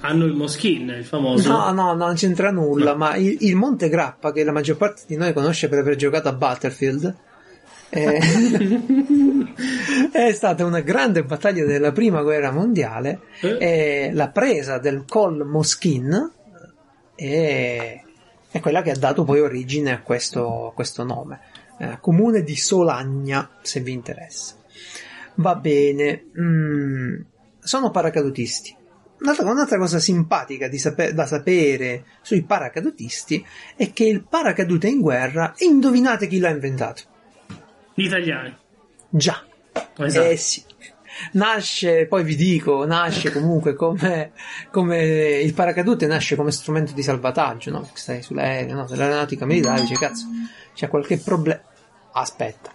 Hanno 0.00 0.24
il 0.24 0.34
Moschin, 0.34 0.88
il 0.90 1.04
famoso. 1.04 1.48
No, 1.50 1.70
no, 1.72 1.94
no, 1.94 2.06
non 2.06 2.14
c'entra 2.14 2.50
nulla, 2.50 2.92
No. 2.92 2.96
ma 2.98 3.16
il, 3.16 3.36
il 3.40 3.56
Monte 3.56 3.88
Grappa, 3.88 4.32
che 4.32 4.44
la 4.44 4.52
maggior 4.52 4.76
parte 4.76 5.02
di 5.06 5.16
noi 5.16 5.32
conosce 5.32 5.68
per 5.68 5.78
aver 5.78 5.96
giocato 5.96 6.28
a 6.28 6.32
Battlefield, 6.32 7.14
eh, 7.88 8.18
è 10.12 10.32
stata 10.32 10.64
una 10.64 10.80
grande 10.80 11.24
battaglia 11.24 11.64
della 11.64 11.92
prima 11.92 12.22
guerra 12.22 12.50
mondiale 12.50 13.20
Eh? 13.40 14.10
la 14.12 14.28
presa 14.28 14.78
del 14.78 15.04
Col 15.08 15.46
Moschin 15.46 16.32
è, 17.14 18.02
è 18.50 18.60
quella 18.60 18.82
che 18.82 18.90
ha 18.90 18.96
dato 18.98 19.24
poi 19.24 19.40
origine 19.40 19.92
a 19.92 20.00
questo, 20.02 20.68
a 20.68 20.72
questo 20.72 21.04
nome. 21.04 21.40
Eh, 21.78 21.98
comune 22.00 22.42
di 22.42 22.56
Solagna, 22.56 23.48
se 23.62 23.80
vi 23.80 23.92
interessa. 23.92 24.54
Va 25.36 25.54
bene, 25.54 26.24
mm, 26.38 27.20
sono 27.60 27.90
paracadutisti. 27.90 28.74
Un'altra, 29.18 29.50
un'altra 29.50 29.78
cosa 29.78 29.98
simpatica 29.98 30.70
sape- 30.76 31.14
da 31.14 31.26
sapere 31.26 32.04
sui 32.20 32.42
paracadutisti 32.42 33.44
è 33.74 33.92
che 33.92 34.04
il 34.04 34.22
paracadute 34.22 34.88
in 34.88 35.00
guerra, 35.00 35.54
e 35.56 35.64
indovinate 35.64 36.26
chi 36.26 36.38
l'ha 36.38 36.50
inventato? 36.50 37.02
Gli 37.94 38.04
italiani. 38.04 38.54
Già, 39.08 39.42
Esatto. 39.96 40.26
eh 40.26 40.36
sì. 40.36 40.62
Nasce, 41.32 42.06
poi 42.06 42.24
vi 42.24 42.36
dico, 42.36 42.84
nasce 42.84 43.32
comunque 43.32 43.74
come, 43.74 44.32
come 44.70 44.98
il 45.40 45.54
paracadute 45.54 46.06
nasce 46.06 46.36
come 46.36 46.50
strumento 46.50 46.92
di 46.92 47.02
salvataggio, 47.02 47.70
no? 47.70 47.88
Stai 47.94 48.20
sull'aereo, 48.20 48.74
no? 48.74 48.84
Dell'aeronautica 48.84 49.46
militare, 49.46 49.80
dice 49.80 49.94
cazzo, 49.94 50.26
c'è 50.74 50.88
qualche 50.88 51.16
problema. 51.16 51.60
Aspetta. 52.12 52.74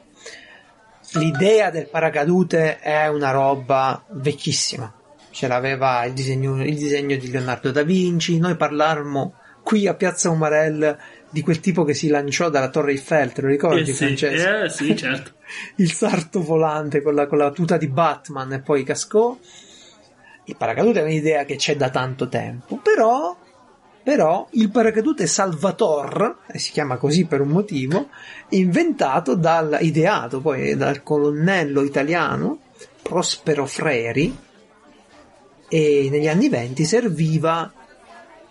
L'idea 1.14 1.70
del 1.70 1.88
paracadute 1.88 2.80
è 2.80 3.08
una 3.08 3.30
roba 3.30 4.04
vecchissima. 4.10 4.92
Ce 5.32 5.48
l'aveva 5.48 6.06
il 6.06 6.14
disegno, 6.14 6.64
il 6.64 6.76
disegno 6.76 7.16
di 7.16 7.32
Leonardo 7.32 7.72
da 7.72 7.84
Vinci. 7.84 8.38
Noi 8.38 8.56
parlarmo 8.56 9.36
qui 9.64 9.88
a 9.88 9.94
Piazza 9.94 10.30
Umarell 10.30 10.98
di 11.30 11.42
quel 11.42 11.60
tipo 11.60 11.84
che 11.84 11.94
si 11.94 12.10
lanciò 12.10 12.50
dalla 12.50 12.70
Torre 12.70 12.92
Eiffel, 12.92 13.32
te 13.32 13.42
lo 13.42 13.48
ricordi, 13.48 13.82
Eh 13.82 13.86
sì, 13.86 13.94
Francesco? 13.94 14.64
eh 14.64 14.70
sì, 14.70 14.96
certo. 14.98 15.32
il 15.78 15.92
sarto 15.92 16.44
volante 16.44 17.02
con 17.02 17.16
la, 17.16 17.26
con 17.26 17.38
la 17.38 17.52
tuta 17.52 17.78
di 17.78 17.88
Batman 17.88 18.54
e 18.54 18.60
poi 18.62 18.84
cascò. 18.84 19.38
Il 20.46 20.56
paracadute 20.58 21.00
è 21.00 21.04
un'idea 21.04 21.46
che 21.46 21.56
c'è 21.56 21.78
da 21.78 21.90
tanto 21.90 22.28
tempo, 22.28 22.78
però, 22.78 23.38
però 24.04 24.48
il 24.52 24.70
paracadute 24.70 25.28
Salvator, 25.28 26.40
e 26.52 26.60
si 26.60 26.72
chiama 26.72 26.98
così 26.98 27.26
per 27.26 27.40
un 27.40 27.50
motivo, 27.50 28.10
inventato 28.50 29.36
dal, 29.36 29.78
ideato 29.82 30.42
poi 30.42 30.76
dal 30.76 31.04
colonnello 31.04 31.84
italiano 31.84 32.60
Prospero 33.02 33.66
Freri 33.66 34.36
e 35.74 36.10
negli 36.12 36.28
anni 36.28 36.50
20 36.50 36.84
serviva 36.84 37.72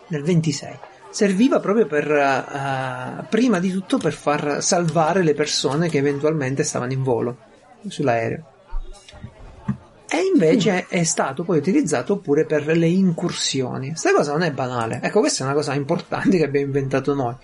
nel 0.06 0.22
26 0.22 0.78
serviva 1.10 1.58
proprio 1.60 1.86
per 1.86 2.10
eh, 2.10 3.26
prima 3.28 3.58
di 3.58 3.70
tutto 3.70 3.98
per 3.98 4.12
far 4.12 4.62
salvare 4.62 5.22
le 5.22 5.34
persone 5.34 5.88
che 5.88 5.98
eventualmente 5.98 6.62
stavano 6.62 6.92
in 6.92 7.02
volo 7.02 7.36
sull'aereo. 7.86 8.44
E 10.12 10.18
invece 10.32 10.86
è 10.88 11.04
stato 11.04 11.44
poi 11.44 11.58
utilizzato 11.58 12.18
pure 12.18 12.44
per 12.44 12.66
le 12.66 12.88
incursioni. 12.88 13.90
Questa 13.90 14.12
cosa 14.12 14.32
non 14.32 14.42
è 14.42 14.50
banale. 14.50 15.00
Ecco 15.02 15.20
questa 15.20 15.42
è 15.42 15.46
una 15.46 15.54
cosa 15.54 15.74
importante 15.74 16.36
che 16.36 16.44
abbiamo 16.44 16.66
inventato 16.66 17.14
noi. 17.14 17.34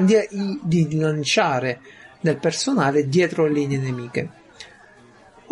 Di, 0.00 0.58
di, 0.62 0.86
di 0.86 0.96
lanciare 0.96 1.80
del 2.20 2.38
personale 2.38 3.08
dietro 3.08 3.44
le 3.44 3.52
linee 3.52 3.78
nemiche 3.78 4.28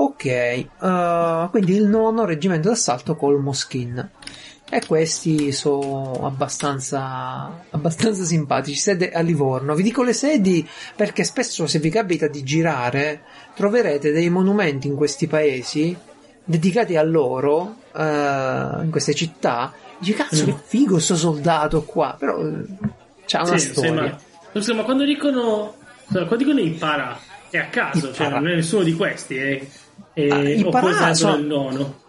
ok 0.05 0.25
eh, 0.25 1.49
quindi 1.51 1.75
il 1.75 1.85
nono 1.87 2.25
reggimento 2.25 2.69
d'assalto 2.69 3.15
col 3.17 3.41
Moschin 3.41 4.11
e 4.75 4.83
questi 4.87 5.53
sono 5.53 6.21
abbastanza, 6.25 7.63
abbastanza 7.73 8.25
simpatici. 8.25 8.79
Sede 8.79 9.13
a 9.13 9.21
Livorno. 9.21 9.75
Vi 9.75 9.83
dico 9.83 10.03
le 10.03 10.15
sedi 10.15 10.67
perché 10.97 11.25
spesso, 11.25 11.67
se 11.67 11.79
vi 11.79 11.91
capita 11.91 12.27
di 12.27 12.43
girare, 12.43 13.21
troverete 13.55 14.13
dei 14.13 14.31
monumenti 14.31 14.87
in 14.87 14.97
questi 14.97 15.27
paesi 15.27 15.95
dedicati 16.43 16.97
a 16.97 17.03
loro, 17.03 17.81
eh, 17.95 18.01
in 18.03 18.89
queste 18.91 19.13
città. 19.13 19.75
Dici, 19.99 20.15
cazzo, 20.15 20.47
che 20.47 20.55
figo 20.65 20.99
sto 20.99 21.17
soldato 21.17 21.83
qua. 21.83 22.17
Però 22.19 22.39
eh, 22.41 22.65
c'ha 23.27 23.43
una 23.43 23.59
Sì, 23.59 23.67
storia. 23.73 23.91
sembra- 23.91 24.19
Insomma, 24.55 24.83
quando 24.85 25.05
dicono, 25.05 25.75
quando 26.09 26.37
dicono 26.37 26.61
i 26.61 26.71
para, 26.71 27.19
è 27.51 27.59
a 27.59 27.67
caso, 27.67 28.11
cioè 28.15 28.31
non 28.31 28.49
è 28.49 28.55
nessuno 28.55 28.85
di 28.85 28.95
questi. 28.95 29.37
È, 29.37 29.67
è, 30.13 30.29
Ah, 30.29 30.49
i 30.49 30.63
o 30.63 30.71
para 30.71 30.85
poi 30.87 30.93
sarebbero 30.95 31.15
sono- 31.15 31.37
il 31.37 31.45
nono. 31.47 32.01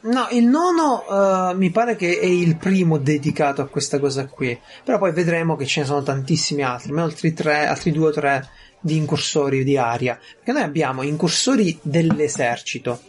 No, 0.00 0.28
il 0.30 0.44
nono 0.44 1.50
eh, 1.50 1.54
mi 1.56 1.70
pare 1.70 1.96
che 1.96 2.20
è 2.20 2.24
il 2.24 2.56
primo 2.56 2.98
dedicato 2.98 3.62
a 3.62 3.66
questa 3.66 3.98
cosa 3.98 4.26
qui. 4.26 4.58
Però 4.84 4.96
poi 4.96 5.12
vedremo 5.12 5.56
che 5.56 5.66
ce 5.66 5.80
ne 5.80 5.86
sono 5.86 6.02
tantissimi 6.02 6.62
altri, 6.62 6.92
ma 6.92 7.02
altri 7.02 7.32
tre, 7.34 7.66
altri 7.66 7.90
due 7.90 8.08
o 8.08 8.12
tre 8.12 8.48
di 8.80 8.96
incursori 8.96 9.64
di 9.64 9.76
aria. 9.76 10.16
Perché 10.36 10.52
noi 10.52 10.62
abbiamo 10.62 11.02
incursori 11.02 11.76
dell'esercito 11.82 13.00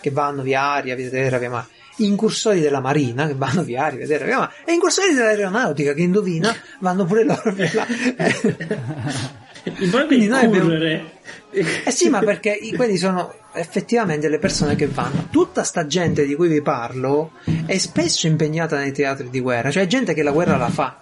che 0.00 0.10
vanno 0.10 0.42
via 0.42 0.60
aria, 0.62 0.96
via 0.96 1.08
terra, 1.08 1.38
via 1.38 1.50
mare. 1.50 1.66
Incursori 1.98 2.60
della 2.60 2.80
marina 2.80 3.26
che 3.28 3.34
vanno 3.34 3.62
via 3.62 3.84
aria, 3.84 3.98
via 3.98 4.08
terra, 4.08 4.24
via 4.26 4.38
mare. 4.38 4.52
E 4.64 4.72
incursori 4.72 5.14
dell'aeronautica 5.14 5.92
che 5.92 6.02
indovina 6.02 6.54
vanno 6.80 7.04
pure 7.04 7.24
loro 7.24 7.52
via 7.52 7.70
là. 7.72 7.86
Il 9.64 9.72
problema 9.90 10.06
Quindi 10.06 10.26
è 10.26 10.32
abbiamo- 10.44 10.68
correre. 10.68 11.10
Eh 11.50 11.90
sì, 11.90 12.08
ma 12.08 12.20
perché 12.20 12.50
i- 12.52 12.74
quelli 12.74 12.96
sono 12.96 13.34
effettivamente 13.54 14.28
le 14.28 14.38
persone 14.38 14.76
che 14.76 14.86
vanno. 14.86 15.28
Tutta 15.30 15.62
sta 15.64 15.86
gente 15.86 16.24
di 16.26 16.34
cui 16.34 16.48
vi 16.48 16.62
parlo 16.62 17.32
è 17.66 17.76
spesso 17.78 18.26
impegnata 18.26 18.76
nei 18.78 18.92
teatri 18.92 19.30
di 19.30 19.40
guerra, 19.40 19.70
cioè 19.70 19.86
gente 19.86 20.14
che 20.14 20.22
la 20.22 20.30
guerra 20.30 20.56
la 20.56 20.68
fa. 20.68 21.00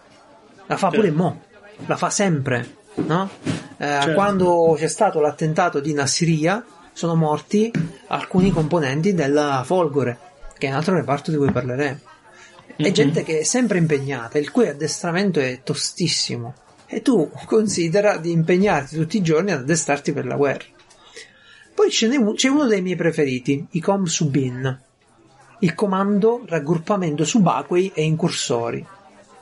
La 0.66 0.76
fa 0.76 0.88
pure 0.88 1.08
Certo. 1.08 1.16
mo, 1.22 1.42
la 1.86 1.96
fa 1.96 2.10
sempre, 2.10 2.66
no? 2.96 3.28
Eh, 3.78 3.84
Certo. 3.84 4.12
Quando 4.14 4.74
c'è 4.78 4.88
stato 4.88 5.20
l'attentato 5.20 5.80
di 5.80 5.92
Nassiria 5.92 6.64
sono 6.92 7.14
morti 7.14 7.70
alcuni 8.08 8.50
componenti 8.50 9.14
della 9.14 9.62
Folgore, 9.64 10.18
che 10.58 10.66
è 10.66 10.70
un 10.70 10.76
altro 10.76 10.94
reparto 10.94 11.30
di 11.30 11.36
cui 11.36 11.52
parleremo. 11.52 11.98
È 12.76 12.86
Mhm. 12.88 12.92
gente 12.92 13.22
che 13.22 13.40
è 13.40 13.42
sempre 13.42 13.78
impegnata, 13.78 14.38
il 14.38 14.50
cui 14.50 14.66
addestramento 14.68 15.40
è 15.40 15.60
tostissimo. 15.62 16.54
E 16.86 17.02
tu 17.02 17.30
considera 17.46 18.16
di 18.16 18.30
impegnarti 18.30 18.96
tutti 18.96 19.16
i 19.16 19.22
giorni 19.22 19.50
ad 19.50 19.60
addestrarti 19.60 20.12
per 20.12 20.26
la 20.26 20.36
guerra. 20.36 20.64
Poi 21.74 21.88
c'è 21.90 22.48
uno 22.48 22.66
dei 22.66 22.80
miei 22.80 22.96
preferiti, 22.96 23.66
i 23.72 23.80
Com 23.80 24.04
Subin, 24.04 24.80
il 25.60 25.74
comando 25.74 26.42
raggruppamento 26.46 27.24
subacquei 27.24 27.92
e 27.94 28.02
incursori. 28.04 28.86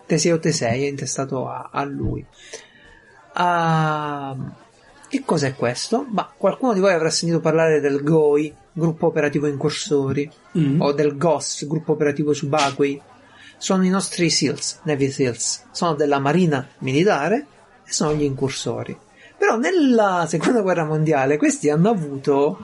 T6 0.08 0.32
o 0.32 0.36
T6 0.36 0.60
è 0.60 0.86
intestato 0.86 1.48
a, 1.48 1.70
a 1.72 1.84
lui. 1.84 2.24
Ah, 3.34 4.36
che 5.08 5.22
cos'è 5.24 5.54
questo? 5.54 6.06
Ma 6.08 6.30
qualcuno 6.36 6.72
di 6.72 6.80
voi 6.80 6.92
avrà 6.92 7.10
sentito 7.10 7.40
parlare 7.40 7.80
del 7.80 8.02
GOI, 8.02 8.52
gruppo 8.72 9.06
operativo 9.06 9.46
incursori, 9.46 10.30
Mm. 10.58 10.80
o 10.80 10.92
del 10.92 11.16
GOS, 11.16 11.66
gruppo 11.66 11.92
operativo 11.92 12.32
subacquei. 12.32 13.00
Sono 13.65 13.86
i 13.86 13.89
nostri 13.89 14.28
SEALs, 14.28 14.81
Navy 14.82 15.11
SEALs, 15.11 15.69
sono 15.70 15.95
della 15.95 16.19
Marina 16.19 16.69
Militare 16.81 17.47
e 17.82 17.91
sono 17.91 18.12
gli 18.12 18.23
incursori. 18.23 18.95
Però 19.39 19.57
nella 19.57 20.27
seconda 20.28 20.61
guerra 20.61 20.85
mondiale 20.85 21.39
questi 21.39 21.70
hanno 21.70 21.89
avuto 21.89 22.62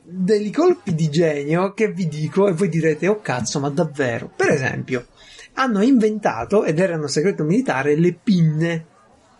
dei 0.00 0.52
colpi 0.52 0.94
di 0.94 1.10
genio 1.10 1.74
che 1.74 1.90
vi 1.90 2.06
dico 2.06 2.46
e 2.46 2.52
voi 2.52 2.68
direte 2.68 3.08
oh 3.08 3.20
cazzo 3.20 3.58
ma 3.58 3.68
davvero 3.68 4.30
per 4.36 4.50
esempio 4.50 5.06
hanno 5.54 5.82
inventato 5.82 6.62
ed 6.62 6.78
erano 6.78 7.08
segreto 7.08 7.42
militare 7.42 7.96
le 7.96 8.12
pinne 8.12 8.84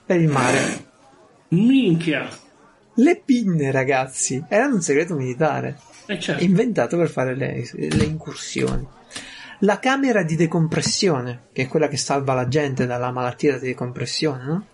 per 0.04 0.20
il 0.20 0.28
mare 0.28 0.84
Minchia. 1.48 2.28
le 2.94 3.22
pinne 3.24 3.70
ragazzi 3.70 4.42
erano 4.48 4.74
un 4.74 4.82
segreto 4.82 5.14
militare 5.14 5.78
Eh 6.06 6.18
certo. 6.18 6.42
inventato 6.42 6.96
per 6.96 7.08
fare 7.08 7.36
le, 7.36 7.70
le 7.72 8.04
incursioni 8.04 9.00
la 9.64 9.78
camera 9.78 10.22
di 10.22 10.36
decompressione 10.36 11.46
che 11.52 11.62
è 11.62 11.68
quella 11.68 11.88
che 11.88 11.96
salva 11.96 12.34
la 12.34 12.48
gente 12.48 12.86
dalla 12.86 13.10
malattia 13.10 13.58
di 13.58 13.68
decompressione 13.68 14.44
no? 14.44 14.66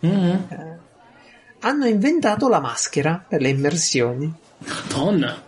Mhm. 0.00 0.78
hanno 1.60 1.86
inventato 1.86 2.48
la 2.48 2.60
maschera 2.60 3.24
per 3.26 3.40
le 3.40 3.48
immersioni 3.48 4.34
Madonna. 4.58 5.42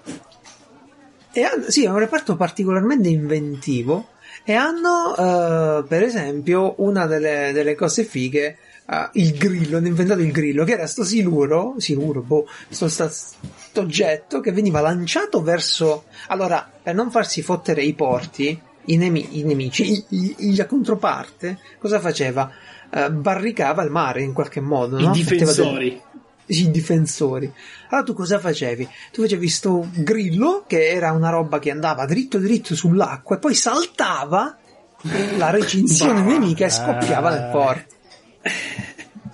E 1.33 1.43
hanno- 1.43 1.71
sì, 1.71 1.85
è 1.85 1.89
un 1.89 1.99
reparto 1.99 2.37
particolarmente 2.37 3.09
inventivo 3.09 4.09
e 4.45 4.55
hanno, 4.55 5.15
eh, 5.17 5.85
per 5.87 6.03
esempio, 6.03 6.75
una 6.79 7.07
delle, 7.07 7.53
delle 7.53 7.75
cose 7.75 8.05
fighe, 8.05 8.59
eh, 8.87 9.09
il 9.15 9.37
grillo, 9.37 9.77
hanno 9.79 9.87
inventato 9.89 10.21
il 10.21 10.33
grillo, 10.33 10.65
che 10.65 10.73
era 10.73 10.87
sto 10.87 11.05
siluro, 11.05 11.75
siluro, 11.79 12.23
boh, 12.23 12.47
sto, 12.69 12.89
sta- 12.89 13.09
sto 13.09 13.81
oggetto 13.81 14.41
che 14.41 14.53
veniva 14.53 14.81
lanciato 14.81 15.43
verso... 15.43 16.05
Allora, 16.29 16.71
per 16.83 16.95
non 16.95 17.11
farsi 17.11 17.43
fottere 17.43 17.83
i 17.83 17.95
porti, 17.95 18.61
i, 18.91 18.97
nemi- 18.97 19.39
i 19.39 19.43
nemici, 19.45 20.05
i- 20.09 20.35
i- 20.39 20.57
la 20.57 20.67
controparte, 20.67 21.59
cosa 21.79 22.01
faceva? 22.01 22.51
Eh, 22.91 23.11
barricava 23.11 23.83
il 23.83 23.91
mare 23.91 24.23
in 24.23 24.33
qualche 24.33 24.61
modo, 24.61 24.99
I 24.99 25.03
no? 25.05 25.11
Del- 25.13 25.23
difensori. 25.23 26.03
i 26.47 26.71
difensori. 26.71 27.53
Allora 27.91 28.07
tu 28.07 28.15
cosa 28.15 28.39
facevi? 28.39 28.89
Tu 29.13 29.23
facevi 29.23 29.49
sto 29.49 29.87
grillo 29.93 30.65
che 30.67 30.89
era 30.89 31.13
una 31.13 31.29
roba 31.31 31.59
che 31.59 31.71
andava 31.71 32.07
dritto 32.07 32.39
dritto 32.39 32.75
sull'acqua 32.75 33.37
e 33.37 33.39
poi 33.39 33.55
saltava 33.55 34.57
la 35.37 35.51
recinzione 35.51 36.23
nemica 36.23 36.65
e 36.65 36.71
scoppiava 36.71 37.31
nel 37.31 37.51
porto. 37.53 37.95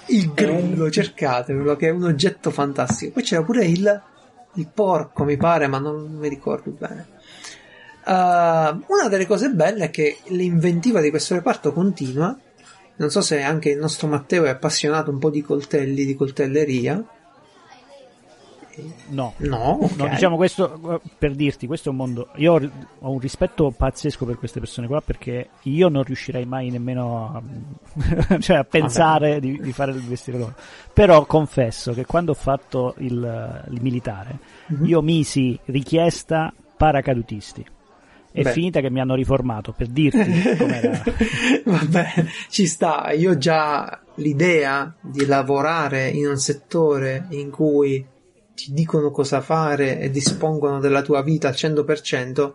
Il 0.06 0.32
grillo, 0.34 0.90
cercatevelo, 0.90 1.76
che 1.76 1.86
è 1.88 1.90
un 1.90 2.04
oggetto 2.04 2.50
fantastico. 2.50 3.12
Poi 3.12 3.22
c'era 3.22 3.42
pure 3.42 3.64
il, 3.64 4.02
il 4.54 4.68
porco, 4.72 5.24
mi 5.24 5.36
pare, 5.36 5.66
ma 5.68 5.78
non 5.78 6.16
mi 6.18 6.28
ricordo 6.28 6.70
bene. 6.72 7.06
Uh, 8.06 8.82
una 8.86 9.08
delle 9.08 9.26
cose 9.26 9.48
belle 9.50 9.86
è 9.86 9.90
che 9.90 10.18
l'inventiva 10.26 11.00
di 11.00 11.10
questo 11.10 11.34
reparto 11.34 11.72
continua. 11.72 12.36
Non 12.96 13.10
so 13.10 13.20
se 13.20 13.42
anche 13.42 13.70
il 13.70 13.78
nostro 13.78 14.06
Matteo 14.08 14.44
è 14.44 14.50
appassionato 14.50 15.10
un 15.10 15.18
po' 15.18 15.30
di 15.30 15.42
coltelli, 15.42 16.04
di 16.04 16.14
coltelleria. 16.14 17.02
No. 19.08 19.34
No, 19.36 19.78
ok. 19.82 19.96
No, 19.96 20.08
diciamo 20.08 20.36
questo 20.36 21.00
per 21.16 21.34
dirti, 21.34 21.66
questo 21.66 21.88
è 21.88 21.92
un 21.92 21.98
mondo. 21.98 22.28
Io 22.36 22.54
ho 22.54 23.10
un 23.10 23.18
rispetto 23.20 23.70
pazzesco 23.70 24.24
per 24.24 24.36
queste 24.36 24.58
persone 24.58 24.88
qua 24.88 25.00
perché 25.00 25.50
io 25.62 25.88
non 25.88 26.02
riuscirei 26.02 26.44
mai 26.44 26.70
nemmeno 26.70 27.32
a, 27.34 28.38
cioè, 28.40 28.56
a 28.56 28.64
pensare 28.64 29.38
di, 29.38 29.60
di 29.60 29.72
fare 29.72 29.92
il 29.92 30.02
vestire 30.02 30.38
loro. 30.38 30.54
Però 30.92 31.24
confesso 31.24 31.92
che 31.94 32.04
quando 32.04 32.32
ho 32.32 32.36
fatto 32.36 32.94
il, 32.98 33.64
il 33.70 33.80
militare, 33.80 34.38
Mhm. 34.66 34.86
io 34.86 35.02
misi 35.02 35.58
richiesta 35.66 36.52
paracadutisti. 36.76 37.64
È 38.36 38.42
Beh. 38.42 38.50
finita 38.50 38.80
che 38.80 38.90
mi 38.90 38.98
hanno 38.98 39.14
riformato 39.14 39.70
per 39.70 39.86
dirti 39.86 40.18
com'era. 40.58 41.00
Vabbè, 41.66 42.24
ci 42.50 42.66
sta. 42.66 43.12
Io 43.12 43.30
ho 43.30 43.38
già 43.38 44.00
l'idea 44.16 44.92
di 45.00 45.24
lavorare 45.24 46.08
in 46.08 46.26
un 46.26 46.36
settore 46.36 47.26
in 47.30 47.50
cui 47.50 48.04
ti 48.56 48.72
dicono 48.72 49.12
cosa 49.12 49.40
fare 49.40 50.00
e 50.00 50.10
dispongono 50.10 50.80
della 50.80 51.02
tua 51.02 51.22
vita 51.22 51.46
al 51.46 51.54
100%, 51.54 52.52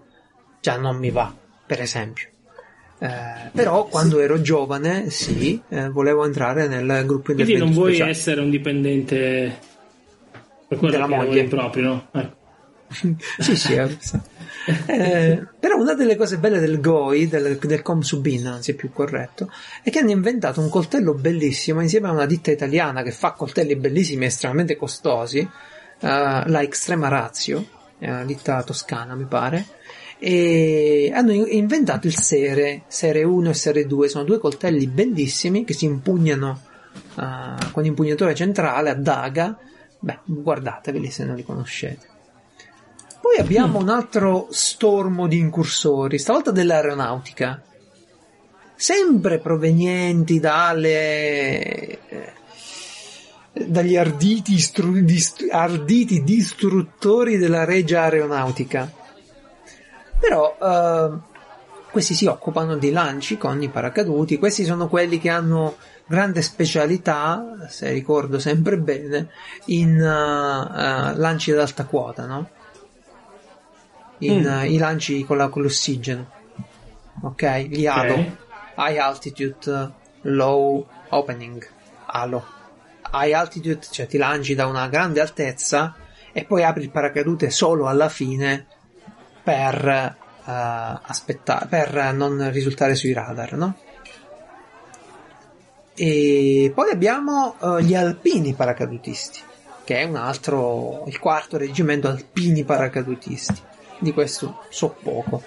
già 0.59 0.75
non 0.75 0.97
mi 0.97 1.11
va, 1.11 1.33
per 1.65 1.79
esempio. 1.79 2.27
Eh, 2.99 3.07
però 3.53 3.85
quando 3.85 4.19
ero 4.19 4.41
giovane, 4.41 5.09
sì, 5.09 5.61
eh, 5.69 5.87
volevo 5.87 6.25
entrare 6.25 6.67
nel 6.67 7.05
gruppo 7.05 7.31
Quindi 7.31 7.43
intervento 7.43 7.63
non 7.63 7.73
vuoi 7.73 7.91
speciale. 7.93 8.11
essere 8.11 8.41
un 8.41 8.49
dipendente 8.49 9.59
per 10.67 10.77
quello 10.77 10.91
Della 10.91 11.07
che 11.07 11.15
moglie. 11.15 11.43
proprio, 11.45 11.83
no? 11.85 12.07
Ecco. 12.11 12.35
sì, 13.39 13.55
sì, 13.55 13.73
eh, 14.87 15.45
però 15.59 15.77
una 15.77 15.93
delle 15.93 16.15
cose 16.15 16.37
belle 16.37 16.59
del 16.59 16.79
GOI, 16.79 17.27
del, 17.27 17.57
del 17.57 17.81
Comsubin, 17.81 18.47
anzi 18.47 18.71
è 18.71 18.75
più 18.75 18.91
corretto, 18.91 19.51
è 19.83 19.89
che 19.89 19.99
hanno 19.99 20.11
inventato 20.11 20.61
un 20.61 20.69
coltello 20.69 21.13
bellissimo 21.13 21.81
insieme 21.81 22.07
a 22.07 22.11
una 22.11 22.25
ditta 22.25 22.51
italiana 22.51 23.01
che 23.01 23.11
fa 23.11 23.31
coltelli 23.31 23.75
bellissimi 23.75 24.25
e 24.25 24.27
estremamente 24.27 24.75
costosi, 24.75 25.39
eh, 25.39 25.47
la 25.99 26.61
Extrema 26.61 27.07
Ratio, 27.07 27.65
è 27.97 28.09
una 28.09 28.25
ditta 28.25 28.63
toscana 28.63 29.15
mi 29.15 29.25
pare, 29.25 29.65
e 30.19 31.11
hanno 31.13 31.31
in- 31.31 31.47
inventato 31.49 32.07
il 32.07 32.15
Sere, 32.15 32.83
Sere 32.87 33.23
1 33.23 33.49
e 33.49 33.53
Sere 33.53 33.85
2, 33.85 34.09
sono 34.09 34.25
due 34.25 34.37
coltelli 34.37 34.87
bellissimi 34.87 35.63
che 35.63 35.73
si 35.73 35.85
impugnano 35.85 36.61
eh, 37.17 37.71
con 37.71 37.85
impugnatore 37.85 38.35
centrale 38.35 38.89
a 38.89 38.95
daga, 38.95 39.57
beh 39.99 40.19
guardateveli 40.25 41.09
se 41.09 41.25
non 41.25 41.35
li 41.35 41.43
conoscete. 41.43 42.08
Poi 43.29 43.37
abbiamo 43.37 43.77
un 43.77 43.89
altro 43.89 44.47
stormo 44.49 45.27
di 45.27 45.37
incursori, 45.37 46.17
stavolta 46.17 46.49
dell'aeronautica, 46.49 47.61
sempre 48.75 49.37
provenienti 49.37 50.39
dalle, 50.39 52.07
eh, 52.09 52.33
dagli 53.53 53.95
arditi, 53.95 54.55
istru- 54.55 55.01
dist- 55.01 55.45
arditi 55.47 56.23
distruttori 56.23 57.37
della 57.37 57.65
regia 57.65 58.01
aeronautica. 58.01 58.91
Però 60.19 60.57
eh, 60.59 61.17
questi 61.91 62.15
si 62.15 62.25
occupano 62.25 62.77
di 62.77 62.89
lanci 62.89 63.37
con 63.37 63.61
i 63.61 63.69
paracaduti, 63.69 64.39
questi 64.39 64.65
sono 64.65 64.87
quelli 64.89 65.19
che 65.19 65.29
hanno 65.29 65.75
grande 66.07 66.41
specialità, 66.41 67.67
se 67.69 67.91
ricordo 67.91 68.39
sempre 68.39 68.79
bene, 68.79 69.29
in 69.65 69.99
eh, 69.99 71.11
eh, 71.11 71.15
lanci 71.15 71.51
ad 71.51 71.59
alta 71.59 71.85
quota, 71.85 72.25
no? 72.25 72.57
In 74.19 74.41
Mm. 74.41 74.47
eh, 74.47 74.67
i 74.71 74.77
lanci 74.77 75.23
con, 75.25 75.37
la- 75.37 75.47
con 75.49 75.61
l'ossigeno, 75.61 76.29
ok? 77.21 77.57
Gli 77.69 77.85
halo, 77.85 78.13
Ok. 78.15 78.25
high 78.77 78.97
altitude, 78.97 79.91
low 80.21 80.85
opening, 81.09 81.65
halo. 82.05 82.45
High 83.13 83.33
altitude, 83.33 83.79
cioè 83.89 84.07
ti 84.07 84.17
lanci 84.17 84.55
da 84.55 84.67
una 84.67 84.87
grande 84.87 85.21
altezza 85.21 85.95
e 86.33 86.43
poi 86.43 86.63
apri 86.63 86.83
il 86.83 86.89
paracadute 86.91 87.49
solo 87.49 87.87
alla 87.87 88.09
fine 88.09 88.65
per 89.41 89.87
eh, 89.87 90.17
aspettare, 90.45 91.65
per 91.67 92.13
non 92.13 92.51
risultare 92.51 92.95
sui 92.95 93.13
radar, 93.13 93.53
no? 93.53 93.75
E 95.95 96.71
poi 96.73 96.91
abbiamo 96.91 97.55
eh, 97.61 97.83
gli 97.83 97.95
alpini 97.95 98.53
paracadutisti, 98.53 99.39
che 99.83 99.97
è 99.97 100.03
un 100.03 100.15
altro, 100.15 101.03
il 101.07 101.19
quarto 101.19 101.57
reggimento 101.57 102.07
alpini 102.07 102.63
paracadutisti. 102.63 103.61
Di 103.99 104.13
questo 104.13 104.63
so 104.69 104.95
poco. 105.01 105.43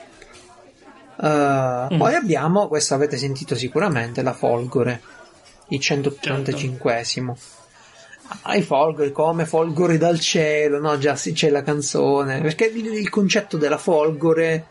Eh, 1.20 1.86
Poi 1.96 2.14
abbiamo, 2.14 2.68
questo 2.68 2.94
avete 2.94 3.16
sentito 3.16 3.54
sicuramente, 3.54 4.22
la 4.22 4.32
Folgore, 4.32 5.00
il 5.68 5.78
185esimo. 5.78 7.34
Ah, 8.42 8.56
i 8.56 8.62
Folgore 8.62 9.12
come 9.12 9.44
Folgore 9.44 9.98
dal 9.98 10.18
cielo, 10.18 10.78
no? 10.80 10.96
Già 10.98 11.16
sì, 11.16 11.32
c'è 11.32 11.50
la 11.50 11.62
canzone. 11.62 12.40
Perché 12.40 12.64
il, 12.66 12.86
il 12.86 13.08
concetto 13.10 13.56
della 13.58 13.76
Folgore, 13.78 14.66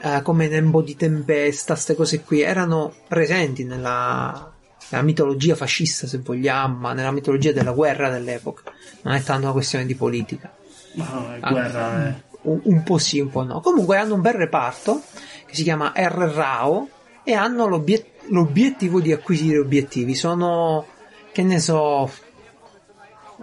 eh, 0.00 0.20
come 0.22 0.48
Nembo 0.48 0.82
di 0.82 0.96
Tempesta, 0.96 1.74
queste 1.74 1.94
cose 1.94 2.22
qui, 2.22 2.40
erano 2.40 2.92
presenti 3.08 3.64
nella, 3.64 4.52
nella 4.88 5.04
mitologia 5.04 5.54
fascista, 5.54 6.06
se 6.08 6.18
vogliamo, 6.18 6.76
ma 6.76 6.92
nella 6.92 7.12
mitologia 7.12 7.52
della 7.52 7.72
guerra 7.72 8.10
dell'epoca. 8.10 8.64
Non 9.02 9.14
è 9.14 9.22
tanto 9.22 9.44
una 9.44 9.52
questione 9.52 9.86
di 9.86 9.94
politica. 9.94 10.52
Ma 10.94 11.08
no, 11.12 11.32
è 11.34 11.38
Ah. 11.40 11.50
guerra, 11.50 12.08
eh. 12.08 12.30
Un, 12.42 12.60
un 12.64 12.82
po' 12.82 12.98
sì, 12.98 13.20
un 13.20 13.30
po' 13.30 13.44
no. 13.44 13.60
Comunque 13.60 13.96
hanno 13.96 14.14
un 14.14 14.20
bel 14.20 14.34
reparto 14.34 15.02
che 15.46 15.54
si 15.54 15.62
chiama 15.62 15.92
R-RAO 15.94 16.88
e 17.24 17.32
hanno 17.34 17.66
l'obiet- 17.66 18.28
l'obiettivo 18.28 19.00
di 19.00 19.12
acquisire 19.12 19.58
obiettivi. 19.58 20.14
Sono, 20.14 20.86
che 21.32 21.42
ne 21.42 21.58
so, 21.58 22.10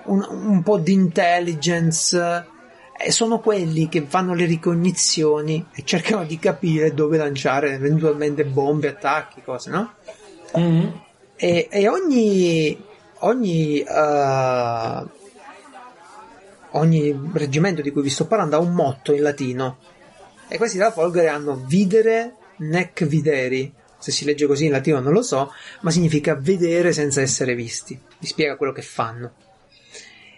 un, 0.03 0.25
un 0.29 0.63
po' 0.63 0.77
di 0.77 0.93
intelligence. 0.93 2.57
E 3.01 3.11
sono 3.13 3.39
quelli 3.39 3.87
che 3.87 4.05
fanno 4.05 4.33
le 4.33 4.43
ricognizioni 4.43 5.65
e 5.73 5.83
cercano 5.85 6.25
di 6.25 6.37
capire 6.37 6.93
dove 6.93 7.15
lanciare 7.17 7.71
eventualmente 7.71 8.43
bombe, 8.43 8.89
attacchi, 8.89 9.41
cose, 9.41 9.69
no? 9.69 9.93
Mhm. 10.53 11.01
E, 11.37 11.67
e 11.71 11.87
ogni 11.87 12.77
ogni 13.19 13.79
eh, 13.79 15.03
ogni 16.71 17.17
reggimento 17.33 17.81
di 17.81 17.91
cui 17.91 18.01
vi 18.01 18.09
sto 18.09 18.27
parlando 18.27 18.55
ha 18.55 18.59
un 18.59 18.73
motto 18.73 19.13
in 19.13 19.21
latino 19.21 19.77
e 20.47 20.57
questi 20.57 20.77
della 20.77 20.91
Folgore 20.91 21.27
hanno 21.27 21.63
videre 21.65 22.35
nec 22.57 23.05
videri 23.05 23.73
se 23.99 24.11
si 24.11 24.25
legge 24.25 24.47
così 24.47 24.65
in 24.65 24.71
latino 24.71 24.99
non 24.99 25.11
lo 25.11 25.21
so, 25.21 25.51
ma 25.81 25.91
significa 25.91 26.33
vedere 26.33 26.93
senza 26.93 27.21
essere 27.21 27.53
visti. 27.53 27.99
Vi 28.17 28.25
spiega 28.25 28.55
quello 28.55 28.71
che 28.71 28.81
fanno. 28.81 29.33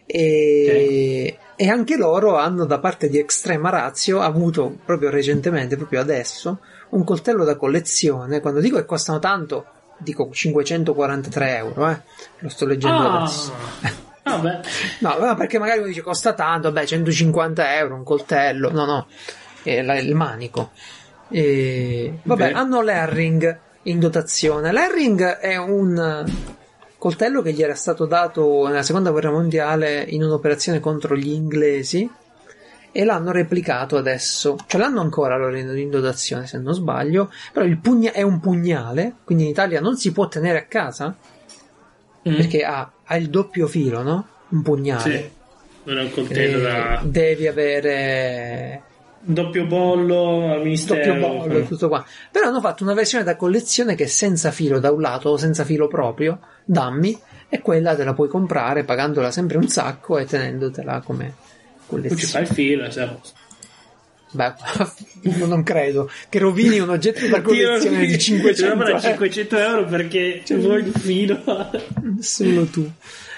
E, 0.05 1.37
e 1.55 1.69
anche 1.69 1.95
loro 1.95 2.37
hanno 2.37 2.65
da 2.65 2.79
parte 2.79 3.07
di 3.07 3.19
Extrema 3.19 3.69
Razio 3.69 4.19
avuto 4.19 4.77
proprio 4.83 5.11
recentemente, 5.11 5.77
proprio 5.77 6.01
adesso, 6.01 6.59
un 6.89 7.03
coltello 7.03 7.45
da 7.45 7.55
collezione. 7.55 8.41
Quando 8.41 8.59
dico 8.59 8.77
che 8.77 8.85
costano 8.85 9.19
tanto, 9.19 9.65
dico 9.99 10.27
543 10.31 11.55
euro, 11.55 11.89
eh. 11.89 12.01
Lo 12.39 12.49
sto 12.49 12.65
leggendo 12.65 12.97
Ah, 12.97 13.21
adesso. 13.21 13.53
Vabbè. 14.37 14.59
No, 14.99 15.35
perché 15.35 15.59
magari 15.59 15.79
uno 15.79 15.87
dice 15.87 16.01
costa 16.01 16.33
tanto, 16.33 16.71
beh, 16.71 16.85
150 16.85 17.77
euro 17.77 17.95
un 17.95 18.03
coltello. 18.03 18.71
No, 18.71 18.85
no, 18.85 19.07
è 19.63 19.81
la- 19.81 19.97
il 19.99 20.15
manico. 20.15 20.71
E, 21.29 22.19
vabbè, 22.23 22.51
Beh. 22.51 22.53
hanno 22.53 22.81
l'Herring 22.81 23.59
in 23.83 23.99
dotazione. 23.99 24.71
L'Herring 24.71 25.37
è 25.37 25.55
un 25.55 26.25
coltello 26.97 27.41
che 27.41 27.53
gli 27.53 27.61
era 27.63 27.73
stato 27.75 28.05
dato 28.05 28.67
nella 28.67 28.83
seconda 28.83 29.11
guerra 29.11 29.31
mondiale 29.31 30.05
in 30.09 30.23
un'operazione 30.23 30.79
contro 30.79 31.15
gli 31.15 31.29
inglesi 31.31 32.07
e 32.91 33.05
l'hanno 33.05 33.31
replicato 33.31 33.95
adesso. 33.95 34.57
Ce 34.67 34.77
l'hanno 34.77 34.99
ancora 34.99 35.37
loro 35.37 35.55
in, 35.57 35.75
in 35.77 35.89
dotazione, 35.89 36.45
se 36.45 36.57
non 36.59 36.73
sbaglio. 36.73 37.31
Però 37.53 37.65
il 37.65 37.77
pugna- 37.79 38.11
è 38.11 38.21
un 38.21 38.39
pugnale, 38.41 39.15
quindi 39.23 39.45
in 39.45 39.49
Italia 39.51 39.79
non 39.79 39.95
si 39.95 40.11
può 40.11 40.27
tenere 40.27 40.57
a 40.59 40.65
casa 40.65 41.15
Mm. 42.27 42.35
perché 42.35 42.63
ha, 42.63 42.91
ha 43.03 43.17
il 43.17 43.29
doppio 43.29 43.67
filo, 43.67 44.03
no? 44.03 44.27
Un 44.49 44.61
pugnale. 44.61 45.01
Sì. 45.01 45.29
Non 45.83 45.97
è 45.97 46.01
un 46.03 46.11
coltello 46.11 46.59
da 46.59 47.01
devi 47.03 47.47
avere 47.47 48.83
doppio 49.19 49.65
bollo 49.65 50.51
al 50.51 50.61
ministero. 50.61 51.13
doppio 51.15 51.27
bollo 51.27 51.57
e 51.57 51.67
tutto 51.67 51.87
qua. 51.87 52.05
Però 52.31 52.47
hanno 52.47 52.59
fatto 52.59 52.83
una 52.83 52.93
versione 52.93 53.23
da 53.23 53.35
collezione 53.35 53.95
che 53.95 54.03
è 54.03 54.07
senza 54.07 54.51
filo 54.51 54.79
da 54.79 54.91
un 54.91 55.01
lato 55.01 55.37
senza 55.37 55.63
filo 55.63 55.87
proprio, 55.87 56.39
dammi, 56.65 57.19
e 57.49 57.61
quella 57.61 57.95
te 57.95 58.03
la 58.03 58.13
puoi 58.13 58.27
comprare 58.27 58.83
pagandola 58.83 59.31
sempre 59.31 59.57
un 59.57 59.67
sacco 59.67 60.17
e 60.17 60.25
tenendotela 60.25 61.01
come 61.03 61.25
Poi 61.25 61.33
ci 61.33 61.87
collezione. 61.87 62.31
fai 62.31 62.41
il 62.43 62.47
filo, 62.47 62.83
posto. 62.83 63.39
Beh, 64.33 64.53
non 65.45 65.61
credo 65.63 66.09
che 66.29 66.39
rovini 66.39 66.79
un 66.79 66.89
oggetto 66.89 67.27
da 67.27 67.41
collezione 67.43 68.05
di 68.05 68.17
500 68.17 68.75
da 68.75 68.85
euro. 68.87 68.99
500 68.99 69.57
euro 69.57 69.85
perché 69.85 70.43
vuoi 70.51 70.83
il 70.85 70.93
filo. 70.93 71.41
Solo 72.19 72.65
tu. 72.65 72.89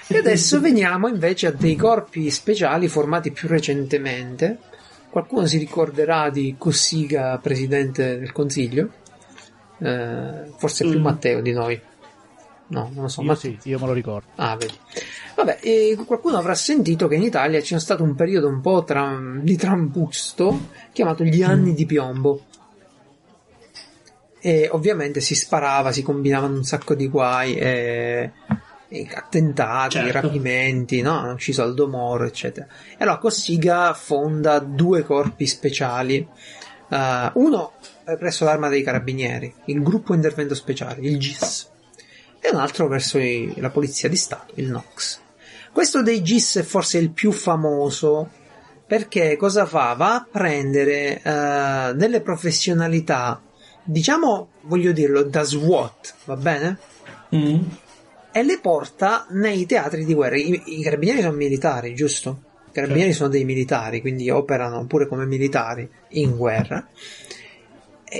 E 0.06 0.18
adesso 0.18 0.60
veniamo 0.60 1.08
invece 1.08 1.46
a 1.48 1.50
dei 1.50 1.74
corpi 1.76 2.30
speciali 2.30 2.88
formati 2.88 3.32
più 3.32 3.48
recentemente. 3.48 4.58
Qualcuno 5.10 5.46
si 5.46 5.58
ricorderà 5.58 6.28
di 6.30 6.54
Cossiga, 6.58 7.38
presidente 7.38 8.18
del 8.18 8.32
consiglio? 8.32 8.88
Eh, 9.78 10.52
forse 10.56 10.84
più 10.88 10.98
Mm. 10.98 11.02
Matteo 11.02 11.40
di 11.40 11.52
noi. 11.52 11.80
No, 12.66 12.90
non 12.92 13.02
lo 13.04 13.08
so. 13.08 13.20
Io 13.22 13.26
ma- 13.28 13.34
sì, 13.34 13.56
io 13.64 13.78
me 13.78 13.86
lo 13.86 13.92
ricordo. 13.92 14.26
Ah, 14.36 14.56
vedi. 14.56 14.74
Vabbè, 15.36 15.58
e 15.60 15.96
qualcuno 16.06 16.36
avrà 16.38 16.54
sentito 16.54 17.08
che 17.08 17.16
in 17.16 17.22
Italia 17.22 17.60
c'è 17.60 17.78
stato 17.80 18.02
un 18.02 18.14
periodo 18.14 18.48
un 18.48 18.60
po' 18.60 18.84
tra- 18.84 19.20
di 19.40 19.56
trambusto 19.56 20.68
chiamato 20.92 21.24
gli 21.24 21.42
anni 21.42 21.74
di 21.74 21.86
piombo. 21.86 22.44
E 24.40 24.68
ovviamente 24.70 25.20
si 25.20 25.34
sparava, 25.34 25.90
si 25.90 26.02
combinavano 26.02 26.54
un 26.56 26.64
sacco 26.64 26.94
di 26.94 27.08
guai, 27.08 27.54
e, 27.56 28.30
e 28.88 29.08
attentati, 29.14 29.96
Certo. 29.96 30.20
rapimenti, 30.20 31.00
no? 31.00 31.18
Hanno 31.18 31.32
ucciso 31.32 31.62
Aldo 31.62 31.88
Moro, 31.88 32.26
eccetera. 32.26 32.66
E 32.92 32.96
allora 32.98 33.16
Cossiga 33.18 33.94
fonda 33.94 34.58
due 34.58 35.02
corpi 35.02 35.46
speciali. 35.46 36.26
eh, 36.90 37.30
uno 37.34 37.72
presso 38.18 38.44
l'Arma 38.44 38.68
dei 38.68 38.82
Carabinieri, 38.82 39.52
il 39.66 39.82
gruppo 39.82 40.12
intervento 40.14 40.54
speciale, 40.54 41.00
il 41.00 41.18
GIS, 41.18 41.70
e 42.38 42.50
un 42.50 42.58
altro 42.60 42.86
verso 42.86 43.18
i- 43.18 43.54
la 43.56 43.70
Polizia 43.70 44.10
di 44.10 44.16
Stato, 44.16 44.52
il 44.56 44.70
NOx. 44.70 45.22
Questo 45.74 46.04
dei 46.04 46.22
GIS 46.22 46.58
è 46.58 46.62
forse 46.62 46.98
il 46.98 47.10
più 47.10 47.32
famoso 47.32 48.30
perché 48.86 49.34
cosa 49.36 49.66
fa? 49.66 49.92
Va 49.94 50.14
a 50.14 50.24
prendere 50.30 51.20
eh, 51.20 51.92
delle 51.96 52.20
professionalità, 52.20 53.42
diciamo, 53.82 54.50
voglio 54.62 54.92
dirlo, 54.92 55.24
da 55.24 55.42
SWAT, 55.42 56.14
va 56.26 56.36
bene? 56.36 56.78
Mm. 57.34 57.62
E 58.30 58.42
le 58.44 58.60
porta 58.60 59.26
nei 59.30 59.66
teatri 59.66 60.04
di 60.04 60.14
guerra. 60.14 60.36
I, 60.36 60.62
i 60.64 60.80
carabinieri 60.80 61.22
sono 61.22 61.34
militari, 61.34 61.92
giusto? 61.96 62.42
I 62.68 62.72
carabinieri 62.72 63.12
sono 63.12 63.30
dei 63.30 63.44
militari, 63.44 64.00
quindi 64.00 64.30
operano 64.30 64.86
pure 64.86 65.08
come 65.08 65.26
militari 65.26 65.90
in 66.10 66.36
guerra. 66.36 66.86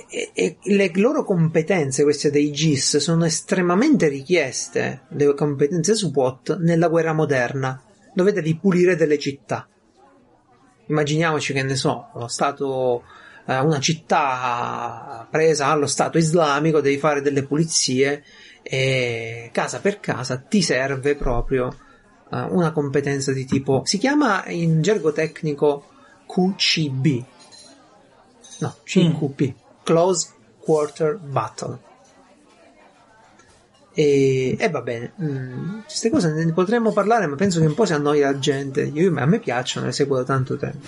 E, 0.09 0.31
e- 0.35 0.57
le 0.65 0.91
loro 0.95 1.23
competenze, 1.23 2.03
queste 2.03 2.31
dei 2.31 2.51
GIS, 2.51 2.97
sono 2.97 3.25
estremamente 3.25 4.09
richieste, 4.09 5.03
le 5.11 5.35
competenze 5.35 5.95
SWAT, 5.95 6.59
nella 6.59 6.89
guerra 6.89 7.13
moderna, 7.13 7.81
dove 8.13 8.33
devi 8.33 8.57
pulire 8.57 8.97
delle 8.97 9.19
città. 9.21 9.69
Immaginiamoci 10.87 11.53
che 11.53 11.63
ne 11.63 11.77
so, 11.77 12.09
lo 12.15 12.27
stato, 12.27 13.05
eh, 13.47 13.59
una 13.61 13.79
città 13.79 15.29
presa 15.31 15.69
allo 15.69 15.87
Stato 15.87 16.19
islamico, 16.19 16.81
devi 16.81 16.99
fare 16.99 17.23
delle 17.23 17.45
pulizie 17.45 18.25
e 18.63 19.51
casa 19.53 19.79
per 19.79 20.01
casa 20.01 20.39
ti 20.39 20.63
serve 20.63 21.15
proprio 21.15 21.73
eh, 22.33 22.41
una 22.51 22.73
competenza 22.73 23.33
di 23.33 23.45
tipo, 23.45 23.83
si 23.85 23.99
chiama 23.99 24.45
in 24.49 24.83
gergo 24.83 25.13
tecnico 25.13 25.87
QCB, 26.27 27.25
no, 28.59 28.77
CQB, 28.83 29.55
Close 29.85 30.29
Quarter 30.59 31.19
Battle. 31.19 31.79
E, 33.97 34.57
e 34.59 34.69
va 34.71 34.81
bene, 34.83 35.13
mm, 35.23 35.81
queste 35.83 36.11
cose 36.11 36.33
ne 36.33 36.53
potremmo 36.53 36.91
parlare, 36.93 37.29
ma 37.29 37.37
penso 37.37 37.61
che 37.61 37.67
un 37.67 37.75
po' 37.75 37.85
si 37.85 37.93
annoia 37.93 38.29
la 38.33 38.39
gente. 38.41 38.83
Io, 38.83 39.17
a 39.17 39.25
me 39.27 39.39
piacciono, 39.39 39.87
le 39.87 39.93
seguo 39.93 40.17
da 40.17 40.25
tanto 40.25 40.57
tempo. 40.57 40.85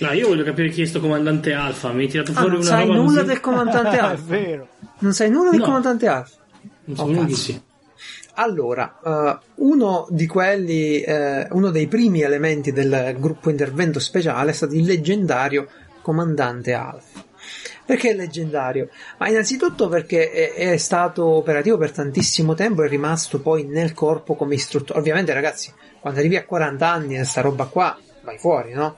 No, 0.00 0.12
io 0.12 0.28
voglio 0.28 0.44
capire 0.44 0.68
chi 0.68 0.82
è 0.82 0.84
sto 0.84 1.00
comandante 1.00 1.54
Alfa. 1.54 1.90
Mi 1.92 2.02
hai 2.02 2.08
tirato 2.08 2.32
Ah, 2.32 2.34
fuori 2.34 2.50
non 2.50 2.60
una 2.60 2.68
sai 2.68 2.86
roba 2.86 2.94
nulla 2.98 3.14
così. 3.20 3.24
del 3.26 3.40
comandante 3.40 3.88
è 3.96 4.00
Alfa? 4.00 4.24
vero. 4.26 4.68
Non 4.98 5.14
sai 5.14 5.30
nulla 5.30 5.50
del 5.50 5.60
No. 5.60 5.64
comandante 5.64 6.06
Alfa? 6.06 6.36
Non 6.84 6.96
so 6.96 7.02
Oh, 7.02 7.06
nulla 7.06 7.22
di 7.24 7.32
cazzo. 7.32 7.42
sì. 7.44 7.62
Allora, 8.34 8.98
eh, 9.04 9.38
uno 9.56 10.06
di 10.10 10.26
quelli, 10.26 11.00
eh, 11.00 11.46
uno 11.52 11.70
dei 11.70 11.86
primi 11.86 12.20
elementi 12.20 12.72
del 12.72 13.16
gruppo 13.18 13.48
intervento 13.48 13.98
speciale 14.00 14.50
è 14.50 14.54
stato 14.54 14.74
il 14.74 14.84
leggendario 14.84 15.66
comandante 16.02 16.74
Alfa. 16.74 17.24
Perché 17.90 18.10
è 18.10 18.14
leggendario? 18.14 18.88
Ma 19.18 19.28
innanzitutto 19.28 19.88
perché 19.88 20.30
è, 20.30 20.52
è 20.52 20.76
stato 20.76 21.26
operativo 21.26 21.76
per 21.76 21.90
tantissimo 21.90 22.54
tempo 22.54 22.84
e 22.84 22.86
è 22.86 22.88
rimasto 22.88 23.40
poi 23.40 23.64
nel 23.64 23.94
corpo 23.94 24.36
come 24.36 24.54
istruttore. 24.54 25.00
Ovviamente, 25.00 25.34
ragazzi, 25.34 25.72
quando 25.98 26.20
arrivi 26.20 26.36
a 26.36 26.44
40 26.44 26.88
anni 26.88 27.18
e 27.18 27.24
sta 27.24 27.40
roba 27.40 27.64
qua, 27.64 27.98
vai 28.22 28.38
fuori, 28.38 28.74
no? 28.74 28.96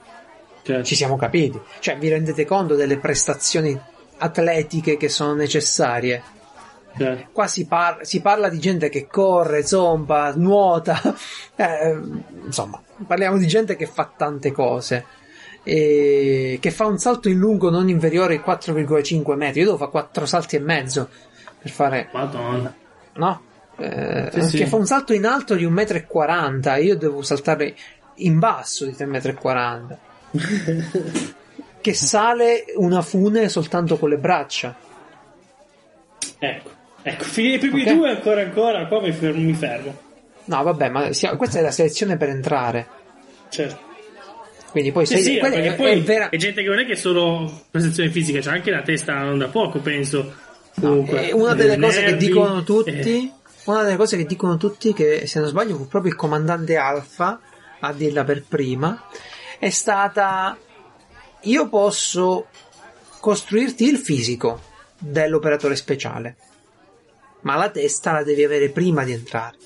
Cioè, 0.60 0.82
Ci 0.82 0.94
siamo 0.94 1.16
capiti. 1.16 1.58
Cioè, 1.78 1.96
vi 1.96 2.10
rendete 2.10 2.44
conto 2.44 2.74
delle 2.74 2.98
prestazioni 2.98 3.80
atletiche 4.18 4.98
che 4.98 5.08
sono 5.08 5.32
necessarie? 5.32 6.22
cioè, 6.98 7.28
Qua 7.32 7.46
si, 7.46 7.64
par- 7.66 8.04
si 8.04 8.20
parla 8.20 8.50
di 8.50 8.58
gente 8.58 8.90
che 8.90 9.06
corre, 9.06 9.64
zomba, 9.64 10.34
nuota, 10.36 11.00
eh, 11.56 11.98
insomma, 12.44 12.78
parliamo 13.06 13.38
di 13.38 13.46
gente 13.46 13.74
che 13.74 13.86
fa 13.86 14.12
tante 14.14 14.52
cose. 14.52 15.20
E 15.65 16.58
che 16.60 16.70
fa 16.70 16.86
un 16.86 16.99
salto 16.99 17.28
in 17.28 17.39
lungo 17.39 17.70
non 17.70 17.89
inferiore 17.89 18.34
ai 18.34 18.42
4,5 18.44 19.34
metri. 19.36 19.60
Io 19.60 19.66
devo 19.66 19.76
fare 19.78 19.91
4 19.91 20.26
salti 20.26 20.57
e 20.57 20.60
mezzo 20.60 21.08
per 21.60 21.70
fare, 21.70 22.08
Madonna. 22.12 22.74
no? 23.15 23.42
Eh, 23.78 24.28
Sì, 24.32 24.42
sì. 24.42 24.57
Che 24.58 24.66
fa 24.66 24.76
un 24.76 24.86
salto 24.86 25.12
in 25.12 25.24
alto 25.24 25.55
di 25.55 25.65
1,40 25.65 26.78
m. 26.81 26.82
Io 26.82 26.97
devo 26.97 27.23
saltare 27.23 27.74
in 28.16 28.39
basso 28.39 28.84
di 28.84 28.92
3,40 28.92 29.81
m. 29.81 29.97
che 31.81 31.94
sale 31.94 32.65
una 32.76 33.02
fune 33.02 33.49
soltanto 33.49 33.99
con 33.99 34.08
le 34.10 34.16
braccia. 34.18 34.74
Ecco, 36.39 36.70
ecco, 37.02 37.24
finire 37.24 37.55
i 37.55 37.58
primi 37.58 37.82
Ok. 37.82 37.92
due 37.94 38.10
ancora 38.10 38.41
ancora, 38.42 38.86
qua 38.86 39.00
mi 39.00 39.12
fermo. 39.12 39.41
Mi 39.41 39.55
fermo. 39.55 39.97
No, 40.44 40.62
vabbè, 40.62 40.89
ma 40.89 41.12
sia- 41.12 41.36
questa 41.36 41.58
è 41.58 41.62
la 41.62 41.70
selezione 41.70 42.16
per 42.16 42.28
entrare. 42.31 42.86
Certo. 43.49 43.91
Quindi 44.73 44.91
poi 44.91 45.05
Sì, 45.05 45.15
sei, 45.17 45.23
sì, 45.23 45.36
è, 45.36 45.75
poi 45.75 45.91
è 45.91 46.01
vera. 46.01 46.31
è 46.31 46.36
gente 46.39 46.62
che 46.62 46.68
non 46.68 46.78
è 46.78 46.86
che 46.86 46.97
solo 46.97 47.65
prestazione 47.70 48.10
fisica, 48.10 48.41
c'è 48.41 48.51
anche 48.51 48.70
la 48.70 48.81
testa 48.81 49.23
non 49.23 49.36
da 49.39 49.49
poco, 49.49 49.81
penso. 49.81 50.33
Comunque, 50.81 51.28
è 51.28 51.33
una 51.33 51.52
delle 51.52 51.78
cose 51.78 52.01
che 52.01 52.10
nervi, 52.12 52.26
dicono 52.26 52.62
tutti. 52.62 52.91
eh, 52.91 53.33
Una 53.65 53.83
delle 53.83 53.97
cose 53.97 54.17
che 54.17 54.25
dicono 54.25 54.57
tutti, 54.57 54.94
che 54.94 55.26
se 55.26 55.39
non 55.41 55.49
sbaglio 55.49 55.76
fu 55.76 55.86
proprio 55.86 56.10
il 56.10 56.17
comandante 56.17 56.76
Alfa 56.76 57.39
a 57.81 57.92
dirla 57.92 58.25
per 58.25 58.44
prima, 58.49 59.05
è 59.59 59.68
stata: 59.68 60.57
Io 61.42 61.68
posso 61.68 62.47
costruirti 63.20 63.86
il 63.86 63.99
fisico 63.99 64.62
dell'operatore 64.99 65.76
speciale, 65.76 66.36
ma 67.42 67.57
la 67.57 67.68
testa 67.68 68.12
la 68.12 68.23
devi 68.25 68.42
avere 68.42 68.70
prima 68.70 69.05
di 69.05 69.12
entrare. 69.12 69.57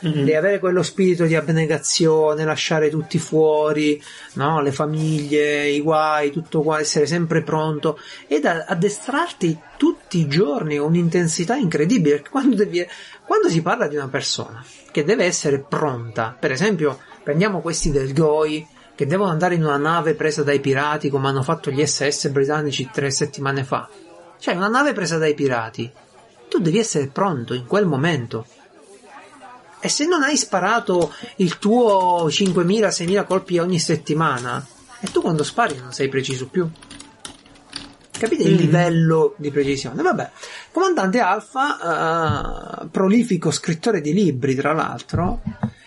Mhm. 0.00 0.12
Devi 0.12 0.34
avere 0.34 0.58
quello 0.58 0.82
spirito 0.82 1.24
di 1.24 1.34
abnegazione, 1.34 2.44
lasciare 2.44 2.90
tutti 2.90 3.18
fuori, 3.18 4.02
no? 4.34 4.60
le 4.60 4.72
famiglie, 4.72 5.68
i 5.68 5.80
guai, 5.80 6.30
tutto 6.30 6.62
qua, 6.62 6.80
essere 6.80 7.06
sempre 7.06 7.42
pronto 7.42 7.98
ed 8.26 8.44
addestrarti 8.44 9.58
tutti 9.76 9.98
tutti 10.08 10.20
i 10.20 10.26
giorni 10.26 10.78
con 10.78 10.88
un'intensità 10.88 11.54
incredibile. 11.54 12.24
Quando, 12.28 12.56
devi, 12.56 12.84
quando 13.26 13.50
si 13.50 13.60
parla 13.60 13.86
di 13.86 13.96
una 13.96 14.08
persona 14.08 14.64
che 14.90 15.04
deve 15.04 15.26
essere 15.26 15.60
pronta, 15.60 16.34
per 16.38 16.50
esempio, 16.50 16.98
prendiamo 17.22 17.60
questi 17.60 17.90
del 17.90 18.14
GOI 18.14 18.66
che 18.94 19.06
devono 19.06 19.30
andare 19.30 19.54
in 19.54 19.64
una 19.64 19.76
nave 19.76 20.14
presa 20.14 20.42
dai 20.42 20.60
pirati 20.60 21.10
come 21.10 21.28
hanno 21.28 21.42
fatto 21.42 21.70
gli 21.70 21.84
SS 21.84 22.28
britannici 22.30 22.88
tre 22.90 23.10
settimane 23.10 23.64
fa. 23.64 23.86
Cioè, 24.38 24.54
una 24.54 24.68
nave 24.68 24.94
presa 24.94 25.18
dai 25.18 25.34
pirati. 25.34 25.90
Tu 26.48 26.58
devi 26.58 26.78
essere 26.78 27.08
pronto 27.08 27.52
in 27.52 27.66
quel 27.66 27.84
momento. 27.84 28.46
E 29.80 29.88
se 29.88 30.06
non 30.06 30.22
hai 30.22 30.36
sparato 30.36 31.12
il 31.36 31.58
tuo 31.58 32.26
5.000-6.000 32.28 33.24
colpi 33.24 33.58
ogni 33.58 33.78
settimana, 33.78 34.64
e 35.00 35.06
tu 35.12 35.20
quando 35.20 35.44
spari 35.44 35.76
non 35.78 35.92
sei 35.92 36.08
preciso 36.08 36.48
più. 36.48 36.68
Capite 38.10 38.42
il 38.42 38.54
Mm. 38.54 38.58
livello 38.58 39.34
di 39.36 39.50
precisione? 39.52 40.02
Vabbè, 40.02 40.30
comandante 40.72 41.20
Alfa, 41.20 42.82
eh, 42.82 42.88
prolifico 42.90 43.52
scrittore 43.52 44.00
di 44.00 44.12
libri, 44.12 44.56
tra 44.56 44.72
l'altro, 44.72 45.40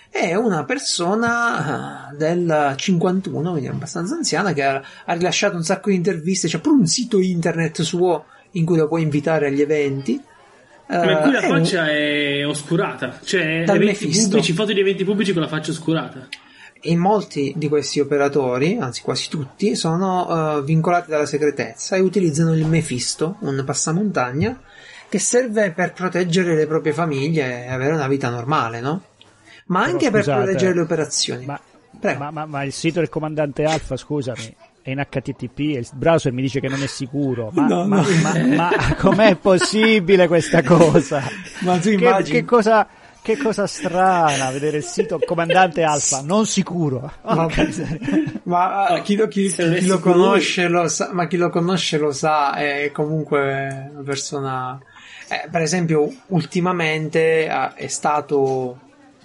è 0.09 0.33
una 0.35 0.63
persona 0.63 2.09
eh, 2.11 2.15
del 2.15 2.73
51, 2.77 3.51
quindi 3.51 3.67
abbastanza 3.67 4.15
anziana, 4.15 4.53
che 4.53 4.63
ha, 4.63 4.81
ha 5.05 5.13
rilasciato 5.13 5.57
un 5.57 5.63
sacco 5.63 5.89
di 5.89 5.95
interviste, 5.95 6.47
c'è 6.47 6.59
pure 6.59 6.75
un 6.77 6.87
sito 6.87 7.19
internet 7.19 7.81
suo 7.81 8.25
in 8.51 8.63
cui 8.65 8.77
lo 8.77 8.87
puoi 8.87 9.01
invitare 9.01 9.47
agli 9.47 9.61
eventi. 9.61 10.21
Ma 10.97 11.11
in 11.11 11.17
cui 11.21 11.31
la 11.31 11.39
Eh, 11.39 11.41
è 11.43 11.49
un- 11.49 11.57
faccia 11.57 11.89
è 11.89 12.45
oscurata, 12.47 13.19
cioè 13.23 13.63
Dal 13.65 13.75
eventi 13.77 14.05
Mephisto. 14.05 14.27
pubblici, 14.29 14.53
foto 14.53 14.73
di 14.73 14.79
eventi 14.79 15.03
pubblici 15.03 15.33
con 15.33 15.41
la 15.41 15.47
faccia 15.47 15.71
oscurata. 15.71 16.27
e 16.83 16.97
molti 16.97 17.53
di 17.55 17.67
questi 17.69 17.99
operatori, 17.99 18.77
anzi 18.79 19.03
quasi 19.03 19.29
tutti, 19.29 19.75
sono 19.75 20.57
eh, 20.57 20.63
vincolati 20.63 21.11
dalla 21.11 21.27
segretezza 21.27 21.95
e 21.95 21.99
utilizzano 21.99 22.55
il 22.55 22.65
Mephisto, 22.65 23.37
un 23.41 23.61
passamontagna, 23.63 24.59
che 25.07 25.19
serve 25.19 25.71
per 25.71 25.93
proteggere 25.93 26.55
le 26.55 26.65
proprie 26.65 26.91
famiglie 26.91 27.65
e 27.65 27.69
avere 27.69 27.93
una 27.93 28.07
vita 28.07 28.29
normale, 28.29 28.81
no? 28.81 29.03
Ma 29.67 29.81
Però 29.81 29.91
anche 29.91 30.09
per 30.09 30.23
scusate, 30.23 30.41
proteggere 30.43 30.73
le 30.73 30.81
operazioni. 30.81 31.45
Ma, 31.45 31.59
Prego. 31.99 32.19
ma- 32.19 32.31
ma- 32.31 32.45
ma 32.47 32.63
il 32.63 32.73
sito 32.73 32.99
del 32.99 33.09
comandante 33.09 33.63
Alfa, 33.63 33.95
scusami, 33.95 34.55
è 34.81 34.89
in 34.91 34.97
HTTP 35.09 35.59
e 35.59 35.77
il 35.79 35.87
browser 35.93 36.31
mi 36.31 36.41
dice 36.41 36.59
che 36.59 36.67
non 36.67 36.81
è 36.81 36.87
sicuro. 36.87 37.49
Ma, 37.53 37.67
No, 37.67 37.85
ma- 37.85 38.01
no. 38.01 38.07
ma- 38.21 38.55
ma 38.55 38.95
com'è 38.97 39.35
possibile 39.35 40.27
questa 40.27 40.61
cosa? 40.63 41.21
Ma 41.59 41.75
tu 41.77 41.89
Che, 41.89 41.93
immagini- 41.93 42.39
che 42.39 42.45
cosa, 42.45 42.87
che 43.21 43.37
cosa 43.37 43.67
strana 43.67 44.49
vedere 44.49 44.77
il 44.77 44.83
sito 44.83 45.19
comandante 45.23 45.83
Alfa, 45.83 46.21
non 46.21 46.45
sicuro. 46.47 47.11
Ma, 47.23 47.47
ma, 48.43 48.87
eh, 48.95 49.01
chi, 49.03 49.15
lo, 49.15 49.27
chi- 49.27 49.49
chi 49.51 49.85
lo 49.85 49.99
conosce 49.99 50.67
lo 50.67 50.87
sa, 50.87 51.09
ma 51.13 51.27
chi 51.27 51.37
lo 51.37 51.49
conosce 51.49 51.97
lo 51.97 52.11
sa, 52.11 52.53
è 52.55 52.89
comunque 52.91 53.89
una 53.93 54.03
persona. 54.03 54.79
eh, 55.29 55.47
per 55.49 55.61
esempio, 55.61 56.11
ultimamente 56.27 57.45
eh, 57.45 57.73
è 57.75 57.87
stato 57.87 58.79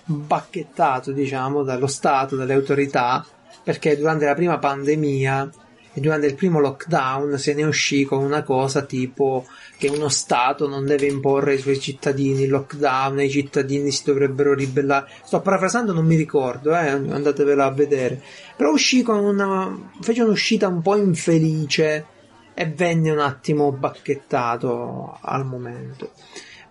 bacchettato, 0.04 1.12
diciamo, 1.12 1.62
dallo 1.62 1.86
Stato, 1.88 2.36
dalle 2.36 2.52
autorità, 2.54 3.24
perché 3.66 3.96
durante 3.96 4.26
la 4.26 4.34
prima 4.34 4.58
pandemia 4.58 5.50
e 5.92 6.00
durante 6.00 6.28
il 6.28 6.36
primo 6.36 6.60
lockdown 6.60 7.36
se 7.36 7.52
ne 7.52 7.64
uscì 7.64 8.04
con 8.04 8.22
una 8.22 8.44
cosa 8.44 8.82
tipo 8.82 9.44
che 9.76 9.88
uno 9.88 10.08
Stato 10.08 10.68
non 10.68 10.86
deve 10.86 11.06
imporre 11.06 11.54
ai 11.54 11.58
suoi 11.58 11.80
cittadini 11.80 12.44
il 12.44 12.50
lockdown 12.50 13.22
i 13.22 13.28
cittadini 13.28 13.90
si 13.90 14.04
dovrebbero 14.04 14.54
ribellare. 14.54 15.10
Sto 15.24 15.40
parafrasando, 15.40 15.92
non 15.92 16.06
mi 16.06 16.14
ricordo, 16.14 16.78
eh, 16.78 16.90
andatevela 16.90 17.64
a 17.64 17.72
vedere. 17.72 18.22
Però 18.56 18.70
uscì 18.70 19.02
con 19.02 19.24
una. 19.24 19.90
fece 20.00 20.22
un'uscita 20.22 20.68
un 20.68 20.80
po' 20.80 20.94
infelice 20.94 22.06
e 22.54 22.66
venne 22.66 23.10
un 23.10 23.18
attimo 23.18 23.72
bacchettato 23.72 25.18
al 25.20 25.44
momento. 25.44 26.12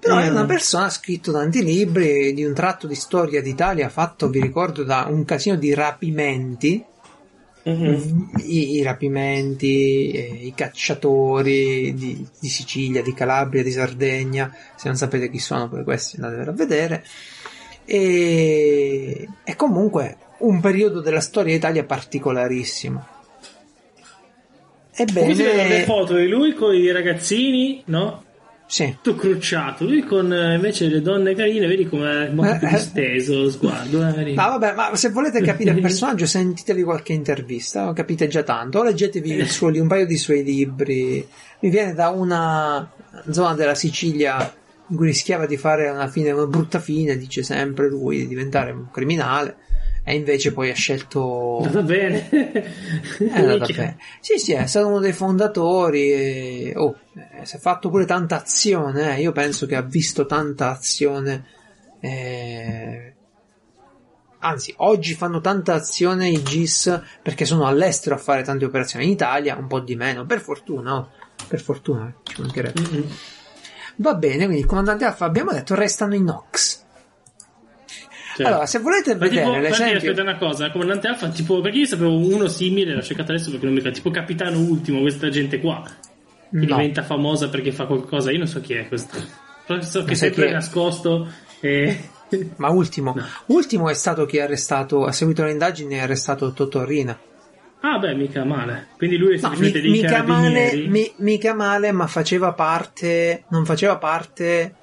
Però 0.06 0.20
è 0.20 0.30
Mm. 0.30 0.32
una 0.36 0.46
persona, 0.46 0.86
ha 0.86 0.90
scritto 0.92 1.32
tanti 1.32 1.64
libri 1.64 2.32
di 2.36 2.44
un 2.46 2.54
tratto 2.54 2.86
di 2.86 2.94
storia 2.94 3.42
d'Italia 3.42 3.90
fatto, 3.90 4.30
vi 4.30 4.40
ricordo, 4.40 4.84
da 4.84 5.08
un 5.10 5.26
casino 5.26 5.56
di 5.56 5.74
rapimenti 5.74 6.84
Mhm. 7.64 8.30
i, 8.44 8.74
i 8.76 8.84
rapimenti, 8.84 10.12
eh, 10.12 10.40
i 10.44 10.54
cacciatori 10.56 11.96
di, 11.96 12.28
di 12.40 12.48
Sicilia, 12.48 13.02
di 13.02 13.16
Calabria, 13.16 13.64
di 13.64 13.72
Sardegna. 13.72 14.56
Se 14.76 14.88
non 14.88 14.96
sapete 14.96 15.32
chi 15.32 15.40
sono, 15.40 15.68
poi 15.68 15.84
questi 15.84 16.18
andatevelo 16.18 16.52
a 16.52 16.54
vedere. 16.54 17.04
E, 17.86 19.28
è 19.44 19.56
comunque 19.56 20.18
un 20.40 20.60
periodo 20.60 21.02
della 21.02 21.22
storia 21.22 21.54
d'Italia 21.54 21.84
particolarissimo. 21.84 23.08
Qui 24.96 25.06
si 25.08 25.42
vedono 25.42 25.56
le 25.56 25.64
Ebbene, 25.64 25.84
foto 25.86 26.16
di 26.18 26.28
lui 26.28 26.54
con 26.54 26.76
i 26.76 26.92
ragazzini, 26.92 27.82
no? 27.88 28.25
Sì. 28.68 28.98
Tutto 29.02 29.16
crucciato, 29.16 29.86
lui 29.86 30.04
con 30.04 30.34
eh, 30.34 30.56
invece 30.56 30.88
le 30.88 31.02
donne 31.02 31.36
carine, 31.36 31.68
vedi 31.68 31.88
come 31.88 32.28
è 32.28 32.30
molto 32.32 32.58
più 32.58 32.68
Eh, 32.68 32.72
eh. 32.72 32.74
disteso 32.74 33.44
lo 33.44 33.50
sguardo. 33.50 34.08
Eh? 34.08 34.34
No, 34.34 34.58
vabbè, 34.58 34.74
ma 34.74 34.96
se 34.96 35.10
volete 35.10 35.42
capire 35.42 35.72
il 35.72 35.82
personaggio, 35.82 36.26
sentitevi 36.26 36.82
qualche 36.84 37.14
intervista, 37.14 37.94
capite 37.94 38.28
già 38.28 38.44
tanto. 38.44 38.80
O 38.80 38.84
leggetevi 38.84 39.46
suo, 39.46 39.68
un 39.68 39.88
paio 39.88 40.06
di 40.06 40.18
suoi 40.18 40.44
libri. 40.44 41.26
Mi 41.60 41.70
viene 41.70 41.94
da 41.94 42.10
una 42.10 42.90
zona 43.30 43.54
della 43.54 43.76
Sicilia 43.76 44.54
in 44.88 44.96
cui 44.98 45.08
rischiava 45.08 45.46
di 45.46 45.58
fare 45.58 45.90
una 45.90 46.08
fine, 46.08 46.32
una 46.32 46.48
brutta 46.48 46.80
fine, 46.80 47.18
dice 47.18 47.44
sempre 47.44 47.88
lui, 47.88 48.18
di 48.18 48.28
diventare 48.28 48.72
un 48.72 48.90
criminale. 48.92 49.58
E 50.08 50.14
invece 50.16 50.54
poi 50.54 50.70
ha 50.70 50.76
scelto. 50.76 51.68
Va 51.68 51.82
bene. 51.82 52.30
È 52.30 53.40
andata 53.40 53.66
bene. 53.74 53.98
Sì, 54.20 54.38
sì, 54.38 54.54
è 54.54 54.68
stato 54.68 54.88
uno 54.88 55.00
dei 55.00 55.14
fondatori. 55.14 56.12
E... 56.12 56.74
Oh, 56.76 56.96
eh, 57.16 57.44
si 57.46 57.56
è 57.56 57.60
fatto 57.60 57.90
pure 57.90 58.06
tanta 58.06 58.40
azione. 58.40 59.16
eh. 59.18 59.22
Io 59.22 59.32
penso 59.32 59.66
che 59.66 59.76
ha 59.76 59.82
visto 59.82 60.28
tanta 60.28 60.70
azione. 60.70 61.46
eh, 62.02 63.14
Anzi, 64.40 64.76
oggi 64.78 65.16
fanno 65.16 65.42
tanta 65.42 65.74
azione 65.74 66.30
i 66.30 66.44
GIS 66.44 67.02
perché 67.24 67.46
sono 67.46 67.66
all'estero 67.66 68.14
a 68.14 68.20
fare 68.20 68.44
tante 68.44 68.64
operazioni. 68.66 69.06
In 69.06 69.12
Italia 69.12 69.56
un 69.56 69.66
po' 69.66 69.80
di 69.80 69.96
meno, 69.96 70.24
per 70.28 70.40
fortuna. 70.40 70.98
oh. 70.98 71.10
Per 71.48 71.60
fortuna, 71.60 72.14
ci 72.22 72.42
mancherebbe. 72.42 72.80
Mm-mm. 72.80 73.10
Va 73.98 74.14
bene, 74.14 74.44
quindi 74.46 74.60
il 74.60 74.66
comandante 74.68 75.04
Alfa 75.06 75.26
abbiamo 75.26 75.52
detto 75.52 75.74
restano 75.74 76.14
i 76.14 76.22
Nox. 76.22 76.85
Cioè. 78.36 78.46
Allora, 78.48 78.66
se 78.66 78.80
volete 78.80 79.12
tipo, 79.14 79.18
vedere 79.20 79.46
infatti, 79.46 79.62
l'esempio. 79.70 79.98
aspetta 79.98 80.22
una 80.22 80.38
cosa, 80.38 80.72
comandante 80.72 81.08
Alfa, 81.08 81.30
tipo, 81.30 81.62
perché 81.62 81.78
io 81.78 81.86
sapevo 81.86 82.18
uno 82.18 82.48
simile, 82.48 82.94
l'ho 82.94 83.02
cercato 83.02 83.32
adesso 83.32 83.50
perché 83.50 83.64
non 83.66 83.74
mi 83.74 83.80
ricordo, 83.80 83.98
tipo 83.98 84.12
Capitano 84.12 84.60
Ultimo, 84.60 85.00
questa 85.02 85.30
gente 85.30 85.60
qua, 85.62 85.82
che 85.86 86.58
No. 86.58 86.66
diventa 86.76 87.02
famosa 87.04 87.48
perché 87.50 87.72
fa 87.72 87.86
qualcosa, 87.86 88.32
io 88.32 88.38
non 88.40 88.48
so 88.48 88.60
chi 88.60 88.74
è 88.74 88.88
questo. 88.88 89.18
Però 89.66 89.82
so 89.82 90.00
che 90.00 90.06
Ma 90.06 90.12
è 90.12 90.16
sempre 90.16 90.52
nascosto 90.52 91.28
e... 91.62 92.10
Ma 92.58 92.70
ultimo, 92.70 93.14
No. 93.16 93.24
ultimo 93.48 93.90
è 93.90 93.94
stato 93.94 94.26
chi 94.26 94.40
ha 94.40 94.44
arrestato, 94.44 95.06
ha 95.06 95.12
seguito 95.14 95.44
le 95.44 95.52
indagini 95.52 95.96
e 95.96 96.00
ha 96.00 96.04
arrestato 96.04 96.52
Totorina. 96.52 97.18
Ah 97.82 98.00
beh, 98.00 98.16
mica 98.16 98.44
male. 98.44 98.88
Quindi 98.98 99.16
lui 99.18 99.38
è 99.38 99.42
No, 99.42 99.50
mi- 99.50 99.56
semplicemente 99.56 99.82
dei 99.82 99.92
mica, 99.92 100.24
male, 100.24 100.74
mi- 100.88 101.14
mica 101.18 101.54
male, 101.54 101.92
ma 101.92 102.08
faceva 102.08 102.52
parte, 102.54 103.44
non 103.50 103.64
faceva 103.64 103.98
parte, 103.98 104.74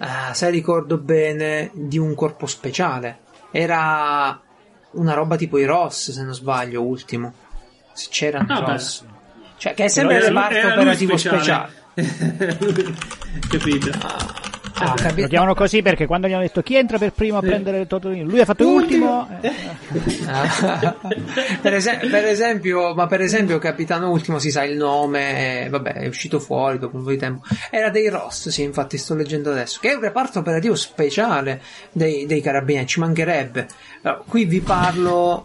eh, 0.00 0.34
se 0.34 0.50
ricordo 0.50 0.96
bene, 0.98 1.70
di 1.74 1.98
un 1.98 2.14
corpo 2.14 2.46
speciale. 2.46 3.18
Era 3.50 4.40
una 4.92 5.14
roba 5.14 5.36
tipo 5.36 5.58
i 5.58 5.64
Ross, 5.64 6.10
se 6.12 6.22
non 6.22 6.34
sbaglio, 6.34 6.82
ultimo. 6.82 7.32
Se 7.92 8.08
c'erano 8.10 8.46
i 8.52 8.56
Ah, 8.56 8.62
beh. 8.62 8.70
Ross. 8.72 9.04
Cioè, 9.56 9.74
che 9.74 9.84
è 9.84 9.88
sempre 9.88 10.16
il 10.16 10.22
reparto 10.22 10.66
operativo 10.66 11.16
speciale. 11.16 11.72
Capito? 13.48 13.90
Ah, 14.00 14.26
Lo 14.86 14.94
capito? 14.94 15.28
chiamano 15.28 15.54
così 15.54 15.82
perché 15.82 16.06
quando 16.06 16.26
gli 16.26 16.32
hanno 16.32 16.42
detto 16.42 16.62
chi 16.62 16.76
entra 16.76 16.98
per 16.98 17.12
primo 17.12 17.38
a 17.38 17.40
prendere 17.40 17.80
il 17.80 17.86
Totorino, 17.86 18.28
lui 18.28 18.40
ha 18.40 18.44
fatto 18.44 18.64
l'ultimo. 18.64 19.28
Ah. 20.26 20.96
per, 21.60 21.74
esem- 21.74 22.08
per 22.08 22.24
esempio, 22.24 22.94
ma 22.94 23.06
per 23.06 23.20
esempio, 23.20 23.58
Capitano 23.58 24.10
Ultimo 24.10 24.38
si 24.38 24.50
sa 24.50 24.64
il 24.64 24.76
nome, 24.76 25.64
eh, 25.64 25.68
vabbè, 25.68 25.92
è 25.92 26.06
uscito 26.06 26.38
fuori 26.40 26.78
dopo 26.78 26.96
un 26.96 27.04
po' 27.04 27.10
di 27.10 27.16
tempo. 27.16 27.42
Era 27.70 27.90
dei 27.90 28.08
Ross, 28.08 28.48
sì, 28.48 28.62
infatti 28.62 28.96
sto 28.98 29.14
leggendo 29.14 29.50
adesso, 29.50 29.78
che 29.80 29.90
è 29.90 29.94
un 29.94 30.00
reparto 30.00 30.38
operativo 30.38 30.74
speciale 30.74 31.60
dei, 31.92 32.26
dei 32.26 32.40
carabinieri, 32.40 32.86
ci 32.86 33.00
mancherebbe. 33.00 33.68
Allora, 34.02 34.22
qui 34.26 34.44
vi 34.44 34.60
parlo. 34.60 35.44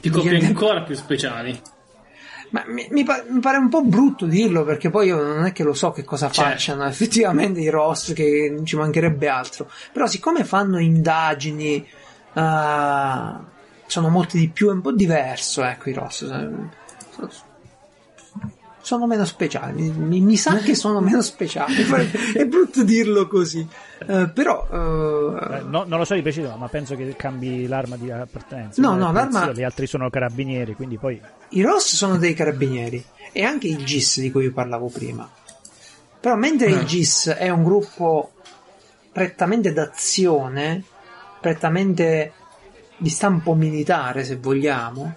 Ti 0.00 0.10
copie 0.10 0.44
ancora 0.44 0.82
più 0.82 0.94
speciali. 0.94 1.58
Ma 2.50 2.64
mi, 2.66 2.86
mi 2.90 3.02
pa- 3.04 3.24
mi 3.28 3.40
pare 3.40 3.58
un 3.58 3.68
po' 3.68 3.82
brutto 3.82 4.26
dirlo 4.26 4.64
perché 4.64 4.88
poi 4.90 5.08
io 5.08 5.22
non 5.22 5.44
è 5.44 5.52
che 5.52 5.62
lo 5.64 5.74
so 5.74 5.90
che 5.90 6.04
cosa 6.04 6.30
Certo. 6.30 6.50
facciano 6.50 6.84
effettivamente 6.88 7.60
i 7.60 7.68
Ross, 7.68 8.12
che 8.12 8.60
ci 8.64 8.76
mancherebbe 8.76 9.28
altro. 9.28 9.70
Però, 9.92 10.06
siccome 10.06 10.44
fanno 10.44 10.78
indagini, 10.78 11.76
eh, 12.32 13.32
sono 13.86 14.08
molti 14.08 14.38
di 14.38 14.48
più, 14.48 14.68
è 14.68 14.72
un 14.72 14.80
po' 14.80 14.92
diverso, 14.92 15.62
ecco, 15.64 15.90
i 15.90 15.92
Ross. 15.92 16.30
Sono 18.86 19.08
meno 19.08 19.24
speciali, 19.24 19.90
mi, 19.90 20.20
mi- 20.20 20.36
sa 20.36 20.58
che 20.58 20.76
sono 20.76 21.00
meno 21.00 21.20
speciali. 21.20 21.74
è 22.34 22.44
brutto 22.46 22.84
dirlo 22.84 23.26
così, 23.26 23.66
Eh, 24.06 24.28
però. 24.28 24.64
eh, 24.70 25.62
no- 25.64 25.82
non 25.88 25.98
lo 25.98 26.04
so 26.04 26.14
di 26.14 26.22
preciso, 26.22 26.54
ma 26.56 26.68
penso 26.68 26.94
che 26.94 27.16
cambi 27.16 27.66
l'arma 27.66 27.96
di 27.96 28.12
appartenenza. 28.12 28.80
No, 28.80 28.94
no, 28.94 29.10
l'arma- 29.10 29.50
Gli 29.50 29.64
altri 29.64 29.88
sono 29.88 30.08
carabinieri, 30.08 30.74
quindi 30.76 30.98
poi 30.98 31.20
I 31.48 31.62
Ross 31.62 31.96
sono 31.96 32.16
dei 32.16 32.32
carabinieri 32.32 33.04
e 33.32 33.42
anche 33.42 33.66
il 33.66 33.84
GIS 33.84 34.20
di 34.20 34.30
cui 34.30 34.42
vi 34.42 34.52
parlavo 34.52 34.86
prima. 34.86 35.28
Però 36.20 36.36
mentre 36.36 36.68
il. 36.68 36.84
GIS 36.84 37.30
è 37.30 37.48
un 37.48 37.64
gruppo 37.64 38.30
prettamente 39.10 39.72
d'azione, 39.72 40.84
prettamente 41.40 42.32
di 42.98 43.08
stampo 43.10 43.54
militare, 43.54 44.22
se 44.22 44.36
vogliamo, 44.36 45.16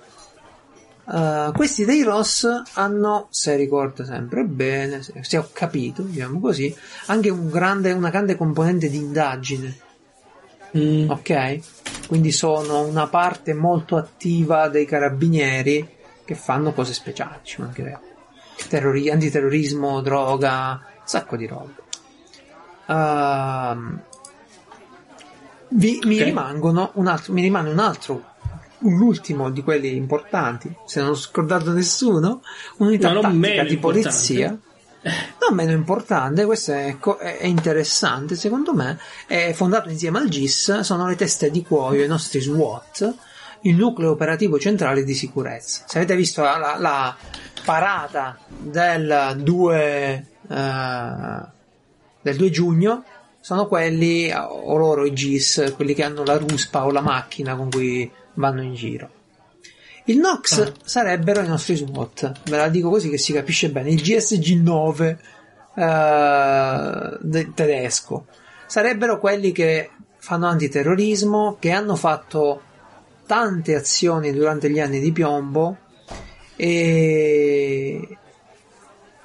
eh, 1.11 1.51
questi 1.53 1.85
dei 1.85 2.03
Ross 2.03 2.47
hanno, 2.73 3.27
se 3.29 3.55
ricordo 3.55 4.03
sempre 4.03 4.43
bene, 4.43 5.01
se, 5.01 5.13
se 5.23 5.38
ho 5.38 5.49
capito, 5.51 6.01
diciamo 6.03 6.39
così, 6.39 6.75
anche 7.07 7.29
un 7.29 7.49
grande- 7.49 7.91
una 7.91 8.09
grande 8.09 8.35
componente 8.35 8.89
di 8.89 8.97
indagine. 8.97 9.77
Mm. 10.77 11.09
Ok? 11.09 11.59
Quindi 12.07 12.31
sono 12.31 12.81
una 12.85 13.07
parte 13.07 13.53
molto 13.53 13.95
attiva 13.95 14.67
dei 14.67 14.85
carabinieri 14.85 15.97
che 16.25 16.35
fanno 16.35 16.73
cose 16.73 16.93
speciali, 16.93 17.39
ci 17.43 17.61
mancherebbe. 17.61 18.07
Terrori- 18.67 19.09
antiterrorismo, 19.09 20.01
droga, 20.01 20.71
un 20.73 21.01
sacco 21.05 21.35
di 21.35 21.47
roba. 21.47 21.71
Ehm, 22.88 24.01
vi- 25.69 26.01
mi 26.03 26.21
rimangono 26.21 26.91
un 26.95 27.07
altro, 27.07 27.33
mi 27.33 27.41
rimane 27.41 27.69
un 27.69 27.79
altro, 27.79 28.28
un 28.82 29.01
ultimo 29.01 29.49
di 29.49 29.61
quelli 29.64 29.95
importanti, 29.95 30.74
se 30.85 31.01
non 31.01 31.11
ho 31.11 31.16
scordato 31.16 31.72
nessuno, 31.72 32.41
un'unità 32.77 33.11
No, 33.11 33.22
tattica 33.22 33.64
di 33.64 33.74
importante. 33.74 33.77
polizia. 33.80 34.59
Non 35.01 35.56
meno 35.56 35.72
importante, 35.72 36.43
questo 36.45 36.74
è- 36.74 36.98
è 37.38 37.45
interessante 37.45 38.35
secondo 38.35 38.74
me, 38.74 38.99
è 39.27 39.53
fondato 39.53 39.90
insieme 39.90 40.19
al 40.19 40.27
GIS, 40.27 40.80
sono 40.82 41.08
le 41.08 41.16
teste 41.16 41.49
di 41.49 41.64
cuoio, 41.64 42.03
i 42.03 42.08
nostri 42.08 42.41
SWAT, 42.41 43.14
il 43.61 43.75
nucleo 43.75 44.11
operativo 44.11 44.59
centrale 44.59 45.03
di 45.03 45.14
sicurezza. 45.14 45.83
Se 45.88 45.98
avete 45.99 46.16
visto 46.17 46.41
la, 46.41 46.58
la- 46.58 46.77
la 46.77 47.16
parata 47.64 48.38
del 48.58 49.40
2, 49.41 50.25
eh, 50.49 51.41
del 52.22 52.35
2 52.35 52.49
giugno, 52.49 53.03
sono 53.41 53.67
quelli, 53.67 54.32
o 54.33 54.75
loro 54.75 55.06
i 55.06 55.14
GIS, 55.14 55.74
quelli 55.75 55.93
che 55.93 56.03
hanno 56.03 56.24
la 56.25 56.38
ruspa 56.38 56.85
o 56.85 56.91
la 56.91 57.01
macchina 57.01 57.56
con 57.56 57.69
cui 57.69 58.09
vanno 58.39 58.63
in 58.63 58.73
giro. 58.73 59.09
Il 60.05 60.17
Nox 60.17 60.59
Ah. 60.59 60.71
sarebbero 60.83 61.41
i 61.41 61.47
nostri 61.47 61.75
SWAT, 61.75 62.31
ve 62.45 62.57
la 62.57 62.69
dico 62.69 62.89
così 62.89 63.09
che 63.09 63.17
si 63.19 63.31
capisce 63.33 63.69
bene, 63.69 63.91
il 63.91 64.01
GSG9 64.01 65.17
eh, 65.75 67.17
de- 67.21 67.51
tedesco. 67.53 68.25
Sarebbero 68.65 69.19
quelli 69.19 69.51
che 69.51 69.91
fanno 70.17 70.47
antiterrorismo, 70.47 71.57
che 71.59 71.71
hanno 71.71 71.95
fatto 71.95 72.61
tante 73.27 73.75
azioni 73.75 74.31
durante 74.33 74.69
gli 74.71 74.79
anni 74.79 74.99
di 74.99 75.11
piombo 75.11 75.77
e, 76.55 78.17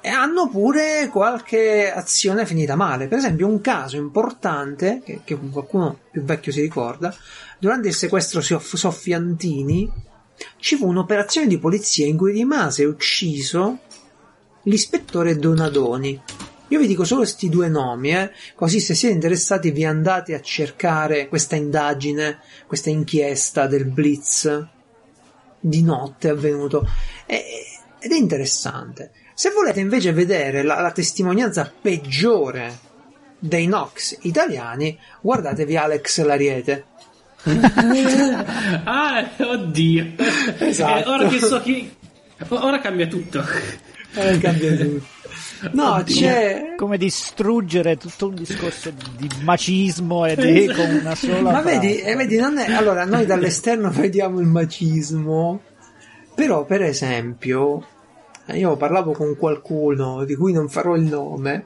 e 0.01 0.09
hanno 0.09 0.49
pure 0.49 1.09
qualche 1.11 1.91
azione 1.91 2.45
finita 2.45 2.75
male. 2.75 3.07
Per 3.07 3.17
esempio, 3.17 3.47
un 3.47 3.61
caso 3.61 3.97
importante 3.97 5.01
che, 5.03 5.21
che 5.23 5.35
qualcuno 5.35 5.97
più 6.11 6.21
vecchio 6.23 6.51
si 6.51 6.61
ricorda, 6.61 7.13
durante 7.59 7.87
il 7.89 7.93
sequestro 7.93 8.41
Soff- 8.41 8.75
Soffiantini 8.75 9.91
ci 10.57 10.75
fu 10.75 10.87
un'operazione 10.87 11.47
di 11.47 11.57
polizia 11.59 12.05
in 12.05 12.17
cui 12.17 12.33
rimase 12.33 12.85
ucciso 12.85 13.79
l'ispettore 14.63 15.37
Donadoni. 15.37 16.21
Io 16.69 16.79
vi 16.79 16.87
dico 16.87 17.03
solo 17.03 17.21
questi 17.21 17.47
due 17.47 17.69
nomi, 17.69 18.11
eh, 18.15 18.31
così 18.55 18.79
se 18.79 18.95
siete 18.95 19.13
interessati 19.13 19.69
vi 19.69 19.85
andate 19.85 20.33
a 20.33 20.41
cercare 20.41 21.27
questa 21.27 21.55
indagine, 21.55 22.39
questa 22.65 22.89
inchiesta 22.89 23.67
del 23.67 23.85
Blitz 23.85 24.67
di 25.59 25.83
notte 25.83 26.29
avvenuto. 26.29 26.87
E- 27.25 27.65
ed 27.99 28.11
è 28.11 28.15
interessante. 28.17 29.11
Se 29.33 29.49
volete 29.49 29.79
invece 29.79 30.11
vedere 30.11 30.63
la, 30.63 30.79
la 30.79 30.91
testimonianza 30.91 31.71
peggiore 31.81 32.79
dei 33.39 33.67
Nox 33.67 34.17
italiani, 34.21 34.97
guardatevi 35.21 35.75
Alex 35.75 36.21
Lariete. 36.23 36.85
ah, 38.85 39.29
oddio. 39.37 40.13
Esatto. 40.57 41.09
Eh, 41.09 41.11
ora 41.11 41.27
che 41.27 41.39
so 41.39 41.61
chi. 41.61 41.93
Ora 42.49 42.79
cambia 42.79 43.07
tutto. 43.07 43.43
Eh, 44.15 44.37
cambia 44.39 44.75
tutto. 44.75 45.13
No, 45.71 46.01
c'è. 46.03 46.75
Come 46.75 46.97
distruggere 46.97 47.97
tutto 47.97 48.27
un 48.27 48.35
discorso 48.35 48.91
di 49.17 49.29
macismo 49.41 50.25
e 50.25 50.35
di 50.35 50.73
con 50.73 50.89
una 50.89 51.15
sola 51.15 51.51
Ma 51.51 51.61
vedi, 51.61 51.99
eh, 51.99 52.15
vedi, 52.15 52.37
non 52.37 52.57
è. 52.57 52.71
Allora, 52.73 53.05
noi 53.05 53.25
dall'esterno 53.25 53.89
vediamo 53.91 54.39
il 54.39 54.47
macismo, 54.47 55.61
però, 56.33 56.65
per 56.65 56.81
esempio, 56.81 57.85
eh, 58.47 58.57
io 58.57 58.75
parlavo 58.75 59.11
con 59.11 59.35
qualcuno 59.37 60.23
di 60.25 60.35
cui 60.35 60.51
non 60.51 60.67
farò 60.67 60.95
il 60.95 61.03
nome, 61.03 61.65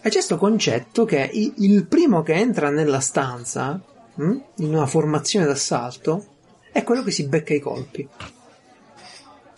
e 0.00 0.08
c'è 0.08 0.14
questo 0.14 0.36
concetto 0.36 1.04
che 1.04 1.30
il 1.32 1.86
primo 1.86 2.22
che 2.22 2.34
entra 2.34 2.70
nella 2.70 3.00
stanza, 3.00 3.80
hm, 4.16 4.42
in 4.56 4.74
una 4.74 4.86
formazione 4.86 5.46
d'assalto, 5.46 6.34
è 6.72 6.82
quello 6.82 7.02
che 7.02 7.10
si 7.10 7.26
becca 7.26 7.54
i 7.54 7.60
colpi. 7.60 8.08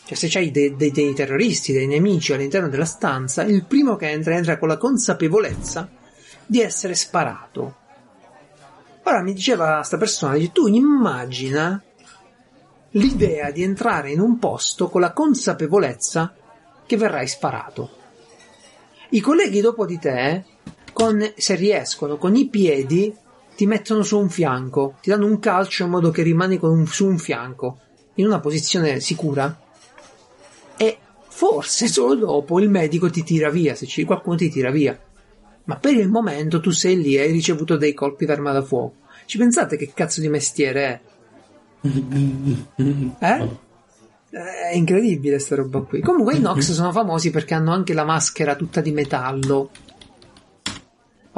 Cioè, 0.05 0.17
se 0.17 0.29
c'hai 0.29 0.51
dei, 0.51 0.75
dei- 0.77 0.91
dei 0.91 1.15
terroristi, 1.15 1.73
dei 1.73 1.87
nemici 1.87 2.33
all'interno 2.33 2.69
della 2.69 2.85
stanza, 2.85 3.43
il 3.43 3.65
primo 3.65 3.97
che 3.97 4.09
entra 4.09 4.35
entra 4.35 4.59
con 4.59 4.69
la 4.69 4.79
consapevolezza 4.79 5.89
di 6.47 6.61
essere 6.61 6.95
sparato. 6.95 7.77
Ora 9.03 9.23
mi 9.23 9.33
diceva 9.33 9.83
sta 9.83 9.97
persona, 9.97 10.35
dice, 10.35 10.53
tu 10.53 10.67
immagina 10.67 11.83
l'idea 12.93 13.51
di 13.51 13.63
entrare 13.63 14.11
in 14.11 14.21
un 14.21 14.39
posto 14.39 14.89
con 14.89 15.01
la 15.01 15.13
consapevolezza 15.13 16.35
che 16.87 16.97
verrai 16.97 17.27
sparato. 17.27 17.91
I 19.11 19.21
colleghi 19.21 19.61
dopo 19.61 19.85
di 19.85 19.99
te, 19.99 20.45
con, 20.93 21.33
se 21.37 21.55
riescono, 21.55 22.17
con 22.17 22.35
i 22.35 22.49
piedi, 22.49 23.15
ti 23.59 23.67
mettono 23.67 24.05
su 24.05 24.17
un 24.17 24.31
fianco, 24.31 24.99
ti 25.03 25.11
danno 25.11 25.27
un 25.27 25.41
calcio 25.41 25.83
in 25.83 25.91
modo 25.91 26.13
che 26.13 26.23
rimani 26.23 26.61
un- 26.63 26.87
su 26.87 27.09
un 27.09 27.19
fianco, 27.19 27.81
in 28.15 28.27
una 28.27 28.39
posizione 28.39 29.01
sicura. 29.01 29.61
E 30.77 30.99
forse 31.27 31.89
solo 31.89 32.15
dopo 32.15 32.61
il 32.61 32.71
medico 32.71 33.11
ti 33.11 33.25
tira 33.25 33.51
via, 33.51 33.75
se 33.75 33.87
ci, 33.87 34.05
qualcuno 34.05 34.37
ti 34.37 34.49
tira 34.49 34.71
via. 34.71 34.97
Ma 35.65 35.75
per 35.75 35.95
il 35.95 36.09
momento 36.09 36.61
tu 36.61 36.71
sei 36.71 37.03
lì 37.03 37.17
e 37.17 37.23
hai 37.23 37.33
ricevuto 37.33 37.77
dei 37.77 37.95
colpi 37.95 38.27
d'arma 38.27 38.53
da 38.53 38.63
fuoco. 38.63 38.99
Ci 39.27 39.39
pensate 39.39 39.77
che 39.77 39.91
cazzo 39.93 40.21
di 40.21 40.29
mestiere 40.29 40.85
è? 40.85 41.01
Eh? 43.19 43.49
È 44.31 44.77
incredibile 44.77 45.41
sta 45.41 45.57
roba 45.57 45.81
qui. 45.81 46.01
Comunque 46.01 46.37
i 46.37 46.41
Nox 46.41 46.71
sono 46.71 46.93
famosi 46.93 47.31
perché 47.31 47.55
hanno 47.55 47.73
anche 47.73 47.93
la 47.93 48.05
maschera 48.05 48.55
tutta 48.55 48.81
di 48.81 48.93
metallo. 48.93 49.71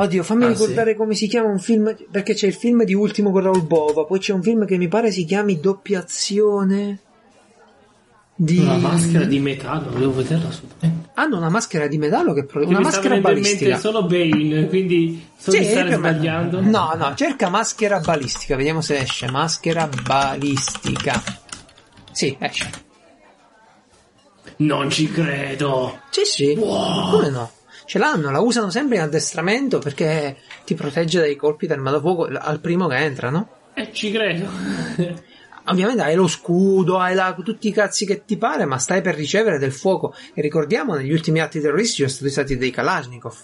Oddio, 0.00 0.22
fammi 0.22 0.44
Ah, 0.44 0.48
ricordare 0.48 0.96
come 0.96 1.14
si 1.14 1.26
chiama 1.28 1.50
un 1.50 1.58
film. 1.58 1.94
Perché 2.10 2.32
c'è 2.32 2.46
il 2.46 2.54
film 2.54 2.84
di 2.84 2.94
Ultimo 2.94 3.30
con 3.30 3.42
Raul 3.42 3.62
Bova. 3.66 4.04
Poi 4.06 4.18
c'è 4.18 4.32
un 4.32 4.42
film 4.42 4.64
che 4.64 4.78
mi 4.78 4.88
pare 4.88 5.10
si 5.10 5.26
chiami 5.26 5.60
Doppia 5.60 5.98
Azione. 5.98 7.00
Di... 8.34 8.56
Una 8.56 8.76
maschera 8.76 9.24
di 9.26 9.38
metallo, 9.38 9.90
devo 9.90 10.14
vederla 10.14 10.48
assolutamente. 10.48 11.10
Hanno 11.12 11.36
una 11.36 11.50
maschera 11.50 11.86
di 11.86 11.98
metallo 11.98 12.32
che 12.32 12.44
pro- 12.44 12.66
una 12.66 12.80
maschera 12.80 13.18
balistica. 13.18 13.76
solo 13.76 14.06
Bane, 14.06 14.66
quindi 14.68 15.22
so 15.36 15.50
Sì, 15.50 15.62
stare 15.64 15.92
sbagliando. 15.92 16.62
No, 16.62 16.94
no, 16.96 17.14
cerca 17.14 17.50
maschera 17.50 18.00
balistica, 18.00 18.56
vediamo 18.56 18.80
se 18.80 18.96
esce. 19.00 19.30
Maschera 19.30 19.86
balistica. 20.06 21.22
Sì, 22.12 22.34
esce. 22.40 22.70
Non 24.56 24.88
ci 24.88 25.10
credo. 25.10 26.00
Sì, 26.08 26.24
sì. 26.24 26.54
Wow. 26.54 27.10
Come 27.10 27.28
no? 27.28 27.50
Ce 27.90 27.98
l'hanno, 27.98 28.30
la 28.30 28.38
usano 28.38 28.70
sempre 28.70 28.98
in 28.98 29.02
addestramento 29.02 29.80
perché 29.80 30.36
ti 30.64 30.76
protegge 30.76 31.18
dai 31.18 31.34
colpi 31.34 31.66
d'arma 31.66 31.90
da 31.90 31.98
fuoco 31.98 32.28
al 32.32 32.60
primo 32.60 32.86
che 32.86 32.94
entra, 32.94 33.30
no? 33.30 33.48
Eh, 33.74 33.90
ci 33.92 34.12
credo. 34.12 34.48
Ovviamente 35.66 36.00
hai 36.00 36.14
lo 36.14 36.28
scudo, 36.28 37.00
hai 37.00 37.16
la- 37.16 37.34
tutti 37.42 37.66
i 37.66 37.72
cazzi 37.72 38.06
che 38.06 38.24
ti 38.24 38.36
pare, 38.36 38.64
ma 38.64 38.78
stai 38.78 39.00
per 39.02 39.16
ricevere 39.16 39.58
del 39.58 39.72
fuoco. 39.72 40.14
E 40.34 40.40
ricordiamo, 40.40 40.94
negli 40.94 41.10
ultimi 41.10 41.40
atti 41.40 41.60
terroristici 41.60 42.08
sono 42.08 42.30
stati 42.30 42.56
dei 42.56 42.70
Kalashnikov. 42.70 43.34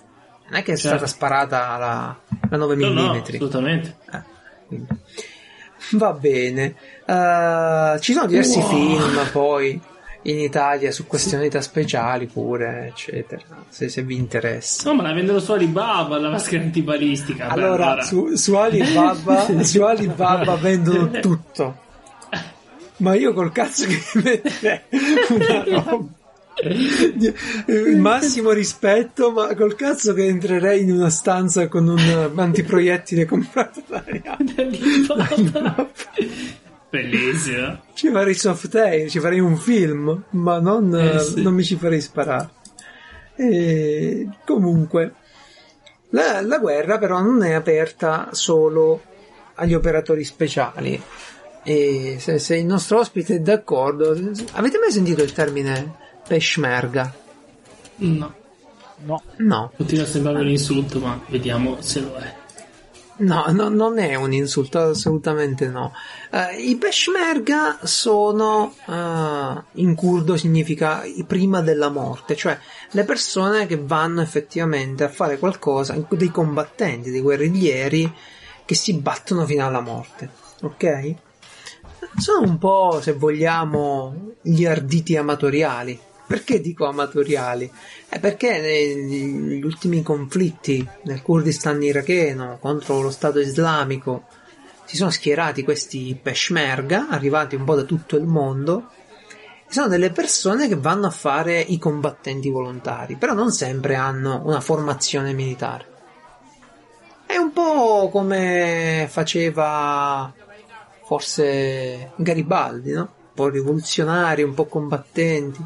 Non 0.49 0.61
è 0.61 0.63
che 0.63 0.75
è 0.75 0.77
Certo. 0.77 0.97
stata 0.97 1.07
sparata 1.09 1.77
la, 1.77 2.17
la 2.49 2.57
9 2.57 2.77
No, 2.77 2.91
mm. 2.91 2.95
no, 2.95 3.11
assolutamente. 3.21 3.97
Eh. 4.13 4.79
Va 5.97 6.13
bene. 6.13 6.75
Eh, 7.05 7.97
ci 8.01 8.13
sono 8.13 8.27
diversi 8.27 8.59
Wow. 8.61 8.69
film 8.69 9.29
poi 9.33 9.81
in 10.29 10.41
Italia 10.41 10.91
su 10.91 11.07
questioni 11.07 11.49
speciali 11.61 12.27
pure, 12.27 12.89
eccetera. 12.89 13.43
Se, 13.69 13.89
se 13.89 14.03
vi 14.03 14.17
interessa. 14.17 14.89
No, 14.91 14.97
ma 14.97 15.03
la 15.03 15.13
vendono 15.13 15.39
su 15.39 15.53
Alibaba 15.53 16.19
la 16.19 16.31
maschera 16.31 16.63
antibalistica. 16.65 17.47
Beh, 17.47 17.53
Allora, 17.53 18.03
Su, 18.03 18.35
su 18.35 18.55
Alibaba, 18.55 19.47
su 19.63 19.83
Alibaba 19.83 20.57
vendono 20.57 21.11
tutto. 21.21 21.85
Ma 22.99 23.15
io 23.15 23.33
col 23.35 23.53
cazzo 23.53 23.87
che 23.87 24.01
metterei 24.15 24.81
una 25.29 25.65
roba. 25.65 26.07
Il 27.67 27.99
massimo 27.99 28.51
rispetto, 28.53 29.31
ma 29.31 29.55
col 29.55 29.75
cazzo 29.75 30.15
che 30.15 30.25
entrerei 30.25 30.83
in 30.83 30.93
una 30.93 31.11
stanza 31.11 31.69
con 31.69 31.87
un 31.87 32.33
antiproiettile 32.35 33.27
comprato 33.27 33.83
da 33.87 34.03
Alibaba. 34.07 35.91
Bellissimo. 37.01 37.81
Ci 37.95 38.11
farei 38.11 38.35
soft 38.35 38.75
air, 38.75 39.09
ci 39.11 39.21
farei 39.21 39.41
un 39.41 39.57
film, 39.57 40.25
ma 40.31 40.59
non, 40.61 40.95
Eh, 40.95 41.19
sì. 41.21 41.43
non 41.43 41.55
mi 41.55 41.65
ci 41.65 41.77
farei 41.77 42.01
sparare. 42.01 42.51
E 43.37 44.29
comunque, 44.45 45.15
la, 46.11 46.41
la 46.43 46.59
guerra 46.59 46.99
però 46.99 47.21
non 47.21 47.43
è 47.43 47.53
aperta 47.53 48.29
solo 48.33 49.03
agli 49.55 49.75
operatori 49.75 50.25
speciali. 50.25 51.01
E 51.63 52.17
se, 52.19 52.39
se 52.39 52.57
il 52.57 52.67
nostro 52.67 52.99
ospite 53.01 53.37
è 53.37 53.41
d'accordo, 53.41 54.11
avete 54.53 54.79
mai 54.79 54.91
sentito 54.93 55.23
il 55.23 55.33
termine 55.33 55.95
peshmerga? 56.27 57.13
No. 57.97 58.35
No, 59.05 59.23
No, 59.37 59.73
Continua 59.77 60.05
a 60.05 60.07
sembrare 60.07 60.41
un 60.41 60.49
insulto, 60.49 60.99
ma 61.01 61.21
vediamo 61.29 61.77
se 61.81 62.01
lo 62.01 62.15
è. 62.17 62.35
No, 63.19 63.47
no, 63.51 63.69
non 63.69 63.99
è 63.99 64.15
un 64.15 64.33
insulto, 64.33 64.79
assolutamente 64.79 65.69
no. 65.69 65.93
Eh, 66.31 66.57
I 66.61 66.77
peshmerga 66.77 67.79
sono, 67.83 68.75
eh, 68.87 69.63
in 69.73 69.95
curdo 69.95 70.37
significa 70.37 71.03
prima 71.27 71.61
della 71.61 71.89
morte, 71.89 72.37
cioè 72.37 72.59
le 72.91 73.05
persone 73.05 73.67
che 73.67 73.79
vanno 73.79 74.21
effettivamente 74.21 75.05
a 75.05 75.09
fare 75.09 75.39
qualcosa, 75.39 75.97
dei 76.11 76.31
combattenti, 76.31 77.11
dei 77.11 77.21
guerriglieri 77.21 78.13
che 78.65 78.75
si 78.75 78.95
battono 78.95 79.45
fino 79.47 79.65
alla 79.65 79.81
morte, 79.81 80.31
ok? 80.63 81.15
Sono 82.19 82.47
un 82.47 82.59
po', 82.59 83.01
se 83.01 83.13
vogliamo, 83.13 84.35
gli 84.41 84.65
arditi 84.65 85.17
amatoriali. 85.17 86.01
Perché 86.27 86.61
dico 86.61 86.87
amatoriali? 86.87 87.71
È 88.09 88.19
perché 88.19 88.61
negli 88.61 89.63
ultimi 89.63 90.03
conflitti 90.03 90.87
nel 91.05 91.23
Kurdistan 91.23 91.83
iracheno 91.83 92.59
contro 92.61 93.01
lo 93.01 93.11
Stato 93.11 93.39
islamico 93.39 94.25
si 94.87 94.97
sono 94.97 95.11
schierati 95.11 95.65
questi 95.65 96.19
peshmerga, 96.21 97.09
arrivati 97.09 97.57
un 97.57 97.65
po' 97.65 97.75
da 97.75 97.83
tutto 97.83 98.17
il 98.17 98.25
mondo, 98.25 98.91
sono 99.69 99.89
delle 99.89 100.11
persone 100.11 100.69
che 100.69 100.77
vanno 100.77 101.09
a 101.09 101.11
fare 101.11 101.61
i 101.61 101.77
combattenti 101.77 102.49
volontari, 102.51 103.17
però 103.17 103.35
non 103.35 103.51
sempre 103.51 103.97
hanno 103.97 104.43
una 104.45 104.61
formazione 104.61 105.33
militare. 105.33 105.95
È 107.27 107.37
un 107.37 107.53
po' 107.53 108.09
come 108.11 109.09
faceva 109.11 110.33
forse 111.05 112.13
Garibaldi, 112.15 112.93
no? 112.93 113.01
Un 113.01 113.35
po' 113.35 113.49
rivoluzionari, 113.49 114.45
un 114.45 114.55
po' 114.55 114.67
combattenti. 114.67 115.65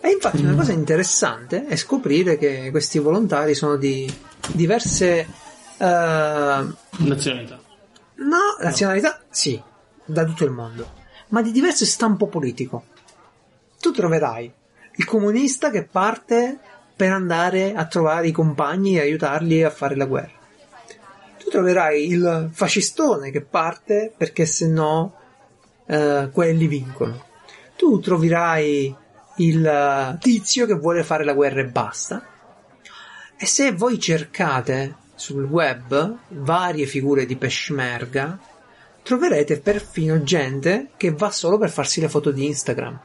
E 0.00 0.10
infatti 0.10 0.42
una 0.42 0.54
cosa 0.54 0.72
interessante 0.72 1.66
è 1.66 1.76
scoprire 1.76 2.38
che 2.38 2.70
questi 2.70 2.98
volontari 2.98 3.54
sono 3.54 3.76
di 3.76 4.12
diverse... 4.52 5.26
eh, 5.78 6.66
Nazionalità. 6.98 7.60
no, 8.16 8.56
nazionalità, 8.60 9.20
sì, 9.30 9.60
da 10.04 10.24
tutto 10.24 10.44
il 10.44 10.52
mondo, 10.52 10.92
ma 11.28 11.42
di 11.42 11.50
diverso 11.50 11.84
stampo 11.84 12.26
politico. 12.28 12.84
Tu 13.80 13.90
troverai 13.90 14.52
il 14.96 15.04
comunista 15.04 15.70
che 15.70 15.84
parte 15.84 16.58
per 16.94 17.12
andare 17.12 17.74
a 17.74 17.86
trovare 17.86 18.26
i 18.28 18.32
compagni 18.32 18.96
e 18.96 19.00
aiutarli 19.00 19.62
a 19.62 19.70
fare 19.70 19.94
la 19.96 20.06
guerra. 20.06 20.36
Tu 21.38 21.50
troverai 21.50 22.08
il 22.08 22.50
fascistone 22.52 23.30
che 23.30 23.40
parte 23.42 24.12
perché 24.16 24.46
se 24.46 24.66
no 24.68 25.14
eh, 25.86 26.28
quelli 26.32 26.66
vincono. 26.66 27.24
Tu 27.76 28.00
troverai 28.00 28.94
il 29.38 29.64
eh, 29.66 30.18
tizio 30.20 30.66
che 30.66 30.74
vuole 30.74 31.02
fare 31.02 31.24
la 31.24 31.34
guerra 31.34 31.60
e 31.60 31.66
basta. 31.66 32.24
E 33.36 33.46
se 33.46 33.72
voi 33.72 33.98
cercate 33.98 34.94
sul 35.14 35.44
web 35.44 36.16
varie 36.28 36.86
figure 36.86 37.26
di 37.26 37.36
Peshmerga, 37.36 38.38
troverete 39.02 39.58
perfino 39.60 40.22
gente 40.22 40.88
che 40.96 41.12
va 41.12 41.30
solo 41.30 41.58
per 41.58 41.70
farsi 41.70 42.00
le 42.00 42.08
foto 42.08 42.30
di 42.30 42.46
Instagram. 42.46 43.00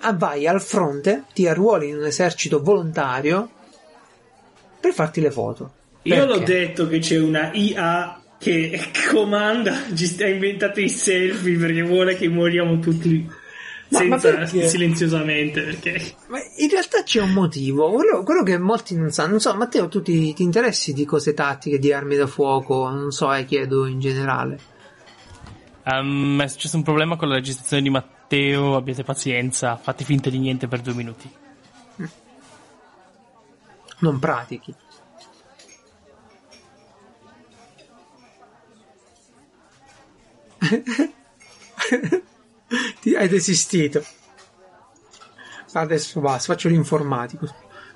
Ah, 0.00 0.12
Vai 0.12 0.46
al 0.46 0.60
fronte, 0.60 1.24
ti 1.32 1.46
arruoli 1.46 1.88
in 1.88 1.96
un 1.96 2.04
esercito 2.06 2.62
volontario 2.62 3.50
per 4.80 4.92
farti 4.92 5.20
le 5.20 5.30
foto. 5.30 5.72
Io 6.02 6.24
l'ho 6.24 6.38
Perché? 6.38 6.52
detto 6.52 6.86
che 6.86 6.98
c'è 6.98 7.18
una 7.18 7.50
IA 7.52 8.20
che 8.38 8.80
comanda, 9.10 9.74
ci 9.94 10.16
ha 10.22 10.26
inventato 10.28 10.80
i 10.80 10.88
selfie 10.88 11.56
perché 11.56 11.82
vuole 11.82 12.14
che 12.14 12.28
moriamo 12.28 12.78
tutti 12.78 13.28
Ma- 13.88 14.02
ma 14.02 14.18
senza, 14.18 14.38
perché? 14.38 14.68
silenziosamente. 14.68 15.62
Perché 15.62 16.14
Ma 16.26 16.38
in 16.56 16.68
realtà 16.68 17.02
c'è 17.04 17.20
un 17.20 17.32
motivo, 17.32 17.90
quello, 17.92 18.22
quello 18.24 18.42
che 18.42 18.58
molti 18.58 18.96
non 18.96 19.10
sanno. 19.10 19.30
Non 19.30 19.40
so, 19.40 19.54
Matteo, 19.54 19.88
tu 19.88 20.02
ti, 20.02 20.34
ti 20.34 20.42
interessi 20.42 20.92
di 20.92 21.04
cose 21.04 21.34
tattiche, 21.34 21.78
di 21.78 21.92
armi 21.92 22.16
da 22.16 22.26
fuoco? 22.26 22.88
Non 22.88 23.12
so, 23.12 23.32
eh, 23.32 23.44
chiedo 23.44 23.86
in 23.86 24.00
generale. 24.00 24.58
Um, 25.84 26.42
è 26.42 26.48
successo 26.48 26.76
un 26.76 26.82
problema 26.82 27.16
con 27.16 27.28
la 27.28 27.36
registrazione 27.36 27.82
di 27.82 27.90
Matteo. 27.90 28.74
Abbiate 28.74 29.04
pazienza, 29.04 29.76
fate 29.76 30.04
finta 30.04 30.30
di 30.30 30.38
niente 30.38 30.66
per 30.66 30.80
due 30.80 30.94
minuti. 30.94 31.30
Non 33.98 34.18
pratichi. 34.18 34.74
Ti 43.00 43.14
hai 43.14 43.28
desistito. 43.28 44.02
Adesso 45.72 46.20
basta, 46.20 46.52
faccio 46.52 46.68
l'informatico. 46.68 47.46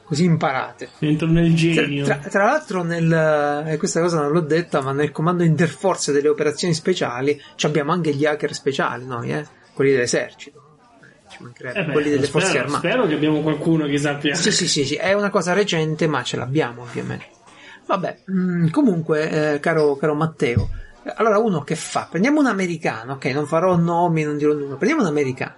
Così 0.05 0.25
imparate. 0.25 0.91
entro 0.99 1.29
nel 1.29 1.55
genio. 1.55 2.05
Tra, 2.05 2.17
tra 2.17 2.45
l'altro, 2.45 2.83
nel, 2.83 3.65
e 3.69 3.77
questa 3.77 4.01
cosa 4.01 4.21
non 4.21 4.33
l'ho 4.33 4.41
detta, 4.41 4.81
ma 4.81 4.91
nel 4.93 5.13
comando 5.13 5.45
interforze 5.45 6.11
delle 6.11 6.29
operazioni 6.29 6.75
speciali 6.75 7.41
ci 7.55 7.67
abbiamo 7.67 7.93
anche 7.93 8.13
gli 8.13 8.27
hacker 8.27 8.53
speciali, 8.53 9.07
noi, 9.07 9.33
eh? 9.33 9.47
quelli 9.73 9.93
dell'esercito, 9.93 10.79
Eh, 11.31 11.69
Eh 11.79 11.85
beh, 11.85 11.93
quelli 11.93 12.11
delle 12.11 12.27
spero, 12.27 12.45
forze 12.45 12.59
armate. 12.59 12.89
spero 12.89 13.07
che 13.07 13.15
abbiamo 13.15 13.41
qualcuno 13.41 13.87
che 13.87 13.99
sappia. 13.99 14.35
Sì, 14.35 14.51
sì, 14.51 14.67
sì, 14.67 14.85
sì, 14.85 14.95
è 14.97 15.13
una 15.13 15.31
cosa 15.31 15.53
recente, 15.53 16.09
ma 16.09 16.25
ce 16.25 16.37
l'abbiamo 16.37 16.83
ovviamente. 16.83 17.27
Vabbè, 17.87 18.19
mm, 18.31 18.69
comunque, 18.71 19.55
eh, 19.55 19.61
caro, 19.61 19.95
caro 19.97 20.15
Matteo, 20.15 20.69
eh, 20.73 20.90
allora 21.17 21.39
uno 21.39 21.63
che 21.63 21.77
fa? 21.77 22.07
Prendiamo 22.11 22.41
un 22.41 22.47
americano, 22.47 23.15
ok, 23.15 23.25
non 23.27 23.47
farò 23.47 23.77
nomi, 23.77 24.23
non 24.23 24.37
dirò 24.37 24.53
nulla, 24.53 24.77
prendiamo 24.77 25.03
un 25.03 25.09
americano 25.09 25.55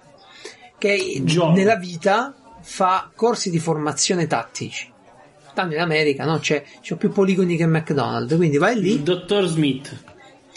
che 0.77 1.21
John. 1.23 1.53
nella 1.53 1.77
vita 1.77 2.35
fa 2.61 3.09
corsi 3.15 3.49
di 3.49 3.59
formazione 3.59 4.27
tattici. 4.27 4.91
Tanto 5.53 5.75
in 5.75 5.79
America 5.79 6.25
no? 6.25 6.39
c'è, 6.39 6.63
c'è 6.81 6.95
più 6.95 7.11
poligoni 7.11 7.55
che 7.55 7.67
McDonald's, 7.67 8.35
quindi 8.35 8.57
vai 8.57 8.79
lì, 8.79 8.93
Il 8.95 9.01
dottor 9.01 9.45
Smith. 9.45 9.95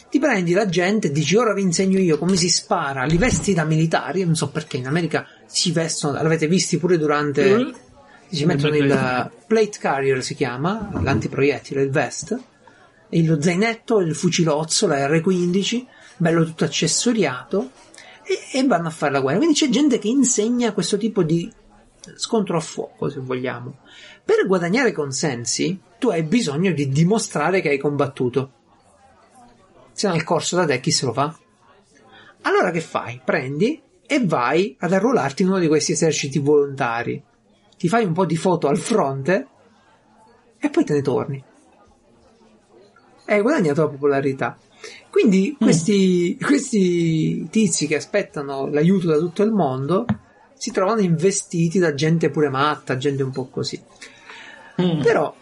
ti 0.08 0.18
prendi 0.18 0.52
la 0.52 0.66
gente 0.68 1.08
e 1.08 1.12
dici 1.12 1.36
ora 1.36 1.52
vi 1.52 1.62
insegno 1.62 1.98
io 1.98 2.18
come 2.18 2.36
si 2.36 2.48
spara, 2.48 3.04
li 3.04 3.18
vesti 3.18 3.54
da 3.54 3.64
militari, 3.64 4.24
non 4.24 4.34
so 4.34 4.50
perché 4.50 4.78
in 4.78 4.86
America 4.86 5.26
si 5.44 5.70
vestono, 5.70 6.20
l'avete 6.20 6.46
visti 6.46 6.78
pure 6.78 6.98
durante... 6.98 7.56
Mm. 7.56 7.70
Si 8.28 8.44
mettono 8.44 8.74
il 8.74 9.30
plate 9.46 9.78
carrier 9.78 10.20
si 10.20 10.34
chiama, 10.34 10.90
l'antiproiettile, 11.00 11.82
il 11.82 11.90
vest, 11.90 12.36
lo 13.10 13.40
zainetto, 13.40 14.00
il 14.00 14.14
fucilozzo, 14.14 14.86
la 14.86 15.06
R15, 15.06 15.86
bello 16.16 16.44
tutto 16.44 16.64
accessoriato, 16.64 17.70
e, 18.22 18.58
e 18.58 18.66
vanno 18.66 18.88
a 18.88 18.90
fare 18.90 19.12
la 19.12 19.20
guerra. 19.20 19.38
Quindi 19.38 19.56
c'è 19.56 19.68
gente 19.68 19.98
che 19.98 20.08
insegna 20.08 20.72
questo 20.72 20.96
tipo 20.96 21.22
di 21.22 21.50
scontro 22.16 22.56
a 22.56 22.60
fuoco, 22.60 23.08
se 23.08 23.20
vogliamo. 23.20 23.78
Per 24.24 24.46
guadagnare 24.46 24.92
consensi, 24.92 25.80
tu 25.98 26.08
hai 26.08 26.22
bisogno 26.22 26.72
di 26.72 26.88
dimostrare 26.88 27.60
che 27.60 27.70
hai 27.70 27.78
combattuto. 27.78 28.52
Se 29.92 30.08
no 30.08 30.14
il 30.14 30.24
corso 30.24 30.56
da 30.56 30.66
te 30.66 30.80
chi 30.80 30.90
se 30.90 31.06
lo 31.06 31.12
fa? 31.12 31.36
Allora 32.42 32.70
che 32.70 32.80
fai? 32.80 33.20
Prendi 33.24 33.80
e 34.06 34.24
vai 34.24 34.76
ad 34.78 34.92
arruolarti 34.92 35.42
in 35.42 35.48
uno 35.48 35.58
di 35.58 35.68
questi 35.68 35.92
eserciti 35.92 36.38
volontari. 36.38 37.22
Ti 37.76 37.88
fai 37.88 38.04
un 38.04 38.12
po' 38.12 38.24
di 38.24 38.36
foto 38.36 38.68
al 38.68 38.78
fronte 38.78 39.46
e 40.58 40.70
poi 40.70 40.84
te 40.84 40.94
ne 40.94 41.02
torni. 41.02 41.44
Hai 43.26 43.40
guadagnato 43.42 43.82
la 43.82 43.88
popolarità. 43.88 44.56
Quindi 45.10 45.56
questi, 45.58 46.38
questi 46.40 47.48
tizi 47.50 47.86
che 47.86 47.96
aspettano 47.96 48.66
l'aiuto 48.66 49.08
da 49.08 49.18
tutto 49.18 49.42
il 49.42 49.50
mondo 49.50 50.06
si 50.54 50.70
trovano 50.70 51.00
investiti 51.00 51.78
da 51.78 51.94
gente 51.94 52.30
pure 52.30 52.48
matta, 52.48 52.96
gente 52.96 53.22
un 53.22 53.30
po' 53.32 53.46
così. 53.46 53.82
Mm. 54.80 55.00
Però 55.02 55.34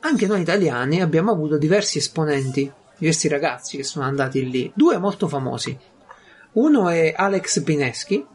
anche 0.00 0.26
noi 0.26 0.40
italiani 0.40 1.00
abbiamo 1.00 1.30
avuto 1.30 1.56
diversi 1.56 1.98
esponenti, 1.98 2.70
diversi 2.98 3.28
ragazzi 3.28 3.76
che 3.76 3.84
sono 3.84 4.04
andati 4.04 4.48
lì, 4.50 4.72
due 4.74 4.98
molto 4.98 5.28
famosi. 5.28 5.78
Uno 6.52 6.88
è 6.88 7.14
Alex 7.16 7.62
Pineschi, 7.62 8.26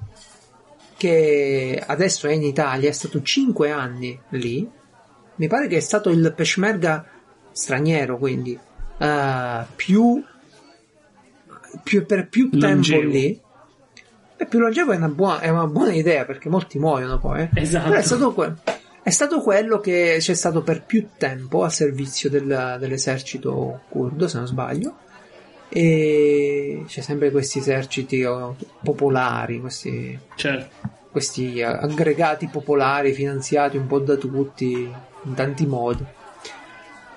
che 0.96 1.84
adesso 1.86 2.28
è 2.28 2.32
in 2.32 2.44
Italia, 2.44 2.90
è 2.90 2.94
stato 2.94 3.22
5 3.22 3.72
anni 3.72 4.20
lì. 4.30 4.68
Mi 5.36 5.48
pare 5.48 5.68
che 5.68 5.78
è 5.78 5.82
stato 5.82 6.10
il 6.10 6.34
peshmerga 6.36 7.17
straniero, 7.58 8.18
quindi 8.18 8.58
eh, 9.00 9.64
più, 9.76 10.24
più- 11.84 12.06
per 12.06 12.28
più 12.28 12.50
tempo 12.50 12.66
Longevo. 12.68 13.10
lì. 13.10 13.42
E 14.40 14.46
più 14.46 14.60
longevo 14.60 14.92
è 14.92 14.98
una, 14.98 15.10
buona, 15.10 15.40
è 15.40 15.50
una 15.50 15.66
buona 15.66 15.94
idea 15.94 16.24
perché 16.26 16.48
molti 16.50 16.78
muoiono 16.78 17.18
poi. 17.18 17.42
eh. 17.42 17.50
Esatto. 17.56 17.94
È 17.94 18.02
stato, 18.04 18.34
que- 18.34 18.54
è 19.02 19.10
stato 19.10 19.42
quello 19.42 19.80
che 19.80 20.18
c'è 20.20 20.34
stato 20.36 20.62
per 20.62 20.84
più 20.84 21.08
tempo 21.18 21.64
a 21.64 21.70
servizio 21.70 22.30
del- 22.30 22.78
dell'esercito 22.80 23.82
curdo, 23.90 24.28
se 24.28 24.38
non 24.38 24.46
sbaglio. 24.48 24.96
E 25.70 26.84
c'è 26.88 27.02
sempre 27.02 27.30
questi 27.32 27.60
eserciti 27.60 28.24
oh, 28.24 28.56
popolari, 28.84 29.60
questi 29.60 30.18
Certo. 30.36 30.96
questi 31.12 31.62
aggregati 31.62 32.48
popolari 32.48 33.12
finanziati 33.12 33.76
un 33.76 33.88
po' 33.88 34.00
da 34.00 34.16
tutti, 34.16 34.72
in 35.24 35.34
tanti 35.34 35.66
modi. 35.66 36.06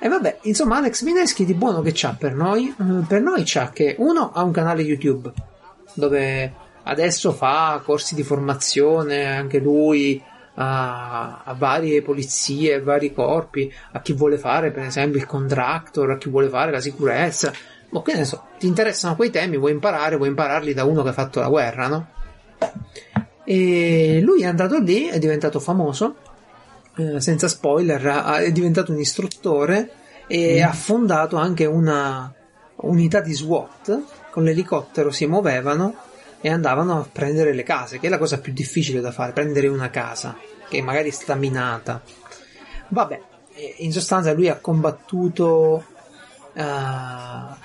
E 0.03 0.09
vabbè, 0.09 0.39
insomma, 0.43 0.79
Alex 0.79 1.03
Mineschi 1.03 1.45
di 1.45 1.53
buono 1.53 1.83
che 1.83 1.93
c'ha 1.95 2.17
per 2.19 2.35
noi? 2.35 2.69
Eh, 2.69 3.05
Per 3.07 3.21
noi 3.21 3.43
c'ha 3.45 3.71
che 3.71 3.97
uno 3.99 4.31
ha 4.33 4.43
un 4.43 4.51
canale 4.51 4.81
YouTube 4.81 5.31
dove 5.93 6.53
adesso 6.85 7.33
fa 7.33 7.81
corsi 7.85 8.15
di 8.15 8.23
formazione 8.23 9.27
anche 9.27 9.59
lui 9.59 10.23
a, 10.55 11.43
a 11.45 11.55
varie 11.55 12.01
polizie, 12.01 12.77
a 12.77 12.83
vari 12.83 13.13
corpi, 13.13 13.71
a 13.93 14.01
chi 14.01 14.15
vuole 14.15 14.39
fare 14.39 14.71
per 14.71 14.85
esempio 14.85 15.21
il 15.21 15.27
contractor, 15.27 16.11
a 16.11 16.17
chi 16.17 16.31
vuole 16.31 16.49
fare 16.49 16.71
la 16.71 16.81
sicurezza. 16.81 17.53
Ma 17.91 18.03
che 18.03 18.15
ne 18.15 18.25
so, 18.25 18.45
ti 18.59 18.67
interessano 18.67 19.17
quei 19.17 19.31
temi, 19.31 19.59
vuoi 19.59 19.73
imparare, 19.73 20.17
vuoi 20.17 20.29
impararli 20.29 20.73
da 20.73 20.85
uno 20.85 21.03
che 21.03 21.09
ha 21.11 21.13
fatto 21.13 21.41
la 21.41 21.49
guerra, 21.49 21.89
no? 21.89 22.07
E 23.45 24.21
lui 24.23 24.43
è 24.43 24.47
andato 24.47 24.79
lì, 24.79 25.07
è 25.07 25.19
diventato 25.19 25.59
famoso, 25.59 26.15
eh, 27.01 27.21
senza 27.21 27.49
spoiler, 27.49 28.07
ha- 28.07 28.39
è 28.39 28.53
diventato 28.53 28.93
un 28.93 28.99
istruttore 28.99 29.93
e 30.27 30.63
ha 30.63 30.73
fondato 30.73 31.37
anche 31.37 31.65
una 31.65 32.33
unità 32.83 33.21
di 33.21 33.33
SWAT, 33.33 34.03
con 34.31 34.45
l'elicottero 34.45 35.11
si 35.11 35.27
muovevano 35.27 35.95
e 36.41 36.49
andavano 36.49 36.99
a 36.99 37.09
prendere 37.11 37.53
le 37.53 37.65
case, 37.65 37.99
che 37.99 38.07
è 38.07 38.11
la 38.11 38.19
cosa 38.19 38.39
più 38.39 38.53
difficile 38.53 39.01
da 39.01 39.11
fare, 39.11 39.33
prendere 39.33 39.67
una 39.67 39.91
casa, 39.91 40.37
che 40.69 40.81
magari 40.83 41.11
sta 41.11 41.35
minata. 41.35 42.01
Vabbè, 42.89 43.21
in 43.79 43.93
sostanza 43.93 44.33
lui 44.33 44.49
ha 44.49 44.59
combattuto, 44.59 45.85
eh, 46.53 46.63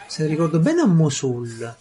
se 0.08 0.26
ricordo 0.26 0.60
bene, 0.60 0.82
a 0.82 0.88
Mosul. 0.88 1.76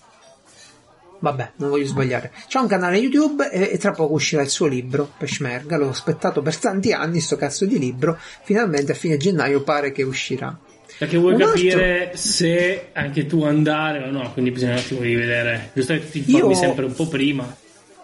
Vabbè, 1.19 1.53
non 1.57 1.71
voglio 1.71 1.87
sbagliare. 1.87 2.31
C'ha 2.49 2.61
un 2.61 2.67
canale 2.69 2.99
YouTube 2.99 3.49
e, 3.51 3.71
e 3.73 3.79
tra 3.79 3.93
poco 3.93 4.15
uscirà 4.15 4.43
il 4.43 4.49
suo 4.51 4.67
libro, 4.67 5.09
Peshmerga. 5.17 5.77
L'ho 5.77 5.89
aspettato 5.89 6.43
per 6.43 6.57
tanti 6.57 6.93
anni, 6.93 7.21
sto 7.21 7.37
cazzo 7.37 7.65
di 7.65 7.79
libro. 7.79 8.19
Finalmente 8.43 8.93
a 8.93 8.95
fine 8.95 9.17
gennaio 9.17 9.63
pare 9.63 9.91
che 9.93 10.03
uscirà. 10.03 10.57
Perché 10.99 11.17
vuoi 11.17 11.35
Un 11.35 11.43
altro- 11.43 11.55
capire 11.57 12.13
se 12.15 12.89
anche 12.93 13.27
tu 13.27 13.43
andare 13.43 14.03
o 14.07 14.11
no, 14.11 14.31
quindi 14.33 14.51
bisogna 14.51 14.73
un 14.73 14.79
attimo 14.79 15.01
rivedere. 15.01 15.71
Giusto 15.73 15.95
che 15.95 16.09
ti 16.11 16.19
informi 16.19 16.53
Io- 16.53 16.59
sempre 16.59 16.85
un 16.85 16.93
po' 16.95 17.09
prima. 17.09 17.57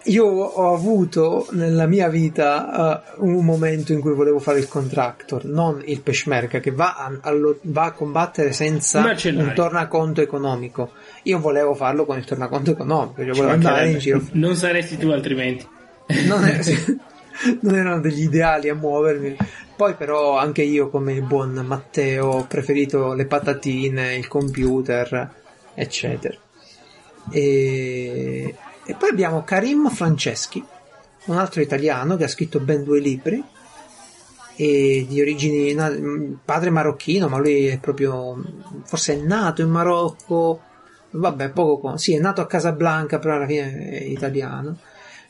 Io 0.05 0.25
ho 0.25 0.73
avuto 0.73 1.45
nella 1.51 1.85
mia 1.85 2.09
vita 2.09 3.03
eh, 3.05 3.13
un 3.17 3.45
momento 3.45 3.93
in 3.93 4.01
cui 4.01 4.15
volevo 4.15 4.39
fare 4.39 4.57
il 4.57 4.67
contractor, 4.67 5.45
non 5.45 5.79
il 5.85 6.01
Peshmerga, 6.01 6.59
che 6.59 6.71
va 6.71 6.95
a, 6.95 7.11
allo- 7.21 7.59
va 7.65 7.83
a 7.83 7.91
combattere 7.91 8.51
senza 8.51 8.99
un 9.03 9.51
tornaconto 9.53 10.19
economico. 10.21 10.89
Io 11.23 11.39
volevo 11.39 11.75
farlo 11.75 12.05
con 12.05 12.17
il 12.17 12.25
tornaconto 12.25 12.71
economico, 12.71 13.23
cioè 13.23 13.33
Ci 13.33 13.39
volevo 13.39 13.53
andare 13.53 13.89
in 13.89 13.99
giro. 13.99 14.21
Non 14.33 14.55
saresti 14.55 14.97
tu 14.97 15.09
altrimenti. 15.09 15.67
non, 16.25 16.43
è- 16.45 16.59
non 17.61 17.75
erano 17.75 17.99
degli 18.01 18.23
ideali 18.23 18.69
a 18.69 18.75
muovermi. 18.75 19.37
Poi 19.75 19.95
però 19.95 20.37
anche 20.37 20.61
io 20.61 20.89
come 20.89 21.13
il 21.13 21.23
buon 21.23 21.53
Matteo 21.65 22.27
ho 22.27 22.45
preferito 22.45 23.13
le 23.13 23.25
patatine, 23.25 24.15
il 24.15 24.27
computer, 24.27 25.31
eccetera. 25.73 26.37
E, 27.31 28.55
e 28.85 28.95
poi 28.95 29.09
abbiamo 29.09 29.43
Karim 29.43 29.89
Franceschi, 29.89 30.63
un 31.25 31.37
altro 31.37 31.61
italiano 31.61 32.17
che 32.17 32.25
ha 32.25 32.27
scritto 32.27 32.59
ben 32.59 32.83
due 32.83 32.99
libri 32.99 33.43
e 34.55 35.05
di 35.07 35.21
origini 35.21 35.75
padre 36.43 36.69
marocchino, 36.69 37.27
ma 37.27 37.37
lui 37.37 37.67
è 37.67 37.79
proprio 37.79 38.39
forse 38.83 39.13
è 39.13 39.17
nato 39.17 39.61
in 39.61 39.69
Marocco, 39.69 40.61
vabbè, 41.11 41.49
poco 41.51 41.79
con, 41.79 41.97
sì, 41.97 42.15
è 42.15 42.19
nato 42.19 42.41
a 42.41 42.47
Casablanca, 42.47 43.19
però 43.19 43.35
alla 43.35 43.47
fine 43.47 43.89
è 43.89 44.03
italiano. 44.03 44.77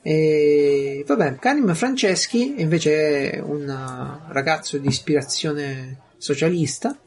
E 0.01 1.03
vabbè, 1.05 1.35
Karim 1.35 1.73
Franceschi 1.75 2.59
invece 2.61 3.31
è 3.31 3.39
un 3.39 3.67
uh, 3.67 4.31
ragazzo 4.31 4.77
di 4.77 4.87
ispirazione 4.87 5.97
socialista, 6.17 6.97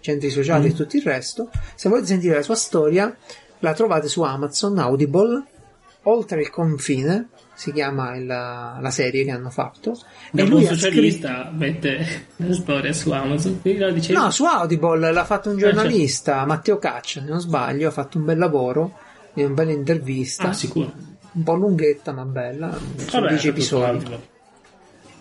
centri 0.00 0.30
sociali 0.30 0.68
e 0.68 0.74
tutto 0.74 0.96
il 0.96 1.02
resto. 1.02 1.50
Se 1.74 1.88
volete 1.88 2.06
sentire 2.06 2.36
la 2.36 2.42
sua 2.42 2.54
storia, 2.54 3.14
la 3.60 3.74
trovate 3.74 4.08
su 4.08 4.22
Amazon 4.22 4.78
Audible. 4.78 5.44
Oltre 6.02 6.40
il 6.40 6.50
confine 6.50 7.30
si 7.56 7.72
chiama 7.72 8.14
il- 8.16 8.26
la 8.26 8.90
serie 8.90 9.24
che 9.24 9.30
hanno 9.30 9.50
fatto. 9.50 9.98
Da 10.30 10.42
e 10.42 10.46
lui 10.46 10.64
socialista 10.66 11.50
mette 11.52 12.26
la 12.36 12.52
storia 12.54 12.92
su 12.92 13.10
Amazon. 13.10 13.60
Quindi 13.62 14.12
no, 14.12 14.30
su 14.30 14.44
Audible 14.44 15.10
l'ha 15.10 15.24
fatto 15.24 15.50
un 15.50 15.58
certo. 15.58 15.74
giornalista, 15.74 16.44
Matteo 16.44 16.78
Caccia, 16.78 17.20
se 17.22 17.26
non 17.26 17.40
sbaglio, 17.40 17.88
ha 17.88 17.92
fatto 17.92 18.18
un 18.18 18.24
bel 18.26 18.38
lavoro, 18.38 18.92
una 19.34 19.48
bella 19.54 19.72
intervista, 19.72 20.50
Ah, 20.50 20.52
sicuro. 20.52 20.92
un 21.32 21.42
po' 21.42 21.54
lunghetta 21.54 22.12
ma 22.12 22.24
bella, 22.24 22.70
sono 23.06 23.22
Vabbè, 23.22 23.28
10 23.28 23.48
episodi. 23.48 24.04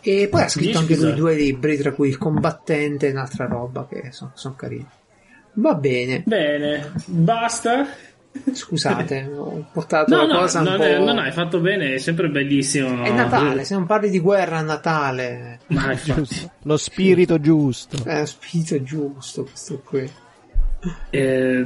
E 0.07 0.27
poi 0.29 0.41
ha 0.41 0.47
scritto 0.47 0.79
10 0.79 0.93
anche 0.93 0.95
lui 1.03 1.13
due 1.15 1.33
libri, 1.35 1.77
tra 1.77 1.91
cui 1.91 2.09
Il 2.09 2.17
combattente 2.17 3.07
e 3.07 3.11
un'altra 3.11 3.47
roba 3.47 3.87
che 3.89 4.09
sono 4.11 4.31
carini. 4.55 4.87
Va 5.57 5.73
bene, 5.73 6.21
Bene, 6.25 6.91
basta. 7.05 7.87
Scusate, 8.53 9.31
ho 9.37 9.65
portato 9.71 10.15
No, 10.15 10.25
la 10.27 10.33
no, 10.33 10.39
cosa 10.39 10.59
un 10.59 10.65
non 10.65 10.77
po'... 10.77 10.83
è- 10.83 10.97
no, 10.99 11.13
no, 11.13 11.21
hai 11.21 11.31
fatto 11.31 11.59
bene, 11.59 11.93
è 11.93 11.97
sempre 11.97 12.29
bellissimo. 12.29 13.03
È 13.03 13.11
Natale, 13.11 13.63
se 13.63 13.73
non 13.75 13.85
parli 13.85 14.09
di 14.09 14.19
guerra 14.19 14.57
a 14.57 14.61
Natale, 14.61 15.59
Ma 15.67 15.91
infatti, 15.91 16.13
Giusto. 16.13 16.51
Lo 16.63 16.77
spirito 16.77 17.39
giusto. 17.39 17.97
è 18.05 18.15
uno 18.15 18.25
spirito 18.25 18.81
giusto 18.83 19.43
questo 19.43 19.81
qui. 19.83 20.09
eh, 21.09 21.65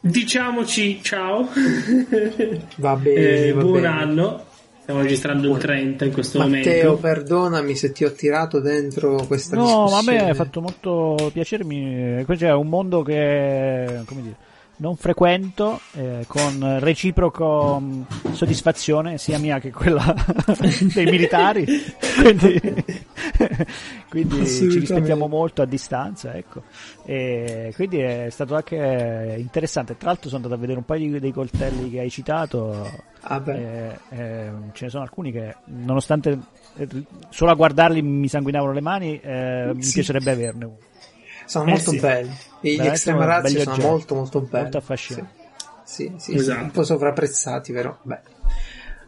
diciamoci 0.00 1.00
ciao. 1.02 1.48
Va 2.76 2.96
bene, 2.96 3.20
Eh, 3.46 3.52
va 3.52 3.60
buon 3.62 3.72
bene. 3.82 3.86
anno. 3.86 4.44
Stiamo 4.84 5.00
registrando 5.00 5.50
il 5.50 5.56
30 5.58 6.04
in 6.04 6.12
questo 6.12 6.38
Matteo, 6.40 6.82
momento. 6.90 6.96
perdonami 6.96 7.74
se 7.74 7.90
ti 7.92 8.04
ho 8.04 8.12
tirato 8.12 8.60
dentro 8.60 9.24
questa 9.26 9.56
No, 9.56 9.62
ma 9.64 9.70
a 9.70 9.86
discussione. 10.00 10.22
me 10.24 10.28
ha 10.30 10.34
fatto 10.34 10.60
molto 10.60 11.30
piacere. 11.32 11.64
mi- 11.64 12.22
Questo 12.26 12.44
è 12.44 12.52
un 12.52 12.68
mondo 12.68 13.00
che, 13.02 14.02
come 14.04 14.20
dire, 14.20 14.36
non 14.76 14.96
frequento, 14.96 15.80
eh, 15.92 16.24
con 16.26 16.78
reciproco 16.80 17.78
mh, 17.80 18.32
soddisfazione, 18.32 19.18
sia 19.18 19.38
mia 19.38 19.58
che 19.60 19.70
quella 19.70 20.14
dei 20.94 21.04
militari. 21.06 21.64
Quindi, 22.20 22.60
quindi 24.08 24.46
ci 24.46 24.78
rispettiamo 24.78 25.26
molto 25.26 25.62
a 25.62 25.66
distanza, 25.66 26.34
ecco. 26.34 26.62
E 27.04 27.72
quindi 27.74 27.98
è 27.98 28.28
stato 28.30 28.54
anche 28.54 29.34
interessante. 29.38 29.96
Tra 29.96 30.08
l'altro, 30.08 30.28
sono 30.28 30.42
andato 30.42 30.54
a 30.54 30.60
vedere 30.60 30.78
un 30.78 30.84
paio 30.84 31.10
di- 31.12 31.18
dei 31.20 31.32
coltelli 31.32 31.90
che 31.90 32.00
hai 32.00 32.10
citato. 32.10 32.88
Ah, 33.22 33.40
beh. 33.40 33.88
Eh, 33.88 33.98
eh, 34.10 34.50
ce 34.72 34.84
ne 34.84 34.90
sono 34.90 35.02
alcuni 35.02 35.32
che, 35.32 35.56
nonostante 35.66 36.38
eh, 36.76 36.88
solo 37.30 37.50
a 37.50 37.54
guardarli 37.54 38.00
mi 38.02 38.28
sanguinavano 38.28 38.72
le 38.72 38.80
mani, 38.80 39.18
eh, 39.20 39.72
mi 39.74 39.82
Sì. 39.82 39.94
piacerebbe 39.94 40.30
averne 40.30 40.64
uno. 40.64 40.76
Sono 41.46 41.66
Eh, 41.66 41.70
molto 41.70 41.90
sì. 41.90 41.98
belli. 42.00 42.30
E 42.60 42.74
Gli 42.76 42.86
extrema 42.86 43.24
razzi 43.24 43.58
sono 43.58 43.72
oggetti. 43.72 43.86
molto 43.88 44.14
molto 44.14 44.40
belli. 44.40 44.62
Molto 44.62 44.78
affascinanti. 44.78 45.42
Sì, 45.84 46.12
sì, 46.16 46.32
sì, 46.32 46.34
Esatto. 46.36 46.58
sì, 46.58 46.64
un 46.64 46.70
po' 46.70 46.82
sovrapprezzati, 46.84 47.72
però. 47.72 47.96
Beh. 48.02 48.20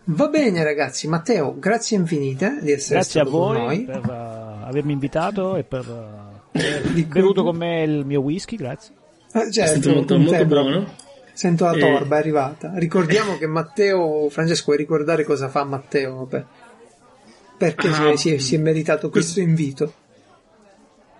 Va 0.08 0.28
bene, 0.28 0.62
ragazzi. 0.62 1.08
Matteo, 1.08 1.58
grazie 1.58 1.96
infinite 1.96 2.58
di 2.60 2.70
essere 2.72 2.96
Grazie 3.00 3.20
a 3.20 3.24
stato 3.24 3.30
con 3.30 3.54
voi 3.54 3.58
noi. 3.64 3.84
per 3.84 4.00
uh, 4.06 4.64
avermi 4.66 4.92
invitato 4.92 5.56
e 5.56 5.64
per 5.64 5.86
uh, 5.88 6.58
aver 6.58 7.06
bevuto 7.06 7.42
con 7.42 7.56
me 7.56 7.82
il 7.82 8.04
mio 8.04 8.20
whisky, 8.20 8.56
grazie. 8.56 8.94
È 9.32 9.50
certo, 9.50 9.90
molto, 9.94 10.18
molto 10.18 10.44
buono. 10.46 10.86
Sento 11.32 11.64
la 11.64 11.72
torba, 11.72 12.16
è 12.16 12.18
arrivata. 12.18 12.72
Ricordiamo 12.76 13.36
che 13.38 13.46
Matteo, 13.46 14.28
Francesco, 14.30 14.64
vuoi 14.66 14.76
ricordare 14.78 15.24
cosa 15.24 15.48
fa 15.48 15.64
Matteo? 15.64 16.16
Vabbè. 16.16 16.44
Perché 17.58 17.92
si, 17.92 18.00
Ah. 18.02 18.10
è, 18.10 18.16
si 18.16 18.34
è- 18.34 18.38
si 18.38 18.54
è 18.54 18.58
meritato 18.58 19.08
questo 19.10 19.40
invito? 19.40 19.92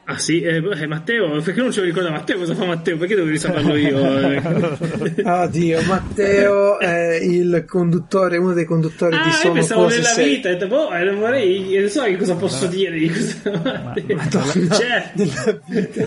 Ah 0.08 0.18
sì, 0.18 0.40
eh, 0.40 0.60
Matteo, 0.86 1.40
perché 1.42 1.60
non 1.60 1.72
ce 1.72 1.80
lo 1.80 1.86
ricorda 1.86 2.10
Matteo? 2.10 2.38
Cosa 2.38 2.54
fa 2.54 2.64
Matteo? 2.64 2.96
Perché 2.96 3.16
devo 3.16 3.26
risaperlo 3.26 3.74
io? 3.74 3.94
Eh, 5.16 5.22
Oddio, 5.24 5.82
Matteo 5.82 6.78
è 6.78 7.18
il 7.20 7.64
conduttore, 7.66 8.36
uno 8.36 8.52
dei 8.52 8.64
conduttori 8.66 9.16
di 9.16 9.22
Ah, 9.22 9.26
io 9.26 9.32
Sono 9.32 9.52
pensavo 9.54 9.88
nella 9.88 10.14
vita, 10.16 10.48
detto, 10.48 10.68
boh, 10.68 10.92
eh, 10.92 11.02
non 11.02 11.18
vorrei, 11.18 11.76
non 11.80 11.88
so 11.88 12.04
che 12.04 12.16
cosa 12.16 12.36
posso 12.36 12.66
dire 12.66 12.96
di 12.96 13.08
questo. 13.10 13.50
Madonna, 13.50 14.14
Cioè, 14.76 15.10
della 15.14 15.60
vita. 15.66 16.06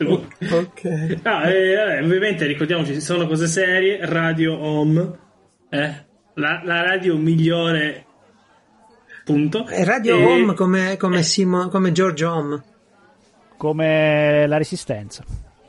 ok. 0.56 1.18
Ah, 1.22 1.50
eh, 1.50 1.74
vabbè, 1.76 2.02
ovviamente 2.02 2.46
ricordiamoci, 2.46 3.00
sono 3.02 3.26
cose 3.26 3.46
serie, 3.48 3.98
Radio 4.02 4.58
Home, 4.58 5.10
eh? 5.68 5.94
la, 6.34 6.62
la 6.64 6.80
radio 6.82 7.16
migliore, 7.16 8.06
punto. 9.32 9.66
È 9.66 9.84
Radio 9.84 10.16
E- 10.18 10.24
Home 10.24 10.54
come, 10.54 10.96
come, 10.96 11.22
Simo- 11.22 11.68
come 11.68 11.92
George 11.92 12.24
Home. 12.24 12.62
Come 13.56 14.46
la 14.46 14.56
resistenza, 14.56 15.22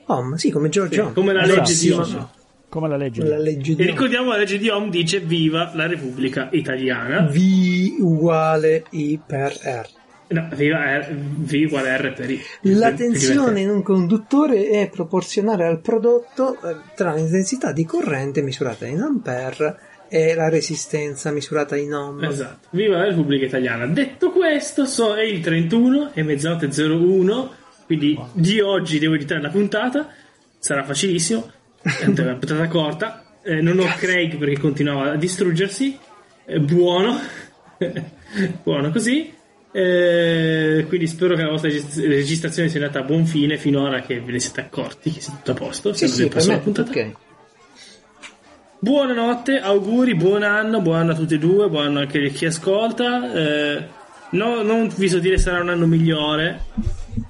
Home, 0.06 0.38
sì, 0.38 0.50
come 0.50 0.70
George 0.70 0.94
Sì, 0.96 1.00
Home. 1.02 1.14
come 1.14 1.34
la 1.34 1.44
Esatto, 1.44 1.60
legge 1.60 1.78
di 1.80 1.92
Home. 1.92 2.28
come 2.70 2.88
la 2.88 2.96
legge. 2.96 3.24
La 3.28 3.38
legge 3.38 3.72
E 3.72 3.76
di 3.76 3.82
Home. 3.82 3.92
ricordiamo 3.92 4.30
la 4.32 4.38
legge 4.38 4.58
di 4.58 4.70
Home 4.70 4.90
dice 4.90 5.20
viva 5.20 5.72
la 5.74 5.88
Repubblica 5.88 6.48
Italiana. 6.52 7.22
V 7.28 7.96
uguale 8.00 8.86
I 8.92 9.20
per 9.26 9.52
R. 9.62 9.88
No, 10.30 10.48
viva 10.56 10.78
R, 11.00 11.14
V 11.14 11.64
uguale 11.66 11.98
R 11.98 12.14
per 12.14 12.30
I. 12.32 12.42
La 12.62 12.94
tensione 12.94 13.60
in 13.60 13.70
un 13.70 13.84
conduttore 13.84 14.70
è 14.70 14.90
proporzionale 14.90 15.66
al 15.66 15.82
prodotto 15.82 16.54
eh, 16.62 16.76
tra 16.96 17.14
l'intensità 17.14 17.74
di 17.74 17.84
corrente 17.84 18.42
misurata 18.42 18.86
in 18.86 19.02
ampere 19.02 19.78
è 20.12 20.36
la 20.36 20.50
resistenza 20.50 21.32
misurata 21.32 21.78
in 21.78 21.94
ohm. 21.94 22.22
Esatto, 22.26 22.68
viva 22.72 22.98
la 22.98 23.06
Repubblica 23.06 23.46
Italiana. 23.46 23.86
Detto 23.88 24.32
questo, 24.32 24.86
so, 24.86 25.16
è 25.16 25.24
il 25.24 25.40
31, 25.40 26.12
è 26.14 26.22
mezzanotte 26.22 26.68
01, 26.68 27.52
quindi 27.86 28.20
di 28.34 28.60
oggi 28.60 29.00
devo 29.00 29.16
editare 29.16 29.42
la 29.42 29.48
puntata, 29.48 30.10
sarà 30.60 30.84
facilissimo, 30.84 31.50
è 31.82 32.06
una 32.08 32.36
puntata 32.36 32.68
corta, 32.68 33.24
Eh, 33.42 33.62
non 33.62 33.80
ho 33.80 33.86
Craig 33.98 34.36
perché 34.36 34.60
continuava 34.60 35.12
a 35.14 35.16
distruggersi, 35.16 35.98
Eh, 36.46 36.60
buono, 36.60 37.18
buono 38.64 38.92
così. 38.92 39.34
Eh, 39.74 40.84
quindi 40.90 41.08
spero 41.08 41.36
che 41.38 41.44
la 41.44 41.50
vostra 41.52 41.70
regist- 41.70 41.98
registrazione 42.00 42.68
sia 42.68 42.82
andata 42.82 43.00
a 43.00 43.04
buon 43.04 43.26
fine 43.26 43.56
finora 43.58 44.02
che 44.02 44.20
ve 44.20 44.34
ne 44.34 44.40
siete 44.40 44.60
accorti 44.60 45.10
che 45.12 45.22
sia 45.22 45.32
tutto 45.36 45.52
a 45.52 45.54
posto. 45.54 45.94
Sì, 45.94 46.10
sì, 46.10 46.28
per 46.28 46.46
me 46.46 46.54
la 46.56 46.60
puntata. 46.60 46.90
ok. 46.92 47.12
Buonanotte, 48.84 49.60
auguri, 49.60 50.16
buon 50.16 50.42
anno, 50.42 50.82
buon 50.82 50.96
anno 50.98 51.12
a 51.12 51.16
tutti 51.16 51.36
e 51.36 51.38
due, 51.38 51.70
buon 51.70 51.86
anno 51.86 52.00
anche 52.00 52.18
a 52.26 52.30
chi 52.30 52.48
ascolta. 52.48 53.32
Eh, 53.32 53.86
no, 54.32 54.64
non 54.64 54.92
vi 54.96 55.08
so 55.08 55.20
dire 55.20 55.38
sarà 55.38 55.62
un 55.62 55.70
anno 55.70 55.86
migliore. 55.86 56.62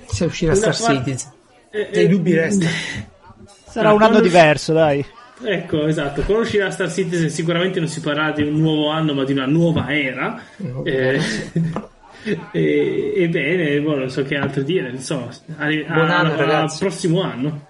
Se 0.05 0.23
uscirà 0.23 0.55
Star 0.55 0.77
par- 0.79 0.95
Citizen. 0.95 1.29
Eh, 1.71 1.89
Dei 1.91 2.05
eh, 2.05 2.07
dubbi 2.07 2.33
resta. 2.33 2.67
Sarà 3.67 3.91
un 3.91 4.01
anno 4.01 4.21
diverso, 4.21 4.71
dai. 4.71 5.05
Ecco, 5.43 5.87
esatto. 5.87 6.21
Quando 6.21 6.43
uscirà 6.43 6.71
Star 6.71 6.89
Citizen 6.89 7.29
sicuramente 7.29 7.79
non 7.79 7.89
si 7.89 7.99
parlerà 7.99 8.31
di 8.31 8.43
un 8.43 8.55
nuovo 8.57 8.87
anno, 8.89 9.13
ma 9.13 9.25
di 9.25 9.33
una 9.33 9.45
nuova 9.45 9.93
era. 9.93 10.39
No, 10.57 10.85
Eh, 10.85 11.19
e, 12.51 13.13
e 13.13 13.27
bene, 13.27 13.81
boh, 13.81 13.97
non 13.97 14.09
so 14.09 14.23
che 14.23 14.37
altro 14.37 14.61
dire. 14.61 14.89
Insomma, 14.89 15.27
arri- 15.57 15.83
Buon 15.83 16.09
anno, 16.11 16.33
al 16.33 16.73
prossimo 16.79 17.21
anno. 17.23 17.67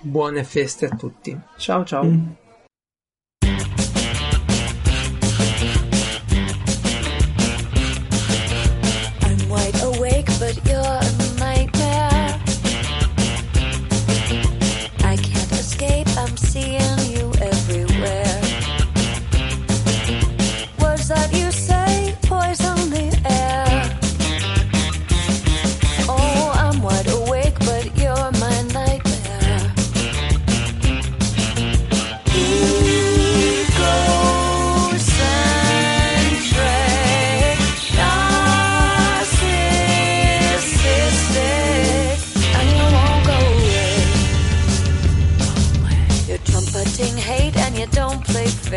Buone 0.00 0.44
feste 0.44 0.84
a 0.86 0.90
tutti. 0.94 1.34
Ciao 1.56 1.84
ciao. 1.84 2.04
Mm. 2.04 2.24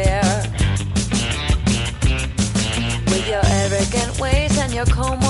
Fair. 0.03 0.21
With 3.09 3.27
your 3.27 3.41
arrogant 3.61 4.19
ways 4.19 4.57
and 4.59 4.73
your 4.73 4.85
comb 4.85 5.26